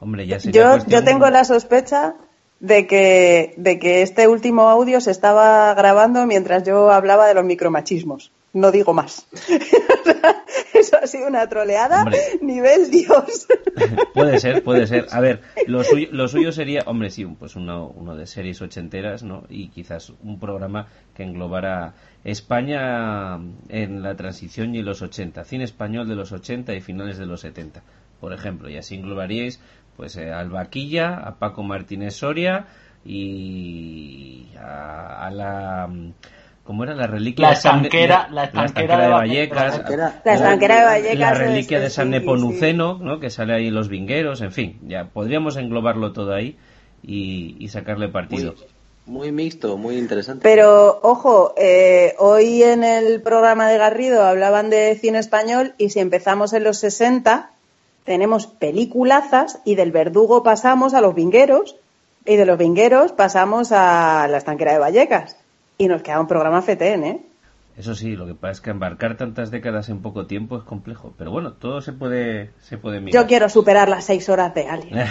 Hombre, 0.00 0.26
ya 0.26 0.38
yo, 0.38 0.78
yo 0.86 1.04
tengo 1.04 1.28
la 1.30 1.44
sospecha 1.44 2.14
de 2.60 2.86
que, 2.86 3.54
de 3.56 3.78
que 3.78 4.02
este 4.02 4.28
último 4.28 4.68
audio 4.68 5.00
se 5.00 5.10
estaba 5.10 5.72
grabando 5.74 6.26
mientras 6.26 6.62
yo 6.62 6.90
hablaba 6.90 7.26
de 7.26 7.34
los 7.34 7.44
micromachismos. 7.44 8.32
No 8.52 8.72
digo 8.72 8.92
más. 8.92 9.26
Eso 10.74 10.96
ha 11.00 11.06
sido 11.06 11.28
una 11.28 11.48
troleada 11.48 12.04
nivel 12.40 12.90
Dios. 12.90 13.46
puede 14.14 14.40
ser, 14.40 14.62
puede 14.64 14.86
ser. 14.86 15.06
A 15.10 15.20
ver, 15.20 15.40
lo 15.66 15.84
suyo, 15.84 16.08
lo 16.10 16.26
suyo 16.26 16.50
sería, 16.50 16.82
hombre, 16.86 17.10
sí, 17.10 17.24
pues 17.24 17.54
uno, 17.54 17.88
uno 17.88 18.16
de 18.16 18.26
series 18.26 18.60
ochenteras, 18.60 19.22
¿no? 19.22 19.44
Y 19.48 19.68
quizás 19.68 20.12
un 20.22 20.40
programa 20.40 20.88
que 21.14 21.22
englobara 21.22 21.94
España 22.24 23.38
en 23.68 24.02
la 24.02 24.16
transición 24.16 24.74
y 24.74 24.82
los 24.82 25.02
80, 25.02 25.44
cine 25.44 25.64
español 25.64 26.08
de 26.08 26.16
los 26.16 26.32
80 26.32 26.74
y 26.74 26.80
finales 26.80 27.18
de 27.18 27.26
los 27.26 27.40
70, 27.42 27.82
por 28.20 28.32
ejemplo, 28.32 28.68
y 28.68 28.76
así 28.76 28.96
englobaríais 28.96 29.60
pues 30.00 30.16
eh, 30.16 30.32
al 30.32 30.48
Vaquilla, 30.48 31.18
a 31.18 31.34
Paco 31.34 31.62
Martínez 31.62 32.14
Soria 32.14 32.64
y 33.04 34.46
a, 34.58 35.30
la 35.30 35.90
¿Cómo 36.64 36.84
era 36.84 36.94
la 36.94 37.06
reliquia 37.06 37.48
la 37.48 37.52
estanquera, 37.52 38.24
de, 38.26 38.34
la, 38.34 38.44
estanquera, 38.44 38.98
de, 38.98 39.08
Vallecas? 39.08 39.82
La 40.24 40.32
estanquera 40.32 40.76
de 40.78 40.84
Vallecas. 40.86 41.18
La 41.18 41.34
reliquia 41.34 41.80
de 41.80 41.90
San 41.90 42.08
Neponuceno, 42.08 42.96
¿no? 42.96 43.20
que 43.20 43.28
sale 43.28 43.52
ahí 43.52 43.66
en 43.66 43.74
los 43.74 43.90
vingueros, 43.90 44.40
en 44.40 44.52
fin, 44.52 44.78
ya 44.86 45.04
podríamos 45.04 45.58
englobarlo 45.58 46.14
todo 46.14 46.32
ahí 46.32 46.56
y, 47.02 47.68
sacarle 47.68 48.08
partido. 48.08 48.54
Muy, 49.04 49.32
mixto, 49.32 49.76
muy 49.76 49.98
interesante. 49.98 50.40
Pero, 50.42 50.98
ojo, 51.02 51.52
eh, 51.58 52.14
hoy 52.18 52.62
en 52.62 52.84
el 52.84 53.20
programa 53.20 53.68
de 53.68 53.76
Garrido 53.76 54.22
hablaban 54.22 54.70
de 54.70 54.96
cine 54.98 55.18
español 55.18 55.74
y 55.76 55.90
si 55.90 56.00
empezamos 56.00 56.54
en 56.54 56.64
los 56.64 56.78
60, 56.78 57.50
tenemos 58.10 58.48
peliculazas 58.48 59.60
y 59.64 59.76
del 59.76 59.92
verdugo 59.92 60.42
pasamos 60.42 60.94
a 60.94 61.00
los 61.00 61.14
vingueros 61.14 61.76
y 62.26 62.34
de 62.34 62.44
los 62.44 62.58
vingueros 62.58 63.12
pasamos 63.12 63.70
a 63.70 64.26
la 64.28 64.36
estanquera 64.36 64.72
de 64.72 64.80
Vallecas. 64.80 65.36
Y 65.78 65.86
nos 65.86 66.02
queda 66.02 66.18
un 66.18 66.26
programa 66.26 66.60
FETEN, 66.60 67.04
¿eh? 67.04 67.22
Eso 67.78 67.94
sí, 67.94 68.16
lo 68.16 68.26
que 68.26 68.34
pasa 68.34 68.50
es 68.50 68.60
que 68.62 68.70
embarcar 68.70 69.16
tantas 69.16 69.52
décadas 69.52 69.90
en 69.90 70.02
poco 70.02 70.26
tiempo 70.26 70.56
es 70.58 70.64
complejo. 70.64 71.14
Pero 71.16 71.30
bueno, 71.30 71.52
todo 71.52 71.82
se 71.82 71.92
puede, 71.92 72.50
se 72.62 72.78
puede 72.78 73.00
mirar. 73.00 73.22
Yo 73.22 73.28
quiero 73.28 73.48
superar 73.48 73.88
las 73.88 74.06
seis 74.06 74.28
horas 74.28 74.52
de 74.56 74.66
Alien. 74.66 75.06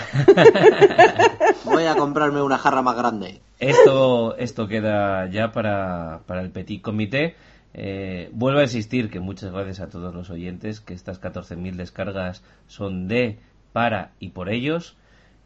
Voy 1.64 1.86
a 1.86 1.96
comprarme 1.96 2.42
una 2.42 2.58
jarra 2.58 2.82
más 2.82 2.98
grande. 2.98 3.40
Esto, 3.60 4.36
esto 4.36 4.68
queda 4.68 5.30
ya 5.30 5.54
para, 5.54 6.20
para 6.28 6.42
el 6.42 6.52
Petit 6.52 6.82
Comité. 6.82 7.38
Eh, 7.74 8.30
vuelvo 8.34 8.60
a 8.60 8.64
insistir 8.64 9.10
que 9.10 9.20
muchas 9.20 9.52
gracias 9.52 9.80
a 9.80 9.90
todos 9.90 10.14
los 10.14 10.30
oyentes, 10.30 10.80
que 10.80 10.94
estas 10.94 11.22
14.000 11.22 11.76
descargas 11.76 12.44
son 12.68 13.08
de, 13.08 13.38
para 13.74 14.12
y 14.20 14.30
por 14.30 14.50
ellos 14.50 14.98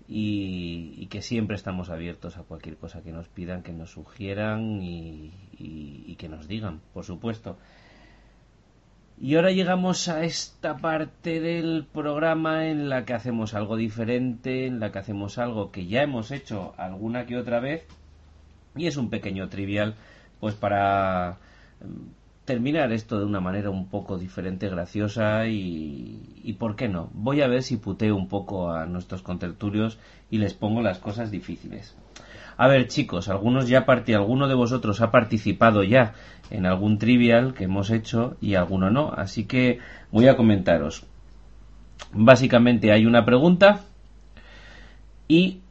y, 0.08 1.08
que 1.08 1.22
siempre 1.22 1.56
estamos 1.56 1.90
abiertos 1.90 2.38
a 2.38 2.44
cualquier 2.44 2.78
cosa 2.78 3.02
que 3.02 3.12
nos 3.12 3.28
pidan, 3.28 3.64
que 3.64 3.74
nos 3.74 3.91
sugieran 3.91 4.82
y, 4.82 6.16
que 6.18 6.30
nos 6.30 6.48
digan, 6.48 6.80
por 6.94 7.04
supuesto. 7.04 7.58
Y 9.20 9.36
ahora 9.36 9.52
llegamos 9.52 10.08
a 10.08 10.24
esta 10.24 10.78
parte 10.78 11.40
del 11.40 11.86
programa 11.91 12.68
en 12.68 12.90
la 12.90 13.06
que 13.06 13.14
hacemos 13.14 13.54
algo 13.54 13.76
diferente, 13.76 14.66
en 14.66 14.80
la 14.80 14.91
que 14.91 15.00
hacemos 15.00 15.38
algo 15.38 15.72
que 15.72 15.86
ya 15.86 16.02
hemos 16.02 16.32
hecho 16.32 16.74
alguna 16.78 17.26
que 17.26 17.38
otra 17.38 17.60
vez 17.60 17.86
y 18.76 18.88
es 18.88 18.98
un 18.98 19.10
pequeño 19.10 19.50
trivial 19.50 19.95
pues 20.40 20.56
para 20.56 21.38
terminar 22.45 22.91
esto 22.91 23.19
de 23.19 23.26
una 23.26 23.39
manera 23.39 23.69
un 23.69 23.88
poco 23.88 24.18
diferente, 24.18 24.68
graciosa 24.69 25.47
y, 25.47 26.41
y 26.43 26.53
¿por 26.53 26.76
qué 26.76 26.89
no? 26.89 27.10
Voy 27.14 27.41
a 27.41 27.47
ver 27.47 27.64
si 27.64 27.77
puteo 27.77 28.15
un 28.15 28.27
poco 28.27 28.72
a 28.72 28.85
nuestros 28.85 29.22
contertulios 29.22 29.97
y 30.30 30.39
les 30.39 30.53
pongo 30.53 30.81
las 30.81 30.99
cosas 30.99 31.31
difíciles. 31.31 31.95
A 32.57 32.68
ver, 32.68 32.88
chicos, 32.88 33.30
algunos 33.30 33.68
ya 33.68 33.85
partí, 33.85 34.14
alguno 34.14 34.47
de 34.47 34.53
vosotros 34.53 35.01
ha 35.01 35.11
participado 35.11 35.84
ya 35.84 36.14
en 36.49 36.65
algún 36.65 36.97
trivial 36.97 37.53
que 37.53 37.64
hemos 37.64 37.89
hecho 37.89 38.38
y 38.41 38.55
alguno 38.55 38.91
no, 38.91 39.11
así 39.11 39.45
que 39.45 39.80
voy 40.11 40.27
a 40.27 40.35
comentaros. 40.35 41.05
Básicamente 42.11 42.91
hay 42.91 43.05
una 43.05 43.26
pregunta 43.26 43.81
y 45.27 45.61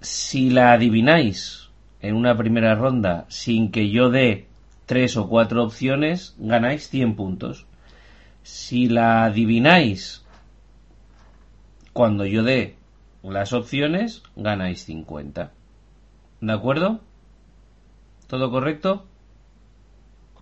si 0.00 0.50
la 0.50 0.72
adivináis 0.72 1.70
en 2.00 2.16
una 2.16 2.36
primera 2.36 2.74
ronda 2.74 3.24
sin 3.28 3.70
que 3.70 3.90
yo 3.90 4.10
dé 4.10 4.48
tres 4.86 5.16
o 5.16 5.28
cuatro 5.28 5.64
opciones, 5.64 6.34
ganáis 6.38 6.88
100 6.88 7.16
puntos. 7.16 7.66
Si 8.42 8.88
la 8.88 9.24
adivináis 9.24 10.24
cuando 11.92 12.26
yo 12.26 12.42
dé 12.42 12.76
las 13.22 13.52
opciones, 13.52 14.22
ganáis 14.36 14.84
50. 14.84 15.52
¿De 16.40 16.52
acuerdo? 16.52 17.00
¿Todo 18.26 18.50
correcto? 18.50 19.04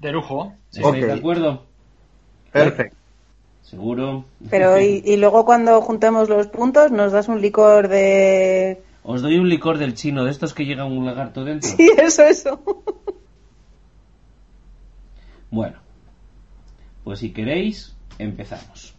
De 0.01 0.13
lujo. 0.13 0.55
¿Estáis 0.73 1.07
de 1.07 1.13
acuerdo? 1.13 1.67
Perfecto. 2.53 2.97
¿Seguro? 3.63 4.25
Pero 4.49 4.81
y, 4.81 5.03
y, 5.05 5.17
luego 5.17 5.45
cuando 5.45 5.81
juntemos 5.83 6.29
los 6.29 6.49
puntos 6.49 6.91
nos 6.91 7.13
das 7.13 7.29
un 7.29 7.41
licor 7.41 7.89
de... 7.89 8.83
Os 9.05 9.23
doy 9.23 9.39
un 9.39 9.49
licor 9.49 9.79
del 9.79 9.95
chino, 9.95 10.25
de 10.25 10.31
estos 10.31 10.55
que 10.55 10.65
llega 10.65 10.85
un 10.85 11.05
lagarto 11.05 11.45
dentro. 11.45 11.71
Sí, 11.77 11.91
eso, 11.97 12.23
eso. 12.23 12.61
Bueno, 15.51 15.79
pues 17.05 17.19
si 17.21 17.33
queréis, 17.33 17.97
empezamos. 18.19 18.95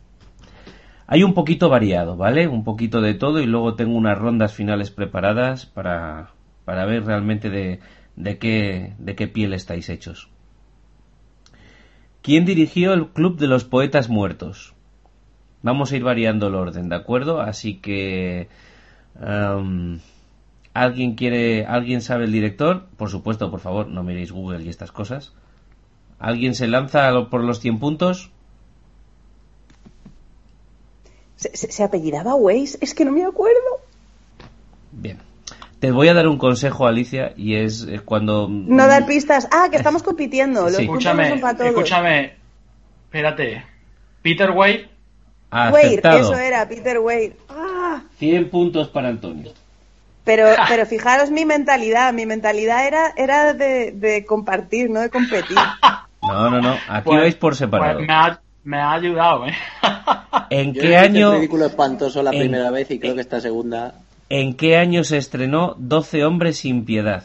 Hay 1.08 1.24
un 1.24 1.34
poquito 1.34 1.70
variado, 1.70 2.16
¿vale? 2.16 2.48
Un 2.48 2.64
poquito 2.64 3.02
de 3.02 3.14
todo 3.14 3.42
y 3.42 3.46
luego 3.46 3.76
tengo 3.76 3.96
unas 3.96 4.18
rondas 4.18 4.54
finales 4.54 4.92
preparadas 4.92 5.66
para, 5.66 6.32
para 6.66 6.86
ver 6.86 7.06
realmente 7.06 7.50
de, 7.50 7.80
de, 8.16 8.38
qué, 8.38 8.94
de 8.98 9.16
qué 9.16 9.28
piel 9.28 9.54
estáis 9.54 9.90
hechos. 9.90 10.30
¿Quién 12.22 12.46
dirigió 12.46 12.94
el 12.94 13.10
Club 13.10 13.38
de 13.38 13.48
los 13.48 13.66
Poetas 13.66 14.08
Muertos? 14.08 14.74
Vamos 15.64 15.92
a 15.92 15.96
ir 15.96 16.04
variando 16.04 16.48
el 16.48 16.56
orden, 16.56 16.90
¿de 16.90 16.96
acuerdo? 16.96 17.42
Así 17.42 17.76
que... 17.78 18.48
Um, 19.20 20.00
¿Alguien 20.74 21.16
quiere... 21.16 21.66
¿Alguien 21.66 22.02
sabe 22.02 22.26
el 22.26 22.32
director? 22.32 22.88
Por 22.96 23.10
supuesto, 23.10 23.52
por 23.52 23.60
favor, 23.60 23.88
no 23.88 24.04
miréis 24.04 24.32
Google 24.32 24.64
y 24.64 24.70
estas 24.70 24.92
cosas. 24.92 25.34
¿Alguien 26.22 26.54
se 26.54 26.68
lanza 26.68 27.12
por 27.30 27.44
los 27.44 27.60
100 27.60 27.80
puntos? 27.80 28.30
¿Se, 31.36 31.84
apellidaba 31.84 32.36
Waze? 32.36 32.78
Es 32.80 32.94
que 32.94 33.04
no 33.04 33.12
me 33.12 33.26
acuerdo. 33.26 33.82
Bien. 34.92 35.18
Te 35.80 35.90
voy 35.90 36.10
a 36.10 36.14
dar 36.14 36.28
un 36.28 36.38
consejo, 36.38 36.86
Alicia, 36.86 37.34
y 37.36 37.56
es 37.56 37.88
eh, 37.90 38.02
cuando... 38.06 38.48
No 38.48 38.86
dar 38.86 39.06
pistas. 39.08 39.48
Ah, 39.52 39.70
que 39.72 39.78
estamos 39.78 40.04
compitiendo. 40.04 40.66
Los 40.66 40.78
escúchame, 40.78 41.28
son 41.28 41.42
para 41.42 41.58
todos. 41.58 41.72
escúchame. 41.72 42.36
Espérate. 43.06 43.66
Peter 44.22 44.52
Wade. 44.52 44.90
Wade, 45.52 46.02
eso 46.04 46.38
era, 46.38 46.70
Peter 46.70 47.00
Wade. 47.00 47.36
Ah. 47.50 48.04
100 48.20 48.52
puntos 48.52 48.90
para 48.90 49.10
Antonio. 49.10 49.52
Pero, 50.24 50.46
pero 50.70 50.86
fijaros 50.86 51.32
mi 51.32 51.46
mentalidad. 51.46 52.14
Mi 52.14 52.28
mentalidad 52.28 52.86
era, 52.86 53.12
era 53.18 53.56
de, 53.56 53.92
de 53.92 54.24
compartir, 54.24 54.92
no 54.92 55.00
de 55.00 55.10
competir. 55.10 55.58
No, 56.22 56.50
no, 56.50 56.62
no. 56.62 56.76
Aquí 56.88 57.06
pues, 57.06 57.20
vais 57.20 57.36
por 57.36 57.56
separado. 57.56 57.98
Pues 57.98 58.08
me, 58.08 58.14
ha, 58.14 58.42
me, 58.64 58.78
ha, 58.78 58.92
ayudado, 58.94 59.48
¿eh? 59.48 59.54
¿En 60.50 60.74
qué 60.74 60.98
año? 60.98 61.34
ridículo 61.34 61.66
espantoso 61.66 62.22
la 62.22 62.32
primera 62.32 62.70
vez 62.70 62.92
y 62.92 63.00
creo 63.00 63.16
que 63.16 63.22
esta 63.22 63.42
segunda. 63.42 63.96
¿En 64.30 64.56
qué 64.56 64.78
año 64.78 65.04
se 65.04 65.18
estrenó 65.18 65.76
12 65.78 66.24
hombres 66.26 66.60
sin 66.60 66.86
piedad? 66.86 67.24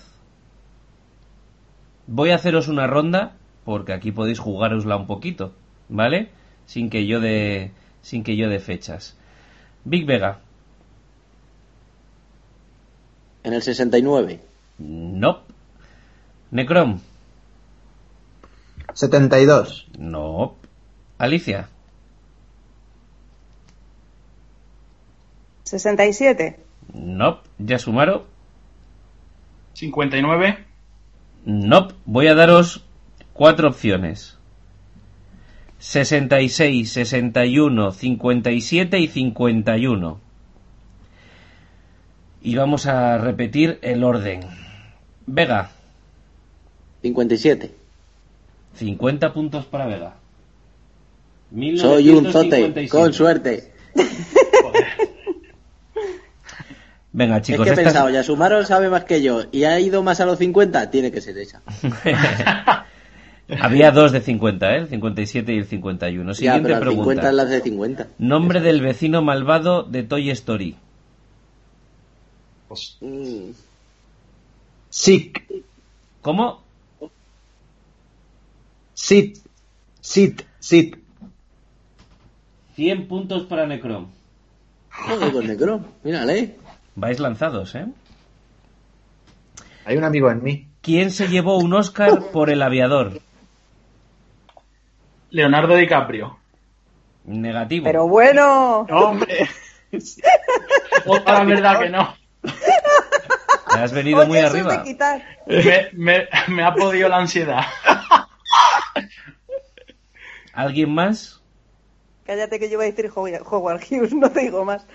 Voy 2.06 2.30
a 2.30 2.36
haceros 2.36 2.68
una 2.68 2.86
ronda 2.86 3.32
porque 3.64 3.92
aquí 3.92 4.12
podéis 4.12 4.38
jugárosla 4.38 4.96
un 4.96 5.06
poquito, 5.06 5.52
¿vale? 5.88 6.30
Sin 6.66 6.88
que 6.88 7.06
yo 7.06 7.20
de 7.20 7.72
sin 8.00 8.22
que 8.22 8.36
yo 8.36 8.48
de 8.48 8.60
fechas. 8.60 9.16
Big 9.84 10.06
Vega. 10.06 10.38
En 13.42 13.52
el 13.52 13.62
69. 13.62 14.40
No. 14.78 15.40
Necrom. 16.50 17.00
72. 18.96 19.88
No. 19.98 20.56
Alicia. 21.18 21.68
67. 25.64 26.58
No. 26.94 27.40
Yasumaro. 27.58 28.26
59. 29.74 30.64
No. 31.44 31.88
Voy 32.06 32.28
a 32.28 32.34
daros 32.34 32.86
cuatro 33.34 33.68
opciones. 33.68 34.38
66, 35.78 36.90
61, 36.90 37.92
57 37.92 38.98
y 38.98 39.08
51. 39.08 40.20
Y 42.40 42.56
vamos 42.56 42.86
a 42.86 43.18
repetir 43.18 43.78
el 43.82 44.02
orden. 44.04 44.40
Vega. 45.26 45.70
57. 47.02 47.85
50 48.76 49.32
puntos 49.32 49.64
para 49.66 49.86
Vega. 49.86 50.16
Soy 51.76 52.10
un 52.10 52.30
zote, 52.32 52.88
con 52.88 53.12
suerte. 53.12 53.72
Venga, 57.12 57.40
chicos. 57.40 57.66
Es 57.66 57.72
que 57.72 57.80
he 57.80 57.84
pensado, 57.84 58.10
ya 58.10 58.22
sumaron 58.22 58.66
sabe 58.66 58.90
más 58.90 59.04
que 59.04 59.22
yo 59.22 59.44
y 59.50 59.64
ha 59.64 59.80
ido 59.80 60.02
más 60.02 60.20
a 60.20 60.26
los 60.26 60.38
50, 60.38 60.90
tiene 60.90 61.10
que 61.10 61.22
ser 61.22 61.38
esa. 61.38 61.62
Había 63.60 63.90
dos 63.92 64.12
de 64.12 64.20
50, 64.20 64.74
¿eh? 64.74 64.78
el 64.78 64.88
57 64.88 65.54
y 65.54 65.58
el 65.58 65.66
51. 65.66 66.32
Ya, 66.32 66.34
Siguiente 66.34 66.62
pero 66.62 66.74
el 66.74 66.80
pregunta. 66.80 67.22
50 67.22 67.28
es 67.28 67.34
la 67.34 67.44
de 67.44 67.60
50. 67.60 68.06
Nombre 68.18 68.60
del 68.60 68.82
vecino 68.82 69.22
malvado 69.22 69.84
de 69.84 70.02
Toy 70.02 70.30
Story. 70.30 70.76
Mm, 73.00 73.50
Sick. 74.90 75.44
¿Cómo? 76.20 76.65
Sit. 78.96 79.38
Sit. 80.00 80.42
Sit. 80.58 80.96
100 82.76 83.08
puntos 83.08 83.42
para 83.44 83.66
Necron. 83.66 84.08
Joder, 84.90 85.32
con 85.32 85.46
Necro. 85.46 85.80
Mírale. 86.02 86.56
Vais 86.94 87.20
lanzados, 87.20 87.74
¿eh? 87.74 87.86
Hay 89.84 89.96
un 89.98 90.04
amigo 90.04 90.30
en 90.30 90.42
mí. 90.42 90.68
¿Quién 90.80 91.10
se 91.10 91.28
llevó 91.28 91.58
un 91.58 91.74
Oscar 91.74 92.30
por 92.32 92.48
El 92.50 92.62
Aviador? 92.62 93.20
Leonardo 95.30 95.74
DiCaprio. 95.76 96.38
Negativo. 97.24 97.84
Pero 97.84 98.08
bueno. 98.08 98.80
¡Hombre! 98.90 99.48
Otra 101.06 101.44
verdad 101.44 101.80
que 101.80 101.90
no. 101.90 102.14
Te 102.42 103.78
has 103.80 103.92
venido 103.92 104.20
Oye, 104.20 104.28
muy 104.28 104.38
arriba. 104.38 104.82
Me, 105.46 105.88
me- 105.92 106.28
me 106.48 106.64
ha 106.64 106.72
podido 106.74 107.08
la 107.10 107.18
ansiedad. 107.18 107.62
¿Alguien 110.56 110.90
más? 110.90 111.42
Cállate 112.24 112.58
que 112.58 112.70
yo 112.70 112.78
voy 112.78 112.86
a 112.86 112.90
decir 112.90 113.10
Howard 113.14 113.82
Hughes, 113.88 114.14
no 114.14 114.30
te 114.30 114.40
digo 114.40 114.64
más. 114.64 114.86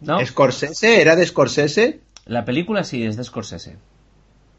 ¿No? 0.00 0.24
¿Scorsese? 0.24 1.02
¿Era 1.02 1.16
de 1.16 1.26
Scorsese? 1.26 2.00
La 2.26 2.44
película 2.44 2.84
sí 2.84 3.04
es 3.04 3.16
de 3.16 3.24
Scorsese. 3.24 3.76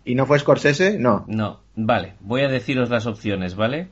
¿Y 0.04 0.16
no 0.16 0.26
fue 0.26 0.40
Scorsese? 0.40 1.00
No. 1.00 1.24
No, 1.28 1.62
vale. 1.76 2.16
Voy 2.20 2.42
a 2.42 2.50
deciros 2.50 2.90
las 2.90 3.06
opciones, 3.06 3.56
¿vale? 3.56 3.88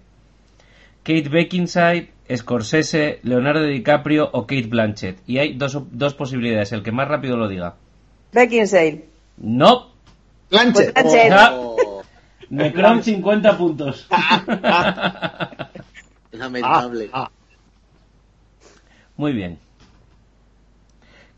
Kate 1.03 1.29
Beckinsale, 1.29 2.11
Scorsese, 2.35 3.21
Leonardo 3.23 3.63
DiCaprio 3.63 4.29
o 4.33 4.41
Kate 4.41 4.67
Blanchett. 4.67 5.17
Y 5.25 5.37
hay 5.37 5.53
dos, 5.53 5.77
dos 5.91 6.13
posibilidades, 6.13 6.73
el 6.73 6.83
que 6.83 6.91
más 6.91 7.07
rápido 7.07 7.37
lo 7.37 7.47
diga. 7.47 7.75
Beckinsale. 8.33 9.05
No, 9.37 9.91
Blanchett. 10.49 10.93
Pues 10.93 11.05
Blanchett. 11.05 11.31
Ah. 11.31 11.51
Oh, 11.55 12.03
Necron 12.49 13.01
50 13.01 13.57
puntos. 13.57 14.09
lamentable. 16.39 17.09
Ah, 17.13 17.29
Muy 19.17 19.33
bien. 19.33 19.59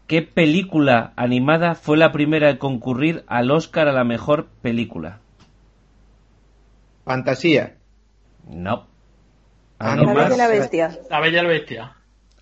¿Qué 0.07 0.21
película 0.21 1.13
animada 1.15 1.75
fue 1.75 1.97
la 1.97 2.11
primera 2.11 2.49
en 2.49 2.57
concurrir 2.57 3.23
al 3.27 3.49
Oscar 3.51 3.87
a 3.87 3.93
la 3.93 4.03
mejor 4.03 4.47
película? 4.61 5.19
Fantasía. 7.05 7.75
No. 8.47 8.87
Ah, 9.79 9.93
¿Alguien 9.93 10.09
no, 10.09 10.15
La? 10.15 10.23
Bella 10.29 10.35
y 10.35 10.37
la 10.37 10.47
Bestia. 10.47 10.99
La 11.09 11.19
Bella 11.19 11.39
y 11.39 11.43
la 11.43 11.49
Bestia. 11.49 11.93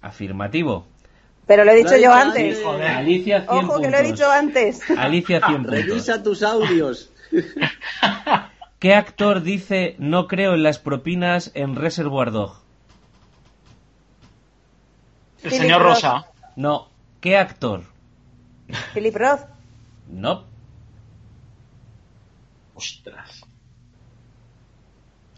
Afirmativo. 0.01 0.87
Pero 1.47 1.63
lo 1.63 1.71
he 1.71 1.75
dicho 1.75 1.91
Lo 1.91 1.95
he 1.95 2.01
yo 2.03 2.13
antes. 2.13 2.43
antes. 2.43 2.63
Joder. 2.63 2.87
Alicia 2.87 3.41
100 3.41 3.65
Ojo 3.65 3.79
que 3.81 3.89
lo 3.89 3.97
he 3.97 4.03
dicho 4.03 4.29
antes. 4.29 4.81
Alicia 4.97 5.39
100 5.39 5.55
puntos. 5.63 5.71
Revisa 5.71 6.23
tus 6.23 6.43
audios. 6.43 7.11
¿Qué 8.81 8.95
actor 8.95 9.43
dice 9.43 9.95
no 9.99 10.27
creo 10.27 10.55
en 10.55 10.63
las 10.63 10.79
propinas 10.79 11.51
en 11.53 11.75
Reservoir 11.75 12.31
Dog? 12.31 12.55
El 15.43 15.51
Philip 15.51 15.61
señor 15.61 15.81
Roth. 15.83 15.93
Rosa. 15.93 16.25
No. 16.55 16.89
¿Qué 17.21 17.37
actor? 17.37 17.83
Philip 18.95 19.15
Roth. 19.15 19.41
No. 20.09 20.45
Ostras. 22.73 23.43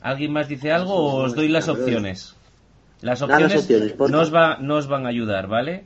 ¿Alguien 0.02 0.32
más 0.32 0.48
dice 0.48 0.72
algo 0.72 0.96
o 0.96 1.24
os 1.24 1.36
doy 1.36 1.50
las 1.50 1.68
opciones? 1.68 2.36
Las 3.02 3.20
las 3.20 3.54
opciones, 3.56 3.94
porfa. 3.94 4.16
no, 4.16 4.22
os 4.22 4.34
va- 4.34 4.58
no 4.62 4.76
os 4.76 4.88
van 4.88 5.06
a 5.06 5.10
ayudar, 5.10 5.48
¿vale? 5.48 5.84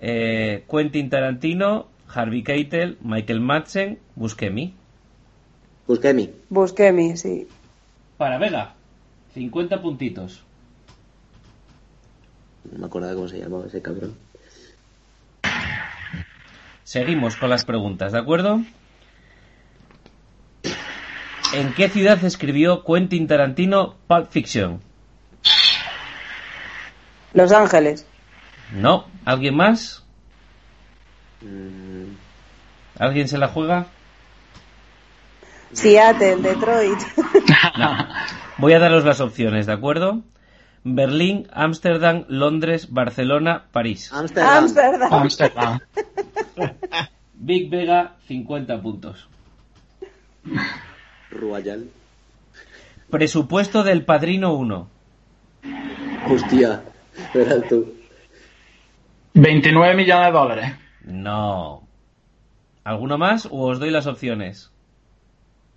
Eh, 0.00 0.64
Quentin 0.70 1.10
Tarantino, 1.10 1.88
Harvey 2.08 2.42
Keitel, 2.42 2.96
Michael 3.02 3.40
Madsen, 3.40 3.98
Buscemi. 4.16 4.74
Busquemi. 5.88 6.30
Busquemi, 6.50 7.16
sí. 7.16 7.48
Para 8.18 8.36
Vega, 8.36 8.74
50 9.32 9.80
puntitos. 9.80 10.44
No 12.70 12.78
me 12.78 12.86
acordaba 12.86 13.14
cómo 13.14 13.26
se 13.26 13.38
llamaba 13.38 13.66
ese 13.66 13.80
cabrón. 13.80 14.14
Seguimos 16.84 17.36
con 17.36 17.48
las 17.48 17.64
preguntas, 17.64 18.12
¿de 18.12 18.18
acuerdo? 18.18 18.60
¿En 21.54 21.72
qué 21.72 21.88
ciudad 21.88 22.22
escribió 22.22 22.84
Quentin 22.84 23.26
Tarantino 23.26 23.96
Pulp 24.06 24.30
Fiction? 24.30 24.82
Los 27.32 27.52
Ángeles. 27.52 28.06
No. 28.72 29.06
¿Alguien 29.24 29.56
más? 29.56 30.04
Mm, 31.40 32.12
¿Alguien 32.98 33.28
se 33.28 33.38
la 33.38 33.48
juega? 33.48 33.86
Seattle, 35.72 36.36
Detroit. 36.36 36.98
Voy 38.58 38.72
a 38.72 38.78
daros 38.78 39.04
las 39.04 39.20
opciones, 39.20 39.66
¿de 39.66 39.72
acuerdo? 39.72 40.22
Berlín, 40.84 41.48
Ámsterdam, 41.52 42.24
Londres, 42.28 42.90
Barcelona, 42.90 43.66
París. 43.72 44.12
Amsterdam. 44.12 44.56
Amsterdam. 44.56 45.12
Amsterdam. 45.12 45.80
Big 47.34 47.70
Vega, 47.70 48.16
50 48.26 48.80
puntos. 48.80 49.28
Royal. 51.30 51.90
Presupuesto 53.10 53.82
del 53.82 54.04
Padrino 54.04 54.54
1. 54.54 54.88
Hostia. 56.28 56.82
Verás 57.34 57.68
tú. 57.68 57.94
29 59.34 59.94
millones 59.94 60.26
de 60.26 60.32
dólares. 60.32 60.72
No. 61.04 61.86
¿Alguno 62.84 63.18
más 63.18 63.46
o 63.46 63.66
os 63.66 63.78
doy 63.78 63.90
las 63.90 64.06
opciones? 64.06 64.72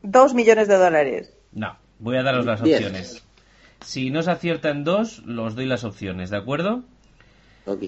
Dos 0.03 0.33
millones 0.33 0.67
de 0.67 0.77
dólares. 0.77 1.33
No. 1.51 1.77
Voy 1.99 2.17
a 2.17 2.23
daros 2.23 2.45
las 2.45 2.63
Diez. 2.63 2.77
opciones. 2.77 3.23
Si 3.85 4.09
no 4.09 4.21
se 4.23 4.31
aciertan 4.31 4.83
dos, 4.83 5.19
os 5.19 5.55
doy 5.55 5.65
las 5.65 5.83
opciones, 5.83 6.29
¿de 6.29 6.37
acuerdo? 6.37 6.83
Ok. 7.65 7.83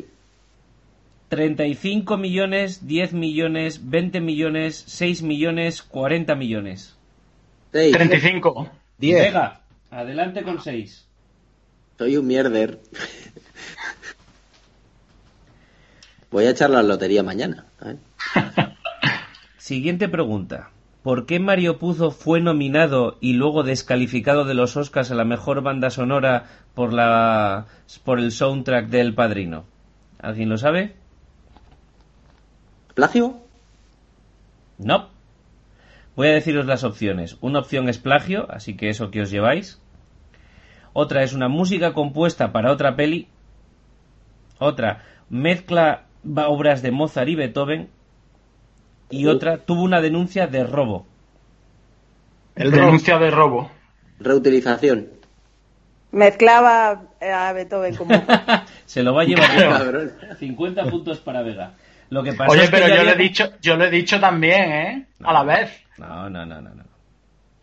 35 1.30 2.17
millones, 2.17 2.85
10 2.85 3.14
millones, 3.14 3.90
20 3.90 4.22
millones, 4.22 4.83
6 4.88 5.24
millones, 5.24 5.82
40 5.82 6.35
millones. 6.35 6.95
Seis. 7.72 7.92
35. 7.93 8.69
10. 9.00 9.24
Vega, 9.24 9.61
adelante 9.90 10.43
con 10.43 10.61
6. 10.61 11.08
Soy 11.98 12.17
un 12.17 12.27
mierder. 12.27 12.80
Voy 16.30 16.45
a 16.45 16.51
echar 16.51 16.69
la 16.69 16.83
lotería 16.83 17.24
mañana. 17.24 17.66
¿eh? 17.83 17.95
Siguiente 19.58 20.09
pregunta. 20.09 20.69
¿Por 21.03 21.25
qué 21.25 21.40
Mario 21.40 21.80
Puzo 21.80 22.11
fue 22.11 22.40
nominado 22.40 23.17
y 23.19 23.33
luego 23.33 23.64
descalificado 23.64 24.45
de 24.45 24.53
los 24.53 24.77
Oscars 24.77 25.11
a 25.11 25.15
la 25.15 25.25
mejor 25.25 25.61
banda 25.61 25.90
sonora 25.90 26.45
por 26.73 26.93
la 26.93 27.65
por 28.06 28.19
el 28.19 28.32
soundtrack 28.32 28.88
del 28.88 29.14
Padrino? 29.14 29.65
¿Alguien 30.19 30.48
lo 30.48 30.57
sabe? 30.57 30.95
¿Plagio? 32.93 33.41
No. 34.77 35.09
Voy 36.15 36.27
a 36.30 36.33
deciros 36.33 36.65
las 36.65 36.85
opciones. 36.85 37.38
Una 37.41 37.59
opción 37.59 37.90
es 37.90 37.98
plagio, 37.98 38.49
así 38.49 38.77
que 38.77 38.90
eso 38.90 39.11
que 39.11 39.23
os 39.23 39.32
lleváis. 39.32 39.82
Otra 40.93 41.23
es 41.23 41.33
una 41.33 41.49
música 41.49 41.93
compuesta 41.93 42.53
para 42.53 42.72
otra 42.72 42.95
peli. 42.95 43.27
Otra, 44.59 45.03
mezcla 45.30 46.06
obras 46.23 46.82
de 46.82 46.91
Mozart 46.91 47.27
y 47.27 47.35
Beethoven. 47.35 47.90
Y 49.14 49.27
otra, 49.27 49.58
tuvo 49.58 49.83
una 49.83 50.01
denuncia 50.01 50.48
de 50.48 50.64
robo. 50.64 51.06
El. 52.56 52.72
Denuncia 52.72 53.17
de 53.19 53.30
robo. 53.30 53.69
Reutilización. 54.19 55.08
Mezclaba 56.11 57.03
a 57.22 57.53
Beethoven 57.53 57.95
como... 57.95 58.14
Se 58.85 59.03
lo 59.03 59.14
va 59.14 59.22
a 59.22 59.25
llevar. 59.25 59.92
Vega. 59.92 60.35
50 60.35 60.85
puntos 60.85 61.19
para 61.19 61.42
Vega. 61.42 61.74
Lo 62.09 62.24
que 62.24 62.33
pasa 62.33 62.51
Oye, 62.51 62.64
es 62.66 62.69
que 62.69 62.75
pero 62.77 62.88
yo 62.90 62.93
le 62.95 63.09
he 63.09 63.14
había- 63.14 63.16
dicho, 63.16 63.51
yo 63.61 63.75
le 63.77 63.88
he 63.88 63.90
dicho 63.92 64.19
también, 64.19 64.72
¿eh? 64.72 65.08
A 65.24 65.33
la 65.33 65.43
vez. 65.43 65.72
No, 65.98 66.30
no, 66.30 66.45
no, 66.45 66.61
no, 66.61 66.74
no. 66.74 66.83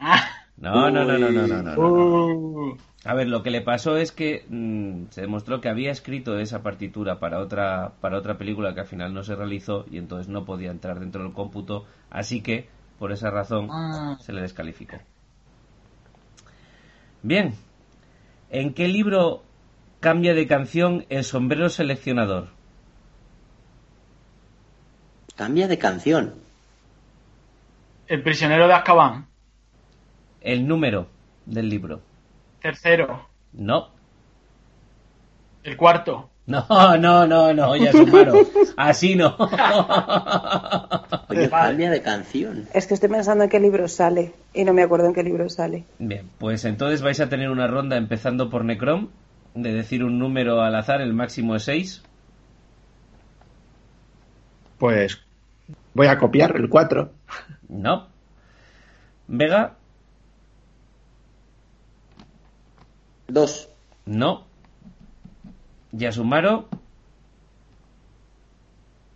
Ah. 0.01 0.23
No, 0.57 0.91
no, 0.91 1.05
no, 1.05 1.19
no, 1.19 1.31
no, 1.31 1.47
no, 1.47 1.62
no, 1.62 1.75
no. 1.77 2.77
A 3.05 3.15
ver, 3.15 3.29
lo 3.29 3.43
que 3.43 3.51
le 3.51 3.62
pasó 3.62 3.97
es 3.97 4.12
que 4.12 4.45
mm, 4.49 5.05
se 5.11 5.23
demostró 5.23 5.61
que 5.62 5.70
había 5.70 5.91
escrito 5.91 6.39
esa 6.39 6.62
partitura 6.62 7.19
para 7.19 7.39
otra 7.39 7.93
para 8.01 8.19
otra 8.19 8.37
película 8.37 8.75
que 8.75 8.81
al 8.81 8.87
final 8.87 9.15
no 9.15 9.23
se 9.23 9.35
realizó 9.35 9.87
y 9.91 9.97
entonces 9.97 10.29
no 10.29 10.45
podía 10.45 10.70
entrar 10.70 11.01
dentro 11.01 11.23
del 11.23 11.33
cómputo, 11.33 11.87
así 12.11 12.43
que 12.43 12.69
por 12.99 13.12
esa 13.12 13.31
razón 13.31 13.69
Ah. 13.70 14.19
se 14.20 14.35
le 14.35 14.43
descalificó. 14.43 14.99
Bien, 17.23 17.55
¿en 18.51 18.75
qué 18.75 18.89
libro 18.89 19.43
cambia 20.01 20.35
de 20.35 20.47
canción 20.47 21.07
el 21.09 21.25
sombrero 21.25 21.70
seleccionador? 21.70 22.49
Cambia 25.37 25.69
de 25.69 25.79
canción. 25.79 26.35
El 28.09 28.23
prisionero 28.23 28.67
de 28.67 28.75
Azkaban. 28.75 29.27
El 30.43 30.67
número 30.67 31.09
del 31.47 31.70
libro. 31.70 32.03
Tercero. 32.61 33.27
No. 33.53 33.89
El 35.63 35.77
cuarto. 35.77 36.31
No, 36.51 36.97
no, 36.97 37.27
no, 37.29 37.53
no, 37.55 37.77
ya 37.77 37.93
Sumaro. 37.93 38.33
Así 38.77 39.15
no. 39.15 39.37
Oye, 41.29 41.49
cambia 41.49 41.91
de 41.91 42.03
canción. 42.03 42.67
Es 42.75 42.89
que 42.89 42.95
estoy 42.95 43.09
pensando 43.09 43.45
en 43.45 43.51
qué 43.51 43.61
libro 43.61 43.87
sale 43.87 44.33
y 44.53 44.65
no 44.65 44.73
me 44.73 44.83
acuerdo 44.83 45.07
en 45.07 45.15
qué 45.15 45.23
libro 45.23 45.49
sale. 45.49 45.85
Bien, 46.01 46.29
pues 46.39 46.65
entonces 46.65 47.03
vais 47.03 47.21
a 47.21 47.29
tener 47.29 47.51
una 47.51 47.69
ronda 47.69 47.97
empezando 47.97 48.51
por 48.51 48.65
Necrom, 48.65 49.11
de 49.55 49.73
decir 49.73 50.03
un 50.03 50.19
número 50.19 50.61
al 50.61 50.75
azar, 50.75 51.01
el 51.01 51.15
máximo 51.15 51.55
es 51.55 51.63
6. 51.65 52.03
Pues 54.79 55.21
voy 55.95 56.09
a 56.09 56.19
copiar 56.19 56.57
el 56.57 56.69
4. 56.69 57.13
No. 57.69 58.09
Vega, 59.29 59.77
Dos. 63.31 63.68
no. 64.07 64.44
Yasumaro, 65.92 66.68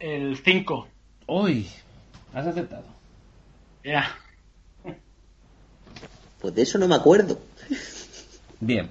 El 0.01 0.37
cinco. 0.39 0.89
uy, 1.29 1.69
has 2.35 2.47
aceptado. 2.47 2.85
Ya. 3.85 4.07
Pues 6.41 6.55
de 6.55 6.63
eso 6.63 6.79
no 6.79 6.89
me 6.89 6.97
acuerdo. 6.97 7.39
Bien. 8.61 8.91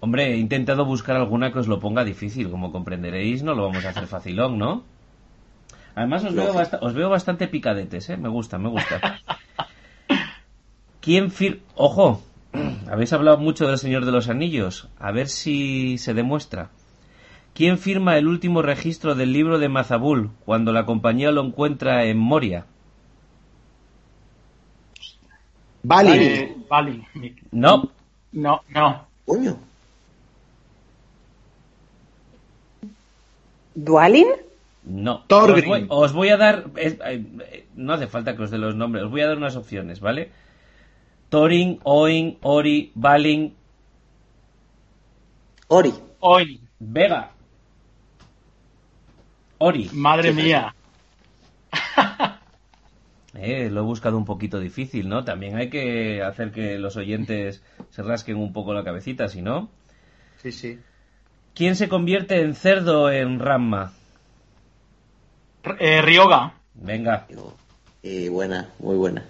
Hombre, 0.00 0.34
he 0.34 0.36
intentado 0.36 0.84
buscar 0.84 1.16
alguna 1.16 1.50
que 1.50 1.60
os 1.60 1.66
lo 1.66 1.80
ponga 1.80 2.04
difícil, 2.04 2.50
como 2.50 2.70
comprenderéis, 2.72 3.42
no 3.42 3.54
lo 3.54 3.62
vamos 3.62 3.86
a 3.86 3.88
hacer 3.88 4.06
facilón, 4.06 4.58
¿no? 4.58 4.84
Además 5.94 6.24
os 6.24 6.34
veo, 6.34 6.54
os 6.82 6.94
veo 6.94 7.08
bastante 7.08 7.48
picadetes, 7.48 8.10
¿eh? 8.10 8.18
Me 8.18 8.28
gusta, 8.28 8.58
me 8.58 8.68
gusta. 8.68 9.00
¿Quién 11.00 11.30
fir... 11.30 11.62
Ojo, 11.74 12.22
habéis 12.90 13.12
hablado 13.12 13.38
mucho 13.38 13.66
del 13.66 13.78
Señor 13.78 14.04
de 14.04 14.12
los 14.12 14.28
Anillos, 14.28 14.88
a 14.98 15.12
ver 15.12 15.28
si 15.28 15.98
se 15.98 16.14
demuestra. 16.14 16.70
¿Quién 17.54 17.78
firma 17.78 18.16
el 18.18 18.26
último 18.26 18.62
registro 18.62 19.14
del 19.14 19.32
libro 19.32 19.58
de 19.58 19.68
Mazabul 19.68 20.30
cuando 20.44 20.72
la 20.72 20.86
compañía 20.86 21.30
lo 21.30 21.44
encuentra 21.44 22.04
en 22.04 22.18
Moria? 22.18 22.66
Vale. 25.82 26.40
Eh, 26.42 26.56
Vale. 26.68 27.06
No, 27.52 27.90
No, 28.32 28.62
no. 28.70 29.06
Coño. 29.26 29.56
¿Dualin? 33.74 34.26
no. 34.84 35.24
Os 35.30 35.64
voy, 35.66 35.86
os 35.88 36.12
voy 36.12 36.28
a 36.30 36.36
dar... 36.36 36.64
es- 36.76 36.94
eh, 37.04 37.24
eh, 37.52 37.66
no 37.76 37.92
hace 37.92 38.06
falta 38.06 38.36
que 38.36 38.42
os 38.42 38.50
dé 38.50 38.58
los 38.58 38.74
nombres, 38.74 39.04
os 39.04 39.10
voy 39.10 39.20
a 39.22 39.28
dar 39.28 39.36
unas 39.36 39.56
opciones, 39.56 40.00
¿vale? 40.00 40.30
Thorin, 41.34 41.80
Oin, 41.82 42.38
Ori, 42.42 42.92
Balin, 42.94 43.52
Ori. 45.66 45.92
Hoy. 46.20 46.60
Vega. 46.78 47.32
Ori. 49.58 49.90
Madre 49.92 50.32
mía. 50.32 50.72
Eh, 53.36 53.68
lo 53.68 53.80
he 53.80 53.82
buscado 53.82 54.16
un 54.16 54.24
poquito 54.24 54.60
difícil, 54.60 55.08
¿no? 55.08 55.24
También 55.24 55.56
hay 55.56 55.68
que 55.68 56.22
hacer 56.22 56.52
que 56.52 56.78
los 56.78 56.96
oyentes 56.96 57.64
se 57.90 58.02
rasquen 58.04 58.36
un 58.36 58.52
poco 58.52 58.72
la 58.72 58.84
cabecita, 58.84 59.26
si 59.26 59.42
no. 59.42 59.68
Sí, 60.40 60.52
sí. 60.52 60.78
¿Quién 61.52 61.74
se 61.74 61.88
convierte 61.88 62.40
en 62.40 62.54
cerdo 62.54 63.10
en 63.10 63.40
Ramma? 63.40 63.92
Eh, 65.80 66.00
Ryoga. 66.00 66.54
Venga, 66.74 67.26
eh, 68.04 68.28
buena, 68.28 68.70
muy 68.78 68.94
buena. 68.94 69.24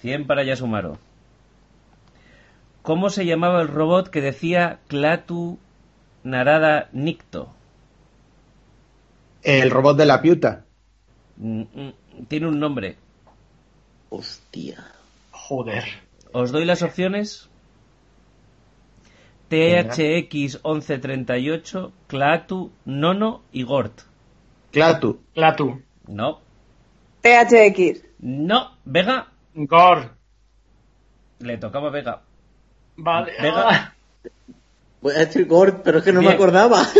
100 0.00 0.26
para 0.26 0.42
Yasumaro. 0.42 0.98
¿Cómo 2.82 3.10
se 3.10 3.26
llamaba 3.26 3.62
el 3.62 3.68
robot 3.68 4.08
que 4.10 4.20
decía 4.20 4.80
Clatu 4.88 5.58
Narada 6.24 6.88
Nicto? 6.92 7.52
El 9.42 9.70
robot 9.70 9.96
de 9.96 10.06
la 10.06 10.20
piuta. 10.20 10.64
Mm, 11.36 11.60
mm, 11.62 11.92
Tiene 12.28 12.48
un 12.48 12.58
nombre. 12.60 12.96
Hostia. 14.10 14.84
Joder. 15.30 15.84
Os 16.32 16.50
doy 16.52 16.64
las 16.64 16.82
opciones. 16.82 17.48
THX1138, 19.50 21.92
Clatu, 22.06 22.72
Nono 22.84 23.42
y 23.52 23.64
Gort. 23.64 24.00
Clatu. 24.70 25.20
Clatu. 25.34 25.82
No, 26.08 26.40
THX. 27.20 28.02
no, 28.20 28.76
Vega, 28.84 29.28
Gor. 29.54 30.12
le 31.38 31.58
tocaba 31.58 31.88
a 31.88 31.90
Vega. 31.90 32.22
Vale. 33.02 33.32
Vega. 33.40 33.66
Ah, 33.68 33.92
Voy 35.00 35.14
a 35.14 35.18
decir 35.18 35.46
Gord, 35.46 35.82
pero 35.82 35.98
es 35.98 36.04
que 36.04 36.12
no 36.12 36.20
Bien. 36.20 36.30
me 36.30 36.34
acordaba. 36.36 36.82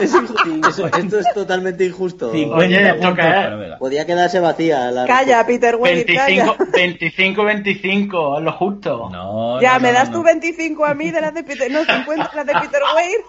Es 0.00 0.12
esto 0.98 1.18
es 1.20 1.34
totalmente 1.34 1.84
injusto. 1.86 2.32
50 2.32 2.56
Oye, 2.56 2.92
toca, 3.00 3.44
¿eh? 3.48 3.76
Podía 3.78 4.04
quedarse 4.04 4.40
vacía 4.40 4.90
la 4.90 5.06
Calla, 5.06 5.46
Peter 5.46 5.76
Weir, 5.76 6.04
25, 6.06 6.56
calla. 6.56 6.70
25, 6.72 7.44
25, 7.44 8.38
es 8.38 8.44
lo 8.44 8.52
justo. 8.52 9.08
No, 9.10 9.60
Ya, 9.60 9.74
no, 9.74 9.80
¿me 9.80 9.88
no, 9.88 9.94
das 9.94 10.08
no, 10.08 10.16
tu 10.16 10.18
no. 10.18 10.24
25 10.24 10.84
a 10.84 10.94
mí 10.94 11.10
de 11.10 11.20
las 11.20 11.32
de 11.34 11.44
Peter... 11.44 11.70
No, 11.70 11.80
50 11.84 12.04
de 12.30 12.36
las 12.36 12.46
de 12.46 12.52
Peter 12.60 12.82
Weir? 12.96 13.20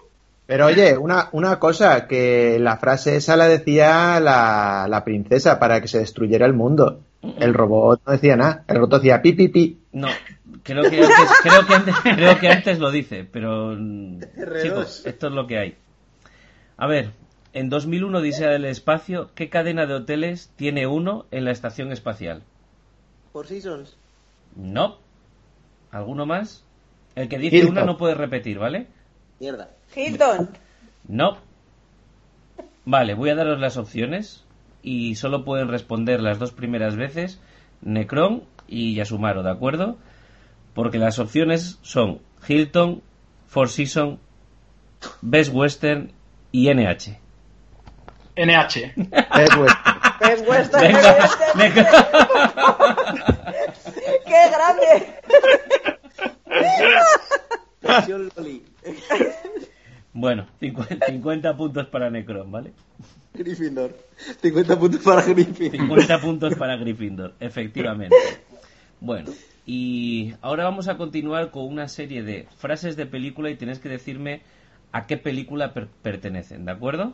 Pero 0.46 0.66
oye, 0.68 0.98
una, 0.98 1.30
una 1.32 1.60
cosa, 1.60 2.08
que 2.08 2.58
la 2.60 2.78
frase 2.78 3.16
esa 3.18 3.36
la 3.36 3.48
decía 3.48 4.20
la, 4.20 4.88
la 4.90 5.04
princesa 5.04 5.60
para 5.60 5.82
que 5.82 5.88
se 5.88 6.00
destruyera 6.00 6.46
el 6.46 6.54
mundo. 6.54 7.00
El 7.40 7.54
robot 7.54 8.02
no 8.06 8.12
decía 8.14 8.36
nada. 8.36 8.64
El 8.68 8.76
robot 8.76 8.96
decía 9.02 9.22
pi, 9.22 9.34
pi, 9.34 9.48
pi. 9.48 9.80
No, 9.96 10.10
creo 10.64 10.84
que 10.90 11.00
antes, 11.00 11.30
creo 11.42 11.66
que 11.66 11.74
antes, 11.74 11.96
creo 12.02 12.38
que 12.38 12.50
antes 12.50 12.80
lo 12.80 12.92
dice, 12.92 13.24
pero 13.24 13.78
chicos, 14.62 15.06
esto 15.06 15.28
es 15.28 15.34
lo 15.34 15.48
que 15.48 15.58
hay. 15.58 15.78
A 16.76 16.86
ver, 16.86 17.12
en 17.54 17.70
2001 17.70 18.18
Odisea 18.18 18.50
del 18.50 18.66
espacio, 18.66 19.32
¿qué 19.36 19.48
cadena 19.48 19.86
de 19.86 19.94
hoteles 19.94 20.52
tiene 20.58 20.86
uno 20.86 21.28
en 21.32 21.46
la 21.46 21.52
estación 21.52 21.94
espacial? 21.94 22.44
Por 23.32 23.48
Seasons. 23.48 23.96
No. 24.58 24.98
¿Alguno 25.92 26.26
más? 26.26 26.66
El 27.16 27.30
que 27.30 27.38
dice 27.38 27.56
Hilton. 27.56 27.72
una 27.72 27.86
no 27.86 27.98
puede 27.98 28.16
repetir, 28.16 28.60
¿vale? 28.60 28.88
Mierda. 29.40 29.70
Hilton. 29.96 30.50
No. 31.08 31.38
Vale, 32.84 33.14
voy 33.14 33.30
a 33.30 33.36
daros 33.36 33.62
las 33.62 33.78
opciones 33.78 34.44
y 34.84 35.16
solo 35.16 35.46
pueden 35.46 35.70
responder 35.70 36.20
las 36.20 36.38
dos 36.38 36.52
primeras 36.52 36.98
veces 36.98 37.40
Necron 37.82 38.44
y 38.68 38.96
Yasumaro, 38.96 39.44
¿de 39.44 39.52
acuerdo? 39.52 39.98
Porque 40.74 40.98
las 40.98 41.20
opciones 41.20 41.80
son 41.82 42.20
Hilton, 42.48 43.02
Four 43.48 43.70
Seasons, 43.70 44.20
Best 45.22 45.54
Western 45.54 46.12
y 46.52 46.74
NH. 46.74 47.20
NH. 48.36 48.94
Es 48.96 49.50
pues, 49.56 49.74
Es 50.22 50.46
vuestra 50.46 50.82
Venga, 50.82 51.30
Necron. 51.56 51.86
¡Qué 54.26 54.50
grande! 54.52 55.14
Versión 57.82 58.32
Loli. 58.38 58.64
Bueno, 60.14 60.48
50, 60.60 61.06
50 61.08 61.58
puntos 61.58 61.88
para 61.88 62.10
Necron, 62.10 62.52
¿vale? 62.52 62.74
Gryffindor. 63.34 63.96
50 64.42 64.80
puntos 64.80 65.02
para 65.02 65.22
Gryffindor. 65.22 65.80
50 65.80 66.22
puntos 66.22 66.56
para 66.56 66.78
Gryffindor, 66.78 67.34
efectivamente. 67.40 68.16
Bueno, 69.00 69.32
y 69.66 70.34
ahora 70.42 70.64
vamos 70.66 70.88
a 70.88 70.98
continuar 70.98 71.52
con 71.52 71.66
una 71.66 71.88
serie 71.88 72.24
de 72.24 72.48
frases 72.58 72.96
de 72.96 73.06
película 73.06 73.50
y 73.50 73.56
tenéis 73.58 73.80
que 73.80 73.90
decirme 73.90 74.42
a 74.92 75.06
qué 75.08 75.18
película 75.18 75.74
per- 75.74 75.90
pertenecen, 76.02 76.66
¿de 76.66 76.72
acuerdo? 76.72 77.14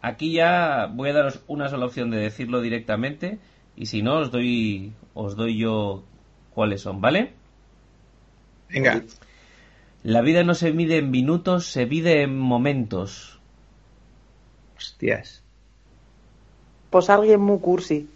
Aquí 0.00 0.32
ya 0.32 0.86
voy 0.86 1.10
a 1.10 1.12
daros 1.12 1.44
una 1.46 1.68
sola 1.68 1.86
opción 1.86 2.10
de 2.10 2.18
decirlo 2.18 2.60
directamente 2.60 3.38
y 3.76 3.86
si 3.86 4.02
no 4.02 4.18
os 4.18 4.30
doy 4.30 4.92
os 5.14 5.36
doy 5.36 5.58
yo 5.58 6.04
cuáles 6.50 6.82
son, 6.82 7.00
¿vale? 7.00 7.34
venga. 8.68 9.04
La 10.02 10.22
vida 10.22 10.42
no 10.42 10.54
se 10.54 10.72
mide 10.72 10.96
en 10.98 11.12
minutos, 11.12 11.66
se 11.66 11.86
mide 11.86 12.22
en 12.22 12.36
momentos. 12.36 13.38
Hostias. 14.78 15.42
Pues 16.90 17.08
alguien 17.08 17.40
muy 17.40 17.60
cursi. 17.60 18.10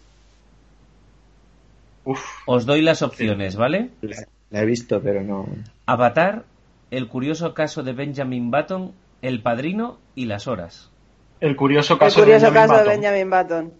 Uf. 2.05 2.21
Os 2.45 2.65
doy 2.65 2.81
las 2.81 3.01
opciones, 3.01 3.55
¿vale? 3.55 3.89
La, 4.01 4.27
la 4.49 4.61
he 4.61 4.65
visto, 4.65 5.01
pero 5.01 5.23
no. 5.23 5.47
Avatar, 5.85 6.45
El 6.91 7.07
curioso 7.07 7.53
caso 7.53 7.83
de 7.83 7.93
Benjamin 7.93 8.51
Button, 8.51 8.93
El 9.21 9.41
padrino 9.41 9.99
y 10.15 10.25
Las 10.25 10.47
horas. 10.47 10.91
El 11.39 11.55
curioso 11.55 11.93
El 11.93 11.99
caso 11.99 12.19
curioso 12.21 12.45
de 12.45 12.51
Benjamin 12.51 12.69
caso 12.69 12.83
de 12.83 12.95
Button. 12.95 13.01
Benjamin 13.01 13.29
Button. 13.29 13.73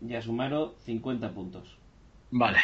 Ya 0.00 0.22
sumaron 0.22 0.72
50 0.84 1.30
puntos. 1.30 1.76
Vale. 2.30 2.58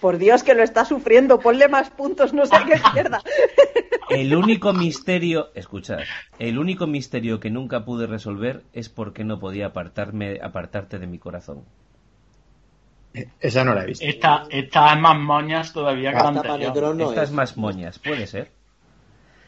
Por 0.00 0.18
Dios 0.18 0.42
que 0.42 0.54
lo 0.54 0.62
está 0.62 0.84
sufriendo. 0.84 1.38
Ponle 1.38 1.68
más 1.68 1.90
puntos, 1.90 2.32
no 2.34 2.46
sé 2.46 2.56
qué 2.66 2.80
mierda. 2.92 3.22
El 4.10 4.34
único 4.36 4.74
misterio, 4.74 5.48
escuchad, 5.54 6.00
el 6.38 6.58
único 6.58 6.86
misterio 6.86 7.40
que 7.40 7.50
nunca 7.50 7.86
pude 7.86 8.06
resolver 8.06 8.62
es 8.74 8.90
por 8.90 9.14
qué 9.14 9.24
no 9.24 9.40
podía 9.40 9.68
apartarme, 9.68 10.40
apartarte 10.42 10.98
de 10.98 11.06
mi 11.06 11.18
corazón. 11.18 11.64
Esa 13.40 13.64
no 13.64 13.74
la 13.74 13.84
he 13.84 13.86
visto. 13.86 14.04
Esta, 14.04 14.44
esta 14.50 14.92
es 14.92 15.00
más 15.00 15.16
moñas 15.18 15.72
todavía 15.72 16.10
que 16.10 16.16
la 16.18 16.28
anterior. 16.28 16.96
No 16.96 17.10
Esta 17.10 17.22
es 17.22 17.28
es. 17.30 17.34
más 17.34 17.56
moñas, 17.56 17.98
puede 18.00 18.26
ser. 18.26 18.50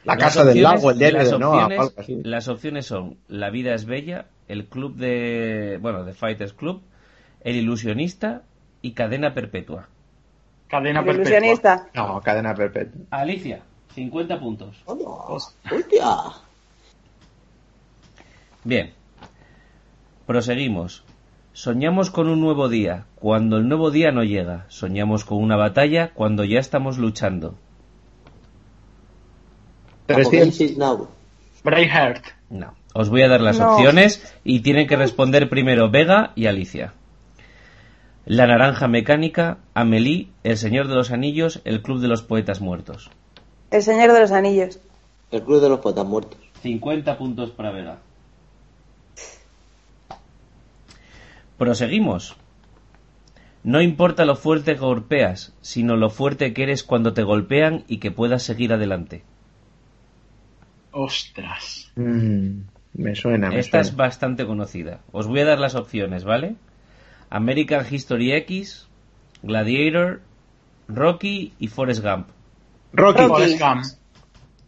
La 0.05 0.15
Las 0.15 0.23
casa 0.23 0.45
del 0.45 0.65
opciones- 0.65 0.73
lago, 0.83 0.91
el 0.93 0.99
diario 0.99 1.19
las 1.19 1.31
de 1.33 1.39
Noah. 1.39 1.69
Las 2.23 2.47
opciones 2.49 2.87
son 2.87 3.17
La 3.27 3.51
vida 3.51 3.75
es 3.75 3.85
bella, 3.87 4.27
el 4.47 4.67
club 4.67 4.95
de, 4.95 5.79
bueno, 5.83 6.05
de 6.05 6.13
Fighters 6.15 6.53
Club, 6.53 6.81
El 7.43 7.57
ilusionista 7.57 8.43
y 8.83 8.93
Cadena 8.93 9.35
perpetua. 9.35 9.89
Cadena 10.69 11.01
El 11.01 11.07
perpetua. 11.07 11.31
ilusionista. 11.33 11.89
No, 11.95 12.21
cadena 12.21 12.55
perpetua. 12.55 13.01
Alicia, 13.11 13.61
50 13.97 14.39
puntos. 14.39 14.81
¡Hostia! 14.87 16.07
Bien. 18.63 18.93
Proseguimos. 20.27 21.05
Soñamos 21.57 22.11
con 22.11 22.29
un 22.29 22.43
nuevo 22.43 22.69
día, 22.69 23.07
cuando 23.15 23.57
el 23.57 23.67
nuevo 23.67 23.91
día 23.91 24.13
no 24.13 24.23
llega. 24.25 24.67
Soñamos 24.69 25.25
con 25.25 25.43
una 25.43 25.57
batalla, 25.57 26.13
cuando 26.13 26.45
ya 26.45 26.59
estamos 26.59 26.99
luchando. 26.99 27.55
300. 30.05 30.27
Apocalipsis 30.27 30.77
Now. 30.77 31.09
Braveheart. 31.65 32.27
No. 32.51 32.75
Os 32.93 33.09
voy 33.09 33.23
a 33.23 33.29
dar 33.29 33.41
las 33.41 33.59
No. 33.59 33.73
opciones 33.73 34.37
y 34.45 34.61
tienen 34.61 34.87
que 34.87 34.97
responder 34.97 35.49
primero 35.49 35.91
Vega 35.91 36.33
y 36.35 36.45
Alicia. 36.45 36.93
La 38.27 38.47
naranja 38.47 38.87
mecánica, 38.87 39.57
Amelie, 39.73 40.29
El 40.45 40.59
Señor 40.59 40.89
de 40.89 40.95
los 40.95 41.11
Anillos, 41.11 41.63
El 41.65 41.81
Club 41.81 42.01
de 42.01 42.09
los 42.09 42.23
Poetas 42.23 42.61
Muertos. 42.61 43.11
El 43.71 43.83
Señor 43.83 44.13
de 44.13 44.21
los 44.21 44.31
Anillos. 44.31 44.79
El 45.31 45.43
Club 45.43 45.63
de 45.63 45.71
los 45.71 45.81
Poetas 45.81 46.05
Muertos. 46.05 46.39
50 46.61 47.17
puntos 47.17 47.51
para 47.53 47.71
Vega. 47.71 48.01
Proseguimos. 51.59 52.37
No 53.65 53.83
importa 53.83 54.25
lo 54.25 54.37
fuerte 54.37 54.75
que 54.75 54.81
golpeas, 54.81 55.55
sino 55.61 55.97
lo 55.97 56.11
fuerte 56.11 56.53
que 56.53 56.63
eres 56.63 56.85
cuando 56.85 57.15
te 57.15 57.23
golpean 57.23 57.85
y 57.89 57.99
que 57.99 58.13
puedas 58.13 58.43
seguir 58.43 58.73
adelante. 58.73 59.25
Ostras. 60.93 61.91
Mm, 61.97 62.61
me 62.95 63.15
suena, 63.15 63.51
me 63.51 63.59
Esta 63.59 63.81
es 63.81 63.97
bastante 63.97 64.47
conocida. 64.47 65.01
Os 65.13 65.27
voy 65.27 65.41
a 65.41 65.47
dar 65.47 65.59
las 65.59 65.75
opciones, 65.75 66.25
¿vale? 66.25 66.57
American 67.29 67.85
History 67.91 68.33
X, 68.33 68.87
Gladiator, 69.43 70.21
Rocky 70.89 71.53
y 71.59 71.69
Forrest 71.69 72.03
Gump. 72.03 72.29
Rocky. 72.93 73.23
Rocky. 73.23 73.29
Forrest 73.29 73.61
Gump. 73.61 73.85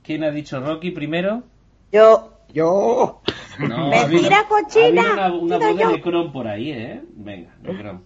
¿Quién 0.02 0.25
ha 0.25 0.31
dicho 0.31 0.60
Rocky 0.60 0.91
primero? 0.91 1.44
Yo. 1.92 2.33
Yo. 2.52 3.20
No, 3.58 3.88
Mentira, 4.08 4.40
ha 4.40 4.48
cochina. 4.48 5.26
ha 5.26 5.32
una, 5.32 5.56
una 5.56 5.58
de. 5.58 5.74
Necron 5.74 6.32
por 6.32 6.46
ahí, 6.46 6.70
¿eh? 6.70 7.02
Venga, 7.14 7.54
Necron. 7.62 8.04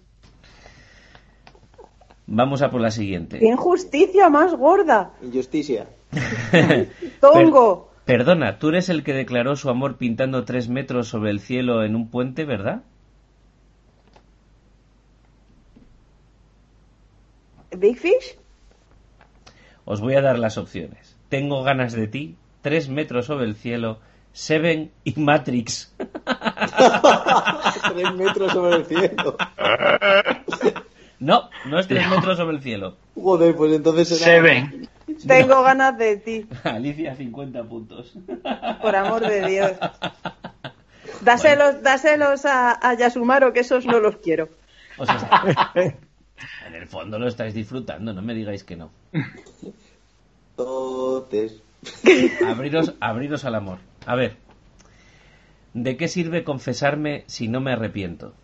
Vamos 2.27 2.63
a 2.63 2.71
por 2.71 2.81
la 2.81 2.91
siguiente. 2.91 3.39
¡Qué 3.39 3.47
injusticia 3.47 4.31
más 4.31 4.55
gorda! 4.55 5.13
Injusticia. 5.23 5.89
¡Tongo! 7.21 7.91
Perdona, 8.05 8.59
tú 8.59 8.71
eres 8.71 8.89
el 8.89 9.05
que 9.05 9.13
declaró 9.13 9.55
su 9.57 9.69
amor 9.71 9.97
pintando 9.97 10.45
tres 10.45 10.69
metros 10.69 11.09
sobre 11.09 11.31
el 11.31 11.41
cielo 11.41 11.85
en 11.85 11.95
un 11.95 12.09
puente, 12.09 12.45
¿verdad? 12.45 12.83
¿Big 17.77 17.99
Fish? 17.99 18.39
Os 19.85 20.01
voy 20.01 20.15
a 20.15 20.23
dar 20.23 20.39
las 20.39 20.59
opciones. 20.59 21.17
Tengo 21.29 21.63
ganas 21.63 21.93
de 21.93 22.07
ti, 22.07 22.37
tres 22.61 22.89
metros 22.89 23.27
sobre 23.27 23.47
el 23.47 23.57
cielo, 23.57 23.99
Seven 24.33 24.91
y 25.05 25.21
Matrix. 25.21 25.95
Tres 27.95 28.15
metros 28.15 28.53
sobre 28.53 28.77
el 28.77 28.87
cielo. 28.87 29.37
No, 31.19 31.51
no 31.67 31.79
es 31.79 31.87
tres 31.87 32.09
metros 32.09 32.37
sobre 32.37 32.57
el 32.57 32.63
cielo. 32.63 32.97
Joder, 33.15 33.55
pues 33.55 33.73
entonces. 33.73 34.09
Seven. 34.19 34.89
Tengo 35.27 35.63
ganas 35.63 35.97
de 35.99 36.17
ti, 36.17 36.47
Alicia, 36.65 37.15
50 37.15 37.63
puntos. 37.65 38.15
por 38.81 38.97
amor 38.97 39.21
de 39.21 39.47
Dios. 39.47 39.73
Dáselos, 41.21 41.83
dáselos 41.83 42.45
a, 42.45 42.73
a 42.73 42.95
Yasumaro, 42.95 43.53
que 43.53 43.61
esos 43.61 43.87
no 43.87 44.01
los 44.01 44.17
quiero. 44.17 44.49
O 44.99 45.07
sea, 45.07 45.73
en 46.67 46.75
el 46.75 46.89
fondo 46.89 47.19
lo 47.19 47.29
estáis 47.29 47.55
disfrutando, 47.55 48.13
no 48.13 48.23
me 48.23 48.35
digáis 48.35 48.65
que 48.65 48.77
no. 48.77 48.91
Entonces... 50.57 51.63
Abriros, 52.47 52.95
abriros 53.01 53.45
al 53.45 53.55
amor. 53.57 53.79
A 54.07 54.15
ver, 54.17 54.37
¿de 55.75 55.97
qué 55.97 56.09
sirve 56.09 56.45
confesarme 56.45 57.25
si 57.27 57.49
no 57.49 57.61
me 57.61 57.73
arrepiento? 57.73 58.35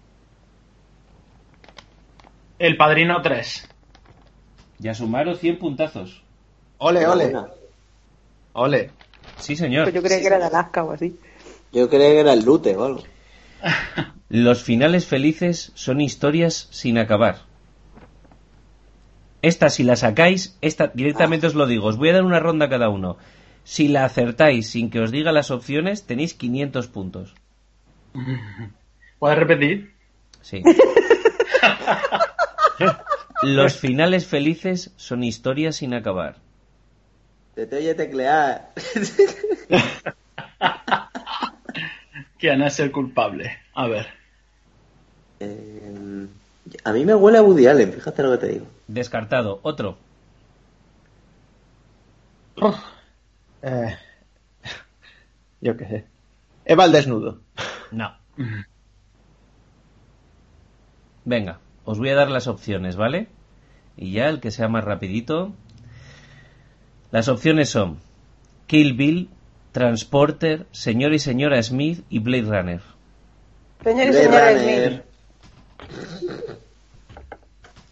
El 2.58 2.76
Padrino 2.76 3.20
3. 3.22 3.68
Ya 4.78 4.94
sumaron 4.94 5.36
100 5.36 5.58
puntazos. 5.58 6.22
Ole, 6.78 7.06
ole. 7.06 7.34
Ole. 8.52 8.90
Sí, 9.36 9.56
señor. 9.56 9.84
Pues 9.84 9.94
yo 9.94 10.02
creía 10.02 10.20
que 10.20 10.26
era 10.26 10.38
de 10.38 10.44
Alaska 10.46 10.84
o 10.84 10.92
así. 10.92 11.16
Yo 11.72 11.88
creía 11.88 12.10
que 12.10 12.20
era 12.20 12.32
el 12.32 12.44
lute 12.44 12.76
o 12.76 12.84
algo. 12.84 13.02
Los 14.28 14.62
finales 14.62 15.06
felices 15.06 15.72
son 15.74 16.00
historias 16.00 16.68
sin 16.70 16.98
acabar. 16.98 17.46
Esta, 19.40 19.70
si 19.70 19.84
la 19.84 19.96
sacáis, 19.96 20.58
esta 20.60 20.88
directamente 20.88 21.46
os 21.46 21.54
lo 21.54 21.66
digo. 21.66 21.86
Os 21.86 21.96
voy 21.96 22.08
a 22.08 22.14
dar 22.14 22.24
una 22.24 22.40
ronda 22.40 22.66
a 22.66 22.68
cada 22.68 22.88
uno. 22.88 23.16
Si 23.68 23.86
la 23.86 24.06
acertáis 24.06 24.70
sin 24.70 24.88
que 24.88 24.98
os 24.98 25.10
diga 25.10 25.30
las 25.30 25.50
opciones, 25.50 26.05
tenéis 26.05 26.32
500 26.32 26.88
puntos. 26.88 27.34
¿Puedes 29.18 29.38
repetir? 29.38 29.92
Sí. 30.40 30.62
Los 33.42 33.76
finales 33.76 34.26
felices 34.26 34.90
son 34.97 35.22
historias 35.22 35.76
sin 35.76 35.92
acabar. 35.92 36.36
Te 37.55 37.66
te 37.66 37.76
oye 37.76 37.94
teclear. 37.94 38.72
¿Quién 42.38 42.62
es 42.62 42.80
el 42.80 42.90
culpable? 42.90 43.58
A 43.74 43.86
ver. 43.86 44.06
Eh, 45.40 46.26
a 46.84 46.92
mí 46.92 47.05
me 47.05 47.14
huele 47.14 47.36
a 47.36 47.42
Woody 47.42 47.66
Allen, 47.66 47.92
fíjate 47.92 48.22
lo 48.22 48.30
que 48.30 48.38
te 48.38 48.48
digo. 48.48 48.66
Descartado. 48.86 49.60
Otro. 49.62 49.98
Eh, 53.62 53.96
yo 55.60 55.76
qué 55.76 55.86
sé. 55.86 56.04
Eva 56.64 56.84
al 56.84 56.92
desnudo. 56.92 57.40
No. 57.90 58.12
Venga, 61.24 61.58
os 61.84 61.98
voy 61.98 62.10
a 62.10 62.14
dar 62.14 62.30
las 62.30 62.46
opciones, 62.46 62.96
¿vale? 62.96 63.28
Y 63.96 64.12
ya 64.12 64.28
el 64.28 64.40
que 64.40 64.50
sea 64.50 64.68
más 64.68 64.84
rapidito. 64.84 65.52
Las 67.10 67.28
opciones 67.28 67.70
son 67.70 67.98
Kill 68.66 68.92
Bill, 68.94 69.30
Transporter, 69.72 70.66
Señor 70.72 71.14
y 71.14 71.18
Señora 71.18 71.62
Smith 71.62 72.04
y 72.10 72.18
Blade 72.18 72.42
Runner. 72.42 72.80
Señor 73.82 74.06
y 74.06 74.10
Blade 74.10 74.22
señora 74.22 74.52
Runner. 74.52 74.92
Smith. 74.92 76.48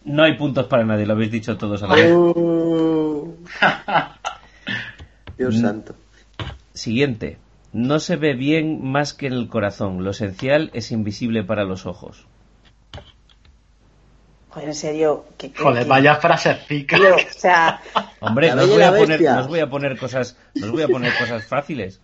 No 0.04 0.22
hay 0.22 0.36
puntos 0.36 0.66
para 0.66 0.84
nadie, 0.84 1.04
lo 1.04 1.14
habéis 1.14 1.32
dicho 1.32 1.56
todos 1.56 1.82
a 1.82 1.88
la 1.88 1.94
vez. 1.94 2.12
Uh. 2.12 3.36
Dios 5.39 5.56
Mm. 5.56 5.60
santo. 5.60 5.94
Siguiente. 6.74 7.39
No 7.73 7.98
se 8.00 8.16
ve 8.16 8.34
bien 8.34 8.82
más 8.84 9.12
que 9.15 9.26
en 9.26 9.32
el 9.34 9.48
corazón. 9.48 10.02
Lo 10.05 10.10
esencial 10.10 10.70
es 10.73 10.92
invisible 10.92 11.42
para 11.44 11.65
los 11.65 11.84
ojos. 11.86 12.26
Joder, 14.50 14.68
en 14.68 14.74
serio. 14.74 15.24
¿qué, 15.36 15.52
qué- 15.52 15.62
Joder, 15.62 15.82
qué- 15.82 15.89
vaya 15.89 16.16
frasecica. 16.16 16.97
Tío, 16.97 17.16
O 17.16 17.18
sea, 17.31 17.81
Hombre, 18.20 18.48
La 18.48 18.55
no 18.56 18.62
os, 18.62 18.68
Bella 18.70 18.90
voy 18.90 18.98
a 18.98 19.02
poner, 19.02 19.20
no 19.23 19.48
voy 19.48 19.60
a 19.60 19.68
poner 19.70 19.98
cosas, 19.98 20.36
no 20.55 20.66
os 20.66 20.73
voy 20.73 20.82
a 20.82 20.89
poner 20.89 21.12
cosas 21.18 21.44
fáciles. 21.47 22.00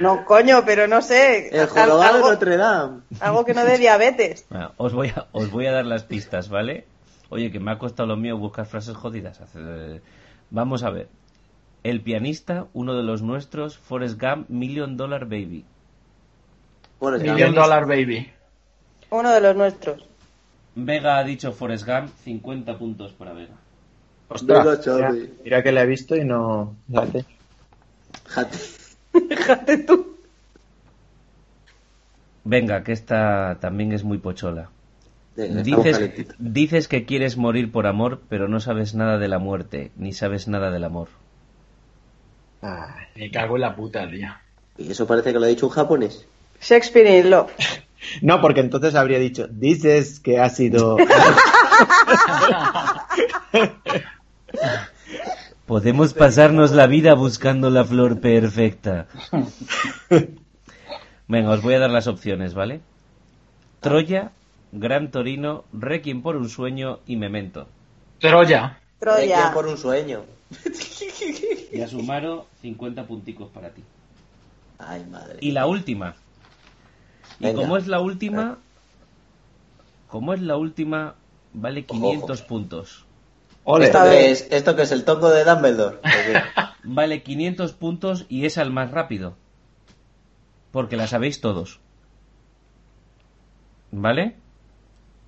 no, 0.00 0.24
coño, 0.24 0.62
pero 0.64 0.86
no 0.88 1.02
sé. 1.02 1.48
El 1.52 1.66
jorobado 1.66 2.18
de 2.18 2.22
Notre 2.30 2.56
Dame. 2.56 3.00
algo 3.20 3.44
que 3.44 3.54
no 3.54 3.64
dé 3.64 3.76
diabetes. 3.78 4.46
Bueno, 4.50 4.72
os 4.78 4.92
voy 4.94 5.08
a, 5.08 5.26
os 5.32 5.50
voy 5.50 5.66
a 5.66 5.72
dar 5.72 5.84
las 5.84 6.04
pistas, 6.04 6.48
¿vale? 6.48 6.86
Oye, 7.30 7.50
que 7.52 7.60
me 7.60 7.72
ha 7.72 7.78
costado 7.78 8.06
lo 8.08 8.16
mío 8.16 8.38
buscar 8.38 8.64
frases 8.66 8.96
jodidas. 8.96 9.40
Hace- 9.42 10.00
Vamos 10.50 10.82
a 10.82 10.90
ver. 10.90 11.08
El 11.88 12.02
pianista, 12.02 12.66
uno 12.74 12.94
de 12.94 13.02
los 13.02 13.22
nuestros, 13.22 13.78
Forrest 13.78 14.20
Gump, 14.20 14.50
Million 14.50 14.98
Dollar 14.98 15.24
Baby. 15.24 15.64
Million 17.00 17.54
Dollar 17.54 17.86
Baby. 17.86 18.30
Uno 19.08 19.30
de 19.32 19.40
los 19.40 19.56
nuestros. 19.56 20.06
Vega 20.74 21.16
ha 21.16 21.24
dicho 21.24 21.50
Forrest 21.52 21.86
Gump, 21.86 22.10
50 22.24 22.76
puntos 22.76 23.12
para 23.14 23.32
Vega. 23.32 23.54
Ostras, 24.28 24.58
Venga, 24.58 24.70
mira, 24.70 24.82
Charlie. 24.82 25.32
mira 25.42 25.62
que 25.62 25.72
la 25.72 25.82
he 25.82 25.86
visto 25.86 26.14
y 26.14 26.26
no. 26.26 26.76
Fíjate. 26.88 27.24
Jate. 28.26 28.58
Fíjate 29.30 29.78
tú. 29.78 30.18
Venga, 32.44 32.84
que 32.84 32.92
esta 32.92 33.56
también 33.62 33.92
es 33.92 34.04
muy 34.04 34.18
pochola. 34.18 34.68
Venga, 35.36 35.62
Dices, 35.62 36.26
dices 36.38 36.86
que 36.86 37.06
quieres 37.06 37.38
morir 37.38 37.72
por 37.72 37.86
amor, 37.86 38.20
pero 38.28 38.46
no 38.46 38.60
sabes 38.60 38.94
nada 38.94 39.16
de 39.16 39.28
la 39.28 39.38
muerte, 39.38 39.90
ni 39.96 40.12
sabes 40.12 40.48
nada 40.48 40.70
del 40.70 40.84
amor. 40.84 41.08
Ay, 42.62 43.06
Me 43.14 43.30
cago 43.30 43.56
en 43.56 43.62
la 43.62 43.74
puta, 43.76 44.08
tío. 44.08 44.28
Y 44.76 44.90
eso 44.90 45.06
parece 45.06 45.32
que 45.32 45.38
lo 45.38 45.44
ha 45.44 45.48
dicho 45.48 45.66
un 45.66 45.72
japonés. 45.72 46.26
Shakespeare 46.60 47.18
in 47.20 47.30
Love. 47.30 47.50
No, 48.22 48.40
porque 48.40 48.60
entonces 48.60 48.94
habría 48.94 49.18
dicho, 49.18 49.48
dices 49.48 50.20
que 50.20 50.38
ha 50.38 50.48
sido... 50.50 50.96
Podemos 55.66 56.14
pasarnos 56.14 56.70
la 56.70 56.86
vida 56.86 57.14
buscando 57.14 57.70
la 57.70 57.84
flor 57.84 58.20
perfecta. 58.20 59.08
Venga, 61.26 61.50
os 61.50 61.60
voy 61.60 61.74
a 61.74 61.80
dar 61.80 61.90
las 61.90 62.06
opciones, 62.06 62.54
¿vale? 62.54 62.80
Troya, 63.80 64.30
Gran 64.72 65.10
Torino, 65.10 65.64
Requiem 65.72 66.22
por 66.22 66.36
un 66.36 66.48
sueño 66.48 67.00
y 67.06 67.16
Memento. 67.16 67.68
Troya. 68.18 68.78
Troya. 68.98 69.50
por 69.52 69.66
un 69.66 69.76
sueño. 69.76 70.22
Y 71.72 71.80
a 71.80 71.88
Sumaro, 71.88 72.46
50 72.62 73.06
punticos 73.06 73.50
para 73.50 73.70
ti. 73.70 73.82
Ay, 74.78 75.04
madre. 75.04 75.38
Y 75.40 75.52
la 75.52 75.66
última. 75.66 76.16
Y 77.40 77.44
Venga. 77.44 77.60
como 77.60 77.76
es 77.76 77.86
la 77.86 78.00
última, 78.00 78.58
como 80.08 80.32
es 80.32 80.40
la 80.40 80.56
última, 80.56 81.14
vale 81.52 81.84
500 81.84 82.42
puntos. 82.42 83.04
¿Esto, 83.80 84.04
que 84.04 84.30
es, 84.30 84.48
¿Esto 84.50 84.74
que 84.76 84.82
es 84.82 84.92
el 84.92 85.04
tongo 85.04 85.28
de 85.28 85.44
Dumbledore? 85.44 85.98
¿O 85.98 86.00
qué? 86.02 86.42
Vale 86.84 87.22
500 87.22 87.72
puntos 87.74 88.24
y 88.30 88.46
es 88.46 88.56
al 88.56 88.70
más 88.70 88.90
rápido. 88.90 89.36
Porque 90.70 90.96
la 90.96 91.06
sabéis 91.06 91.42
todos. 91.42 91.80
¿Vale? 93.90 94.36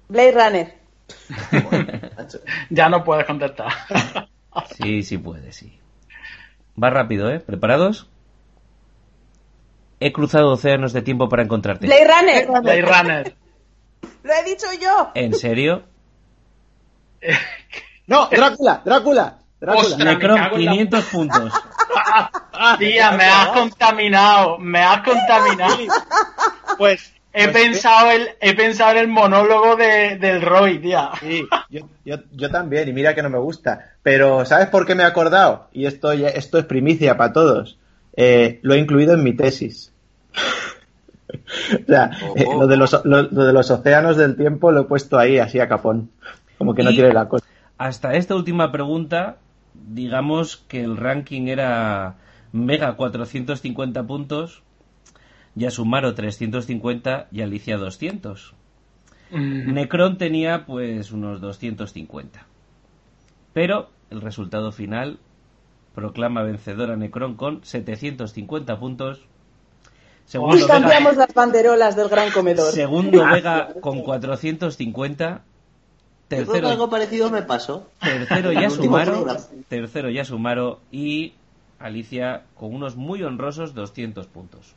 Blade 0.09 0.33
Runner. 0.33 0.81
Ya 2.71 2.89
no 2.89 3.03
puedes 3.03 3.27
contestar. 3.27 3.73
Sí, 4.77 5.03
sí 5.03 5.19
puede, 5.19 5.53
sí. 5.53 5.80
Va 6.83 6.91
rápido, 6.91 7.31
¿eh? 7.31 7.41
¿Preparados? 7.41 8.09
He 10.01 10.13
cruzado 10.13 10.53
océanos 10.53 10.93
de 10.93 11.03
tiempo 11.03 11.29
para 11.29 11.43
encontrarte. 11.43 11.87
Blade 11.87 12.07
Runner. 12.07 12.63
Blade 12.63 12.83
Runner. 12.83 13.37
Lo 14.23 14.33
he 14.33 14.45
dicho 14.45 14.67
yo. 14.81 15.11
¿En 15.15 15.35
serio? 15.35 15.83
No, 18.07 18.27
Drácula, 18.29 18.81
Drácula. 18.85 19.39
Drácula. 19.61 19.87
Ostras, 19.89 19.99
Necron, 20.07 20.37
cago 20.39 20.57
en 20.57 20.65
la- 20.65 20.71
500 20.73 21.05
puntos. 21.07 21.53
Tía, 22.79 23.11
me 23.13 23.25
has 23.25 23.49
contaminado, 23.49 24.59
me 24.59 24.81
has 24.83 25.03
contaminado. 25.03 25.77
Pues 26.79 27.13
He 27.33 27.49
Pues, 27.49 27.55
pensado 27.65 28.11
el, 28.11 28.29
he 28.41 28.55
pensado 28.55 28.93
en 28.93 28.99
el 28.99 29.09
monólogo 29.09 29.77
de, 29.77 30.17
del 30.19 30.43
Roy, 30.43 30.79
tía. 30.81 31.11
Sí, 31.21 31.45
yo, 31.71 31.89
yo, 32.05 32.17
yo 32.33 32.51
también, 32.51 32.89
y 32.89 32.93
mira 32.93 33.15
que 33.15 33.23
no 33.23 33.31
me 33.31 33.39
gusta. 33.39 33.93
Pero, 34.03 34.45
¿sabes 34.45 34.67
por 34.69 34.85
qué 34.87 34.95
me 34.95 35.05
he 35.05 35.07
acordado? 35.07 35.69
Y 35.73 35.87
esto, 35.87 36.13
ya- 36.15 36.29
esto 36.29 36.59
es 36.59 36.65
primicia 36.65 37.17
para 37.17 37.33
todos. 37.33 37.79
Eh, 38.17 38.59
lo 38.63 38.75
he 38.75 38.79
incluido 38.79 39.15
en 39.15 39.23
mi 39.23 39.33
tesis. 39.35 39.93
o 41.83 41.87
sea, 41.87 42.11
eh, 42.35 42.45
lo, 42.59 42.67
de 42.67 42.77
los, 42.77 43.05
lo, 43.05 43.23
lo 43.23 43.45
de 43.45 43.53
los 43.53 43.71
océanos 43.71 44.17
del 44.17 44.37
tiempo 44.37 44.73
lo 44.73 44.83
he 44.83 44.85
puesto 44.85 45.19
ahí, 45.19 45.39
así 45.39 45.61
a 45.61 45.69
capón. 45.69 46.11
Como 46.59 46.75
que 46.75 46.83
no 46.83 46.91
Y- 46.91 46.95
tiene 46.97 47.13
la 47.13 47.29
cosa. 47.29 47.47
Hasta 47.79 48.13
esta 48.15 48.35
última 48.35 48.73
pregunta, 48.73 49.37
digamos 49.73 50.59
que 50.69 50.83
el 50.85 50.99
ranking 50.99 51.47
era 51.49 52.17
Mega 52.53 52.95
450 52.95 54.03
puntos, 54.03 54.63
Yasumaro 55.55 56.15
350 56.15 57.29
y 57.33 57.43
Alicia 57.43 57.77
200. 57.77 58.55
Necron 59.33 60.19
tenía 60.19 60.67
pues 60.67 61.13
unos 61.13 61.41
250. 61.41 62.47
Pero 63.53 63.91
el 64.11 64.21
resultado 64.21 64.73
final 64.73 65.19
proclama 65.95 66.43
vencedora 66.43 66.97
Necron 66.97 67.37
con 67.37 67.65
750 67.65 68.79
puntos. 68.79 69.21
Segundo, 70.25 70.55
Hoy 70.55 70.63
Vega, 70.63 70.75
cambiamos 70.81 71.17
las 71.17 71.35
banderolas 71.35 71.97
del 71.97 72.09
gran 72.09 72.31
comedor. 72.31 72.73
segundo 72.73 73.25
Vega 73.25 73.75
con 73.81 74.03
450. 74.03 75.43
Yo 76.31 76.37
creo 76.37 76.47
que 76.47 76.53
Tercero, 76.53 76.69
algo 76.69 76.89
parecido 76.89 77.29
me 77.29 77.43
pasó. 77.43 77.89
tercero 78.01 78.53
ya 78.53 78.71
Sumaro, 78.71 79.27
tercero 79.69 80.11
ya 80.11 80.25
Sumaro 80.25 80.79
y 80.93 81.35
Alicia 81.81 82.45
con 82.55 82.73
unos 82.73 82.95
muy 82.95 83.25
honrosos 83.25 83.75
200 83.75 84.29
puntos. 84.29 84.77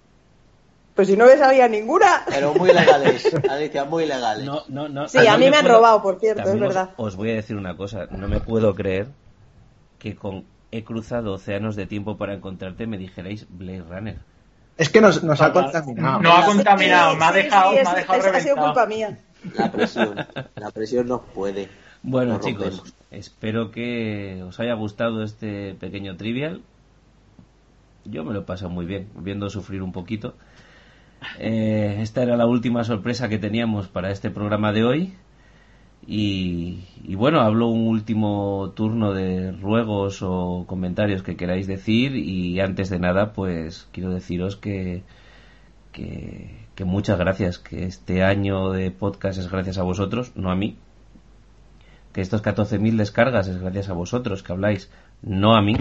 Pues 0.95 1.07
si 1.07 1.17
no 1.17 1.25
me 1.25 1.38
sabía 1.38 1.67
ninguna. 1.67 2.23
Pero 2.27 2.53
muy 2.53 2.72
legales, 2.72 3.27
Alicia, 3.49 3.83
muy 3.85 4.05
legales. 4.05 4.45
No, 4.45 4.61
no, 4.67 4.88
no. 4.89 5.07
Sí, 5.07 5.17
a 5.25 5.38
mí 5.38 5.49
me 5.49 5.57
han 5.57 5.63
puedo- 5.63 5.77
robado, 5.77 6.01
por 6.03 6.19
cierto, 6.19 6.43
También 6.43 6.63
es 6.63 6.69
verdad. 6.69 6.89
Os, 6.97 7.15
voy 7.15 7.31
a 7.31 7.35
decir 7.35 7.55
una 7.55 7.75
cosa, 7.75 8.05
no 8.11 8.27
me 8.27 8.39
puedo 8.39 8.75
creer 8.75 9.07
que 9.97 10.15
con 10.15 10.45
he 10.72 10.83
cruzado 10.83 11.33
océanos 11.33 11.75
de 11.75 11.85
tiempo 11.88 12.17
para 12.17 12.33
encontrarte 12.33 12.85
me 12.88 12.97
dijerais 12.97 13.47
Blade 13.49 13.83
Runner. 13.89 14.17
Es 14.77 14.89
que 14.89 15.01
nos, 15.01 15.23
nos 15.23 15.39
ha 15.41 15.51
contaminado. 15.53 16.19
No 16.22 16.31
ha 16.33 16.45
contaminado, 16.45 17.15
me 17.15 17.25
ha 17.25 17.30
Sí, 17.31 17.35
dejado, 17.43 17.69
sí, 17.69 17.75
me 17.75 17.81
es- 17.81 17.88
ha 17.88 17.95
dejado 17.95 18.19
es- 18.19 18.25
ha 18.25 18.39
sido 18.39 18.55
culpa 18.57 18.85
mía. 18.85 19.17
La 19.55 19.72
presión, 19.72 20.15
la 20.55 20.72
presión 20.72 21.07
nos 21.07 21.22
puede. 21.33 21.69
Bueno, 22.01 22.33
Nos 22.33 22.41
chicos, 22.45 22.65
rompemos. 22.77 22.93
espero 23.11 23.72
que 23.72 24.43
os 24.47 24.59
haya 24.59 24.73
gustado 24.73 25.23
este 25.23 25.73
pequeño 25.75 26.17
trivial. 26.17 26.61
Yo 28.05 28.23
me 28.23 28.33
lo 28.33 28.39
he 28.39 28.43
pasado 28.43 28.69
muy 28.69 28.85
bien, 28.85 29.09
viendo 29.15 29.49
sufrir 29.49 29.81
un 29.81 29.91
poquito. 29.93 30.35
Eh, 31.40 31.98
esta 32.02 32.24
era 32.24 32.38
la 32.38 32.45
última 32.45 32.84
sorpresa 32.84 33.30
que 33.30 33.38
teníamos 33.38 33.88
para 33.88 34.11
este 34.11 34.30
programa 34.30 34.72
de 34.72 34.84
hoy. 34.84 35.14
Y, 36.06 36.84
bueno, 37.16 37.40
hablo 37.40 37.68
un 37.69 37.88
último 37.88 38.74
turno 38.76 39.14
de 39.14 39.53
ruegos 39.53 40.22
o 40.22 40.66
comentarios 40.68 41.24
que 41.24 41.38
queráis 41.38 41.68
decir. 41.68 42.16
Y 42.16 42.60
antes 42.60 42.90
de 42.90 43.00
nada, 43.00 43.34
pues 43.34 43.88
quiero 43.92 44.14
deciros 44.14 44.58
que, 44.58 45.03
que, 45.92 46.68
que 46.76 46.85
muchas 46.85 47.18
gracias, 47.18 47.60
que 47.60 47.85
este 47.85 48.24
año 48.24 48.72
de 48.72 48.92
podcast 48.92 49.40
es 49.40 49.50
gracias 49.50 49.77
a 49.77 49.84
vosotros, 49.84 50.34
no 50.35 50.52
a 50.52 50.56
mí 50.56 50.77
que 52.14 52.22
estos 52.22 52.43
14.000 52.43 52.95
descargas 52.95 53.48
es 53.48 53.60
gracias 53.60 53.90
a 53.90 53.93
vosotros 53.93 54.43
que 54.43 54.53
habláis, 54.53 54.90
no 55.22 55.56
a 55.56 55.61
mí, 55.61 55.76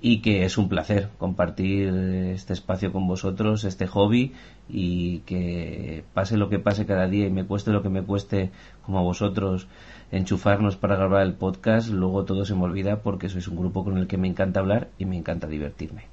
y 0.00 0.22
que 0.22 0.44
es 0.44 0.56
un 0.56 0.68
placer 0.68 1.08
compartir 1.18 1.88
este 2.34 2.52
espacio 2.52 2.92
con 2.92 3.06
vosotros, 3.06 3.64
este 3.64 3.86
hobby, 3.86 4.32
y 4.68 5.18
que 5.20 6.04
pase 6.14 6.36
lo 6.36 6.48
que 6.48 6.58
pase 6.58 6.86
cada 6.86 7.06
día 7.06 7.26
y 7.26 7.30
me 7.30 7.44
cueste 7.44 7.70
lo 7.70 7.82
que 7.82 7.90
me 7.90 8.02
cueste, 8.02 8.50
como 8.84 8.98
a 8.98 9.02
vosotros, 9.02 9.66
enchufarnos 10.10 10.76
para 10.76 10.96
grabar 10.96 11.22
el 11.22 11.34
podcast, 11.34 11.90
luego 11.90 12.24
todo 12.24 12.44
se 12.44 12.54
me 12.54 12.64
olvida 12.64 13.00
porque 13.00 13.28
sois 13.28 13.48
un 13.48 13.56
grupo 13.56 13.84
con 13.84 13.98
el 13.98 14.06
que 14.06 14.16
me 14.16 14.28
encanta 14.28 14.60
hablar 14.60 14.88
y 14.98 15.04
me 15.04 15.16
encanta 15.16 15.46
divertirme. 15.46 16.04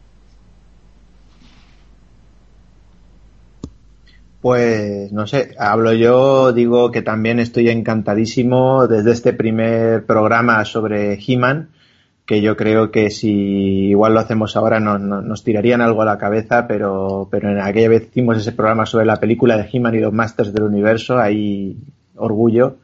Pues 4.42 5.12
no 5.12 5.28
sé, 5.28 5.56
hablo 5.58 5.94
yo, 5.94 6.54
digo 6.54 6.92
que 6.92 7.02
también 7.02 7.40
estoy 7.40 7.70
encantadísimo 7.70 8.88
desde 8.88 9.12
este 9.12 9.34
primer 9.34 10.06
programa 10.06 10.64
sobre 10.64 11.18
He-Man, 11.20 11.70
que 12.28 12.42
yo 12.42 12.56
creo 12.58 12.92
que 12.92 13.10
si 13.10 13.32
igual 13.90 14.14
lo 14.14 14.20
hacemos 14.20 14.56
ahora 14.58 14.80
no- 14.80 15.00
no- 15.00 15.22
nos 15.24 15.44
tirarían 15.44 15.82
algo 15.82 16.02
a 16.04 16.06
la 16.06 16.18
cabeza, 16.20 16.68
pero, 16.68 17.28
pero 17.32 17.50
en 17.50 17.60
aquella 17.60 17.90
vez 17.90 18.04
hicimos 18.12 18.38
ese 18.38 18.52
programa 18.52 18.86
sobre 18.86 19.06
la 19.06 19.16
película 19.20 19.58
de 19.58 19.68
He-Man 19.72 19.96
y 19.96 20.00
los 20.00 20.14
Masters 20.14 20.54
del 20.54 20.64
Universo, 20.64 21.18
ahí 21.18 21.78
orgullo. 22.18 22.76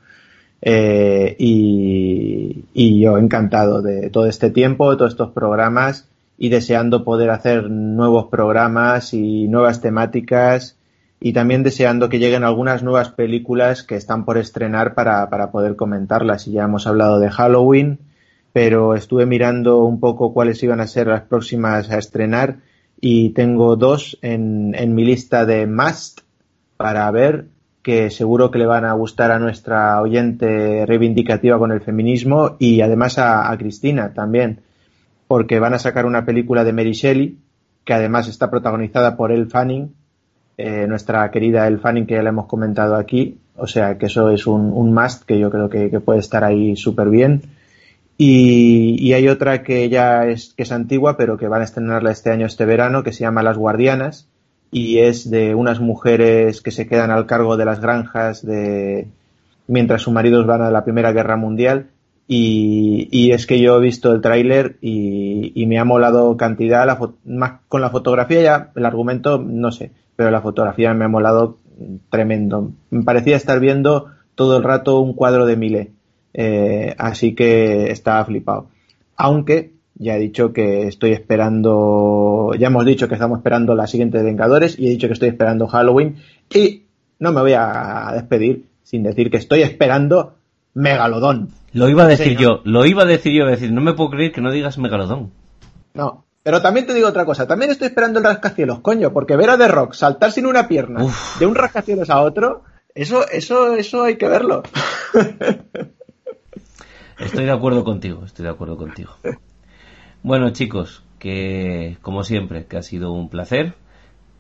Eh, 0.66 1.36
y, 1.40 2.64
y 2.74 3.02
yo 3.02 3.18
encantado 3.18 3.82
de 3.82 4.10
todo 4.10 4.28
este 4.28 4.50
tiempo, 4.50 4.90
de 4.92 4.98
todos 4.98 5.12
estos 5.12 5.32
programas 5.32 6.08
y 6.38 6.48
deseando 6.50 7.04
poder 7.04 7.30
hacer 7.32 7.70
nuevos 7.70 8.28
programas 8.28 9.14
y 9.14 9.48
nuevas 9.50 9.82
temáticas 9.82 10.78
y 11.20 11.34
también 11.34 11.64
deseando 11.64 12.08
que 12.08 12.20
lleguen 12.20 12.46
algunas 12.46 12.82
nuevas 12.82 13.10
películas 13.10 13.84
que 13.84 13.96
están 13.96 14.24
por 14.26 14.38
estrenar 14.38 14.94
para, 14.94 15.30
para 15.30 15.52
poder 15.52 15.76
comentarlas. 15.76 16.48
Y 16.48 16.54
ya 16.54 16.64
hemos 16.64 16.88
hablado 16.88 17.20
de 17.20 17.30
Halloween, 17.30 18.00
pero 18.54 18.94
estuve 18.94 19.26
mirando 19.26 19.84
un 19.84 20.00
poco 20.00 20.32
cuáles 20.32 20.62
iban 20.62 20.80
a 20.80 20.88
ser 20.88 21.08
las 21.08 21.24
próximas 21.24 21.90
a 21.90 21.98
estrenar 21.98 22.58
y 23.02 23.32
tengo 23.32 23.76
dos 23.76 24.18
en, 24.22 24.72
mi 24.94 25.04
lista 25.04 25.46
de 25.46 25.66
must 25.66 26.22
para 26.78 27.10
ver 27.12 27.48
que 27.82 28.12
seguro 28.12 28.52
que 28.52 28.60
le 28.60 28.68
van 28.68 28.86
a 28.86 28.94
gustar 28.94 29.32
a 29.32 29.40
nuestra 29.40 30.00
oyente 30.00 30.86
reivindicativa 30.86 31.58
con 31.58 31.72
el 31.72 31.82
feminismo 31.82 32.56
y 32.60 32.80
además 32.80 33.18
a, 33.18 33.54
Cristina 33.58 34.14
también, 34.14 34.62
porque 35.28 35.60
van 35.60 35.74
a 35.74 35.80
sacar 35.80 36.06
una 36.06 36.24
película 36.24 36.64
de 36.64 36.74
Mary 36.74 36.94
Shelley 36.94 37.38
que 37.84 37.94
además 37.94 38.30
está 38.30 38.50
protagonizada 38.50 39.18
por 39.18 39.32
Elle 39.32 39.48
Fanning, 39.48 39.94
eh, 40.58 40.86
nuestra 40.88 41.30
querida 41.32 41.68
Elle 41.68 41.80
Fanning 41.80 42.06
que 42.06 42.14
ya 42.14 42.24
la 42.24 42.30
hemos 42.30 42.46
comentado 42.46 42.96
aquí, 42.96 43.40
o 43.58 43.68
sea 43.68 43.98
que 43.98 44.06
eso 44.06 44.30
es 44.30 44.48
un, 44.48 44.72
un 44.72 44.94
must 44.94 45.24
que 45.24 45.40
yo 45.40 45.50
creo 45.50 45.70
que, 45.70 45.90
que 45.90 46.00
puede 46.00 46.20
estar 46.20 46.44
ahí 46.44 46.78
súper 46.78 47.10
bien. 47.10 47.42
Y, 48.26 49.12
hay 49.12 49.28
otra 49.28 49.64
que 49.64 49.90
ya 49.90 50.26
es, 50.28 50.54
que 50.54 50.64
es 50.64 50.72
antigua, 50.72 51.18
pero 51.18 51.36
que 51.38 51.50
van 51.50 51.60
a 51.60 51.66
estrenarla 51.66 52.12
este 52.12 52.32
año, 52.32 52.46
este 52.46 52.66
verano, 52.66 53.04
que 53.04 53.12
se 53.12 53.20
llama 53.20 53.44
Las 53.44 53.58
Guardianas, 53.58 54.30
y 54.72 55.00
es 55.00 55.30
de 55.30 55.56
unas 55.56 55.82
mujeres 55.82 56.62
que 56.62 56.72
se 56.72 56.88
quedan 56.88 57.12
al 57.12 57.26
cargo 57.26 57.58
de 57.58 57.66
las 57.66 57.82
granjas 57.82 58.46
de 58.46 59.10
mientras 59.68 60.04
sus 60.04 60.14
maridos 60.14 60.46
van 60.46 60.62
a 60.62 60.72
la 60.72 60.86
Primera 60.86 61.12
Guerra 61.12 61.36
Mundial. 61.36 61.90
Y, 62.26 63.32
es 63.32 63.46
que 63.46 63.60
yo 63.60 63.76
he 63.76 63.82
visto 63.82 64.14
el 64.14 64.22
tráiler 64.22 64.78
y, 64.80 65.66
me 65.68 65.78
ha 65.78 65.84
molado 65.84 66.38
cantidad, 66.38 66.88
más 67.26 67.60
con 67.68 67.82
la 67.82 67.90
fotografía 67.90 68.42
ya, 68.42 68.72
el 68.74 68.86
argumento, 68.86 69.38
no 69.38 69.74
sé, 69.74 69.92
pero 70.16 70.32
la 70.32 70.42
fotografía 70.42 70.94
me 70.94 71.04
ha 71.04 71.10
molado 71.10 71.58
tremendo. 72.10 72.72
Me 72.90 73.04
parecía 73.04 73.36
estar 73.36 73.60
viendo 73.60 74.08
todo 74.36 74.56
el 74.56 74.64
rato 74.64 75.02
un 75.02 75.12
cuadro 75.12 75.46
de 75.46 75.58
Mile, 75.58 75.92
eh, 76.34 76.96
así 76.98 77.36
que 77.36 77.92
estaba 77.92 78.26
flipado. 78.26 78.68
Aunque 79.16 79.74
ya 79.96 80.16
he 80.16 80.20
dicho 80.20 80.54
que 80.54 80.88
estoy 80.88 81.12
esperando, 81.12 82.52
ya 82.58 82.68
hemos 82.68 82.86
dicho 82.86 83.08
que 83.08 83.14
estamos 83.14 83.40
esperando 83.40 83.76
la 83.76 83.88
siguiente 83.88 84.18
de 84.18 84.24
Vengadores 84.24 84.78
y 84.78 84.88
he 84.88 84.90
dicho 84.90 85.08
que 85.08 85.14
estoy 85.14 85.30
esperando 85.30 85.68
Halloween 85.68 86.18
y 86.54 86.84
no 87.20 87.32
me 87.32 87.42
voy 87.42 87.54
a 87.54 88.12
despedir 88.14 88.66
sin 88.84 89.04
decir 89.04 89.30
que 89.30 89.38
estoy 89.38 89.62
esperando 89.62 90.36
Megalodón. 90.74 91.50
Lo 91.74 91.90
iba 91.90 92.04
a 92.04 92.08
decir 92.08 92.38
yo, 92.38 92.62
lo 92.64 92.86
iba 92.86 93.04
a 93.04 93.06
decir 93.06 93.34
yo, 93.34 93.46
decir, 93.46 93.72
no 93.72 93.82
me 93.82 93.94
puedo 93.94 94.12
creer 94.12 94.32
que 94.32 94.42
no 94.42 94.52
digas 94.52 94.78
Megalodón. 94.78 95.32
No, 95.94 96.26
pero 96.44 96.62
también 96.62 96.86
te 96.86 96.94
digo 96.94 97.08
otra 97.08 97.26
cosa, 97.26 97.48
también 97.48 97.72
estoy 97.72 97.88
esperando 97.88 98.20
el 98.20 98.26
rascacielos, 98.26 98.80
coño, 98.80 99.14
porque 99.14 99.36
ver 99.36 99.50
a 99.50 99.58
The 99.58 99.68
Rock 99.68 99.94
saltar 99.94 100.32
sin 100.32 100.46
una 100.46 100.68
pierna 100.68 101.06
de 101.40 101.46
un 101.46 101.56
rascacielos 101.56 102.10
a 102.10 102.22
otro, 102.22 102.64
eso, 102.94 103.28
eso, 103.30 103.74
eso 103.76 104.04
hay 104.04 104.18
que 104.18 104.28
verlo. 104.28 104.64
Estoy 107.20 107.46
de 107.46 107.52
acuerdo 107.52 107.84
contigo, 107.84 108.24
estoy 108.26 108.46
de 108.46 108.52
acuerdo 108.52 108.78
contigo. 108.78 109.12
Bueno, 110.24 110.50
chicos, 110.52 111.04
que 111.20 111.98
como 112.02 112.24
siempre, 112.24 112.66
que 112.66 112.78
ha 112.78 112.82
sido 112.82 113.12
un 113.12 113.30
placer, 113.30 113.76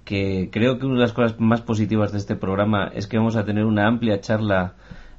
que 0.06 0.50
creo 0.52 0.80
que 0.80 0.85
una 0.85 0.95
de 0.95 1.02
las 1.02 1.14
cosas 1.14 1.40
más 1.40 1.61
positivas 1.61 2.11
de 2.11 2.18
este 2.18 2.35
programa 2.35 2.92
es 2.93 3.08
que 3.08 3.18
vamos 3.18 3.35
a 3.35 3.45
tener 3.45 3.66
una 3.66 3.88
amplia 3.88 4.19
charla 4.22 4.74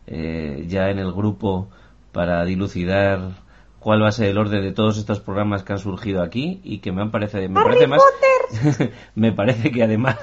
eh, 0.07 0.65
ya 0.69 0.91
en 0.91 0.99
el 0.99 1.13
grupo 1.13 1.69
para 2.13 2.45
dilucidar 2.45 3.43
cuál 3.79 4.03
va 4.03 4.09
a 4.09 4.13
ser 4.13 4.29
el 4.31 4.39
orden 4.39 4.63
de 4.63 4.73
todos 4.73 4.99
estos 4.99 5.21
programas 5.21 5.63
que 5.63 5.73
han 5.73 5.79
surgido 5.79 6.23
aquí 6.23 6.61
y 6.65 6.79
que 6.79 6.93
me 6.93 7.03
han 7.03 7.11
parece 7.11 7.49
me 7.49 7.63
parece 7.63 7.87
más 7.87 8.01
me 9.15 9.33
parece 9.33 9.71
que 9.71 9.83
además 9.83 10.17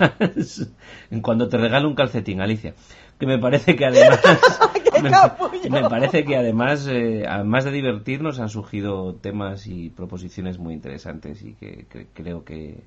cuando 1.21 1.47
te 1.47 1.57
regalo 1.57 1.87
un 1.87 1.95
calcetín 1.95 2.41
Alicia 2.41 2.73
que 3.21 3.27
me 3.27 3.37
parece 3.37 3.75
que 3.75 3.85
además 3.85 4.19
me, 5.69 5.87
parece 5.87 6.25
que 6.25 6.35
además 6.35 6.87
eh, 6.87 7.23
además 7.29 7.65
de 7.65 7.71
divertirnos 7.71 8.39
han 8.39 8.49
surgido 8.49 9.13
temas 9.13 9.67
y 9.67 9.91
proposiciones 9.91 10.57
muy 10.57 10.73
interesantes 10.73 11.43
y 11.43 11.53
que, 11.53 11.85
creo 12.15 12.43
que, 12.43 12.79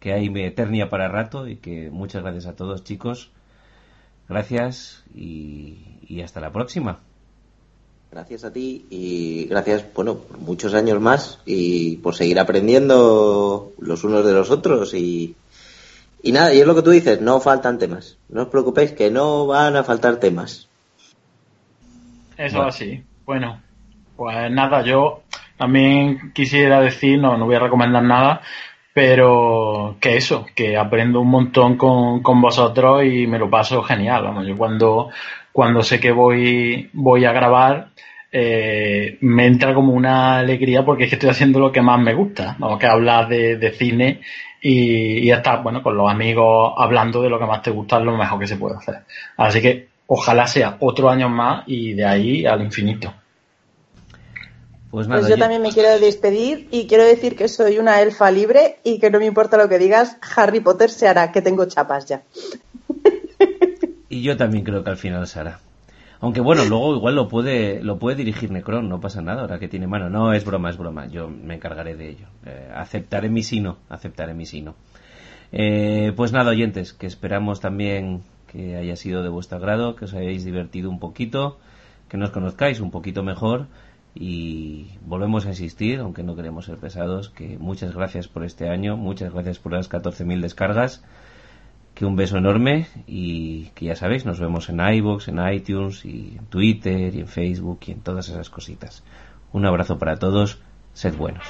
que 0.00 0.12
hay 0.12 0.26
eternia 0.42 0.90
para 0.90 1.06
rato 1.06 1.46
y 1.46 1.58
que 1.58 1.88
muchas 1.90 2.24
gracias 2.24 2.46
a 2.46 2.56
todos 2.56 2.82
chicos. 2.82 3.30
Gracias 4.28 5.04
y 5.14 6.20
hasta 6.20 6.40
la 6.40 6.50
próxima. 6.50 6.98
Gracias 8.10 8.44
a 8.44 8.52
ti 8.52 8.86
y 8.90 9.44
gracias, 9.44 9.84
bueno, 9.94 10.16
por 10.16 10.38
muchos 10.38 10.74
años 10.74 11.00
más 11.00 11.38
y 11.46 11.98
por 11.98 12.16
seguir 12.16 12.40
aprendiendo 12.40 13.72
los 13.78 14.02
unos 14.02 14.24
de 14.24 14.32
los 14.32 14.50
otros 14.50 14.94
y, 14.94 15.36
y 16.28 16.32
nada, 16.32 16.52
y 16.52 16.60
es 16.60 16.66
lo 16.66 16.74
que 16.74 16.82
tú 16.82 16.90
dices, 16.90 17.20
no 17.20 17.40
faltan 17.40 17.78
temas. 17.78 18.18
No 18.28 18.42
os 18.42 18.48
preocupéis 18.48 18.92
que 18.92 19.10
no 19.10 19.46
van 19.46 19.76
a 19.76 19.84
faltar 19.84 20.16
temas. 20.16 20.68
Eso 22.36 22.62
así. 22.62 23.02
Bueno, 23.24 23.62
pues 24.16 24.50
nada, 24.50 24.82
yo 24.82 25.22
también 25.56 26.32
quisiera 26.34 26.80
decir, 26.80 27.18
no, 27.18 27.36
no 27.36 27.46
voy 27.46 27.54
a 27.54 27.60
recomendar 27.60 28.02
nada, 28.02 28.42
pero 28.92 29.96
que 30.00 30.16
eso, 30.16 30.46
que 30.54 30.76
aprendo 30.76 31.20
un 31.20 31.28
montón 31.28 31.76
con, 31.76 32.22
con 32.22 32.40
vosotros 32.40 33.04
y 33.04 33.26
me 33.26 33.38
lo 33.38 33.48
paso 33.48 33.82
genial. 33.82 34.24
Vamos, 34.24 34.46
yo 34.46 34.56
cuando 34.56 35.10
cuando 35.56 35.82
sé 35.82 35.98
que 35.98 36.12
voy, 36.12 36.90
voy 36.92 37.24
a 37.24 37.32
grabar, 37.32 37.88
eh, 38.30 39.16
me 39.22 39.46
entra 39.46 39.72
como 39.72 39.94
una 39.94 40.36
alegría 40.36 40.84
porque 40.84 41.04
es 41.04 41.08
que 41.08 41.14
estoy 41.16 41.30
haciendo 41.30 41.58
lo 41.58 41.72
que 41.72 41.80
más 41.80 41.98
me 41.98 42.12
gusta, 42.12 42.56
vamos, 42.58 42.78
que 42.78 42.86
hablar 42.86 43.26
de, 43.26 43.72
cine 43.72 44.20
y, 44.68 45.26
y, 45.26 45.30
estar, 45.30 45.62
bueno, 45.62 45.82
con 45.82 45.96
los 45.96 46.10
amigos 46.10 46.72
hablando 46.76 47.22
de 47.22 47.30
lo 47.30 47.38
que 47.38 47.46
más 47.46 47.62
te 47.62 47.70
gusta 47.70 47.98
es 47.98 48.04
lo 48.04 48.16
mejor 48.16 48.40
que 48.40 48.48
se 48.48 48.56
puede 48.56 48.76
hacer. 48.76 49.04
Así 49.36 49.62
que 49.62 49.88
ojalá 50.08 50.46
sea 50.46 50.76
otro 50.80 51.08
año 51.08 51.28
más 51.28 51.64
y 51.66 51.92
de 51.92 52.04
ahí 52.04 52.46
al 52.46 52.62
infinito. 52.62 53.12
Pues, 54.90 55.06
nada, 55.06 55.20
pues 55.20 55.30
yo, 55.30 55.38
también 55.38 55.62
me 55.62 55.72
quiero 55.72 56.00
despedir 56.00 56.68
y 56.70 56.86
quiero 56.86 57.04
decir 57.04 57.36
que 57.36 57.48
soy 57.48 57.78
una 57.78 58.00
elfa 58.00 58.30
libre 58.30 58.78
y 58.82 58.98
que 58.98 59.10
no 59.10 59.18
me 59.18 59.26
importa 59.26 59.56
lo 59.56 59.68
que 59.68 59.78
digas, 59.78 60.16
Harry 60.36 60.60
Potter 60.60 60.90
se 60.90 61.06
hará, 61.06 61.30
que 61.30 61.42
tengo 61.42 61.66
chapas 61.66 62.06
ya. 62.06 62.22
Y 64.08 64.22
yo 64.22 64.36
también 64.36 64.64
creo 64.64 64.82
que 64.82 64.90
al 64.90 64.96
final 64.96 65.26
se 65.26 65.40
hará. 65.40 65.60
Aunque 66.20 66.40
bueno, 66.40 66.64
luego 66.64 66.96
igual 66.96 67.14
lo 67.14 67.28
puede, 67.28 67.82
lo 67.82 67.98
puede 67.98 68.16
dirigir 68.16 68.50
Necron, 68.50 68.88
no 68.88 69.00
pasa 69.00 69.20
nada, 69.20 69.42
ahora 69.42 69.58
que 69.58 69.68
tiene 69.68 69.86
mano. 69.86 70.08
No, 70.08 70.32
es 70.32 70.44
broma, 70.44 70.70
es 70.70 70.78
broma, 70.78 71.06
yo 71.06 71.28
me 71.28 71.54
encargaré 71.54 71.94
de 71.94 72.10
ello. 72.10 72.26
Eh, 72.44 72.70
aceptaré 72.74 73.28
mi 73.28 73.42
sino, 73.42 73.78
aceptaré 73.88 74.34
mi 74.34 74.46
sino. 74.46 74.74
Eh, 75.52 76.12
pues 76.16 76.32
nada, 76.32 76.50
oyentes, 76.50 76.92
que 76.92 77.06
esperamos 77.06 77.60
también 77.60 78.22
que 78.46 78.76
haya 78.76 78.96
sido 78.96 79.22
de 79.22 79.28
vuestro 79.28 79.58
agrado, 79.58 79.96
que 79.96 80.06
os 80.06 80.14
hayáis 80.14 80.44
divertido 80.44 80.88
un 80.88 80.98
poquito, 80.98 81.58
que 82.08 82.16
nos 82.16 82.30
conozcáis 82.30 82.80
un 82.80 82.90
poquito 82.90 83.22
mejor 83.22 83.66
y 84.14 84.92
volvemos 85.02 85.44
a 85.44 85.50
insistir, 85.50 86.00
aunque 86.00 86.22
no 86.22 86.34
queremos 86.36 86.64
ser 86.64 86.78
pesados, 86.78 87.28
que 87.28 87.58
muchas 87.58 87.94
gracias 87.94 88.28
por 88.28 88.44
este 88.44 88.70
año, 88.70 88.96
muchas 88.96 89.32
gracias 89.32 89.58
por 89.58 89.72
las 89.72 89.90
14.000 89.90 90.40
descargas 90.40 91.04
que 91.96 92.04
un 92.04 92.14
beso 92.14 92.36
enorme 92.36 92.86
y 93.06 93.70
que 93.74 93.86
ya 93.86 93.96
sabéis, 93.96 94.26
nos 94.26 94.38
vemos 94.38 94.68
en 94.68 94.80
iVoox, 94.80 95.28
en 95.28 95.38
iTunes 95.50 96.04
y 96.04 96.36
en 96.38 96.44
Twitter 96.44 97.14
y 97.14 97.20
en 97.20 97.26
Facebook 97.26 97.80
y 97.86 97.92
en 97.92 98.02
todas 98.02 98.28
esas 98.28 98.50
cositas. 98.50 99.02
Un 99.50 99.64
abrazo 99.64 99.98
para 99.98 100.16
todos, 100.16 100.58
sed 100.92 101.16
buenos. 101.16 101.44